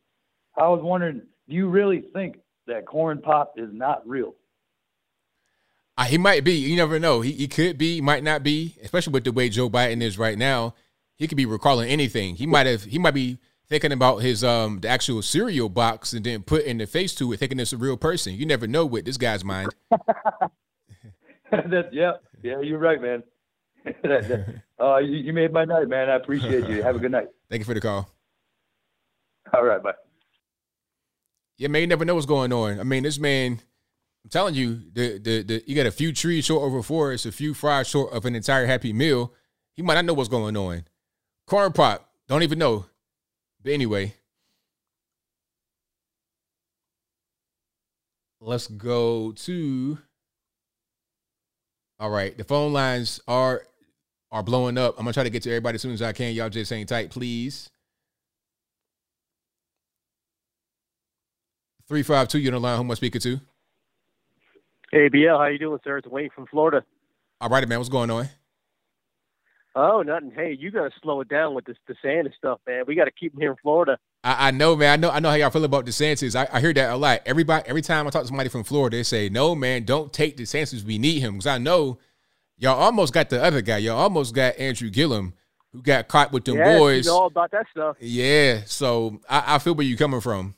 I 0.61 0.69
was 0.69 0.83
wondering, 0.83 1.23
do 1.49 1.57
you 1.57 1.69
really 1.69 2.03
think 2.13 2.39
that 2.67 2.87
corn 2.87 3.23
pop 3.23 3.55
is 3.57 3.71
not 3.73 4.07
real? 4.07 4.35
Uh, 5.97 6.05
he 6.05 6.19
might 6.19 6.45
be. 6.45 6.53
You 6.53 6.77
never 6.77 6.99
know. 6.99 7.23
He, 7.23 7.33
he 7.33 7.49
could 7.49 7.79
be, 7.79 7.97
he 7.97 8.01
might 8.03 8.23
not 8.23 8.43
be, 8.43 8.77
especially 8.83 9.15
with 9.15 9.25
the 9.25 9.33
way 9.33 9.49
Joe 9.49 9.71
Biden 9.71 10.03
is 10.03 10.19
right 10.19 10.37
now. 10.37 10.75
He 11.17 11.27
could 11.27 11.37
be 11.37 11.47
recalling 11.47 11.89
anything. 11.89 12.37
He 12.37 12.47
might 12.47 12.67
have 12.67 12.85
he 12.85 12.99
might 12.99 13.15
be 13.15 13.39
thinking 13.69 13.93
about 13.93 14.19
his 14.19 14.45
um 14.45 14.81
the 14.81 14.89
actual 14.89 15.23
cereal 15.23 15.69
box 15.69 16.13
and 16.13 16.25
then 16.25 16.43
putting 16.43 16.79
the 16.79 16.87
face 16.87 17.15
to 17.17 17.33
it, 17.33 17.39
thinking 17.39 17.59
it's 17.59 17.73
a 17.73 17.79
real 17.79 17.97
person. 17.97 18.35
You 18.35 18.47
never 18.47 18.67
know 18.67 18.85
with 18.85 19.07
this 19.07 19.17
guy's 19.17 19.45
mind. 19.45 19.75
that, 21.51 21.89
yeah, 21.93 22.13
yeah, 22.43 22.61
you're 22.61 22.79
right, 22.79 23.01
man. 23.01 23.23
uh, 24.81 24.99
you, 24.99 25.17
you 25.17 25.33
made 25.33 25.53
my 25.53 25.65
night, 25.65 25.89
man. 25.89 26.11
I 26.11 26.17
appreciate 26.17 26.69
you. 26.69 26.83
Have 26.83 26.97
a 26.97 26.99
good 26.99 27.13
night. 27.13 27.29
Thank 27.49 27.61
you 27.61 27.65
for 27.65 27.75
the 27.75 27.81
call. 27.81 28.09
All 29.53 29.65
right, 29.65 29.83
bye. 29.83 29.95
You 31.61 31.69
never 31.69 32.07
know 32.07 32.15
what's 32.15 32.27
going 32.27 32.55
on. 32.55 32.81
I 32.81 32.85
mean, 32.85 33.03
this 33.03 33.19
man, 33.19 33.61
I'm 34.25 34.31
telling 34.31 34.55
you, 34.55 34.81
the 34.95 35.19
the, 35.19 35.43
the 35.43 35.63
you 35.67 35.77
got 35.77 35.85
a 35.85 35.91
few 35.91 36.11
trees 36.11 36.47
short 36.47 36.73
a 36.73 36.83
forest, 36.83 37.27
a 37.27 37.33
few 37.33 37.53
fries 37.53 37.87
short 37.87 38.15
of 38.15 38.25
an 38.25 38.35
entire 38.35 38.65
happy 38.65 38.95
meal. 38.95 39.35
He 39.77 39.83
might 39.83 39.97
not 39.97 40.07
know 40.07 40.15
what's 40.15 40.31
going 40.31 40.57
on. 40.57 40.87
Corn 41.47 41.73
pop, 41.73 42.09
don't 42.29 42.43
even 42.43 42.59
know. 42.59 42.87
But 43.63 43.73
anyway, 43.73 44.15
let's 48.41 48.67
go 48.67 49.33
to. 49.33 49.99
All 51.99 52.09
right, 52.09 52.35
the 52.39 52.45
phone 52.45 52.73
lines 52.73 53.21
are 53.29 53.67
are 54.33 54.43
blowing 54.43 54.79
up. 54.79 54.95
I'm 54.97 55.05
gonna 55.05 55.13
try 55.13 55.25
to 55.25 55.31
get 55.31 55.43
to 55.43 55.51
everybody 55.51 55.75
as 55.75 55.83
soon 55.83 55.93
as 55.93 56.01
I 56.01 56.13
can. 56.13 56.33
Y'all 56.33 56.49
just 56.49 56.71
hang 56.71 56.87
tight, 56.87 57.11
please. 57.11 57.69
Three 61.91 62.05
five 62.05 62.29
two. 62.29 62.39
You're 62.39 62.55
on 62.55 62.63
the 62.63 62.69
line. 62.69 62.77
Who 62.77 62.85
am 62.85 62.91
I 62.93 62.95
speaking 62.95 63.21
to? 63.23 63.41
Hey, 64.93 65.09
BL, 65.09 65.37
how 65.37 65.47
you 65.47 65.59
doing, 65.59 65.81
sir? 65.83 65.99
It's 65.99 66.07
Wayne 66.07 66.31
from 66.33 66.47
Florida. 66.47 66.85
All 67.41 67.49
right, 67.49 67.67
man. 67.67 67.81
What's 67.81 67.89
going 67.89 68.13
on? 68.13 68.29
Oh, 69.75 70.01
nothing. 70.03 70.31
Hey, 70.31 70.57
you 70.57 70.71
gotta 70.71 70.93
slow 71.03 71.21
it 71.21 71.29
down 71.29 71.53
with 71.53 71.65
this 71.65 71.77
DeSantis 71.89 72.37
stuff, 72.37 72.61
man. 72.65 72.85
We 72.87 72.95
gotta 72.95 73.11
keep 73.11 73.35
him 73.35 73.41
here 73.41 73.51
in 73.51 73.57
Florida. 73.61 73.99
I, 74.23 74.49
I 74.49 74.51
know, 74.53 74.77
man. 74.77 74.93
I 74.93 74.97
know. 74.97 75.11
I 75.11 75.19
know 75.19 75.31
how 75.31 75.35
y'all 75.35 75.51
feel 75.51 75.65
about 75.65 75.85
DeSantis. 75.85 76.37
I, 76.37 76.49
I 76.57 76.61
hear 76.61 76.73
that 76.73 76.91
a 76.91 76.97
lot. 76.97 77.23
Everybody, 77.27 77.69
every 77.69 77.83
time 77.83 78.07
I 78.07 78.11
talk 78.11 78.23
to 78.23 78.29
somebody 78.29 78.51
from 78.51 78.63
Florida, 78.63 78.97
they 78.97 79.03
say, 79.03 79.29
"No, 79.29 79.57
man, 79.57 79.83
don't 79.83 80.13
take 80.13 80.37
DeSantis. 80.37 80.85
We 80.85 80.97
need 80.97 81.19
him." 81.19 81.33
Because 81.33 81.49
I 81.49 81.59
know 81.59 81.99
y'all 82.57 82.81
almost 82.81 83.13
got 83.13 83.31
the 83.31 83.43
other 83.43 83.63
guy. 83.63 83.79
Y'all 83.79 83.99
almost 83.99 84.33
got 84.33 84.57
Andrew 84.61 84.91
Gillum, 84.91 85.35
who 85.73 85.83
got 85.83 86.07
caught 86.07 86.31
with 86.31 86.45
them 86.45 86.57
yeah, 86.57 86.79
boys. 86.79 87.05
You 87.05 87.11
know 87.11 87.19
all 87.19 87.27
about 87.27 87.51
that 87.51 87.67
stuff. 87.73 87.97
Yeah. 87.99 88.61
So 88.67 89.21
I, 89.29 89.57
I 89.57 89.59
feel 89.59 89.75
where 89.75 89.85
you 89.85 89.97
coming 89.97 90.21
from. 90.21 90.55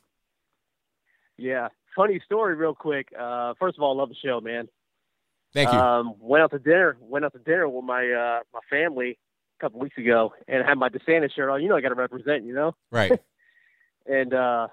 Yeah. 1.37 1.69
Funny 1.97 2.21
story, 2.25 2.55
real 2.55 2.75
quick. 2.75 3.09
Uh, 3.19 3.55
first 3.59 3.77
of 3.77 3.83
all, 3.83 3.97
love 3.97 4.09
the 4.09 4.15
show, 4.25 4.41
man. 4.41 4.69
Thank 5.53 5.71
you. 5.73 5.79
Um, 5.79 6.15
went 6.19 6.43
out 6.43 6.51
to 6.53 6.59
dinner. 6.59 6.97
Went 7.01 7.25
out 7.25 7.33
to 7.35 7.39
dinner 7.39 7.69
with 7.69 7.85
my 7.85 8.11
uh, 8.11 8.41
my 8.55 8.61
family 8.71 9.19
a 9.59 9.63
couple 9.63 9.81
weeks 9.81 9.99
ago, 9.99 10.33
and 10.49 10.67
had 10.67 10.79
my 10.79 10.89
DeSantis 10.89 11.33
shirt 11.35 11.51
on. 11.51 11.63
You 11.63 11.69
know, 11.69 11.77
I 11.77 11.83
got 11.83 11.91
to 11.91 11.95
represent. 11.95 12.45
You 12.45 12.55
know. 12.55 12.75
right. 12.91 13.13
and 14.07 14.35
uh 14.35 14.69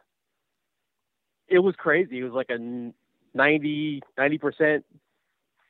it 1.48 1.60
was 1.60 1.76
crazy 1.77 2.19
it 2.19 2.23
was 2.23 2.34
like 2.34 2.49
a 2.49 2.57
90 3.34 4.02
percent 4.40 4.86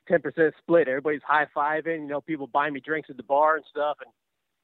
10% 0.09 0.51
split 0.57 0.87
everybody's 0.87 1.21
high-fiving 1.25 2.01
you 2.01 2.07
know 2.07 2.21
people 2.21 2.47
buying 2.47 2.73
me 2.73 2.79
drinks 2.79 3.09
at 3.09 3.17
the 3.17 3.23
bar 3.23 3.57
and 3.57 3.65
stuff 3.69 3.97
and 4.03 4.11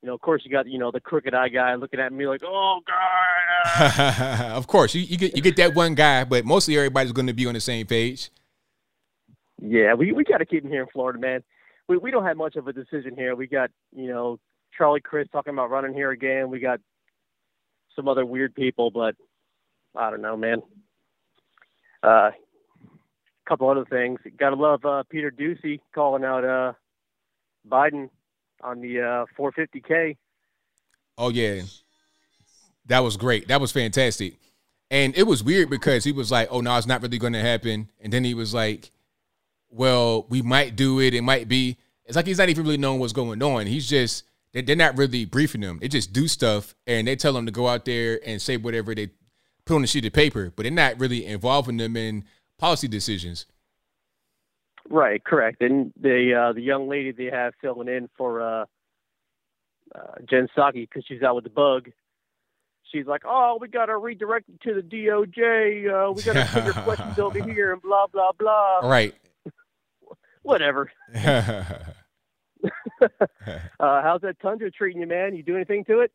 you 0.06 0.11
know 0.11 0.14
of 0.14 0.22
course 0.22 0.44
you 0.45 0.52
got 0.52 0.68
you 0.68 0.77
know 0.77 0.91
the 0.91 0.99
crooked 0.99 1.34
eye 1.34 1.49
guy 1.49 1.73
looking 1.73 1.99
at 1.99 2.14
me 2.14 2.27
like 2.27 2.41
oh 2.45 2.80
god. 2.86 4.52
Of 4.56 4.68
course, 4.68 4.94
you, 4.94 5.02
you 5.02 5.18
get 5.18 5.36
you 5.36 5.41
get 5.41 5.56
that 5.56 5.73
one 5.73 5.95
guy, 5.95 6.23
but 6.23 6.45
mostly 6.45 6.77
everybody's 6.77 7.11
going 7.11 7.26
to 7.26 7.34
be 7.34 7.48
on 7.48 7.56
the 7.56 7.60
same 7.60 7.88
page. 7.88 8.30
yeah 9.60 9.95
we 9.95 10.11
we 10.11 10.23
got 10.23 10.38
to 10.38 10.45
keep 10.45 10.64
him 10.64 10.69
here 10.69 10.84
in 10.84 10.88
florida 10.94 11.18
man. 11.18 11.44
We 11.90 11.98
we 11.98 12.11
don't 12.11 12.23
have 12.23 12.38
much 12.38 12.56
of 12.56 12.68
a 12.68 12.73
decision 12.73 13.15
here. 13.15 13.36
We 13.36 13.48
got 13.48 13.72
you 13.95 14.07
know 14.07 14.40
Charlie 14.77 15.02
Crist 15.02 15.32
talking 15.32 15.53
about 15.53 15.72
running 15.72 15.95
here 15.95 16.11
again. 16.11 16.52
We 16.52 16.60
got 16.60 16.80
some 17.95 18.07
other 18.07 18.26
weird 18.26 18.53
people 18.53 18.91
but 18.91 19.15
i 19.95 20.11
don't 20.11 20.22
know 20.22 20.38
man. 20.38 20.61
Uh 22.03 22.30
couple 23.48 23.69
other 23.69 23.86
things. 23.86 24.19
Gotta 24.38 24.56
love 24.56 24.86
uh, 24.86 25.03
Peter 25.10 25.32
Doocy 25.32 25.80
calling 25.94 26.23
out 26.23 26.44
uh, 26.44 26.73
Biden 27.68 28.10
on 28.61 28.82
the 28.82 29.02
uh, 29.02 29.26
450k. 29.38 30.18
Oh 31.18 31.30
yeah, 31.30 31.61
that 32.88 32.99
was 32.99 33.18
great. 33.18 33.48
That 33.48 33.61
was 33.61 33.72
fantastic, 33.72 34.36
and 34.91 35.15
it 35.18 35.23
was 35.23 35.44
weird 35.44 35.69
because 35.69 36.03
he 36.03 36.11
was 36.11 36.32
like, 36.32 36.48
"Oh 36.52 36.61
no, 36.61 36.77
it's 36.77 36.88
not 36.88 37.02
really 37.02 37.18
going 37.18 37.34
to 37.34 37.41
happen," 37.41 37.90
and 38.02 38.11
then 38.11 38.23
he 38.23 38.34
was 38.34 38.53
like, 38.53 38.91
"Well, 39.69 40.26
we 40.30 40.41
might 40.41 40.76
do 40.76 40.99
it. 40.99 41.14
It 41.14 41.22
might 41.22 41.48
be." 41.48 41.77
It's 42.06 42.15
like 42.15 42.27
he's 42.27 42.38
not 42.38 42.49
even 42.49 42.64
really 42.64 42.77
knowing 42.77 42.99
what's 42.99 43.14
going 43.14 43.41
on. 43.41 43.65
He's 43.65 43.90
just 43.90 44.26
they, 44.56 44.61
they're 44.61 44.76
not 44.76 44.98
really 44.98 45.26
briefing 45.26 45.61
them. 45.61 45.80
They 45.82 45.90
just 45.90 46.14
do 46.14 46.27
stuff 46.27 46.76
and 46.88 47.07
they 47.07 47.15
tell 47.18 47.34
them 47.34 47.45
to 47.45 47.52
go 47.52 47.68
out 47.68 47.84
there 47.84 48.19
and 48.26 48.41
say 48.41 48.56
whatever 48.56 48.95
they 48.95 49.10
put 49.65 49.76
on 49.76 49.84
a 49.84 49.88
sheet 49.88 50.06
of 50.06 50.14
paper, 50.14 50.52
but 50.56 50.64
they're 50.64 50.72
not 50.72 50.99
really 50.99 51.26
involving 51.26 51.77
them 51.77 51.98
in 51.98 52.23
policy 52.57 52.88
decisions. 52.88 53.45
Right, 54.90 55.24
correct. 55.24 55.62
And 55.62 55.91
the 55.99 56.34
uh, 56.34 56.53
the 56.53 56.62
young 56.62 56.88
lady 56.88 57.12
they 57.12 57.26
have 57.26 57.53
filling 57.62 57.88
in 57.88 58.10
for 58.18 58.41
uh, 58.41 58.66
uh, 59.94 60.14
Jen 60.30 60.48
Psaki 60.56 60.88
because 60.88 61.03
she's 61.07 61.24
out 61.24 61.36
with 61.36 61.44
the 61.44 61.49
bug. 61.49 61.90
She's 62.91 63.07
like, 63.07 63.24
"Oh, 63.26 63.57
we 63.60 63.68
got 63.68 63.88
to 63.88 63.98
redirect 63.98 64.48
it 64.49 64.62
to 64.62 64.76
the 64.76 64.82
DOJ. 64.82 66.10
Uh, 66.10 66.12
we 66.12 66.22
got 66.22 66.34
to 66.34 66.45
figure 66.45 66.74
questions 66.74 67.18
over 67.20 67.41
here 67.44 67.74
and 67.74 67.82
blah 67.82 68.06
blah 68.07 68.32
blah." 68.38 68.80
Right. 68.84 69.16
Whatever. 70.44 70.91
uh, 71.16 71.72
how's 73.80 74.22
that 74.22 74.40
Tundra 74.41 74.70
treating 74.70 75.02
you, 75.02 75.07
man? 75.07 75.36
You 75.36 75.41
do 75.41 75.56
anything 75.56 75.84
to 75.86 76.02
it? 76.02 76.12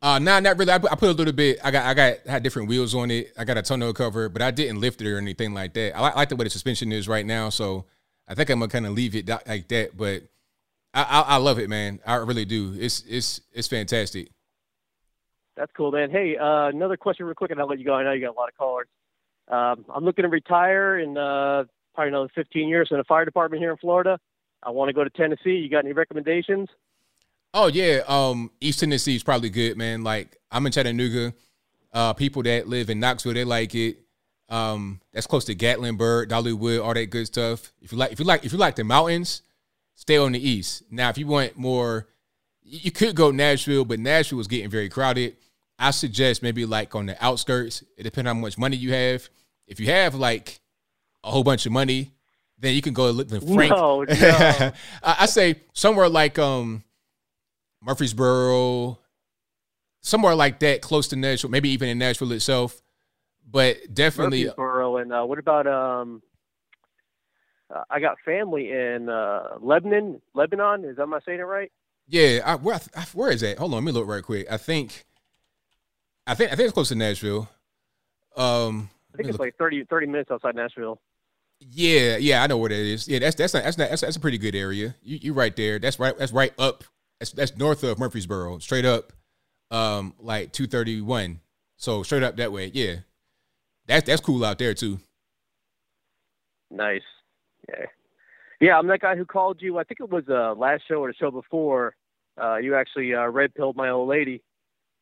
Uh, 0.00 0.20
nah, 0.20 0.38
not 0.38 0.58
really. 0.58 0.72
I 0.72 0.78
put, 0.78 0.92
I 0.92 0.94
put 0.94 1.08
a 1.08 1.12
little 1.12 1.32
bit. 1.32 1.58
I 1.64 1.72
got, 1.72 1.86
I 1.86 1.94
got 1.94 2.26
had 2.26 2.42
different 2.42 2.68
wheels 2.68 2.94
on 2.94 3.10
it. 3.10 3.32
I 3.36 3.44
got 3.44 3.56
a 3.56 3.62
tonneau 3.62 3.92
cover, 3.92 4.28
but 4.28 4.42
I 4.42 4.52
didn't 4.52 4.80
lift 4.80 5.00
it 5.00 5.08
or 5.08 5.18
anything 5.18 5.54
like 5.54 5.74
that. 5.74 5.96
I 5.96 6.00
like, 6.00 6.14
I 6.14 6.16
like 6.18 6.28
the 6.28 6.36
way 6.36 6.44
the 6.44 6.50
suspension 6.50 6.92
is 6.92 7.08
right 7.08 7.26
now, 7.26 7.50
so 7.50 7.86
I 8.32 8.34
think 8.34 8.48
I'm 8.48 8.60
gonna 8.60 8.70
kind 8.70 8.86
of 8.86 8.94
leave 8.94 9.14
it 9.14 9.28
like 9.28 9.68
that. 9.68 9.94
But 9.94 10.22
I, 10.94 11.02
I, 11.02 11.20
I, 11.20 11.36
love 11.36 11.58
it, 11.58 11.68
man. 11.68 12.00
I 12.06 12.14
really 12.14 12.46
do. 12.46 12.74
It's, 12.78 13.04
it's, 13.06 13.42
it's 13.52 13.68
fantastic. 13.68 14.30
That's 15.54 15.70
cool, 15.76 15.92
man. 15.92 16.10
Hey, 16.10 16.38
uh, 16.38 16.68
another 16.68 16.96
question, 16.96 17.26
real 17.26 17.34
quick, 17.34 17.50
and 17.50 17.60
I'll 17.60 17.68
let 17.68 17.78
you 17.78 17.84
go. 17.84 17.92
I 17.92 18.04
know 18.04 18.12
you 18.12 18.22
got 18.22 18.34
a 18.34 18.38
lot 18.38 18.48
of 18.48 18.56
callers. 18.56 18.88
Um, 19.48 19.84
I'm 19.94 20.02
looking 20.02 20.22
to 20.22 20.30
retire 20.30 20.98
in 20.98 21.18
uh, 21.18 21.64
probably 21.94 22.08
another 22.08 22.30
15 22.34 22.68
years 22.70 22.88
in 22.90 22.96
the 22.96 23.04
fire 23.04 23.26
department 23.26 23.60
here 23.60 23.70
in 23.70 23.76
Florida. 23.76 24.18
I 24.62 24.70
want 24.70 24.88
to 24.88 24.94
go 24.94 25.04
to 25.04 25.10
Tennessee. 25.10 25.56
You 25.56 25.68
got 25.68 25.84
any 25.84 25.92
recommendations? 25.92 26.70
Oh 27.52 27.66
yeah, 27.66 28.00
um, 28.08 28.50
East 28.62 28.80
Tennessee 28.80 29.14
is 29.14 29.22
probably 29.22 29.50
good, 29.50 29.76
man. 29.76 30.02
Like 30.02 30.38
I'm 30.50 30.64
in 30.64 30.72
Chattanooga. 30.72 31.34
Uh, 31.92 32.14
people 32.14 32.42
that 32.44 32.66
live 32.66 32.88
in 32.88 32.98
Knoxville, 32.98 33.34
they 33.34 33.44
like 33.44 33.74
it. 33.74 33.98
Um, 34.52 35.00
that's 35.14 35.26
close 35.26 35.46
to 35.46 35.54
Gatlinburg, 35.54 36.28
Dollywood, 36.28 36.84
all 36.84 36.92
that 36.92 37.06
good 37.06 37.26
stuff. 37.26 37.72
If 37.80 37.90
you 37.90 37.96
like, 37.96 38.12
if 38.12 38.18
you 38.18 38.26
like, 38.26 38.44
if 38.44 38.52
you 38.52 38.58
like 38.58 38.76
the 38.76 38.84
mountains, 38.84 39.40
stay 39.94 40.18
on 40.18 40.32
the 40.32 40.48
east. 40.48 40.82
Now, 40.90 41.08
if 41.08 41.16
you 41.16 41.26
want 41.26 41.56
more, 41.56 42.06
you 42.62 42.90
could 42.90 43.16
go 43.16 43.30
Nashville, 43.30 43.86
but 43.86 43.98
Nashville 43.98 44.40
is 44.40 44.48
getting 44.48 44.68
very 44.68 44.90
crowded. 44.90 45.38
I 45.78 45.90
suggest 45.90 46.42
maybe 46.42 46.66
like 46.66 46.94
on 46.94 47.06
the 47.06 47.24
outskirts. 47.24 47.82
It 47.96 48.02
depends 48.02 48.28
on 48.28 48.36
how 48.36 48.40
much 48.42 48.58
money 48.58 48.76
you 48.76 48.92
have. 48.92 49.26
If 49.66 49.80
you 49.80 49.86
have 49.86 50.14
like 50.14 50.60
a 51.24 51.30
whole 51.30 51.44
bunch 51.44 51.64
of 51.64 51.72
money, 51.72 52.12
then 52.58 52.74
you 52.74 52.82
can 52.82 52.92
go 52.92 53.10
live 53.10 53.32
in 53.32 53.54
Frank. 53.54 53.70
No, 53.70 54.02
no. 54.20 54.72
I 55.02 55.24
say 55.26 55.62
somewhere 55.72 56.10
like 56.10 56.38
um 56.38 56.84
Murfreesboro, 57.80 58.98
somewhere 60.02 60.34
like 60.34 60.60
that, 60.60 60.82
close 60.82 61.08
to 61.08 61.16
Nashville, 61.16 61.50
maybe 61.50 61.70
even 61.70 61.88
in 61.88 61.96
Nashville 61.96 62.32
itself. 62.32 62.81
But 63.52 63.92
definitely 63.92 64.44
Murfreesboro, 64.44 64.96
and 64.96 65.12
uh, 65.12 65.24
what 65.24 65.38
about 65.38 65.66
um? 65.66 66.22
Uh, 67.72 67.84
I 67.90 68.00
got 68.00 68.16
family 68.24 68.70
in 68.70 69.08
uh, 69.08 69.58
Lebanon. 69.60 70.20
Lebanon 70.34 70.84
is 70.84 70.96
that 70.96 71.02
am 71.02 71.14
I 71.14 71.20
saying 71.24 71.38
it 71.38 71.42
right? 71.42 71.70
Yeah, 72.08 72.40
I, 72.44 72.56
where 72.56 72.80
I, 72.96 73.04
where 73.12 73.30
is 73.30 73.42
that? 73.42 73.58
Hold 73.58 73.72
on, 73.72 73.76
let 73.76 73.84
me 73.84 73.92
look 73.92 74.08
right 74.08 74.22
quick. 74.22 74.46
I 74.50 74.56
think, 74.56 75.04
I 76.26 76.34
think 76.34 76.50
I 76.50 76.56
think 76.56 76.66
it's 76.66 76.74
close 76.74 76.88
to 76.88 76.94
Nashville. 76.94 77.48
Um, 78.36 78.88
I 79.12 79.18
think 79.18 79.28
it's 79.28 79.38
look. 79.38 79.46
like 79.46 79.56
30, 79.56 79.84
30 79.84 80.06
minutes 80.06 80.30
outside 80.30 80.54
Nashville. 80.54 81.00
Yeah, 81.60 82.16
yeah, 82.16 82.42
I 82.42 82.46
know 82.46 82.56
where 82.56 82.70
that 82.70 82.74
is. 82.74 83.06
Yeah, 83.06 83.18
that's 83.18 83.36
that's 83.36 83.54
not, 83.54 83.64
that's 83.64 83.78
not, 83.78 83.90
that's, 83.90 84.00
that's 84.00 84.16
a 84.16 84.20
pretty 84.20 84.38
good 84.38 84.54
area. 84.54 84.94
You 85.02 85.18
you 85.20 85.32
right 85.32 85.54
there. 85.54 85.78
That's 85.78 85.98
right. 85.98 86.16
That's 86.16 86.32
right 86.32 86.52
up. 86.58 86.84
That's 87.20 87.32
that's 87.32 87.56
north 87.56 87.84
of 87.84 87.98
Murfreesboro, 87.98 88.58
straight 88.58 88.84
up, 88.84 89.12
um, 89.70 90.14
like 90.18 90.52
two 90.52 90.66
thirty 90.66 91.00
one. 91.00 91.40
So 91.76 92.02
straight 92.02 92.22
up 92.22 92.36
that 92.36 92.50
way. 92.50 92.70
Yeah, 92.74 92.96
that's 93.86 94.06
that's 94.06 94.20
cool 94.20 94.44
out 94.44 94.58
there 94.58 94.74
too. 94.74 94.98
Nice. 96.70 97.02
Yeah. 97.68 97.86
Yeah, 98.60 98.78
I'm 98.78 98.86
that 98.86 99.00
guy 99.00 99.16
who 99.16 99.24
called 99.24 99.60
you. 99.60 99.78
I 99.78 99.84
think 99.84 99.98
it 100.00 100.08
was 100.08 100.24
uh, 100.28 100.54
last 100.56 100.84
show 100.86 101.02
or 101.02 101.08
the 101.08 101.14
show 101.14 101.32
before. 101.32 101.96
Uh, 102.40 102.56
you 102.56 102.76
actually 102.76 103.12
uh, 103.12 103.26
red 103.26 103.54
pilled 103.54 103.76
my 103.76 103.90
old 103.90 104.08
lady, 104.08 104.40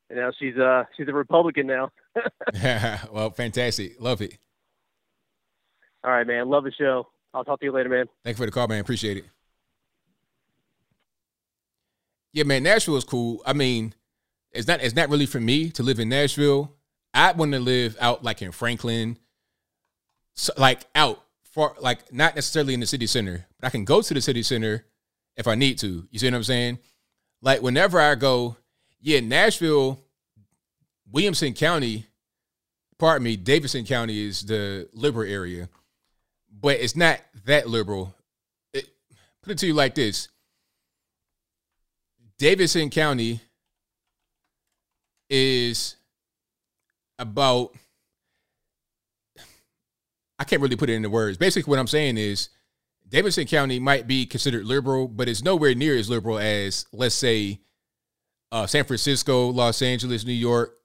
and 0.08 0.18
now 0.18 0.32
she's 0.38 0.56
uh 0.56 0.84
she's 0.96 1.08
a 1.08 1.12
Republican 1.12 1.66
now. 1.66 1.90
well, 3.12 3.30
fantastic. 3.30 4.00
Love 4.00 4.22
it. 4.22 4.38
All 6.02 6.10
right, 6.10 6.26
man. 6.26 6.48
Love 6.48 6.64
the 6.64 6.72
show. 6.72 7.08
I'll 7.34 7.44
talk 7.44 7.60
to 7.60 7.66
you 7.66 7.72
later, 7.72 7.90
man. 7.90 8.06
Thank 8.24 8.36
you 8.36 8.42
for 8.42 8.46
the 8.46 8.52
call, 8.52 8.66
man. 8.66 8.80
Appreciate 8.80 9.18
it. 9.18 9.24
Yeah, 12.32 12.44
man. 12.44 12.62
Nashville 12.62 12.96
is 12.96 13.04
cool. 13.04 13.42
I 13.44 13.52
mean, 13.52 13.94
it's 14.52 14.66
not 14.66 14.82
it's 14.82 14.94
not 14.94 15.10
really 15.10 15.26
for 15.26 15.40
me 15.40 15.70
to 15.70 15.82
live 15.82 16.00
in 16.00 16.08
Nashville. 16.08 16.72
I 17.12 17.32
want 17.32 17.52
to 17.52 17.58
live 17.58 17.96
out 18.00 18.22
like 18.24 18.42
in 18.42 18.52
Franklin, 18.52 19.18
so, 20.34 20.52
like 20.56 20.86
out 20.94 21.22
far, 21.42 21.74
like 21.80 22.12
not 22.12 22.34
necessarily 22.34 22.74
in 22.74 22.80
the 22.80 22.86
city 22.86 23.06
center, 23.06 23.46
but 23.58 23.66
I 23.66 23.70
can 23.70 23.84
go 23.84 24.00
to 24.00 24.14
the 24.14 24.20
city 24.20 24.42
center 24.42 24.86
if 25.36 25.48
I 25.48 25.54
need 25.54 25.78
to. 25.78 26.06
You 26.10 26.18
see 26.18 26.26
what 26.26 26.34
I'm 26.34 26.44
saying? 26.44 26.78
Like 27.42 27.62
whenever 27.62 28.00
I 28.00 28.14
go, 28.14 28.56
yeah, 29.00 29.20
Nashville, 29.20 30.00
Williamson 31.10 31.54
County, 31.54 32.06
pardon 32.98 33.24
me, 33.24 33.36
Davidson 33.36 33.84
County 33.84 34.26
is 34.26 34.42
the 34.42 34.88
liberal 34.92 35.28
area 35.28 35.68
but 36.60 36.76
it's 36.76 36.96
not 36.96 37.20
that 37.46 37.68
liberal. 37.68 38.14
It, 38.72 38.88
put 39.42 39.52
it 39.52 39.58
to 39.58 39.66
you 39.66 39.74
like 39.74 39.94
this 39.94 40.28
Davidson 42.38 42.90
County 42.90 43.40
is 45.28 45.96
about, 47.20 47.74
I 50.38 50.44
can't 50.44 50.62
really 50.62 50.76
put 50.76 50.90
it 50.90 50.94
into 50.94 51.10
words. 51.10 51.36
Basically, 51.36 51.70
what 51.70 51.78
I'm 51.78 51.86
saying 51.86 52.16
is 52.16 52.48
Davidson 53.08 53.46
County 53.46 53.78
might 53.78 54.06
be 54.06 54.24
considered 54.24 54.64
liberal, 54.64 55.06
but 55.06 55.28
it's 55.28 55.44
nowhere 55.44 55.74
near 55.74 55.96
as 55.96 56.08
liberal 56.08 56.38
as, 56.38 56.86
let's 56.92 57.14
say, 57.14 57.60
uh, 58.52 58.66
San 58.66 58.84
Francisco, 58.84 59.48
Los 59.48 59.82
Angeles, 59.82 60.24
New 60.24 60.32
York, 60.32 60.76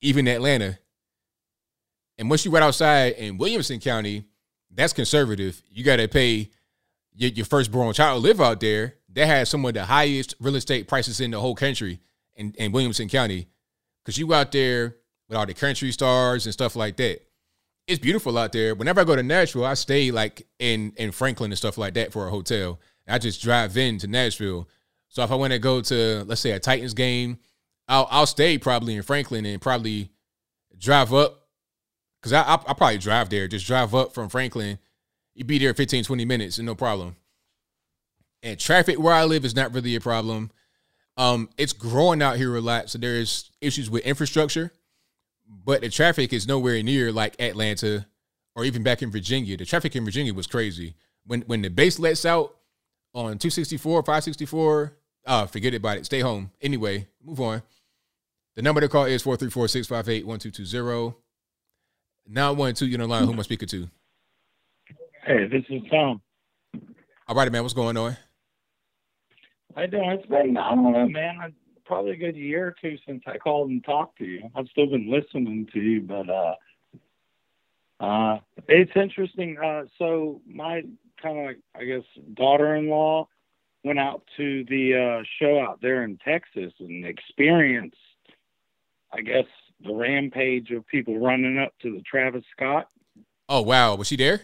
even 0.00 0.28
Atlanta. 0.28 0.78
And 2.18 2.28
once 2.28 2.44
you 2.44 2.50
went 2.50 2.64
outside 2.64 3.14
in 3.14 3.38
Williamson 3.38 3.78
County, 3.78 4.24
that's 4.74 4.92
conservative. 4.92 5.62
You 5.70 5.84
got 5.84 5.96
to 5.96 6.08
pay 6.08 6.50
your, 7.14 7.30
your 7.30 7.46
firstborn 7.46 7.94
child 7.94 8.22
to 8.22 8.28
live 8.28 8.40
out 8.40 8.60
there. 8.60 8.96
They 9.08 9.26
have 9.26 9.48
some 9.48 9.64
of 9.64 9.74
the 9.74 9.84
highest 9.84 10.34
real 10.40 10.56
estate 10.56 10.88
prices 10.88 11.20
in 11.20 11.30
the 11.30 11.40
whole 11.40 11.54
country 11.54 12.00
in, 12.34 12.52
in 12.58 12.72
Williamson 12.72 13.08
County. 13.08 13.48
Because 14.02 14.18
you 14.18 14.32
out 14.34 14.52
there 14.52 14.96
with 15.28 15.36
all 15.36 15.46
the 15.46 15.54
country 15.54 15.92
stars 15.92 16.46
and 16.46 16.52
stuff 16.52 16.76
like 16.76 16.96
that. 16.96 17.20
It's 17.86 17.98
beautiful 17.98 18.36
out 18.36 18.52
there. 18.52 18.74
Whenever 18.74 19.00
I 19.00 19.04
go 19.04 19.16
to 19.16 19.22
Nashville, 19.22 19.64
I 19.64 19.74
stay 19.74 20.10
like 20.10 20.46
in, 20.58 20.92
in 20.96 21.12
Franklin 21.12 21.52
and 21.52 21.58
stuff 21.58 21.78
like 21.78 21.94
that 21.94 22.12
for 22.12 22.26
a 22.26 22.30
hotel. 22.30 22.80
I 23.08 23.18
just 23.18 23.40
drive 23.40 23.76
in 23.76 23.98
to 23.98 24.08
Nashville. 24.08 24.68
So 25.08 25.22
if 25.22 25.30
I 25.30 25.36
want 25.36 25.52
to 25.52 25.58
go 25.58 25.80
to, 25.80 26.24
let's 26.26 26.40
say, 26.40 26.50
a 26.50 26.58
Titans 26.58 26.94
game, 26.94 27.38
I'll, 27.88 28.08
I'll 28.10 28.26
stay 28.26 28.58
probably 28.58 28.96
in 28.96 29.02
Franklin 29.02 29.46
and 29.46 29.62
probably 29.62 30.10
drive 30.78 31.14
up 31.14 31.46
because 32.20 32.32
I, 32.32 32.54
I 32.54 32.74
probably 32.74 32.98
drive 32.98 33.28
there, 33.28 33.46
just 33.46 33.66
drive 33.66 33.94
up 33.94 34.12
from 34.12 34.28
Franklin. 34.28 34.78
You'd 35.34 35.46
be 35.46 35.58
there 35.58 35.74
15, 35.74 36.04
20 36.04 36.24
minutes 36.24 36.58
and 36.58 36.66
no 36.66 36.74
problem. 36.74 37.16
And 38.42 38.58
traffic 38.58 38.98
where 38.98 39.14
I 39.14 39.24
live 39.24 39.44
is 39.44 39.54
not 39.54 39.72
really 39.72 39.94
a 39.94 40.00
problem. 40.00 40.50
Um, 41.16 41.48
it's 41.56 41.72
growing 41.72 42.20
out 42.20 42.36
here 42.36 42.54
a 42.56 42.60
lot, 42.60 42.90
so 42.90 42.98
there's 42.98 43.50
issues 43.60 43.88
with 43.88 44.04
infrastructure, 44.04 44.72
but 45.48 45.80
the 45.80 45.88
traffic 45.88 46.32
is 46.32 46.46
nowhere 46.46 46.82
near 46.82 47.12
like 47.12 47.40
Atlanta 47.40 48.06
or 48.54 48.64
even 48.64 48.82
back 48.82 49.02
in 49.02 49.10
Virginia. 49.10 49.56
The 49.56 49.64
traffic 49.64 49.94
in 49.94 50.04
Virginia 50.04 50.34
was 50.34 50.46
crazy. 50.46 50.94
When 51.26 51.42
when 51.42 51.62
the 51.62 51.70
base 51.70 51.98
lets 51.98 52.24
out 52.24 52.56
on 53.14 53.38
264, 53.38 54.02
564, 54.02 54.92
uh, 55.26 55.46
forget 55.46 55.74
about 55.74 55.98
it. 55.98 56.06
Stay 56.06 56.20
home. 56.20 56.50
Anyway, 56.60 57.08
move 57.22 57.40
on. 57.40 57.62
The 58.54 58.62
number 58.62 58.80
to 58.80 58.88
call 58.88 59.04
is 59.04 59.22
434 59.22 59.68
658 59.68 60.26
1220. 60.26 61.16
Now 62.28 62.52
one 62.52 62.74
two, 62.74 62.86
you 62.86 62.98
know 62.98 63.06
line. 63.06 63.24
Who 63.24 63.32
am 63.32 63.38
I 63.38 63.42
speaking 63.42 63.68
to? 63.68 63.88
Hey, 65.24 65.46
this 65.48 65.64
is 65.68 65.82
Tom. 65.90 66.20
All 67.28 67.34
right, 67.34 67.50
man. 67.50 67.62
What's 67.62 67.74
going 67.74 67.96
on? 67.96 68.16
I 69.76 69.86
know 69.86 70.10
it's 70.10 70.26
been 70.26 70.56
I 70.56 70.74
don't 70.74 70.92
know, 70.92 71.08
man. 71.08 71.52
Probably 71.86 72.12
a 72.12 72.16
good 72.16 72.36
year 72.36 72.66
or 72.66 72.74
two 72.80 72.96
since 73.06 73.22
I 73.26 73.38
called 73.38 73.70
and 73.70 73.84
talked 73.84 74.18
to 74.18 74.24
you. 74.24 74.50
I've 74.54 74.66
still 74.68 74.86
been 74.86 75.10
listening 75.10 75.68
to 75.72 75.80
you, 75.80 76.00
but 76.00 76.28
uh, 76.28 76.54
uh, 78.00 78.38
it's 78.68 78.92
interesting. 78.96 79.56
Uh, 79.58 79.84
so 79.98 80.40
my 80.46 80.82
kind 81.22 81.50
of 81.50 81.56
I 81.74 81.84
guess 81.84 82.02
daughter-in-law 82.34 83.28
went 83.84 84.00
out 84.00 84.22
to 84.36 84.64
the 84.64 85.20
uh, 85.20 85.24
show 85.40 85.60
out 85.60 85.80
there 85.80 86.02
in 86.02 86.18
Texas 86.18 86.72
and 86.80 87.06
experienced, 87.06 87.96
I 89.12 89.20
guess, 89.20 89.46
the 89.84 89.94
rampage 89.94 90.72
of 90.72 90.86
people 90.88 91.18
running 91.20 91.58
up 91.58 91.72
to 91.82 91.92
the 91.92 92.02
Travis 92.02 92.44
Scott. 92.54 92.88
Oh 93.48 93.62
wow, 93.62 93.94
was 93.94 94.08
she 94.08 94.16
there? 94.16 94.40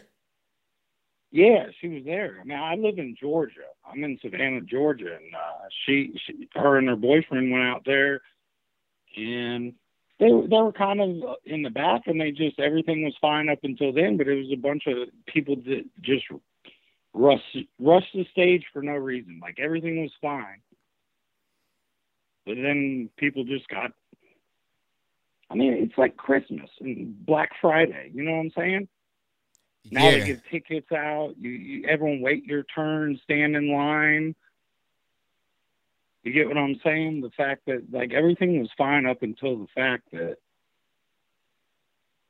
Yeah, 1.33 1.69
she 1.81 1.89
was 1.89 2.05
there. 2.05 2.37
I 2.41 2.45
mean, 2.45 2.59
I 2.59 2.75
live 2.75 2.99
in 2.99 3.17
Georgia. 3.19 3.73
I'm 3.91 4.05
in 4.05 4.19
Savannah, 4.21 4.61
Georgia, 4.61 5.17
and 5.17 5.35
uh, 5.35 5.67
she, 5.85 6.13
she, 6.27 6.47
her 6.55 6.77
and 6.77 6.87
her 6.89 6.97
boyfriend 6.97 7.51
went 7.51 7.65
out 7.65 7.85
there, 7.87 8.21
and 9.17 9.73
they 10.21 10.27
they 10.27 10.61
were 10.61 10.73
kind 10.73 11.01
of 11.01 11.37
in 11.47 11.63
the 11.63 11.71
back, 11.71 12.03
and 12.05 12.21
they 12.21 12.33
just 12.33 12.61
everything 12.61 13.03
was 13.03 13.17
fine 13.19 13.49
up 13.49 13.61
until 13.63 13.95
then. 13.95 14.19
But 14.19 14.29
it 14.29 14.35
was 14.35 14.53
a 14.53 14.61
bunch 14.61 14.83
of 14.87 15.09
people 15.27 15.57
that 15.57 15.85
just 16.03 16.25
rushed 17.15 17.57
rushed 17.81 18.13
the 18.13 18.27
stage 18.31 18.65
for 18.71 18.83
no 18.83 18.93
reason. 18.93 19.41
Like 19.41 19.59
everything 19.59 20.03
was 20.03 20.13
fine, 20.21 20.61
but 22.45 22.57
then 22.57 23.09
people 23.17 23.45
just 23.45 23.69
got. 23.69 23.93
I 25.51 25.55
mean, 25.55 25.73
it's 25.73 25.97
like 25.97 26.17
Christmas 26.19 26.69
and 26.81 27.25
Black 27.25 27.51
Friday. 27.61 28.11
You 28.13 28.23
know 28.23 28.33
what 28.33 28.41
I'm 28.41 28.53
saying? 28.55 28.89
Now 29.91 30.09
Yeah. 30.09 30.19
they 30.19 30.27
give 30.27 30.41
tickets 30.51 30.93
out. 30.93 31.35
You, 31.41 31.51
you 31.51 31.89
everyone 31.89 32.21
wait 32.21 32.45
your 32.45 32.65
turn, 32.75 33.19
stand 33.25 33.57
in 33.57 33.73
line. 33.73 34.35
You 36.23 36.33
get 36.33 36.47
what 36.47 36.57
I'm 36.57 36.79
saying? 36.85 37.21
The 37.21 37.31
fact 37.31 37.63
that 37.67 37.93
like 37.93 38.13
everything 38.13 38.61
was 38.61 38.71
fine 38.79 39.07
up 39.07 39.23
until 39.23 39.59
the 39.59 39.67
fact 39.75 40.11
that 40.13 40.37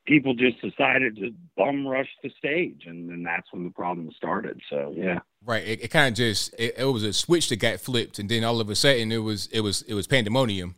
people 0.05 0.33
just 0.33 0.59
decided 0.61 1.15
to 1.17 1.31
bum 1.55 1.87
rush 1.87 2.09
the 2.23 2.31
stage, 2.37 2.83
and 2.87 3.09
then 3.09 3.23
that's 3.23 3.47
when 3.53 3.63
the 3.63 3.69
problem 3.69 4.11
started. 4.17 4.59
So 4.69 4.93
yeah, 4.97 5.19
Right. 5.45 5.63
It, 5.67 5.83
it 5.83 5.87
kind 5.89 6.07
of 6.11 6.17
just 6.17 6.53
it, 6.57 6.75
it 6.77 6.85
was 6.85 7.03
a 7.03 7.13
switch 7.13 7.49
that 7.49 7.57
got 7.57 7.79
flipped, 7.79 8.17
and 8.17 8.29
then 8.29 8.43
all 8.43 8.59
of 8.61 8.69
a 8.69 8.75
sudden 8.75 9.11
it 9.11 9.17
was 9.17 9.47
it 9.51 9.59
was 9.61 9.81
it 9.83 9.93
was 9.93 10.07
pandemonium. 10.07 10.75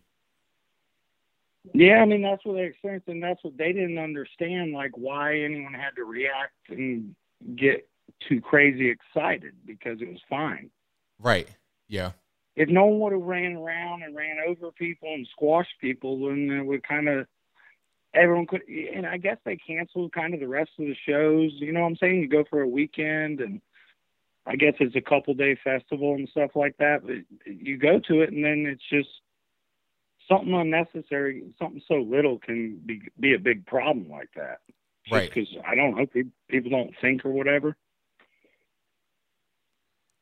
Yeah. 1.74 2.02
I 2.02 2.06
mean 2.06 2.22
that's 2.22 2.46
what 2.46 2.54
they 2.54 2.64
experienced, 2.66 3.08
and 3.08 3.22
that's 3.22 3.44
what 3.44 3.58
they 3.58 3.74
didn't 3.74 3.98
understand, 3.98 4.74
like 4.74 4.92
why 4.96 5.40
anyone 5.40 5.74
had 5.74 5.96
to 5.98 6.04
react 6.04 6.54
and 6.70 7.16
get 7.56 7.88
too 8.28 8.40
crazy 8.42 8.90
excited 8.90 9.54
because 9.66 10.02
it 10.02 10.08
was 10.08 10.22
fine. 10.30 10.70
Right. 11.20 11.48
Yeah. 11.88 12.12
if 12.56 12.70
no 12.70 12.86
one 12.86 13.00
would 13.00 13.14
have 13.14 13.22
ran 13.22 13.58
around 13.58 14.04
and 14.04 14.16
ran 14.16 14.38
over 14.48 14.72
people 14.72 15.14
and 15.14 15.28
squashed 15.32 15.74
people, 15.82 16.20
then 16.20 16.50
it 16.50 16.66
would 16.66 16.88
kind 16.88 17.10
of 17.10 17.28
everyone 18.14 18.48
could. 18.48 18.62
And 18.68 19.06
I 19.06 19.18
guess 19.18 19.38
they 19.44 19.58
canceled 19.58 20.14
kind 20.14 20.34
of 20.34 20.40
the 20.40 20.48
rest 20.48 20.72
of 20.80 20.86
the 20.86 20.96
shows. 21.08 21.52
You 21.56 21.74
know 21.74 21.82
what 21.82 21.88
I'm 21.88 21.98
saying? 21.98 22.22
You 22.22 22.30
go 22.30 22.46
for 22.50 22.62
a 22.62 22.68
weekend, 22.68 23.42
and 23.42 23.62
I 24.46 24.56
guess 24.56 24.74
it's 24.80 24.96
a 24.96 25.02
couple 25.02 25.34
day 25.34 25.58
festival 25.62 26.14
and 26.16 26.30
stuff 26.30 26.52
like 26.56 26.78
that. 26.78 27.06
But 27.06 27.16
you 27.46 27.78
go 27.78 28.00
to 28.08 28.22
it, 28.22 28.32
and 28.32 28.44
then 28.44 28.66
it's 28.66 28.88
just 28.90 29.10
something 30.28 30.54
unnecessary. 30.54 31.44
Something 31.60 31.82
so 31.88 31.96
little 31.96 32.40
can 32.40 32.82
be 32.86 33.02
be 33.20 33.34
a 33.34 33.40
big 33.40 33.66
problem 33.66 34.10
like 34.10 34.30
that. 34.36 34.60
Right. 35.12 35.32
Because 35.32 35.50
I 35.68 35.76
don't 35.76 35.96
know, 35.96 36.06
people, 36.06 36.32
people 36.50 36.72
don't 36.72 36.94
think 37.02 37.26
or 37.26 37.32
whatever. 37.32 37.76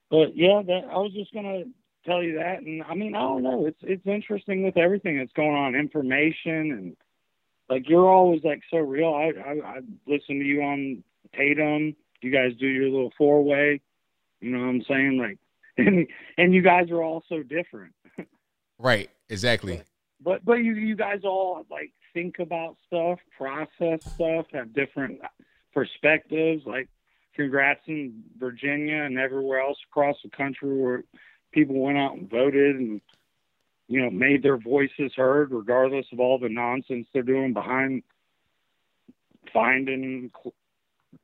But 0.09 0.35
yeah, 0.35 0.61
that 0.65 0.81
I 0.91 0.97
was 0.97 1.13
just 1.13 1.33
gonna 1.33 1.63
tell 2.05 2.21
you 2.21 2.37
that, 2.37 2.61
and 2.61 2.83
I 2.83 2.93
mean, 2.93 3.15
I 3.15 3.21
don't 3.21 3.43
know. 3.43 3.65
It's 3.65 3.79
it's 3.81 4.05
interesting 4.05 4.63
with 4.63 4.77
everything 4.77 5.17
that's 5.17 5.33
going 5.33 5.55
on, 5.55 5.75
information, 5.75 6.71
and 6.71 6.97
like 7.69 7.89
you're 7.89 8.09
always 8.09 8.43
like 8.43 8.61
so 8.69 8.77
real. 8.77 9.13
I 9.13 9.31
I, 9.39 9.77
I 9.77 9.79
listen 10.05 10.39
to 10.39 10.45
you 10.45 10.61
on 10.61 11.03
Tatum. 11.35 11.95
You 12.21 12.31
guys 12.31 12.51
do 12.59 12.67
your 12.67 12.89
little 12.89 13.11
four 13.17 13.43
way. 13.43 13.81
You 14.39 14.51
know 14.51 14.59
what 14.59 14.69
I'm 14.69 14.83
saying? 14.87 15.17
Like, 15.17 15.39
and 15.77 16.07
and 16.37 16.53
you 16.53 16.61
guys 16.61 16.91
are 16.91 17.01
all 17.01 17.23
so 17.27 17.41
different. 17.41 17.93
Right. 18.79 19.09
Exactly. 19.29 19.81
But 20.23 20.45
but 20.45 20.55
you 20.55 20.73
you 20.73 20.95
guys 20.95 21.21
all 21.23 21.65
like 21.69 21.91
think 22.13 22.39
about 22.39 22.77
stuff, 22.87 23.19
process 23.37 23.99
stuff, 24.13 24.45
have 24.53 24.73
different 24.73 25.19
perspectives. 25.73 26.65
Like, 26.65 26.89
congrats 27.35 27.81
in 27.87 28.23
Virginia 28.39 29.03
and 29.03 29.17
everywhere 29.17 29.59
else 29.59 29.77
across 29.89 30.15
the 30.23 30.29
country 30.29 30.77
where 30.77 31.03
people 31.51 31.79
went 31.79 31.97
out 31.97 32.13
and 32.13 32.29
voted 32.29 32.75
and 32.75 33.01
you 33.87 34.01
know 34.01 34.09
made 34.09 34.43
their 34.43 34.57
voices 34.57 35.11
heard, 35.15 35.51
regardless 35.51 36.05
of 36.11 36.19
all 36.19 36.39
the 36.39 36.49
nonsense 36.49 37.07
they're 37.13 37.23
doing 37.23 37.53
behind 37.53 38.03
finding 39.51 40.31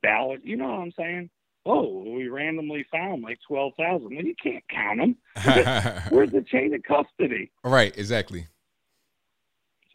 ballot. 0.01 0.41
You 0.43 0.57
know 0.57 0.69
what 0.69 0.79
I'm 0.79 0.93
saying? 0.97 1.29
Oh, 1.65 2.03
we 2.03 2.27
randomly 2.29 2.85
found 2.91 3.21
like 3.21 3.39
twelve 3.47 3.73
thousand. 3.77 4.15
Well, 4.15 4.25
you 4.25 4.35
can't 4.41 4.63
count 4.69 4.99
them. 4.99 5.15
Where's 6.09 6.31
the 6.31 6.41
chain 6.41 6.73
of 6.73 6.83
custody? 6.83 7.51
Right. 7.63 7.95
Exactly. 7.97 8.47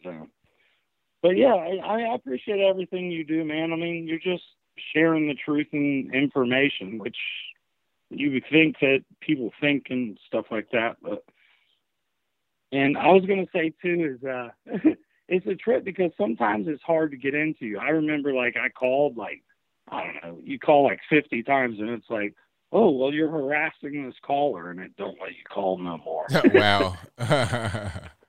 So, 0.05 0.27
but 1.21 1.35
yeah, 1.35 1.55
I, 1.55 1.77
I 1.83 2.15
appreciate 2.15 2.61
everything 2.61 3.11
you 3.11 3.25
do, 3.25 3.43
man. 3.43 3.73
I 3.73 3.75
mean, 3.75 4.07
you're 4.07 4.19
just 4.19 4.43
sharing 4.93 5.27
the 5.27 5.33
truth 5.33 5.67
and 5.73 6.13
information, 6.13 6.99
which 6.99 7.17
you 8.09 8.31
would 8.31 8.45
think 8.51 8.77
that 8.81 9.03
people 9.19 9.51
think 9.59 9.87
and 9.89 10.17
stuff 10.27 10.45
like 10.51 10.69
that. 10.71 10.97
But 11.01 11.25
and 12.71 12.97
I 12.97 13.07
was 13.07 13.25
gonna 13.25 13.47
say 13.51 13.73
too 13.81 14.17
is 14.17 14.27
uh, 14.27 14.49
it's 15.27 15.47
a 15.47 15.55
trip 15.55 15.83
because 15.83 16.11
sometimes 16.17 16.67
it's 16.67 16.83
hard 16.83 17.11
to 17.11 17.17
get 17.17 17.33
into. 17.33 17.77
I 17.81 17.89
remember 17.89 18.33
like 18.33 18.55
I 18.55 18.69
called 18.69 19.17
like 19.17 19.41
I 19.89 20.03
don't 20.03 20.23
know, 20.23 20.39
you 20.43 20.59
call 20.59 20.83
like 20.83 20.99
50 21.09 21.43
times 21.43 21.79
and 21.79 21.89
it's 21.89 22.09
like. 22.09 22.35
Oh 22.71 22.89
well, 22.89 23.13
you're 23.13 23.29
harassing 23.29 24.05
this 24.05 24.15
caller, 24.25 24.71
and 24.71 24.81
it 24.81 24.97
don't 24.97 25.21
let 25.21 25.29
you 25.29 25.43
call 25.49 25.77
no 25.77 25.97
more. 25.99 26.25
wow. 26.53 26.97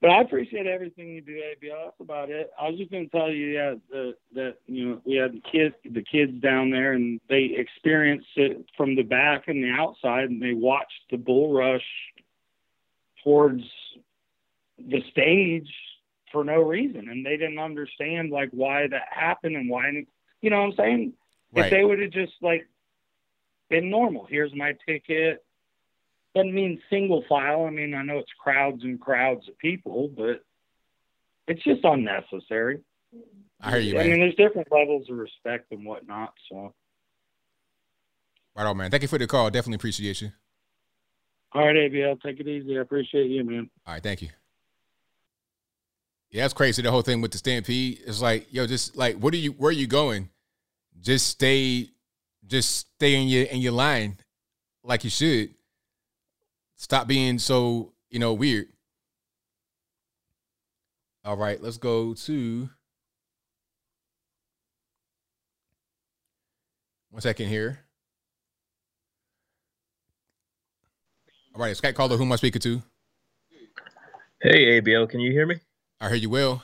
But 0.00 0.10
I 0.10 0.22
appreciate 0.22 0.66
everything 0.66 1.08
you 1.10 1.20
do, 1.20 1.32
ABL. 1.32 1.84
That's 1.84 2.00
about 2.00 2.30
it. 2.30 2.50
I 2.58 2.70
was 2.70 2.78
just 2.78 2.90
going 2.90 3.08
to 3.08 3.16
tell 3.16 3.30
you, 3.30 3.46
yeah, 3.48 3.74
the, 3.90 4.14
that 4.34 4.56
you 4.66 4.88
know 4.88 5.02
we 5.04 5.16
had 5.16 5.32
the 5.32 5.42
kids, 5.52 5.74
the 5.84 6.02
kids 6.02 6.40
down 6.40 6.70
there, 6.70 6.92
and 6.94 7.20
they 7.28 7.54
experienced 7.56 8.28
it 8.36 8.64
from 8.78 8.96
the 8.96 9.02
back 9.02 9.48
and 9.48 9.62
the 9.62 9.70
outside, 9.70 10.30
and 10.30 10.42
they 10.42 10.54
watched 10.54 11.02
the 11.10 11.18
bull 11.18 11.52
rush 11.52 11.84
towards 13.22 13.62
the 14.78 15.02
stage 15.10 15.68
for 16.32 16.44
no 16.44 16.62
reason, 16.62 17.10
and 17.10 17.26
they 17.26 17.36
didn't 17.36 17.58
understand 17.58 18.30
like 18.30 18.48
why 18.52 18.86
that 18.86 19.08
happened 19.10 19.56
and 19.56 19.68
why. 19.68 19.90
You 20.40 20.48
know 20.48 20.60
what 20.60 20.70
I'm 20.70 20.76
saying? 20.76 21.12
Right. 21.52 21.66
If 21.66 21.70
they 21.72 21.84
would 21.84 22.00
have 22.00 22.12
just 22.12 22.32
like 22.40 22.66
been 23.68 23.90
normal, 23.90 24.24
here's 24.24 24.54
my 24.54 24.74
ticket, 24.86 25.44
doesn't 26.34 26.54
mean 26.54 26.80
single 26.90 27.24
file. 27.28 27.64
I 27.64 27.70
mean, 27.70 27.94
I 27.94 28.02
know 28.02 28.18
it's 28.18 28.30
crowds 28.42 28.82
and 28.84 29.00
crowds 29.00 29.48
of 29.48 29.58
people, 29.58 30.08
but 30.16 30.44
it's 31.48 31.62
just 31.64 31.84
unnecessary. 31.84 32.80
I 33.60 33.70
hear 33.72 33.80
you, 33.80 33.98
I 33.98 34.04
mean, 34.04 34.20
there's 34.20 34.34
different 34.36 34.68
levels 34.70 35.10
of 35.10 35.16
respect 35.18 35.72
and 35.72 35.84
whatnot. 35.84 36.32
So, 36.50 36.72
Right 38.56 38.64
on, 38.66 38.76
man. 38.76 38.90
Thank 38.90 39.02
you 39.02 39.08
for 39.08 39.18
the 39.18 39.26
call. 39.26 39.50
Definitely 39.50 39.76
appreciate 39.76 40.20
you. 40.22 40.30
all 41.52 41.66
right, 41.66 41.76
ABL, 41.76 42.20
take 42.22 42.40
it 42.40 42.48
easy. 42.48 42.78
I 42.78 42.82
appreciate 42.82 43.26
you, 43.30 43.44
man. 43.44 43.70
All 43.86 43.94
right, 43.94 44.02
thank 44.02 44.22
you. 44.22 44.28
Yeah, 46.30 46.42
that's 46.44 46.54
crazy. 46.54 46.80
The 46.82 46.90
whole 46.90 47.02
thing 47.02 47.20
with 47.20 47.32
the 47.32 47.38
stampede. 47.38 48.00
It's 48.06 48.22
like, 48.22 48.52
yo, 48.52 48.66
just 48.66 48.96
like, 48.96 49.16
what 49.16 49.34
are 49.34 49.38
you? 49.38 49.50
Where 49.52 49.70
are 49.70 49.72
you 49.72 49.86
going? 49.88 50.30
Just 51.00 51.26
stay, 51.28 51.88
just 52.46 52.76
stay 52.94 53.20
in 53.20 53.26
your 53.28 53.44
in 53.46 53.60
your 53.60 53.72
line, 53.72 54.16
like 54.84 55.02
you 55.02 55.10
should. 55.10 55.50
Stop 56.80 57.06
being 57.06 57.38
so 57.38 57.92
you 58.08 58.18
know 58.18 58.32
weird. 58.32 58.68
All 61.26 61.36
right, 61.36 61.62
let's 61.62 61.76
go 61.76 62.14
to 62.14 62.70
one 67.10 67.20
second 67.20 67.48
here. 67.48 67.80
All 71.54 71.60
right, 71.60 71.76
Skype 71.76 71.94
caller. 71.94 72.16
Who 72.16 72.22
am 72.22 72.32
I 72.32 72.36
speaking 72.36 72.62
to? 72.62 72.82
Hey, 74.40 74.80
ABL, 74.80 75.06
can 75.06 75.20
you 75.20 75.32
hear 75.32 75.44
me? 75.44 75.56
I 76.00 76.08
hear 76.08 76.16
you 76.16 76.30
well. 76.30 76.62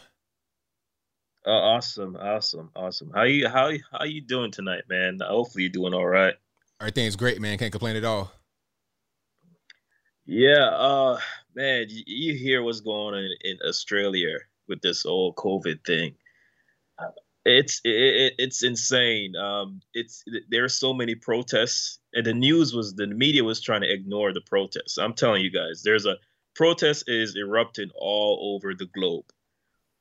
Uh, 1.47 1.51
awesome, 1.51 2.17
awesome, 2.17 2.71
awesome. 2.75 3.11
How 3.15 3.25
you 3.25 3.49
how 3.49 3.71
how 3.93 4.05
you 4.05 4.23
doing 4.23 4.51
tonight, 4.51 4.85
man? 4.89 5.19
Hopefully 5.21 5.65
you're 5.65 5.73
doing 5.73 5.93
all 5.93 6.07
right. 6.07 6.37
Everything's 6.81 7.17
great, 7.17 7.39
man. 7.39 7.59
Can't 7.59 7.71
complain 7.71 7.97
at 7.97 8.05
all. 8.05 8.33
Yeah, 10.27 10.71
uh, 10.71 11.21
man, 11.55 11.87
you, 11.89 12.35
hear 12.35 12.63
what's 12.63 12.81
going 12.81 13.15
on 13.15 13.21
in, 13.21 13.31
in 13.43 13.59
Australia 13.67 14.39
with 14.67 14.81
this 14.81 15.07
old 15.07 15.37
COVID 15.37 15.85
thing. 15.87 16.17
It's 17.45 17.81
it, 17.85 17.91
it, 17.91 18.33
it's 18.39 18.65
insane. 18.65 19.37
Um, 19.37 19.81
it's 19.95 20.25
there 20.51 20.65
are 20.65 20.69
so 20.69 20.93
many 20.93 21.15
protests, 21.15 22.01
and 22.13 22.27
the 22.27 22.35
news 22.35 22.75
was 22.75 22.95
the 22.95 23.07
media 23.07 23.45
was 23.45 23.61
trying 23.61 23.83
to 23.83 23.93
ignore 23.93 24.33
the 24.33 24.41
protests. 24.41 24.99
I'm 24.99 25.15
telling 25.15 25.43
you 25.43 25.51
guys, 25.51 25.83
there's 25.85 26.07
a 26.07 26.17
protest 26.57 27.05
is 27.09 27.37
erupting 27.37 27.91
all 27.95 28.57
over 28.57 28.75
the 28.75 28.87
globe, 28.87 29.27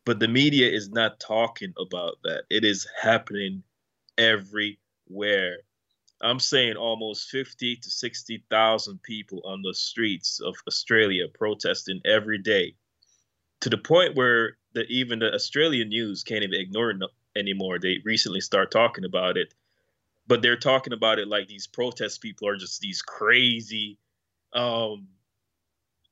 but 0.06 0.20
the 0.20 0.28
media 0.28 0.72
is 0.72 0.90
not 0.90 1.20
talking 1.20 1.74
about 1.80 2.18
that. 2.24 2.46
It 2.50 2.66
is 2.66 2.88
happening 3.00 3.62
everywhere. 4.18 5.58
I'm 6.22 6.40
saying 6.40 6.78
almost 6.78 7.30
50 7.30 7.78
to 7.78 7.90
60,000 7.90 9.04
people 9.04 9.42
on 9.46 9.62
the 9.62 9.74
streets 9.74 10.40
of 10.42 10.56
Australia 10.68 11.28
protesting 11.34 12.02
every 12.06 12.40
day 12.40 12.76
to 13.62 13.70
the 13.70 13.78
point 13.78 14.16
where 14.16 14.58
the, 14.74 14.84
even 14.88 15.20
the 15.20 15.34
Australian 15.34 15.90
news 15.90 16.24
can't 16.24 16.44
even 16.44 16.60
ignore 16.60 16.92
it 16.92 16.98
anymore. 17.36 17.80
They 17.80 17.98
recently 18.06 18.42
start 18.42 18.72
talking 18.72 19.06
about 19.06 19.38
it. 19.38 19.54
but 20.28 20.42
they're 20.42 20.58
talking 20.58 20.94
about 20.94 21.20
it 21.20 21.28
like 21.28 21.48
these 21.48 21.68
protest 21.68 22.22
people 22.22 22.48
are 22.48 22.58
just 22.58 22.82
these 22.82 23.02
crazy 23.02 23.98
um, 24.54 25.08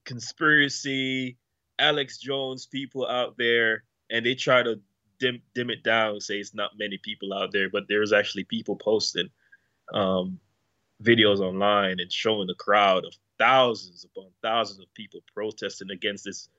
conspiracy 0.06 1.38
Alex 1.80 2.18
Jones 2.20 2.66
people 2.68 3.08
out 3.08 3.38
there, 3.38 3.84
and 4.10 4.26
they 4.26 4.36
try 4.36 4.64
to 4.64 4.80
dim 5.20 5.42
dim 5.56 5.70
it 5.70 5.84
down, 5.84 6.20
say 6.20 6.36
it's 6.36 6.54
not 6.54 6.78
many 6.78 6.98
people 6.98 7.34
out 7.34 7.52
there, 7.52 7.70
but 7.70 7.84
there's 7.88 8.14
actually 8.14 8.44
people 8.46 8.76
posting 8.76 9.30
um, 9.94 10.40
videos 11.02 11.40
online 11.40 12.00
and 12.00 12.12
showing 12.12 12.48
the 12.48 12.56
crowd 12.56 13.06
of 13.06 13.14
thousands 13.38 14.06
upon 14.06 14.30
thousands 14.42 14.80
of 14.80 14.94
people 14.94 15.22
protesting 15.34 15.92
against 15.92 16.24
this 16.26 16.50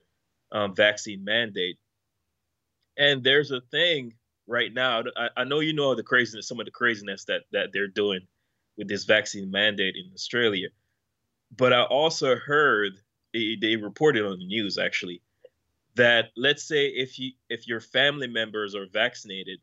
um, 0.52 0.74
vaccine 0.74 1.24
mandate. 1.24 1.78
And 2.96 3.24
there's 3.24 3.50
a 3.50 3.60
thing 3.60 4.14
right 4.46 4.72
now. 4.72 5.02
I, 5.16 5.28
I 5.38 5.44
know 5.44 5.60
you 5.60 5.72
know 5.72 5.94
the 5.94 6.02
craziness, 6.02 6.46
some 6.46 6.60
of 6.60 6.66
the 6.66 6.72
craziness 6.72 7.24
that 7.24 7.42
that 7.52 7.72
they're 7.72 7.88
doing 7.88 8.20
with 8.76 8.88
this 8.88 9.04
vaccine 9.04 9.50
mandate 9.50 9.96
in 9.96 10.10
Australia, 10.12 10.68
but 11.56 11.72
I 11.72 11.82
also 11.82 12.36
heard 12.36 12.92
they 13.32 13.76
reported 13.76 14.24
on 14.24 14.38
the 14.38 14.46
news 14.46 14.78
actually 14.78 15.20
that 15.96 16.30
let's 16.36 16.62
say 16.62 16.86
if 16.86 17.18
you 17.18 17.32
if 17.48 17.66
your 17.66 17.80
family 17.80 18.26
members 18.26 18.74
are 18.74 18.86
vaccinated, 18.86 19.60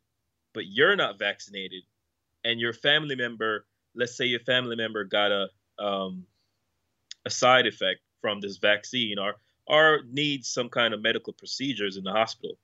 but 0.52 0.66
you're 0.66 0.96
not 0.96 1.18
vaccinated, 1.18 1.82
and 2.44 2.60
your 2.60 2.72
family 2.72 3.16
member, 3.16 3.66
let's 3.94 4.16
say 4.16 4.24
your 4.24 4.40
family 4.40 4.76
member 4.76 5.04
got 5.04 5.32
a 5.32 5.48
um, 5.78 6.26
a 7.24 7.30
side 7.30 7.66
effect 7.66 8.00
from 8.20 8.40
this 8.40 8.56
vaccine 8.56 9.18
or 9.18 9.34
or 9.66 10.00
needs 10.10 10.48
some 10.48 10.68
kind 10.68 10.92
of 10.92 11.02
medical 11.02 11.32
procedures 11.32 11.96
in 11.96 12.04
the 12.04 12.10
hospital, 12.10 12.58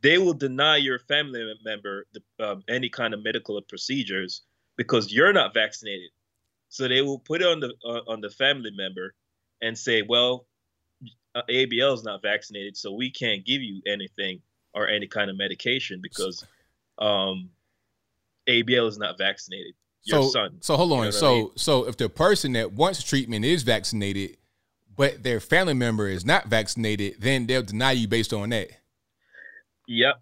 they 0.00 0.18
will 0.18 0.34
deny 0.34 0.76
your 0.76 0.98
family 0.98 1.54
member 1.64 2.06
the, 2.12 2.44
um, 2.44 2.62
any 2.68 2.88
kind 2.88 3.14
of 3.14 3.22
medical 3.22 3.60
procedures 3.62 4.42
because 4.76 5.12
you're 5.12 5.32
not 5.32 5.54
vaccinated. 5.54 6.10
So 6.68 6.88
they 6.88 7.02
will 7.02 7.18
put 7.18 7.42
it 7.42 7.46
on 7.46 7.60
the 7.60 7.72
uh, 7.84 8.00
on 8.08 8.20
the 8.20 8.30
family 8.30 8.70
member 8.74 9.14
and 9.60 9.78
say, 9.78 10.02
well, 10.02 10.46
uh, 11.34 11.42
ABL 11.48 11.94
is 11.94 12.02
not 12.02 12.22
vaccinated, 12.22 12.76
so 12.76 12.92
we 12.92 13.10
can't 13.10 13.44
give 13.44 13.62
you 13.62 13.80
anything 13.86 14.40
or 14.74 14.88
any 14.88 15.06
kind 15.06 15.30
of 15.30 15.36
medication 15.36 16.00
because 16.02 16.44
um, 16.98 17.50
ABL 18.48 18.88
is 18.88 18.98
not 18.98 19.18
vaccinated. 19.18 19.74
Your 20.04 20.22
so, 20.24 20.28
son. 20.30 20.58
So 20.60 20.76
hold 20.76 20.92
on. 20.92 20.98
You 20.98 21.04
know 21.04 21.10
so 21.10 21.28
I 21.28 21.34
mean? 21.38 21.50
so 21.56 21.88
if 21.88 21.96
the 21.96 22.08
person 22.08 22.52
that 22.52 22.72
wants 22.72 23.02
treatment 23.02 23.44
is 23.44 23.62
vaccinated, 23.62 24.36
but 24.96 25.22
their 25.22 25.40
family 25.40 25.74
member 25.74 26.08
is 26.08 26.24
not 26.24 26.46
vaccinated, 26.46 27.16
then 27.20 27.46
they'll 27.46 27.62
deny 27.62 27.92
you 27.92 28.08
based 28.08 28.32
on 28.32 28.50
that. 28.50 28.70
Yep. 29.86 30.20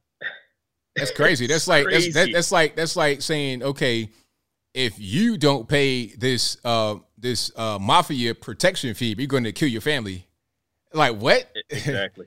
That's 0.96 1.10
crazy. 1.12 1.46
That's 1.48 1.66
like 1.66 1.86
that's, 1.90 2.14
that, 2.14 2.32
that's 2.32 2.52
like 2.52 2.76
that's 2.76 2.96
like 2.96 3.22
saying, 3.22 3.62
okay, 3.62 4.10
if 4.74 4.98
you 4.98 5.36
don't 5.36 5.68
pay 5.68 6.06
this 6.06 6.56
uh 6.64 6.96
this 7.18 7.50
uh 7.56 7.78
mafia 7.80 8.34
protection 8.34 8.94
fee, 8.94 9.14
you're 9.16 9.26
going 9.26 9.44
to 9.44 9.52
kill 9.52 9.68
your 9.68 9.80
family. 9.80 10.26
Like 10.92 11.16
what? 11.16 11.50
exactly 11.70 12.26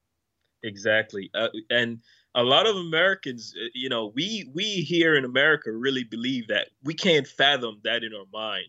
exactly 0.62 1.30
uh, 1.34 1.48
and 1.70 2.00
a 2.34 2.42
lot 2.42 2.66
of 2.66 2.76
americans 2.76 3.54
uh, 3.60 3.66
you 3.74 3.88
know 3.88 4.12
we 4.14 4.50
we 4.54 4.64
here 4.64 5.16
in 5.16 5.24
america 5.24 5.70
really 5.70 6.04
believe 6.04 6.48
that 6.48 6.68
we 6.82 6.94
can't 6.94 7.26
fathom 7.26 7.80
that 7.84 8.02
in 8.02 8.12
our 8.14 8.26
mind 8.32 8.66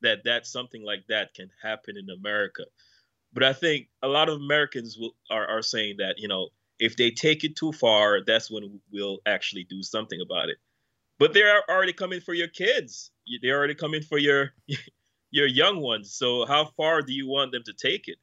that 0.00 0.24
that 0.24 0.46
something 0.46 0.84
like 0.84 1.04
that 1.08 1.34
can 1.34 1.50
happen 1.62 1.96
in 1.96 2.08
america. 2.10 2.64
But 3.32 3.42
i 3.42 3.52
think 3.52 3.88
a 4.02 4.08
lot 4.08 4.28
of 4.28 4.36
americans 4.36 4.96
will, 4.98 5.14
are, 5.30 5.46
are 5.46 5.62
saying 5.62 5.96
that 5.98 6.14
you 6.18 6.28
know 6.28 6.48
if 6.78 6.96
they 6.96 7.10
take 7.10 7.44
it 7.44 7.56
too 7.56 7.72
far 7.72 8.20
that's 8.24 8.50
when 8.50 8.80
we'll 8.92 9.18
actually 9.26 9.64
do 9.64 9.82
something 9.82 10.20
about 10.20 10.48
it. 10.48 10.58
But 11.18 11.34
they're 11.34 11.68
already 11.68 11.92
coming 11.92 12.20
for 12.20 12.32
your 12.32 12.46
kids. 12.46 13.10
They're 13.42 13.58
already 13.58 13.74
coming 13.74 14.02
for 14.02 14.18
your 14.18 14.52
your 15.30 15.46
young 15.46 15.80
ones. 15.80 16.12
So 16.12 16.46
how 16.46 16.66
far 16.76 17.02
do 17.02 17.12
you 17.12 17.26
want 17.26 17.50
them 17.52 17.62
to 17.66 17.72
take 17.72 18.06
it 18.08 18.18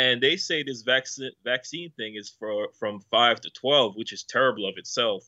and 0.00 0.22
they 0.22 0.36
say 0.38 0.62
this 0.62 0.80
vaccine 0.80 1.30
vaccine 1.44 1.90
thing 1.98 2.14
is 2.14 2.30
for 2.30 2.68
from 2.78 3.00
five 3.10 3.38
to 3.42 3.50
twelve, 3.50 3.96
which 3.96 4.14
is 4.14 4.24
terrible 4.24 4.66
of 4.66 4.78
itself. 4.78 5.24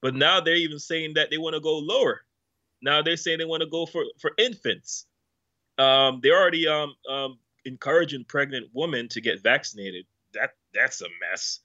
But 0.00 0.14
now 0.14 0.40
they're 0.40 0.64
even 0.66 0.78
saying 0.78 1.14
that 1.14 1.28
they 1.30 1.36
want 1.36 1.54
to 1.54 1.60
go 1.60 1.76
lower. 1.78 2.22
Now 2.80 3.02
they're 3.02 3.18
saying 3.18 3.38
they 3.38 3.44
want 3.44 3.62
to 3.62 3.68
go 3.68 3.84
for 3.84 4.04
for 4.18 4.32
infants. 4.38 5.06
Um, 5.76 6.20
they're 6.22 6.40
already 6.40 6.66
um, 6.66 6.94
um, 7.06 7.38
encouraging 7.66 8.24
pregnant 8.24 8.70
women 8.72 9.08
to 9.10 9.20
get 9.20 9.42
vaccinated. 9.42 10.06
That 10.32 10.52
that's 10.72 11.02
a 11.02 11.08
mess. 11.20 11.60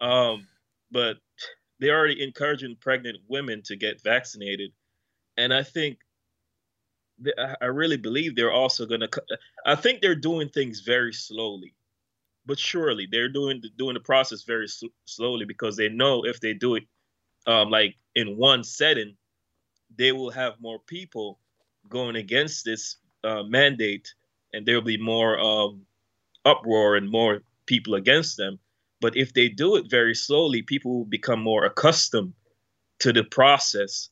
Um, 0.00 0.46
but 0.92 1.16
they're 1.80 1.98
already 1.98 2.22
encouraging 2.22 2.76
pregnant 2.80 3.18
women 3.26 3.62
to 3.64 3.74
get 3.74 4.00
vaccinated, 4.00 4.70
and 5.36 5.52
I 5.52 5.64
think 5.64 5.98
I 7.60 7.66
really 7.66 7.96
believe 7.96 8.36
they're 8.36 8.52
also 8.52 8.86
going 8.86 9.00
to. 9.00 9.10
I 9.66 9.74
think 9.74 10.00
they're 10.00 10.14
doing 10.14 10.48
things 10.48 10.80
very 10.80 11.12
slowly, 11.12 11.74
but 12.50 12.58
surely 12.58 13.06
they're 13.08 13.28
doing 13.28 13.62
doing 13.78 13.94
the 13.94 14.00
process 14.00 14.42
very 14.42 14.66
sl- 14.66 14.96
slowly 15.04 15.44
because 15.44 15.76
they 15.76 15.88
know 15.88 16.24
if 16.24 16.40
they 16.40 16.52
do 16.52 16.74
it, 16.74 16.82
um, 17.46 17.70
like 17.70 17.94
in 18.16 18.36
one 18.36 18.64
setting, 18.64 19.16
they 19.96 20.10
will 20.10 20.30
have 20.32 20.60
more 20.60 20.80
people 20.80 21.38
going 21.88 22.16
against 22.16 22.64
this 22.64 22.96
uh, 23.22 23.44
mandate, 23.44 24.12
and 24.52 24.66
there 24.66 24.74
will 24.74 24.82
be 24.82 24.96
more 24.96 25.38
um, 25.38 25.86
uproar 26.44 26.96
and 26.96 27.08
more 27.08 27.42
people 27.66 27.94
against 27.94 28.36
them. 28.36 28.58
But 29.00 29.16
if 29.16 29.32
they 29.32 29.48
do 29.48 29.76
it 29.76 29.88
very 29.88 30.16
slowly, 30.16 30.62
people 30.62 30.98
will 30.98 31.04
become 31.04 31.40
more 31.40 31.64
accustomed 31.64 32.32
to 32.98 33.12
the 33.12 33.22
process. 33.22 34.08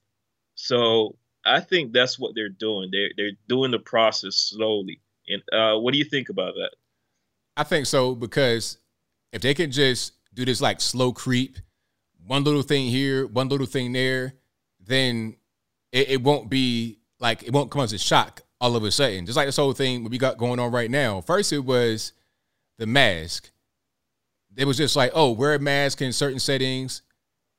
So 0.54 1.16
I 1.44 1.58
think 1.58 1.92
that's 1.92 2.20
what 2.20 2.36
they're 2.36 2.48
doing. 2.68 2.90
They're 2.92 3.10
they're 3.16 3.38
doing 3.48 3.72
the 3.72 3.80
process 3.80 4.36
slowly. 4.36 5.00
And 5.26 5.42
uh, 5.52 5.80
what 5.80 5.90
do 5.92 5.98
you 5.98 6.04
think 6.04 6.28
about 6.28 6.54
that? 6.54 6.76
I 7.58 7.64
think 7.64 7.86
so 7.86 8.14
because 8.14 8.78
if 9.32 9.42
they 9.42 9.52
can 9.52 9.72
just 9.72 10.12
do 10.32 10.44
this 10.44 10.60
like 10.60 10.80
slow 10.80 11.12
creep, 11.12 11.58
one 12.24 12.44
little 12.44 12.62
thing 12.62 12.86
here, 12.88 13.26
one 13.26 13.48
little 13.48 13.66
thing 13.66 13.92
there, 13.92 14.34
then 14.78 15.36
it, 15.90 16.08
it 16.10 16.22
won't 16.22 16.48
be 16.48 17.00
like 17.18 17.42
it 17.42 17.52
won't 17.52 17.72
come 17.72 17.82
as 17.82 17.92
a 17.92 17.98
shock 17.98 18.42
all 18.60 18.76
of 18.76 18.84
a 18.84 18.92
sudden. 18.92 19.26
Just 19.26 19.36
like 19.36 19.48
this 19.48 19.56
whole 19.56 19.72
thing 19.72 20.08
we 20.08 20.18
got 20.18 20.38
going 20.38 20.60
on 20.60 20.70
right 20.70 20.88
now. 20.88 21.20
First, 21.20 21.52
it 21.52 21.64
was 21.64 22.12
the 22.78 22.86
mask. 22.86 23.50
It 24.56 24.64
was 24.64 24.76
just 24.76 24.94
like, 24.94 25.10
oh, 25.14 25.32
wear 25.32 25.54
a 25.54 25.58
mask 25.58 26.00
in 26.00 26.12
certain 26.12 26.38
settings, 26.38 27.02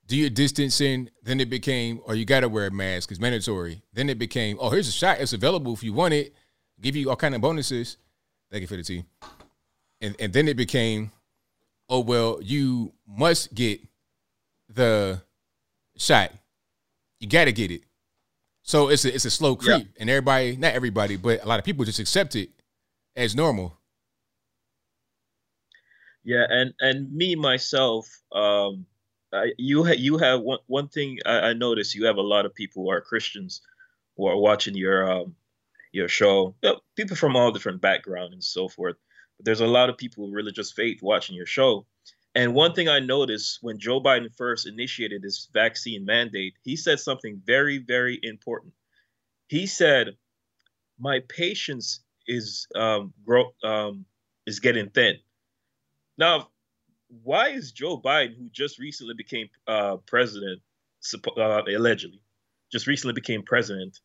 do 0.08 0.16
your 0.16 0.30
distancing. 0.30 1.10
Then 1.24 1.42
it 1.42 1.50
became, 1.50 2.00
or 2.06 2.16
you 2.16 2.24
got 2.24 2.42
to 2.42 2.50
wear 2.50 2.68
a 2.68 2.72
mask. 2.72 3.12
It's 3.12 3.20
mandatory. 3.20 3.82
Then 3.94 4.10
it 4.10 4.18
became, 4.18 4.58
oh, 4.60 4.70
here's 4.70 4.88
a 4.88 4.94
shot. 4.94 5.20
It's 5.20 5.34
available 5.34 5.74
if 5.74 5.84
you 5.84 5.94
want 5.94 6.14
it. 6.14 6.34
Give 6.82 6.96
you 6.96 7.10
all 7.10 7.16
kind 7.18 7.36
of 7.36 7.42
bonuses. 7.42 7.98
Thank 8.50 8.62
you 8.62 8.68
for 8.68 8.78
the 8.78 8.84
tea. 8.84 9.04
And 10.02 10.16
and 10.20 10.32
then 10.34 10.48
it 10.48 10.56
became, 10.58 11.12
oh 11.90 12.00
well, 12.00 12.40
you 12.42 12.94
must 13.08 13.54
get 13.54 13.82
the 14.70 15.22
shot. 15.98 16.32
You 17.20 17.28
got 17.28 17.46
to 17.46 17.52
get 17.52 17.72
it. 17.72 17.82
So 18.64 18.90
it's 18.90 19.04
a 19.04 19.14
it's 19.14 19.26
a 19.26 19.32
slow 19.32 19.56
creep, 19.56 19.88
Yeah. 19.88 20.02
and 20.02 20.10
everybody, 20.10 20.56
not 20.56 20.74
everybody, 20.74 21.18
but 21.18 21.44
a 21.44 21.48
lot 21.48 21.60
of 21.60 21.66
people 21.66 21.84
just 21.86 22.00
accept 22.00 22.36
it 22.36 22.50
as 23.16 23.36
normal. 23.36 23.78
Yeah, 26.24 26.46
and 26.50 26.74
and 26.80 27.12
me 27.12 27.36
myself, 27.36 28.08
um, 28.32 28.86
I, 29.34 29.52
you 29.58 29.86
ha- 29.86 29.96
you 29.98 30.18
have 30.18 30.42
one 30.42 30.60
one 30.68 30.88
thing 30.90 31.20
I, 31.26 31.40
I 31.50 31.54
noticed. 31.54 31.96
You 31.96 32.06
have 32.06 32.18
a 32.18 32.22
lot 32.22 32.46
of 32.46 32.54
people 32.54 32.84
who 32.84 32.92
are 32.92 33.02
Christians 33.02 33.62
who 34.18 34.28
are 34.28 34.38
watching 34.38 34.76
your 34.76 35.10
um 35.12 35.36
your 35.92 36.08
show. 36.08 36.56
You 36.62 36.70
know, 36.72 36.80
people 36.96 37.16
from 37.16 37.36
all 37.36 37.52
different 37.52 37.82
backgrounds 37.82 38.34
and 38.34 38.44
so 38.44 38.68
forth. 38.68 38.98
There's 39.40 39.62
a 39.62 39.68
lot 39.68 39.90
of 39.90 39.98
people 39.98 40.26
with 40.26 40.34
religious 40.34 40.72
faith 40.72 41.02
watching 41.02 41.36
your 41.36 41.46
show. 41.46 41.86
And 42.36 42.54
one 42.54 42.74
thing 42.74 42.88
I 42.88 43.00
noticed 43.00 43.60
when 43.62 43.80
Joe 43.80 44.02
Biden 44.02 44.34
first 44.36 44.68
initiated 44.68 45.22
this 45.22 45.50
vaccine 45.54 46.06
mandate, 46.06 46.54
he 46.64 46.76
said 46.76 47.00
something 47.00 47.42
very, 47.44 47.80
very 47.80 48.20
important. 48.22 48.74
He 49.48 49.66
said, 49.66 50.18
"My 51.00 51.22
patience 51.28 52.02
is 52.28 52.68
um, 52.76 53.14
grow 53.26 53.54
um, 53.64 54.06
is 54.46 54.60
getting 54.60 54.90
thin." 54.90 55.18
Now, 56.18 56.50
why 57.24 57.50
is 57.50 57.72
Joe 57.72 58.00
Biden, 58.00 58.38
who 58.38 58.50
just 58.50 58.78
recently 58.78 59.16
became 59.16 59.50
uh, 59.68 59.98
president, 60.06 60.62
uh, 61.36 61.64
allegedly, 61.68 62.22
just 62.72 62.86
recently 62.86 63.14
became 63.14 63.42
president, 63.44 64.00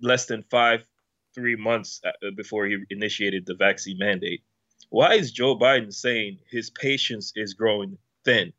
less 0.00 0.26
than 0.26 0.42
five, 0.50 0.86
three 1.34 1.56
months 1.56 2.00
uh, 2.04 2.30
before 2.36 2.66
he 2.66 2.76
initiated 2.90 3.46
the 3.46 3.54
vaccine 3.54 3.96
mandate, 3.98 4.42
why 4.92 5.14
is 5.14 5.32
Joe 5.32 5.56
Biden 5.58 5.90
saying 5.90 6.38
his 6.50 6.68
patience 6.68 7.32
is 7.34 7.54
growing 7.54 7.96
thin? 8.26 8.52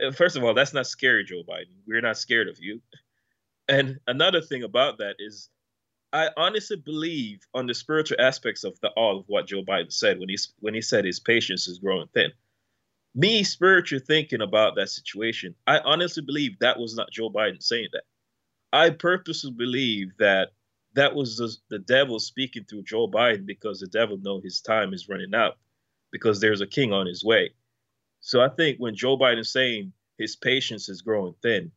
Uh, 0.00 0.12
First 0.12 0.36
of 0.36 0.44
all, 0.44 0.54
that's 0.54 0.72
not 0.72 0.86
scary, 0.86 1.24
Joe 1.24 1.42
Biden. 1.42 1.74
We're 1.88 2.00
not 2.00 2.18
scared 2.18 2.48
of 2.48 2.60
you. 2.60 2.80
And 3.68 3.98
another 4.06 4.42
thing 4.42 4.62
about 4.62 4.98
that 4.98 5.16
is, 5.18 5.48
I 6.12 6.30
honestly 6.36 6.76
believe 6.76 7.40
on 7.52 7.66
the 7.66 7.74
spiritual 7.74 8.20
aspects 8.20 8.62
of 8.62 8.78
the 8.80 8.90
all 8.90 9.18
of 9.18 9.24
what 9.26 9.48
Joe 9.48 9.62
Biden 9.62 9.92
said 9.92 10.20
when 10.20 10.28
he 10.28 10.36
when 10.60 10.74
he 10.74 10.80
said 10.80 11.04
his 11.04 11.18
patience 11.18 11.66
is 11.66 11.80
growing 11.80 12.06
thin. 12.14 12.30
Me 13.16 13.42
spiritual 13.42 13.98
thinking 13.98 14.42
about 14.42 14.76
that 14.76 14.88
situation, 14.88 15.56
I 15.66 15.80
honestly 15.80 16.22
believe 16.22 16.60
that 16.60 16.78
was 16.78 16.94
not 16.94 17.10
Joe 17.10 17.28
Biden 17.28 17.60
saying 17.60 17.88
that. 17.92 18.04
I 18.72 18.90
purposely 18.90 19.50
believe 19.50 20.12
that 20.20 20.50
that 20.94 21.14
was 21.14 21.36
the, 21.36 21.54
the 21.68 21.78
devil 21.78 22.18
speaking 22.18 22.64
through 22.64 22.82
Joe 22.82 23.08
Biden 23.08 23.46
because 23.46 23.80
the 23.80 23.86
devil 23.86 24.18
know 24.18 24.40
his 24.40 24.60
time 24.60 24.92
is 24.92 25.08
running 25.08 25.34
out 25.34 25.58
because 26.10 26.40
there's 26.40 26.60
a 26.60 26.66
king 26.66 26.92
on 26.92 27.06
his 27.06 27.24
way. 27.24 27.50
So 28.20 28.40
I 28.40 28.48
think 28.48 28.78
when 28.78 28.94
Joe 28.94 29.16
Biden 29.16 29.46
saying 29.46 29.92
his 30.18 30.36
patience 30.36 30.88
is 30.88 31.02
growing 31.02 31.34
thin, 31.42 31.70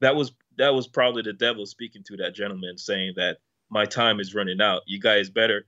that 0.00 0.14
was 0.14 0.32
that 0.58 0.74
was 0.74 0.88
probably 0.88 1.22
the 1.22 1.32
devil 1.32 1.66
speaking 1.66 2.02
to 2.04 2.16
that 2.18 2.34
gentleman 2.34 2.78
saying 2.78 3.14
that 3.16 3.38
my 3.70 3.84
time 3.84 4.20
is 4.20 4.34
running 4.34 4.60
out. 4.60 4.82
You 4.86 5.00
guys 5.00 5.30
better 5.30 5.66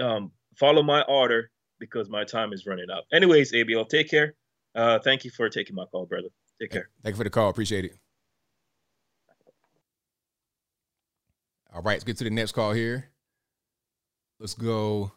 um, 0.00 0.32
follow 0.56 0.82
my 0.82 1.02
order 1.02 1.50
because 1.78 2.08
my 2.08 2.24
time 2.24 2.52
is 2.52 2.66
running 2.66 2.86
out. 2.92 3.04
Anyways, 3.12 3.52
ABL, 3.52 3.88
take 3.88 4.10
care. 4.10 4.34
Uh, 4.74 4.98
thank 4.98 5.24
you 5.24 5.30
for 5.30 5.48
taking 5.48 5.76
my 5.76 5.84
call, 5.86 6.06
brother. 6.06 6.28
Take 6.60 6.70
care. 6.70 6.88
Thank 7.02 7.14
you 7.14 7.18
for 7.18 7.24
the 7.24 7.30
call. 7.30 7.48
Appreciate 7.48 7.84
it. 7.84 8.03
All 11.74 11.82
right, 11.82 11.94
let's 11.94 12.04
get 12.04 12.16
to 12.18 12.24
the 12.24 12.30
next 12.30 12.52
call 12.52 12.72
here. 12.72 13.10
Let's 14.38 14.54
go 14.54 15.10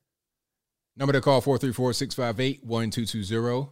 Number 0.99 1.13
to 1.13 1.21
call 1.21 1.39
434 1.39 1.93
658 1.93 2.65
1220. 2.65 3.71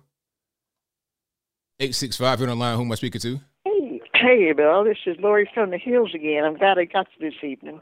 865, 1.79 2.39
you're 2.39 2.49
on 2.49 2.57
the 2.57 2.63
line. 2.63 2.77
Who 2.77 2.83
am 2.83 2.91
I 2.91 2.95
speaking 2.95 3.19
to? 3.19 3.41
Hey, 3.65 4.01
hey, 4.15 4.53
Bill. 4.53 4.85
This 4.85 4.97
is 5.05 5.17
Lori 5.19 5.47
from 5.53 5.71
the 5.71 5.77
Hills 5.77 6.11
again. 6.15 6.45
I'm 6.45 6.57
glad 6.57 6.79
I 6.79 6.85
got 6.85 7.07
you 7.17 7.29
this 7.29 7.43
evening. 7.43 7.81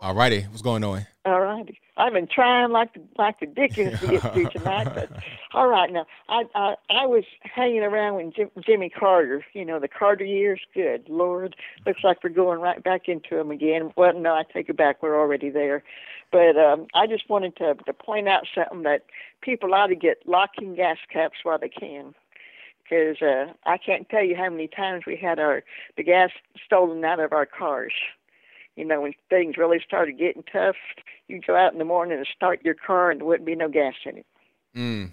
All 0.00 0.14
righty. 0.14 0.40
What's 0.44 0.62
going 0.62 0.82
on? 0.82 1.06
All 1.28 1.40
righty. 1.40 1.78
I've 1.96 2.12
been 2.12 2.26
trying 2.26 2.70
like 2.70 2.94
the 2.94 3.02
like 3.18 3.38
the 3.40 3.46
Dickens 3.46 4.00
to 4.00 4.06
get 4.06 4.32
through 4.32 4.48
tonight, 4.50 4.88
but 4.94 5.10
all 5.52 5.68
right. 5.68 5.92
Now, 5.92 6.06
I 6.28 6.44
I, 6.54 6.74
I 6.88 7.06
was 7.06 7.24
hanging 7.42 7.82
around 7.82 8.14
with 8.16 8.34
Jim, 8.34 8.50
Jimmy 8.64 8.88
Carter. 8.88 9.44
You 9.52 9.64
know, 9.64 9.78
the 9.78 9.88
Carter 9.88 10.24
years. 10.24 10.60
Good 10.74 11.08
Lord, 11.08 11.54
looks 11.86 12.02
like 12.02 12.24
we're 12.24 12.30
going 12.30 12.60
right 12.60 12.82
back 12.82 13.08
into 13.08 13.36
them 13.36 13.50
again. 13.50 13.92
Well, 13.96 14.18
no, 14.18 14.32
I 14.32 14.44
take 14.44 14.68
it 14.68 14.76
back. 14.76 15.02
We're 15.02 15.20
already 15.20 15.50
there. 15.50 15.82
But 16.32 16.56
um, 16.56 16.86
I 16.94 17.06
just 17.06 17.28
wanted 17.28 17.56
to 17.56 17.74
to 17.74 17.92
point 17.92 18.26
out 18.26 18.46
something 18.54 18.84
that 18.84 19.04
people 19.42 19.74
ought 19.74 19.88
to 19.88 19.96
get 19.96 20.26
locking 20.26 20.76
gas 20.76 20.98
caps 21.12 21.38
while 21.42 21.58
they 21.58 21.68
can 21.68 22.14
because 22.88 23.20
uh, 23.22 23.52
I 23.66 23.76
can't 23.76 24.08
tell 24.08 24.24
you 24.24 24.36
how 24.36 24.48
many 24.48 24.68
times 24.68 25.04
we 25.06 25.16
had 25.16 25.38
our 25.38 25.62
the 25.96 26.02
gas 26.02 26.30
stolen 26.64 27.04
out 27.04 27.20
of 27.20 27.32
our 27.32 27.46
cars. 27.46 27.92
You 28.78 28.84
know, 28.84 29.00
when 29.00 29.12
things 29.28 29.56
really 29.56 29.80
started 29.84 30.18
getting 30.18 30.44
tough, 30.44 30.76
you 31.26 31.40
go 31.44 31.56
out 31.56 31.72
in 31.72 31.80
the 31.80 31.84
morning 31.84 32.16
and 32.16 32.26
start 32.32 32.64
your 32.64 32.74
car, 32.74 33.10
and 33.10 33.20
there 33.20 33.26
wouldn't 33.26 33.44
be 33.44 33.56
no 33.56 33.68
gas 33.68 33.94
in 34.04 34.18
it. 34.18 34.26
Mm. 34.76 35.10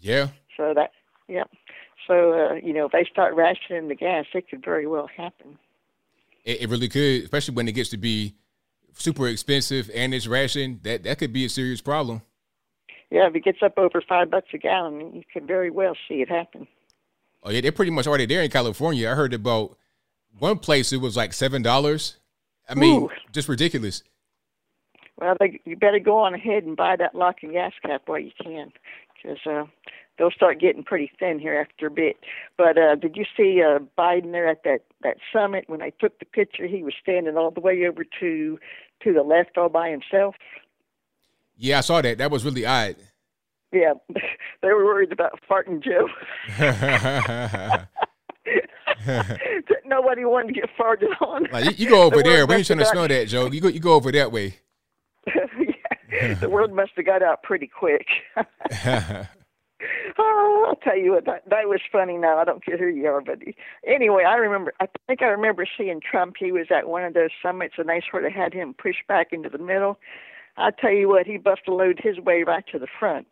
Yeah. 0.00 0.28
So 0.56 0.72
that, 0.74 0.92
yep. 1.28 1.50
So 2.06 2.32
uh, 2.32 2.54
you 2.54 2.72
know, 2.72 2.86
if 2.86 2.92
they 2.92 3.04
start 3.04 3.34
rationing 3.34 3.88
the 3.88 3.94
gas, 3.94 4.24
it 4.32 4.48
could 4.48 4.64
very 4.64 4.86
well 4.86 5.08
happen. 5.14 5.58
It, 6.44 6.62
it 6.62 6.68
really 6.70 6.88
could, 6.88 7.24
especially 7.24 7.54
when 7.54 7.68
it 7.68 7.72
gets 7.72 7.90
to 7.90 7.98
be 7.98 8.34
super 8.94 9.28
expensive 9.28 9.90
and 9.94 10.14
it's 10.14 10.26
rationed. 10.26 10.80
That 10.82 11.02
that 11.04 11.18
could 11.18 11.34
be 11.34 11.44
a 11.44 11.50
serious 11.50 11.82
problem. 11.82 12.22
Yeah, 13.10 13.28
if 13.28 13.34
it 13.34 13.44
gets 13.44 13.62
up 13.62 13.76
over 13.76 14.00
five 14.00 14.30
bucks 14.30 14.48
a 14.54 14.58
gallon, 14.58 15.14
you 15.14 15.22
could 15.34 15.46
very 15.46 15.70
well 15.70 15.94
see 16.08 16.22
it 16.22 16.30
happen. 16.30 16.66
Oh 17.42 17.50
yeah, 17.50 17.60
they're 17.60 17.72
pretty 17.72 17.90
much 17.90 18.06
already 18.06 18.24
there 18.24 18.42
in 18.42 18.50
California. 18.50 19.10
I 19.10 19.14
heard 19.14 19.34
about 19.34 19.76
one 20.38 20.58
place 20.58 20.94
it 20.94 21.00
was 21.02 21.14
like 21.14 21.34
seven 21.34 21.60
dollars. 21.60 22.16
I 22.72 22.74
mean, 22.74 23.02
Ooh. 23.02 23.10
just 23.32 23.48
ridiculous. 23.48 24.02
Well, 25.20 25.36
they, 25.38 25.60
you 25.64 25.76
better 25.76 25.98
go 25.98 26.18
on 26.18 26.34
ahead 26.34 26.64
and 26.64 26.76
buy 26.76 26.96
that 26.96 27.14
lock 27.14 27.42
and 27.42 27.52
gas 27.52 27.72
cap 27.82 28.02
while 28.06 28.18
you 28.18 28.32
can, 28.42 28.72
because 29.22 29.38
uh, 29.46 29.64
they'll 30.18 30.30
start 30.30 30.58
getting 30.58 30.82
pretty 30.82 31.12
thin 31.18 31.38
here 31.38 31.60
after 31.60 31.86
a 31.86 31.90
bit. 31.90 32.16
But 32.56 32.78
uh, 32.78 32.94
did 32.96 33.16
you 33.16 33.24
see 33.36 33.62
uh, 33.62 33.80
Biden 33.98 34.32
there 34.32 34.48
at 34.48 34.64
that 34.64 34.84
that 35.02 35.18
summit 35.32 35.64
when 35.66 35.82
I 35.82 35.90
took 35.90 36.18
the 36.18 36.24
picture? 36.24 36.66
He 36.66 36.82
was 36.82 36.94
standing 37.00 37.36
all 37.36 37.50
the 37.50 37.60
way 37.60 37.84
over 37.86 38.04
to 38.20 38.58
to 39.04 39.12
the 39.12 39.22
left 39.22 39.58
all 39.58 39.68
by 39.68 39.90
himself. 39.90 40.34
Yeah, 41.56 41.78
I 41.78 41.82
saw 41.82 42.00
that. 42.00 42.18
That 42.18 42.30
was 42.30 42.44
really 42.44 42.64
odd. 42.64 42.96
Yeah, 43.70 43.92
they 44.62 44.68
were 44.68 44.84
worried 44.84 45.12
about 45.12 45.40
farting 45.48 45.82
Joe. 45.84 46.08
Nobody 49.84 50.24
wanted 50.24 50.54
to 50.54 50.60
get 50.60 50.70
farted 50.78 51.20
on. 51.20 51.46
Like, 51.52 51.64
you, 51.64 51.84
you 51.84 51.90
go 51.90 52.02
over 52.02 52.18
The 52.18 52.22
there. 52.22 52.46
We 52.46 52.56
ain't 52.56 52.66
trying 52.66 52.78
to 52.80 52.86
smell 52.86 53.08
that, 53.08 53.28
Joe. 53.28 53.50
You 53.50 53.60
go. 53.60 53.68
You 53.68 53.80
go 53.80 53.94
over 53.94 54.12
that 54.12 54.32
way. 54.32 54.56
the 55.26 56.48
word 56.48 56.72
must 56.72 56.92
have 56.96 57.06
got 57.06 57.22
out 57.22 57.42
pretty 57.42 57.66
quick. 57.68 58.06
Oh, 60.18 60.66
I'll 60.68 60.76
tell 60.76 60.96
you 60.96 61.12
what, 61.12 61.24
that, 61.26 61.42
that 61.48 61.68
was 61.68 61.80
funny. 61.90 62.16
Now 62.16 62.38
I 62.38 62.44
don't 62.44 62.64
care 62.64 62.78
who 62.78 62.86
you 62.86 63.06
are, 63.06 63.20
but 63.20 63.38
anyway, 63.86 64.24
I 64.24 64.34
remember. 64.34 64.72
I 64.80 64.86
think 65.06 65.22
I 65.22 65.26
remember 65.26 65.66
seeing 65.76 66.00
Trump. 66.00 66.36
He 66.38 66.52
was 66.52 66.66
at 66.70 66.88
one 66.88 67.04
of 67.04 67.14
those 67.14 67.30
summits, 67.42 67.74
and 67.78 67.88
they 67.88 68.02
sort 68.08 68.24
of 68.24 68.32
had 68.32 68.52
him 68.52 68.74
pushed 68.74 69.06
back 69.08 69.32
into 69.32 69.48
the 69.48 69.58
middle. 69.58 69.98
I 70.56 70.70
tell 70.70 70.92
you 70.92 71.08
what, 71.08 71.26
he 71.26 71.38
buffaloed 71.38 72.00
his 72.02 72.18
way 72.18 72.42
right 72.42 72.64
to 72.72 72.78
the 72.78 72.86
front. 72.98 73.28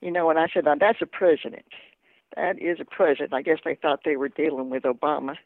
You 0.00 0.10
know, 0.10 0.30
and 0.30 0.38
I 0.38 0.48
said, 0.52 0.64
now 0.64 0.74
that's 0.78 1.00
a 1.00 1.06
president. 1.06 1.64
That 2.36 2.60
is 2.60 2.78
a 2.80 2.84
president. 2.84 3.34
I 3.34 3.42
guess 3.42 3.58
they 3.64 3.74
thought 3.74 4.00
they 4.04 4.16
were 4.16 4.28
dealing 4.28 4.70
with 4.70 4.84
Obama. 4.84 5.36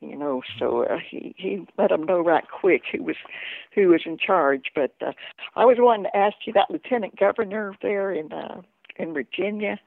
You 0.00 0.16
know, 0.16 0.42
so 0.60 0.84
uh, 0.84 0.98
he 1.10 1.34
he 1.36 1.66
let 1.76 1.90
them 1.90 2.04
know 2.04 2.20
right 2.20 2.44
quick 2.48 2.82
who 2.92 3.02
was 3.02 3.16
who 3.74 3.88
was 3.88 4.02
in 4.06 4.16
charge. 4.16 4.70
But 4.72 4.94
uh, 5.04 5.12
I 5.56 5.64
was 5.64 5.76
wanting 5.80 6.04
to 6.04 6.16
ask 6.16 6.36
you 6.46 6.52
that 6.52 6.70
lieutenant 6.70 7.18
governor 7.18 7.74
there 7.82 8.12
in 8.12 8.32
uh, 8.32 8.62
in 8.96 9.12
Virginia, 9.12 9.78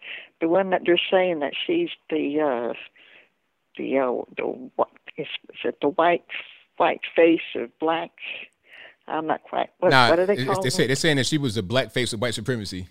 the 0.42 0.50
one 0.50 0.70
that 0.72 0.82
they're 0.86 1.00
saying 1.10 1.40
that 1.40 1.54
she's 1.66 1.90
the 2.10 2.42
uh, 2.42 2.74
the 3.78 4.00
uh, 4.00 4.24
the 4.36 4.44
what 4.76 4.90
is, 5.18 5.28
is 5.50 5.60
it 5.64 5.78
the 5.82 5.90
white 5.90 6.26
white 6.76 7.02
face 7.16 7.40
of 7.56 7.70
black? 7.80 8.12
I'm 9.08 9.28
not 9.28 9.44
quite. 9.44 9.70
What, 9.80 9.92
nah, 9.92 10.10
what 10.10 10.20
are 10.20 10.26
they 10.26 10.44
calling? 10.44 10.62
they 10.62 10.70
say, 10.70 10.84
her? 10.84 10.88
they're 10.88 10.96
saying 10.96 11.18
that 11.18 11.26
she 11.28 11.38
was 11.38 11.56
a 11.58 11.64
black 11.64 11.92
face 11.92 12.12
of 12.14 12.22
white 12.22 12.34
supremacy. 12.34 12.88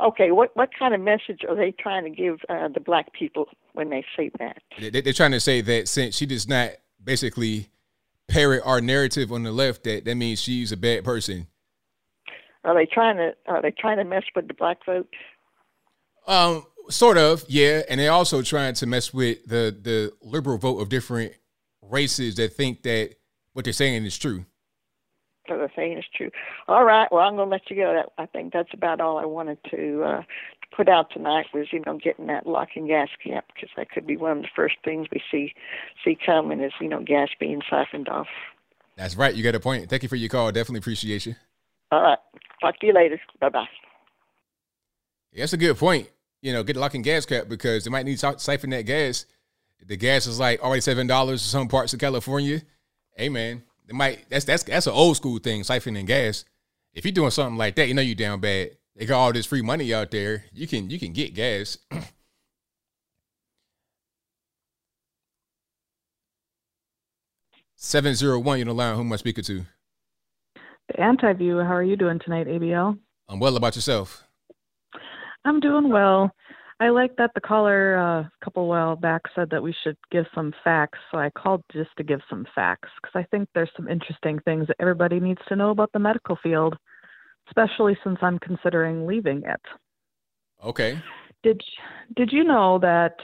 Okay, 0.00 0.30
what 0.32 0.50
what 0.56 0.70
kind 0.76 0.94
of 0.94 1.00
message 1.00 1.42
are 1.48 1.54
they 1.54 1.70
trying 1.72 2.04
to 2.04 2.10
give 2.10 2.40
uh, 2.48 2.68
the 2.68 2.80
black 2.80 3.12
people 3.12 3.46
when 3.74 3.90
they 3.90 4.04
say 4.16 4.30
that? 4.38 4.58
They, 4.78 4.90
they- 4.90 5.00
they're 5.00 5.12
trying 5.12 5.32
to 5.32 5.40
say 5.40 5.60
that 5.60 5.88
since 5.88 6.16
she 6.16 6.26
does 6.26 6.48
not 6.48 6.70
basically 7.02 7.68
parrot 8.26 8.62
our 8.64 8.80
narrative 8.80 9.30
on 9.30 9.42
the 9.42 9.52
left 9.52 9.84
that 9.84 10.04
that 10.04 10.14
means 10.16 10.40
she's 10.40 10.72
a 10.72 10.76
bad 10.76 11.04
person. 11.04 11.46
Are 12.64 12.74
they 12.74 12.86
trying 12.86 13.16
to 13.18 13.34
are 13.46 13.60
they 13.62 13.70
trying 13.70 13.98
to 13.98 14.04
mess 14.04 14.24
with 14.34 14.48
the 14.48 14.54
black 14.54 14.78
vote? 14.86 15.08
Um, 16.26 16.64
sort 16.88 17.18
of, 17.18 17.44
yeah. 17.48 17.82
And 17.88 18.00
they're 18.00 18.10
also 18.10 18.40
trying 18.42 18.74
to 18.74 18.86
mess 18.86 19.12
with 19.12 19.44
the 19.46 19.76
the 19.80 20.12
liberal 20.22 20.58
vote 20.58 20.78
of 20.80 20.88
different 20.88 21.34
races 21.82 22.36
that 22.36 22.54
think 22.54 22.82
that 22.82 23.10
what 23.52 23.64
they're 23.64 23.72
saying 23.74 24.04
is 24.06 24.16
true. 24.16 24.44
What 25.46 25.58
they're 25.58 25.72
saying 25.76 25.98
is 25.98 26.04
true. 26.14 26.30
All 26.68 26.84
right. 26.84 27.10
Well, 27.12 27.22
I'm 27.22 27.36
going 27.36 27.48
to 27.48 27.52
let 27.52 27.70
you 27.70 27.76
go. 27.76 27.92
That 27.92 28.12
I 28.16 28.26
think 28.26 28.52
that's 28.52 28.72
about 28.72 29.00
all 29.00 29.18
I 29.18 29.24
wanted 29.24 29.58
to 29.70 30.02
uh, 30.02 30.22
put 30.74 30.88
out 30.88 31.10
tonight 31.12 31.46
was 31.52 31.66
you 31.72 31.82
know 31.84 31.98
getting 31.98 32.26
that 32.28 32.46
lock 32.46 32.70
and 32.76 32.88
gas 32.88 33.08
cap 33.22 33.46
because 33.54 33.70
that 33.76 33.90
could 33.90 34.06
be 34.06 34.16
one 34.16 34.38
of 34.38 34.42
the 34.42 34.48
first 34.54 34.76
things 34.84 35.06
we 35.12 35.22
see 35.30 35.54
see 36.04 36.16
coming 36.24 36.60
is 36.60 36.72
you 36.80 36.88
know 36.88 37.02
gas 37.02 37.28
being 37.38 37.62
siphoned 37.68 38.08
off. 38.08 38.28
That's 38.96 39.16
right. 39.16 39.34
You 39.34 39.42
got 39.42 39.54
a 39.54 39.60
point. 39.60 39.88
Thank 39.90 40.02
you 40.02 40.08
for 40.08 40.16
your 40.16 40.28
call. 40.28 40.52
Definitely 40.52 40.78
appreciate 40.78 41.26
you. 41.26 41.34
All 41.90 42.02
right. 42.02 42.18
Talk 42.60 42.78
to 42.80 42.86
you 42.86 42.92
later. 42.92 43.20
Bye 43.40 43.48
bye. 43.48 43.66
Yeah, 45.32 45.42
that's 45.42 45.52
a 45.52 45.58
good 45.58 45.76
point. 45.76 46.08
You 46.42 46.52
know, 46.52 46.62
get 46.62 46.74
the 46.74 46.80
lock 46.80 46.94
and 46.94 47.02
gas 47.02 47.26
cap 47.26 47.48
because 47.48 47.84
they 47.84 47.90
might 47.90 48.06
need 48.06 48.18
to 48.18 48.38
siphon 48.38 48.70
that 48.70 48.82
gas. 48.82 49.26
The 49.86 49.96
gas 49.96 50.26
is 50.26 50.38
like 50.38 50.60
already 50.60 50.80
seven 50.80 51.06
dollars 51.06 51.42
in 51.42 51.48
some 51.48 51.68
parts 51.68 51.92
of 51.92 52.00
California. 52.00 52.62
Hey 53.16 53.28
man, 53.28 53.62
they 53.86 53.94
might 53.94 54.28
that's 54.30 54.44
that's 54.44 54.62
that's 54.62 54.86
an 54.86 54.92
old 54.92 55.16
school 55.16 55.38
thing, 55.38 55.62
siphoning 55.62 56.06
gas. 56.06 56.44
If 56.92 57.04
you're 57.04 57.12
doing 57.12 57.30
something 57.30 57.58
like 57.58 57.74
that, 57.76 57.88
you 57.88 57.94
know 57.94 58.02
you 58.02 58.14
down 58.14 58.40
bad. 58.40 58.70
They 58.96 59.06
got 59.06 59.18
all 59.18 59.32
this 59.32 59.46
free 59.46 59.62
money 59.62 59.92
out 59.92 60.10
there. 60.10 60.44
You 60.52 60.66
can 60.66 60.90
you 60.90 60.98
can 60.98 61.12
get 61.12 61.34
gas. 61.34 61.78
701, 67.76 68.58
you're 68.58 68.64
the 68.64 68.72
line. 68.72 68.94
Who 68.94 69.02
am 69.02 69.12
I 69.12 69.16
speaking 69.16 69.44
to? 69.44 69.62
The 70.88 71.00
anti 71.00 71.34
view. 71.34 71.58
How 71.58 71.74
are 71.74 71.82
you 71.82 71.96
doing 71.96 72.18
tonight, 72.18 72.46
ABL? 72.46 72.98
I'm 73.28 73.38
well 73.38 73.56
about 73.56 73.76
yourself. 73.76 74.24
I'm 75.44 75.60
doing 75.60 75.90
well. 75.90 76.30
I 76.80 76.88
like 76.88 77.16
that 77.16 77.30
the 77.34 77.40
caller 77.40 77.96
uh, 77.96 78.20
a 78.20 78.30
couple 78.44 78.66
while 78.68 78.96
back 78.96 79.22
said 79.34 79.48
that 79.50 79.62
we 79.62 79.74
should 79.84 79.96
give 80.10 80.26
some 80.34 80.52
facts. 80.64 80.98
So 81.10 81.18
I 81.18 81.30
called 81.30 81.62
just 81.72 81.90
to 81.98 82.02
give 82.02 82.20
some 82.28 82.46
facts 82.54 82.88
because 83.00 83.14
I 83.14 83.26
think 83.30 83.48
there's 83.54 83.70
some 83.76 83.88
interesting 83.88 84.40
things 84.40 84.66
that 84.66 84.76
everybody 84.80 85.20
needs 85.20 85.40
to 85.48 85.56
know 85.56 85.70
about 85.70 85.90
the 85.92 86.00
medical 86.00 86.36
field, 86.42 86.76
especially 87.48 87.96
since 88.02 88.18
I'm 88.22 88.38
considering 88.40 89.06
leaving 89.06 89.42
it. 89.46 89.60
Okay. 90.64 91.00
Did 91.42 91.60
Did 92.16 92.32
you 92.32 92.42
know 92.42 92.78
that 92.80 93.16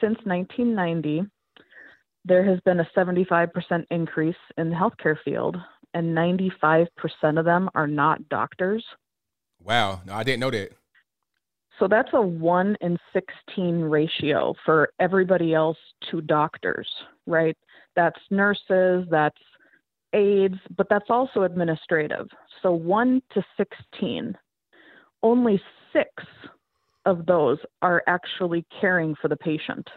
since 0.00 0.18
1990, 0.24 1.22
there 2.24 2.44
has 2.44 2.60
been 2.60 2.80
a 2.80 2.88
75% 2.96 3.50
increase 3.90 4.36
in 4.58 4.70
the 4.70 4.76
healthcare 4.76 5.16
field, 5.24 5.56
and 5.94 6.16
95% 6.16 6.88
of 7.38 7.44
them 7.44 7.70
are 7.74 7.86
not 7.86 8.28
doctors? 8.28 8.84
Wow. 9.62 10.02
No, 10.06 10.14
I 10.14 10.22
didn't 10.22 10.40
know 10.40 10.50
that. 10.50 10.72
So 11.82 11.88
that's 11.88 12.10
a 12.12 12.22
1 12.22 12.76
in 12.80 12.96
16 13.12 13.80
ratio 13.80 14.54
for 14.64 14.90
everybody 15.00 15.52
else 15.52 15.76
to 16.12 16.20
doctors, 16.20 16.88
right? 17.26 17.56
That's 17.96 18.20
nurses, 18.30 19.04
that's 19.10 19.36
aides, 20.12 20.54
but 20.76 20.86
that's 20.88 21.10
also 21.10 21.42
administrative. 21.42 22.28
So 22.62 22.70
1 22.70 23.20
to 23.34 23.42
16. 23.56 24.38
Only 25.24 25.60
six 25.92 26.08
of 27.04 27.26
those 27.26 27.58
are 27.82 28.04
actually 28.06 28.64
caring 28.80 29.16
for 29.20 29.26
the 29.26 29.36
patient. 29.36 29.90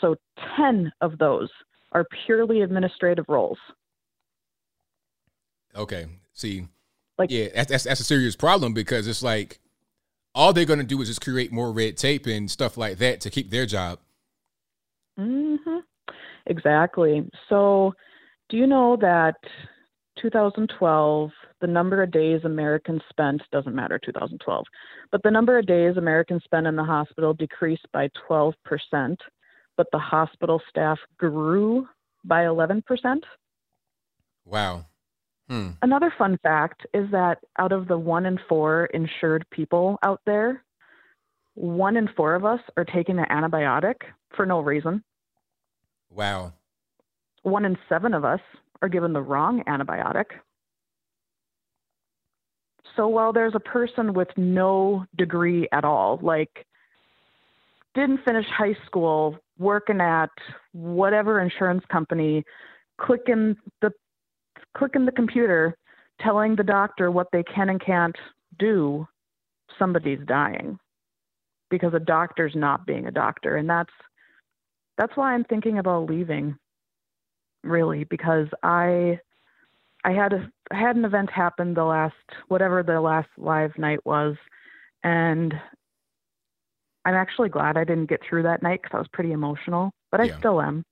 So 0.00 0.16
10 0.56 0.90
of 1.02 1.18
those 1.18 1.50
are 1.92 2.04
purely 2.26 2.62
administrative 2.62 3.26
roles. 3.28 3.58
Okay. 5.76 6.06
See, 6.32 6.66
like 7.16 7.30
yeah, 7.30 7.46
that's, 7.54 7.70
that's 7.70 7.84
that's 7.84 8.00
a 8.00 8.04
serious 8.04 8.34
problem 8.34 8.74
because 8.74 9.06
it's 9.06 9.22
like 9.22 9.60
all 10.38 10.52
they're 10.52 10.64
going 10.64 10.78
to 10.78 10.84
do 10.84 11.02
is 11.02 11.08
just 11.08 11.20
create 11.20 11.50
more 11.50 11.72
red 11.72 11.96
tape 11.96 12.24
and 12.26 12.48
stuff 12.48 12.76
like 12.76 12.98
that 12.98 13.20
to 13.20 13.28
keep 13.28 13.50
their 13.50 13.66
job. 13.66 13.98
Mm-hmm. 15.18 15.78
Exactly. 16.46 17.28
So, 17.48 17.92
do 18.48 18.56
you 18.56 18.68
know 18.68 18.96
that 19.00 19.34
2012, 20.22 21.30
the 21.60 21.66
number 21.66 22.04
of 22.04 22.12
days 22.12 22.42
Americans 22.44 23.02
spent 23.10 23.42
doesn't 23.50 23.74
matter 23.74 23.98
2012, 23.98 24.64
but 25.10 25.20
the 25.24 25.30
number 25.30 25.58
of 25.58 25.66
days 25.66 25.96
Americans 25.96 26.44
spent 26.44 26.68
in 26.68 26.76
the 26.76 26.84
hospital 26.84 27.34
decreased 27.34 27.86
by 27.92 28.08
12%, 28.30 28.54
but 29.76 29.88
the 29.90 29.98
hospital 29.98 30.62
staff 30.70 30.98
grew 31.18 31.88
by 32.24 32.44
11%? 32.44 32.82
Wow. 34.46 34.86
Hmm. 35.48 35.70
Another 35.80 36.12
fun 36.16 36.38
fact 36.42 36.86
is 36.92 37.10
that 37.10 37.38
out 37.58 37.72
of 37.72 37.88
the 37.88 37.98
one 37.98 38.26
in 38.26 38.38
four 38.48 38.86
insured 38.86 39.46
people 39.50 39.98
out 40.02 40.20
there, 40.26 40.62
one 41.54 41.96
in 41.96 42.08
four 42.16 42.34
of 42.34 42.44
us 42.44 42.60
are 42.76 42.84
taking 42.84 43.18
an 43.18 43.24
antibiotic 43.30 43.96
for 44.36 44.44
no 44.44 44.60
reason. 44.60 45.02
Wow. 46.14 46.52
One 47.42 47.64
in 47.64 47.78
seven 47.88 48.14
of 48.14 48.24
us 48.24 48.40
are 48.82 48.88
given 48.88 49.12
the 49.12 49.22
wrong 49.22 49.62
antibiotic. 49.66 50.26
So 52.94 53.08
while 53.08 53.32
there's 53.32 53.54
a 53.54 53.60
person 53.60 54.12
with 54.12 54.28
no 54.36 55.06
degree 55.16 55.68
at 55.72 55.84
all, 55.84 56.18
like 56.22 56.66
didn't 57.94 58.20
finish 58.24 58.46
high 58.46 58.76
school, 58.86 59.38
working 59.58 60.00
at 60.00 60.30
whatever 60.72 61.40
insurance 61.40 61.84
company, 61.90 62.44
clicking 63.00 63.56
the 63.80 63.92
clicking 64.78 65.04
the 65.04 65.12
computer, 65.12 65.76
telling 66.20 66.54
the 66.54 66.62
doctor 66.62 67.10
what 67.10 67.28
they 67.32 67.42
can 67.42 67.68
and 67.68 67.84
can't 67.84 68.16
do, 68.58 69.06
somebody's 69.78 70.20
dying 70.26 70.78
because 71.70 71.92
a 71.94 72.00
doctor's 72.00 72.54
not 72.54 72.86
being 72.86 73.06
a 73.06 73.10
doctor, 73.10 73.56
and 73.56 73.68
that's 73.68 73.92
that's 74.96 75.16
why 75.16 75.34
I'm 75.34 75.44
thinking 75.44 75.78
about 75.78 76.08
leaving. 76.08 76.56
Really, 77.64 78.04
because 78.04 78.46
I 78.62 79.18
I 80.04 80.12
had 80.12 80.32
a 80.32 80.50
I 80.70 80.76
had 80.76 80.96
an 80.96 81.04
event 81.04 81.30
happen 81.30 81.74
the 81.74 81.84
last 81.84 82.14
whatever 82.48 82.82
the 82.82 83.00
last 83.00 83.28
live 83.36 83.76
night 83.78 84.04
was, 84.06 84.36
and 85.02 85.52
I'm 87.04 87.14
actually 87.14 87.48
glad 87.48 87.76
I 87.76 87.84
didn't 87.84 88.08
get 88.08 88.20
through 88.28 88.44
that 88.44 88.62
night 88.62 88.80
because 88.82 88.94
I 88.94 88.98
was 88.98 89.08
pretty 89.12 89.32
emotional, 89.32 89.90
but 90.10 90.20
I 90.20 90.26
Yeah. 90.26 90.38
still 90.38 90.60
am. 90.60 90.84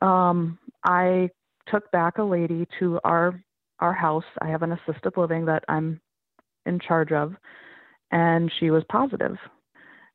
Um, 0.00 0.58
I 0.84 1.30
took 1.70 1.90
back 1.90 2.18
a 2.18 2.22
lady 2.22 2.66
to 2.78 3.00
our 3.04 3.42
our 3.80 3.92
house. 3.92 4.24
I 4.42 4.48
have 4.48 4.62
an 4.62 4.72
assisted 4.72 5.16
living 5.16 5.44
that 5.46 5.64
I'm 5.68 6.00
in 6.66 6.80
charge 6.80 7.12
of, 7.12 7.34
and 8.10 8.50
she 8.58 8.70
was 8.70 8.82
positive. 8.90 9.36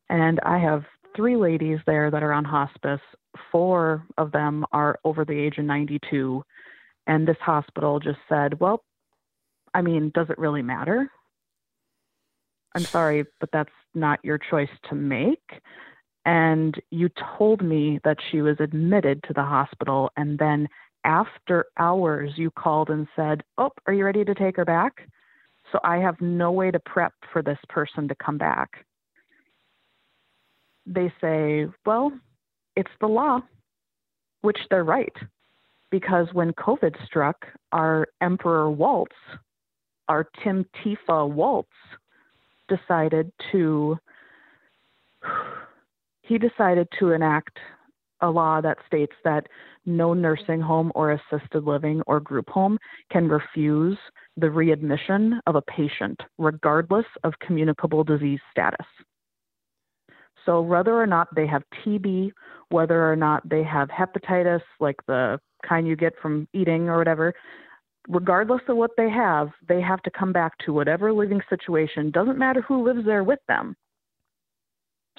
And 0.09 0.39
I 0.41 0.57
have 0.57 0.83
three 1.15 1.37
ladies 1.37 1.79
there 1.85 2.11
that 2.11 2.23
are 2.23 2.33
on 2.33 2.43
hospice. 2.43 2.99
Four 3.51 4.05
of 4.17 4.31
them 4.31 4.65
are 4.71 4.99
over 5.05 5.23
the 5.23 5.39
age 5.39 5.57
of 5.57 5.65
92, 5.65 6.43
and 7.07 7.27
this 7.27 7.37
hospital 7.39 7.99
just 7.99 8.19
said, 8.27 8.59
"Well, 8.59 8.83
I 9.73 9.81
mean, 9.81 10.11
does 10.13 10.29
it 10.29 10.37
really 10.37 10.61
matter?" 10.61 11.09
I'm 12.75 12.83
sorry, 12.83 13.25
but 13.39 13.51
that's 13.51 13.71
not 13.93 14.23
your 14.23 14.37
choice 14.37 14.69
to 14.89 14.95
make. 14.95 15.61
And 16.25 16.79
you 16.89 17.09
told 17.37 17.61
me 17.61 17.99
that 18.03 18.17
she 18.31 18.41
was 18.41 18.59
admitted 18.59 19.23
to 19.23 19.33
the 19.33 19.43
hospital, 19.43 20.11
and 20.15 20.39
then 20.39 20.67
after 21.03 21.65
hours, 21.77 22.31
you 22.35 22.51
called 22.51 22.89
and 22.89 23.07
said, 23.15 23.43
Oh, 23.57 23.71
are 23.87 23.93
you 23.93 24.05
ready 24.05 24.23
to 24.25 24.35
take 24.35 24.55
her 24.55 24.65
back? 24.65 25.07
So 25.71 25.79
I 25.83 25.97
have 25.97 26.19
no 26.21 26.51
way 26.51 26.71
to 26.71 26.79
prep 26.79 27.13
for 27.31 27.41
this 27.41 27.57
person 27.69 28.07
to 28.07 28.15
come 28.15 28.37
back. 28.37 28.85
They 30.85 31.11
say, 31.21 31.67
Well, 31.85 32.11
it's 32.75 32.91
the 32.99 33.07
law, 33.07 33.41
which 34.41 34.59
they're 34.69 34.83
right. 34.83 35.15
Because 35.91 36.27
when 36.33 36.53
COVID 36.53 36.95
struck, 37.05 37.45
our 37.71 38.07
Emperor 38.21 38.69
Walz, 38.69 39.09
our 40.09 40.27
Tim 40.43 40.65
Tifa 40.83 41.29
Walz, 41.29 41.67
decided 42.67 43.31
to 43.51 43.97
he 46.21 46.37
decided 46.37 46.87
to 46.99 47.11
enact 47.11 47.57
a 48.23 48.29
law 48.29 48.61
that 48.61 48.77
states 48.87 49.13
that 49.23 49.47
no 49.85 50.13
nursing 50.13 50.61
home 50.61 50.91
or 50.95 51.11
assisted 51.11 51.65
living 51.65 52.01
or 52.07 52.19
group 52.19 52.49
home 52.49 52.79
can 53.11 53.27
refuse 53.27 53.97
the 54.37 54.49
readmission 54.49 55.39
of 55.45 55.55
a 55.55 55.61
patient 55.61 56.19
regardless 56.37 57.05
of 57.23 57.33
communicable 57.45 58.03
disease 58.03 58.39
status. 58.49 58.87
So 60.45 60.61
whether 60.61 60.99
or 60.99 61.05
not 61.05 61.27
they 61.35 61.47
have 61.47 61.63
TB, 61.85 62.31
whether 62.69 63.09
or 63.09 63.15
not 63.15 63.47
they 63.47 63.63
have 63.63 63.89
hepatitis 63.89 64.61
like 64.79 64.97
the 65.07 65.39
kind 65.67 65.87
you 65.87 65.95
get 65.95 66.13
from 66.21 66.47
eating 66.53 66.89
or 66.89 66.97
whatever, 66.97 67.33
regardless 68.07 68.61
of 68.67 68.77
what 68.77 68.91
they 68.97 69.09
have, 69.09 69.49
they 69.67 69.81
have 69.81 70.01
to 70.03 70.11
come 70.11 70.33
back 70.33 70.57
to 70.65 70.73
whatever 70.73 71.13
living 71.13 71.41
situation, 71.49 72.11
doesn't 72.11 72.37
matter 72.37 72.61
who 72.61 72.83
lives 72.83 73.05
there 73.05 73.23
with 73.23 73.39
them. 73.47 73.75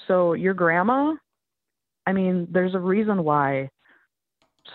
So 0.07 0.35
your 0.35 0.55
grandma, 0.55 1.15
I 2.07 2.13
mean, 2.13 2.49
there's 2.51 2.75
a 2.75 2.81
reason 2.81 3.25
why 3.25 3.71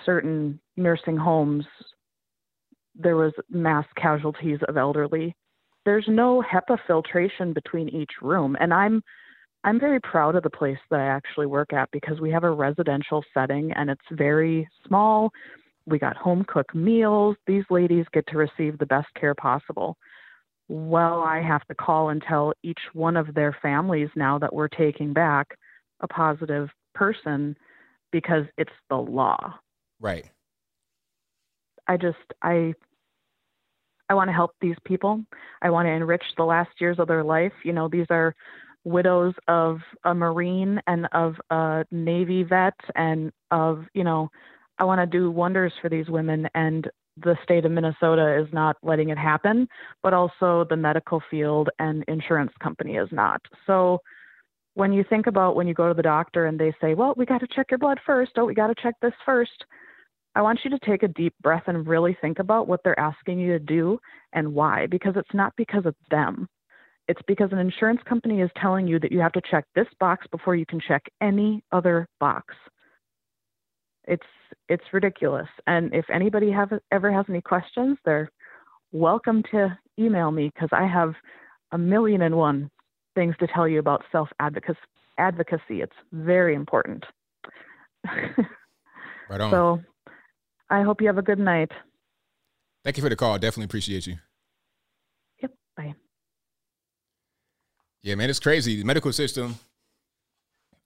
certain 0.06 0.60
nursing 0.78 1.18
homes 1.18 1.66
there 2.96 3.16
was 3.16 3.34
mass 3.50 3.86
casualties 3.96 4.60
of 4.68 4.78
elderly. 4.78 5.36
There's 5.86 6.06
no 6.08 6.44
HEPA 6.44 6.78
filtration 6.86 7.54
between 7.54 7.90
each 7.90 8.12
room, 8.22 8.58
and 8.60 8.74
I'm 8.74 9.02
I'm 9.64 9.80
very 9.80 10.00
proud 10.00 10.36
of 10.36 10.44
the 10.44 10.50
place 10.50 10.78
that 10.90 11.00
I 11.00 11.06
actually 11.06 11.46
work 11.46 11.74
at 11.74 11.92
because 11.92 12.22
we 12.22 12.32
have 12.32 12.46
a 12.46 12.52
residential 12.52 13.24
setting 13.34 13.74
and 13.74 13.90
it's 13.90 14.02
very 14.12 14.70
small. 14.88 15.32
We 15.86 16.00
got 16.00 16.16
home 16.16 16.46
cooked 16.48 16.74
meals. 16.74 17.36
These 17.46 17.66
ladies 17.70 18.06
get 18.14 18.26
to 18.28 18.38
receive 18.38 18.78
the 18.78 18.86
best 18.86 19.08
care 19.20 19.36
possible. 19.36 19.98
Well, 20.70 21.24
I 21.24 21.42
have 21.42 21.66
to 21.66 21.76
call 21.76 22.10
and 22.10 22.22
tell 22.22 22.54
each 22.64 22.80
one 22.94 23.18
of 23.18 23.34
their 23.34 23.58
families 23.62 24.10
now 24.16 24.40
that 24.40 24.54
we're 24.54 24.70
taking 24.70 25.12
back 25.12 25.48
a 26.00 26.08
positive 26.08 26.70
person 27.00 27.56
because 28.12 28.44
it's 28.58 28.72
the 28.90 28.98
law. 28.98 29.56
Right. 30.02 30.26
I 31.88 31.98
just 31.98 32.18
I 32.44 32.74
I 34.10 34.14
want 34.14 34.28
to 34.28 34.34
help 34.34 34.52
these 34.60 34.76
people. 34.86 35.24
I 35.62 35.70
want 35.70 35.86
to 35.86 35.92
enrich 35.92 36.24
the 36.36 36.44
last 36.44 36.72
years 36.80 37.00
of 37.00 37.08
their 37.08 37.24
life. 37.24 37.54
You 37.64 37.74
know, 37.74 37.88
these 37.88 38.08
are 38.10 38.36
widows 38.84 39.34
of 39.48 39.80
a 40.04 40.14
Marine 40.14 40.82
and 40.88 41.08
of 41.14 41.36
a 41.52 41.86
Navy 41.92 42.44
vet 42.44 42.74
and 42.96 43.32
of, 43.52 43.86
you 43.94 44.04
know, 44.04 44.30
I 44.80 44.84
want 44.84 45.00
to 45.00 45.06
do 45.06 45.30
wonders 45.30 45.74
for 45.82 45.90
these 45.90 46.10
women 46.10 46.48
and 46.56 46.90
the 47.18 47.38
state 47.44 47.66
of 47.66 47.72
Minnesota 47.72 48.42
is 48.42 48.48
not 48.54 48.78
letting 48.82 49.10
it 49.10 49.18
happen, 49.18 49.68
but 50.02 50.14
also 50.14 50.66
the 50.70 50.78
medical 50.78 51.22
field 51.30 51.70
and 51.78 52.04
insurance 52.08 52.54
company 52.64 52.96
is 52.96 53.10
not. 53.12 53.42
So 53.68 54.00
when 54.80 54.94
you 54.94 55.04
think 55.10 55.28
about 55.28 55.58
when 55.58 55.68
you 55.68 55.74
go 55.74 55.90
to 55.90 55.94
the 55.94 56.02
doctor 56.02 56.46
and 56.46 56.58
they 56.58 56.74
say, 56.80 56.94
well, 56.94 57.14
we 57.18 57.26
got 57.26 57.42
to 57.42 57.48
check 57.54 57.68
your 57.70 57.78
blood 57.78 58.00
first. 58.06 58.32
Oh, 58.38 58.46
we 58.46 58.54
got 58.54 58.68
to 58.68 58.82
check 58.82 58.96
this 59.02 59.14
first. 59.26 59.66
I 60.36 60.42
want 60.42 60.62
you 60.64 60.70
to 60.70 60.80
take 60.80 61.04
a 61.04 61.10
deep 61.10 61.34
breath 61.42 61.64
and 61.68 61.86
really 61.86 62.18
think 62.22 62.40
about 62.40 62.70
what 62.70 62.80
they're 62.84 63.00
asking 63.00 63.40
you 63.40 63.52
to 63.52 63.60
do 63.60 64.00
and 64.32 64.54
why, 64.54 64.88
because 64.88 65.16
it's 65.18 65.34
not 65.34 65.52
because 65.58 65.86
of 65.86 65.96
them. 66.10 66.48
It's 67.10 67.22
because 67.28 67.52
an 67.52 67.58
insurance 67.58 68.00
company 68.08 68.40
is 68.40 68.50
telling 68.62 68.88
you 68.88 69.00
that 69.00 69.12
you 69.12 69.20
have 69.20 69.34
to 69.34 69.42
check 69.52 69.66
this 69.76 69.88
box 70.00 70.26
before 70.32 70.56
you 70.56 70.66
can 70.66 70.80
check 70.88 71.04
any 71.20 71.62
other 71.74 72.08
box. 72.22 72.56
It's 74.06 74.24
it's 74.70 74.94
ridiculous. 74.94 75.50
And 75.68 75.94
if 75.94 76.06
anybody 76.10 76.52
have 76.52 76.72
ever 76.92 77.12
has 77.12 77.26
any 77.28 77.42
questions, 77.42 77.98
they're 78.06 78.32
welcome 78.94 79.44
to 79.52 79.78
email 80.00 80.32
me 80.32 80.52
because 80.54 80.70
I 80.72 80.88
have 80.88 81.14
a 81.74 81.78
million 81.78 82.22
and 82.22 82.36
one 82.36 82.72
things 83.20 83.36
to 83.38 83.48
tell 83.48 83.68
you 83.68 83.80
about 83.80 84.04
self 84.14 84.30
advocacy. 84.40 84.78
It's 85.82 85.92
very 86.14 86.56
important. 86.56 87.04
right 88.06 89.42
on. 89.42 89.52
So 89.52 89.82
I 90.70 90.84
hope 90.84 91.02
you 91.02 91.08
have 91.08 91.18
a 91.18 91.22
good 91.22 91.38
night. 91.38 91.70
Thank 92.86 92.96
you 92.96 93.04
for 93.04 93.10
the 93.10 93.18
call. 93.18 93.38
Definitely 93.38 93.66
appreciate 93.66 94.08
you. 94.08 94.16
Yep. 95.42 95.52
Bye. 95.76 95.96
Yeah, 98.04 98.16
man, 98.16 98.30
it's 98.30 98.40
crazy. 98.40 98.78
The 98.78 98.86
medical 98.86 99.12
system, 99.12 99.56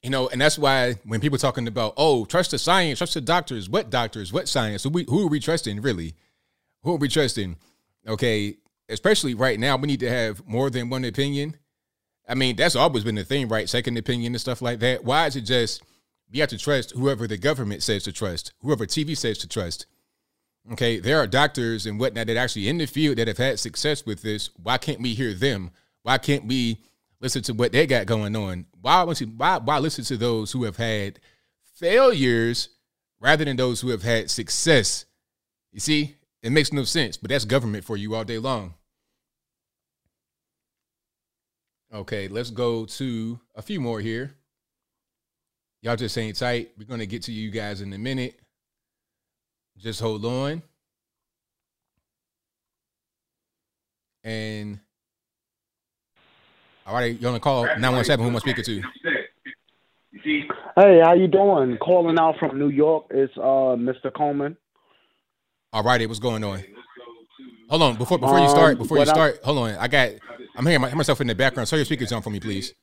you 0.02 0.10
know, 0.10 0.28
and 0.30 0.42
that's 0.42 0.58
why 0.58 0.96
when 1.06 1.22
people 1.22 1.38
talking 1.38 1.68
about, 1.68 1.94
oh, 1.96 2.26
trust 2.26 2.50
the 2.50 2.58
science, 2.58 2.98
trust 2.98 3.14
the 3.14 3.22
doctors, 3.22 3.70
what 3.70 3.92
doctors, 3.92 4.34
what 4.34 4.50
science, 4.50 4.84
who, 4.84 4.90
we, 4.90 5.06
who 5.08 5.28
are 5.28 5.30
we 5.30 5.40
trusting 5.40 5.82
really? 5.82 6.16
Who 6.82 6.96
are 6.96 6.98
we 6.98 7.10
trusting? 7.10 7.58
Okay, 8.08 8.56
especially 8.90 9.36
right 9.36 9.60
now, 9.60 9.78
we 9.78 9.86
need 9.86 10.00
to 10.00 10.10
have 10.10 10.46
more 10.48 10.72
than 10.72 10.90
one 10.90 11.06
opinion. 11.06 11.58
I 12.28 12.36
mean, 12.36 12.56
that's 12.56 12.76
always 12.76 13.04
been 13.04 13.16
the 13.16 13.24
thing, 13.24 13.48
right? 13.48 13.68
Second 13.68 13.98
opinion 13.98 14.34
and 14.34 14.42
stuff 14.42 14.62
like 14.62 14.80
that. 14.80 15.04
Why 15.04 15.28
is 15.28 15.36
it 15.36 15.42
just 15.42 15.84
you 16.34 16.42
have 16.42 16.50
to 16.50 16.58
trust 16.58 16.92
whoever 16.92 17.28
the 17.28 17.38
government 17.38 17.84
says 17.84 18.04
to 18.04 18.12
trust, 18.12 18.54
whoever 18.62 18.88
TV 18.88 19.16
says 19.16 19.38
to 19.38 19.48
trust. 19.48 19.86
Okay, 20.72 21.00
there 21.00 21.20
are 21.20 21.28
doctors 21.28 21.86
and 21.86 22.00
whatnot 22.00 22.28
that 22.28 22.38
actually 22.38 22.68
in 22.68 22.80
the 22.80 22.88
field 22.88 23.18
that 23.18 23.28
have 23.28 23.38
had 23.38 23.60
success 23.60 24.06
with 24.06 24.24
this. 24.24 24.50
Why 24.62 24.80
can't 24.80 25.02
we 25.02 25.14
hear 25.14 25.34
them? 25.34 25.70
Why 26.02 26.18
can't 26.18 26.46
we 26.46 26.82
listen 27.20 27.44
to 27.44 27.54
what 27.54 27.72
they 27.72 27.86
got 27.86 28.08
going 28.08 28.36
on? 28.36 28.66
Why 28.82 29.04
why 29.04 29.58
why 29.60 29.78
listen 29.78 30.06
to 30.06 30.18
those 30.18 30.52
who 30.52 30.64
have 30.64 30.78
had 30.78 31.20
failures 31.76 32.70
rather 33.20 33.46
than 33.46 33.58
those 33.58 33.82
who 33.82 33.90
have 33.90 34.04
had 34.04 34.32
success? 34.32 35.06
You 35.72 35.82
see, 35.82 36.16
it 36.42 36.52
makes 36.52 36.74
no 36.74 36.84
sense, 36.84 37.16
but 37.16 37.30
that's 37.30 37.46
government 37.46 37.84
for 37.84 37.96
you 37.96 38.16
all 38.16 38.24
day 38.24 38.40
long. 38.40 38.74
Okay, 41.94 42.28
let's 42.28 42.50
go 42.50 42.86
to 42.86 43.40
a 43.56 43.62
few 43.62 43.80
more 43.80 44.00
here. 44.00 44.34
Y'all 45.82 45.96
just 45.96 46.16
hang 46.16 46.34
tight. 46.34 46.72
We're 46.78 46.86
going 46.86 47.02
to 47.02 47.06
get 47.06 47.24
to 47.24 47.32
you 47.32 47.52
guys 47.52 47.82
in 47.82 47.94
a 47.94 47.98
minute. 47.98 48.40
Just 49.78 50.00
hold 50.00 50.26
on. 50.26 50.64
And 54.24 54.80
all 56.88 56.94
right, 56.96 57.20
you're 57.20 57.28
on 57.30 57.34
the 57.34 57.40
call 57.40 57.66
917. 57.66 58.24
Who 58.24 58.30
am 58.30 58.36
I 58.36 58.40
speaking 58.40 58.64
to? 58.64 58.82
Hey, 60.76 61.02
how 61.04 61.14
you 61.14 61.28
doing? 61.28 61.78
Calling 61.78 62.18
out 62.18 62.36
from 62.40 62.58
New 62.58 62.70
York. 62.70 63.06
It's 63.12 63.36
uh 63.38 63.76
Mr. 63.78 64.12
Coleman. 64.16 64.56
All 65.74 65.84
righty, 65.84 66.06
what's 66.08 66.20
going 66.20 66.44
on? 66.44 66.64
Hold 67.70 67.82
on, 67.82 67.96
before 67.98 68.18
before 68.18 68.40
you 68.40 68.50
start, 68.50 68.74
Um, 68.74 68.78
before 68.84 68.98
you 68.98 69.02
what 69.02 69.10
I- 69.10 69.14
start, 69.14 69.40
hold 69.44 69.58
on. 69.58 69.76
I 69.76 69.88
got 69.88 70.10
I'm 70.56 70.66
hearing 70.66 70.82
my, 70.82 70.94
myself 70.94 71.22
in 71.22 71.28
the 71.28 71.36
background. 71.36 71.68
Turn 71.68 71.80
your 71.80 71.86
speakers 71.86 72.12
on 72.12 72.22
for 72.22 72.30
me, 72.30 72.40
please. 72.40 72.74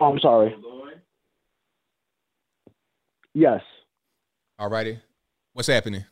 Oh, 0.00 0.12
I'm 0.12 0.18
sorry. 0.20 0.54
Yes. 3.32 3.60
All 4.58 4.70
righty. 4.70 5.00
What's 5.52 5.68
happening? 5.68 6.04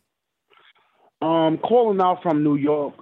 Um, 1.20 1.58
calling 1.58 2.00
out 2.00 2.22
from 2.22 2.42
New 2.42 2.56
York. 2.56 2.94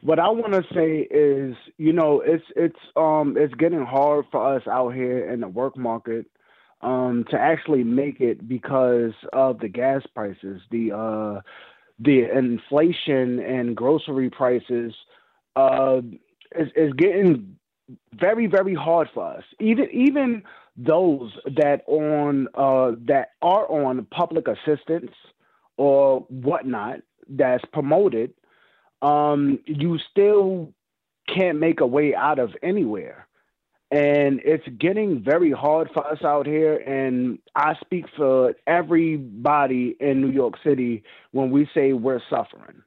What 0.00 0.18
I 0.18 0.28
want 0.28 0.52
to 0.52 0.62
say 0.74 1.08
is, 1.10 1.56
you 1.76 1.92
know, 1.92 2.20
it's 2.24 2.44
it's 2.54 2.78
um 2.96 3.36
it's 3.36 3.54
getting 3.54 3.84
hard 3.84 4.26
for 4.30 4.56
us 4.56 4.62
out 4.68 4.94
here 4.94 5.28
in 5.32 5.40
the 5.40 5.48
work 5.48 5.76
market 5.76 6.26
um 6.82 7.24
to 7.30 7.36
actually 7.36 7.82
make 7.82 8.20
it 8.20 8.48
because 8.48 9.12
of 9.32 9.58
the 9.58 9.68
gas 9.68 10.02
prices, 10.14 10.60
the 10.70 10.92
uh 10.92 11.40
the 11.98 12.30
inflation 12.32 13.40
and 13.40 13.76
grocery 13.76 14.30
prices 14.30 14.94
uh 15.56 16.00
is 16.56 16.68
is 16.76 16.92
getting 16.94 17.56
very 18.14 18.46
very 18.46 18.74
hard 18.74 19.08
for 19.14 19.24
us. 19.24 19.44
Even 19.60 19.88
even 19.92 20.42
those 20.76 21.32
that 21.56 21.82
on 21.86 22.48
uh 22.54 22.92
that 23.06 23.30
are 23.42 23.70
on 23.70 24.06
public 24.10 24.46
assistance 24.48 25.12
or 25.76 26.20
whatnot 26.28 27.00
that's 27.28 27.64
promoted, 27.72 28.32
um, 29.02 29.58
you 29.66 29.98
still 30.10 30.72
can't 31.34 31.58
make 31.58 31.80
a 31.80 31.86
way 31.86 32.14
out 32.14 32.38
of 32.38 32.50
anywhere. 32.62 33.26
And 33.90 34.40
it's 34.44 34.66
getting 34.78 35.22
very 35.24 35.50
hard 35.50 35.88
for 35.94 36.06
us 36.06 36.22
out 36.22 36.46
here. 36.46 36.76
And 36.76 37.38
I 37.54 37.74
speak 37.80 38.04
for 38.16 38.54
everybody 38.66 39.96
in 39.98 40.20
New 40.20 40.30
York 40.30 40.54
City 40.62 41.04
when 41.32 41.50
we 41.50 41.68
say 41.72 41.94
we're 41.94 42.20
suffering. 42.28 42.82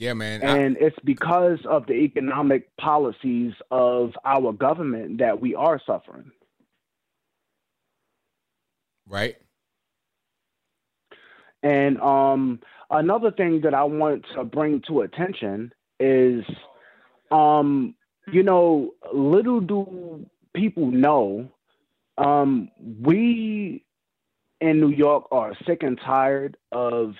Yeah, 0.00 0.14
man. 0.14 0.42
I- 0.42 0.56
And 0.56 0.78
it's 0.78 0.98
because 1.04 1.58
of 1.66 1.86
the 1.86 1.92
economic 1.92 2.74
policies 2.78 3.52
of 3.70 4.14
our 4.24 4.50
government 4.50 5.18
that 5.18 5.40
we 5.40 5.54
are 5.54 5.78
suffering. 5.86 6.32
right? 9.06 9.36
And 11.64 12.00
um, 12.00 12.60
another 12.90 13.32
thing 13.32 13.60
that 13.62 13.74
I 13.74 13.82
want 13.82 14.24
to 14.34 14.44
bring 14.44 14.80
to 14.86 15.00
attention 15.00 15.72
is, 15.98 16.44
um, 17.32 17.96
you 18.32 18.44
know, 18.44 18.94
little 19.12 19.60
do 19.60 20.24
people 20.54 20.92
know, 20.92 21.50
um, 22.18 22.70
we 23.02 23.84
in 24.60 24.78
New 24.80 24.90
York 24.90 25.26
are 25.32 25.54
sick 25.66 25.82
and 25.82 25.98
tired 26.00 26.56
of 26.70 27.14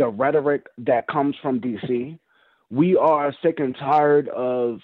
the 0.00 0.08
rhetoric 0.08 0.66
that 0.78 1.06
comes 1.08 1.36
from 1.42 1.60
DC. 1.60 2.18
We 2.70 2.96
are 2.96 3.34
sick 3.42 3.60
and 3.60 3.76
tired 3.76 4.30
of, 4.30 4.80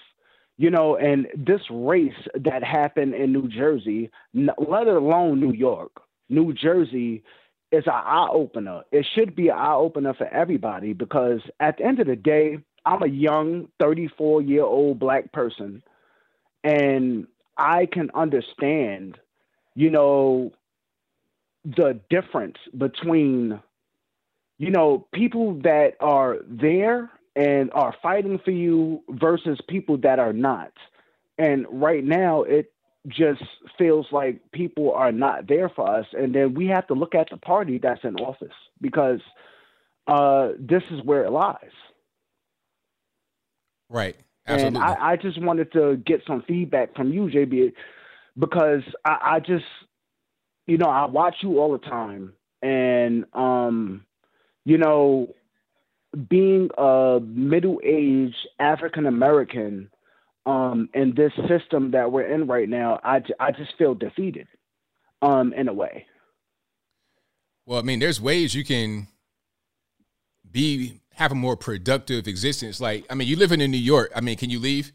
you 0.57 0.69
know, 0.69 0.95
and 0.95 1.25
this 1.35 1.61
race 1.71 2.27
that 2.35 2.63
happened 2.63 3.15
in 3.15 3.33
New 3.33 3.47
Jersey, 3.47 4.11
let 4.35 4.87
alone 4.87 5.39
New 5.39 5.53
York, 5.53 5.91
New 6.29 6.53
Jersey 6.53 7.23
is 7.71 7.85
an 7.87 7.93
eye 7.93 8.29
opener. 8.31 8.83
It 8.91 9.07
should 9.15 9.35
be 9.35 9.47
an 9.47 9.57
eye 9.57 9.73
opener 9.73 10.13
for 10.13 10.27
everybody 10.27 10.93
because 10.93 11.41
at 11.59 11.77
the 11.77 11.85
end 11.85 11.99
of 11.99 12.05
the 12.05 12.15
day, 12.15 12.59
I'm 12.85 13.01
a 13.01 13.07
young 13.07 13.69
34 13.79 14.43
year 14.43 14.63
old 14.63 14.99
black 14.99 15.31
person 15.31 15.81
and 16.63 17.25
I 17.57 17.87
can 17.91 18.11
understand, 18.13 19.17
you 19.73 19.89
know, 19.89 20.51
the 21.65 21.99
difference 22.11 22.57
between, 22.77 23.59
you 24.57 24.71
know, 24.71 25.07
people 25.13 25.59
that 25.63 25.93
are 25.99 26.37
there 26.47 27.11
and 27.35 27.71
are 27.73 27.95
fighting 28.01 28.39
for 28.43 28.51
you 28.51 29.03
versus 29.09 29.59
people 29.67 29.97
that 29.97 30.19
are 30.19 30.33
not. 30.33 30.73
And 31.37 31.67
right 31.69 32.03
now, 32.03 32.43
it 32.43 32.73
just 33.07 33.43
feels 33.77 34.07
like 34.11 34.51
people 34.51 34.91
are 34.93 35.11
not 35.11 35.47
there 35.47 35.69
for 35.69 35.87
us, 35.87 36.05
and 36.13 36.33
then 36.33 36.55
we 36.55 36.67
have 36.67 36.87
to 36.87 36.93
look 36.93 37.15
at 37.15 37.29
the 37.29 37.37
party 37.37 37.77
that's 37.77 38.03
in 38.03 38.15
office 38.15 38.55
because 38.81 39.21
uh, 40.07 40.49
this 40.59 40.83
is 40.89 41.01
where 41.03 41.23
it 41.23 41.31
lies. 41.31 41.71
Right. 43.89 44.15
Absolutely. 44.47 44.79
And 44.79 44.85
I, 44.85 45.11
I 45.11 45.15
just 45.17 45.41
wanted 45.41 45.71
to 45.73 45.97
get 45.97 46.23
some 46.25 46.41
feedback 46.47 46.95
from 46.95 47.13
you, 47.13 47.23
JB, 47.27 47.73
because 48.37 48.83
I, 49.05 49.17
I 49.21 49.39
just, 49.39 49.65
you 50.65 50.77
know, 50.77 50.89
I 50.89 51.05
watch 51.05 51.35
you 51.41 51.59
all 51.59 51.73
the 51.73 51.85
time, 51.85 52.33
and 52.61 53.25
um, 53.33 54.05
you 54.67 54.77
know, 54.77 55.33
being 56.27 56.69
a 56.77 57.21
middle-aged 57.23 58.35
African 58.59 59.05
American 59.05 59.89
um, 60.45 60.89
in 60.93 61.15
this 61.15 61.31
system 61.47 61.91
that 61.91 62.11
we're 62.11 62.27
in 62.27 62.47
right 62.47 62.67
now, 62.67 62.99
I, 63.01 63.21
I 63.39 63.51
just 63.53 63.77
feel 63.77 63.95
defeated, 63.95 64.47
um, 65.21 65.53
in 65.53 65.69
a 65.69 65.73
way. 65.73 66.05
Well, 67.65 67.79
I 67.79 67.81
mean, 67.81 67.99
there's 67.99 68.19
ways 68.19 68.55
you 68.55 68.65
can 68.65 69.07
be 70.51 70.99
have 71.13 71.31
a 71.31 71.35
more 71.35 71.55
productive 71.55 72.27
existence. 72.27 72.81
Like, 72.81 73.05
I 73.09 73.15
mean, 73.15 73.29
you 73.29 73.37
living 73.37 73.61
in 73.61 73.71
New 73.71 73.77
York. 73.77 74.11
I 74.13 74.19
mean, 74.19 74.35
can 74.35 74.49
you 74.49 74.59
leave? 74.59 74.91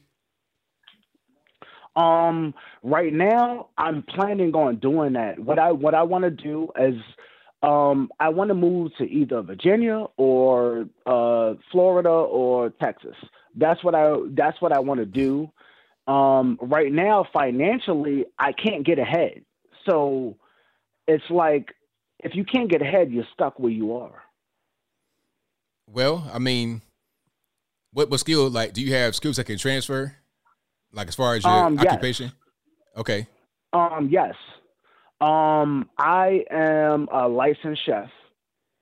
Um, 1.97 2.53
right 2.83 3.13
now, 3.13 3.69
I'm 3.79 4.03
planning 4.03 4.53
on 4.55 4.77
doing 4.77 5.15
that. 5.15 5.39
What 5.39 5.59
I 5.59 5.73
what 5.73 5.95
I 5.95 6.03
want 6.03 6.25
to 6.25 6.31
do 6.31 6.69
is, 6.79 6.95
um, 7.63 8.11
I 8.19 8.31
want 8.31 8.49
to 8.49 8.55
move 8.55 8.93
to 8.99 9.05
either 9.05 9.41
Virginia 9.43 10.07
or 10.17 10.89
uh, 11.07 11.55
Florida 11.71 12.09
or 12.09 12.71
Texas. 12.71 13.17
That's 13.55 13.83
what 13.85 13.95
I 13.95 14.17
that's 14.31 14.61
what 14.61 14.73
I 14.73 14.81
want 14.81 15.01
to 15.01 15.07
do. 15.07 15.51
Um, 16.13 16.59
right 16.61 16.93
now, 16.93 17.27
financially, 17.33 18.25
I 18.39 18.53
can't 18.53 18.85
get 18.85 18.99
ahead. 18.99 19.45
So 19.89 20.37
it's 21.07 21.29
like 21.31 21.75
if 22.19 22.35
you 22.35 22.45
can't 22.45 22.71
get 22.71 22.83
ahead, 22.83 23.13
you're 23.13 23.27
stuck 23.33 23.59
where 23.59 23.71
you 23.71 23.97
are. 23.97 24.23
Well, 25.87 26.29
I 26.33 26.39
mean, 26.39 26.83
what 27.93 28.11
what 28.11 28.21
skill 28.21 28.49
like 28.49 28.73
do 28.73 28.81
you 28.81 28.95
have 28.95 29.15
skills 29.15 29.37
that 29.37 29.45
can 29.45 29.59
transfer? 29.59 30.17
Like 30.93 31.09
as 31.09 31.15
far 31.15 31.35
as 31.37 31.45
your 31.45 31.53
Um, 31.53 31.75
yes. 31.77 31.87
occupation? 31.87 32.33
Okay. 32.97 33.27
Um, 33.73 34.09
yes. 34.11 34.35
Um, 35.23 35.89
I 35.99 36.45
am 36.51 37.09
a 37.13 37.29
licensed 37.29 37.85
chef. 37.87 38.11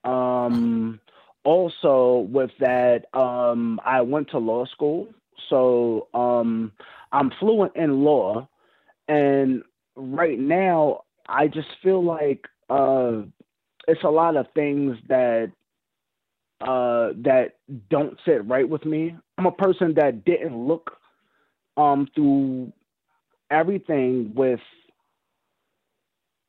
Um, 0.05 1.01
also 1.45 2.27
with 2.31 2.51
that, 2.61 3.15
um, 3.15 3.79
I 3.85 4.01
went 4.01 4.31
to 4.31 4.39
law 4.39 4.65
school, 4.67 5.09
so 5.51 6.09
um, 6.15 6.73
I'm 7.13 7.31
fluent 7.39 7.77
in 7.77 8.05
law, 8.05 8.49
and 9.09 9.63
right 9.97 10.39
now 10.39 11.05
I 11.29 11.49
just 11.49 11.69
feel 11.83 12.03
like 12.05 12.47
uh, 12.71 13.23
it's 13.89 14.05
a 14.05 14.11
lot 14.11 14.37
of 14.37 14.47
things 14.55 14.97
that 15.09 15.53
uh, 16.63 17.11
that 17.23 17.57
don't 17.91 18.19
sit 18.25 18.47
right 18.47 18.69
with 18.69 18.85
me. 18.87 19.15
I'm 19.39 19.47
a 19.47 19.53
person 19.53 19.95
that 19.97 20.25
didn't 20.25 20.57
look 20.67 20.93
um, 21.77 22.09
through 22.15 22.73
everything 23.51 24.33
with 24.35 24.61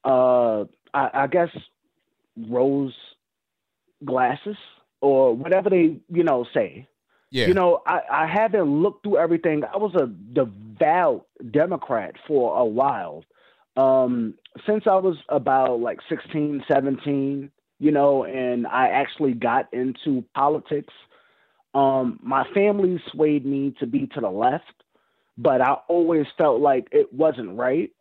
uh 0.03 0.65
I, 0.94 1.10
I 1.23 1.28
guess 1.28 1.49
rose 2.49 2.95
glasses 4.03 4.57
or 5.02 5.36
whatever 5.36 5.69
they 5.69 5.98
you 6.10 6.23
know 6.23 6.45
say. 6.53 6.88
Yeah. 7.30 7.48
you 7.48 7.53
know 7.53 7.82
I, 7.86 8.02
I 8.11 8.28
haven't 8.28 8.82
looked 8.82 9.03
through 9.03 9.18
everything. 9.18 9.64
I 9.64 9.78
was 9.78 9.95
a 9.95 10.07
devout 10.07 11.28
democrat 11.49 12.15
for 12.28 12.57
a 12.57 12.65
while. 12.65 13.23
Um 13.78 14.36
since 14.65 14.84
i 14.88 14.95
was 14.95 15.18
about 15.30 15.80
like 15.80 15.99
16 16.10 16.64
17 16.72 17.52
you 17.80 17.91
know 17.91 18.23
and 18.23 18.68
i 18.68 18.90
actually 18.90 19.34
got 19.34 19.73
into 19.73 20.23
politics 20.34 20.94
um 21.73 22.19
my 22.22 22.45
family 22.53 23.02
swayed 23.11 23.45
me 23.45 23.73
to 23.80 23.88
be 23.88 24.07
to 24.07 24.19
the 24.19 24.30
left 24.30 24.84
but 25.38 25.61
i 25.61 25.73
always 25.88 26.26
felt 26.38 26.61
like 26.61 26.88
it 26.91 27.14
wasn't 27.14 27.57
right 27.57 27.91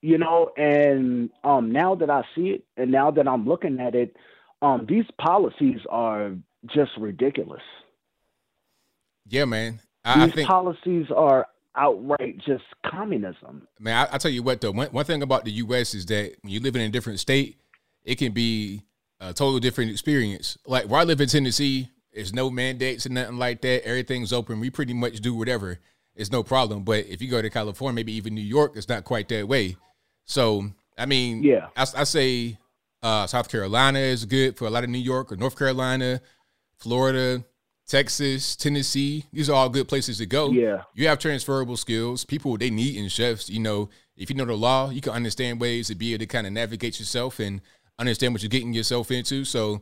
you 0.00 0.18
know 0.18 0.50
and 0.56 1.30
um 1.44 1.72
now 1.72 1.94
that 1.94 2.10
i 2.10 2.22
see 2.34 2.50
it 2.50 2.64
and 2.76 2.90
now 2.90 3.10
that 3.10 3.26
i'm 3.26 3.46
looking 3.46 3.80
at 3.80 3.94
it 3.94 4.16
um 4.62 4.86
these 4.88 5.04
policies 5.20 5.80
are 5.90 6.32
just 6.66 6.90
ridiculous 6.98 7.62
Yeah, 9.26 9.44
man. 9.44 9.80
I, 10.04 10.22
I 10.22 10.26
these 10.26 10.34
think 10.34 10.48
policies 10.48 11.06
are 11.14 11.46
outright 11.76 12.38
just 12.38 12.64
communism 12.86 13.66
Man, 13.78 13.96
I, 13.96 14.14
I 14.14 14.18
tell 14.18 14.30
you 14.30 14.42
what 14.42 14.60
though, 14.60 14.72
one, 14.72 14.88
one 14.88 15.04
thing 15.04 15.22
about 15.22 15.44
the 15.44 15.52
U.S. 15.52 15.94
is 15.94 16.06
that 16.06 16.36
when 16.42 16.52
you 16.52 16.60
live 16.60 16.76
in 16.76 16.82
a 16.82 16.88
different 16.88 17.20
state, 17.20 17.60
it 18.04 18.16
can 18.16 18.32
be 18.32 18.82
a 19.20 19.32
totally 19.32 19.60
different 19.60 19.90
experience. 19.90 20.58
Like 20.66 20.86
where 20.86 21.00
I 21.00 21.04
live 21.04 21.20
in 21.20 21.28
Tennessee, 21.28 21.88
there's 22.12 22.32
no 22.32 22.50
mandates 22.50 23.06
and 23.06 23.14
nothing 23.14 23.38
like 23.38 23.60
that. 23.62 23.86
Everything's 23.86 24.32
open. 24.32 24.60
We 24.60 24.70
pretty 24.70 24.94
much 24.94 25.20
do 25.20 25.34
whatever. 25.34 25.78
It's 26.14 26.32
no 26.32 26.42
problem. 26.42 26.82
But 26.82 27.06
if 27.06 27.22
you 27.22 27.30
go 27.30 27.40
to 27.40 27.50
California, 27.50 27.94
maybe 27.94 28.12
even 28.14 28.34
New 28.34 28.40
York, 28.40 28.72
it's 28.74 28.88
not 28.88 29.04
quite 29.04 29.28
that 29.28 29.46
way. 29.46 29.76
So 30.28 30.70
I 30.96 31.06
mean, 31.06 31.42
Yeah. 31.42 31.68
I, 31.76 31.82
I 31.96 32.04
say 32.04 32.58
uh, 33.02 33.26
South 33.26 33.48
Carolina 33.48 33.98
is 34.00 34.24
good 34.24 34.56
for 34.56 34.66
a 34.66 34.70
lot 34.70 34.84
of 34.84 34.90
New 34.90 34.98
York 34.98 35.30
or 35.32 35.36
North 35.36 35.56
Carolina, 35.56 36.20
Florida, 36.76 37.44
Texas, 37.86 38.56
Tennessee. 38.56 39.24
These 39.32 39.48
are 39.48 39.54
all 39.54 39.68
good 39.68 39.88
places 39.88 40.18
to 40.18 40.26
go. 40.26 40.50
Yeah. 40.50 40.82
You 40.94 41.08
have 41.08 41.18
transferable 41.18 41.76
skills. 41.76 42.24
People 42.24 42.56
they 42.58 42.70
need 42.70 42.96
in 42.96 43.08
chefs. 43.08 43.48
You 43.48 43.60
know, 43.60 43.88
if 44.16 44.28
you 44.28 44.36
know 44.36 44.44
the 44.44 44.56
law, 44.56 44.90
you 44.90 45.00
can 45.00 45.12
understand 45.12 45.60
ways 45.60 45.86
to 45.88 45.94
be 45.94 46.12
able 46.12 46.20
to 46.20 46.26
kind 46.26 46.46
of 46.46 46.52
navigate 46.52 46.98
yourself 46.98 47.38
and 47.38 47.60
understand 47.98 48.34
what 48.34 48.42
you're 48.42 48.50
getting 48.50 48.72
yourself 48.74 49.10
into. 49.10 49.44
So, 49.44 49.80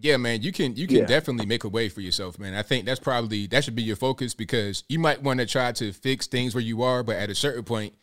yeah, 0.00 0.16
man, 0.16 0.42
you 0.42 0.50
can 0.50 0.74
you 0.76 0.86
can 0.86 0.96
Yeah. 0.98 1.06
definitely 1.06 1.46
make 1.46 1.64
a 1.64 1.68
way 1.68 1.88
for 1.90 2.00
yourself, 2.00 2.38
man. 2.38 2.54
I 2.54 2.62
think 2.62 2.86
that's 2.86 3.00
probably 3.00 3.46
that 3.48 3.62
should 3.64 3.76
be 3.76 3.82
your 3.82 3.96
focus 3.96 4.34
because 4.34 4.82
you 4.88 4.98
might 4.98 5.22
want 5.22 5.40
to 5.40 5.46
try 5.46 5.70
to 5.72 5.92
fix 5.92 6.26
things 6.26 6.54
where 6.54 6.64
you 6.64 6.82
are, 6.82 7.02
but 7.02 7.16
at 7.16 7.30
a 7.30 7.34
certain 7.34 7.62
point, 7.64 7.94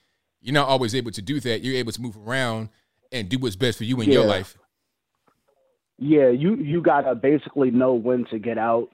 you're 0.46 0.54
not 0.54 0.68
always 0.68 0.94
able 0.94 1.12
to 1.12 1.22
do 1.24 1.40
that. 1.40 1.64
You're 1.64 1.76
able 1.76 1.92
to 1.92 2.02
move 2.02 2.16
around 2.18 2.70
and 3.12 3.28
do 3.28 3.40
what's 3.40 3.56
best 3.56 3.80
for 3.80 3.84
you 3.84 4.00
in 4.02 4.12
your 4.12 4.26
life. 4.26 4.58
yeah 5.98 6.30
you 6.30 6.56
you 6.56 6.82
gotta 6.82 7.16
basically 7.16 7.72
know 7.72 7.94
when 7.94 8.26
to 8.26 8.38
get 8.38 8.58
out 8.58 8.90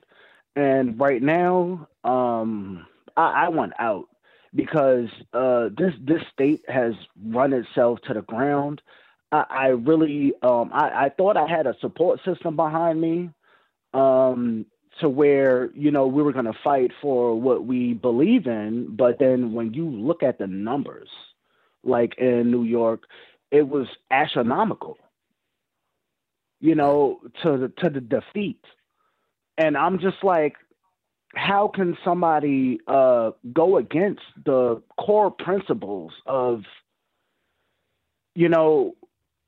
and 0.55 0.99
right 0.99 1.21
now 1.21 1.87
um 2.03 2.85
i, 3.17 3.45
I 3.45 3.49
want 3.49 3.73
out 3.79 4.05
because 4.53 5.09
uh 5.33 5.69
this 5.75 5.93
this 6.01 6.21
state 6.31 6.61
has 6.67 6.93
run 7.25 7.53
itself 7.53 7.99
to 8.07 8.13
the 8.13 8.21
ground 8.21 8.81
i, 9.31 9.45
I 9.49 9.67
really 9.67 10.33
um 10.43 10.69
I, 10.73 11.05
I 11.05 11.09
thought 11.09 11.37
i 11.37 11.47
had 11.47 11.65
a 11.65 11.75
support 11.81 12.19
system 12.23 12.55
behind 12.55 13.01
me 13.01 13.29
um 13.93 14.65
to 14.99 15.09
where 15.09 15.71
you 15.73 15.89
know 15.89 16.05
we 16.05 16.21
were 16.21 16.33
going 16.33 16.45
to 16.45 16.57
fight 16.63 16.91
for 17.01 17.39
what 17.39 17.65
we 17.65 17.93
believe 17.93 18.45
in 18.45 18.95
but 18.95 19.17
then 19.19 19.53
when 19.53 19.73
you 19.73 19.89
look 19.89 20.21
at 20.21 20.37
the 20.37 20.47
numbers 20.47 21.09
like 21.83 22.17
in 22.17 22.51
new 22.51 22.63
york 22.63 23.03
it 23.51 23.67
was 23.67 23.87
astronomical 24.11 24.97
you 26.61 26.75
know, 26.75 27.19
to 27.43 27.57
the 27.57 27.67
to 27.79 27.89
the 27.89 27.99
defeat. 27.99 28.63
And 29.57 29.75
I'm 29.75 29.99
just 29.99 30.23
like, 30.23 30.55
how 31.35 31.69
can 31.73 31.97
somebody 32.05 32.79
uh, 32.87 33.31
go 33.51 33.77
against 33.77 34.21
the 34.45 34.81
core 34.97 35.31
principles 35.31 36.13
of, 36.25 36.61
you 38.35 38.47
know, 38.47 38.95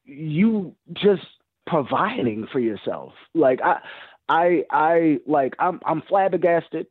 you 0.04 0.76
just 0.94 1.26
providing 1.68 2.48
for 2.52 2.60
yourself? 2.60 3.14
Like 3.34 3.60
I, 3.64 3.78
I, 4.28 4.64
I 4.72 5.20
like 5.26 5.54
I'm 5.60 5.80
I'm 5.86 6.02
flabbergasted. 6.02 6.88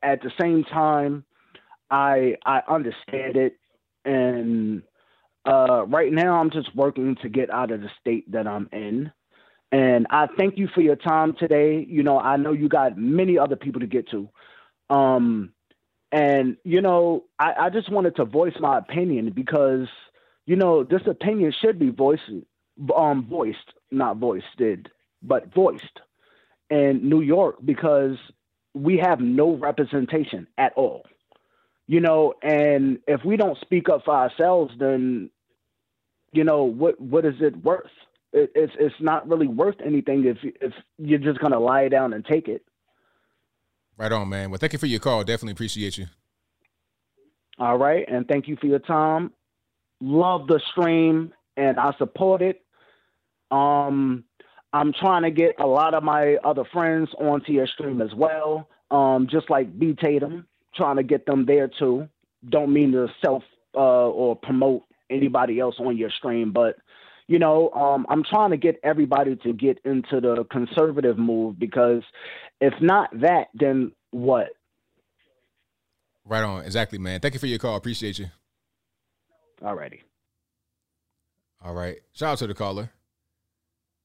At 0.00 0.22
the 0.22 0.30
same 0.40 0.62
time, 0.62 1.24
I 1.90 2.36
I 2.46 2.62
understand 2.68 3.36
it, 3.36 3.56
and 4.04 4.82
uh, 5.44 5.84
right 5.86 6.12
now 6.12 6.40
I'm 6.40 6.50
just 6.50 6.74
working 6.74 7.16
to 7.22 7.28
get 7.28 7.50
out 7.50 7.70
of 7.70 7.80
the 7.80 7.90
state 8.00 8.30
that 8.32 8.46
I'm 8.46 8.68
in. 8.72 9.12
And 9.70 10.06
I 10.10 10.26
thank 10.36 10.56
you 10.56 10.68
for 10.74 10.80
your 10.80 10.96
time 10.96 11.34
today. 11.38 11.84
You 11.88 12.02
know, 12.02 12.18
I 12.18 12.36
know 12.36 12.52
you 12.52 12.68
got 12.68 12.96
many 12.96 13.38
other 13.38 13.56
people 13.56 13.80
to 13.80 13.86
get 13.86 14.10
to. 14.10 14.28
Um, 14.88 15.52
and, 16.10 16.56
you 16.64 16.80
know, 16.80 17.24
I, 17.38 17.52
I 17.60 17.70
just 17.70 17.90
wanted 17.90 18.16
to 18.16 18.24
voice 18.24 18.54
my 18.60 18.78
opinion 18.78 19.30
because, 19.30 19.88
you 20.46 20.56
know, 20.56 20.84
this 20.84 21.02
opinion 21.06 21.52
should 21.60 21.78
be 21.78 21.90
voiced, 21.90 22.22
um, 22.96 23.26
voiced, 23.28 23.58
not 23.90 24.16
voiced, 24.16 24.46
but 25.22 25.52
voiced 25.52 26.00
in 26.70 27.08
New 27.08 27.20
York 27.20 27.56
because 27.62 28.16
we 28.74 28.98
have 28.98 29.20
no 29.20 29.56
representation 29.56 30.46
at 30.56 30.72
all. 30.74 31.04
You 31.88 32.00
know, 32.00 32.34
and 32.42 32.98
if 33.08 33.24
we 33.24 33.36
don't 33.36 33.58
speak 33.60 33.88
up 33.88 34.04
for 34.04 34.14
ourselves, 34.14 34.74
then, 34.78 35.30
you 36.32 36.44
know, 36.44 36.64
what 36.64 37.00
what 37.00 37.24
is 37.24 37.36
it 37.40 37.56
worth? 37.64 37.90
it, 38.32 38.52
it's 38.54 38.72
it's 38.78 38.94
not 39.00 39.28
really 39.28 39.46
worth 39.46 39.76
anything 39.84 40.26
if 40.26 40.38
if 40.60 40.72
you're 40.98 41.18
just 41.18 41.40
gonna 41.40 41.58
lie 41.58 41.88
down 41.88 42.12
and 42.12 42.24
take 42.24 42.48
it. 42.48 42.62
Right 43.96 44.12
on, 44.12 44.28
man. 44.28 44.50
Well, 44.50 44.58
thank 44.58 44.72
you 44.72 44.78
for 44.78 44.86
your 44.86 45.00
call. 45.00 45.24
Definitely 45.24 45.52
appreciate 45.52 45.98
you. 45.98 46.06
All 47.58 47.76
right, 47.76 48.04
and 48.08 48.26
thank 48.28 48.46
you 48.46 48.56
for 48.60 48.66
your 48.66 48.78
time. 48.78 49.32
love 50.00 50.46
the 50.46 50.60
stream 50.70 51.32
and 51.56 51.78
I 51.78 51.92
support 51.98 52.40
it. 52.40 52.62
Um, 53.50 54.24
I'm 54.72 54.92
trying 54.92 55.22
to 55.22 55.30
get 55.32 55.56
a 55.58 55.66
lot 55.66 55.94
of 55.94 56.04
my 56.04 56.36
other 56.44 56.64
friends 56.72 57.08
onto 57.18 57.52
your 57.52 57.66
stream 57.66 58.00
as 58.00 58.14
well. 58.14 58.68
Um, 58.92 59.26
just 59.28 59.50
like 59.50 59.76
B 59.76 59.94
Tatum, 60.00 60.46
trying 60.74 60.96
to 60.96 61.02
get 61.02 61.26
them 61.26 61.46
there 61.46 61.68
too. 61.68 62.08
Don't 62.48 62.72
mean 62.72 62.92
to 62.92 63.08
self 63.24 63.42
uh, 63.74 63.78
or 64.08 64.36
promote 64.36 64.82
anybody 65.10 65.58
else 65.60 65.76
on 65.78 65.96
your 65.96 66.10
stream, 66.10 66.52
but 66.52 66.76
you 67.26 67.38
know, 67.38 67.70
um, 67.70 68.06
I'm 68.08 68.24
trying 68.24 68.50
to 68.50 68.56
get 68.56 68.80
everybody 68.82 69.36
to 69.36 69.52
get 69.52 69.78
into 69.84 70.20
the 70.20 70.44
conservative 70.50 71.18
move 71.18 71.58
because 71.58 72.02
if 72.60 72.72
not 72.80 73.10
that, 73.20 73.48
then 73.54 73.92
what? 74.10 74.48
Right 76.24 76.42
on. 76.42 76.64
Exactly, 76.64 76.98
man. 76.98 77.20
Thank 77.20 77.34
you 77.34 77.40
for 77.40 77.46
your 77.46 77.58
call. 77.58 77.76
Appreciate 77.76 78.18
you. 78.18 78.26
Alrighty. 79.62 80.00
All 81.62 81.74
right. 81.74 81.98
Shout 82.12 82.32
out 82.32 82.38
to 82.38 82.46
the 82.46 82.54
caller. 82.54 82.90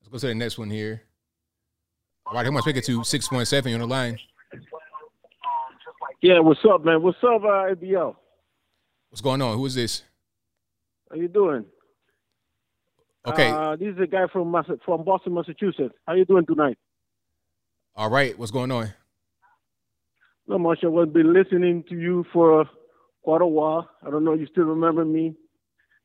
Let's 0.01 0.11
go 0.11 0.17
to 0.19 0.27
the 0.27 0.35
next 0.35 0.57
one 0.57 0.69
here. 0.69 1.03
All 2.25 2.33
right, 2.33 2.45
who 2.45 2.51
am 2.51 2.57
I 2.57 2.61
speaking 2.61 2.81
to? 2.83 3.03
617 3.03 3.73
on 3.73 3.79
the 3.79 3.87
line. 3.87 4.17
Yeah, 6.23 6.39
what's 6.39 6.61
up, 6.63 6.85
man? 6.85 7.03
What's 7.03 7.17
up, 7.21 7.43
uh, 7.43 7.75
ABL? 7.75 8.15
What's 9.09 9.19
going 9.19 9.41
on? 9.41 9.57
Who 9.57 9.65
is 9.65 9.75
this? 9.75 10.03
How 11.09 11.17
you 11.17 11.27
doing? 11.27 11.65
Okay. 13.27 13.51
Uh, 13.51 13.75
this 13.75 13.89
is 13.89 13.99
a 14.01 14.07
guy 14.07 14.27
from 14.31 14.49
Mass- 14.49 14.79
from 14.85 15.03
Boston, 15.03 15.33
Massachusetts. 15.33 15.93
How 16.07 16.13
you 16.13 16.23
doing 16.23 16.45
tonight? 16.45 16.77
All 17.97 18.09
right. 18.09 18.39
What's 18.39 18.51
going 18.51 18.71
on? 18.71 18.93
Not 20.47 20.59
much. 20.59 20.85
I've 20.85 21.11
been 21.11 21.33
listening 21.33 21.83
to 21.89 21.95
you 21.95 22.25
for 22.31 22.69
quite 23.21 23.41
a 23.41 23.45
while. 23.45 23.89
I 24.01 24.09
don't 24.09 24.23
know. 24.23 24.33
You 24.33 24.47
still 24.47 24.63
remember 24.63 25.03
me? 25.03 25.35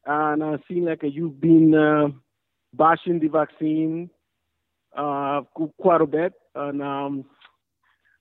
And 0.05 0.43
I 0.43 0.57
seem 0.67 0.85
like 0.85 1.03
you've 1.05 1.41
been 1.41 1.77
uh, 1.77 2.09
bashing 2.75 3.21
the 3.21 3.29
vaccine 3.29 4.11
uh, 4.97 5.43
quite 5.81 6.01
a 6.01 6.07
bit. 6.07 6.33
And 6.57 6.83
um, 6.83 7.25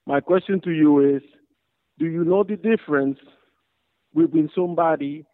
my 0.06 0.20
question 0.20 0.62
to 0.62 0.70
you 0.70 1.16
is, 1.16 1.24
do 2.00 2.06
you 2.06 2.24
know 2.24 2.44
the 2.44 2.56
difference 2.56 3.18
between 4.16 4.50
somebody, 4.56 5.26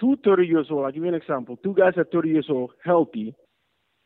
two 0.00 0.16
30 0.24 0.46
years 0.46 0.66
old, 0.70 0.84
I'll 0.84 0.92
give 0.92 1.02
you 1.02 1.08
an 1.08 1.14
example, 1.14 1.56
two 1.62 1.74
guys 1.74 1.94
are 1.96 2.04
30 2.04 2.28
years 2.28 2.46
old, 2.50 2.72
healthy, 2.84 3.34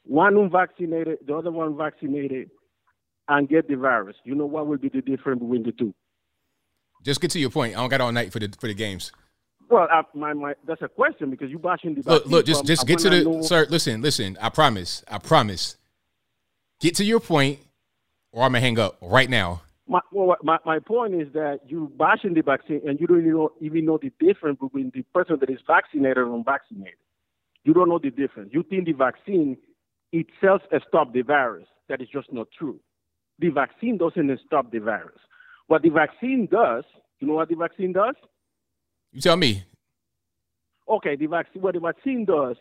one 0.05 0.37
unvaccinated, 0.37 1.19
the 1.27 1.37
other 1.37 1.51
one 1.51 1.77
vaccinated, 1.77 2.51
and 3.29 3.49
get 3.49 3.69
the 3.69 3.77
virus. 3.77 4.17
You 4.25 4.35
know 4.35 4.47
what 4.47 4.67
will 4.67 4.79
be 4.79 4.89
the 4.89 5.03
difference 5.03 5.41
between 5.41 5.63
the 5.63 5.73
two? 5.73 5.95
Just 7.05 7.21
get 7.21 7.31
to 7.33 7.39
your 7.39 7.51
point. 7.51 7.77
I 7.77 7.81
don't 7.81 7.91
got 7.91 8.01
all 8.01 8.13
night 8.13 8.33
for 8.33 8.39
the 8.39 8.53
for 8.59 8.67
the 8.67 8.75
games. 8.75 9.13
Well, 9.71 9.87
I, 9.91 10.03
my, 10.15 10.33
my, 10.33 10.55
that's 10.67 10.81
a 10.81 10.89
question 10.89 11.31
because 11.31 11.51
you 11.51 11.59
bashing 11.59 11.95
the 11.95 12.03
Look, 12.03 12.27
look, 12.27 12.47
just 12.47 12.65
just 12.65 12.87
get 12.87 12.99
to 13.01 13.11
the 13.11 13.25
know- 13.25 13.43
sir. 13.43 13.67
Listen, 13.69 14.01
listen. 14.01 14.39
I 14.41 14.49
promise. 14.49 15.05
I 15.09 15.19
promise. 15.19 15.77
Get 16.81 16.95
to 16.97 17.05
your 17.05 17.21
point, 17.21 17.59
or 18.33 18.45
I'm 18.45 18.53
gonna 18.53 18.61
hang 18.61 18.79
up 18.79 18.97
right 19.03 19.29
now. 19.29 19.63
My, 19.89 20.01
well, 20.13 20.37
my, 20.43 20.59
my 20.67 20.79
point 20.79 21.15
is 21.15 21.33
that 21.33 21.61
you 21.67 21.91
bashing 21.99 22.35
the 22.35 22.43
vaccine 22.43 22.83
and 22.87 23.01
you 23.01 23.07
don't 23.07 23.21
even 23.21 23.33
know, 23.33 23.53
even 23.61 23.87
know 23.87 23.99
the 24.01 24.13
difference 24.21 24.59
between 24.61 24.93
the 24.95 25.03
person 25.15 25.39
that 25.41 25.49
is 25.49 25.61
vaccinated 25.67 26.19
and 26.19 26.35
unvaccinated. 26.35 26.99
You 27.65 27.73
don't 27.73 27.89
know 27.89 27.99
the 27.99 28.11
difference. 28.11 28.51
You 28.53 28.63
think 28.63 28.85
the 28.85 28.93
vaccine 28.93 29.57
itself 30.13 30.63
stops 30.87 31.13
the 31.15 31.23
virus. 31.23 31.67
That 31.89 32.03
is 32.03 32.09
just 32.09 32.33
not 32.33 32.49
true. 32.57 32.81
The 33.39 33.49
vaccine 33.49 33.97
doesn't 33.97 34.31
stop 34.47 34.71
the 34.71 34.79
virus. 34.79 35.19
What 35.69 35.83
the 35.83 35.91
vaccine 35.91 36.49
does, 36.51 36.85
you 37.21 37.27
know 37.27 37.35
what 37.35 37.49
the 37.49 37.57
vaccine 37.57 37.93
does? 37.93 38.15
You 39.13 39.21
tell 39.21 39.37
me. 39.37 39.65
Okay, 40.89 41.17
the 41.17 41.27
vaccine, 41.27 41.63
what 41.63 41.75
the 41.75 41.81
vaccine 41.81 42.25
does 42.25 42.57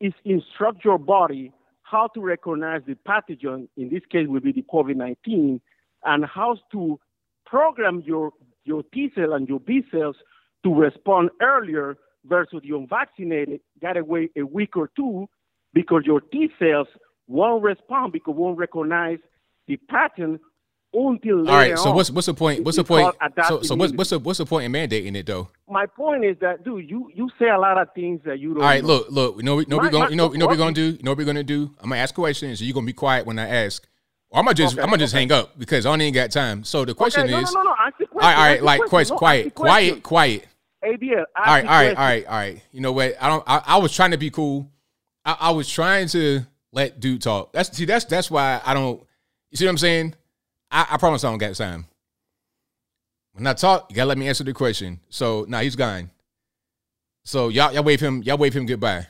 is 0.00 0.12
instruct 0.24 0.84
your 0.84 0.98
body 0.98 1.52
how 1.90 2.08
to 2.08 2.20
recognize 2.20 2.82
the 2.86 2.96
pathogen, 3.06 3.68
in 3.76 3.88
this 3.88 4.02
case 4.10 4.26
will 4.26 4.40
be 4.40 4.52
the 4.52 4.64
COVID-19, 4.72 5.60
and 6.04 6.24
how 6.24 6.56
to 6.72 6.98
program 7.44 8.02
your, 8.06 8.32
your 8.64 8.82
T 8.94 9.10
cell 9.14 9.32
and 9.34 9.48
your 9.48 9.60
B 9.60 9.82
cells 9.90 10.16
to 10.64 10.74
respond 10.74 11.30
earlier 11.40 11.96
versus 12.24 12.60
the 12.68 12.76
unvaccinated 12.76 13.60
got 13.80 13.96
away 13.96 14.28
a 14.36 14.42
week 14.42 14.76
or 14.76 14.90
two 14.96 15.28
because 15.72 16.02
your 16.04 16.20
T 16.20 16.48
cells 16.58 16.88
won't 17.28 17.62
respond 17.62 18.12
because 18.12 18.34
won't 18.36 18.58
recognize 18.58 19.18
the 19.68 19.76
pattern 19.88 20.38
until 20.94 21.40
later 21.40 21.50
All 21.52 21.56
right. 21.58 21.78
So 21.78 21.90
on. 21.90 21.96
what's 21.96 22.10
what's 22.10 22.26
the 22.26 22.34
point? 22.34 22.64
What's 22.64 22.76
the 22.76 22.80
It's 22.82 22.88
point? 22.88 23.14
So 23.48 23.62
so 23.62 23.74
what's 23.74 23.92
what's 23.92 24.10
the 24.10 24.18
what's 24.18 24.38
the 24.38 24.46
point 24.46 24.64
in 24.64 24.72
mandating 24.72 25.14
it 25.16 25.26
though? 25.26 25.48
My 25.68 25.84
point 25.86 26.24
is 26.24 26.36
that, 26.40 26.64
dude, 26.64 26.88
you, 26.88 27.10
you 27.14 27.28
say 27.38 27.48
a 27.48 27.58
lot 27.58 27.76
of 27.76 27.88
things 27.94 28.20
that 28.24 28.38
you 28.38 28.54
don't 28.54 28.62
All 28.62 28.68
right. 28.68 28.82
know. 28.82 28.88
Look, 28.88 29.10
look. 29.10 29.36
You 29.36 29.42
know, 29.42 29.58
you 29.58 29.66
know, 29.68 29.76
My- 29.76 29.82
we're 29.84 29.90
gonna, 29.90 30.04
my- 30.04 30.10
you 30.10 30.16
know, 30.16 30.32
you 30.32 30.38
know, 30.38 30.46
what 30.46 30.52
we're 30.52 30.58
gonna 30.58 30.72
do. 30.72 30.82
You 30.92 30.98
know, 31.02 31.10
what 31.10 31.18
we're 31.18 31.24
gonna 31.24 31.42
do. 31.44 31.74
I'm 31.80 31.90
gonna 31.90 32.00
ask 32.00 32.14
questions. 32.14 32.60
and 32.60 32.66
You're 32.68 32.74
gonna 32.74 32.86
be 32.86 32.92
quiet 32.92 33.26
when 33.26 33.38
I 33.38 33.48
ask. 33.48 33.86
Or 34.30 34.40
I'm 34.40 34.44
gonna 34.44 34.54
just, 34.54 34.74
Okay, 34.74 34.82
I'm 34.82 34.88
gonna 34.88 34.98
just 34.98 35.14
okay. 35.14 35.20
hang 35.20 35.32
up 35.32 35.58
because 35.58 35.86
I 35.86 35.90
don't 35.90 36.00
even 36.00 36.14
got 36.14 36.30
time. 36.30 36.64
So 36.64 36.84
the 36.84 36.94
question 36.94 37.22
okay, 37.24 37.32
no, 37.32 37.40
is, 37.40 37.52
no, 37.52 37.62
no, 37.62 37.70
no. 37.70 37.76
Ask 37.78 37.98
the 37.98 38.06
question. 38.06 38.28
right, 38.28 38.36
all 38.36 38.44
right, 38.44 38.62
like, 38.62 38.80
question. 38.82 38.90
quest, 38.90 39.10
No, 39.10 39.16
quiet, 39.16 39.54
quiet, 39.54 40.02
quiet. 40.02 40.46
ABL, 40.84 41.24
all 41.36 41.44
right, 41.44 41.64
all 41.64 41.70
right, 41.70 41.96
all 41.96 42.04
right, 42.04 42.26
all 42.26 42.36
right. 42.36 42.62
You 42.72 42.80
know 42.80 42.92
what? 42.92 43.14
I 43.20 43.28
don't. 43.28 43.44
I, 43.46 43.62
I 43.66 43.76
was 43.78 43.92
trying 43.92 44.10
to 44.12 44.18
be 44.18 44.30
cool. 44.30 44.70
I, 45.24 45.36
I 45.40 45.50
was 45.50 45.68
trying 45.68 46.08
to 46.08 46.42
let 46.72 47.00
dude 47.00 47.22
talk. 47.22 47.52
That's 47.52 47.74
see. 47.76 47.84
That's 47.84 48.04
that's 48.04 48.30
why 48.30 48.60
I 48.64 48.74
don't. 48.74 49.02
You 49.50 49.56
see 49.56 49.64
what 49.64 49.70
I'm 49.70 49.78
saying? 49.78 50.14
I, 50.70 50.86
I 50.90 50.96
promise 50.96 51.24
I 51.24 51.30
don't 51.30 51.38
got 51.38 51.54
time. 51.54 51.86
When 53.32 53.46
I 53.46 53.52
talk, 53.54 53.90
you 53.90 53.96
gotta 53.96 54.08
let 54.08 54.18
me 54.18 54.28
answer 54.28 54.44
the 54.44 54.52
question. 54.52 55.00
So 55.08 55.42
now 55.48 55.58
nah, 55.58 55.62
he's 55.62 55.76
gone. 55.76 56.10
So 57.24 57.48
y'all 57.48 57.72
y'all 57.72 57.82
wave 57.82 58.00
him. 58.00 58.22
Y'all 58.22 58.38
wave 58.38 58.54
him 58.54 58.66
goodbye. 58.66 59.06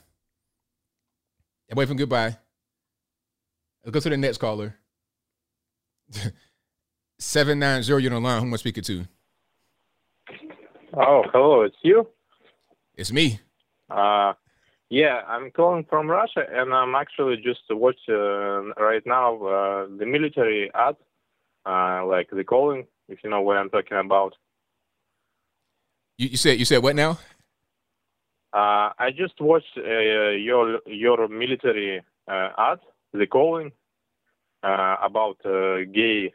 Y'all 1.68 1.76
wave 1.76 1.90
him 1.90 1.96
goodbye. 1.96 2.36
Let's 3.84 3.92
go 3.92 4.00
to 4.00 4.08
the 4.10 4.16
next 4.16 4.38
caller. 4.38 4.74
Seven 7.18 7.58
nine 7.58 7.82
zero. 7.82 7.98
You're 7.98 8.14
on 8.14 8.22
the 8.22 8.28
line. 8.28 8.40
Who 8.40 8.46
am 8.46 8.54
I 8.54 8.56
speaking 8.56 8.84
to? 8.84 9.04
Oh, 10.94 11.22
hello, 11.32 11.62
it's 11.62 11.76
you. 11.82 12.06
It's 12.94 13.12
me. 13.12 13.40
Uh, 13.90 14.32
yeah, 14.88 15.20
I'm 15.26 15.50
calling 15.50 15.84
from 15.88 16.08
Russia, 16.08 16.44
and 16.48 16.72
I'm 16.72 16.94
actually 16.94 17.36
just 17.36 17.60
watching 17.70 18.14
uh, 18.14 18.82
right 18.82 19.02
now 19.04 19.34
uh, 19.36 19.86
the 19.98 20.06
military 20.06 20.70
ad, 20.74 20.96
uh, 21.66 22.06
like 22.06 22.30
the 22.30 22.44
calling, 22.44 22.86
if 23.08 23.18
you 23.24 23.30
know 23.30 23.40
what 23.40 23.56
I'm 23.56 23.70
talking 23.70 23.98
about. 23.98 24.34
You, 26.18 26.28
you 26.28 26.36
said 26.36 26.58
you 26.58 26.64
said 26.64 26.82
what 26.82 26.96
now? 26.96 27.18
Uh, 28.52 28.90
I 28.98 29.10
just 29.14 29.40
watched 29.40 29.76
uh, 29.76 30.30
your 30.30 30.80
your 30.86 31.28
military 31.28 32.02
uh, 32.28 32.48
ad, 32.56 32.78
the 33.12 33.26
calling, 33.26 33.72
uh, 34.66 34.96
about 35.02 35.36
uh, 35.44 35.84
gay 35.92 36.32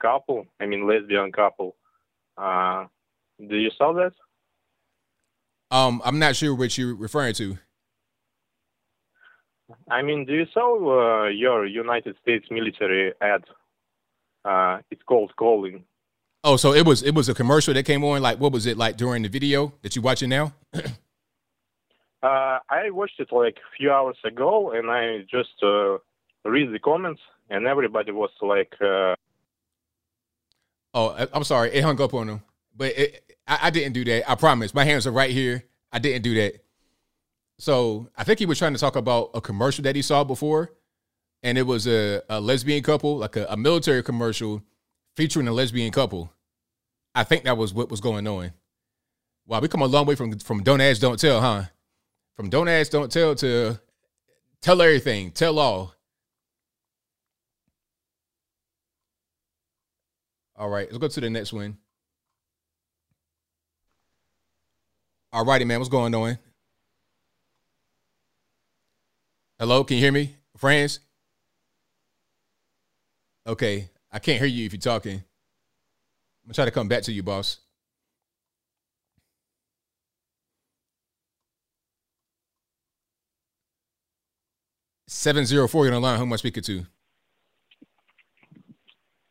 couple, 0.00 0.46
I 0.60 0.66
mean 0.66 0.86
lesbian 0.88 1.30
couple. 1.32 1.76
Uh, 2.36 2.86
do 3.38 3.56
you 3.56 3.70
saw 3.76 3.92
that? 3.94 4.12
Um, 5.70 6.00
I'm 6.04 6.18
not 6.18 6.36
sure 6.36 6.54
what 6.54 6.76
you're 6.78 6.94
referring 6.94 7.34
to. 7.34 7.58
I 9.90 10.02
mean, 10.02 10.24
do 10.24 10.34
you 10.34 10.46
saw 10.52 10.68
uh, 11.24 11.28
your 11.28 11.66
United 11.66 12.16
States 12.22 12.46
military 12.50 13.12
ad? 13.20 13.44
Uh, 14.44 14.78
it's 14.90 15.02
called 15.02 15.32
Calling. 15.36 15.84
Oh, 16.42 16.56
so 16.56 16.74
it 16.74 16.86
was 16.86 17.02
it 17.02 17.14
was 17.14 17.28
a 17.28 17.34
commercial 17.34 17.72
that 17.74 17.84
came 17.84 18.04
on. 18.04 18.20
Like, 18.22 18.38
what 18.38 18.52
was 18.52 18.66
it 18.66 18.76
like 18.76 18.96
during 18.96 19.22
the 19.22 19.28
video 19.28 19.72
that 19.82 19.96
you 19.96 20.02
watching 20.02 20.28
now? 20.28 20.54
Uh, 22.22 22.58
I 22.70 22.88
watched 22.88 23.20
it 23.20 23.28
like 23.32 23.58
a 23.58 23.76
few 23.76 23.92
hours 23.92 24.16
ago, 24.24 24.72
and 24.72 24.90
I 24.90 25.26
just 25.30 25.62
uh, 25.62 25.98
read 26.48 26.72
the 26.72 26.78
comments, 26.82 27.20
and 27.50 27.66
everybody 27.66 28.12
was 28.12 28.30
like, 28.40 28.72
uh, 28.80 29.14
Oh, 30.96 31.26
I'm 31.32 31.42
sorry, 31.42 31.72
it 31.72 31.82
hung 31.82 32.00
up 32.00 32.14
on 32.14 32.28
him, 32.28 32.42
but 32.76 32.96
it, 32.96 33.36
I, 33.48 33.58
I 33.62 33.70
didn't 33.70 33.94
do 33.94 34.04
that. 34.04 34.30
I 34.30 34.36
promise. 34.36 34.72
My 34.72 34.84
hands 34.84 35.08
are 35.08 35.12
right 35.12 35.30
here. 35.30 35.64
I 35.92 35.98
didn't 35.98 36.22
do 36.22 36.34
that. 36.36 36.64
So 37.58 38.08
I 38.16 38.22
think 38.22 38.38
he 38.38 38.46
was 38.46 38.58
trying 38.58 38.74
to 38.74 38.78
talk 38.78 38.94
about 38.94 39.30
a 39.34 39.40
commercial 39.40 39.82
that 39.84 39.96
he 39.96 40.02
saw 40.02 40.22
before, 40.22 40.72
and 41.42 41.58
it 41.58 41.62
was 41.62 41.88
a, 41.88 42.22
a 42.28 42.40
lesbian 42.40 42.82
couple, 42.82 43.16
like 43.16 43.34
a, 43.34 43.46
a 43.48 43.56
military 43.56 44.02
commercial 44.04 44.62
featuring 45.16 45.48
a 45.48 45.52
lesbian 45.52 45.90
couple. 45.90 46.32
I 47.14 47.24
think 47.24 47.44
that 47.44 47.56
was 47.56 47.74
what 47.74 47.90
was 47.90 48.00
going 48.00 48.26
on. 48.26 48.52
Wow, 49.46 49.60
we 49.60 49.68
come 49.68 49.82
a 49.82 49.86
long 49.86 50.06
way 50.06 50.14
from 50.14 50.38
from 50.38 50.62
don't 50.62 50.80
ask, 50.80 51.00
don't 51.00 51.18
tell, 51.18 51.40
huh? 51.40 51.64
From 52.34 52.50
don't 52.50 52.68
ask, 52.68 52.90
don't 52.90 53.10
tell 53.10 53.34
to 53.36 53.80
tell 54.60 54.80
everything, 54.80 55.32
tell 55.32 55.58
all. 55.58 55.93
All 60.56 60.68
right, 60.68 60.86
let's 60.86 60.98
go 60.98 61.08
to 61.08 61.20
the 61.20 61.30
next 61.30 61.52
one. 61.52 61.78
All 65.32 65.44
righty, 65.44 65.64
man. 65.64 65.80
What's 65.80 65.88
going 65.88 66.14
on? 66.14 66.38
Hello, 69.58 69.82
can 69.82 69.96
you 69.96 70.02
hear 70.02 70.12
me, 70.12 70.36
friends? 70.56 71.00
Okay, 73.46 73.90
I 74.12 74.20
can't 74.20 74.38
hear 74.38 74.46
you 74.46 74.66
if 74.66 74.72
you're 74.72 74.80
talking. 74.80 75.16
I'm 75.16 75.22
gonna 76.46 76.54
try 76.54 76.64
to 76.66 76.70
come 76.70 76.88
back 76.88 77.02
to 77.04 77.12
you, 77.12 77.22
boss. 77.22 77.58
704 85.08 85.84
You're 85.84 85.94
on 85.94 86.02
the 86.02 86.06
line. 86.06 86.18
Who 86.18 86.24
am 86.24 86.32
I 86.32 86.36
speaking 86.36 86.62
to? 86.64 86.86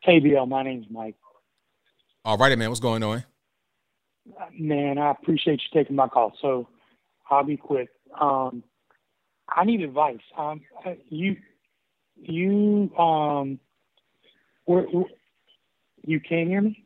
Bill, 0.05 0.45
my 0.45 0.63
name's 0.63 0.87
Mike. 0.89 1.15
All 2.25 2.37
righty, 2.37 2.55
man. 2.55 2.69
What's 2.69 2.79
going 2.79 3.03
on? 3.03 3.23
Man, 4.57 4.97
I 4.97 5.11
appreciate 5.11 5.61
you 5.61 5.79
taking 5.81 5.95
my 5.95 6.07
call. 6.07 6.33
So 6.41 6.67
I'll 7.29 7.43
be 7.43 7.57
quick. 7.57 7.89
Um, 8.19 8.63
I 9.49 9.65
need 9.65 9.81
advice. 9.81 10.19
Um, 10.37 10.61
you, 11.09 11.37
you, 12.15 12.91
um, 12.97 13.59
where, 14.65 14.83
where, 14.83 15.05
you 16.05 16.19
can't 16.19 16.47
hear 16.47 16.61
me? 16.61 16.85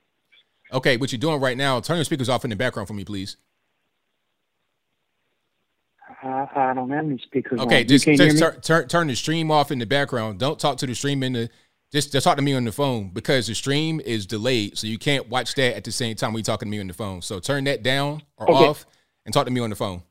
Okay, 0.73 0.97
what 0.97 1.11
you're 1.11 1.19
doing 1.19 1.39
right 1.39 1.57
now, 1.57 1.79
turn 1.79 1.97
your 1.97 2.05
speakers 2.05 2.29
off 2.29 2.43
in 2.43 2.49
the 2.49 2.55
background 2.55 2.87
for 2.87 2.93
me, 2.93 3.05
please. 3.05 3.37
I, 6.23 6.47
I 6.55 6.73
don't 6.73 6.89
have 6.89 7.05
any 7.05 7.19
speakers. 7.19 7.59
Okay, 7.59 7.81
on. 7.81 7.87
just, 7.87 8.05
just 8.05 8.21
hear 8.21 8.51
turn, 8.51 8.61
turn 8.61 8.87
turn 8.87 9.07
the 9.07 9.15
stream 9.15 9.51
off 9.51 9.71
in 9.71 9.79
the 9.79 9.85
background. 9.85 10.39
Don't 10.39 10.59
talk 10.59 10.77
to 10.77 10.87
the 10.87 10.95
stream 10.95 11.21
in 11.21 11.33
the 11.33 11.49
just 11.91 12.11
just 12.11 12.23
talk 12.23 12.35
to 12.37 12.41
me 12.43 12.53
on 12.53 12.65
the 12.65 12.71
phone 12.71 13.09
because 13.09 13.47
the 13.47 13.55
stream 13.55 13.99
is 14.01 14.25
delayed, 14.25 14.77
so 14.77 14.87
you 14.87 14.97
can't 14.97 15.27
watch 15.29 15.55
that 15.55 15.75
at 15.75 15.83
the 15.83 15.91
same 15.91 16.15
time 16.15 16.33
we 16.33 16.41
talking 16.43 16.67
to 16.67 16.69
me 16.69 16.79
on 16.79 16.87
the 16.87 16.93
phone. 16.93 17.21
So 17.21 17.39
turn 17.39 17.63
that 17.65 17.83
down 17.83 18.21
or 18.37 18.49
Okay. 18.49 18.53
off 18.53 18.85
and 19.25 19.33
talk 19.33 19.45
to 19.45 19.51
me 19.51 19.61
on 19.61 19.69
the 19.69 19.75
phone. 19.75 20.03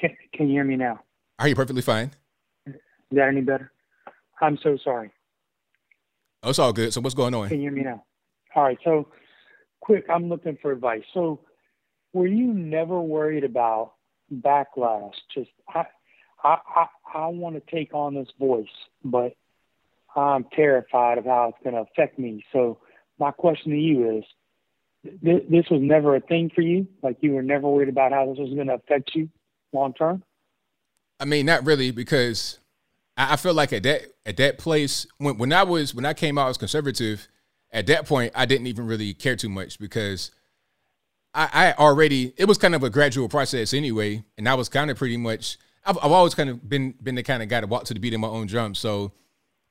Can, 0.00 0.10
can 0.32 0.48
you 0.48 0.54
hear 0.54 0.64
me 0.64 0.76
now? 0.76 1.00
Are 1.38 1.48
you 1.48 1.54
perfectly 1.54 1.82
fine? 1.82 2.12
Is 2.66 2.74
that 3.12 3.28
any 3.28 3.40
better? 3.40 3.72
I'm 4.40 4.58
so 4.62 4.78
sorry. 4.82 5.10
Oh, 6.42 6.50
it's 6.50 6.58
all 6.58 6.72
good. 6.72 6.92
So 6.92 7.00
what's 7.00 7.14
going 7.14 7.34
on? 7.34 7.48
Can 7.48 7.58
you 7.58 7.64
hear 7.64 7.72
me 7.72 7.82
now? 7.82 8.04
All 8.54 8.62
right. 8.64 8.78
So, 8.84 9.08
quick, 9.80 10.04
I'm 10.08 10.28
looking 10.28 10.56
for 10.60 10.72
advice. 10.72 11.02
So, 11.14 11.40
were 12.12 12.26
you 12.26 12.52
never 12.52 13.00
worried 13.00 13.44
about 13.44 13.94
backlash? 14.32 15.12
Just 15.34 15.50
I, 15.68 15.84
I, 16.42 16.58
I, 16.76 16.86
I 17.14 17.26
want 17.28 17.54
to 17.54 17.74
take 17.74 17.94
on 17.94 18.14
this 18.14 18.28
voice, 18.38 18.66
but 19.04 19.34
I'm 20.16 20.44
terrified 20.54 21.18
of 21.18 21.24
how 21.24 21.48
it's 21.48 21.62
going 21.64 21.74
to 21.74 21.90
affect 21.90 22.18
me. 22.18 22.44
So, 22.52 22.78
my 23.18 23.30
question 23.30 23.72
to 23.72 23.78
you 23.78 24.18
is: 24.18 24.24
th- 25.24 25.44
This 25.48 25.64
was 25.70 25.80
never 25.80 26.16
a 26.16 26.20
thing 26.20 26.50
for 26.54 26.60
you. 26.60 26.86
Like 27.02 27.18
you 27.20 27.32
were 27.32 27.42
never 27.42 27.68
worried 27.68 27.88
about 27.88 28.12
how 28.12 28.26
this 28.26 28.38
was 28.38 28.54
going 28.54 28.68
to 28.68 28.74
affect 28.74 29.14
you 29.14 29.28
long 29.72 29.94
term. 29.94 30.22
I 31.20 31.24
mean, 31.24 31.46
not 31.46 31.64
really, 31.64 31.90
because 31.90 32.58
I, 33.16 33.34
I 33.34 33.36
feel 33.36 33.54
like 33.54 33.72
at 33.72 33.82
that 33.84 34.02
at 34.26 34.36
that 34.38 34.58
place 34.58 35.06
when 35.18 35.38
when 35.38 35.52
I 35.52 35.62
was 35.62 35.94
when 35.94 36.04
I 36.04 36.14
came 36.14 36.38
out 36.38 36.48
as 36.48 36.58
conservative, 36.58 37.28
at 37.70 37.86
that 37.86 38.06
point 38.06 38.32
I 38.34 38.46
didn't 38.46 38.66
even 38.66 38.86
really 38.86 39.14
care 39.14 39.36
too 39.36 39.48
much 39.48 39.78
because 39.78 40.30
I, 41.34 41.48
I 41.52 41.82
already 41.82 42.34
it 42.36 42.46
was 42.46 42.58
kind 42.58 42.74
of 42.74 42.82
a 42.82 42.90
gradual 42.90 43.28
process 43.28 43.72
anyway, 43.72 44.24
and 44.36 44.48
I 44.48 44.54
was 44.54 44.68
kind 44.68 44.90
of 44.90 44.96
pretty 44.96 45.16
much 45.16 45.58
I've, 45.84 45.98
I've 45.98 46.12
always 46.12 46.34
kind 46.34 46.50
of 46.50 46.68
been 46.68 46.94
been 47.02 47.14
the 47.14 47.22
kind 47.22 47.42
of 47.42 47.48
guy 47.48 47.60
to 47.60 47.66
walk 47.66 47.84
to 47.84 47.94
the 47.94 48.00
beat 48.00 48.14
of 48.14 48.20
my 48.20 48.28
own 48.28 48.46
drum, 48.46 48.74
so 48.74 49.12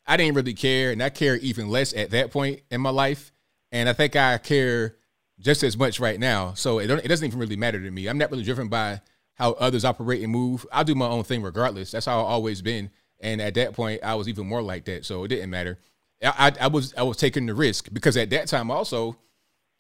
I 0.06 0.18
didn't 0.18 0.36
really 0.36 0.54
care, 0.54 0.92
and 0.92 1.02
I 1.02 1.10
care 1.10 1.38
even 1.38 1.70
less 1.70 1.94
at 1.94 2.12
that 2.12 2.32
point 2.32 2.62
in 2.70 2.82
my 2.82 2.90
life, 2.90 3.32
and 3.72 3.88
I 3.88 3.94
think 3.94 4.16
I 4.16 4.38
care 4.38 4.96
just 5.40 5.64
as 5.64 5.78
much 5.78 6.00
right 6.00 6.20
now. 6.20 6.54
So 6.54 6.80
it 6.80 6.90
it 6.90 7.08
doesn't 7.08 7.28
even 7.28 7.40
really 7.40 7.56
matter 7.56 7.82
to 7.82 7.92
me. 7.92 8.08
I'm 8.08 8.18
not 8.18 8.32
really 8.32 8.44
driven 8.44 8.68
by 8.68 9.02
how 9.36 9.54
others 9.54 9.86
operate 9.86 10.22
and 10.22 10.32
move. 10.32 10.66
I'll 10.72 10.84
do 10.84 10.96
my 10.96 11.08
own 11.08 11.24
thing 11.24 11.42
regardless. 11.42 11.92
That's 11.92 12.06
how 12.06 12.20
I've 12.20 12.26
always 12.26 12.62
been. 12.62 12.92
And 13.20 13.42
at 13.42 13.54
that 13.56 13.74
point, 13.74 14.04
I 14.04 14.16
was 14.16 14.28
even 14.28 14.48
more 14.48 14.62
like 14.62 14.86
that. 14.86 15.06
So 15.06 15.24
it 15.24 15.30
didn't 15.30 15.50
matter. 15.50 15.80
I, 16.24 16.34
I, 16.60 16.66
I 16.66 16.68
was 16.68 16.94
I 16.96 17.04
was 17.04 17.18
taking 17.18 17.46
the 17.46 17.54
risk 17.54 17.90
because 17.92 18.18
at 18.18 18.30
that 18.32 18.48
time 18.48 18.70
also, 18.72 19.18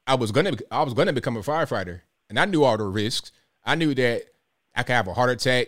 I 0.07 0.15
was 0.15 0.31
gonna 0.31 0.53
I 0.71 0.83
was 0.83 0.93
gonna 0.93 1.13
become 1.13 1.37
a 1.37 1.41
firefighter, 1.41 2.01
and 2.29 2.39
I 2.39 2.45
knew 2.45 2.63
all 2.63 2.77
the 2.77 2.85
risks. 2.85 3.31
I 3.63 3.75
knew 3.75 3.93
that 3.95 4.23
I 4.75 4.83
could 4.83 4.93
have 4.93 5.07
a 5.07 5.13
heart 5.13 5.29
attack 5.29 5.67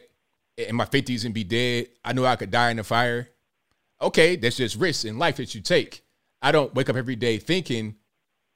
in 0.57 0.75
my 0.75 0.85
fifties 0.85 1.25
and 1.25 1.33
be 1.33 1.43
dead. 1.43 1.87
I 2.03 2.13
knew 2.13 2.25
I 2.25 2.35
could 2.35 2.51
die 2.51 2.71
in 2.71 2.79
a 2.79 2.83
fire. 2.83 3.29
Okay, 4.03 4.35
that's 4.35 4.57
just 4.57 4.75
risks 4.75 5.05
in 5.05 5.17
life 5.17 5.37
that 5.37 5.55
you 5.55 5.61
take. 5.61 6.03
I 6.41 6.51
don't 6.51 6.73
wake 6.75 6.89
up 6.89 6.95
every 6.95 7.15
day 7.15 7.37
thinking 7.37 7.95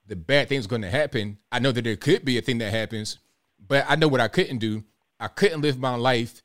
the 0.05 0.15
bad 0.15 0.49
thing's 0.49 0.67
going 0.67 0.81
to 0.81 0.89
happen. 0.89 1.37
I 1.51 1.59
know 1.59 1.71
that 1.71 1.83
there 1.83 1.95
could 1.95 2.25
be 2.25 2.37
a 2.37 2.41
thing 2.41 2.57
that 2.59 2.71
happens, 2.71 3.17
but 3.65 3.85
I 3.87 3.95
know 3.95 4.07
what 4.07 4.21
I 4.21 4.27
couldn't 4.27 4.59
do. 4.59 4.83
I 5.19 5.27
couldn't 5.27 5.61
live 5.61 5.79
my 5.79 5.95
life 5.95 6.43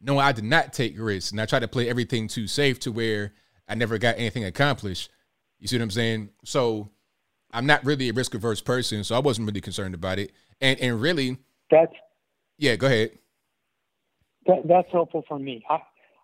knowing 0.00 0.20
I 0.20 0.32
did 0.32 0.44
not 0.44 0.72
take 0.72 0.94
risks, 0.98 1.30
and 1.30 1.40
I 1.40 1.46
tried 1.46 1.60
to 1.60 1.68
play 1.68 1.88
everything 1.88 2.28
too 2.28 2.46
safe 2.46 2.78
to 2.80 2.92
where 2.92 3.32
I 3.66 3.74
never 3.74 3.96
got 3.98 4.18
anything 4.18 4.44
accomplished. 4.44 5.10
You 5.58 5.68
see 5.68 5.76
what 5.78 5.82
I'm 5.82 5.90
saying? 5.90 6.28
So 6.44 6.90
I'm 7.52 7.66
not 7.66 7.84
really 7.84 8.10
a 8.10 8.12
risk 8.12 8.34
averse 8.34 8.60
person, 8.60 9.04
so 9.04 9.16
I 9.16 9.20
wasn't 9.20 9.46
really 9.46 9.62
concerned 9.62 9.94
about 9.94 10.18
it. 10.18 10.32
And 10.60 10.78
and 10.80 11.00
really, 11.00 11.38
That's 11.70 11.92
yeah, 12.58 12.76
go 12.76 12.86
ahead. 12.86 13.18
that, 14.46 14.66
that's 14.66 14.90
helpful 14.92 15.24
for 15.26 15.38
me. 15.38 15.64
I, 15.70 15.78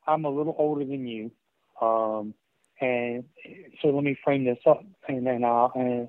I'm 0.07 0.25
a 0.25 0.31
little 0.31 0.55
older 0.59 0.85
than 0.85 1.07
you, 1.07 1.31
um, 1.81 2.35
and 2.81 3.25
so 3.81 3.89
let 3.89 4.05
me 4.05 4.17
frame 4.25 4.45
this 4.45 4.59
up. 4.67 4.85
And 5.09 5.27
then, 5.27 5.45
uh, 5.45 5.69
and 5.75 6.09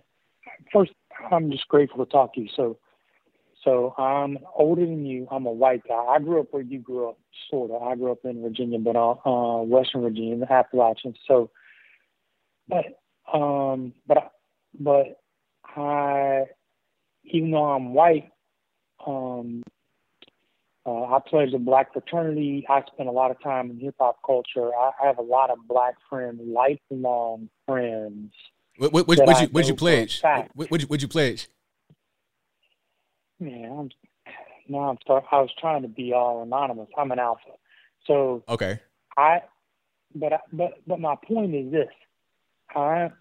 first, 0.71 0.91
I'm 1.31 1.51
just 1.51 1.67
grateful 1.67 2.05
to 2.05 2.11
talk 2.11 2.33
to 2.35 2.41
you. 2.41 2.49
So, 2.55 2.77
so 3.63 3.93
I'm 3.97 4.39
older 4.55 4.85
than 4.85 5.05
you. 5.05 5.27
I'm 5.29 5.45
a 5.45 5.51
white 5.51 5.83
guy. 5.87 5.95
I 5.95 6.19
grew 6.19 6.39
up 6.39 6.47
where 6.51 6.63
you 6.63 6.79
grew 6.79 7.09
up, 7.09 7.19
sort 7.49 7.71
of. 7.71 7.83
I 7.83 7.95
grew 7.95 8.11
up 8.11 8.23
in 8.23 8.41
Virginia, 8.41 8.79
but 8.79 8.95
uh, 8.95 9.15
uh 9.25 9.61
Western 9.63 10.01
Virginia, 10.01 10.37
the 10.37 10.51
Appalachians. 10.51 11.17
So, 11.27 11.51
but 12.67 12.85
um, 13.33 13.93
but 14.07 14.31
but 14.79 15.19
I, 15.75 16.45
even 17.23 17.51
though 17.51 17.65
I'm 17.65 17.93
white, 17.93 18.31
um, 19.05 19.63
uh, 20.85 21.03
I 21.03 21.19
pledge 21.19 21.53
a 21.53 21.59
black 21.59 21.93
fraternity. 21.93 22.65
I 22.67 22.81
spend 22.93 23.07
a 23.07 23.11
lot 23.11 23.29
of 23.31 23.41
time 23.41 23.69
in 23.69 23.79
hip 23.79 23.95
hop 23.99 24.19
culture. 24.25 24.73
I, 24.73 24.91
I 25.01 25.07
have 25.07 25.19
a 25.19 25.23
lot 25.23 25.51
of 25.51 25.59
black 25.67 25.95
friends, 26.09 26.41
lifelong 26.43 27.49
friends. 27.67 28.33
What 28.77 28.91
what 28.93 29.07
would 29.07 29.19
that 29.19 29.41
you 29.41 29.49
would 29.51 29.67
you 29.67 29.73
know 29.73 29.77
for 29.77 29.91
a 29.91 30.07
pledge? 30.07 30.21
What 30.55 30.71
would 30.71 30.81
you, 30.81 30.87
would 30.87 31.01
you 31.01 31.07
pledge? 31.07 31.49
Man, 33.39 33.71
I'm, 33.71 33.89
now 34.67 34.89
I'm 34.89 34.97
start. 35.01 35.25
I 35.31 35.39
was 35.39 35.51
trying 35.59 35.83
to 35.83 35.87
be 35.87 36.13
all 36.13 36.41
anonymous. 36.41 36.89
I'm 36.97 37.11
an 37.11 37.19
alpha, 37.19 37.51
so 38.07 38.43
Okay. 38.49 38.79
I. 39.17 39.41
But 40.13 40.33
I, 40.33 40.39
but 40.51 40.73
but 40.85 40.99
my 40.99 41.15
point 41.27 41.55
is 41.55 41.71
this: 41.71 41.87
I 42.75 43.11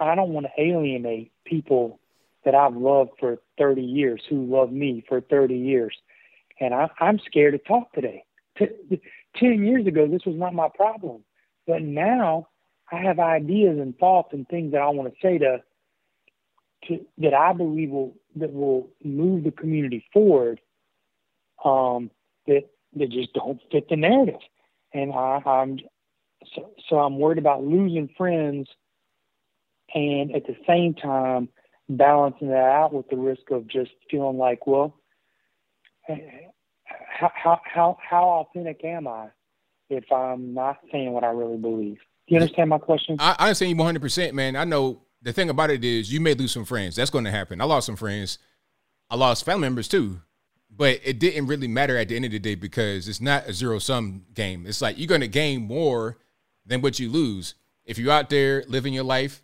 I 0.00 0.14
don't 0.14 0.30
want 0.30 0.46
to 0.46 0.62
alienate 0.62 1.32
people 1.44 2.00
that 2.44 2.54
I've 2.54 2.76
loved 2.76 3.12
for 3.18 3.38
30 3.58 3.82
years, 3.82 4.22
who 4.28 4.44
love 4.44 4.70
me 4.70 5.04
for 5.08 5.20
30 5.20 5.54
years, 5.54 5.96
and 6.60 6.74
I, 6.74 6.88
I'm 7.00 7.18
scared 7.26 7.54
to 7.54 7.58
talk 7.58 7.92
today. 7.92 8.24
T- 8.58 9.00
Ten 9.36 9.64
years 9.64 9.86
ago, 9.86 10.06
this 10.06 10.24
was 10.24 10.36
not 10.36 10.54
my 10.54 10.68
problem, 10.74 11.24
but 11.66 11.82
now 11.82 12.48
I 12.92 13.00
have 13.00 13.18
ideas 13.18 13.78
and 13.80 13.98
thoughts 13.98 14.28
and 14.32 14.46
things 14.46 14.72
that 14.72 14.80
I 14.80 14.88
want 14.88 15.12
to 15.12 15.18
say 15.20 15.38
to 15.38 15.62
to, 16.88 17.04
that 17.18 17.34
I 17.34 17.52
believe 17.52 17.90
will 17.90 18.14
that 18.36 18.52
will 18.52 18.90
move 19.02 19.44
the 19.44 19.50
community 19.50 20.04
forward. 20.12 20.60
Um, 21.64 22.10
that 22.46 22.68
that 22.94 23.10
just 23.10 23.32
don't 23.32 23.60
fit 23.72 23.88
the 23.88 23.96
narrative, 23.96 24.40
and 24.92 25.12
I, 25.12 25.42
I'm 25.44 25.78
so, 26.54 26.70
so 26.88 26.96
I'm 26.98 27.18
worried 27.18 27.38
about 27.38 27.64
losing 27.64 28.08
friends, 28.16 28.68
and 29.94 30.34
at 30.34 30.46
the 30.46 30.56
same 30.66 30.94
time 30.94 31.48
balancing 31.88 32.48
that 32.48 32.56
out 32.56 32.92
with 32.92 33.08
the 33.08 33.16
risk 33.16 33.50
of 33.50 33.66
just 33.66 33.90
feeling 34.10 34.38
like, 34.38 34.66
well, 34.66 34.94
how 37.34 37.60
how 37.64 37.98
how 38.08 38.24
authentic 38.24 38.84
am 38.84 39.06
I 39.06 39.28
if 39.90 40.10
I'm 40.12 40.54
not 40.54 40.78
saying 40.90 41.12
what 41.12 41.24
I 41.24 41.30
really 41.30 41.56
believe? 41.56 41.98
Do 42.26 42.34
you 42.34 42.40
understand 42.40 42.70
my 42.70 42.78
question? 42.78 43.16
I, 43.18 43.36
I 43.38 43.44
understand 43.46 43.70
you 43.70 43.76
100, 43.76 44.00
percent 44.00 44.34
man. 44.34 44.56
I 44.56 44.64
know 44.64 45.02
the 45.22 45.32
thing 45.32 45.50
about 45.50 45.70
it 45.70 45.84
is 45.84 46.12
you 46.12 46.20
may 46.20 46.34
lose 46.34 46.52
some 46.52 46.64
friends. 46.64 46.96
That's 46.96 47.10
going 47.10 47.24
to 47.24 47.30
happen. 47.30 47.60
I 47.60 47.64
lost 47.64 47.86
some 47.86 47.96
friends. 47.96 48.38
I 49.10 49.16
lost 49.16 49.44
family 49.44 49.62
members 49.62 49.88
too, 49.88 50.20
but 50.70 51.00
it 51.04 51.18
didn't 51.18 51.46
really 51.46 51.68
matter 51.68 51.96
at 51.96 52.08
the 52.08 52.16
end 52.16 52.24
of 52.24 52.30
the 52.30 52.38
day 52.38 52.54
because 52.54 53.08
it's 53.08 53.20
not 53.20 53.46
a 53.46 53.52
zero 53.52 53.78
sum 53.78 54.24
game. 54.34 54.66
It's 54.66 54.80
like 54.80 54.98
you're 54.98 55.06
going 55.06 55.20
to 55.20 55.28
gain 55.28 55.62
more 55.62 56.18
than 56.66 56.80
what 56.80 56.98
you 56.98 57.10
lose 57.10 57.54
if 57.84 57.98
you're 57.98 58.12
out 58.12 58.30
there 58.30 58.64
living 58.66 58.94
your 58.94 59.04
life 59.04 59.42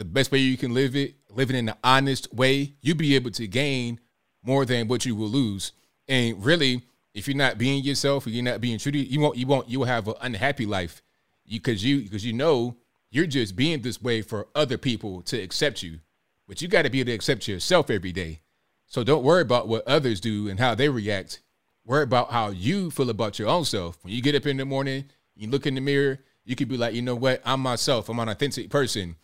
the 0.00 0.04
best 0.04 0.32
way 0.32 0.38
you 0.38 0.56
can 0.56 0.72
live 0.72 0.96
it, 0.96 1.14
living 1.30 1.56
in 1.56 1.68
an 1.68 1.74
honest 1.84 2.32
way. 2.32 2.74
you'll 2.80 2.96
be 2.96 3.14
able 3.14 3.30
to 3.32 3.46
gain 3.46 4.00
more 4.42 4.64
than 4.64 4.88
what 4.88 5.04
you 5.04 5.14
will 5.14 5.28
lose. 5.28 5.72
And 6.08 6.42
really, 6.44 6.82
if 7.14 7.26
you're 7.26 7.36
not 7.36 7.58
being 7.58 7.82
yourself 7.82 8.26
you're 8.26 8.44
not 8.44 8.60
being 8.60 8.78
true 8.78 8.92
you, 8.92 9.00
you 9.00 9.20
won't 9.20 9.36
you 9.36 9.46
won't 9.46 9.68
you 9.68 9.80
will 9.80 9.86
have 9.86 10.08
an 10.08 10.14
unhappy 10.20 10.66
life. 10.66 11.02
You 11.44 11.58
because 11.60 11.84
you 11.84 12.02
because 12.02 12.24
you 12.24 12.32
know 12.32 12.76
you're 13.10 13.26
just 13.26 13.56
being 13.56 13.82
this 13.82 14.00
way 14.00 14.22
for 14.22 14.48
other 14.54 14.78
people 14.78 15.22
to 15.22 15.40
accept 15.40 15.82
you. 15.82 15.98
But 16.46 16.62
you 16.62 16.68
got 16.68 16.82
to 16.82 16.90
be 16.90 17.00
able 17.00 17.08
to 17.08 17.14
accept 17.14 17.48
yourself 17.48 17.90
every 17.90 18.12
day. 18.12 18.40
So 18.86 19.04
don't 19.04 19.22
worry 19.22 19.42
about 19.42 19.68
what 19.68 19.86
others 19.86 20.20
do 20.20 20.48
and 20.48 20.58
how 20.58 20.74
they 20.74 20.88
react. 20.88 21.40
Worry 21.84 22.02
about 22.02 22.30
how 22.30 22.50
you 22.50 22.90
feel 22.90 23.10
about 23.10 23.38
your 23.38 23.48
own 23.48 23.64
self. 23.64 23.98
When 24.02 24.12
you 24.12 24.20
get 24.20 24.34
up 24.34 24.46
in 24.46 24.56
the 24.56 24.64
morning, 24.64 25.04
you 25.36 25.48
look 25.48 25.66
in 25.66 25.74
the 25.74 25.80
mirror, 25.80 26.18
you 26.44 26.56
could 26.56 26.68
be 26.68 26.76
like, 26.76 26.94
you 26.94 27.02
know 27.02 27.14
what? 27.14 27.40
I'm 27.44 27.60
myself. 27.60 28.08
I'm 28.08 28.18
an 28.18 28.28
authentic 28.28 28.68
person. 28.68 29.16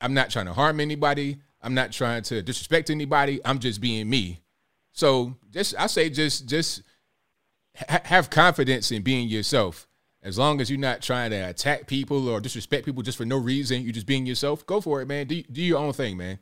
I'm 0.00 0.14
not 0.14 0.30
trying 0.30 0.46
to 0.46 0.52
harm 0.52 0.80
anybody. 0.80 1.38
I'm 1.62 1.74
not 1.74 1.92
trying 1.92 2.22
to 2.24 2.42
disrespect 2.42 2.90
anybody. 2.90 3.40
I'm 3.44 3.58
just 3.58 3.80
being 3.80 4.08
me. 4.08 4.40
So 4.92 5.34
just 5.50 5.74
I 5.78 5.86
say 5.86 6.10
just 6.10 6.46
just 6.46 6.82
ha- 7.76 8.00
have 8.04 8.30
confidence 8.30 8.90
in 8.90 9.02
being 9.02 9.28
yourself. 9.28 9.88
As 10.22 10.38
long 10.38 10.60
as 10.60 10.70
you're 10.70 10.78
not 10.78 11.02
trying 11.02 11.30
to 11.30 11.36
attack 11.36 11.86
people 11.86 12.28
or 12.28 12.40
disrespect 12.40 12.86
people 12.86 13.02
just 13.02 13.18
for 13.18 13.26
no 13.26 13.36
reason, 13.36 13.82
you're 13.82 13.92
just 13.92 14.06
being 14.06 14.24
yourself. 14.24 14.64
Go 14.64 14.80
for 14.80 15.02
it, 15.02 15.06
man. 15.06 15.26
Do 15.26 15.42
do 15.42 15.62
your 15.62 15.78
own 15.78 15.92
thing, 15.92 16.16
man. 16.16 16.38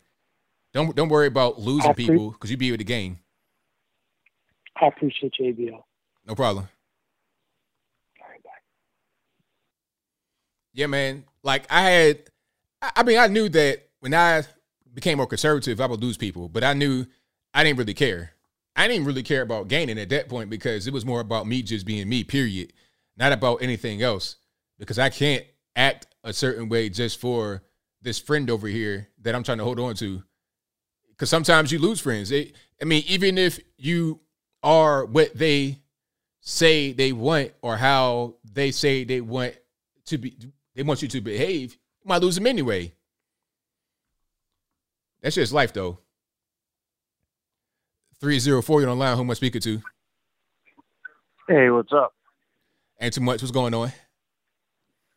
Don't 0.73 0.95
don't 0.95 1.09
worry 1.09 1.27
about 1.27 1.59
losing 1.61 1.95
people 1.95 2.31
because 2.31 2.51
you 2.51 2.57
be 2.57 2.69
able 2.69 2.79
to 2.79 2.85
gain. 2.85 3.19
I 4.81 4.87
appreciate 4.87 5.35
you, 5.39 5.53
ABL. 5.53 5.83
No 6.27 6.35
problem. 6.35 6.69
Yeah, 10.75 10.87
man. 10.87 11.25
Like 11.43 11.67
I 11.71 11.83
had, 11.83 12.19
I 12.81 12.93
I 12.97 13.03
mean, 13.03 13.19
I 13.19 13.27
knew 13.27 13.49
that 13.51 13.89
when 14.01 14.15
I 14.15 14.45
became 14.95 15.19
more 15.19 15.27
conservative, 15.27 15.81
I 15.81 15.87
would 15.87 16.01
lose 16.01 16.17
people, 16.17 16.49
but 16.49 16.65
I 16.65 16.73
knew 16.73 17.07
I 17.53 17.65
didn't 17.65 17.79
really 17.79 17.95
care. 17.95 18.32
I 18.75 18.89
didn't 18.89 19.05
really 19.05 19.23
care 19.23 19.43
about 19.43 19.69
gaining 19.69 19.99
at 19.99 20.09
that 20.11 20.29
point 20.29 20.51
because 20.51 20.87
it 20.87 20.93
was 20.93 21.05
more 21.05 21.21
about 21.21 21.47
me 21.47 21.63
just 21.63 21.87
being 21.87 22.09
me, 22.09 22.25
period, 22.25 22.73
not 23.17 23.33
about 23.33 23.63
anything 23.63 24.03
else. 24.03 24.37
Because 24.79 24.99
I 24.99 25.11
can't 25.11 25.45
act 25.77 26.07
a 26.25 26.33
certain 26.33 26.69
way 26.69 26.89
just 26.89 27.21
for 27.21 27.63
this 28.01 28.19
friend 28.19 28.51
over 28.51 28.67
here 28.67 29.09
that 29.21 29.35
I'm 29.35 29.43
trying 29.43 29.59
to 29.59 29.65
hold 29.65 29.79
on 29.79 29.95
to. 29.97 30.23
Because 31.11 31.31
sometimes 31.31 31.71
you 31.71 31.79
lose 31.79 32.01
friends. 32.01 32.31
They, 32.31 32.53
I 32.81 32.85
mean, 32.85 33.05
even 33.07 33.39
if 33.39 33.61
you 33.77 34.21
are 34.63 35.05
what 35.05 35.37
they 35.37 35.79
say 36.41 36.93
they 36.93 37.13
want 37.13 37.53
or 37.63 37.77
how 37.77 38.37
they 38.53 38.71
say 38.71 39.05
they 39.05 39.21
want 39.21 39.55
to 40.07 40.19
be, 40.19 40.37
they 40.75 40.83
want 40.83 41.03
you 41.03 41.09
to 41.09 41.21
behave, 41.21 41.73
you 41.73 42.09
might 42.09 42.23
lose 42.23 42.35
them 42.35 42.47
anyway. 42.47 42.93
That's 45.23 45.37
just 45.37 45.53
life, 45.53 45.73
though. 45.73 45.99
304, 48.23 48.81
you're 48.81 48.91
online. 48.91 49.17
Who 49.17 49.23
am 49.25 49.31
I 49.33 49.35
speaking 49.35 49.61
to? 49.63 49.83
Hey, 51.49 51.71
what's 51.71 51.93
up? 51.93 52.15
Ain't 53.01 53.13
too 53.15 53.21
much. 53.21 53.43
What's 53.43 53.51
going 53.51 53.75
on? 53.75 53.93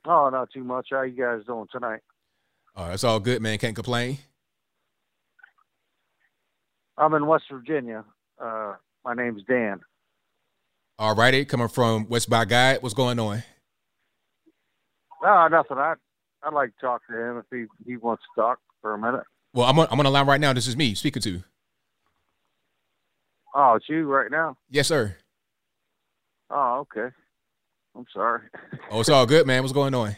Oh, 0.07 0.29
not 0.29 0.49
too 0.51 0.63
much. 0.63 0.87
How 0.89 1.03
you 1.03 1.15
guys 1.15 1.45
doing 1.45 1.67
tonight? 1.71 1.99
Oh, 2.75 2.89
it's 2.89 3.03
all 3.03 3.19
good, 3.19 3.43
man. 3.43 3.59
Can't 3.59 3.75
complain. 3.75 4.17
I'm 6.97 7.13
in 7.13 7.27
West 7.27 7.43
Virginia. 7.51 8.03
Uh, 8.43 8.73
my 9.03 9.13
name's 9.13 9.43
Dan. 9.47 9.81
All 10.97 11.13
righty. 11.13 11.45
Coming 11.45 11.67
from 11.67 12.09
West 12.09 12.27
by 12.27 12.43
God. 12.45 12.79
What's 12.81 12.95
going 12.95 13.19
on? 13.19 13.43
No, 15.21 15.47
nothing. 15.47 15.77
I 15.77 15.93
I'd 16.41 16.53
like 16.53 16.75
to 16.75 16.81
talk 16.81 17.01
to 17.07 17.15
him 17.15 17.37
if 17.37 17.45
he 17.51 17.65
he 17.85 17.97
wants 17.97 18.23
to 18.35 18.41
talk 18.41 18.59
for 18.81 18.95
a 18.95 18.97
minute. 18.97 19.23
Well, 19.53 19.67
I'm 19.67 19.77
on, 19.77 19.87
I'm 19.91 19.99
on 19.99 20.05
the 20.05 20.11
line 20.11 20.25
right 20.25 20.41
now. 20.41 20.53
This 20.53 20.67
is 20.67 20.75
me 20.75 20.95
speaking 20.95 21.21
to. 21.21 21.43
Oh, 23.57 23.75
it's 23.75 23.87
you 23.87 24.03
right 24.03 24.29
now. 24.29 24.57
Yes, 24.69 24.89
sir. 24.89 25.15
Oh, 26.49 26.79
okay. 26.79 27.15
I'm 27.95 28.05
sorry. 28.13 28.41
Oh, 28.91 28.99
it's 28.99 29.09
all 29.09 29.25
good, 29.25 29.47
man. 29.47 29.63
What's 29.63 29.73
going 29.73 29.95
on? 29.95 30.15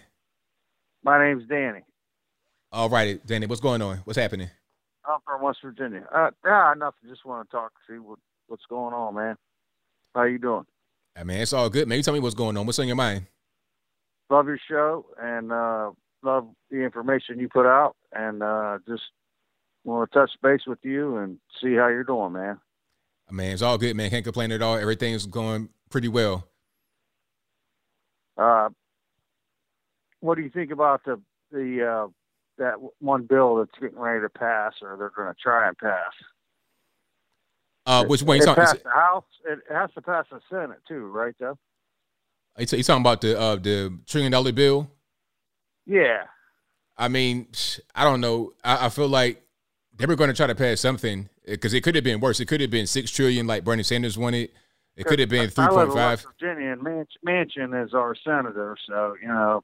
My 1.03 1.23
name's 1.23 1.47
Danny. 1.47 1.83
All 2.71 2.89
righty, 2.89 3.19
Danny. 3.25 3.45
What's 3.45 3.61
going 3.61 3.81
on? 3.81 3.97
What's 3.99 4.19
happening? 4.19 4.49
I'm 5.07 5.19
from 5.25 5.41
West 5.41 5.59
Virginia. 5.63 6.05
Uh, 6.13 6.31
ah, 6.45 6.73
nothing. 6.77 7.09
Just 7.09 7.25
want 7.25 7.49
to 7.49 7.55
talk, 7.55 7.71
see 7.89 7.97
what 7.97 8.19
what's 8.47 8.65
going 8.69 8.93
on, 8.93 9.15
man. 9.15 9.37
How 10.13 10.23
you 10.23 10.37
doing? 10.37 10.65
I 11.15 11.23
mean, 11.23 11.37
it's 11.37 11.53
all 11.53 11.69
good, 11.69 11.87
man. 11.87 11.97
You 11.97 12.03
tell 12.03 12.13
me 12.13 12.19
what's 12.19 12.35
going 12.35 12.57
on. 12.57 12.65
What's 12.65 12.79
on 12.79 12.87
your 12.87 12.97
mind? 12.97 13.27
Love 14.29 14.47
your 14.47 14.59
show 14.69 15.05
and 15.21 15.53
uh, 15.53 15.91
love 16.23 16.49
the 16.69 16.83
information 16.83 17.39
you 17.39 17.47
put 17.47 17.65
out, 17.65 17.95
and 18.11 18.43
uh, 18.43 18.79
just 18.87 19.03
want 19.85 20.11
to 20.11 20.19
touch 20.19 20.31
base 20.43 20.67
with 20.67 20.79
you 20.83 21.17
and 21.17 21.39
see 21.61 21.75
how 21.75 21.87
you're 21.87 22.03
doing, 22.03 22.33
man. 22.33 22.59
I 23.29 23.33
mean, 23.33 23.51
it's 23.51 23.61
all 23.61 23.77
good, 23.77 23.95
man. 23.95 24.09
Can't 24.09 24.23
complain 24.23 24.51
at 24.51 24.61
all. 24.61 24.77
Everything's 24.77 25.25
going 25.25 25.69
pretty 25.89 26.07
well. 26.07 26.47
Uh, 28.37 28.69
what 30.19 30.35
do 30.35 30.41
you 30.41 30.49
think 30.49 30.71
about 30.71 31.03
the 31.05 31.19
the 31.51 31.85
uh, 31.85 32.07
that 32.57 32.75
one 32.99 33.23
bill 33.23 33.57
that's 33.57 33.71
getting 33.79 33.99
ready 33.99 34.21
to 34.21 34.29
pass, 34.29 34.73
or 34.81 34.95
they're 34.97 35.11
going 35.15 35.33
to 35.33 35.41
try 35.41 35.67
and 35.67 35.77
pass? 35.77 36.13
Uh, 37.85 38.05
which 38.05 38.21
one? 38.21 38.37
It 38.37 38.45
talking, 38.45 38.63
passed 38.63 38.83
the 38.83 38.89
House. 38.89 39.25
It 39.45 39.59
has 39.71 39.89
to 39.95 40.01
pass 40.01 40.25
the 40.31 40.39
Senate 40.49 40.79
too, 40.87 41.07
right? 41.07 41.33
Though. 41.39 41.57
you 42.57 42.65
you 42.71 42.83
talking 42.83 43.01
about 43.01 43.21
the 43.21 43.39
uh, 43.39 43.55
the 43.55 43.97
trillion 44.05 44.31
dollar 44.31 44.51
bill? 44.51 44.89
Yeah. 45.85 46.23
I 46.97 47.07
mean, 47.07 47.47
I 47.95 48.03
don't 48.03 48.21
know. 48.21 48.53
I, 48.63 48.87
I 48.87 48.89
feel 48.89 49.07
like 49.07 49.43
they 49.95 50.05
were 50.05 50.15
going 50.15 50.29
to 50.29 50.35
try 50.35 50.47
to 50.47 50.55
pass 50.55 50.81
something 50.81 51.29
because 51.47 51.73
it 51.73 51.81
could 51.81 51.95
have 51.95 52.03
been 52.03 52.19
worse. 52.19 52.39
It 52.39 52.45
could 52.45 52.61
have 52.61 52.69
been 52.69 52.87
six 52.87 53.09
trillion, 53.09 53.47
like 53.47 53.63
Bernie 53.63 53.83
Sanders 53.83 54.17
wanted. 54.17 54.51
It 54.95 55.05
could 55.05 55.19
have 55.19 55.29
been 55.29 55.49
three 55.49 55.67
point 55.67 55.89
in 55.89 55.95
five. 55.95 56.25
Virginia, 56.39 56.71
and 56.71 56.81
Manch- 56.81 57.17
Manchin 57.25 57.85
is 57.85 57.93
our 57.93 58.15
senator, 58.15 58.75
so 58.87 59.15
you 59.21 59.27
know. 59.27 59.63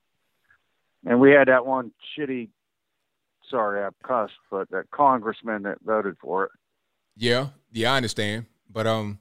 And 1.06 1.20
we 1.20 1.32
had 1.32 1.48
that 1.48 1.66
one 1.66 1.92
shitty. 2.18 2.50
Sorry, 3.50 3.84
I 3.84 3.90
cussed, 4.08 4.34
but 4.50 4.70
that 4.70 4.90
congressman 4.92 5.64
that 5.64 5.80
voted 5.84 6.18
for 6.22 6.45
it. 6.45 6.52
Yeah, 7.18 7.50
yeah, 7.72 7.94
I 7.94 7.98
understand, 7.98 8.45
but 8.70 8.88
um, 8.88 9.20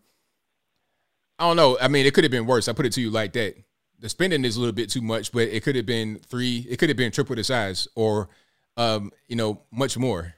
I 1.39 1.49
don't 1.49 1.57
know. 1.57 1.79
I 1.81 1.89
mean, 1.89 2.07
it 2.07 2.15
could 2.15 2.25
have 2.25 2.31
been 2.31 2.47
worse. 2.47 2.69
I 2.69 2.73
put 2.73 2.87
it 2.87 2.93
to 2.93 3.01
you 3.01 3.11
like 3.11 3.33
that. 3.33 3.57
The 3.99 4.09
spending 4.09 4.45
is 4.45 4.57
a 4.57 4.61
little 4.61 4.75
bit 4.75 4.91
too 4.91 5.03
much, 5.03 5.33
but 5.33 5.49
it 5.49 5.63
could 5.63 5.77
have 5.77 5.87
been 5.87 6.19
three. 6.19 6.67
It 6.69 6.79
could 6.79 6.89
have 6.89 6.97
been 6.97 7.11
triple 7.11 7.37
the 7.37 7.45
size, 7.45 7.89
or 7.95 8.29
um, 8.77 9.13
you 9.29 9.37
know, 9.37 9.63
much 9.71 9.97
more. 9.97 10.35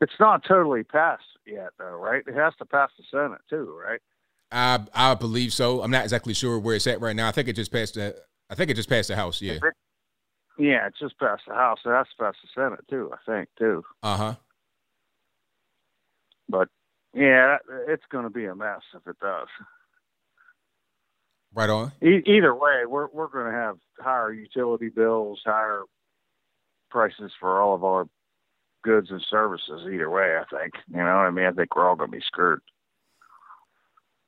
It's 0.00 0.12
not 0.20 0.44
totally 0.46 0.84
passed 0.84 1.24
yet, 1.46 1.70
though, 1.78 1.96
right? 1.96 2.22
It 2.26 2.34
has 2.34 2.54
to 2.58 2.64
pass 2.64 2.90
the 2.96 3.04
Senate 3.10 3.40
too, 3.50 3.76
right? 3.84 4.00
I 4.52 4.80
I 4.94 5.14
believe 5.14 5.52
so. 5.52 5.82
I'm 5.82 5.90
not 5.90 6.04
exactly 6.04 6.34
sure 6.34 6.58
where 6.58 6.76
it's 6.76 6.86
at 6.86 7.00
right 7.00 7.16
now. 7.16 7.28
I 7.28 7.32
think 7.32 7.48
it 7.48 7.56
just 7.56 7.72
passed 7.72 7.94
the. 7.94 8.16
I 8.50 8.54
think 8.54 8.70
it 8.70 8.74
just 8.74 8.88
passed 8.88 9.08
the 9.08 9.16
House. 9.16 9.42
Yeah. 9.42 9.58
Yeah, 10.56 10.86
it's 10.86 10.98
just 10.98 11.18
passed 11.18 11.42
the 11.46 11.54
House. 11.54 11.78
It 11.84 11.90
has 11.90 12.06
to 12.16 12.24
pass 12.24 12.34
the 12.42 12.48
Senate 12.54 12.84
too, 12.88 13.10
I 13.12 13.16
think, 13.30 13.48
too. 13.58 13.84
Uh 14.02 14.16
huh. 14.16 14.34
But 16.48 16.68
yeah, 17.14 17.58
it's 17.88 18.04
going 18.10 18.24
to 18.24 18.30
be 18.30 18.46
a 18.46 18.54
mess 18.54 18.82
if 18.94 19.06
it 19.06 19.18
does. 19.20 19.48
Right 21.54 21.70
on. 21.70 21.92
E- 22.02 22.22
either 22.26 22.54
way, 22.54 22.84
we're 22.86 23.08
we're 23.12 23.28
going 23.28 23.46
to 23.46 23.58
have 23.58 23.78
higher 23.98 24.32
utility 24.32 24.88
bills, 24.88 25.40
higher 25.44 25.82
prices 26.90 27.32
for 27.38 27.60
all 27.60 27.74
of 27.74 27.84
our 27.84 28.08
goods 28.82 29.10
and 29.10 29.24
services. 29.30 29.82
Either 29.92 30.10
way, 30.10 30.36
I 30.36 30.44
think. 30.54 30.74
You 30.90 30.98
know, 30.98 31.04
what 31.04 31.26
I 31.26 31.30
mean, 31.30 31.46
I 31.46 31.52
think 31.52 31.74
we're 31.74 31.88
all 31.88 31.96
going 31.96 32.10
to 32.10 32.16
be 32.16 32.22
screwed. 32.24 32.60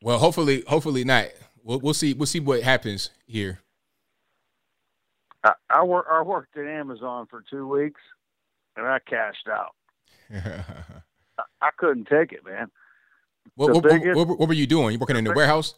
Well, 0.02 0.18
hopefully, 0.18 0.64
hopefully 0.66 1.04
not. 1.04 1.26
We'll 1.62 1.80
we'll 1.80 1.94
see. 1.94 2.14
We'll 2.14 2.26
see 2.26 2.40
what 2.40 2.62
happens 2.62 3.10
here. 3.26 3.60
I 5.44 5.52
I, 5.68 5.82
wor- 5.82 6.10
I 6.10 6.22
worked 6.22 6.56
at 6.56 6.66
Amazon 6.66 7.26
for 7.28 7.44
two 7.50 7.68
weeks, 7.68 8.00
and 8.76 8.86
I 8.86 8.98
cashed 9.06 9.48
out. 9.48 9.74
I, 11.38 11.42
I 11.60 11.70
couldn't 11.76 12.06
take 12.08 12.32
it, 12.32 12.44
man. 12.44 12.70
What, 13.56 13.74
what, 13.74 13.84
biggest- 13.84 14.16
what, 14.16 14.28
what 14.38 14.48
were 14.48 14.54
you 14.54 14.66
doing? 14.66 14.92
You 14.92 14.98
working 14.98 15.16
in 15.16 15.24
the 15.24 15.32
warehouse? 15.32 15.74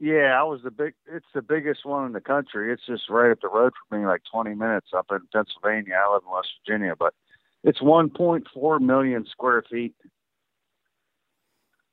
Yeah, 0.00 0.36
I 0.36 0.42
was 0.42 0.60
the 0.64 0.70
big. 0.70 0.94
It's 1.06 1.26
the 1.34 1.42
biggest 1.42 1.84
one 1.84 2.06
in 2.06 2.12
the 2.12 2.20
country. 2.20 2.72
It's 2.72 2.84
just 2.86 3.08
right 3.08 3.30
up 3.30 3.40
the 3.40 3.48
road 3.48 3.72
from 3.88 4.00
me, 4.00 4.06
like 4.06 4.22
20 4.32 4.54
minutes 4.54 4.88
up 4.96 5.06
in 5.10 5.20
Pennsylvania. 5.32 5.94
I 5.94 6.12
live 6.12 6.22
in 6.26 6.32
West 6.32 6.48
Virginia, 6.66 6.94
but 6.98 7.14
it's 7.64 7.80
1.4 7.80 8.80
million 8.80 9.26
square 9.30 9.62
feet. 9.70 9.94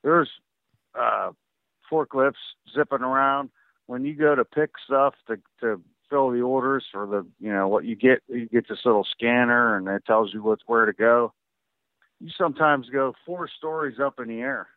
There's 0.04 0.30
uh, 1.00 1.32
forklifts 1.92 2.34
zipping 2.74 3.02
around. 3.02 3.50
When 3.88 4.06
you 4.06 4.16
go 4.16 4.36
to 4.36 4.46
pick 4.46 4.72
stuff 4.86 5.16
to 5.28 5.38
to 5.62 5.82
fill 6.10 6.32
the 6.32 6.42
orders 6.42 6.86
for 6.92 7.06
the, 7.06 7.26
you 7.40 7.52
know, 7.52 7.68
what 7.68 7.86
you 7.86 7.96
get, 7.96 8.22
you 8.28 8.48
get 8.48 8.68
this 8.68 8.80
little 8.86 9.06
scanner, 9.12 9.76
and 9.78 9.88
it 9.88 10.06
tells 10.06 10.34
you 10.34 10.42
what's 10.42 10.64
where 10.66 10.86
to 10.86 10.94
go. 10.94 11.34
You 12.20 12.30
sometimes 12.38 12.90
go 12.90 13.14
four 13.26 13.48
stories 13.48 14.00
up 14.00 14.20
in 14.20 14.28
the 14.28 14.42
air 14.42 14.68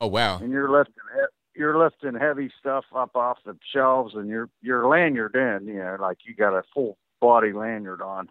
Oh 0.00 0.06
wow. 0.06 0.38
and 0.38 0.50
you're 0.50 0.70
lifting 0.70 0.94
he- 1.14 1.60
you're 1.60 1.76
lifting 1.78 2.14
heavy 2.14 2.50
stuff 2.60 2.84
up 2.94 3.16
off 3.16 3.38
the 3.44 3.56
shelves 3.72 4.14
and 4.14 4.28
you're 4.28 4.48
you're 4.62 4.86
lanyard 4.88 5.34
in, 5.34 5.66
you 5.66 5.74
know, 5.78 5.96
like 6.00 6.18
you 6.24 6.34
got 6.34 6.56
a 6.56 6.62
full 6.72 6.96
body 7.20 7.52
lanyard 7.52 8.00
on. 8.00 8.28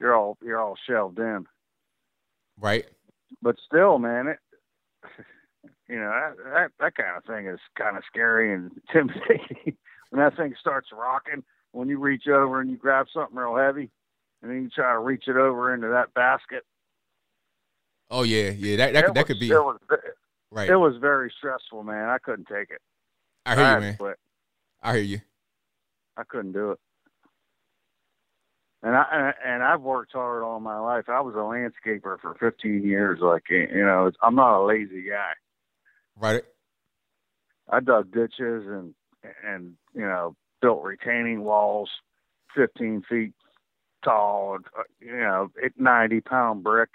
You're 0.00 0.14
all 0.14 0.38
you're 0.42 0.60
all 0.60 0.76
shelved 0.88 1.18
in. 1.18 1.46
Right. 2.60 2.86
But 3.42 3.56
still, 3.66 3.98
man, 3.98 4.28
it 4.28 4.38
you 5.88 5.96
know, 5.96 6.10
that 6.10 6.36
that, 6.52 6.70
that 6.80 6.94
kind 6.96 7.16
of 7.16 7.24
thing 7.24 7.46
is 7.46 7.60
kind 7.76 7.96
of 7.96 8.02
scary 8.06 8.54
and 8.54 8.70
intimidating. 8.94 9.76
when 10.10 10.22
that 10.22 10.36
thing 10.36 10.54
starts 10.60 10.88
rocking, 10.92 11.42
when 11.72 11.88
you 11.88 11.98
reach 11.98 12.26
over 12.28 12.60
and 12.60 12.70
you 12.70 12.76
grab 12.76 13.06
something 13.12 13.36
real 13.36 13.56
heavy 13.56 13.90
and 14.42 14.50
then 14.50 14.62
you 14.62 14.70
try 14.70 14.92
to 14.92 14.98
reach 14.98 15.24
it 15.26 15.36
over 15.36 15.74
into 15.74 15.88
that 15.88 16.14
basket. 16.14 16.64
Oh 18.10 18.22
yeah, 18.22 18.50
yeah. 18.50 18.76
That 18.76 18.92
that, 18.92 19.14
that 19.14 19.14
was- 19.14 19.24
could 19.24 19.40
be 19.40 19.50
it 19.50 19.54
was, 19.54 19.78
right. 20.50 20.70
It 20.70 20.76
was 20.76 20.96
very 21.00 21.32
stressful, 21.36 21.82
man. 21.82 22.08
I 22.08 22.18
couldn't 22.18 22.46
take 22.48 22.70
it. 22.70 22.80
I 23.44 23.54
hear 23.54 23.74
you, 23.74 23.80
man. 23.80 23.96
quit. 23.96 24.18
I 24.82 24.92
hear 24.94 25.02
you. 25.02 25.20
I 26.16 26.24
couldn't 26.24 26.52
do 26.52 26.72
it. 26.72 26.78
And 28.82 28.94
I 28.94 29.32
and- 29.44 29.62
I've 29.62 29.80
worked 29.80 30.12
hard 30.12 30.42
all 30.44 30.60
my 30.60 30.78
life. 30.78 31.08
I 31.08 31.20
was 31.20 31.34
a 31.34 31.38
landscaper 31.38 32.20
for 32.20 32.36
15 32.38 32.84
years. 32.84 33.18
Like 33.20 33.44
you 33.50 33.84
know, 33.84 34.06
it's- 34.06 34.18
I'm 34.22 34.36
not 34.36 34.60
a 34.60 34.64
lazy 34.64 35.02
guy. 35.02 35.32
Right. 36.16 36.42
I 37.68 37.80
dug 37.80 38.12
ditches 38.12 38.66
and 38.66 38.94
and 39.44 39.76
you 39.94 40.02
know 40.02 40.36
built 40.62 40.82
retaining 40.84 41.42
walls, 41.42 41.90
15 42.54 43.02
feet 43.08 43.32
tall, 44.04 44.58
uh, 44.78 44.82
you 45.00 45.16
know, 45.16 45.50
90 45.76 46.20
pound 46.20 46.62
brick. 46.62 46.90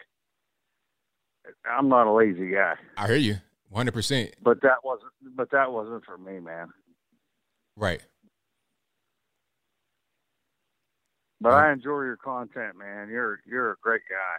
I'm 1.70 1.90
not 1.90 2.08
a 2.08 2.14
lazy 2.14 2.52
guy. 2.52 2.76
I 2.98 3.08
hear 3.08 3.18
you, 3.18 3.36
100. 3.70 3.94
percent 3.94 4.36
But 4.42 4.62
that 4.62 4.84
wasn't. 4.86 5.12
But 5.36 5.52
that 5.52 5.72
wasn't 5.74 6.06
for 6.06 6.18
me, 6.18 6.40
man. 6.40 6.70
Right. 7.76 8.02
But 11.44 11.54
I 11.54 11.74
enjoy 11.74 12.04
your 12.04 12.18
content, 12.18 12.78
man. 12.78 13.10
You're 13.10 13.42
you're 13.46 13.72
a 13.72 13.76
great 13.82 14.02
guy. 14.10 14.38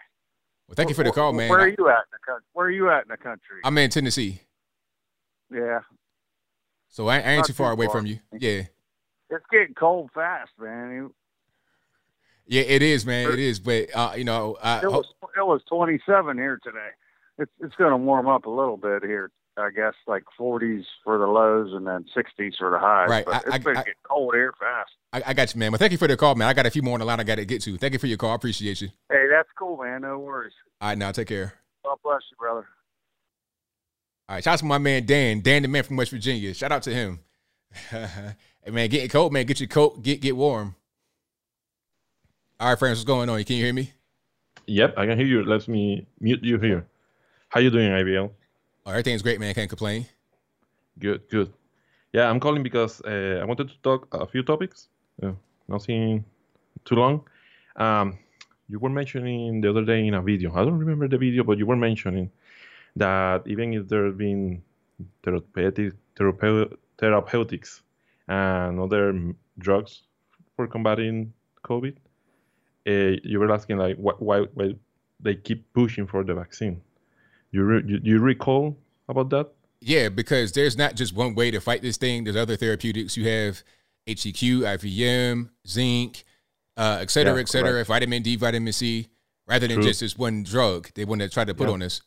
Well, 0.66 0.74
thank 0.74 0.88
you 0.88 0.94
for 0.94 1.04
the 1.04 1.12
call, 1.12 1.34
man. 1.34 1.50
Where 1.50 1.60
are 1.60 1.68
you 1.68 1.88
at 1.90 1.98
in 1.98 2.12
the 2.12 2.24
country? 2.24 2.46
Where 2.54 2.66
are 2.66 2.70
you 2.70 2.90
at 2.90 3.02
in 3.02 3.08
the 3.10 3.18
country? 3.18 3.60
I'm 3.62 3.76
in 3.76 3.90
Tennessee, 3.90 4.40
Yeah, 5.52 5.80
so 6.88 7.08
I, 7.08 7.18
I 7.18 7.30
ain't 7.32 7.44
too 7.44 7.52
far 7.52 7.74
too 7.74 7.82
away 7.82 7.88
from 7.92 8.06
you. 8.06 8.20
Yeah, 8.32 8.62
it's 9.28 9.44
getting 9.52 9.74
cold 9.74 10.10
fast, 10.14 10.52
man. 10.58 11.10
Yeah, 12.46 12.62
it 12.62 12.80
is, 12.80 13.04
man. 13.04 13.30
It 13.32 13.38
is, 13.38 13.60
but 13.60 13.94
uh, 13.94 14.12
you 14.16 14.24
know, 14.24 14.56
I, 14.62 14.78
It 14.78 14.90
was 14.90 15.06
it 15.36 15.46
was 15.46 15.60
27 15.68 16.38
here 16.38 16.58
today. 16.64 16.88
It's 17.38 17.52
it's 17.60 17.74
going 17.76 17.90
to 17.90 17.98
warm 17.98 18.28
up 18.28 18.46
a 18.46 18.50
little 18.50 18.78
bit 18.78 19.02
here. 19.02 19.30
I 19.56 19.70
guess 19.70 19.94
like 20.06 20.24
40s 20.38 20.84
for 21.04 21.16
the 21.18 21.26
lows 21.26 21.72
and 21.72 21.86
then 21.86 22.04
60s 22.16 22.56
for 22.58 22.70
the 22.70 22.78
highs. 22.78 23.08
Right. 23.08 23.24
But 23.24 23.34
I- 23.34 23.38
it's 23.38 23.54
I- 23.54 23.58
been 23.58 23.76
I- 23.76 23.80
getting 23.80 23.92
cold 24.02 24.34
here 24.34 24.52
fast. 24.58 24.90
I, 25.12 25.30
I 25.30 25.32
got 25.34 25.54
you, 25.54 25.60
man. 25.60 25.70
Well, 25.70 25.78
thank 25.78 25.92
you 25.92 25.98
for 25.98 26.08
the 26.08 26.16
call, 26.16 26.34
man. 26.34 26.48
I 26.48 26.52
got 26.54 26.66
a 26.66 26.70
few 26.70 26.82
more 26.82 26.94
on 26.94 27.00
the 27.00 27.06
line. 27.06 27.20
I 27.20 27.24
got 27.24 27.36
to 27.36 27.44
get 27.44 27.62
to. 27.62 27.76
Thank 27.78 27.92
you 27.92 27.98
for 28.00 28.08
your 28.08 28.16
call. 28.18 28.30
I 28.32 28.34
appreciate 28.34 28.80
you. 28.80 28.88
Hey, 29.10 29.26
that's 29.30 29.48
cool, 29.56 29.76
man. 29.82 30.02
No 30.02 30.18
worries. 30.18 30.52
All 30.80 30.88
right, 30.88 30.98
now 30.98 31.12
take 31.12 31.28
care. 31.28 31.52
God 31.84 31.98
bless 32.02 32.22
you, 32.32 32.36
brother. 32.36 32.66
All 34.28 34.34
right, 34.36 34.42
shout 34.42 34.54
out 34.54 34.58
to 34.60 34.64
my 34.64 34.78
man 34.78 35.04
Dan, 35.06 35.40
Dan 35.40 35.62
the 35.62 35.68
man 35.68 35.82
from 35.84 35.96
West 35.98 36.10
Virginia. 36.10 36.52
Shout 36.54 36.72
out 36.72 36.82
to 36.84 36.90
him. 36.94 37.20
hey 37.90 38.70
man, 38.70 38.88
getting 38.88 39.08
cold, 39.08 39.32
man. 39.32 39.44
Get 39.46 39.60
your 39.60 39.68
coat, 39.68 40.02
get 40.02 40.20
get 40.20 40.34
warm. 40.36 40.74
All 42.58 42.70
right, 42.70 42.78
friends, 42.78 42.98
what's 42.98 43.04
going 43.04 43.28
on? 43.28 43.42
Can 43.44 43.56
you 43.56 43.64
hear 43.64 43.74
me? 43.74 43.92
Yep, 44.66 44.94
I 44.96 45.06
can 45.06 45.18
hear 45.18 45.26
you. 45.26 45.44
Let 45.44 45.68
me 45.68 46.06
mute 46.20 46.42
you 46.42 46.58
here. 46.58 46.86
How 47.50 47.60
you 47.60 47.70
doing, 47.70 47.90
ABL? 47.90 48.30
Oh, 48.86 48.90
everything's 48.90 49.22
great, 49.22 49.40
man. 49.40 49.54
Can't 49.54 49.68
complain. 49.68 50.06
Good, 50.98 51.28
good. 51.30 51.52
Yeah, 52.12 52.30
I'm 52.30 52.38
calling 52.40 52.62
because 52.62 53.00
uh, 53.02 53.40
I 53.42 53.44
wanted 53.44 53.68
to 53.68 53.78
talk 53.82 54.08
a 54.12 54.26
few 54.26 54.42
topics. 54.42 54.88
Uh, 55.22 55.32
nothing 55.68 56.24
too 56.84 56.94
long. 56.94 57.26
Um, 57.76 58.18
you 58.68 58.78
were 58.78 58.90
mentioning 58.90 59.60
the 59.60 59.70
other 59.70 59.84
day 59.84 60.06
in 60.06 60.14
a 60.14 60.22
video. 60.22 60.52
I 60.54 60.64
don't 60.64 60.78
remember 60.78 61.08
the 61.08 61.18
video, 61.18 61.44
but 61.44 61.58
you 61.58 61.66
were 61.66 61.76
mentioning 61.76 62.30
that 62.96 63.42
even 63.46 63.74
if 63.74 63.88
there's 63.88 64.14
been 64.14 64.62
therapeutic, 65.22 65.94
therapeu- 66.16 66.76
therapeutics 66.98 67.82
and 68.28 68.80
other 68.80 69.34
drugs 69.58 70.02
for 70.56 70.66
combating 70.68 71.32
COVID, 71.64 71.96
uh, 72.86 73.18
you 73.24 73.40
were 73.40 73.52
asking 73.52 73.78
like 73.78 73.96
wh- 73.96 74.20
why 74.20 74.40
why 74.54 74.74
they 75.20 75.34
keep 75.34 75.72
pushing 75.72 76.06
for 76.06 76.22
the 76.24 76.34
vaccine. 76.34 76.80
You 77.54 77.62
re- 77.62 77.82
you, 77.86 78.00
you 78.02 78.18
recall 78.18 78.76
about 79.08 79.30
that? 79.30 79.46
Yeah, 79.80 80.08
because 80.08 80.50
there's 80.52 80.76
not 80.76 80.96
just 80.96 81.14
one 81.14 81.36
way 81.36 81.52
to 81.52 81.60
fight 81.60 81.82
this 81.82 81.96
thing. 81.96 82.24
There's 82.24 82.34
other 82.36 82.56
therapeutics. 82.56 83.16
You 83.16 83.28
have 83.28 83.62
HCQ, 84.08 84.62
IVM, 84.76 85.50
zinc, 85.68 86.24
uh, 86.76 86.98
et 87.00 87.10
cetera, 87.10 87.34
Yeah, 87.34 87.40
et 87.42 87.48
cetera, 87.48 87.70
correct. 87.70 87.88
vitamin 87.88 88.22
D, 88.22 88.34
vitamin 88.34 88.72
C, 88.72 89.06
rather 89.46 89.68
than 89.68 89.76
True. 89.76 89.84
just 89.84 90.00
this 90.00 90.18
one 90.18 90.42
drug 90.42 90.90
they 90.96 91.04
want 91.04 91.20
to 91.20 91.28
try 91.28 91.44
to 91.44 91.54
put 91.54 91.68
Yeah. 91.68 91.74
on 91.74 91.82
us. 91.82 92.02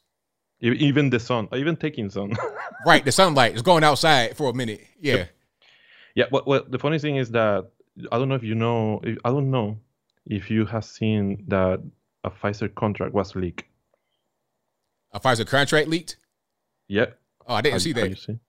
Even 0.60 1.12
the 1.12 1.20
sun, 1.20 1.48
even 1.56 1.76
taking 1.78 2.10
sun. 2.10 2.34
Right, 2.86 3.04
the 3.04 3.12
sunlight 3.12 3.56
is 3.56 3.62
going 3.64 3.84
outside 3.84 4.36
for 4.38 4.50
a 4.50 4.54
minute. 4.54 4.82
Yeah. 5.00 5.26
Yeah, 6.14 6.26
well, 6.32 6.44
well, 6.46 6.64
the 6.68 6.78
funny 6.78 7.00
thing 7.00 7.16
is 7.16 7.32
that 7.32 7.70
I 8.12 8.18
don't 8.18 8.28
know 8.30 8.36
if 8.36 8.44
you 8.44 8.54
know. 8.56 9.02
I 9.26 9.30
don't 9.30 9.50
know 9.50 9.80
if 10.26 10.52
you 10.52 10.66
have 10.66 10.84
seen 10.86 11.44
that 11.48 11.82
a 12.24 12.30
Pfizer 12.30 12.74
contract 12.76 13.14
was 13.14 13.36
leaked. 13.36 13.64
A 15.18 15.20
Pfizer 15.20 15.48
contract 15.48 15.88
leaked? 15.88 16.16
Yeah. 16.88 17.08
Oh, 17.48 17.56
I 17.56 17.62
didn't 17.62 17.74
Have- 17.74 17.82
see 17.82 17.94
that. 17.94 18.08
You, 18.10 18.16
seen? 18.16 18.40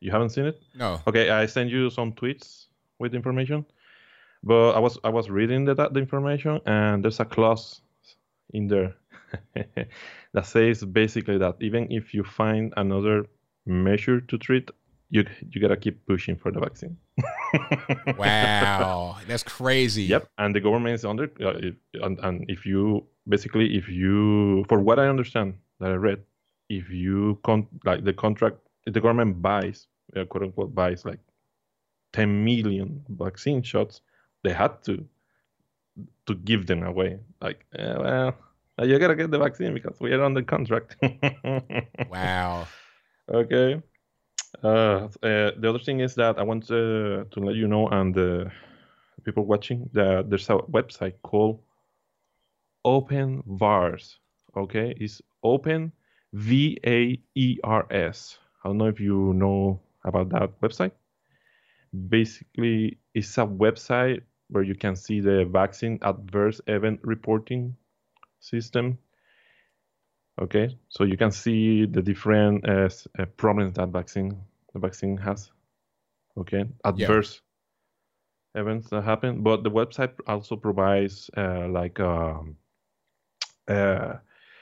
you 0.00 0.10
haven't 0.10 0.28
seen 0.30 0.44
it? 0.44 0.60
No. 0.74 1.00
Okay, 1.06 1.30
I 1.30 1.46
sent 1.46 1.70
you 1.70 1.88
some 1.88 2.12
tweets 2.12 2.66
with 2.98 3.14
information, 3.14 3.64
but 4.42 4.72
I 4.72 4.78
was 4.78 4.98
I 5.04 5.08
was 5.08 5.30
reading 5.30 5.64
the 5.64 5.74
the 5.74 5.98
information 5.98 6.60
and 6.66 7.02
there's 7.02 7.20
a 7.20 7.24
clause 7.24 7.80
in 8.52 8.68
there 8.68 8.94
that 10.34 10.44
says 10.44 10.84
basically 10.84 11.38
that 11.38 11.56
even 11.60 11.90
if 11.90 12.12
you 12.12 12.24
find 12.24 12.74
another 12.76 13.24
measure 13.64 14.20
to 14.20 14.36
treat, 14.36 14.70
you 15.08 15.24
you 15.50 15.62
gotta 15.62 15.78
keep 15.78 16.04
pushing 16.06 16.36
for 16.36 16.50
the 16.52 16.60
vaccine. 16.60 16.96
Wow, 18.18 19.16
that's 19.26 19.42
crazy. 19.42 20.02
Yep, 20.04 20.28
and 20.36 20.54
the 20.54 20.60
government 20.60 20.94
is 20.94 21.04
under, 21.06 21.24
uh, 21.40 21.56
if, 21.68 21.74
and, 21.94 22.18
and 22.22 22.44
if 22.50 22.66
you 22.66 23.04
basically, 23.26 23.76
if 23.78 23.88
you, 23.88 24.64
for 24.68 24.78
what 24.80 24.98
I 24.98 25.06
understand 25.08 25.54
that 25.80 25.90
I 25.90 25.94
read, 25.94 26.22
if 26.68 26.90
you 26.90 27.38
con 27.44 27.66
like 27.84 28.04
the 28.04 28.12
contract, 28.12 28.58
if 28.86 28.94
the 28.94 29.00
government 29.00 29.40
buys, 29.42 29.86
uh, 30.16 30.24
quote 30.24 30.44
unquote, 30.44 30.74
buys 30.74 31.04
like 31.04 31.20
10 32.12 32.44
million 32.44 33.04
vaccine 33.08 33.62
shots, 33.62 34.00
they 34.42 34.52
had 34.52 34.82
to 34.84 35.04
to 36.26 36.34
give 36.34 36.66
them 36.66 36.82
away. 36.82 37.18
Like, 37.40 37.64
eh, 37.76 37.96
well, 37.96 38.34
you 38.86 38.98
gotta 38.98 39.16
get 39.16 39.30
the 39.30 39.38
vaccine 39.38 39.74
because 39.74 39.98
we 40.00 40.12
are 40.12 40.22
on 40.22 40.34
the 40.34 40.42
contract. 40.42 40.96
Wow. 42.10 42.68
Okay. 43.30 43.82
Uh, 44.62 45.08
uh, 45.22 45.52
the 45.58 45.66
other 45.68 45.78
thing 45.78 46.00
is 46.00 46.14
that 46.14 46.38
I 46.38 46.42
want 46.42 46.66
to, 46.68 47.26
to 47.30 47.40
let 47.40 47.54
you 47.54 47.68
know 47.68 47.88
and 47.88 48.14
the 48.14 48.50
people 49.24 49.44
watching 49.44 49.90
that 49.92 50.30
there's 50.30 50.48
a 50.48 50.54
website 50.54 51.14
called 51.22 51.60
Open 52.84 53.42
VAERS. 53.42 54.16
Okay, 54.56 54.94
it's 54.98 55.20
Open 55.42 55.92
V 56.32 56.78
A 56.86 57.20
E 57.34 57.58
R 57.64 57.86
S. 57.90 58.38
I 58.64 58.68
don't 58.68 58.78
know 58.78 58.88
if 58.88 59.00
you 59.00 59.32
know 59.34 59.80
about 60.04 60.30
that 60.30 60.60
website. 60.60 60.92
Basically, 62.08 62.98
it's 63.14 63.38
a 63.38 63.46
website 63.46 64.22
where 64.50 64.64
you 64.64 64.74
can 64.74 64.96
see 64.96 65.20
the 65.20 65.44
vaccine 65.44 65.98
adverse 66.02 66.60
event 66.66 67.00
reporting 67.02 67.76
system 68.40 68.98
Okay, 70.40 70.78
so 70.88 71.02
you 71.02 71.16
can 71.16 71.32
see 71.32 71.84
the 71.84 72.00
different 72.00 72.68
uh, 72.68 72.88
uh, 73.18 73.24
problems 73.36 73.74
that 73.74 73.88
vaccine 73.88 74.40
the 74.72 74.78
vaccine 74.78 75.16
has. 75.16 75.50
Okay, 76.38 76.64
adverse 76.84 77.40
events 78.54 78.88
that 78.90 79.02
happen, 79.02 79.42
but 79.42 79.64
the 79.64 79.70
website 79.70 80.12
also 80.28 80.54
provides 80.54 81.28
uh, 81.36 81.66
like 81.68 81.98
um, 81.98 82.56
uh, 83.66 84.14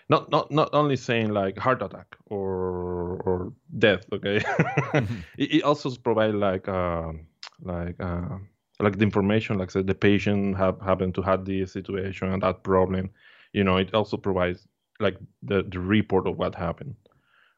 not 0.09 0.31
not 0.31 0.51
not 0.51 0.71
only 0.73 0.97
saying 0.97 1.31
like 1.31 1.59
heart 1.59 1.83
attack 1.83 2.17
or 2.27 3.21
or 3.25 3.53
death. 3.79 4.05
Okay, 4.13 4.37
it, 5.39 5.55
it 5.57 5.63
also 5.63 5.91
provides 5.97 6.35
like 6.35 6.69
um, 6.69 7.27
like 7.63 7.97
uh, 8.01 8.39
like 8.81 8.99
the 8.99 9.05
information, 9.05 9.59
like 9.59 9.71
say 9.71 9.83
the 9.83 9.95
patient 9.95 10.57
have 10.57 10.81
happened 10.81 11.15
to 11.17 11.23
have 11.23 11.45
this 11.45 11.73
situation 11.73 12.33
and 12.33 12.43
that 12.43 12.63
problem. 12.63 13.11
You 13.53 13.65
know, 13.65 13.77
it 13.77 13.95
also 13.95 14.17
provides 14.17 14.67
like 15.01 15.17
the, 15.43 15.63
the 15.63 15.81
report 15.81 16.27
of 16.27 16.37
what 16.39 16.55
happened. 16.55 16.95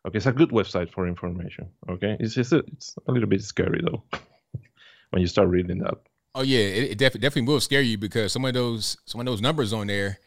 Okay, 0.07 0.17
it's 0.17 0.27
a 0.27 0.33
good 0.33 0.51
website 0.51 0.91
for 0.91 1.07
information. 1.07 1.69
Okay, 1.89 2.17
it's 2.21 2.35
just 2.35 2.53
a, 2.53 2.59
it's 2.73 2.97
a 3.07 3.13
little 3.13 3.29
bit 3.29 3.43
scary 3.43 3.81
though 3.83 4.03
when 5.11 5.21
you 5.21 5.27
start 5.27 5.49
reading 5.49 5.79
that. 5.81 5.99
Oh 6.35 6.43
yeah, 6.43 6.61
it, 6.61 6.93
it 6.93 6.99
definitely 6.99 7.21
definitely 7.21 7.53
will 7.53 7.61
scare 7.61 7.83
you 7.83 7.99
because 7.99 8.33
some 8.33 8.45
of 8.45 8.55
those 8.55 8.97
some 9.05 9.21
of 9.21 9.27
those 9.27 9.43
numbers 9.43 9.73
on 9.73 9.89
there, 9.89 10.19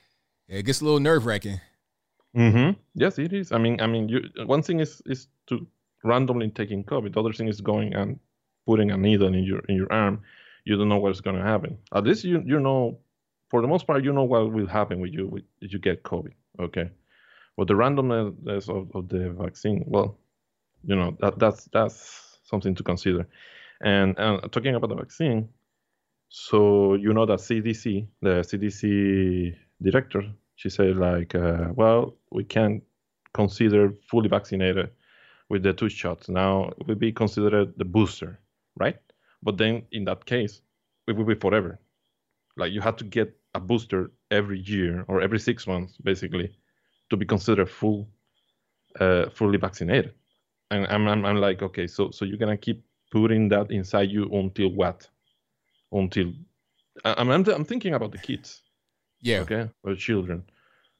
it 0.48 0.64
gets 0.64 0.82
a 0.82 0.83
little 0.83 1.00
nerve 1.00 1.25
wracking. 1.25 1.61
Mm-hmm. 2.35 2.80
Yes, 2.95 3.19
it 3.19 3.34
is. 3.34 3.51
I 3.51 3.58
mean, 3.58 3.82
I 3.82 3.88
mean, 3.88 4.08
you 4.08 4.22
one 4.45 4.61
thing 4.61 4.80
is 4.80 5.01
is 5.06 5.27
to 5.48 5.68
randomly 6.03 6.50
taking 6.50 6.84
COVID. 6.84 7.14
The 7.14 7.19
other 7.19 7.34
thing 7.34 7.48
is 7.48 7.60
going 7.61 7.93
and 7.93 8.19
putting 8.66 8.92
a 8.92 8.98
needle 8.98 9.27
in 9.27 9.43
your 9.43 9.60
in 9.68 9.76
your 9.76 9.92
arm. 9.92 10.22
You 10.64 10.77
don't 10.77 10.90
know 10.90 10.98
what's 10.98 11.22
going 11.22 11.35
to 11.35 11.43
happen. 11.43 11.77
At 11.93 12.06
least 12.06 12.24
you 12.24 12.42
you 12.45 12.60
know, 12.60 13.00
for 13.50 13.61
the 13.61 13.68
most 13.68 13.85
part, 13.85 14.03
you 14.03 14.14
know 14.14 14.24
what 14.24 14.51
will 14.53 14.68
happen 14.68 15.01
with 15.01 15.11
you 15.14 15.27
with, 15.27 15.43
if 15.60 15.74
you 15.74 15.80
get 15.80 16.03
COVID. 16.03 16.32
Okay, 16.60 16.90
but 17.58 17.68
the 17.68 17.74
randomness 17.74 18.69
of, 18.69 18.90
of 18.95 19.10
the 19.10 19.32
vaccine, 19.32 19.84
well, 19.88 20.18
you 20.85 20.95
know 20.95 21.18
that 21.19 21.38
that's 21.38 21.66
that's 21.74 22.40
something 22.43 22.76
to 22.76 22.84
consider. 22.84 23.27
And, 23.84 24.18
and 24.19 24.51
talking 24.51 24.76
about 24.76 24.90
the 24.90 24.95
vaccine, 24.95 25.50
so 26.30 26.93
you 26.95 27.14
know 27.14 27.26
that 27.26 27.40
CDC, 27.40 28.08
the 28.22 28.42
CDC 28.42 29.56
director, 29.82 30.24
she 30.62 30.70
said 30.70 30.96
like, 30.96 31.34
uh, 31.34 31.70
well, 31.74 32.18
we 32.32 32.44
can't 32.44 32.84
consider 33.34 33.96
fully 34.08 34.30
vaccinated 34.30 34.92
with 35.50 35.64
the 35.64 35.74
two 35.74 35.90
shots. 35.90 36.30
Now 36.30 36.72
will 36.86 36.94
be 36.94 37.12
considered 37.12 37.74
the 37.78 37.86
booster, 37.86 38.40
right? 38.80 39.00
But 39.42 39.58
then 39.58 39.82
in 39.92 40.06
that 40.06 40.24
case, 40.26 40.62
it 41.08 41.14
will 41.16 41.26
be 41.26 41.34
forever. 41.34 41.80
Like 42.58 42.74
you 42.74 42.82
have 42.82 42.96
to 42.98 43.04
get 43.04 43.36
a 43.56 43.60
booster 43.60 44.12
every 44.30 44.60
year 44.60 45.04
or 45.08 45.20
every 45.20 45.40
six 45.40 45.66
months, 45.66 45.98
basically, 45.98 46.56
to 47.10 47.18
be 47.18 47.26
considered 47.26 47.68
full, 47.68 48.08
uh, 49.00 49.32
fully 49.32 49.58
vaccinated. 49.58 50.14
And 50.70 50.86
I'm, 50.88 51.08
I'm, 51.08 51.26
I'm 51.26 51.38
like, 51.38 51.64
okay, 51.64 51.88
so 51.88 52.12
so 52.12 52.24
you're 52.24 52.38
gonna 52.38 52.56
keep 52.56 52.84
putting 53.10 53.50
that 53.50 53.72
inside 53.72 54.12
you 54.12 54.30
until 54.32 54.70
what? 54.70 55.10
Until 55.92 56.34
I'm 57.04 57.32
I'm, 57.32 57.44
I'm 57.50 57.66
thinking 57.66 57.96
about 57.96 58.12
the 58.12 58.20
kids. 58.20 58.62
Yeah. 59.22 59.40
Okay. 59.40 59.69
Or 59.83 59.95
children. 59.95 60.43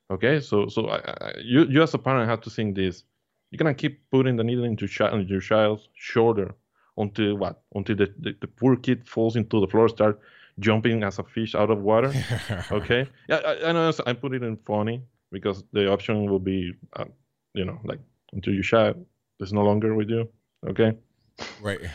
Okay. 0.10 0.40
So 0.40 0.68
so 0.68 0.88
I, 0.88 0.98
I, 0.98 1.34
you 1.44 1.66
you 1.66 1.82
as 1.84 1.94
a 1.94 1.98
parent 1.98 2.30
have 2.30 2.42
to 2.42 2.50
think 2.50 2.76
this. 2.76 3.04
You're 3.50 3.58
gonna 3.58 3.74
keep 3.74 4.10
putting 4.12 4.38
the 4.38 4.44
needle 4.44 4.64
into, 4.64 4.88
chi- 4.88 5.12
into 5.12 5.30
your 5.30 5.42
child's 5.42 5.90
shoulder 5.94 6.56
until 6.98 7.36
what? 7.36 7.62
Until 7.76 7.98
the, 7.98 8.14
the, 8.20 8.36
the 8.40 8.48
poor 8.48 8.78
kid 8.78 9.06
falls 9.08 9.36
into 9.36 9.60
the 9.60 9.68
floor, 9.68 9.90
start 9.90 10.22
jumping 10.60 11.04
as 11.04 11.20
a 11.20 11.24
fish 11.24 11.54
out 11.54 11.70
of 11.70 11.80
water. 11.80 12.14
okay. 12.72 13.08
Yeah, 13.28 13.42
I, 13.46 13.70
I 13.70 13.72
know 13.74 13.92
I 14.06 14.14
put 14.14 14.34
it 14.34 14.44
in 14.44 14.56
funny 14.58 15.02
because 15.32 15.64
the 15.74 15.92
option 15.92 16.30
will 16.30 16.40
be, 16.40 16.74
uh, 16.94 17.06
you 17.54 17.66
know, 17.66 17.80
like 17.84 18.00
until 18.32 18.54
your 18.54 18.64
child 18.64 19.06
is 19.40 19.52
no 19.52 19.64
longer 19.64 19.96
with 19.96 20.10
you. 20.10 20.30
Okay. 20.68 20.94
Right. 21.62 21.80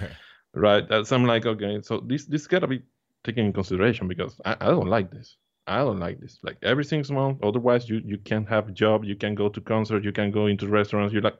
Right. 0.54 0.88
That's 0.88 1.12
I'm 1.12 1.26
like, 1.26 1.44
okay, 1.44 1.82
so 1.82 2.00
this 2.00 2.24
this 2.24 2.46
gotta 2.46 2.66
be 2.66 2.80
taken 3.24 3.44
in 3.44 3.52
consideration 3.52 4.08
because 4.08 4.40
I, 4.42 4.56
I 4.58 4.66
don't 4.68 4.88
like 4.88 5.10
this. 5.10 5.36
I 5.66 5.78
don't 5.78 5.98
like 5.98 6.20
this. 6.20 6.38
Like 6.42 6.56
every 6.62 6.70
everything's 6.70 7.10
wrong. 7.10 7.38
Otherwise, 7.42 7.88
you 7.88 8.00
you 8.04 8.18
can't 8.18 8.48
have 8.48 8.68
a 8.68 8.72
job. 8.72 9.04
You 9.04 9.16
can 9.16 9.34
go 9.34 9.48
to 9.48 9.60
concert. 9.60 10.04
You 10.04 10.12
can 10.12 10.30
go 10.30 10.46
into 10.46 10.68
restaurants. 10.68 11.12
You're 11.12 11.22
like, 11.22 11.38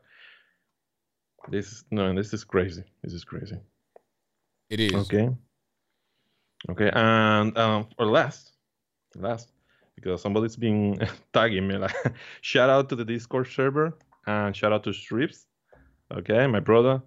this 1.49 1.85
no, 1.91 2.15
this 2.15 2.33
is 2.33 2.45
crazy. 2.45 2.85
This 3.03 3.13
is 3.13 3.25
crazy. 3.25 3.59
It 4.69 4.81
is. 4.81 4.95
Okay. 4.95 5.31
Okay, 6.71 6.91
and 6.93 7.57
um, 7.57 7.87
for 7.97 8.07
last, 8.07 8.53
last, 9.15 9.53
because 9.95 10.21
somebody's 10.21 10.57
been 10.57 10.99
tagging 11.33 11.69
me. 11.69 11.77
Like, 11.77 11.95
shout 12.41 12.71
out 12.71 12.89
to 12.89 12.97
the 12.97 13.05
Discord 13.05 13.47
server 13.47 13.97
and 14.27 14.57
shout 14.57 14.73
out 14.73 14.83
to 14.85 14.93
Strips. 14.93 15.47
Okay, 16.13 16.47
my 16.47 16.61
brother. 16.61 17.03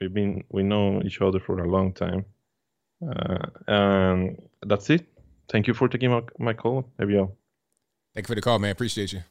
We've 0.00 0.14
been 0.14 0.44
we 0.50 0.62
know 0.62 1.02
each 1.02 1.20
other 1.20 1.40
for 1.40 1.62
a 1.62 1.68
long 1.68 1.92
time. 1.92 2.24
Uh, 3.06 3.46
and 3.66 4.40
that's 4.62 4.88
it. 4.88 5.06
Thank 5.50 5.66
you 5.66 5.74
for 5.74 5.88
taking 5.88 6.10
my, 6.10 6.22
my 6.38 6.52
call, 6.54 6.88
ABL. 6.98 7.30
Thank 8.14 8.26
you 8.26 8.28
for 8.28 8.34
the 8.34 8.40
call, 8.42 8.58
man. 8.58 8.70
Appreciate 8.70 9.12
you. 9.12 9.22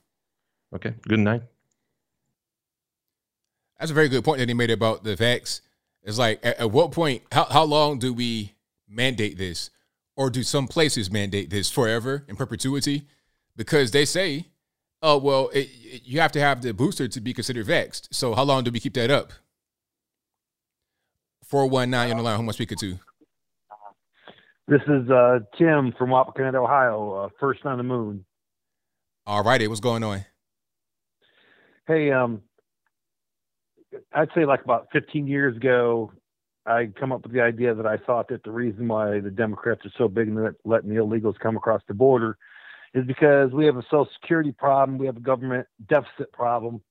Okay. 0.75 0.93
Good 1.08 1.19
night. 1.19 1.42
That's 3.80 3.92
a 3.92 3.93
very 3.93 4.09
good 4.09 4.24
point 4.24 4.40
that 4.40 4.48
he 4.48 4.53
made 4.53 4.72
about 4.72 5.03
the 5.03 5.16
vax. 5.16 5.61
It's 6.03 6.17
like 6.17 6.40
at, 6.45 6.59
at 6.59 6.72
what 6.72 6.92
point, 6.92 7.24
how, 7.32 7.45
how 7.45 7.64
long 7.64 8.00
do 8.00 8.14
we 8.14 8.53
mandate 8.88 9.38
this? 9.38 9.69
Or 10.16 10.30
do 10.30 10.43
some 10.43 10.67
places 10.67 11.09
mandate 11.09 11.50
this 11.50 11.72
forever 11.72 12.24
in 12.27 12.35
perpetuity? 12.35 13.03
Because 13.56 13.92
they 13.92 14.06
say, 14.06 14.45
oh, 15.01 15.17
well, 15.17 15.50
it, 15.50 15.69
it- 15.83 16.01
you 16.06 16.19
have 16.19 16.32
to 16.33 16.40
have 16.40 16.61
the 16.61 16.74
booster 16.74 17.08
to 17.08 17.22
be 17.22 17.33
considered 17.33 17.66
vaxxed. 17.67 18.09
So 18.11 18.33
how 18.35 18.43
long 18.43 18.64
do 18.64 18.72
we 18.72 18.80
keep 18.80 18.93
that 18.95 19.09
up? 19.09 19.32
419 21.45 22.11
on 22.11 22.17
the 22.17 22.24
line. 22.24 22.35
Who 22.38 22.43
am 22.43 22.50
I 22.50 22.51
speaking 22.51 22.77
to? 22.80 23.00
This 24.67 24.82
is 24.88 25.09
uh, 25.09 25.40
Tim 25.58 25.93
from 25.98 26.09
Wapakoneta, 26.09 26.56
Ohio. 26.56 27.25
Uh, 27.25 27.30
first 27.40 27.66
on 27.66 27.77
the 27.77 27.83
moon. 27.83 28.24
All 29.25 29.43
righty. 29.43 29.67
What's 29.67 29.82
going 29.82 30.03
on? 30.03 30.25
Hey, 31.85 32.11
um, 32.11 32.42
I'd 34.14 34.30
say 34.33 34.45
like 34.45 34.64
about 34.64 34.88
15 34.93 35.27
years 35.27 35.58
ago, 35.58 36.11
I 36.66 36.88
come 36.98 37.11
up 37.11 37.24
with 37.24 37.33
the 37.33 37.42
idea 37.42 37.75
that 37.75 37.85
I 37.85 37.98
thought 37.98 38.30
that 38.30 38.43
the 38.43 38.51
reason 38.51 38.88
why 38.88 39.19
the 39.19 39.30
Democrats 39.30 39.85
are 39.85 39.92
so 39.98 40.08
big 40.08 40.30
in 40.30 40.56
letting 40.64 40.90
the 40.90 40.95
illegals 40.95 41.38
come 41.40 41.58
across 41.58 41.82
the 41.90 41.93
border 41.93 42.38
is 42.93 43.06
because 43.06 43.51
we 43.51 43.66
have 43.66 43.75
a 43.75 43.83
social 43.83 44.08
security 44.22 44.53
problem, 44.53 44.98
we 44.98 45.08
have 45.08 45.17
a 45.17 45.22
government 45.22 45.67
deficit 45.90 46.32
problem. 46.32 46.82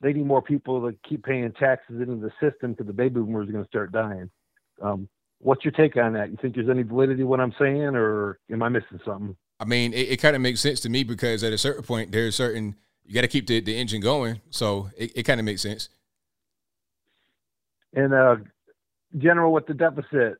They 0.00 0.12
need 0.12 0.26
more 0.26 0.42
people 0.42 0.80
to 0.82 0.96
keep 1.08 1.24
paying 1.24 1.50
taxes 1.52 2.00
into 2.00 2.16
the 2.16 2.30
system 2.40 2.72
because 2.72 2.86
the 2.86 2.92
baby 2.92 3.14
boomers 3.20 3.48
are 3.48 3.52
going 3.52 3.64
to 3.64 3.68
start 3.68 3.90
dying. 3.90 4.30
Um, 4.80 5.08
what's 5.46 5.64
your 5.64 5.70
take 5.70 5.96
on 5.96 6.14
that? 6.14 6.30
You 6.30 6.36
think 6.42 6.56
there's 6.56 6.68
any 6.68 6.82
validity 6.82 7.22
what 7.22 7.38
I'm 7.38 7.54
saying, 7.56 7.94
or 7.94 8.40
am 8.50 8.64
I 8.64 8.68
missing 8.68 8.98
something? 9.04 9.36
I 9.60 9.64
mean, 9.64 9.94
it, 9.94 10.08
it 10.08 10.16
kind 10.16 10.34
of 10.34 10.42
makes 10.42 10.60
sense 10.60 10.80
to 10.80 10.88
me 10.88 11.04
because 11.04 11.44
at 11.44 11.52
a 11.52 11.58
certain 11.58 11.84
point, 11.84 12.10
there's 12.10 12.34
certain, 12.34 12.74
you 13.04 13.14
got 13.14 13.20
to 13.20 13.28
keep 13.28 13.46
the, 13.46 13.60
the 13.60 13.78
engine 13.78 14.00
going. 14.00 14.40
So 14.50 14.90
it, 14.96 15.18
it 15.18 15.22
kind 15.22 15.38
of 15.38 15.46
makes 15.46 15.62
sense. 15.62 15.88
And 17.94 18.12
uh, 18.12 18.36
general, 19.16 19.52
with 19.52 19.66
the 19.68 19.74
deficit, 19.74 20.38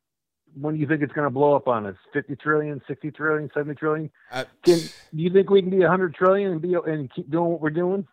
when 0.61 0.75
do 0.75 0.81
you 0.81 0.89
think 0.89 1.03
it's 1.03 1.13
going 1.13 1.27
to 1.27 1.31
blow 1.31 1.55
up 1.55 1.69
on 1.69 1.87
us? 1.87 1.97
50 2.13 2.35
trillion, 2.37 2.83
60 2.89 3.13
trillion, 3.13 3.49
70 3.55 3.77
trillion? 3.77 4.11
Can 4.33 4.79
do 4.81 5.23
you 5.23 5.31
think 5.31 5.51
we 5.51 5.63
can 5.63 5.71
be 5.71 5.79
100 5.79 6.17
trillion 6.17 6.51
and 6.51 6.61
be 6.61 6.75
and 6.75 7.15
keep 7.15 7.31
doing 7.31 7.53
what 7.53 7.61
we're 7.61 7.71
doing? 7.71 8.09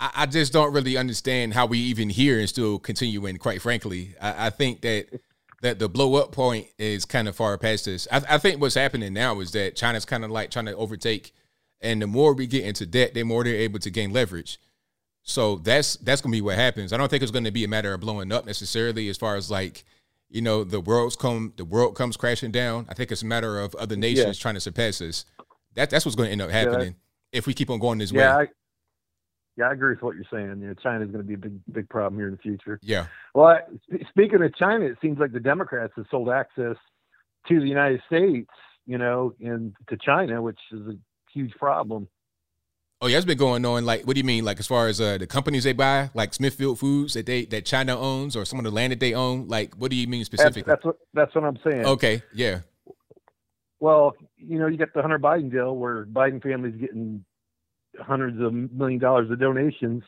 I, 0.00 0.10
I 0.16 0.26
just 0.26 0.54
don't 0.54 0.72
really 0.72 0.96
understand 0.96 1.52
how 1.52 1.66
we 1.66 1.78
even 1.78 2.08
here 2.08 2.40
and 2.40 2.48
still 2.48 2.78
continuing. 2.78 3.36
Quite 3.36 3.60
frankly, 3.60 4.14
I, 4.18 4.46
I 4.46 4.50
think 4.50 4.80
that 4.80 5.20
that 5.62 5.78
the 5.78 5.88
blow 5.88 6.16
up 6.16 6.32
point 6.32 6.66
is 6.78 7.04
kind 7.04 7.26
of 7.28 7.34
far 7.36 7.56
past 7.56 7.88
us. 7.88 8.06
I, 8.12 8.22
I 8.30 8.38
think 8.38 8.60
what's 8.60 8.74
happening 8.74 9.12
now 9.14 9.40
is 9.40 9.52
that 9.52 9.74
China's 9.76 10.04
kind 10.04 10.24
of 10.24 10.30
like 10.30 10.50
trying 10.50 10.66
to 10.66 10.76
overtake, 10.76 11.32
and 11.80 12.02
the 12.02 12.06
more 12.06 12.34
we 12.34 12.46
get 12.46 12.64
into 12.64 12.84
debt, 12.84 13.14
the 13.14 13.22
more 13.22 13.42
they're 13.44 13.54
able 13.54 13.78
to 13.80 13.90
gain 13.90 14.12
leverage. 14.12 14.60
So 15.22 15.56
that's 15.56 15.96
that's 15.96 16.20
gonna 16.20 16.32
be 16.32 16.40
what 16.40 16.56
happens. 16.56 16.92
I 16.92 16.96
don't 16.96 17.08
think 17.08 17.22
it's 17.22 17.32
gonna 17.32 17.52
be 17.52 17.64
a 17.64 17.68
matter 17.68 17.94
of 17.94 18.00
blowing 18.00 18.32
up 18.32 18.44
necessarily, 18.44 19.08
as 19.08 19.16
far 19.16 19.36
as 19.36 19.50
like 19.50 19.84
you 20.28 20.42
know 20.42 20.64
the 20.64 20.80
world's 20.80 21.14
come 21.14 21.52
the 21.56 21.64
world 21.64 21.94
comes 21.94 22.16
crashing 22.16 22.50
down. 22.50 22.86
I 22.88 22.94
think 22.94 23.12
it's 23.12 23.22
a 23.22 23.26
matter 23.26 23.60
of 23.60 23.74
other 23.76 23.96
nations 23.96 24.38
Yeah. 24.38 24.42
trying 24.42 24.54
to 24.54 24.60
surpass 24.60 25.00
us. 25.00 25.24
That 25.74 25.90
that's 25.90 26.04
what's 26.04 26.16
going 26.16 26.26
to 26.28 26.32
end 26.32 26.42
up 26.42 26.50
Yeah. 26.50 26.56
happening 26.58 26.96
if 27.30 27.46
we 27.46 27.54
keep 27.54 27.70
on 27.70 27.78
going 27.78 27.98
this 27.98 28.10
Yeah, 28.12 28.36
way. 28.36 28.42
I, 28.44 28.48
yeah, 29.56 29.68
I 29.68 29.72
agree 29.72 29.90
with 29.90 30.02
what 30.02 30.14
you're 30.14 30.24
saying. 30.32 30.60
You 30.60 30.68
know, 30.68 30.74
China's 30.74 31.10
going 31.10 31.22
to 31.22 31.28
be 31.28 31.34
a 31.34 31.38
big, 31.38 31.58
big 31.70 31.88
problem 31.88 32.18
here 32.18 32.28
in 32.28 32.32
the 32.32 32.38
future. 32.38 32.80
Yeah. 32.82 33.06
Well, 33.34 33.46
I, 33.46 33.60
sp- 33.84 34.08
speaking 34.08 34.42
of 34.42 34.54
China, 34.56 34.86
it 34.86 34.98
seems 35.02 35.18
like 35.18 35.32
the 35.32 35.40
Democrats 35.40 35.92
have 35.96 36.06
sold 36.10 36.30
access 36.30 36.76
to 37.48 37.60
the 37.60 37.66
United 37.66 38.00
States, 38.06 38.50
you 38.86 38.98
know, 38.98 39.34
and 39.40 39.74
to 39.88 39.96
China, 39.96 40.40
which 40.40 40.58
is 40.72 40.80
a 40.80 40.96
huge 41.32 41.52
problem. 41.54 42.08
Oh 43.02 43.08
yeah, 43.08 43.16
it's 43.16 43.26
been 43.26 43.36
going 43.36 43.66
on. 43.66 43.84
Like, 43.84 44.06
what 44.06 44.14
do 44.14 44.20
you 44.20 44.24
mean? 44.24 44.44
Like, 44.44 44.60
as 44.60 44.68
far 44.68 44.86
as 44.86 45.00
uh, 45.00 45.18
the 45.18 45.26
companies 45.26 45.64
they 45.64 45.72
buy, 45.72 46.10
like 46.14 46.32
Smithfield 46.32 46.78
Foods 46.78 47.14
that 47.14 47.26
they 47.26 47.44
that 47.46 47.66
China 47.66 47.98
owns, 47.98 48.36
or 48.36 48.44
some 48.44 48.60
of 48.60 48.64
the 48.64 48.70
land 48.70 48.92
that 48.92 49.00
they 49.00 49.12
own. 49.12 49.48
Like, 49.48 49.74
what 49.74 49.90
do 49.90 49.96
you 49.96 50.06
mean 50.06 50.20
That's, 50.20 50.26
specifically? 50.28 50.70
that's 50.70 50.84
what 50.84 50.96
that's 51.12 51.34
what 51.34 51.42
I'm 51.42 51.58
saying. 51.64 51.84
Okay, 51.84 52.22
yeah, 52.32 52.60
Well, 53.80 54.14
you 54.36 54.60
know, 54.60 54.68
you 54.68 54.76
got 54.76 54.94
the 54.94 55.02
Hunter 55.02 55.18
Biden 55.18 55.50
deal 55.50 55.74
where 55.74 56.06
Biden 56.06 56.40
family's 56.40 56.76
getting 56.76 57.24
hundreds 58.00 58.40
of 58.40 58.52
million 58.52 58.98
dollars 58.98 59.30
of 59.30 59.38
donations, 59.40 60.02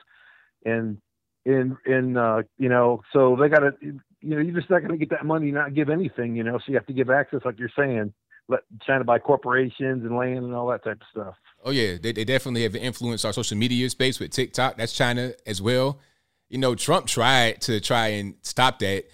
and 0.65 0.99
in 1.45 1.77
in 1.87 2.17
uh, 2.17 2.43
you 2.59 2.69
know, 2.69 3.03
so 3.13 3.37
they 3.41 3.49
got 3.49 3.61
to, 3.61 3.73
you 3.81 4.01
know, 4.23 4.39
you're 4.39 4.55
just 4.59 4.71
not 4.71 4.81
going 4.81 4.93
to 4.93 4.97
get 4.97 5.11
that 5.11 5.27
money, 5.27 5.51
not 5.51 5.75
give 5.75 5.91
anything, 5.91 6.37
you 6.37 6.43
know. 6.43 6.59
So 6.59 6.65
you 6.69 6.75
have 6.75 6.87
to 6.87 6.93
give 6.93 7.11
access, 7.11 7.41
like 7.45 7.59
you're 7.59 7.71
saying, 7.77 8.13
let 8.49 8.61
China 8.87 9.05
buy 9.05 9.19
corporations 9.19 10.05
and 10.05 10.17
land 10.17 10.45
and 10.45 10.55
all 10.55 10.69
that 10.69 10.85
type 10.85 11.01
of 11.01 11.07
stuff. 11.11 11.35
oh 11.65 11.71
yeah, 11.71 11.97
they, 12.01 12.13
they 12.13 12.25
definitely 12.25 12.63
have 12.63 12.77
influenced 12.77 13.25
our 13.25 13.33
social 13.33 13.57
media 13.57 13.89
space 13.91 14.19
with 14.21 14.31
TikTok. 14.31 14.77
That's 14.77 14.93
China 14.93 15.33
as 15.47 15.61
well. 15.61 16.01
You 16.49 16.59
know, 16.59 16.75
Trump 16.75 17.07
tried 17.07 17.61
to 17.63 17.81
try 17.81 18.09
and 18.09 18.35
stop 18.43 18.79
that 18.81 19.05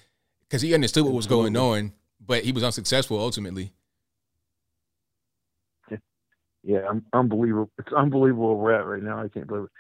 because 0.49 0.63
he 0.63 0.75
understood 0.75 1.05
what 1.05 1.15
was 1.15 1.27
going 1.27 1.57
on, 1.57 1.93
but 2.25 2.45
he 2.45 2.53
was 2.53 2.65
unsuccessful 2.65 3.19
ultimately. 3.19 3.73
Yeah, 6.63 6.81
I'm 6.89 7.05
unbelievable. 7.13 7.71
It's 7.79 7.93
unbelievable 7.93 8.57
where 8.57 8.57
we're 8.57 8.81
at 8.81 8.87
right 8.87 9.03
now. 9.03 9.23
I 9.23 9.29
can't 9.29 9.47
believe 9.47 9.65
it. 9.65 9.71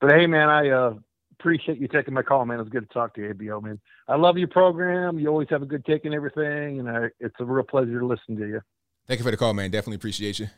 But 0.00 0.12
hey, 0.12 0.26
man, 0.26 0.48
I 0.48 0.70
uh, 0.70 0.94
appreciate 1.38 1.78
you 1.78 1.88
taking 1.88 2.14
my 2.14 2.22
call, 2.22 2.44
man. 2.46 2.58
It 2.58 2.62
was 2.62 2.70
good 2.70 2.88
to 2.88 2.94
talk 2.94 3.14
to 3.14 3.20
you, 3.20 3.34
ABL, 3.34 3.62
man. 3.62 3.78
I 4.08 4.16
love 4.16 4.38
your 4.38 4.48
program. 4.48 5.18
You 5.18 5.28
always 5.28 5.48
have 5.50 5.62
a 5.62 5.66
good 5.66 5.84
take 5.84 6.04
and 6.04 6.14
everything, 6.14 6.80
and 6.80 6.88
I, 6.88 7.08
it's 7.20 7.34
a 7.40 7.44
real 7.44 7.64
pleasure 7.64 7.98
to 7.98 8.06
listen 8.06 8.36
to 8.36 8.46
you. 8.46 8.60
Thank 9.06 9.20
you 9.20 9.24
for 9.24 9.30
the 9.30 9.36
call, 9.36 9.52
man. 9.52 9.70
Definitely 9.70 9.96
appreciate 9.96 10.38
you. 10.38 10.48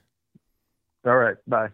All 1.05 1.17
right, 1.17 1.37
bye. 1.47 1.69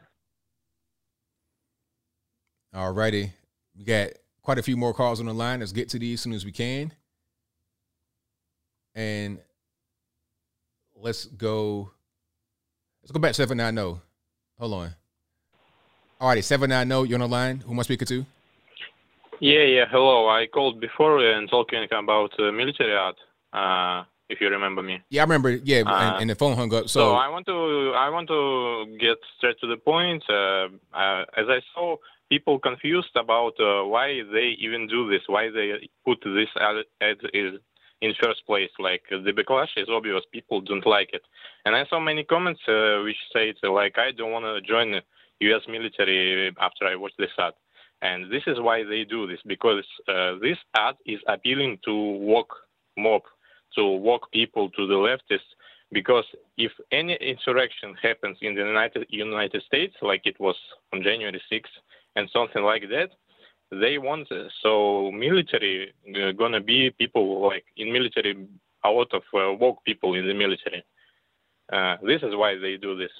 All 2.74 2.92
righty. 2.92 3.32
We 3.76 3.84
got 3.84 4.10
quite 4.42 4.58
a 4.58 4.62
few 4.62 4.76
more 4.76 4.94
calls 4.94 5.20
on 5.20 5.26
the 5.26 5.34
line. 5.34 5.60
Let's 5.60 5.72
get 5.72 5.88
to 5.90 5.98
these 5.98 6.20
as 6.20 6.22
soon 6.22 6.32
as 6.32 6.44
we 6.44 6.52
can. 6.52 6.92
And 8.94 9.38
let's 10.96 11.26
go. 11.26 11.90
Let's 13.02 13.12
go 13.12 13.20
back 13.20 13.32
to 13.32 13.34
790. 13.34 14.00
Hold 14.58 14.74
on. 14.74 14.94
All 16.20 16.28
righty, 16.28 16.42
790, 16.42 17.08
you're 17.08 17.16
on 17.16 17.20
the 17.20 17.34
line. 17.34 17.58
Who 17.58 17.72
am 17.72 17.80
I 17.80 17.82
speaking 17.82 18.06
to? 18.08 18.26
Yeah, 19.40 19.62
yeah. 19.62 19.84
Hello. 19.90 20.28
I 20.28 20.46
called 20.52 20.80
before 20.80 21.18
and 21.24 21.48
talking 21.48 21.86
about 21.92 22.32
uh, 22.40 22.50
military 22.50 22.94
art. 22.94 23.16
Uh, 23.52 24.04
if 24.28 24.40
you 24.40 24.48
remember 24.48 24.82
me. 24.82 25.00
Yeah, 25.10 25.22
I 25.22 25.24
remember. 25.24 25.50
Yeah, 25.50 25.82
Uh, 25.86 25.94
and, 25.94 26.22
and 26.22 26.30
the 26.30 26.34
phone 26.34 26.56
hung 26.56 26.72
up. 26.74 26.88
So, 26.88 27.00
So, 27.00 27.14
I 27.14 27.28
want 27.28 27.46
to 27.46 27.92
I 27.96 28.10
want 28.10 28.28
to 28.28 28.96
get 28.98 29.16
straight 29.36 29.58
to 29.60 29.66
the 29.66 29.76
point. 29.76 30.22
Uh, 30.28 30.68
uh, 30.92 31.24
as 31.36 31.46
I 31.48 31.60
saw 31.74 31.96
people 32.28 32.58
confused 32.58 33.14
about 33.16 33.54
uh, 33.58 33.84
why 33.84 34.20
they 34.32 34.56
even 34.60 34.86
do 34.86 35.08
this, 35.08 35.22
why 35.28 35.50
they 35.50 35.88
put 36.04 36.18
this 36.24 36.48
ad, 36.60 36.84
ad 37.00 37.16
is 37.32 37.54
in 38.00 38.14
first 38.22 38.46
place. 38.46 38.70
Like 38.78 39.02
the 39.10 39.32
backlash 39.32 39.76
is 39.76 39.88
obvious, 39.88 40.22
people 40.32 40.60
don't 40.60 40.86
like 40.86 41.10
it, 41.12 41.22
and 41.64 41.74
I 41.76 41.84
saw 41.86 42.00
many 42.00 42.24
comments 42.24 42.60
uh, 42.68 43.00
which 43.04 43.16
say 43.32 43.50
it, 43.50 43.58
like 43.66 43.98
I 43.98 44.12
don't 44.12 44.32
want 44.32 44.44
to 44.44 44.60
join 44.60 44.92
the 44.92 45.02
U.S. 45.40 45.62
military 45.68 46.54
after 46.60 46.86
I 46.86 46.96
watch 46.96 47.12
this 47.18 47.30
ad. 47.38 47.54
And 48.00 48.30
this 48.30 48.42
is 48.46 48.60
why 48.60 48.84
they 48.84 49.04
do 49.04 49.26
this 49.26 49.40
because 49.44 49.84
uh, 50.06 50.34
this 50.40 50.58
ad 50.76 50.94
is 51.04 51.18
appealing 51.26 51.78
to 51.84 51.92
woke 51.94 52.54
mob 52.96 53.22
to 53.74 53.84
walk 53.84 54.30
people 54.32 54.70
to 54.70 54.86
the 54.86 54.94
leftists 54.94 55.50
because 55.92 56.24
if 56.56 56.72
any 56.92 57.14
insurrection 57.14 57.94
happens 58.00 58.36
in 58.40 58.54
the 58.54 58.60
United 58.60 59.06
United 59.08 59.62
States, 59.62 59.94
like 60.02 60.22
it 60.26 60.38
was 60.38 60.56
on 60.92 61.02
January 61.02 61.40
6th 61.50 61.76
and 62.16 62.28
something 62.32 62.62
like 62.62 62.82
that, 62.90 63.10
they 63.70 63.98
want 63.98 64.30
uh, 64.32 64.48
so 64.62 65.10
military 65.12 65.92
uh, 66.16 66.32
gonna 66.32 66.60
be 66.60 66.90
people 66.90 67.46
like 67.46 67.64
in 67.76 67.92
military 67.92 68.46
a 68.84 68.90
lot 68.90 69.12
of 69.12 69.22
uh, 69.34 69.52
woke 69.54 69.84
people 69.84 70.14
in 70.14 70.26
the 70.26 70.34
military. 70.34 70.84
Uh, 71.72 71.96
this 72.02 72.22
is 72.22 72.34
why 72.34 72.56
they 72.56 72.76
do 72.76 72.96
this. 72.96 73.10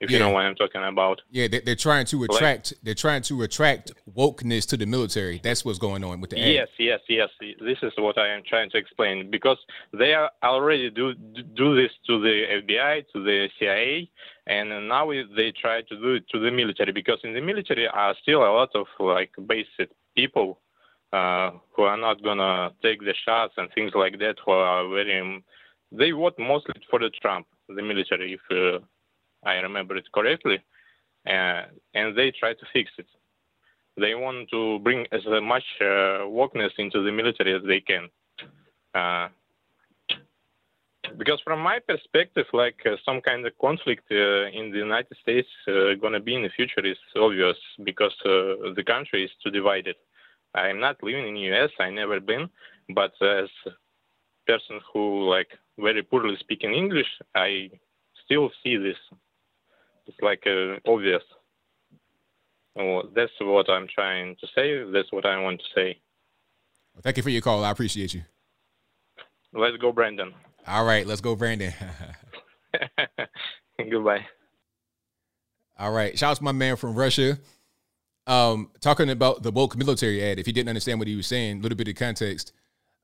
If 0.00 0.12
you 0.12 0.18
know 0.20 0.30
what 0.30 0.44
I'm 0.44 0.54
talking 0.54 0.82
about. 0.84 1.22
Yeah, 1.30 1.48
they, 1.48 1.58
they're 1.60 1.74
trying 1.74 2.06
to 2.06 2.20
Like- 2.20 2.30
attract. 2.30 2.72
They're 2.84 2.94
trying 2.94 3.22
to 3.22 3.42
attract 3.42 3.92
wokeness 4.16 4.64
to 4.68 4.76
the 4.76 4.86
military. 4.86 5.40
That's 5.42 5.64
what's 5.64 5.78
going 5.78 6.04
on 6.04 6.20
with 6.20 6.30
the 6.30 6.40
ad. 6.40 6.52
Yes, 6.52 6.68
yes, 6.78 7.00
yes. 7.08 7.28
This 7.40 7.78
is 7.82 7.92
what 7.98 8.16
I 8.16 8.28
am 8.28 8.42
trying 8.48 8.70
to 8.70 8.78
explain 8.78 9.28
because 9.30 9.58
they 9.92 10.14
are 10.14 10.30
already 10.42 10.90
do 10.90 11.14
do 11.14 11.74
this 11.74 11.90
to 12.06 12.20
the 12.20 12.44
FBI, 12.62 13.04
to 13.12 13.24
the 13.24 13.48
CIA, 13.58 14.08
and 14.46 14.88
now 14.88 15.10
they 15.36 15.52
try 15.60 15.82
to 15.82 15.96
do 15.96 16.14
it 16.14 16.28
to 16.30 16.38
the 16.38 16.50
military 16.52 16.92
because 16.92 17.18
in 17.24 17.34
the 17.34 17.40
military 17.40 17.88
are 17.88 18.14
still 18.22 18.42
a 18.42 18.52
lot 18.58 18.70
of 18.76 18.86
like 19.00 19.32
basic 19.46 19.90
people 20.16 20.60
uh, 21.12 21.50
who 21.74 21.82
are 21.82 21.96
not 21.96 22.22
gonna 22.22 22.70
take 22.82 23.00
the 23.00 23.14
shots 23.24 23.54
and 23.56 23.68
things 23.74 23.92
like 23.96 24.20
that. 24.20 24.36
Who 24.44 24.52
are 24.52 24.88
very 24.88 25.42
they 25.90 26.10
vote 26.12 26.38
mostly 26.38 26.74
for 26.88 26.98
the 27.00 27.10
Trump, 27.20 27.46
the 27.68 27.82
military, 27.82 28.34
if 28.34 28.40
uh, 28.50 28.78
I 29.44 29.54
remember 29.54 29.96
it 29.96 30.10
correctly, 30.12 30.58
uh, 31.26 31.62
and 31.94 32.16
they 32.16 32.30
try 32.32 32.54
to 32.54 32.66
fix 32.72 32.90
it 32.98 33.06
they 33.98 34.14
want 34.14 34.48
to 34.50 34.78
bring 34.80 35.06
as 35.12 35.22
much 35.42 35.64
uh, 35.80 36.24
wokeness 36.38 36.70
into 36.78 37.02
the 37.02 37.12
military 37.12 37.54
as 37.54 37.62
they 37.66 37.80
can. 37.80 38.08
Uh, 38.94 39.28
because 41.16 41.40
from 41.42 41.60
my 41.60 41.78
perspective, 41.78 42.46
like 42.52 42.80
uh, 42.86 42.96
some 43.04 43.20
kind 43.20 43.46
of 43.46 43.52
conflict 43.58 44.04
uh, 44.10 44.46
in 44.58 44.70
the 44.70 44.78
United 44.78 45.16
States 45.22 45.48
uh, 45.66 45.94
gonna 46.00 46.20
be 46.20 46.34
in 46.34 46.42
the 46.42 46.50
future 46.50 46.84
is 46.84 46.98
obvious 47.16 47.56
because 47.84 48.14
uh, 48.24 48.74
the 48.76 48.84
country 48.86 49.24
is 49.24 49.30
too 49.42 49.50
divided. 49.50 49.96
I'm 50.54 50.80
not 50.80 51.02
living 51.02 51.28
in 51.28 51.36
US. 51.52 51.70
I 51.80 51.90
never 51.90 52.20
been, 52.20 52.48
but 52.94 53.12
as 53.22 53.48
a 53.66 53.70
person 54.46 54.80
who 54.92 55.28
like 55.28 55.50
very 55.78 56.02
poorly 56.02 56.36
speaking 56.40 56.74
English, 56.74 57.10
I 57.34 57.70
still 58.24 58.50
see 58.62 58.76
this. 58.76 58.96
It's 60.08 60.16
like 60.22 60.42
uh, 60.46 60.90
obvious. 60.90 61.22
Well, 62.74 63.04
that's 63.14 63.32
what 63.40 63.68
I'm 63.68 63.86
trying 63.92 64.36
to 64.40 64.46
say. 64.54 64.82
That's 64.92 65.12
what 65.12 65.26
I 65.26 65.40
want 65.40 65.60
to 65.60 65.66
say. 65.74 65.98
Well, 66.94 67.02
thank 67.02 67.16
you 67.16 67.22
for 67.22 67.30
your 67.30 67.42
call. 67.42 67.64
I 67.64 67.70
appreciate 67.70 68.14
you. 68.14 68.22
Let's 69.52 69.76
go, 69.76 69.92
Brandon. 69.92 70.34
All 70.66 70.84
right, 70.84 71.06
let's 71.06 71.20
go, 71.20 71.34
Brandon. 71.36 71.72
Goodbye. 73.90 74.26
All 75.78 75.92
right. 75.92 76.18
Shout 76.18 76.32
out 76.32 76.36
to 76.38 76.44
my 76.44 76.52
man 76.52 76.76
from 76.76 76.94
Russia. 76.94 77.38
Um, 78.26 78.70
talking 78.80 79.08
about 79.10 79.42
the 79.42 79.50
woke 79.50 79.76
military 79.76 80.22
ad. 80.22 80.38
If 80.38 80.46
you 80.46 80.52
didn't 80.52 80.68
understand 80.68 80.98
what 80.98 81.08
he 81.08 81.16
was 81.16 81.26
saying, 81.26 81.58
a 81.58 81.62
little 81.62 81.76
bit 81.76 81.88
of 81.88 81.94
context. 81.94 82.52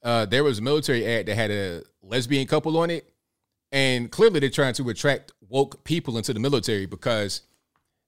Uh, 0.03 0.27
there 0.27 0.45
was 0.45 0.59
a 0.59 0.63
military 0.63 1.07
ad 1.07 1.27
that 1.27 1.35
had 1.37 1.51
a 1.51 1.83
lesbian 2.03 2.47
couple 2.47 2.77
on 2.77 2.91
it, 2.91 3.14
and 3.75 4.09
clearly 4.09 4.39
they're 4.39 4.51
trying 4.51 4.73
to 4.75 4.89
attract 4.89 5.33
woke 5.49 5.83
people 5.83 6.17
into 6.17 6.33
the 6.33 6.39
military 6.39 6.87
because 6.87 7.43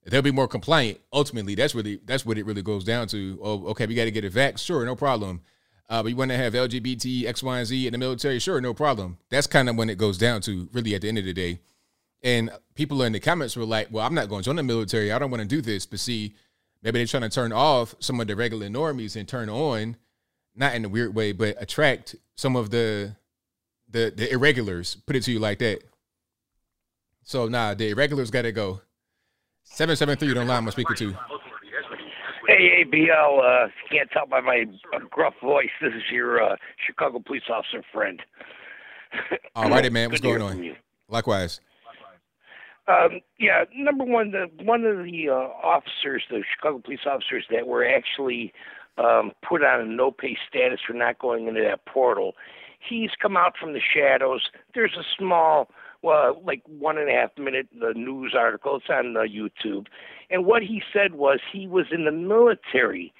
they'll 0.06 0.22
be 0.22 0.30
more 0.30 0.46
compliant. 0.46 1.00
Ultimately, 1.12 1.56
that's 1.56 1.74
really 1.74 2.00
that's 2.04 2.24
what 2.24 2.38
it 2.38 2.46
really 2.46 2.62
goes 2.62 2.84
down 2.84 3.08
to. 3.08 3.38
Oh, 3.42 3.66
okay, 3.68 3.84
we 3.84 3.96
got 3.96 4.04
to 4.04 4.12
get 4.12 4.24
a 4.24 4.30
vax, 4.30 4.60
sure, 4.60 4.86
no 4.86 4.94
problem. 4.94 5.42
Uh, 5.88 6.04
but 6.04 6.08
you 6.08 6.16
want 6.16 6.30
to 6.30 6.36
have 6.36 6.52
LGBT, 6.54 7.26
X, 7.26 7.42
Y, 7.42 7.58
and 7.58 7.66
Z 7.66 7.86
in 7.86 7.92
the 7.92 7.98
military, 7.98 8.38
sure, 8.38 8.60
no 8.60 8.74
problem. 8.74 9.18
That's 9.28 9.48
kind 9.48 9.68
of 9.68 9.76
when 9.76 9.90
it 9.90 9.98
goes 9.98 10.18
down 10.18 10.40
to, 10.42 10.68
really, 10.72 10.94
at 10.94 11.02
the 11.02 11.08
end 11.08 11.18
of 11.18 11.24
the 11.24 11.32
day. 11.32 11.60
And 12.22 12.50
people 12.74 13.02
in 13.02 13.12
the 13.12 13.20
comments 13.20 13.56
were 13.56 13.64
like, 13.64 13.88
well, 13.90 14.04
I'm 14.04 14.14
not 14.14 14.28
going 14.28 14.42
to 14.42 14.46
join 14.46 14.56
the 14.56 14.62
military. 14.62 15.12
I 15.12 15.18
don't 15.18 15.30
want 15.30 15.42
to 15.42 15.48
do 15.48 15.60
this. 15.60 15.86
But 15.86 16.00
see, 16.00 16.34
maybe 16.82 16.98
they're 16.98 17.06
trying 17.06 17.22
to 17.22 17.28
turn 17.28 17.52
off 17.52 17.94
some 18.00 18.20
of 18.20 18.26
the 18.26 18.34
regular 18.34 18.66
normies 18.68 19.14
and 19.14 19.28
turn 19.28 19.48
on, 19.48 19.96
not 20.56 20.74
in 20.74 20.84
a 20.84 20.88
weird 20.88 21.14
way, 21.14 21.30
but 21.30 21.56
attract 21.60 22.16
some 22.34 22.56
of 22.56 22.70
the 22.70 23.14
the 23.88 24.12
the 24.14 24.32
irregulars. 24.32 24.96
Put 25.06 25.16
it 25.16 25.22
to 25.24 25.32
you 25.32 25.38
like 25.38 25.58
that. 25.58 25.82
So 27.22 27.48
nah, 27.48 27.74
the 27.74 27.90
irregulars 27.90 28.30
got 28.30 28.42
to 28.42 28.52
go. 28.52 28.80
Seven 29.64 29.96
seven 29.96 30.16
three. 30.16 30.32
Don't 30.32 30.46
lie. 30.46 30.56
I'm 30.56 30.70
speaking 30.70 30.96
to. 30.96 31.16
Hey, 32.46 32.84
ABL, 32.84 33.38
uh, 33.40 33.68
can't 33.90 34.08
tell 34.12 34.26
by 34.26 34.40
my 34.40 34.66
gruff 35.10 35.34
voice, 35.42 35.68
this 35.82 35.92
is 35.92 36.02
your 36.12 36.40
uh, 36.40 36.54
Chicago 36.86 37.18
police 37.18 37.42
officer 37.50 37.82
friend. 37.92 38.22
All 39.56 39.68
righty, 39.68 39.90
man. 39.90 40.10
What's 40.10 40.20
going 40.20 40.40
on? 40.40 40.76
Likewise. 41.08 41.60
Um, 42.88 43.20
yeah, 43.40 43.64
number 43.74 44.04
one, 44.04 44.30
the 44.30 44.46
one 44.62 44.84
of 44.84 44.98
the 44.98 45.28
uh, 45.28 45.34
officers, 45.34 46.22
the 46.30 46.44
Chicago 46.54 46.78
police 46.78 47.00
officers 47.04 47.44
that 47.50 47.66
were 47.66 47.84
actually 47.84 48.52
um, 48.96 49.32
put 49.46 49.64
on 49.64 49.80
a 49.80 49.84
no 49.84 50.12
pay 50.12 50.38
status 50.48 50.78
for 50.86 50.92
not 50.92 51.18
going 51.18 51.48
into 51.48 51.62
that 51.62 51.84
portal, 51.86 52.34
he's 52.78 53.10
come 53.20 53.36
out 53.36 53.54
from 53.58 53.72
the 53.72 53.80
shadows. 53.80 54.50
There's 54.74 54.94
a 54.98 55.04
small, 55.18 55.70
well, 56.02 56.40
like 56.44 56.62
one 56.66 56.98
and 56.98 57.08
a 57.08 57.12
half 57.12 57.30
minute 57.38 57.68
the 57.78 57.94
news 57.94 58.34
article. 58.36 58.76
It's 58.76 58.86
on 58.90 59.16
uh, 59.16 59.20
YouTube, 59.20 59.86
and 60.30 60.44
what 60.44 60.62
he 60.62 60.82
said 60.92 61.14
was 61.14 61.40
he 61.52 61.66
was 61.66 61.86
in 61.90 62.04
the 62.04 62.12
military 62.12 63.12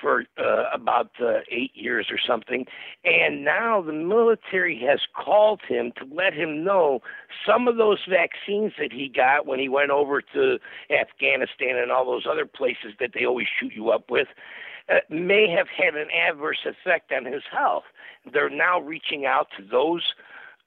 for 0.00 0.24
uh, 0.38 0.64
about 0.72 1.10
uh, 1.20 1.38
eight 1.50 1.70
years 1.74 2.08
or 2.10 2.18
something. 2.24 2.66
And 3.04 3.44
now 3.44 3.82
the 3.82 3.92
military 3.92 4.80
has 4.86 5.00
called 5.14 5.60
him 5.66 5.92
to 5.96 6.04
let 6.14 6.34
him 6.34 6.64
know 6.64 7.00
some 7.46 7.68
of 7.68 7.76
those 7.76 8.00
vaccines 8.08 8.72
that 8.78 8.92
he 8.92 9.08
got 9.08 9.46
when 9.46 9.58
he 9.58 9.68
went 9.68 9.90
over 9.90 10.20
to 10.34 10.58
Afghanistan 10.90 11.76
and 11.76 11.90
all 11.90 12.04
those 12.04 12.26
other 12.30 12.46
places 12.46 12.92
that 13.00 13.10
they 13.14 13.24
always 13.24 13.46
shoot 13.58 13.72
you 13.74 13.90
up 13.90 14.10
with. 14.10 14.28
Uh, 14.88 15.00
may 15.10 15.48
have 15.50 15.66
had 15.68 15.96
an 15.96 16.08
adverse 16.12 16.64
effect 16.64 17.10
on 17.10 17.24
his 17.24 17.42
health. 17.50 17.84
They're 18.32 18.48
now 18.48 18.80
reaching 18.80 19.26
out 19.26 19.48
to 19.56 19.64
those 19.64 20.14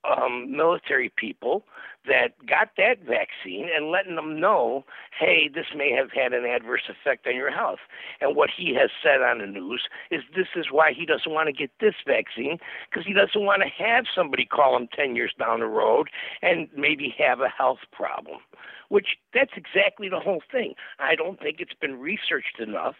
um, 0.03 0.55
military 0.55 1.11
people 1.15 1.63
that 2.07 2.33
got 2.45 2.69
that 2.77 2.99
vaccine 2.99 3.67
and 3.75 3.91
letting 3.91 4.15
them 4.15 4.39
know, 4.39 4.85
hey, 5.17 5.49
this 5.53 5.67
may 5.75 5.91
have 5.91 6.11
had 6.11 6.33
an 6.33 6.45
adverse 6.45 6.89
effect 6.89 7.27
on 7.27 7.35
your 7.35 7.51
health. 7.51 7.79
And 8.21 8.35
what 8.35 8.49
he 8.55 8.73
has 8.75 8.89
said 9.03 9.21
on 9.21 9.39
the 9.39 9.45
news 9.45 9.83
is 10.09 10.21
this 10.35 10.47
is 10.55 10.67
why 10.71 10.93
he 10.93 11.05
doesn't 11.05 11.31
want 11.31 11.47
to 11.47 11.53
get 11.53 11.71
this 11.79 11.95
vaccine 12.07 12.57
because 12.89 13.05
he 13.05 13.13
doesn't 13.13 13.45
want 13.45 13.63
to 13.63 13.83
have 13.83 14.05
somebody 14.13 14.45
call 14.45 14.77
him 14.77 14.87
10 14.95 15.15
years 15.15 15.33
down 15.37 15.59
the 15.59 15.67
road 15.67 16.09
and 16.41 16.69
maybe 16.75 17.13
have 17.17 17.41
a 17.41 17.49
health 17.49 17.79
problem, 17.91 18.39
which 18.87 19.17
that's 19.33 19.53
exactly 19.55 20.07
the 20.07 20.19
whole 20.19 20.41
thing. 20.49 20.73
I 20.99 21.15
don't 21.15 21.39
think 21.39 21.57
it's 21.59 21.73
been 21.79 21.99
researched 21.99 22.59
enough 22.59 22.95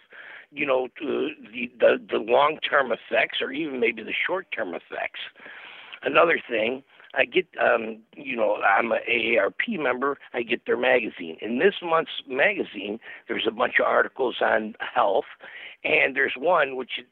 you 0.52 0.66
know, 0.66 0.88
the 1.00 1.30
the, 1.80 2.02
the 2.10 2.18
long 2.18 2.58
term 2.58 2.92
effects 2.92 3.40
or 3.42 3.52
even 3.52 3.80
maybe 3.80 4.04
the 4.04 4.14
short 4.26 4.48
term 4.56 4.70
effects. 4.70 5.20
Another 6.02 6.40
thing, 6.50 6.84
I 7.14 7.26
get 7.26 7.48
um, 7.62 8.00
you 8.16 8.36
know, 8.36 8.56
I'm 8.56 8.92
a 8.92 9.00
AARP 9.10 9.80
member, 9.80 10.18
I 10.34 10.44
get 10.44 10.66
their 10.66 10.78
magazine. 10.78 11.38
In 11.42 11.60
this 11.60 11.76
month's 11.82 12.24
magazine, 12.28 13.00
there's 13.28 13.46
a 13.48 13.52
bunch 13.52 13.76
of 13.80 13.86
articles 13.86 14.38
on 14.42 14.76
health 14.80 15.26
and 15.84 16.16
there's 16.16 16.34
one 16.38 16.76
which 16.76 16.92
is 17.00 17.06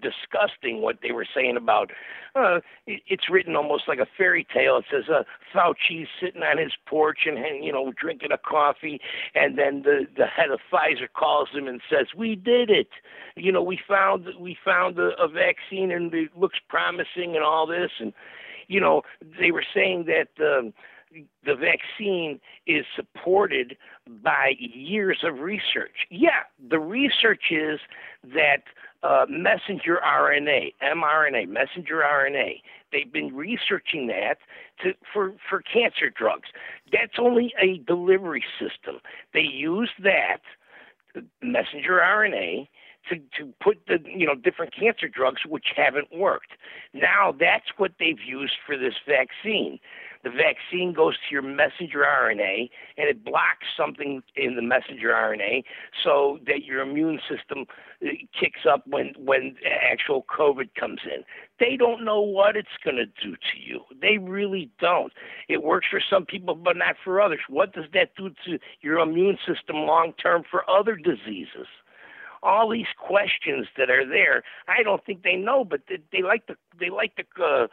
disgusting 0.00 0.80
what 0.80 0.98
they 1.02 1.12
were 1.12 1.26
saying 1.34 1.56
about 1.56 1.90
uh 2.34 2.60
it, 2.86 3.02
it's 3.06 3.28
written 3.30 3.56
almost 3.56 3.84
like 3.86 3.98
a 3.98 4.06
fairy 4.16 4.46
tale. 4.52 4.78
It 4.78 4.84
says 4.90 5.04
uh 5.08 5.24
Fauci's 5.54 6.08
sitting 6.20 6.42
on 6.42 6.58
his 6.58 6.72
porch 6.86 7.20
and 7.26 7.36
and, 7.38 7.64
you 7.64 7.72
know 7.72 7.92
drinking 8.00 8.32
a 8.32 8.38
coffee 8.38 9.00
and 9.34 9.58
then 9.58 9.82
the 9.82 10.06
the 10.16 10.26
head 10.26 10.50
of 10.50 10.60
Pfizer 10.72 11.08
calls 11.14 11.50
him 11.52 11.68
and 11.68 11.80
says 11.90 12.06
we 12.16 12.34
did 12.36 12.70
it. 12.70 12.88
You 13.36 13.52
know 13.52 13.62
we 13.62 13.78
found 13.86 14.26
we 14.38 14.56
found 14.64 14.98
a, 14.98 15.10
a 15.22 15.28
vaccine 15.28 15.90
and 15.90 16.12
it 16.14 16.30
looks 16.36 16.58
promising 16.68 17.34
and 17.34 17.44
all 17.44 17.66
this. 17.66 17.90
And 17.98 18.12
you 18.68 18.80
know 18.80 19.02
they 19.38 19.50
were 19.50 19.64
saying 19.74 20.06
that 20.06 20.28
um 20.42 20.72
the 21.44 21.54
vaccine 21.54 22.40
is 22.66 22.84
supported 22.96 23.76
by 24.22 24.54
years 24.58 25.18
of 25.22 25.40
research. 25.40 26.06
Yeah, 26.10 26.44
the 26.70 26.78
research 26.78 27.50
is 27.50 27.80
that 28.34 28.62
uh, 29.02 29.26
messenger 29.28 29.98
RNA, 30.04 30.74
mRNA, 30.82 31.48
messenger 31.48 32.02
RNA, 32.04 32.60
they've 32.92 33.12
been 33.12 33.34
researching 33.34 34.06
that 34.08 34.36
to, 34.82 34.92
for, 35.12 35.34
for 35.48 35.62
cancer 35.62 36.10
drugs. 36.14 36.48
That's 36.92 37.18
only 37.18 37.52
a 37.60 37.78
delivery 37.78 38.44
system. 38.60 39.00
They 39.34 39.40
use 39.40 39.90
that, 40.02 40.38
messenger 41.42 42.00
RNA, 42.00 42.68
to, 43.08 43.16
to 43.38 43.52
put 43.60 43.78
the 43.88 43.98
you 44.06 44.26
know 44.26 44.34
different 44.34 44.74
cancer 44.74 45.08
drugs 45.08 45.42
which 45.48 45.66
haven't 45.76 46.16
worked. 46.16 46.52
Now 46.94 47.34
that's 47.38 47.66
what 47.76 47.92
they've 47.98 48.20
used 48.24 48.54
for 48.64 48.76
this 48.76 48.94
vaccine. 49.06 49.78
The 50.24 50.30
vaccine 50.30 50.92
goes 50.92 51.14
to 51.16 51.32
your 51.32 51.42
messenger 51.42 52.04
RNA 52.06 52.70
and 52.96 53.08
it 53.08 53.24
blocks 53.24 53.66
something 53.76 54.22
in 54.36 54.56
the 54.56 54.62
messenger 54.62 55.08
RNA 55.08 55.64
so 56.04 56.38
that 56.46 56.64
your 56.64 56.80
immune 56.80 57.20
system 57.28 57.66
uh, 58.04 58.08
kicks 58.38 58.60
up 58.70 58.86
when 58.86 59.14
when 59.18 59.56
actual 59.90 60.24
COVID 60.24 60.74
comes 60.78 61.00
in. 61.04 61.24
They 61.58 61.76
don't 61.76 62.04
know 62.04 62.20
what 62.20 62.56
it's 62.56 62.68
going 62.84 62.96
to 62.96 63.06
do 63.06 63.34
to 63.34 63.58
you. 63.58 63.80
They 64.00 64.18
really 64.18 64.70
don't. 64.80 65.12
It 65.48 65.62
works 65.62 65.86
for 65.90 66.00
some 66.08 66.24
people, 66.24 66.54
but 66.54 66.76
not 66.76 66.96
for 67.02 67.20
others. 67.20 67.40
What 67.48 67.72
does 67.72 67.86
that 67.92 68.14
do 68.16 68.30
to 68.46 68.58
your 68.80 68.98
immune 68.98 69.38
system 69.46 69.76
long 69.76 70.12
term 70.22 70.44
for 70.48 70.68
other 70.70 70.96
diseases? 70.96 71.66
All 72.42 72.68
these 72.68 72.86
questions 72.98 73.68
that 73.76 73.90
are 73.90 74.06
there. 74.06 74.42
I 74.68 74.82
don't 74.82 75.04
think 75.04 75.22
they 75.22 75.36
know, 75.36 75.64
but 75.64 75.82
they, 75.88 75.98
they 76.12 76.22
like 76.22 76.46
to 76.46 76.56
they 76.78 76.90
like 76.90 77.14
to 77.16 77.24
uh, 77.42 77.66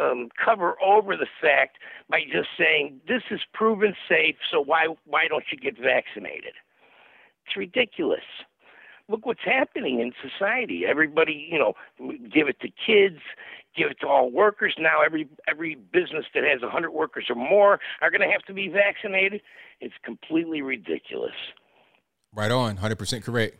um, 0.00 0.28
cover 0.42 0.74
over 0.82 1.16
the 1.16 1.28
fact 1.40 1.78
by 2.10 2.20
just 2.30 2.48
saying 2.58 3.00
this 3.06 3.22
is 3.30 3.40
proven 3.52 3.94
safe. 4.08 4.36
So 4.50 4.60
why 4.62 4.88
why 5.04 5.28
don't 5.28 5.44
you 5.50 5.58
get 5.58 5.78
vaccinated? 5.78 6.54
It's 7.46 7.56
ridiculous. 7.56 8.24
Look 9.08 9.24
what's 9.24 9.44
happening 9.44 10.00
in 10.00 10.12
society. 10.20 10.82
Everybody, 10.88 11.48
you 11.50 11.58
know, 11.58 11.74
give 11.98 12.48
it 12.48 12.58
to 12.60 12.68
kids, 12.68 13.20
give 13.76 13.88
it 13.88 14.00
to 14.00 14.08
all 14.08 14.32
workers. 14.32 14.74
Now 14.78 15.02
every 15.04 15.28
every 15.48 15.76
business 15.76 16.24
that 16.34 16.42
has 16.42 16.62
a 16.62 16.70
hundred 16.70 16.90
workers 16.90 17.26
or 17.28 17.36
more 17.36 17.78
are 18.02 18.10
going 18.10 18.22
to 18.22 18.32
have 18.32 18.42
to 18.46 18.52
be 18.52 18.68
vaccinated. 18.68 19.42
It's 19.80 19.94
completely 20.02 20.62
ridiculous. 20.62 21.34
Right 22.34 22.50
on, 22.50 22.76
hundred 22.78 22.98
percent 22.98 23.24
correct. 23.24 23.58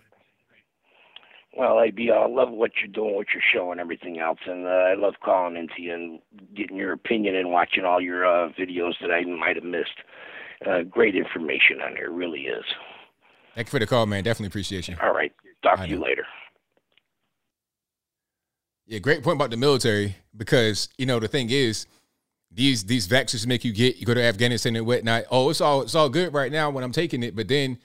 Well, 1.56 1.80
AB, 1.80 2.10
I 2.10 2.26
love 2.26 2.50
what 2.50 2.72
you're 2.82 2.92
doing, 2.92 3.14
what 3.14 3.28
you're 3.32 3.42
showing, 3.54 3.78
everything 3.78 4.18
else, 4.18 4.38
and 4.46 4.66
uh, 4.66 4.68
I 4.68 4.94
love 4.94 5.14
calling 5.24 5.56
into 5.56 5.80
you 5.80 5.94
and 5.94 6.18
getting 6.54 6.76
your 6.76 6.92
opinion 6.92 7.34
and 7.34 7.50
watching 7.50 7.84
all 7.84 7.98
your 7.98 8.26
uh, 8.26 8.50
videos 8.58 8.92
that 9.00 9.10
I 9.10 9.24
might 9.24 9.56
have 9.56 9.64
missed. 9.64 9.98
Uh, 10.66 10.82
great 10.82 11.16
information 11.16 11.80
on 11.82 11.94
there, 11.94 12.10
really 12.10 12.42
is. 12.42 12.64
Thank 13.54 13.68
you 13.68 13.70
for 13.70 13.78
the 13.78 13.86
call, 13.86 14.04
man. 14.04 14.22
Definitely 14.22 14.48
appreciate 14.48 14.86
you. 14.86 14.96
All 15.02 15.14
right, 15.14 15.32
talk 15.62 15.78
to 15.78 15.88
you 15.88 16.02
later. 16.02 16.26
Yeah, 18.86 18.98
great 18.98 19.22
point 19.22 19.36
about 19.36 19.50
the 19.50 19.56
military 19.56 20.16
because 20.36 20.90
you 20.98 21.06
know 21.06 21.18
the 21.18 21.28
thing 21.28 21.48
is 21.50 21.86
these 22.50 22.84
these 22.84 23.06
vaccines 23.06 23.46
make 23.46 23.64
you 23.64 23.72
get 23.72 23.96
you 23.96 24.06
go 24.06 24.14
to 24.14 24.22
Afghanistan 24.22 24.76
and 24.76 24.86
whatnot. 24.86 25.24
Oh, 25.30 25.50
it's 25.50 25.60
all 25.60 25.82
it's 25.82 25.94
all 25.94 26.08
good 26.08 26.34
right 26.34 26.52
now 26.52 26.70
when 26.70 26.84
I'm 26.84 26.92
taking 26.92 27.22
it, 27.22 27.34
but 27.34 27.48
then 27.48 27.78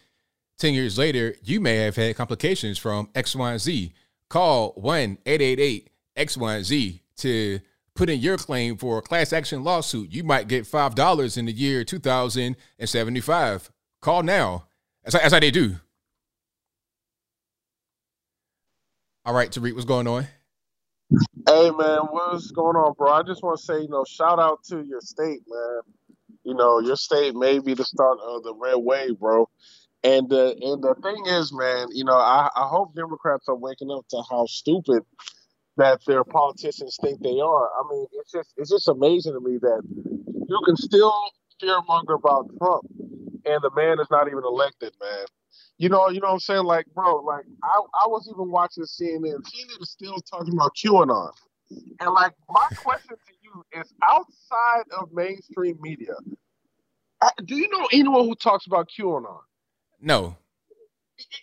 10 0.57 0.73
years 0.73 0.97
later, 0.97 1.35
you 1.43 1.59
may 1.59 1.77
have 1.77 1.95
had 1.95 2.15
complications 2.15 2.77
from 2.77 3.09
X, 3.15 3.35
Y, 3.35 3.57
Z. 3.57 3.93
Call 4.29 4.71
1 4.73 5.17
888 5.25 5.89
X, 6.15 6.37
Y, 6.37 6.55
and 6.55 6.65
Z 6.65 7.01
to 7.17 7.59
put 7.95 8.09
in 8.09 8.19
your 8.19 8.37
claim 8.37 8.77
for 8.77 8.99
a 8.99 9.01
class 9.01 9.33
action 9.33 9.63
lawsuit. 9.63 10.11
You 10.11 10.23
might 10.23 10.47
get 10.47 10.65
$5 10.65 11.37
in 11.37 11.45
the 11.45 11.51
year 11.51 11.83
2075. 11.83 13.71
Call 14.01 14.23
now. 14.23 14.67
That's, 15.03 15.15
that's 15.15 15.33
how 15.33 15.39
they 15.39 15.51
do. 15.51 15.75
All 19.25 19.33
right, 19.33 19.51
Tariq, 19.51 19.73
what's 19.73 19.85
going 19.85 20.07
on? 20.07 20.27
Hey 21.45 21.69
man, 21.71 21.99
what's 22.09 22.51
going 22.51 22.75
on, 22.77 22.93
bro? 22.97 23.11
I 23.11 23.23
just 23.23 23.43
want 23.43 23.59
to 23.59 23.63
say, 23.63 23.81
you 23.81 23.89
know, 23.89 24.05
shout 24.07 24.39
out 24.39 24.63
to 24.69 24.81
your 24.83 25.01
state, 25.01 25.41
man. 25.47 25.81
You 26.43 26.53
know, 26.53 26.79
your 26.79 26.95
state 26.95 27.35
may 27.35 27.59
be 27.59 27.73
the 27.73 27.83
start 27.83 28.17
of 28.25 28.43
the 28.43 28.55
red 28.55 28.77
wave, 28.77 29.19
bro. 29.19 29.47
And 30.03 30.29
the 30.29 30.57
and 30.61 30.83
the 30.83 30.95
thing 31.03 31.25
is, 31.27 31.53
man, 31.53 31.87
you 31.91 32.03
know, 32.03 32.17
I, 32.17 32.49
I 32.55 32.67
hope 32.67 32.95
Democrats 32.95 33.47
are 33.47 33.55
waking 33.55 33.91
up 33.91 34.07
to 34.09 34.23
how 34.29 34.45
stupid 34.47 35.03
that 35.77 36.01
their 36.07 36.23
politicians 36.23 36.97
think 37.01 37.21
they 37.21 37.39
are. 37.39 37.69
I 37.69 37.83
mean, 37.89 38.07
it's 38.13 38.31
just 38.31 38.53
it's 38.57 38.71
just 38.71 38.87
amazing 38.87 39.33
to 39.33 39.39
me 39.39 39.57
that 39.61 39.81
you 40.47 40.61
can 40.65 40.75
still 40.75 41.13
fearmonger 41.61 42.15
about 42.15 42.49
Trump 42.57 42.83
and 43.45 43.61
the 43.61 43.71
man 43.75 43.99
is 43.99 44.07
not 44.09 44.27
even 44.27 44.43
elected, 44.43 44.93
man. 45.01 45.25
You 45.77 45.89
know, 45.89 46.09
you 46.09 46.19
know 46.19 46.27
what 46.27 46.33
I'm 46.33 46.39
saying? 46.39 46.63
Like, 46.63 46.85
bro, 46.93 47.17
like 47.17 47.45
I, 47.63 47.81
I 48.03 48.07
was 48.07 48.27
even 48.33 48.51
watching 48.51 48.83
CNN. 48.83 49.37
CNN 49.37 49.81
is 49.81 49.91
still 49.91 50.17
talking 50.31 50.53
about 50.53 50.75
QAnon. 50.75 51.31
And 51.99 52.13
like 52.13 52.33
my 52.49 52.67
question 52.75 53.15
to 53.15 53.33
you 53.41 53.81
is 53.81 53.93
outside 54.03 54.83
of 54.99 55.09
mainstream 55.13 55.77
media, 55.81 56.13
uh, 57.21 57.29
do 57.45 57.55
you 57.55 57.69
know 57.69 57.87
anyone 57.91 58.25
who 58.25 58.35
talks 58.35 58.67
about 58.67 58.89
QAnon? 58.89 59.39
No. 60.01 60.35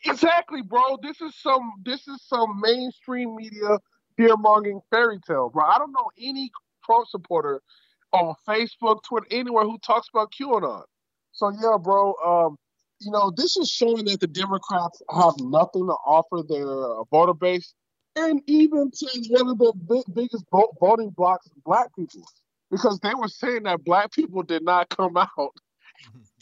Exactly, 0.04 0.62
bro. 0.62 0.98
This 1.02 1.20
is 1.20 1.36
some 1.36 1.72
this 1.84 2.08
is 2.08 2.22
some 2.26 2.60
mainstream 2.60 3.36
media 3.36 3.78
fear 4.16 4.36
mongering 4.36 4.80
fairy 4.90 5.20
tale, 5.26 5.50
bro. 5.50 5.64
I 5.64 5.78
don't 5.78 5.92
know 5.92 6.10
any 6.20 6.50
Trump 6.84 7.06
supporter 7.08 7.62
on 8.12 8.34
Facebook, 8.46 9.02
Twitter, 9.04 9.26
anywhere 9.30 9.64
who 9.64 9.78
talks 9.78 10.08
about 10.12 10.32
QAnon. 10.32 10.82
So 11.32 11.50
yeah, 11.50 11.76
bro. 11.80 12.14
Um, 12.24 12.56
you 13.00 13.12
know, 13.12 13.30
this 13.36 13.56
is 13.56 13.68
showing 13.68 14.06
that 14.06 14.18
the 14.18 14.26
Democrats 14.26 15.00
have 15.14 15.34
nothing 15.38 15.86
to 15.86 15.94
offer 16.04 16.42
their 16.42 16.66
uh, 16.66 17.04
voter 17.04 17.34
base, 17.34 17.72
and 18.16 18.42
even 18.48 18.90
to 18.90 19.06
one 19.28 19.48
of 19.48 19.58
the 19.58 19.72
big, 19.88 20.02
biggest 20.12 20.44
voting 20.80 21.10
blocks, 21.10 21.48
black 21.64 21.94
people, 21.94 22.24
because 22.72 22.98
they 22.98 23.14
were 23.14 23.28
saying 23.28 23.62
that 23.64 23.84
black 23.84 24.10
people 24.10 24.42
did 24.42 24.64
not 24.64 24.88
come 24.88 25.16
out 25.16 25.54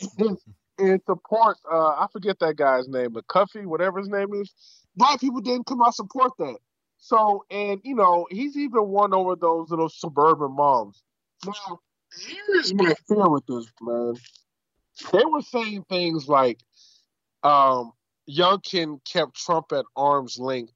in 0.78 1.00
support. 1.06 1.56
Uh, 1.70 1.88
I 1.88 2.06
forget 2.12 2.38
that 2.40 2.56
guy's 2.56 2.88
name, 2.88 3.10
McCuffey, 3.10 3.66
whatever 3.66 3.98
his 3.98 4.08
name 4.08 4.32
is. 4.34 4.52
Black 4.96 5.20
people 5.20 5.40
didn't 5.40 5.66
come 5.66 5.82
out 5.82 5.94
support 5.94 6.32
that. 6.38 6.58
So, 6.98 7.44
and 7.50 7.80
you 7.84 7.94
know, 7.94 8.26
he's 8.30 8.56
even 8.56 8.88
won 8.88 9.14
over 9.14 9.36
those 9.36 9.70
little 9.70 9.88
suburban 9.88 10.52
moms. 10.52 11.02
Now, 11.44 11.80
here's 12.26 12.72
my 12.74 12.94
fear 13.06 13.28
with 13.28 13.46
this, 13.46 13.66
man. 13.80 14.14
They 15.12 15.24
were 15.24 15.42
saying 15.42 15.84
things 15.88 16.26
like, 16.26 16.58
um, 17.42 17.92
Youngkin 18.28 18.98
kept 19.04 19.36
Trump 19.36 19.66
at 19.72 19.84
arm's 19.94 20.38
length, 20.38 20.72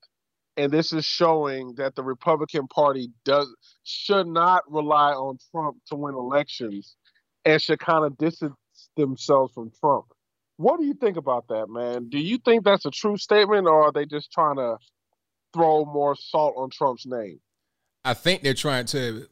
and 0.56 0.70
this 0.70 0.92
is 0.92 1.04
showing 1.04 1.74
that 1.76 1.96
the 1.96 2.02
Republican 2.02 2.68
Party 2.68 3.10
does 3.24 3.48
should 3.82 4.26
not 4.26 4.70
rely 4.70 5.12
on 5.12 5.38
Trump 5.50 5.78
to 5.86 5.96
win 5.96 6.14
elections, 6.14 6.94
and 7.44 7.60
should 7.60 7.80
kind 7.80 8.04
of 8.04 8.16
distance 8.18 8.54
themselves 8.96 9.52
from 9.52 9.70
Trump. 9.80 10.06
What 10.56 10.78
do 10.78 10.84
you 10.84 10.94
think 10.94 11.16
about 11.16 11.48
that, 11.48 11.68
man? 11.68 12.08
Do 12.08 12.18
you 12.18 12.38
think 12.38 12.64
that's 12.64 12.84
a 12.84 12.90
true 12.90 13.16
statement, 13.16 13.66
or 13.66 13.84
are 13.84 13.92
they 13.92 14.04
just 14.04 14.30
trying 14.30 14.56
to 14.56 14.76
throw 15.54 15.84
more 15.84 16.14
salt 16.14 16.54
on 16.56 16.70
Trump's 16.70 17.06
name? 17.06 17.40
I 18.04 18.14
think 18.14 18.42
they're 18.42 18.54
trying 18.54 18.86
to 18.86 19.26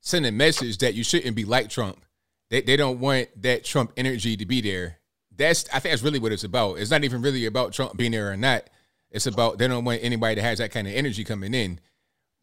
send 0.00 0.26
a 0.26 0.32
message 0.32 0.78
that 0.78 0.94
you 0.94 1.04
shouldn't 1.04 1.36
be 1.36 1.44
like 1.44 1.68
Trump. 1.68 2.04
They 2.50 2.60
they 2.60 2.76
don't 2.76 3.00
want 3.00 3.28
that 3.42 3.64
Trump 3.64 3.92
energy 3.96 4.36
to 4.36 4.46
be 4.46 4.60
there. 4.60 4.98
That's 5.36 5.68
I 5.68 5.80
think 5.80 5.92
that's 5.92 6.02
really 6.02 6.18
what 6.18 6.32
it's 6.32 6.44
about. 6.44 6.78
It's 6.78 6.90
not 6.90 7.04
even 7.04 7.22
really 7.22 7.46
about 7.46 7.72
Trump 7.72 7.96
being 7.96 8.12
there 8.12 8.30
or 8.30 8.36
not. 8.36 8.68
It's 9.10 9.26
about 9.26 9.58
they 9.58 9.68
don't 9.68 9.84
want 9.84 10.00
anybody 10.02 10.36
that 10.36 10.42
has 10.42 10.58
that 10.58 10.72
kind 10.72 10.86
of 10.86 10.94
energy 10.94 11.24
coming 11.24 11.54
in. 11.54 11.80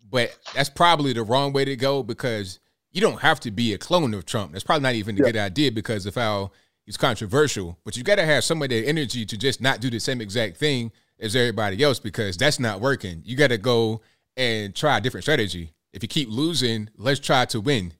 But 0.10 0.38
that's 0.54 0.70
probably 0.70 1.14
the 1.14 1.24
wrong 1.24 1.54
way 1.54 1.66
to 1.66 1.76
go 1.76 2.04
because 2.04 2.60
you 2.92 3.02
don't 3.02 3.22
have 3.22 3.40
to 3.42 3.52
be 3.52 3.74
a 3.74 3.78
clone 3.78 4.14
of 4.14 4.26
Trump. 4.26 4.52
That's 4.52 4.64
probably 4.64 4.84
not 4.84 4.96
even 4.96 5.16
a 5.16 5.20
yeah. 5.20 5.26
good 5.26 5.38
idea 5.38 5.72
because 5.72 6.06
of 6.06 6.16
how 6.16 6.52
he's 6.86 6.98
controversial. 6.98 7.78
But 7.84 7.96
you 7.96 8.04
got 8.04 8.16
to 8.16 8.26
have 8.26 8.44
some 8.44 8.62
of 8.62 8.70
that 8.70 8.86
energy 8.86 9.26
to 9.26 9.38
just 9.38 9.62
not 9.62 9.80
do 9.80 9.90
the 9.90 10.00
same 10.00 10.22
exact 10.22 10.58
thing 10.58 10.92
as 11.20 11.36
everybody 11.36 11.82
else 11.84 12.00
because 12.00 12.36
that's 12.36 12.60
not 12.60 12.82
working. 12.82 13.22
You 13.24 13.38
got 13.38 13.50
to 13.50 13.58
go 13.58 14.02
and 14.36 14.76
try 14.76 14.98
a 14.98 15.02
different 15.02 15.24
strategy. 15.24 15.74
If 15.94 16.04
you 16.04 16.10
keep 16.10 16.30
losing, 16.30 16.90
let's 16.98 17.20
try 17.20 17.46
to 17.46 17.62
win. 17.62 17.94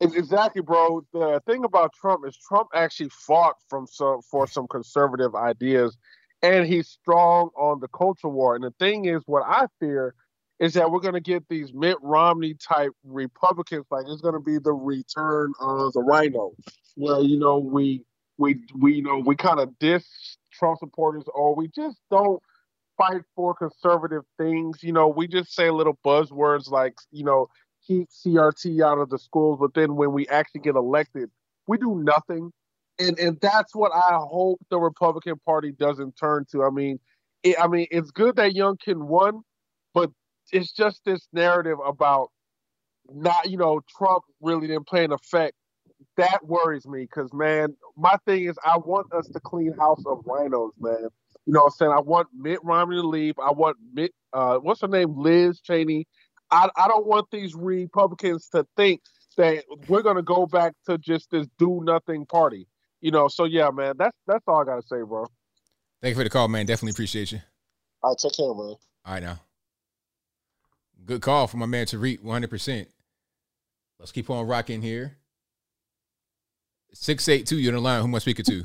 Exactly, 0.00 0.62
bro. 0.62 1.06
The 1.12 1.40
thing 1.46 1.64
about 1.64 1.92
Trump 1.92 2.26
is 2.26 2.36
Trump 2.36 2.68
actually 2.74 3.10
fought 3.10 3.56
from 3.68 3.86
some 3.86 4.20
for 4.22 4.48
some 4.48 4.66
conservative 4.66 5.36
ideas, 5.36 5.96
and 6.42 6.66
he's 6.66 6.88
strong 6.88 7.50
on 7.56 7.78
the 7.78 7.86
culture 7.88 8.28
war. 8.28 8.56
And 8.56 8.64
the 8.64 8.74
thing 8.80 9.04
is, 9.04 9.22
what 9.26 9.44
I 9.46 9.66
fear 9.78 10.14
is 10.58 10.74
that 10.74 10.90
we're 10.90 11.00
going 11.00 11.14
to 11.14 11.20
get 11.20 11.48
these 11.48 11.72
Mitt 11.72 11.96
Romney 12.02 12.54
type 12.54 12.92
Republicans. 13.04 13.86
Like 13.90 14.04
it's 14.08 14.20
going 14.20 14.34
to 14.34 14.40
be 14.40 14.58
the 14.58 14.72
return 14.72 15.52
of 15.60 15.92
the 15.92 16.00
RINO, 16.00 16.52
where 16.94 17.20
you 17.20 17.38
know 17.38 17.58
we 17.58 18.04
we 18.38 18.60
we 18.78 18.94
you 18.94 19.02
know 19.02 19.18
we 19.18 19.36
kind 19.36 19.60
of 19.60 19.78
diss 19.78 20.36
Trump 20.52 20.78
supporters, 20.78 21.24
or 21.34 21.54
we 21.54 21.68
just 21.68 21.98
don't 22.10 22.40
fight 22.96 23.22
for 23.34 23.54
conservative 23.54 24.22
things. 24.38 24.82
You 24.82 24.92
know, 24.92 25.08
we 25.08 25.26
just 25.26 25.54
say 25.54 25.70
little 25.70 25.98
buzzwords 26.04 26.70
like 26.70 26.94
you 27.10 27.24
know 27.24 27.48
keep 27.86 28.08
CRT 28.10 28.84
out 28.84 28.98
of 28.98 29.10
the 29.10 29.18
schools, 29.18 29.58
but 29.60 29.74
then 29.74 29.96
when 29.96 30.12
we 30.12 30.28
actually 30.28 30.60
get 30.60 30.76
elected, 30.76 31.30
we 31.66 31.78
do 31.78 31.96
nothing. 31.96 32.52
And 32.98 33.18
and 33.18 33.40
that's 33.40 33.74
what 33.74 33.92
I 33.92 34.16
hope 34.16 34.60
the 34.70 34.78
Republican 34.78 35.40
Party 35.44 35.72
doesn't 35.72 36.16
turn 36.16 36.46
to. 36.52 36.62
I 36.62 36.70
mean, 36.70 37.00
it, 37.42 37.56
I 37.60 37.66
mean, 37.66 37.86
it's 37.90 38.10
good 38.10 38.36
that 38.36 38.52
Youngkin 38.52 39.06
won, 39.06 39.42
it's 40.50 40.72
just 40.72 41.02
this 41.04 41.28
narrative 41.32 41.78
about 41.84 42.28
not, 43.10 43.50
you 43.50 43.56
know, 43.56 43.80
Trump 43.96 44.24
really 44.40 44.66
didn't 44.66 44.86
play 44.86 45.04
an 45.04 45.12
effect. 45.12 45.54
That 46.16 46.44
worries 46.44 46.86
me 46.86 47.02
because, 47.02 47.32
man, 47.32 47.76
my 47.96 48.16
thing 48.26 48.44
is 48.44 48.56
I 48.64 48.78
want 48.78 49.12
us 49.12 49.28
to 49.28 49.40
clean 49.40 49.72
house 49.78 50.02
of 50.06 50.24
RINOs, 50.24 50.72
man. 50.80 51.08
You 51.46 51.52
know 51.52 51.60
what 51.60 51.66
I'm 51.66 51.70
saying? 51.72 51.92
I 51.92 52.00
want 52.00 52.28
Mitt 52.34 52.60
Romney 52.62 52.96
to 52.96 53.06
leave. 53.06 53.34
I 53.38 53.52
want 53.52 53.76
Mitt, 53.92 54.12
uh, 54.32 54.58
what's 54.58 54.80
her 54.80 54.88
name? 54.88 55.16
Liz 55.16 55.60
Cheney. 55.60 56.06
I, 56.50 56.68
I 56.76 56.88
don't 56.88 57.06
want 57.06 57.26
these 57.30 57.54
Republicans 57.54 58.48
to 58.50 58.66
think 58.76 59.00
that 59.36 59.64
we're 59.88 60.02
gonna 60.02 60.22
go 60.22 60.46
back 60.46 60.74
to 60.86 60.98
just 60.98 61.30
this 61.30 61.46
do 61.58 61.80
nothing 61.82 62.26
party. 62.26 62.66
You 63.00 63.10
know, 63.10 63.28
so 63.28 63.44
yeah, 63.44 63.70
man, 63.70 63.94
that's 63.98 64.16
that's 64.26 64.44
all 64.46 64.60
I 64.60 64.64
gotta 64.64 64.82
say, 64.82 65.02
bro. 65.02 65.26
Thank 66.00 66.12
you 66.12 66.20
for 66.20 66.24
the 66.24 66.30
call, 66.30 66.48
man. 66.48 66.66
Definitely 66.66 66.92
appreciate 66.92 67.32
you. 67.32 67.40
All 68.02 68.10
right, 68.10 68.18
take 68.18 68.36
care, 68.36 68.46
man. 68.46 68.56
All 68.56 68.78
right 69.06 69.22
now. 69.22 69.40
Good 71.04 71.20
call 71.20 71.46
from 71.46 71.60
my 71.60 71.66
man 71.66 71.86
Tariq, 71.86 72.20
100%. 72.20 72.86
Let's 73.98 74.12
keep 74.12 74.30
on 74.30 74.46
rocking 74.46 74.82
here. 74.82 75.16
682, 76.92 77.58
you're 77.58 77.72
on 77.72 77.74
the 77.76 77.80
line. 77.80 78.00
Who 78.00 78.08
am 78.08 78.14
I 78.14 78.18
speaking 78.18 78.44
to? 78.44 78.64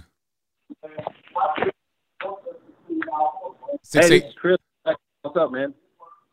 Six 3.84 4.10
hey, 4.10 4.16
eight. 4.16 4.36
Chris. 4.36 4.58
What's 5.22 5.38
up, 5.38 5.52
man? 5.52 5.74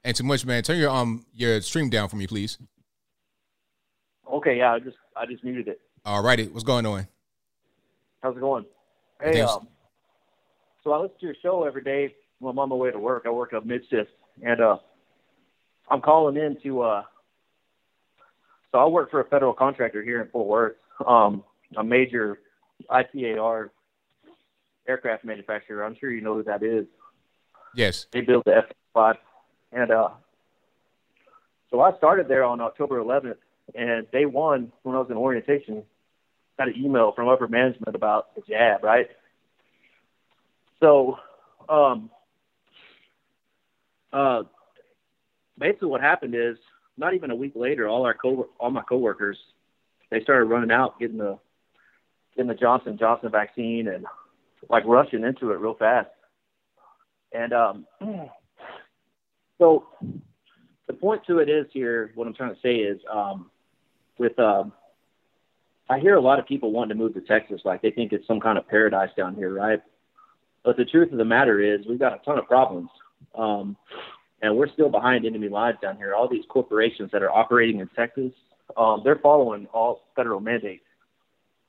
And 0.03 0.17
too 0.17 0.25
much, 0.25 0.45
man. 0.45 0.63
Turn 0.63 0.77
your 0.77 0.91
um 0.91 1.25
your 1.33 1.61
stream 1.61 1.89
down 1.89 2.09
for 2.09 2.17
me, 2.17 2.27
please. 2.27 2.59
Okay, 4.31 4.59
yeah, 4.59 4.73
I 4.73 4.81
just 4.81 4.97
I 5.17 5.25
just 5.27 5.45
muted 5.45 5.69
it. 5.69 5.81
All 6.05 6.23
righty. 6.23 6.49
What's 6.49 6.65
going 6.65 6.85
on? 6.85 7.07
How's 8.23 8.37
it 8.37 8.41
going? 8.41 8.65
Hey, 9.23 9.41
um, 9.43 9.69
so 10.83 10.93
I 10.93 10.99
listen 10.99 11.17
to 11.21 11.27
your 11.27 11.37
show 11.43 11.65
every 11.65 11.83
day 11.83 12.15
when 12.41 12.51
I'm 12.51 12.59
on 12.59 12.69
my 12.71 12.75
way 12.75 12.91
to 12.91 12.99
work. 12.99 13.23
I 13.25 13.31
work 13.31 13.53
up 13.53 13.65
mid 13.65 13.83
shift, 13.89 14.11
and 14.43 14.61
uh, 14.61 14.79
I'm 15.89 16.01
calling 16.01 16.37
in 16.37 16.57
to. 16.63 16.83
Uh, 16.83 17.03
so 18.73 18.79
I 18.79 18.87
work 18.87 19.11
for 19.11 19.21
a 19.21 19.25
federal 19.25 19.53
contractor 19.53 20.03
here 20.03 20.21
in 20.21 20.29
Fort 20.29 20.49
Worth, 20.49 20.77
um, 21.07 21.45
a 21.77 21.85
major 21.85 22.41
ITAR 22.91 23.71
aircraft 24.89 25.25
manufacturer. 25.25 25.85
I'm 25.85 25.97
sure 25.99 26.11
you 26.11 26.21
know 26.21 26.35
who 26.35 26.43
that 26.45 26.63
is. 26.63 26.87
Yes. 27.75 28.07
They 28.11 28.21
build 28.21 28.45
the 28.47 28.57
F-5, 28.57 29.17
and 29.73 29.91
uh, 29.91 30.09
so 31.71 31.81
I 31.81 31.97
started 31.97 32.29
there 32.29 32.45
on 32.45 32.61
October 32.61 33.03
11th, 33.03 33.37
and 33.75 34.11
day 34.11 34.27
one 34.27 34.73
when 34.83 34.95
I 34.95 35.01
was 35.01 35.11
in 35.11 35.17
orientation, 35.17 35.83
got 36.57 36.69
an 36.69 36.75
email 36.77 37.13
from 37.13 37.29
upper 37.29 37.49
management 37.49 37.97
about 37.97 38.35
the 38.35 38.43
jab, 38.43 38.85
right? 38.85 39.09
So, 40.81 41.19
um, 41.69 42.11
uh, 44.13 44.43
basically 45.59 45.89
what 45.89 46.01
happened 46.01 46.35
is 46.35 46.57
not 46.97 47.15
even 47.15 47.31
a 47.31 47.37
week 47.37 47.53
later, 47.55 47.89
all 47.89 48.05
our 48.05 48.15
co 48.15 48.49
all 48.59 48.71
my 48.71 48.83
coworkers, 48.83 49.39
they 50.11 50.21
started 50.21 50.47
running 50.47 50.71
out 50.71 50.99
getting 50.99 51.19
the 51.19 51.39
getting 52.37 52.49
the 52.49 52.55
Johnson 52.55 52.97
Johnson 52.99 53.31
vaccine 53.31 53.89
and 53.89 54.05
like 54.69 54.85
rushing 54.87 55.25
into 55.25 55.51
it 55.53 55.59
real 55.59 55.75
fast. 55.75 56.09
And 57.33 57.53
um, 57.53 57.87
so 59.59 59.87
the 60.87 60.93
point 60.93 61.23
to 61.27 61.39
it 61.39 61.49
is 61.49 61.67
here, 61.73 62.13
what 62.15 62.27
I'm 62.27 62.35
trying 62.35 62.55
to 62.55 62.61
say 62.61 62.77
is, 62.77 63.01
um, 63.13 63.51
with 64.19 64.39
um, 64.39 64.73
I 65.89 65.99
hear 65.99 66.15
a 66.15 66.21
lot 66.21 66.39
of 66.39 66.47
people 66.47 66.73
wanting 66.73 66.97
to 66.97 67.03
move 67.03 67.15
to 67.15 67.21
Texas, 67.21 67.61
like 67.65 67.83
they 67.83 67.91
think 67.91 68.13
it's 68.13 68.27
some 68.27 68.41
kind 68.41 68.59
of 68.59 68.69
paradise 68.69 69.11
down 69.17 69.35
here, 69.35 69.53
right? 69.53 69.81
But 70.65 70.77
the 70.77 70.85
truth 70.85 71.13
of 71.13 71.19
the 71.19 71.25
matter 71.25 71.61
is, 71.61 71.87
we've 71.87 71.99
got 71.99 72.15
a 72.15 72.25
ton 72.25 72.39
of 72.39 72.47
problems, 72.47 72.89
um, 73.35 73.77
and 74.43 74.57
we're 74.57 74.69
still 74.69 74.89
behind 74.89 75.25
enemy 75.25 75.49
lines 75.49 75.79
down 75.81 75.97
here. 75.97 76.15
All 76.15 76.29
these 76.29 76.45
corporations 76.49 77.11
that 77.13 77.23
are 77.23 77.31
operating 77.31 77.81
in 77.81 77.89
Texas, 77.89 78.33
um, 78.77 79.03
they're 79.05 79.21
following 79.23 79.67
all 79.73 80.03
federal 80.17 80.41
mandates, 80.41 80.85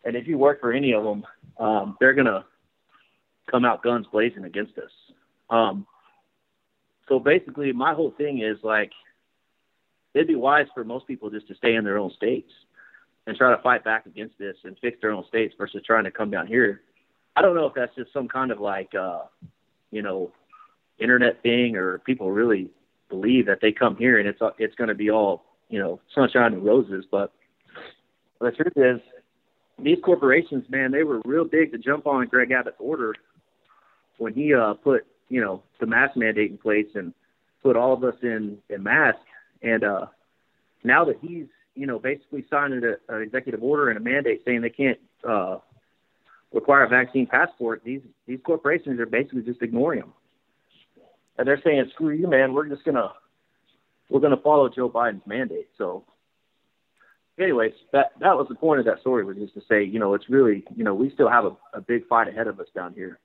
and 0.03 0.15
if 0.15 0.27
you 0.27 0.37
work 0.37 0.61
for 0.61 0.71
any 0.71 0.93
of 0.93 1.03
them, 1.03 1.25
um, 1.57 1.97
they're 1.99 2.13
gonna 2.13 2.45
come 3.49 3.65
out 3.65 3.83
guns 3.83 4.07
blazing 4.11 4.45
against 4.45 4.77
us. 4.77 4.91
Um, 5.49 5.85
so 7.07 7.19
basically, 7.19 7.71
my 7.71 7.93
whole 7.93 8.11
thing 8.17 8.41
is 8.41 8.57
like, 8.63 8.91
it'd 10.13 10.27
be 10.27 10.35
wise 10.35 10.67
for 10.73 10.83
most 10.83 11.05
people 11.07 11.29
just 11.29 11.47
to 11.47 11.55
stay 11.55 11.75
in 11.75 11.83
their 11.83 11.97
own 11.97 12.11
states 12.11 12.51
and 13.27 13.37
try 13.37 13.55
to 13.55 13.61
fight 13.61 13.83
back 13.83 14.05
against 14.05 14.37
this 14.37 14.55
and 14.63 14.77
fix 14.79 14.97
their 15.01 15.11
own 15.11 15.25
states 15.27 15.53
versus 15.57 15.81
trying 15.85 16.03
to 16.03 16.11
come 16.11 16.31
down 16.31 16.47
here. 16.47 16.81
I 17.35 17.41
don't 17.41 17.55
know 17.55 17.65
if 17.65 17.73
that's 17.73 17.95
just 17.95 18.13
some 18.13 18.27
kind 18.27 18.51
of 18.51 18.59
like, 18.59 18.93
uh, 18.95 19.23
you 19.91 20.01
know, 20.01 20.31
internet 20.99 21.41
thing 21.43 21.75
or 21.75 21.99
people 21.99 22.31
really 22.31 22.69
believe 23.09 23.45
that 23.45 23.59
they 23.61 23.71
come 23.71 23.95
here 23.95 24.17
and 24.17 24.27
it's 24.27 24.39
it's 24.57 24.75
going 24.75 24.87
to 24.87 24.95
be 24.95 25.09
all 25.09 25.43
you 25.69 25.79
know 25.79 25.99
sunshine 26.13 26.53
and 26.53 26.65
roses. 26.65 27.05
But 27.09 27.33
the 28.39 28.51
truth 28.51 28.73
is, 28.75 29.01
these 29.81 29.97
corporations, 30.03 30.65
man, 30.69 30.91
they 30.91 31.03
were 31.03 31.21
real 31.25 31.45
big 31.45 31.71
to 31.71 31.77
jump 31.77 32.07
on 32.07 32.27
Greg 32.27 32.51
Abbott's 32.51 32.77
order 32.79 33.15
when 34.17 34.33
he 34.33 34.53
uh, 34.53 34.73
put 34.75 35.05
you 35.29 35.41
know 35.41 35.63
the 35.79 35.85
mask 35.85 36.15
mandate 36.15 36.51
in 36.51 36.57
place 36.57 36.87
and 36.95 37.13
put 37.63 37.75
all 37.75 37.93
of 37.93 38.03
us 38.03 38.15
in 38.21 38.57
in 38.69 38.83
mask. 38.83 39.19
And 39.61 39.83
uh, 39.83 40.05
now 40.83 41.05
that 41.05 41.17
he's 41.21 41.47
you 41.75 41.87
know 41.87 41.99
basically 41.99 42.45
signing 42.49 42.81
a, 42.83 43.13
an 43.13 43.21
executive 43.21 43.63
order 43.63 43.89
and 43.89 43.97
a 43.97 44.01
mandate 44.01 44.41
saying 44.45 44.61
they 44.61 44.69
can't 44.69 44.99
uh, 45.27 45.57
require 46.53 46.83
a 46.83 46.89
vaccine 46.89 47.27
passport, 47.27 47.81
these 47.83 48.01
these 48.27 48.39
corporations 48.43 48.99
are 48.99 49.05
basically 49.05 49.41
just 49.41 49.61
ignoring 49.61 49.99
them. 49.99 50.13
And 51.37 51.47
they're 51.47 51.61
saying, 51.63 51.89
"Screw 51.93 52.13
you, 52.13 52.27
man. 52.27 52.53
We're 52.53 52.69
just 52.69 52.83
gonna 52.83 53.11
we're 54.09 54.21
gonna 54.21 54.37
follow 54.37 54.69
Joe 54.69 54.89
Biden's 54.89 55.25
mandate." 55.25 55.69
So, 55.77 56.05
anyways, 57.39 57.73
that 57.91 58.11
that 58.19 58.35
was 58.37 58.47
the 58.49 58.55
point 58.55 58.79
of 58.79 58.85
that 58.85 59.01
story 59.01 59.25
was 59.25 59.37
just 59.37 59.53
to 59.55 59.61
say, 59.69 59.83
you 59.83 59.99
know, 59.99 60.13
it's 60.13 60.29
really, 60.29 60.63
you 60.75 60.83
know, 60.83 60.93
we 60.93 61.11
still 61.11 61.29
have 61.29 61.45
a, 61.45 61.55
a 61.73 61.81
big 61.81 62.07
fight 62.07 62.27
ahead 62.27 62.47
of 62.47 62.59
us 62.59 62.67
down 62.73 62.93
here. 62.93 63.19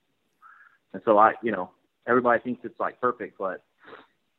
And 0.92 1.02
so 1.04 1.18
I, 1.18 1.32
you 1.42 1.52
know, 1.52 1.70
everybody 2.06 2.42
thinks 2.42 2.64
it's 2.64 2.78
like 2.80 3.00
perfect, 3.00 3.38
but 3.38 3.62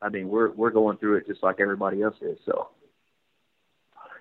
I 0.00 0.08
mean, 0.08 0.28
we're 0.28 0.50
we're 0.50 0.70
going 0.70 0.98
through 0.98 1.16
it 1.16 1.26
just 1.26 1.42
like 1.42 1.60
everybody 1.60 2.02
else 2.02 2.16
is. 2.20 2.38
So, 2.44 2.68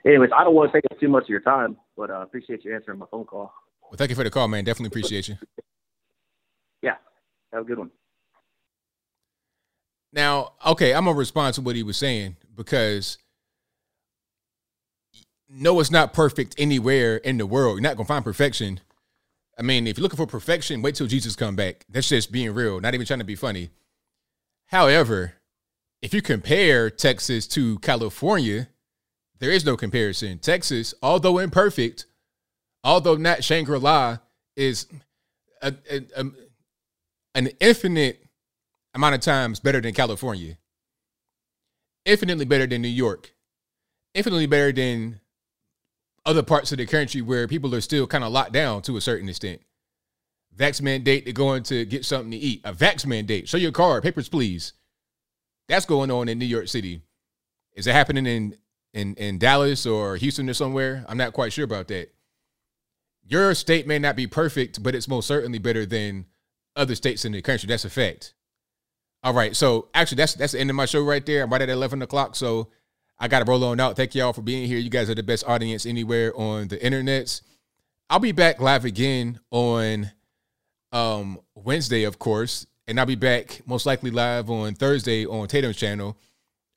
anyways, 0.05 0.29
I 0.35 0.43
don't 0.43 0.53
want 0.55 0.71
to 0.71 0.77
take 0.77 0.91
up 0.91 0.99
too 0.99 1.09
much 1.09 1.23
of 1.23 1.29
your 1.29 1.41
time, 1.41 1.77
but 1.97 2.11
I 2.11 2.21
uh, 2.21 2.23
appreciate 2.23 2.63
you 2.63 2.73
answering 2.73 2.99
my 2.99 3.07
phone 3.09 3.25
call. 3.25 3.53
Well, 3.83 3.97
thank 3.97 4.09
you 4.09 4.15
for 4.15 4.23
the 4.23 4.29
call, 4.29 4.47
man. 4.47 4.63
Definitely 4.63 4.87
appreciate 4.87 5.27
you. 5.27 5.35
Yeah, 6.81 6.95
have 7.51 7.63
a 7.63 7.65
good 7.65 7.79
one. 7.79 7.91
Now, 10.13 10.53
okay, 10.65 10.93
I'm 10.93 11.05
gonna 11.05 11.17
respond 11.17 11.55
to 11.55 11.61
what 11.61 11.75
he 11.75 11.83
was 11.83 11.97
saying 11.97 12.35
because 12.55 13.17
no, 15.49 15.79
it's 15.79 15.91
not 15.91 16.13
perfect 16.13 16.55
anywhere 16.57 17.17
in 17.17 17.37
the 17.37 17.45
world. 17.45 17.75
You're 17.75 17.81
not 17.81 17.97
gonna 17.97 18.07
find 18.07 18.23
perfection. 18.23 18.79
I 19.57 19.63
mean, 19.63 19.85
if 19.85 19.97
you're 19.97 20.03
looking 20.03 20.17
for 20.17 20.27
perfection, 20.27 20.81
wait 20.81 20.95
till 20.95 21.07
Jesus 21.07 21.35
come 21.35 21.55
back. 21.55 21.85
That's 21.89 22.09
just 22.09 22.31
being 22.31 22.53
real, 22.53 22.79
not 22.79 22.93
even 22.93 23.05
trying 23.05 23.19
to 23.19 23.25
be 23.25 23.35
funny. 23.35 23.69
However, 24.67 25.33
if 26.01 26.13
you 26.13 26.21
compare 26.21 26.89
Texas 26.89 27.47
to 27.49 27.77
California, 27.79 28.69
there 29.39 29.51
is 29.51 29.65
no 29.65 29.75
comparison. 29.77 30.39
Texas, 30.39 30.93
although 31.01 31.37
imperfect, 31.37 32.05
although 32.83 33.17
not 33.17 33.43
Shangri 33.43 33.79
La, 33.79 34.17
is 34.55 34.87
a, 35.61 35.73
a, 35.89 36.01
a, 36.15 36.25
an 37.35 37.49
infinite 37.59 38.25
amount 38.93 39.15
of 39.15 39.21
times 39.21 39.59
better 39.59 39.81
than 39.81 39.93
California, 39.93 40.57
infinitely 42.05 42.45
better 42.45 42.67
than 42.67 42.81
New 42.81 42.87
York, 42.87 43.33
infinitely 44.13 44.47
better 44.47 44.71
than 44.71 45.19
other 46.25 46.43
parts 46.43 46.71
of 46.71 46.77
the 46.77 46.85
country 46.85 47.21
where 47.21 47.47
people 47.47 47.73
are 47.73 47.81
still 47.81 48.07
kind 48.07 48.23
of 48.23 48.31
locked 48.31 48.53
down 48.53 48.81
to 48.83 48.97
a 48.97 49.01
certain 49.01 49.29
extent. 49.29 49.61
Vax 50.55 50.81
mandate 50.81 51.25
to 51.25 51.33
going 51.33 51.63
to 51.63 51.85
get 51.85 52.05
something 52.05 52.31
to 52.31 52.37
eat. 52.37 52.61
A 52.65 52.73
vax 52.73 53.05
mandate. 53.05 53.47
Show 53.47 53.57
your 53.57 53.71
card. 53.71 54.03
Papers, 54.03 54.29
please. 54.29 54.73
That's 55.67 55.85
going 55.85 56.11
on 56.11 56.27
in 56.27 56.37
New 56.37 56.45
York 56.45 56.67
City. 56.67 57.01
Is 57.73 57.87
it 57.87 57.93
happening 57.93 58.25
in 58.25 58.57
in 58.93 59.15
in 59.15 59.39
Dallas 59.39 59.85
or 59.85 60.17
Houston 60.17 60.49
or 60.49 60.53
somewhere? 60.53 61.05
I'm 61.07 61.17
not 61.17 61.33
quite 61.33 61.53
sure 61.53 61.63
about 61.63 61.87
that. 61.87 62.13
Your 63.25 63.53
state 63.55 63.87
may 63.87 63.97
not 63.97 64.17
be 64.17 64.27
perfect, 64.27 64.83
but 64.83 64.93
it's 64.93 65.07
most 65.07 65.27
certainly 65.27 65.59
better 65.59 65.85
than 65.85 66.25
other 66.75 66.95
states 66.95 67.23
in 67.23 67.31
the 67.31 67.41
country. 67.41 67.67
That's 67.67 67.85
a 67.85 67.89
fact. 67.89 68.33
All 69.23 69.33
right. 69.33 69.55
So 69.55 69.87
actually, 69.93 70.17
that's 70.17 70.33
that's 70.33 70.53
the 70.53 70.59
end 70.59 70.69
of 70.69 70.75
my 70.75 70.85
show 70.85 71.03
right 71.03 71.25
there. 71.25 71.43
I'm 71.43 71.49
right 71.49 71.61
at 71.61 71.69
11 71.69 72.01
o'clock. 72.01 72.35
So 72.35 72.69
I 73.19 73.27
got 73.27 73.39
to 73.39 73.45
roll 73.45 73.63
on 73.65 73.79
out. 73.79 73.95
Thank 73.95 74.15
y'all 74.15 74.33
for 74.33 74.41
being 74.41 74.67
here. 74.67 74.79
You 74.79 74.89
guys 74.89 75.09
are 75.09 75.15
the 75.15 75.23
best 75.23 75.43
audience 75.47 75.85
anywhere 75.85 76.35
on 76.35 76.67
the 76.69 76.77
internets. 76.77 77.41
I'll 78.09 78.19
be 78.19 78.31
back 78.31 78.59
live 78.59 78.83
again 78.83 79.39
on 79.51 80.11
um, 80.91 81.39
Wednesday, 81.55 82.03
of 82.03 82.19
course, 82.19 82.65
and 82.87 82.99
I'll 82.99 83.05
be 83.05 83.15
back 83.15 83.61
most 83.65 83.85
likely 83.85 84.11
live 84.11 84.49
on 84.49 84.73
Thursday 84.73 85.25
on 85.25 85.47
Tatum's 85.47 85.77
channel, 85.77 86.17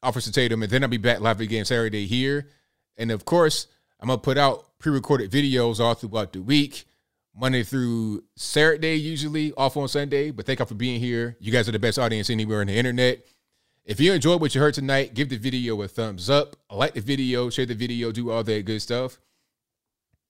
Officer 0.03 0.31
Tatum, 0.31 0.63
and 0.63 0.71
then 0.71 0.83
I'll 0.83 0.89
be 0.89 0.97
back 0.99 1.21
live 1.21 1.41
again 1.41 1.65
Saturday 1.65 2.07
here. 2.07 2.49
And 2.97 3.11
of 3.11 3.25
course, 3.25 3.67
I'm 3.99 4.09
gonna 4.09 4.19
put 4.19 4.39
out 4.39 4.79
pre-recorded 4.79 5.31
videos 5.31 5.81
all 5.81 5.95
throughout 5.95 6.35
the 6.35 6.43
week, 6.43 6.85
Monday 7.37 7.63
through 7.65 8.23
Saturday, 8.37 8.95
usually 8.95 9.53
off 9.57 9.77
on 9.77 9.89
Sunday. 9.89 10.31
But 10.31 10.47
thank 10.47 10.61
you 10.61 10.67
for 10.67 10.75
being 10.75 11.01
here. 11.01 11.37
You 11.41 11.51
guys 11.53 11.69
are 11.69 11.73
the 11.73 11.79
best 11.79 11.99
audience 11.99 12.31
anywhere 12.31 12.61
on 12.61 12.69
the 12.69 12.77
internet. 12.77 13.27
If 13.85 14.01
you 14.01 14.13
enjoyed 14.13 14.41
what 14.41 14.55
you 14.55 14.61
heard 14.61 14.75
tonight, 14.75 15.15
give 15.15 15.29
the 15.29 15.37
video 15.37 15.81
a 15.83 15.89
thumbs 15.89 16.31
up, 16.31 16.57
like 16.71 16.95
the 16.95 17.01
video, 17.01 17.51
share 17.51 17.67
the 17.67 17.75
video, 17.75 18.13
do 18.13 18.31
all 18.31 18.43
that 18.43 18.65
good 18.65 18.81
stuff. 18.81 19.19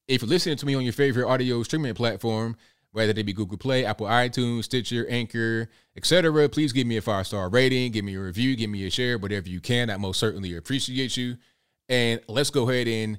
If 0.08 0.22
you're 0.22 0.28
listening 0.28 0.56
to 0.56 0.66
me 0.66 0.74
on 0.74 0.82
your 0.82 0.92
favorite 0.92 1.28
audio 1.28 1.62
streaming 1.62 1.94
platform, 1.94 2.56
whether 2.90 3.12
they 3.12 3.22
be 3.22 3.32
Google 3.32 3.58
Play, 3.58 3.84
Apple 3.84 4.06
iTunes, 4.06 4.64
Stitcher, 4.64 5.06
Anchor, 5.08 5.68
etc., 5.96 6.48
please 6.48 6.72
give 6.72 6.86
me 6.86 6.96
a 6.96 7.02
five 7.02 7.26
star 7.26 7.48
rating, 7.48 7.92
give 7.92 8.04
me 8.04 8.14
a 8.16 8.20
review, 8.20 8.56
give 8.56 8.70
me 8.70 8.86
a 8.86 8.90
share, 8.90 9.18
whatever 9.18 9.48
you 9.48 9.60
can. 9.60 9.90
I 9.90 9.96
most 9.96 10.18
certainly 10.18 10.56
appreciate 10.56 11.16
you. 11.16 11.36
And 11.88 12.20
let's 12.28 12.50
go 12.50 12.68
ahead 12.68 12.88
and 12.88 13.18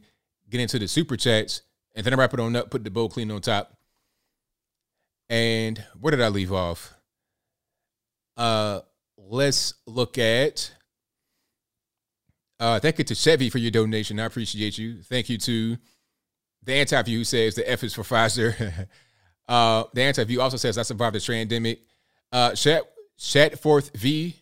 get 0.50 0.60
into 0.60 0.80
the 0.80 0.88
super 0.88 1.18
chats, 1.18 1.62
and 1.94 2.06
then 2.06 2.14
I 2.14 2.18
wrap 2.18 2.34
it 2.34 2.40
on 2.40 2.56
up, 2.56 2.72
put 2.72 2.84
the 2.84 2.92
bowl 2.92 3.10
clean 3.10 3.32
on 3.32 3.42
top. 3.42 3.75
And 5.30 5.84
where 6.00 6.12
did 6.12 6.22
I 6.22 6.28
leave 6.28 6.54
off? 6.54 6.94
Uh, 8.38 8.82
let's 9.18 9.74
look 9.88 10.18
at. 10.18 10.72
Uh, 12.60 12.80
thank 12.80 12.98
you 12.98 13.04
to 13.04 13.16
Chevy 13.16 13.50
for 13.50 13.58
your 13.58 13.72
donation. 13.72 14.20
I 14.20 14.26
appreciate 14.26 14.78
you. 14.78 15.02
Thank 15.04 15.30
you 15.30 15.38
to 15.40 15.78
the 16.64 16.74
anti-view 16.74 17.20
who 17.20 17.24
says 17.24 17.56
the 17.56 17.70
F 17.70 17.84
is 17.84 17.94
for 17.94 18.04
Pfizer. 18.04 18.88
uh, 19.48 19.84
the 19.94 20.02
anti-view 20.02 20.42
also 20.42 20.58
says 20.58 20.78
I 20.78 20.84
survived 20.84 21.16
the 21.16 21.20
pandemic. 21.20 21.82
Uh, 22.32 22.54
Chat 22.56 22.84
Chatforth 23.20 23.96
V 23.96 24.36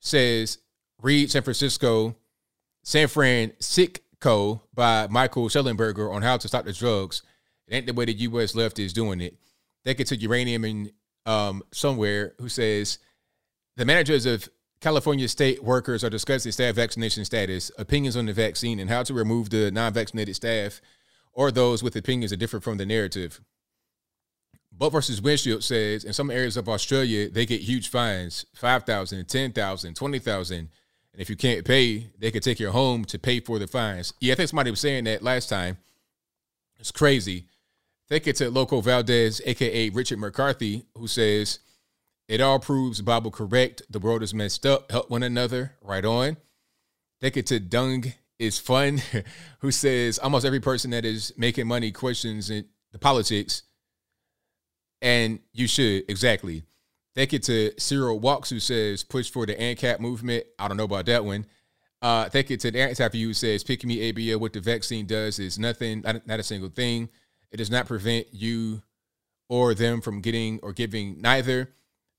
says 0.00 0.58
read 1.02 1.30
San 1.30 1.42
Francisco, 1.42 2.16
San 2.82 3.08
Francisco 3.08 4.62
by 4.74 5.06
Michael 5.08 5.48
Shellenberger 5.48 6.12
on 6.12 6.22
how 6.22 6.36
to 6.36 6.48
stop 6.48 6.64
the 6.64 6.72
drugs. 6.72 7.22
It 7.66 7.76
ain't 7.76 7.86
the 7.86 7.94
way 7.94 8.04
the 8.04 8.12
U.S. 8.12 8.54
left 8.54 8.78
is 8.78 8.92
doing 8.92 9.20
it. 9.20 9.36
Thank 9.84 9.98
you 9.98 10.04
to 10.06 10.16
Uranium 10.16 10.64
and 10.64 10.92
um, 11.26 11.62
somewhere 11.72 12.34
who 12.38 12.48
says 12.48 12.98
the 13.76 13.84
managers 13.84 14.26
of 14.26 14.48
California 14.80 15.28
state 15.28 15.62
workers 15.62 16.02
are 16.02 16.10
discussing 16.10 16.52
staff 16.52 16.74
vaccination 16.74 17.24
status, 17.24 17.70
opinions 17.78 18.16
on 18.16 18.26
the 18.26 18.32
vaccine, 18.32 18.80
and 18.80 18.88
how 18.88 19.02
to 19.02 19.12
remove 19.12 19.50
the 19.50 19.70
non-vaccinated 19.70 20.34
staff 20.34 20.80
or 21.32 21.50
those 21.50 21.82
with 21.82 21.96
opinions 21.96 22.30
that 22.30 22.38
differ 22.38 22.60
from 22.60 22.78
the 22.78 22.86
narrative. 22.86 23.40
Butt 24.72 24.92
versus 24.92 25.20
Windshield 25.20 25.62
says 25.62 26.04
in 26.04 26.12
some 26.12 26.30
areas 26.30 26.56
of 26.56 26.68
Australia, 26.68 27.28
they 27.28 27.44
get 27.44 27.60
huge 27.60 27.90
fines 27.90 28.46
5,000, 28.54 29.28
10,000, 29.28 29.94
20,000. 29.94 30.58
And 30.58 30.68
if 31.20 31.28
you 31.28 31.36
can't 31.36 31.66
pay, 31.66 32.10
they 32.18 32.30
could 32.30 32.42
take 32.42 32.60
your 32.60 32.70
home 32.70 33.04
to 33.06 33.18
pay 33.18 33.40
for 33.40 33.58
the 33.58 33.66
fines. 33.66 34.14
Yeah, 34.20 34.32
I 34.32 34.36
think 34.36 34.48
somebody 34.48 34.70
was 34.70 34.80
saying 34.80 35.04
that 35.04 35.22
last 35.22 35.48
time. 35.48 35.76
It's 36.78 36.92
crazy. 36.92 37.46
Thank 38.10 38.26
you 38.26 38.32
to 38.32 38.50
Loco 38.50 38.80
Valdez, 38.80 39.40
aka 39.46 39.88
Richard 39.90 40.18
McCarthy, 40.18 40.84
who 40.96 41.06
says, 41.06 41.60
It 42.26 42.40
all 42.40 42.58
proves 42.58 43.00
Bible 43.00 43.30
correct. 43.30 43.82
The 43.88 44.00
world 44.00 44.24
is 44.24 44.34
messed 44.34 44.66
up. 44.66 44.90
Help 44.90 45.10
one 45.10 45.22
another. 45.22 45.76
Right 45.80 46.04
on. 46.04 46.36
Thank 47.20 47.36
you 47.36 47.42
to 47.42 47.60
Dung 47.60 48.12
is 48.40 48.58
fun, 48.58 49.00
who 49.60 49.70
says 49.70 50.18
almost 50.18 50.44
every 50.44 50.58
person 50.58 50.90
that 50.90 51.04
is 51.04 51.32
making 51.36 51.68
money 51.68 51.92
questions 51.92 52.48
the 52.48 52.98
politics. 52.98 53.62
And 55.00 55.38
you 55.52 55.68
should, 55.68 56.02
exactly. 56.10 56.64
Thank 57.14 57.32
you 57.32 57.38
to 57.38 57.72
Cyril 57.78 58.18
Walks, 58.18 58.50
who 58.50 58.58
says 58.58 59.04
push 59.04 59.30
for 59.30 59.46
the 59.46 59.54
ANCAP 59.54 60.00
movement. 60.00 60.46
I 60.58 60.66
don't 60.66 60.76
know 60.76 60.84
about 60.84 61.06
that 61.06 61.24
one. 61.24 61.46
Uh, 62.02 62.28
thank 62.28 62.50
you 62.50 62.56
to 62.56 62.72
the 62.72 62.80
anti 62.80 63.22
who 63.22 63.34
says 63.34 63.62
pick 63.62 63.84
me 63.84 64.12
ABL. 64.12 64.40
What 64.40 64.52
the 64.52 64.60
vaccine 64.60 65.06
does 65.06 65.38
is 65.38 65.60
nothing, 65.60 66.00
not, 66.00 66.26
not 66.26 66.40
a 66.40 66.42
single 66.42 66.70
thing. 66.70 67.08
It 67.52 67.56
does 67.56 67.70
not 67.70 67.86
prevent 67.86 68.28
you 68.32 68.82
or 69.48 69.74
them 69.74 70.00
from 70.00 70.20
getting 70.20 70.60
or 70.62 70.72
giving 70.72 71.20
neither. 71.20 71.70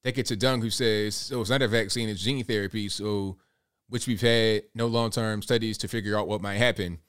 Thank 0.04 0.18
you 0.18 0.24
to 0.24 0.36
Dung, 0.36 0.62
who 0.62 0.70
says 0.70 1.16
so 1.16 1.42
it's 1.42 1.50
not 1.50 1.62
a 1.62 1.68
vaccine, 1.68 2.10
it's 2.10 2.22
gene 2.22 2.44
therapy. 2.44 2.90
So, 2.90 3.38
which 3.88 4.08
we've 4.08 4.22
had 4.22 4.64
no 4.74 4.88
long 4.88 5.12
term 5.12 5.42
studies 5.42 5.78
to 5.80 5.88
figure 5.88 6.18
out 6.18 6.28
what 6.28 6.42
might 6.42 6.56
happen. 6.56 7.00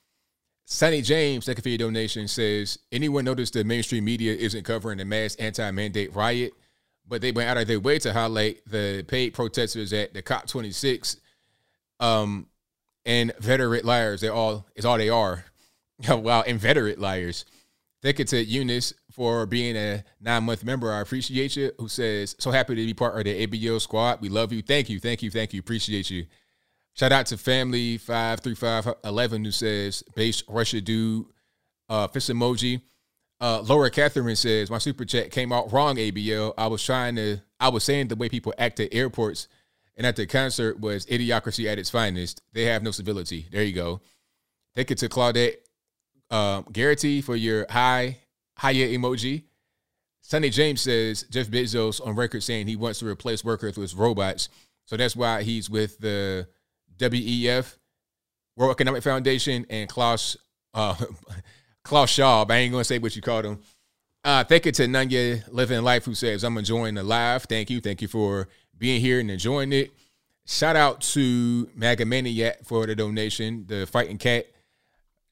Sonny 0.65 1.03
James, 1.03 1.49
you 1.49 1.55
for 1.55 1.69
your 1.69 1.79
donation, 1.79 2.29
says 2.29 2.79
anyone 2.93 3.25
noticed 3.25 3.55
the 3.55 3.65
mainstream 3.65 4.05
media 4.05 4.33
isn't 4.35 4.65
covering 4.65 4.99
the 4.99 5.05
mass 5.05 5.35
anti-mandate 5.37 6.15
riot, 6.15 6.53
but 7.07 7.21
they 7.21 7.33
went 7.33 7.49
out 7.51 7.57
of 7.57 7.67
their 7.67 7.81
way 7.81 7.99
to 7.99 8.13
highlight 8.13 8.61
the 8.67 9.05
paid 9.09 9.35
protesters 9.35 9.93
at 9.93 10.15
the 10.15 10.23
COP26 10.23 11.17
um, 12.01 12.47
and 13.05 13.33
veteran 13.39 13.85
liars. 13.85 14.21
They're 14.21 14.33
all 14.33 14.67
is 14.77 14.85
all 14.85 14.99
they 14.99 15.09
are. 15.09 15.45
wow, 16.09 16.43
inveterate 16.43 16.99
liars. 16.99 17.45
Thank 18.03 18.19
you 18.19 18.25
to 18.25 18.45
Eunice 18.45 18.93
for 19.13 19.47
being 19.47 19.77
a 19.77 20.03
nine 20.21 20.43
month 20.43 20.65
member. 20.65 20.93
I 20.93 21.01
appreciate 21.01 21.55
you. 21.55 21.71
Who 21.79 21.87
says 21.89 22.35
so 22.39 22.51
happy 22.51 22.75
to 22.75 22.85
be 22.87 22.95
part 22.95 23.17
of 23.17 23.25
the 23.25 23.47
ABL 23.47 23.81
squad. 23.81 24.21
We 24.21 24.29
love 24.29 24.53
you. 24.53 24.61
Thank 24.61 24.91
you. 24.91 24.99
Thank 24.99 25.23
you. 25.23 25.31
Thank 25.31 25.53
you. 25.53 25.61
Appreciate 25.61 26.11
you. 26.11 26.27
Shout 26.95 27.13
out 27.13 27.27
to 27.27 27.39
family 27.39 27.99
five 27.99 28.41
three 28.41 28.57
five 28.57 28.93
eleven 29.05 29.45
who 29.45 29.53
says 29.53 30.03
base 30.17 30.43
Russia 30.49 30.81
dude. 30.81 31.27
Uh, 31.89 32.09
fist 32.09 32.29
emoji. 32.29 32.83
Uh, 33.41 33.61
Laura 33.61 33.91
Catherine 33.91 34.37
says 34.37 34.71
my 34.71 34.79
super 34.79 35.05
chat 35.05 35.31
came 35.31 35.53
out 35.53 35.73
wrong. 35.73 35.97
ABL. 35.97 36.55
I 36.59 36.67
was 36.67 36.83
trying 36.85 37.15
to. 37.17 37.39
I 37.61 37.69
was 37.69 37.85
saying 37.85 38.09
the 38.09 38.17
way 38.17 38.29
people 38.29 38.53
act 38.59 38.81
at 38.81 38.93
airports 38.93 39.47
and 39.97 40.05
at 40.05 40.17
the 40.17 40.27
concert 40.27 40.81
was 40.81 41.07
idiocracy 41.07 41.71
at 41.71 41.79
its 41.79 41.91
finest. 41.91 42.43
They 42.53 42.65
have 42.65 42.83
no 42.83 42.91
civility. 42.91 43.47
There 43.53 43.63
you 43.63 43.75
go. 43.75 44.01
Thank 44.75 44.91
you 44.91 44.97
to 44.97 45.09
Claudette 45.09 45.57
um, 46.33 46.67
Garrity 46.73 47.21
for 47.21 47.37
your 47.37 47.67
high 47.71 48.19
higher 48.57 48.89
emoji. 48.89 49.45
Sonny 50.23 50.51
James 50.51 50.81
says 50.81 51.25
Jeff 51.31 51.49
Bezos 51.49 52.05
on 52.05 52.17
record 52.17 52.43
saying 52.43 52.67
he 52.67 52.77
wants 52.77 53.01
to 53.01 53.07
replace 53.07 53.45
workers 53.45 53.77
with 53.77 53.95
robots. 53.95 54.49
So 54.87 54.97
that's 54.97 55.15
why 55.15 55.43
he's 55.43 55.69
with 55.69 55.99
the 55.99 56.49
WEF, 56.99 57.77
World 58.57 58.73
Economic 58.73 59.03
Foundation, 59.03 59.67
and 59.69 59.89
Klaus 59.89 60.37
uh, 60.75 60.97
Klaus 61.85 62.11
Schwab. 62.11 62.51
I 62.51 62.57
ain't 62.57 62.73
gonna 62.73 62.85
say 62.85 62.99
what 62.99 63.15
you 63.15 63.23
called 63.23 63.45
him. 63.45 63.61
Uh, 64.25 64.45
thank 64.45 64.67
you 64.67 64.73
to 64.73 64.87
Nanya 64.87 65.43
Living 65.53 65.83
Life 65.83 66.05
who 66.05 66.15
says 66.15 66.45
I'm 66.45 66.57
enjoying 66.57 66.95
the 66.95 67.03
live. 67.03 67.45
Thank 67.45 67.71
you, 67.71 67.81
thank 67.81 68.01
you 68.01 68.09
for 68.09 68.49
being 68.79 69.01
here 69.01 69.21
and 69.21 69.31
enjoying 69.31 69.73
it. 69.73 69.91
Shout 70.47 70.77
out 70.77 71.01
to 71.03 71.69
Maga 71.75 72.05
Maniac 72.05 72.65
for 72.65 72.87
the 72.87 72.95
donation, 72.95 73.65
the 73.67 73.87
fighting 73.87 74.19
cat. 74.19 74.47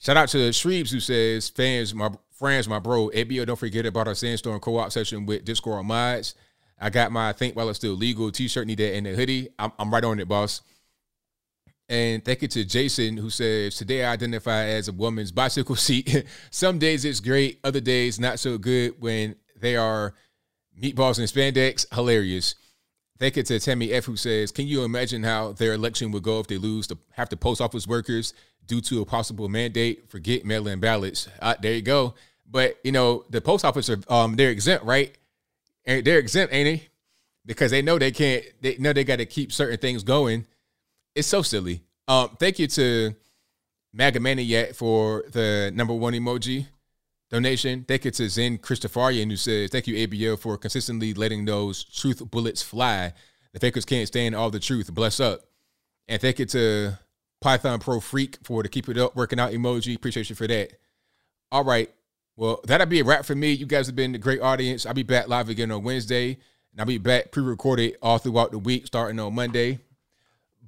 Shout 0.00 0.16
out 0.16 0.30
to 0.30 0.38
Shreebs 0.38 0.90
who 0.90 0.98
says 0.98 1.50
fans, 1.50 1.94
my 1.94 2.10
friends, 2.30 2.66
my 2.66 2.78
bro. 2.78 3.10
ABL, 3.10 3.44
don't 3.44 3.58
forget 3.58 3.84
about 3.84 4.08
our 4.08 4.14
Sandstorm 4.14 4.58
co-op 4.58 4.90
session 4.90 5.26
with 5.26 5.44
Discord 5.44 5.84
mods. 5.84 6.34
I 6.80 6.88
got 6.88 7.12
my 7.12 7.34
think 7.34 7.54
while 7.54 7.68
it's 7.68 7.78
still 7.78 7.92
legal 7.92 8.32
t-shirt, 8.32 8.66
need 8.66 8.78
that 8.78 8.96
in 8.96 9.04
the 9.04 9.14
hoodie. 9.14 9.50
I'm, 9.58 9.72
I'm 9.78 9.92
right 9.92 10.02
on 10.02 10.18
it, 10.18 10.26
boss. 10.26 10.62
And 11.86 12.24
thank 12.24 12.40
you 12.40 12.48
to 12.48 12.64
Jason 12.64 13.18
who 13.18 13.28
says, 13.28 13.74
Today 13.76 14.02
I 14.02 14.12
identify 14.12 14.68
as 14.68 14.88
a 14.88 14.92
woman's 14.92 15.32
bicycle 15.32 15.76
seat. 15.76 16.24
Some 16.50 16.78
days 16.78 17.04
it's 17.04 17.20
great, 17.20 17.60
other 17.62 17.80
days 17.80 18.18
not 18.18 18.38
so 18.38 18.56
good 18.56 18.94
when 19.00 19.36
they 19.60 19.76
are 19.76 20.14
meatballs 20.80 21.18
and 21.18 21.28
spandex. 21.28 21.84
Hilarious. 21.92 22.54
Thank 23.18 23.36
you 23.36 23.42
to 23.42 23.60
Tammy 23.60 23.92
F 23.92 24.06
who 24.06 24.16
says, 24.16 24.50
Can 24.50 24.66
you 24.66 24.82
imagine 24.82 25.22
how 25.24 25.52
their 25.52 25.74
election 25.74 26.10
would 26.12 26.22
go 26.22 26.40
if 26.40 26.46
they 26.46 26.56
lose 26.56 26.86
to 26.86 26.96
have 27.10 27.28
to 27.28 27.36
post 27.36 27.60
office 27.60 27.86
workers 27.86 28.32
due 28.70 28.80
to 28.80 29.02
a 29.02 29.04
possible 29.04 29.48
mandate? 29.48 30.10
Forget 30.10 30.46
mail 30.46 30.66
in 30.68 30.80
ballots. 30.80 31.28
Uh, 31.42 31.54
there 31.60 31.74
you 31.74 31.82
go. 31.82 32.14
But 32.50 32.78
you 32.82 32.92
know, 32.92 33.24
the 33.28 33.42
post 33.42 33.64
office 33.64 33.90
are 33.90 33.98
um 34.08 34.36
they're 34.36 34.50
exempt, 34.50 34.86
right? 34.86 35.14
They're 35.84 36.18
exempt, 36.18 36.54
ain't 36.54 36.66
they? 36.66 36.88
Because 37.44 37.70
they 37.70 37.82
know 37.82 37.98
they 37.98 38.12
can't 38.12 38.44
they 38.62 38.76
know 38.78 38.92
they 38.92 39.04
gotta 39.04 39.26
keep 39.26 39.52
certain 39.52 39.78
things 39.78 40.02
going 40.02 40.46
it's 41.14 41.28
so 41.28 41.42
silly. 41.42 41.82
Um, 42.08 42.30
thank 42.38 42.58
you 42.58 42.66
to 42.68 43.14
Maga 43.92 44.20
Maniac 44.20 44.74
for 44.74 45.24
the 45.32 45.70
number 45.74 45.94
one 45.94 46.14
emoji 46.14 46.66
donation. 47.30 47.84
Thank 47.86 48.04
you 48.04 48.10
to 48.12 48.28
Zen 48.28 48.58
Christopharian 48.58 49.30
who 49.30 49.36
says, 49.36 49.70
Thank 49.70 49.86
you, 49.86 50.06
ABL, 50.06 50.38
for 50.38 50.56
consistently 50.56 51.14
letting 51.14 51.44
those 51.44 51.84
truth 51.84 52.22
bullets 52.30 52.62
fly. 52.62 53.12
The 53.52 53.60
fakers 53.60 53.84
can't 53.84 54.06
stand 54.06 54.34
all 54.34 54.50
the 54.50 54.60
truth. 54.60 54.92
Bless 54.92 55.20
up. 55.20 55.40
And 56.08 56.20
thank 56.20 56.38
you 56.38 56.46
to 56.46 56.98
Python 57.40 57.80
Pro 57.80 58.00
Freak 58.00 58.38
for 58.44 58.62
the 58.62 58.68
keep 58.68 58.88
it 58.88 58.98
up 58.98 59.16
working 59.16 59.40
out 59.40 59.52
emoji. 59.52 59.96
Appreciate 59.96 60.28
you 60.30 60.36
for 60.36 60.46
that. 60.46 60.72
All 61.52 61.64
right. 61.64 61.90
Well, 62.36 62.60
that'll 62.64 62.86
be 62.86 63.00
a 63.00 63.04
wrap 63.04 63.24
for 63.24 63.34
me. 63.34 63.52
You 63.52 63.66
guys 63.66 63.86
have 63.86 63.96
been 63.96 64.14
a 64.14 64.18
great 64.18 64.40
audience. 64.40 64.86
I'll 64.86 64.94
be 64.94 65.02
back 65.02 65.28
live 65.28 65.48
again 65.48 65.70
on 65.70 65.82
Wednesday. 65.82 66.38
And 66.72 66.80
I'll 66.80 66.86
be 66.86 66.98
back 66.98 67.32
pre-recorded 67.32 67.96
all 68.00 68.18
throughout 68.18 68.52
the 68.52 68.58
week, 68.58 68.86
starting 68.86 69.18
on 69.18 69.34
Monday. 69.34 69.80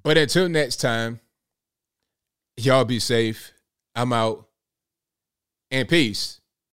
But 0.02 0.18
until 0.18 0.48
next 0.48 0.76
time, 0.76 1.20
y'all 2.56 2.84
be 2.84 2.98
safe. 2.98 3.52
I'm 3.94 4.12
out. 4.12 4.48
And 5.70 5.88
peace. 5.88 6.41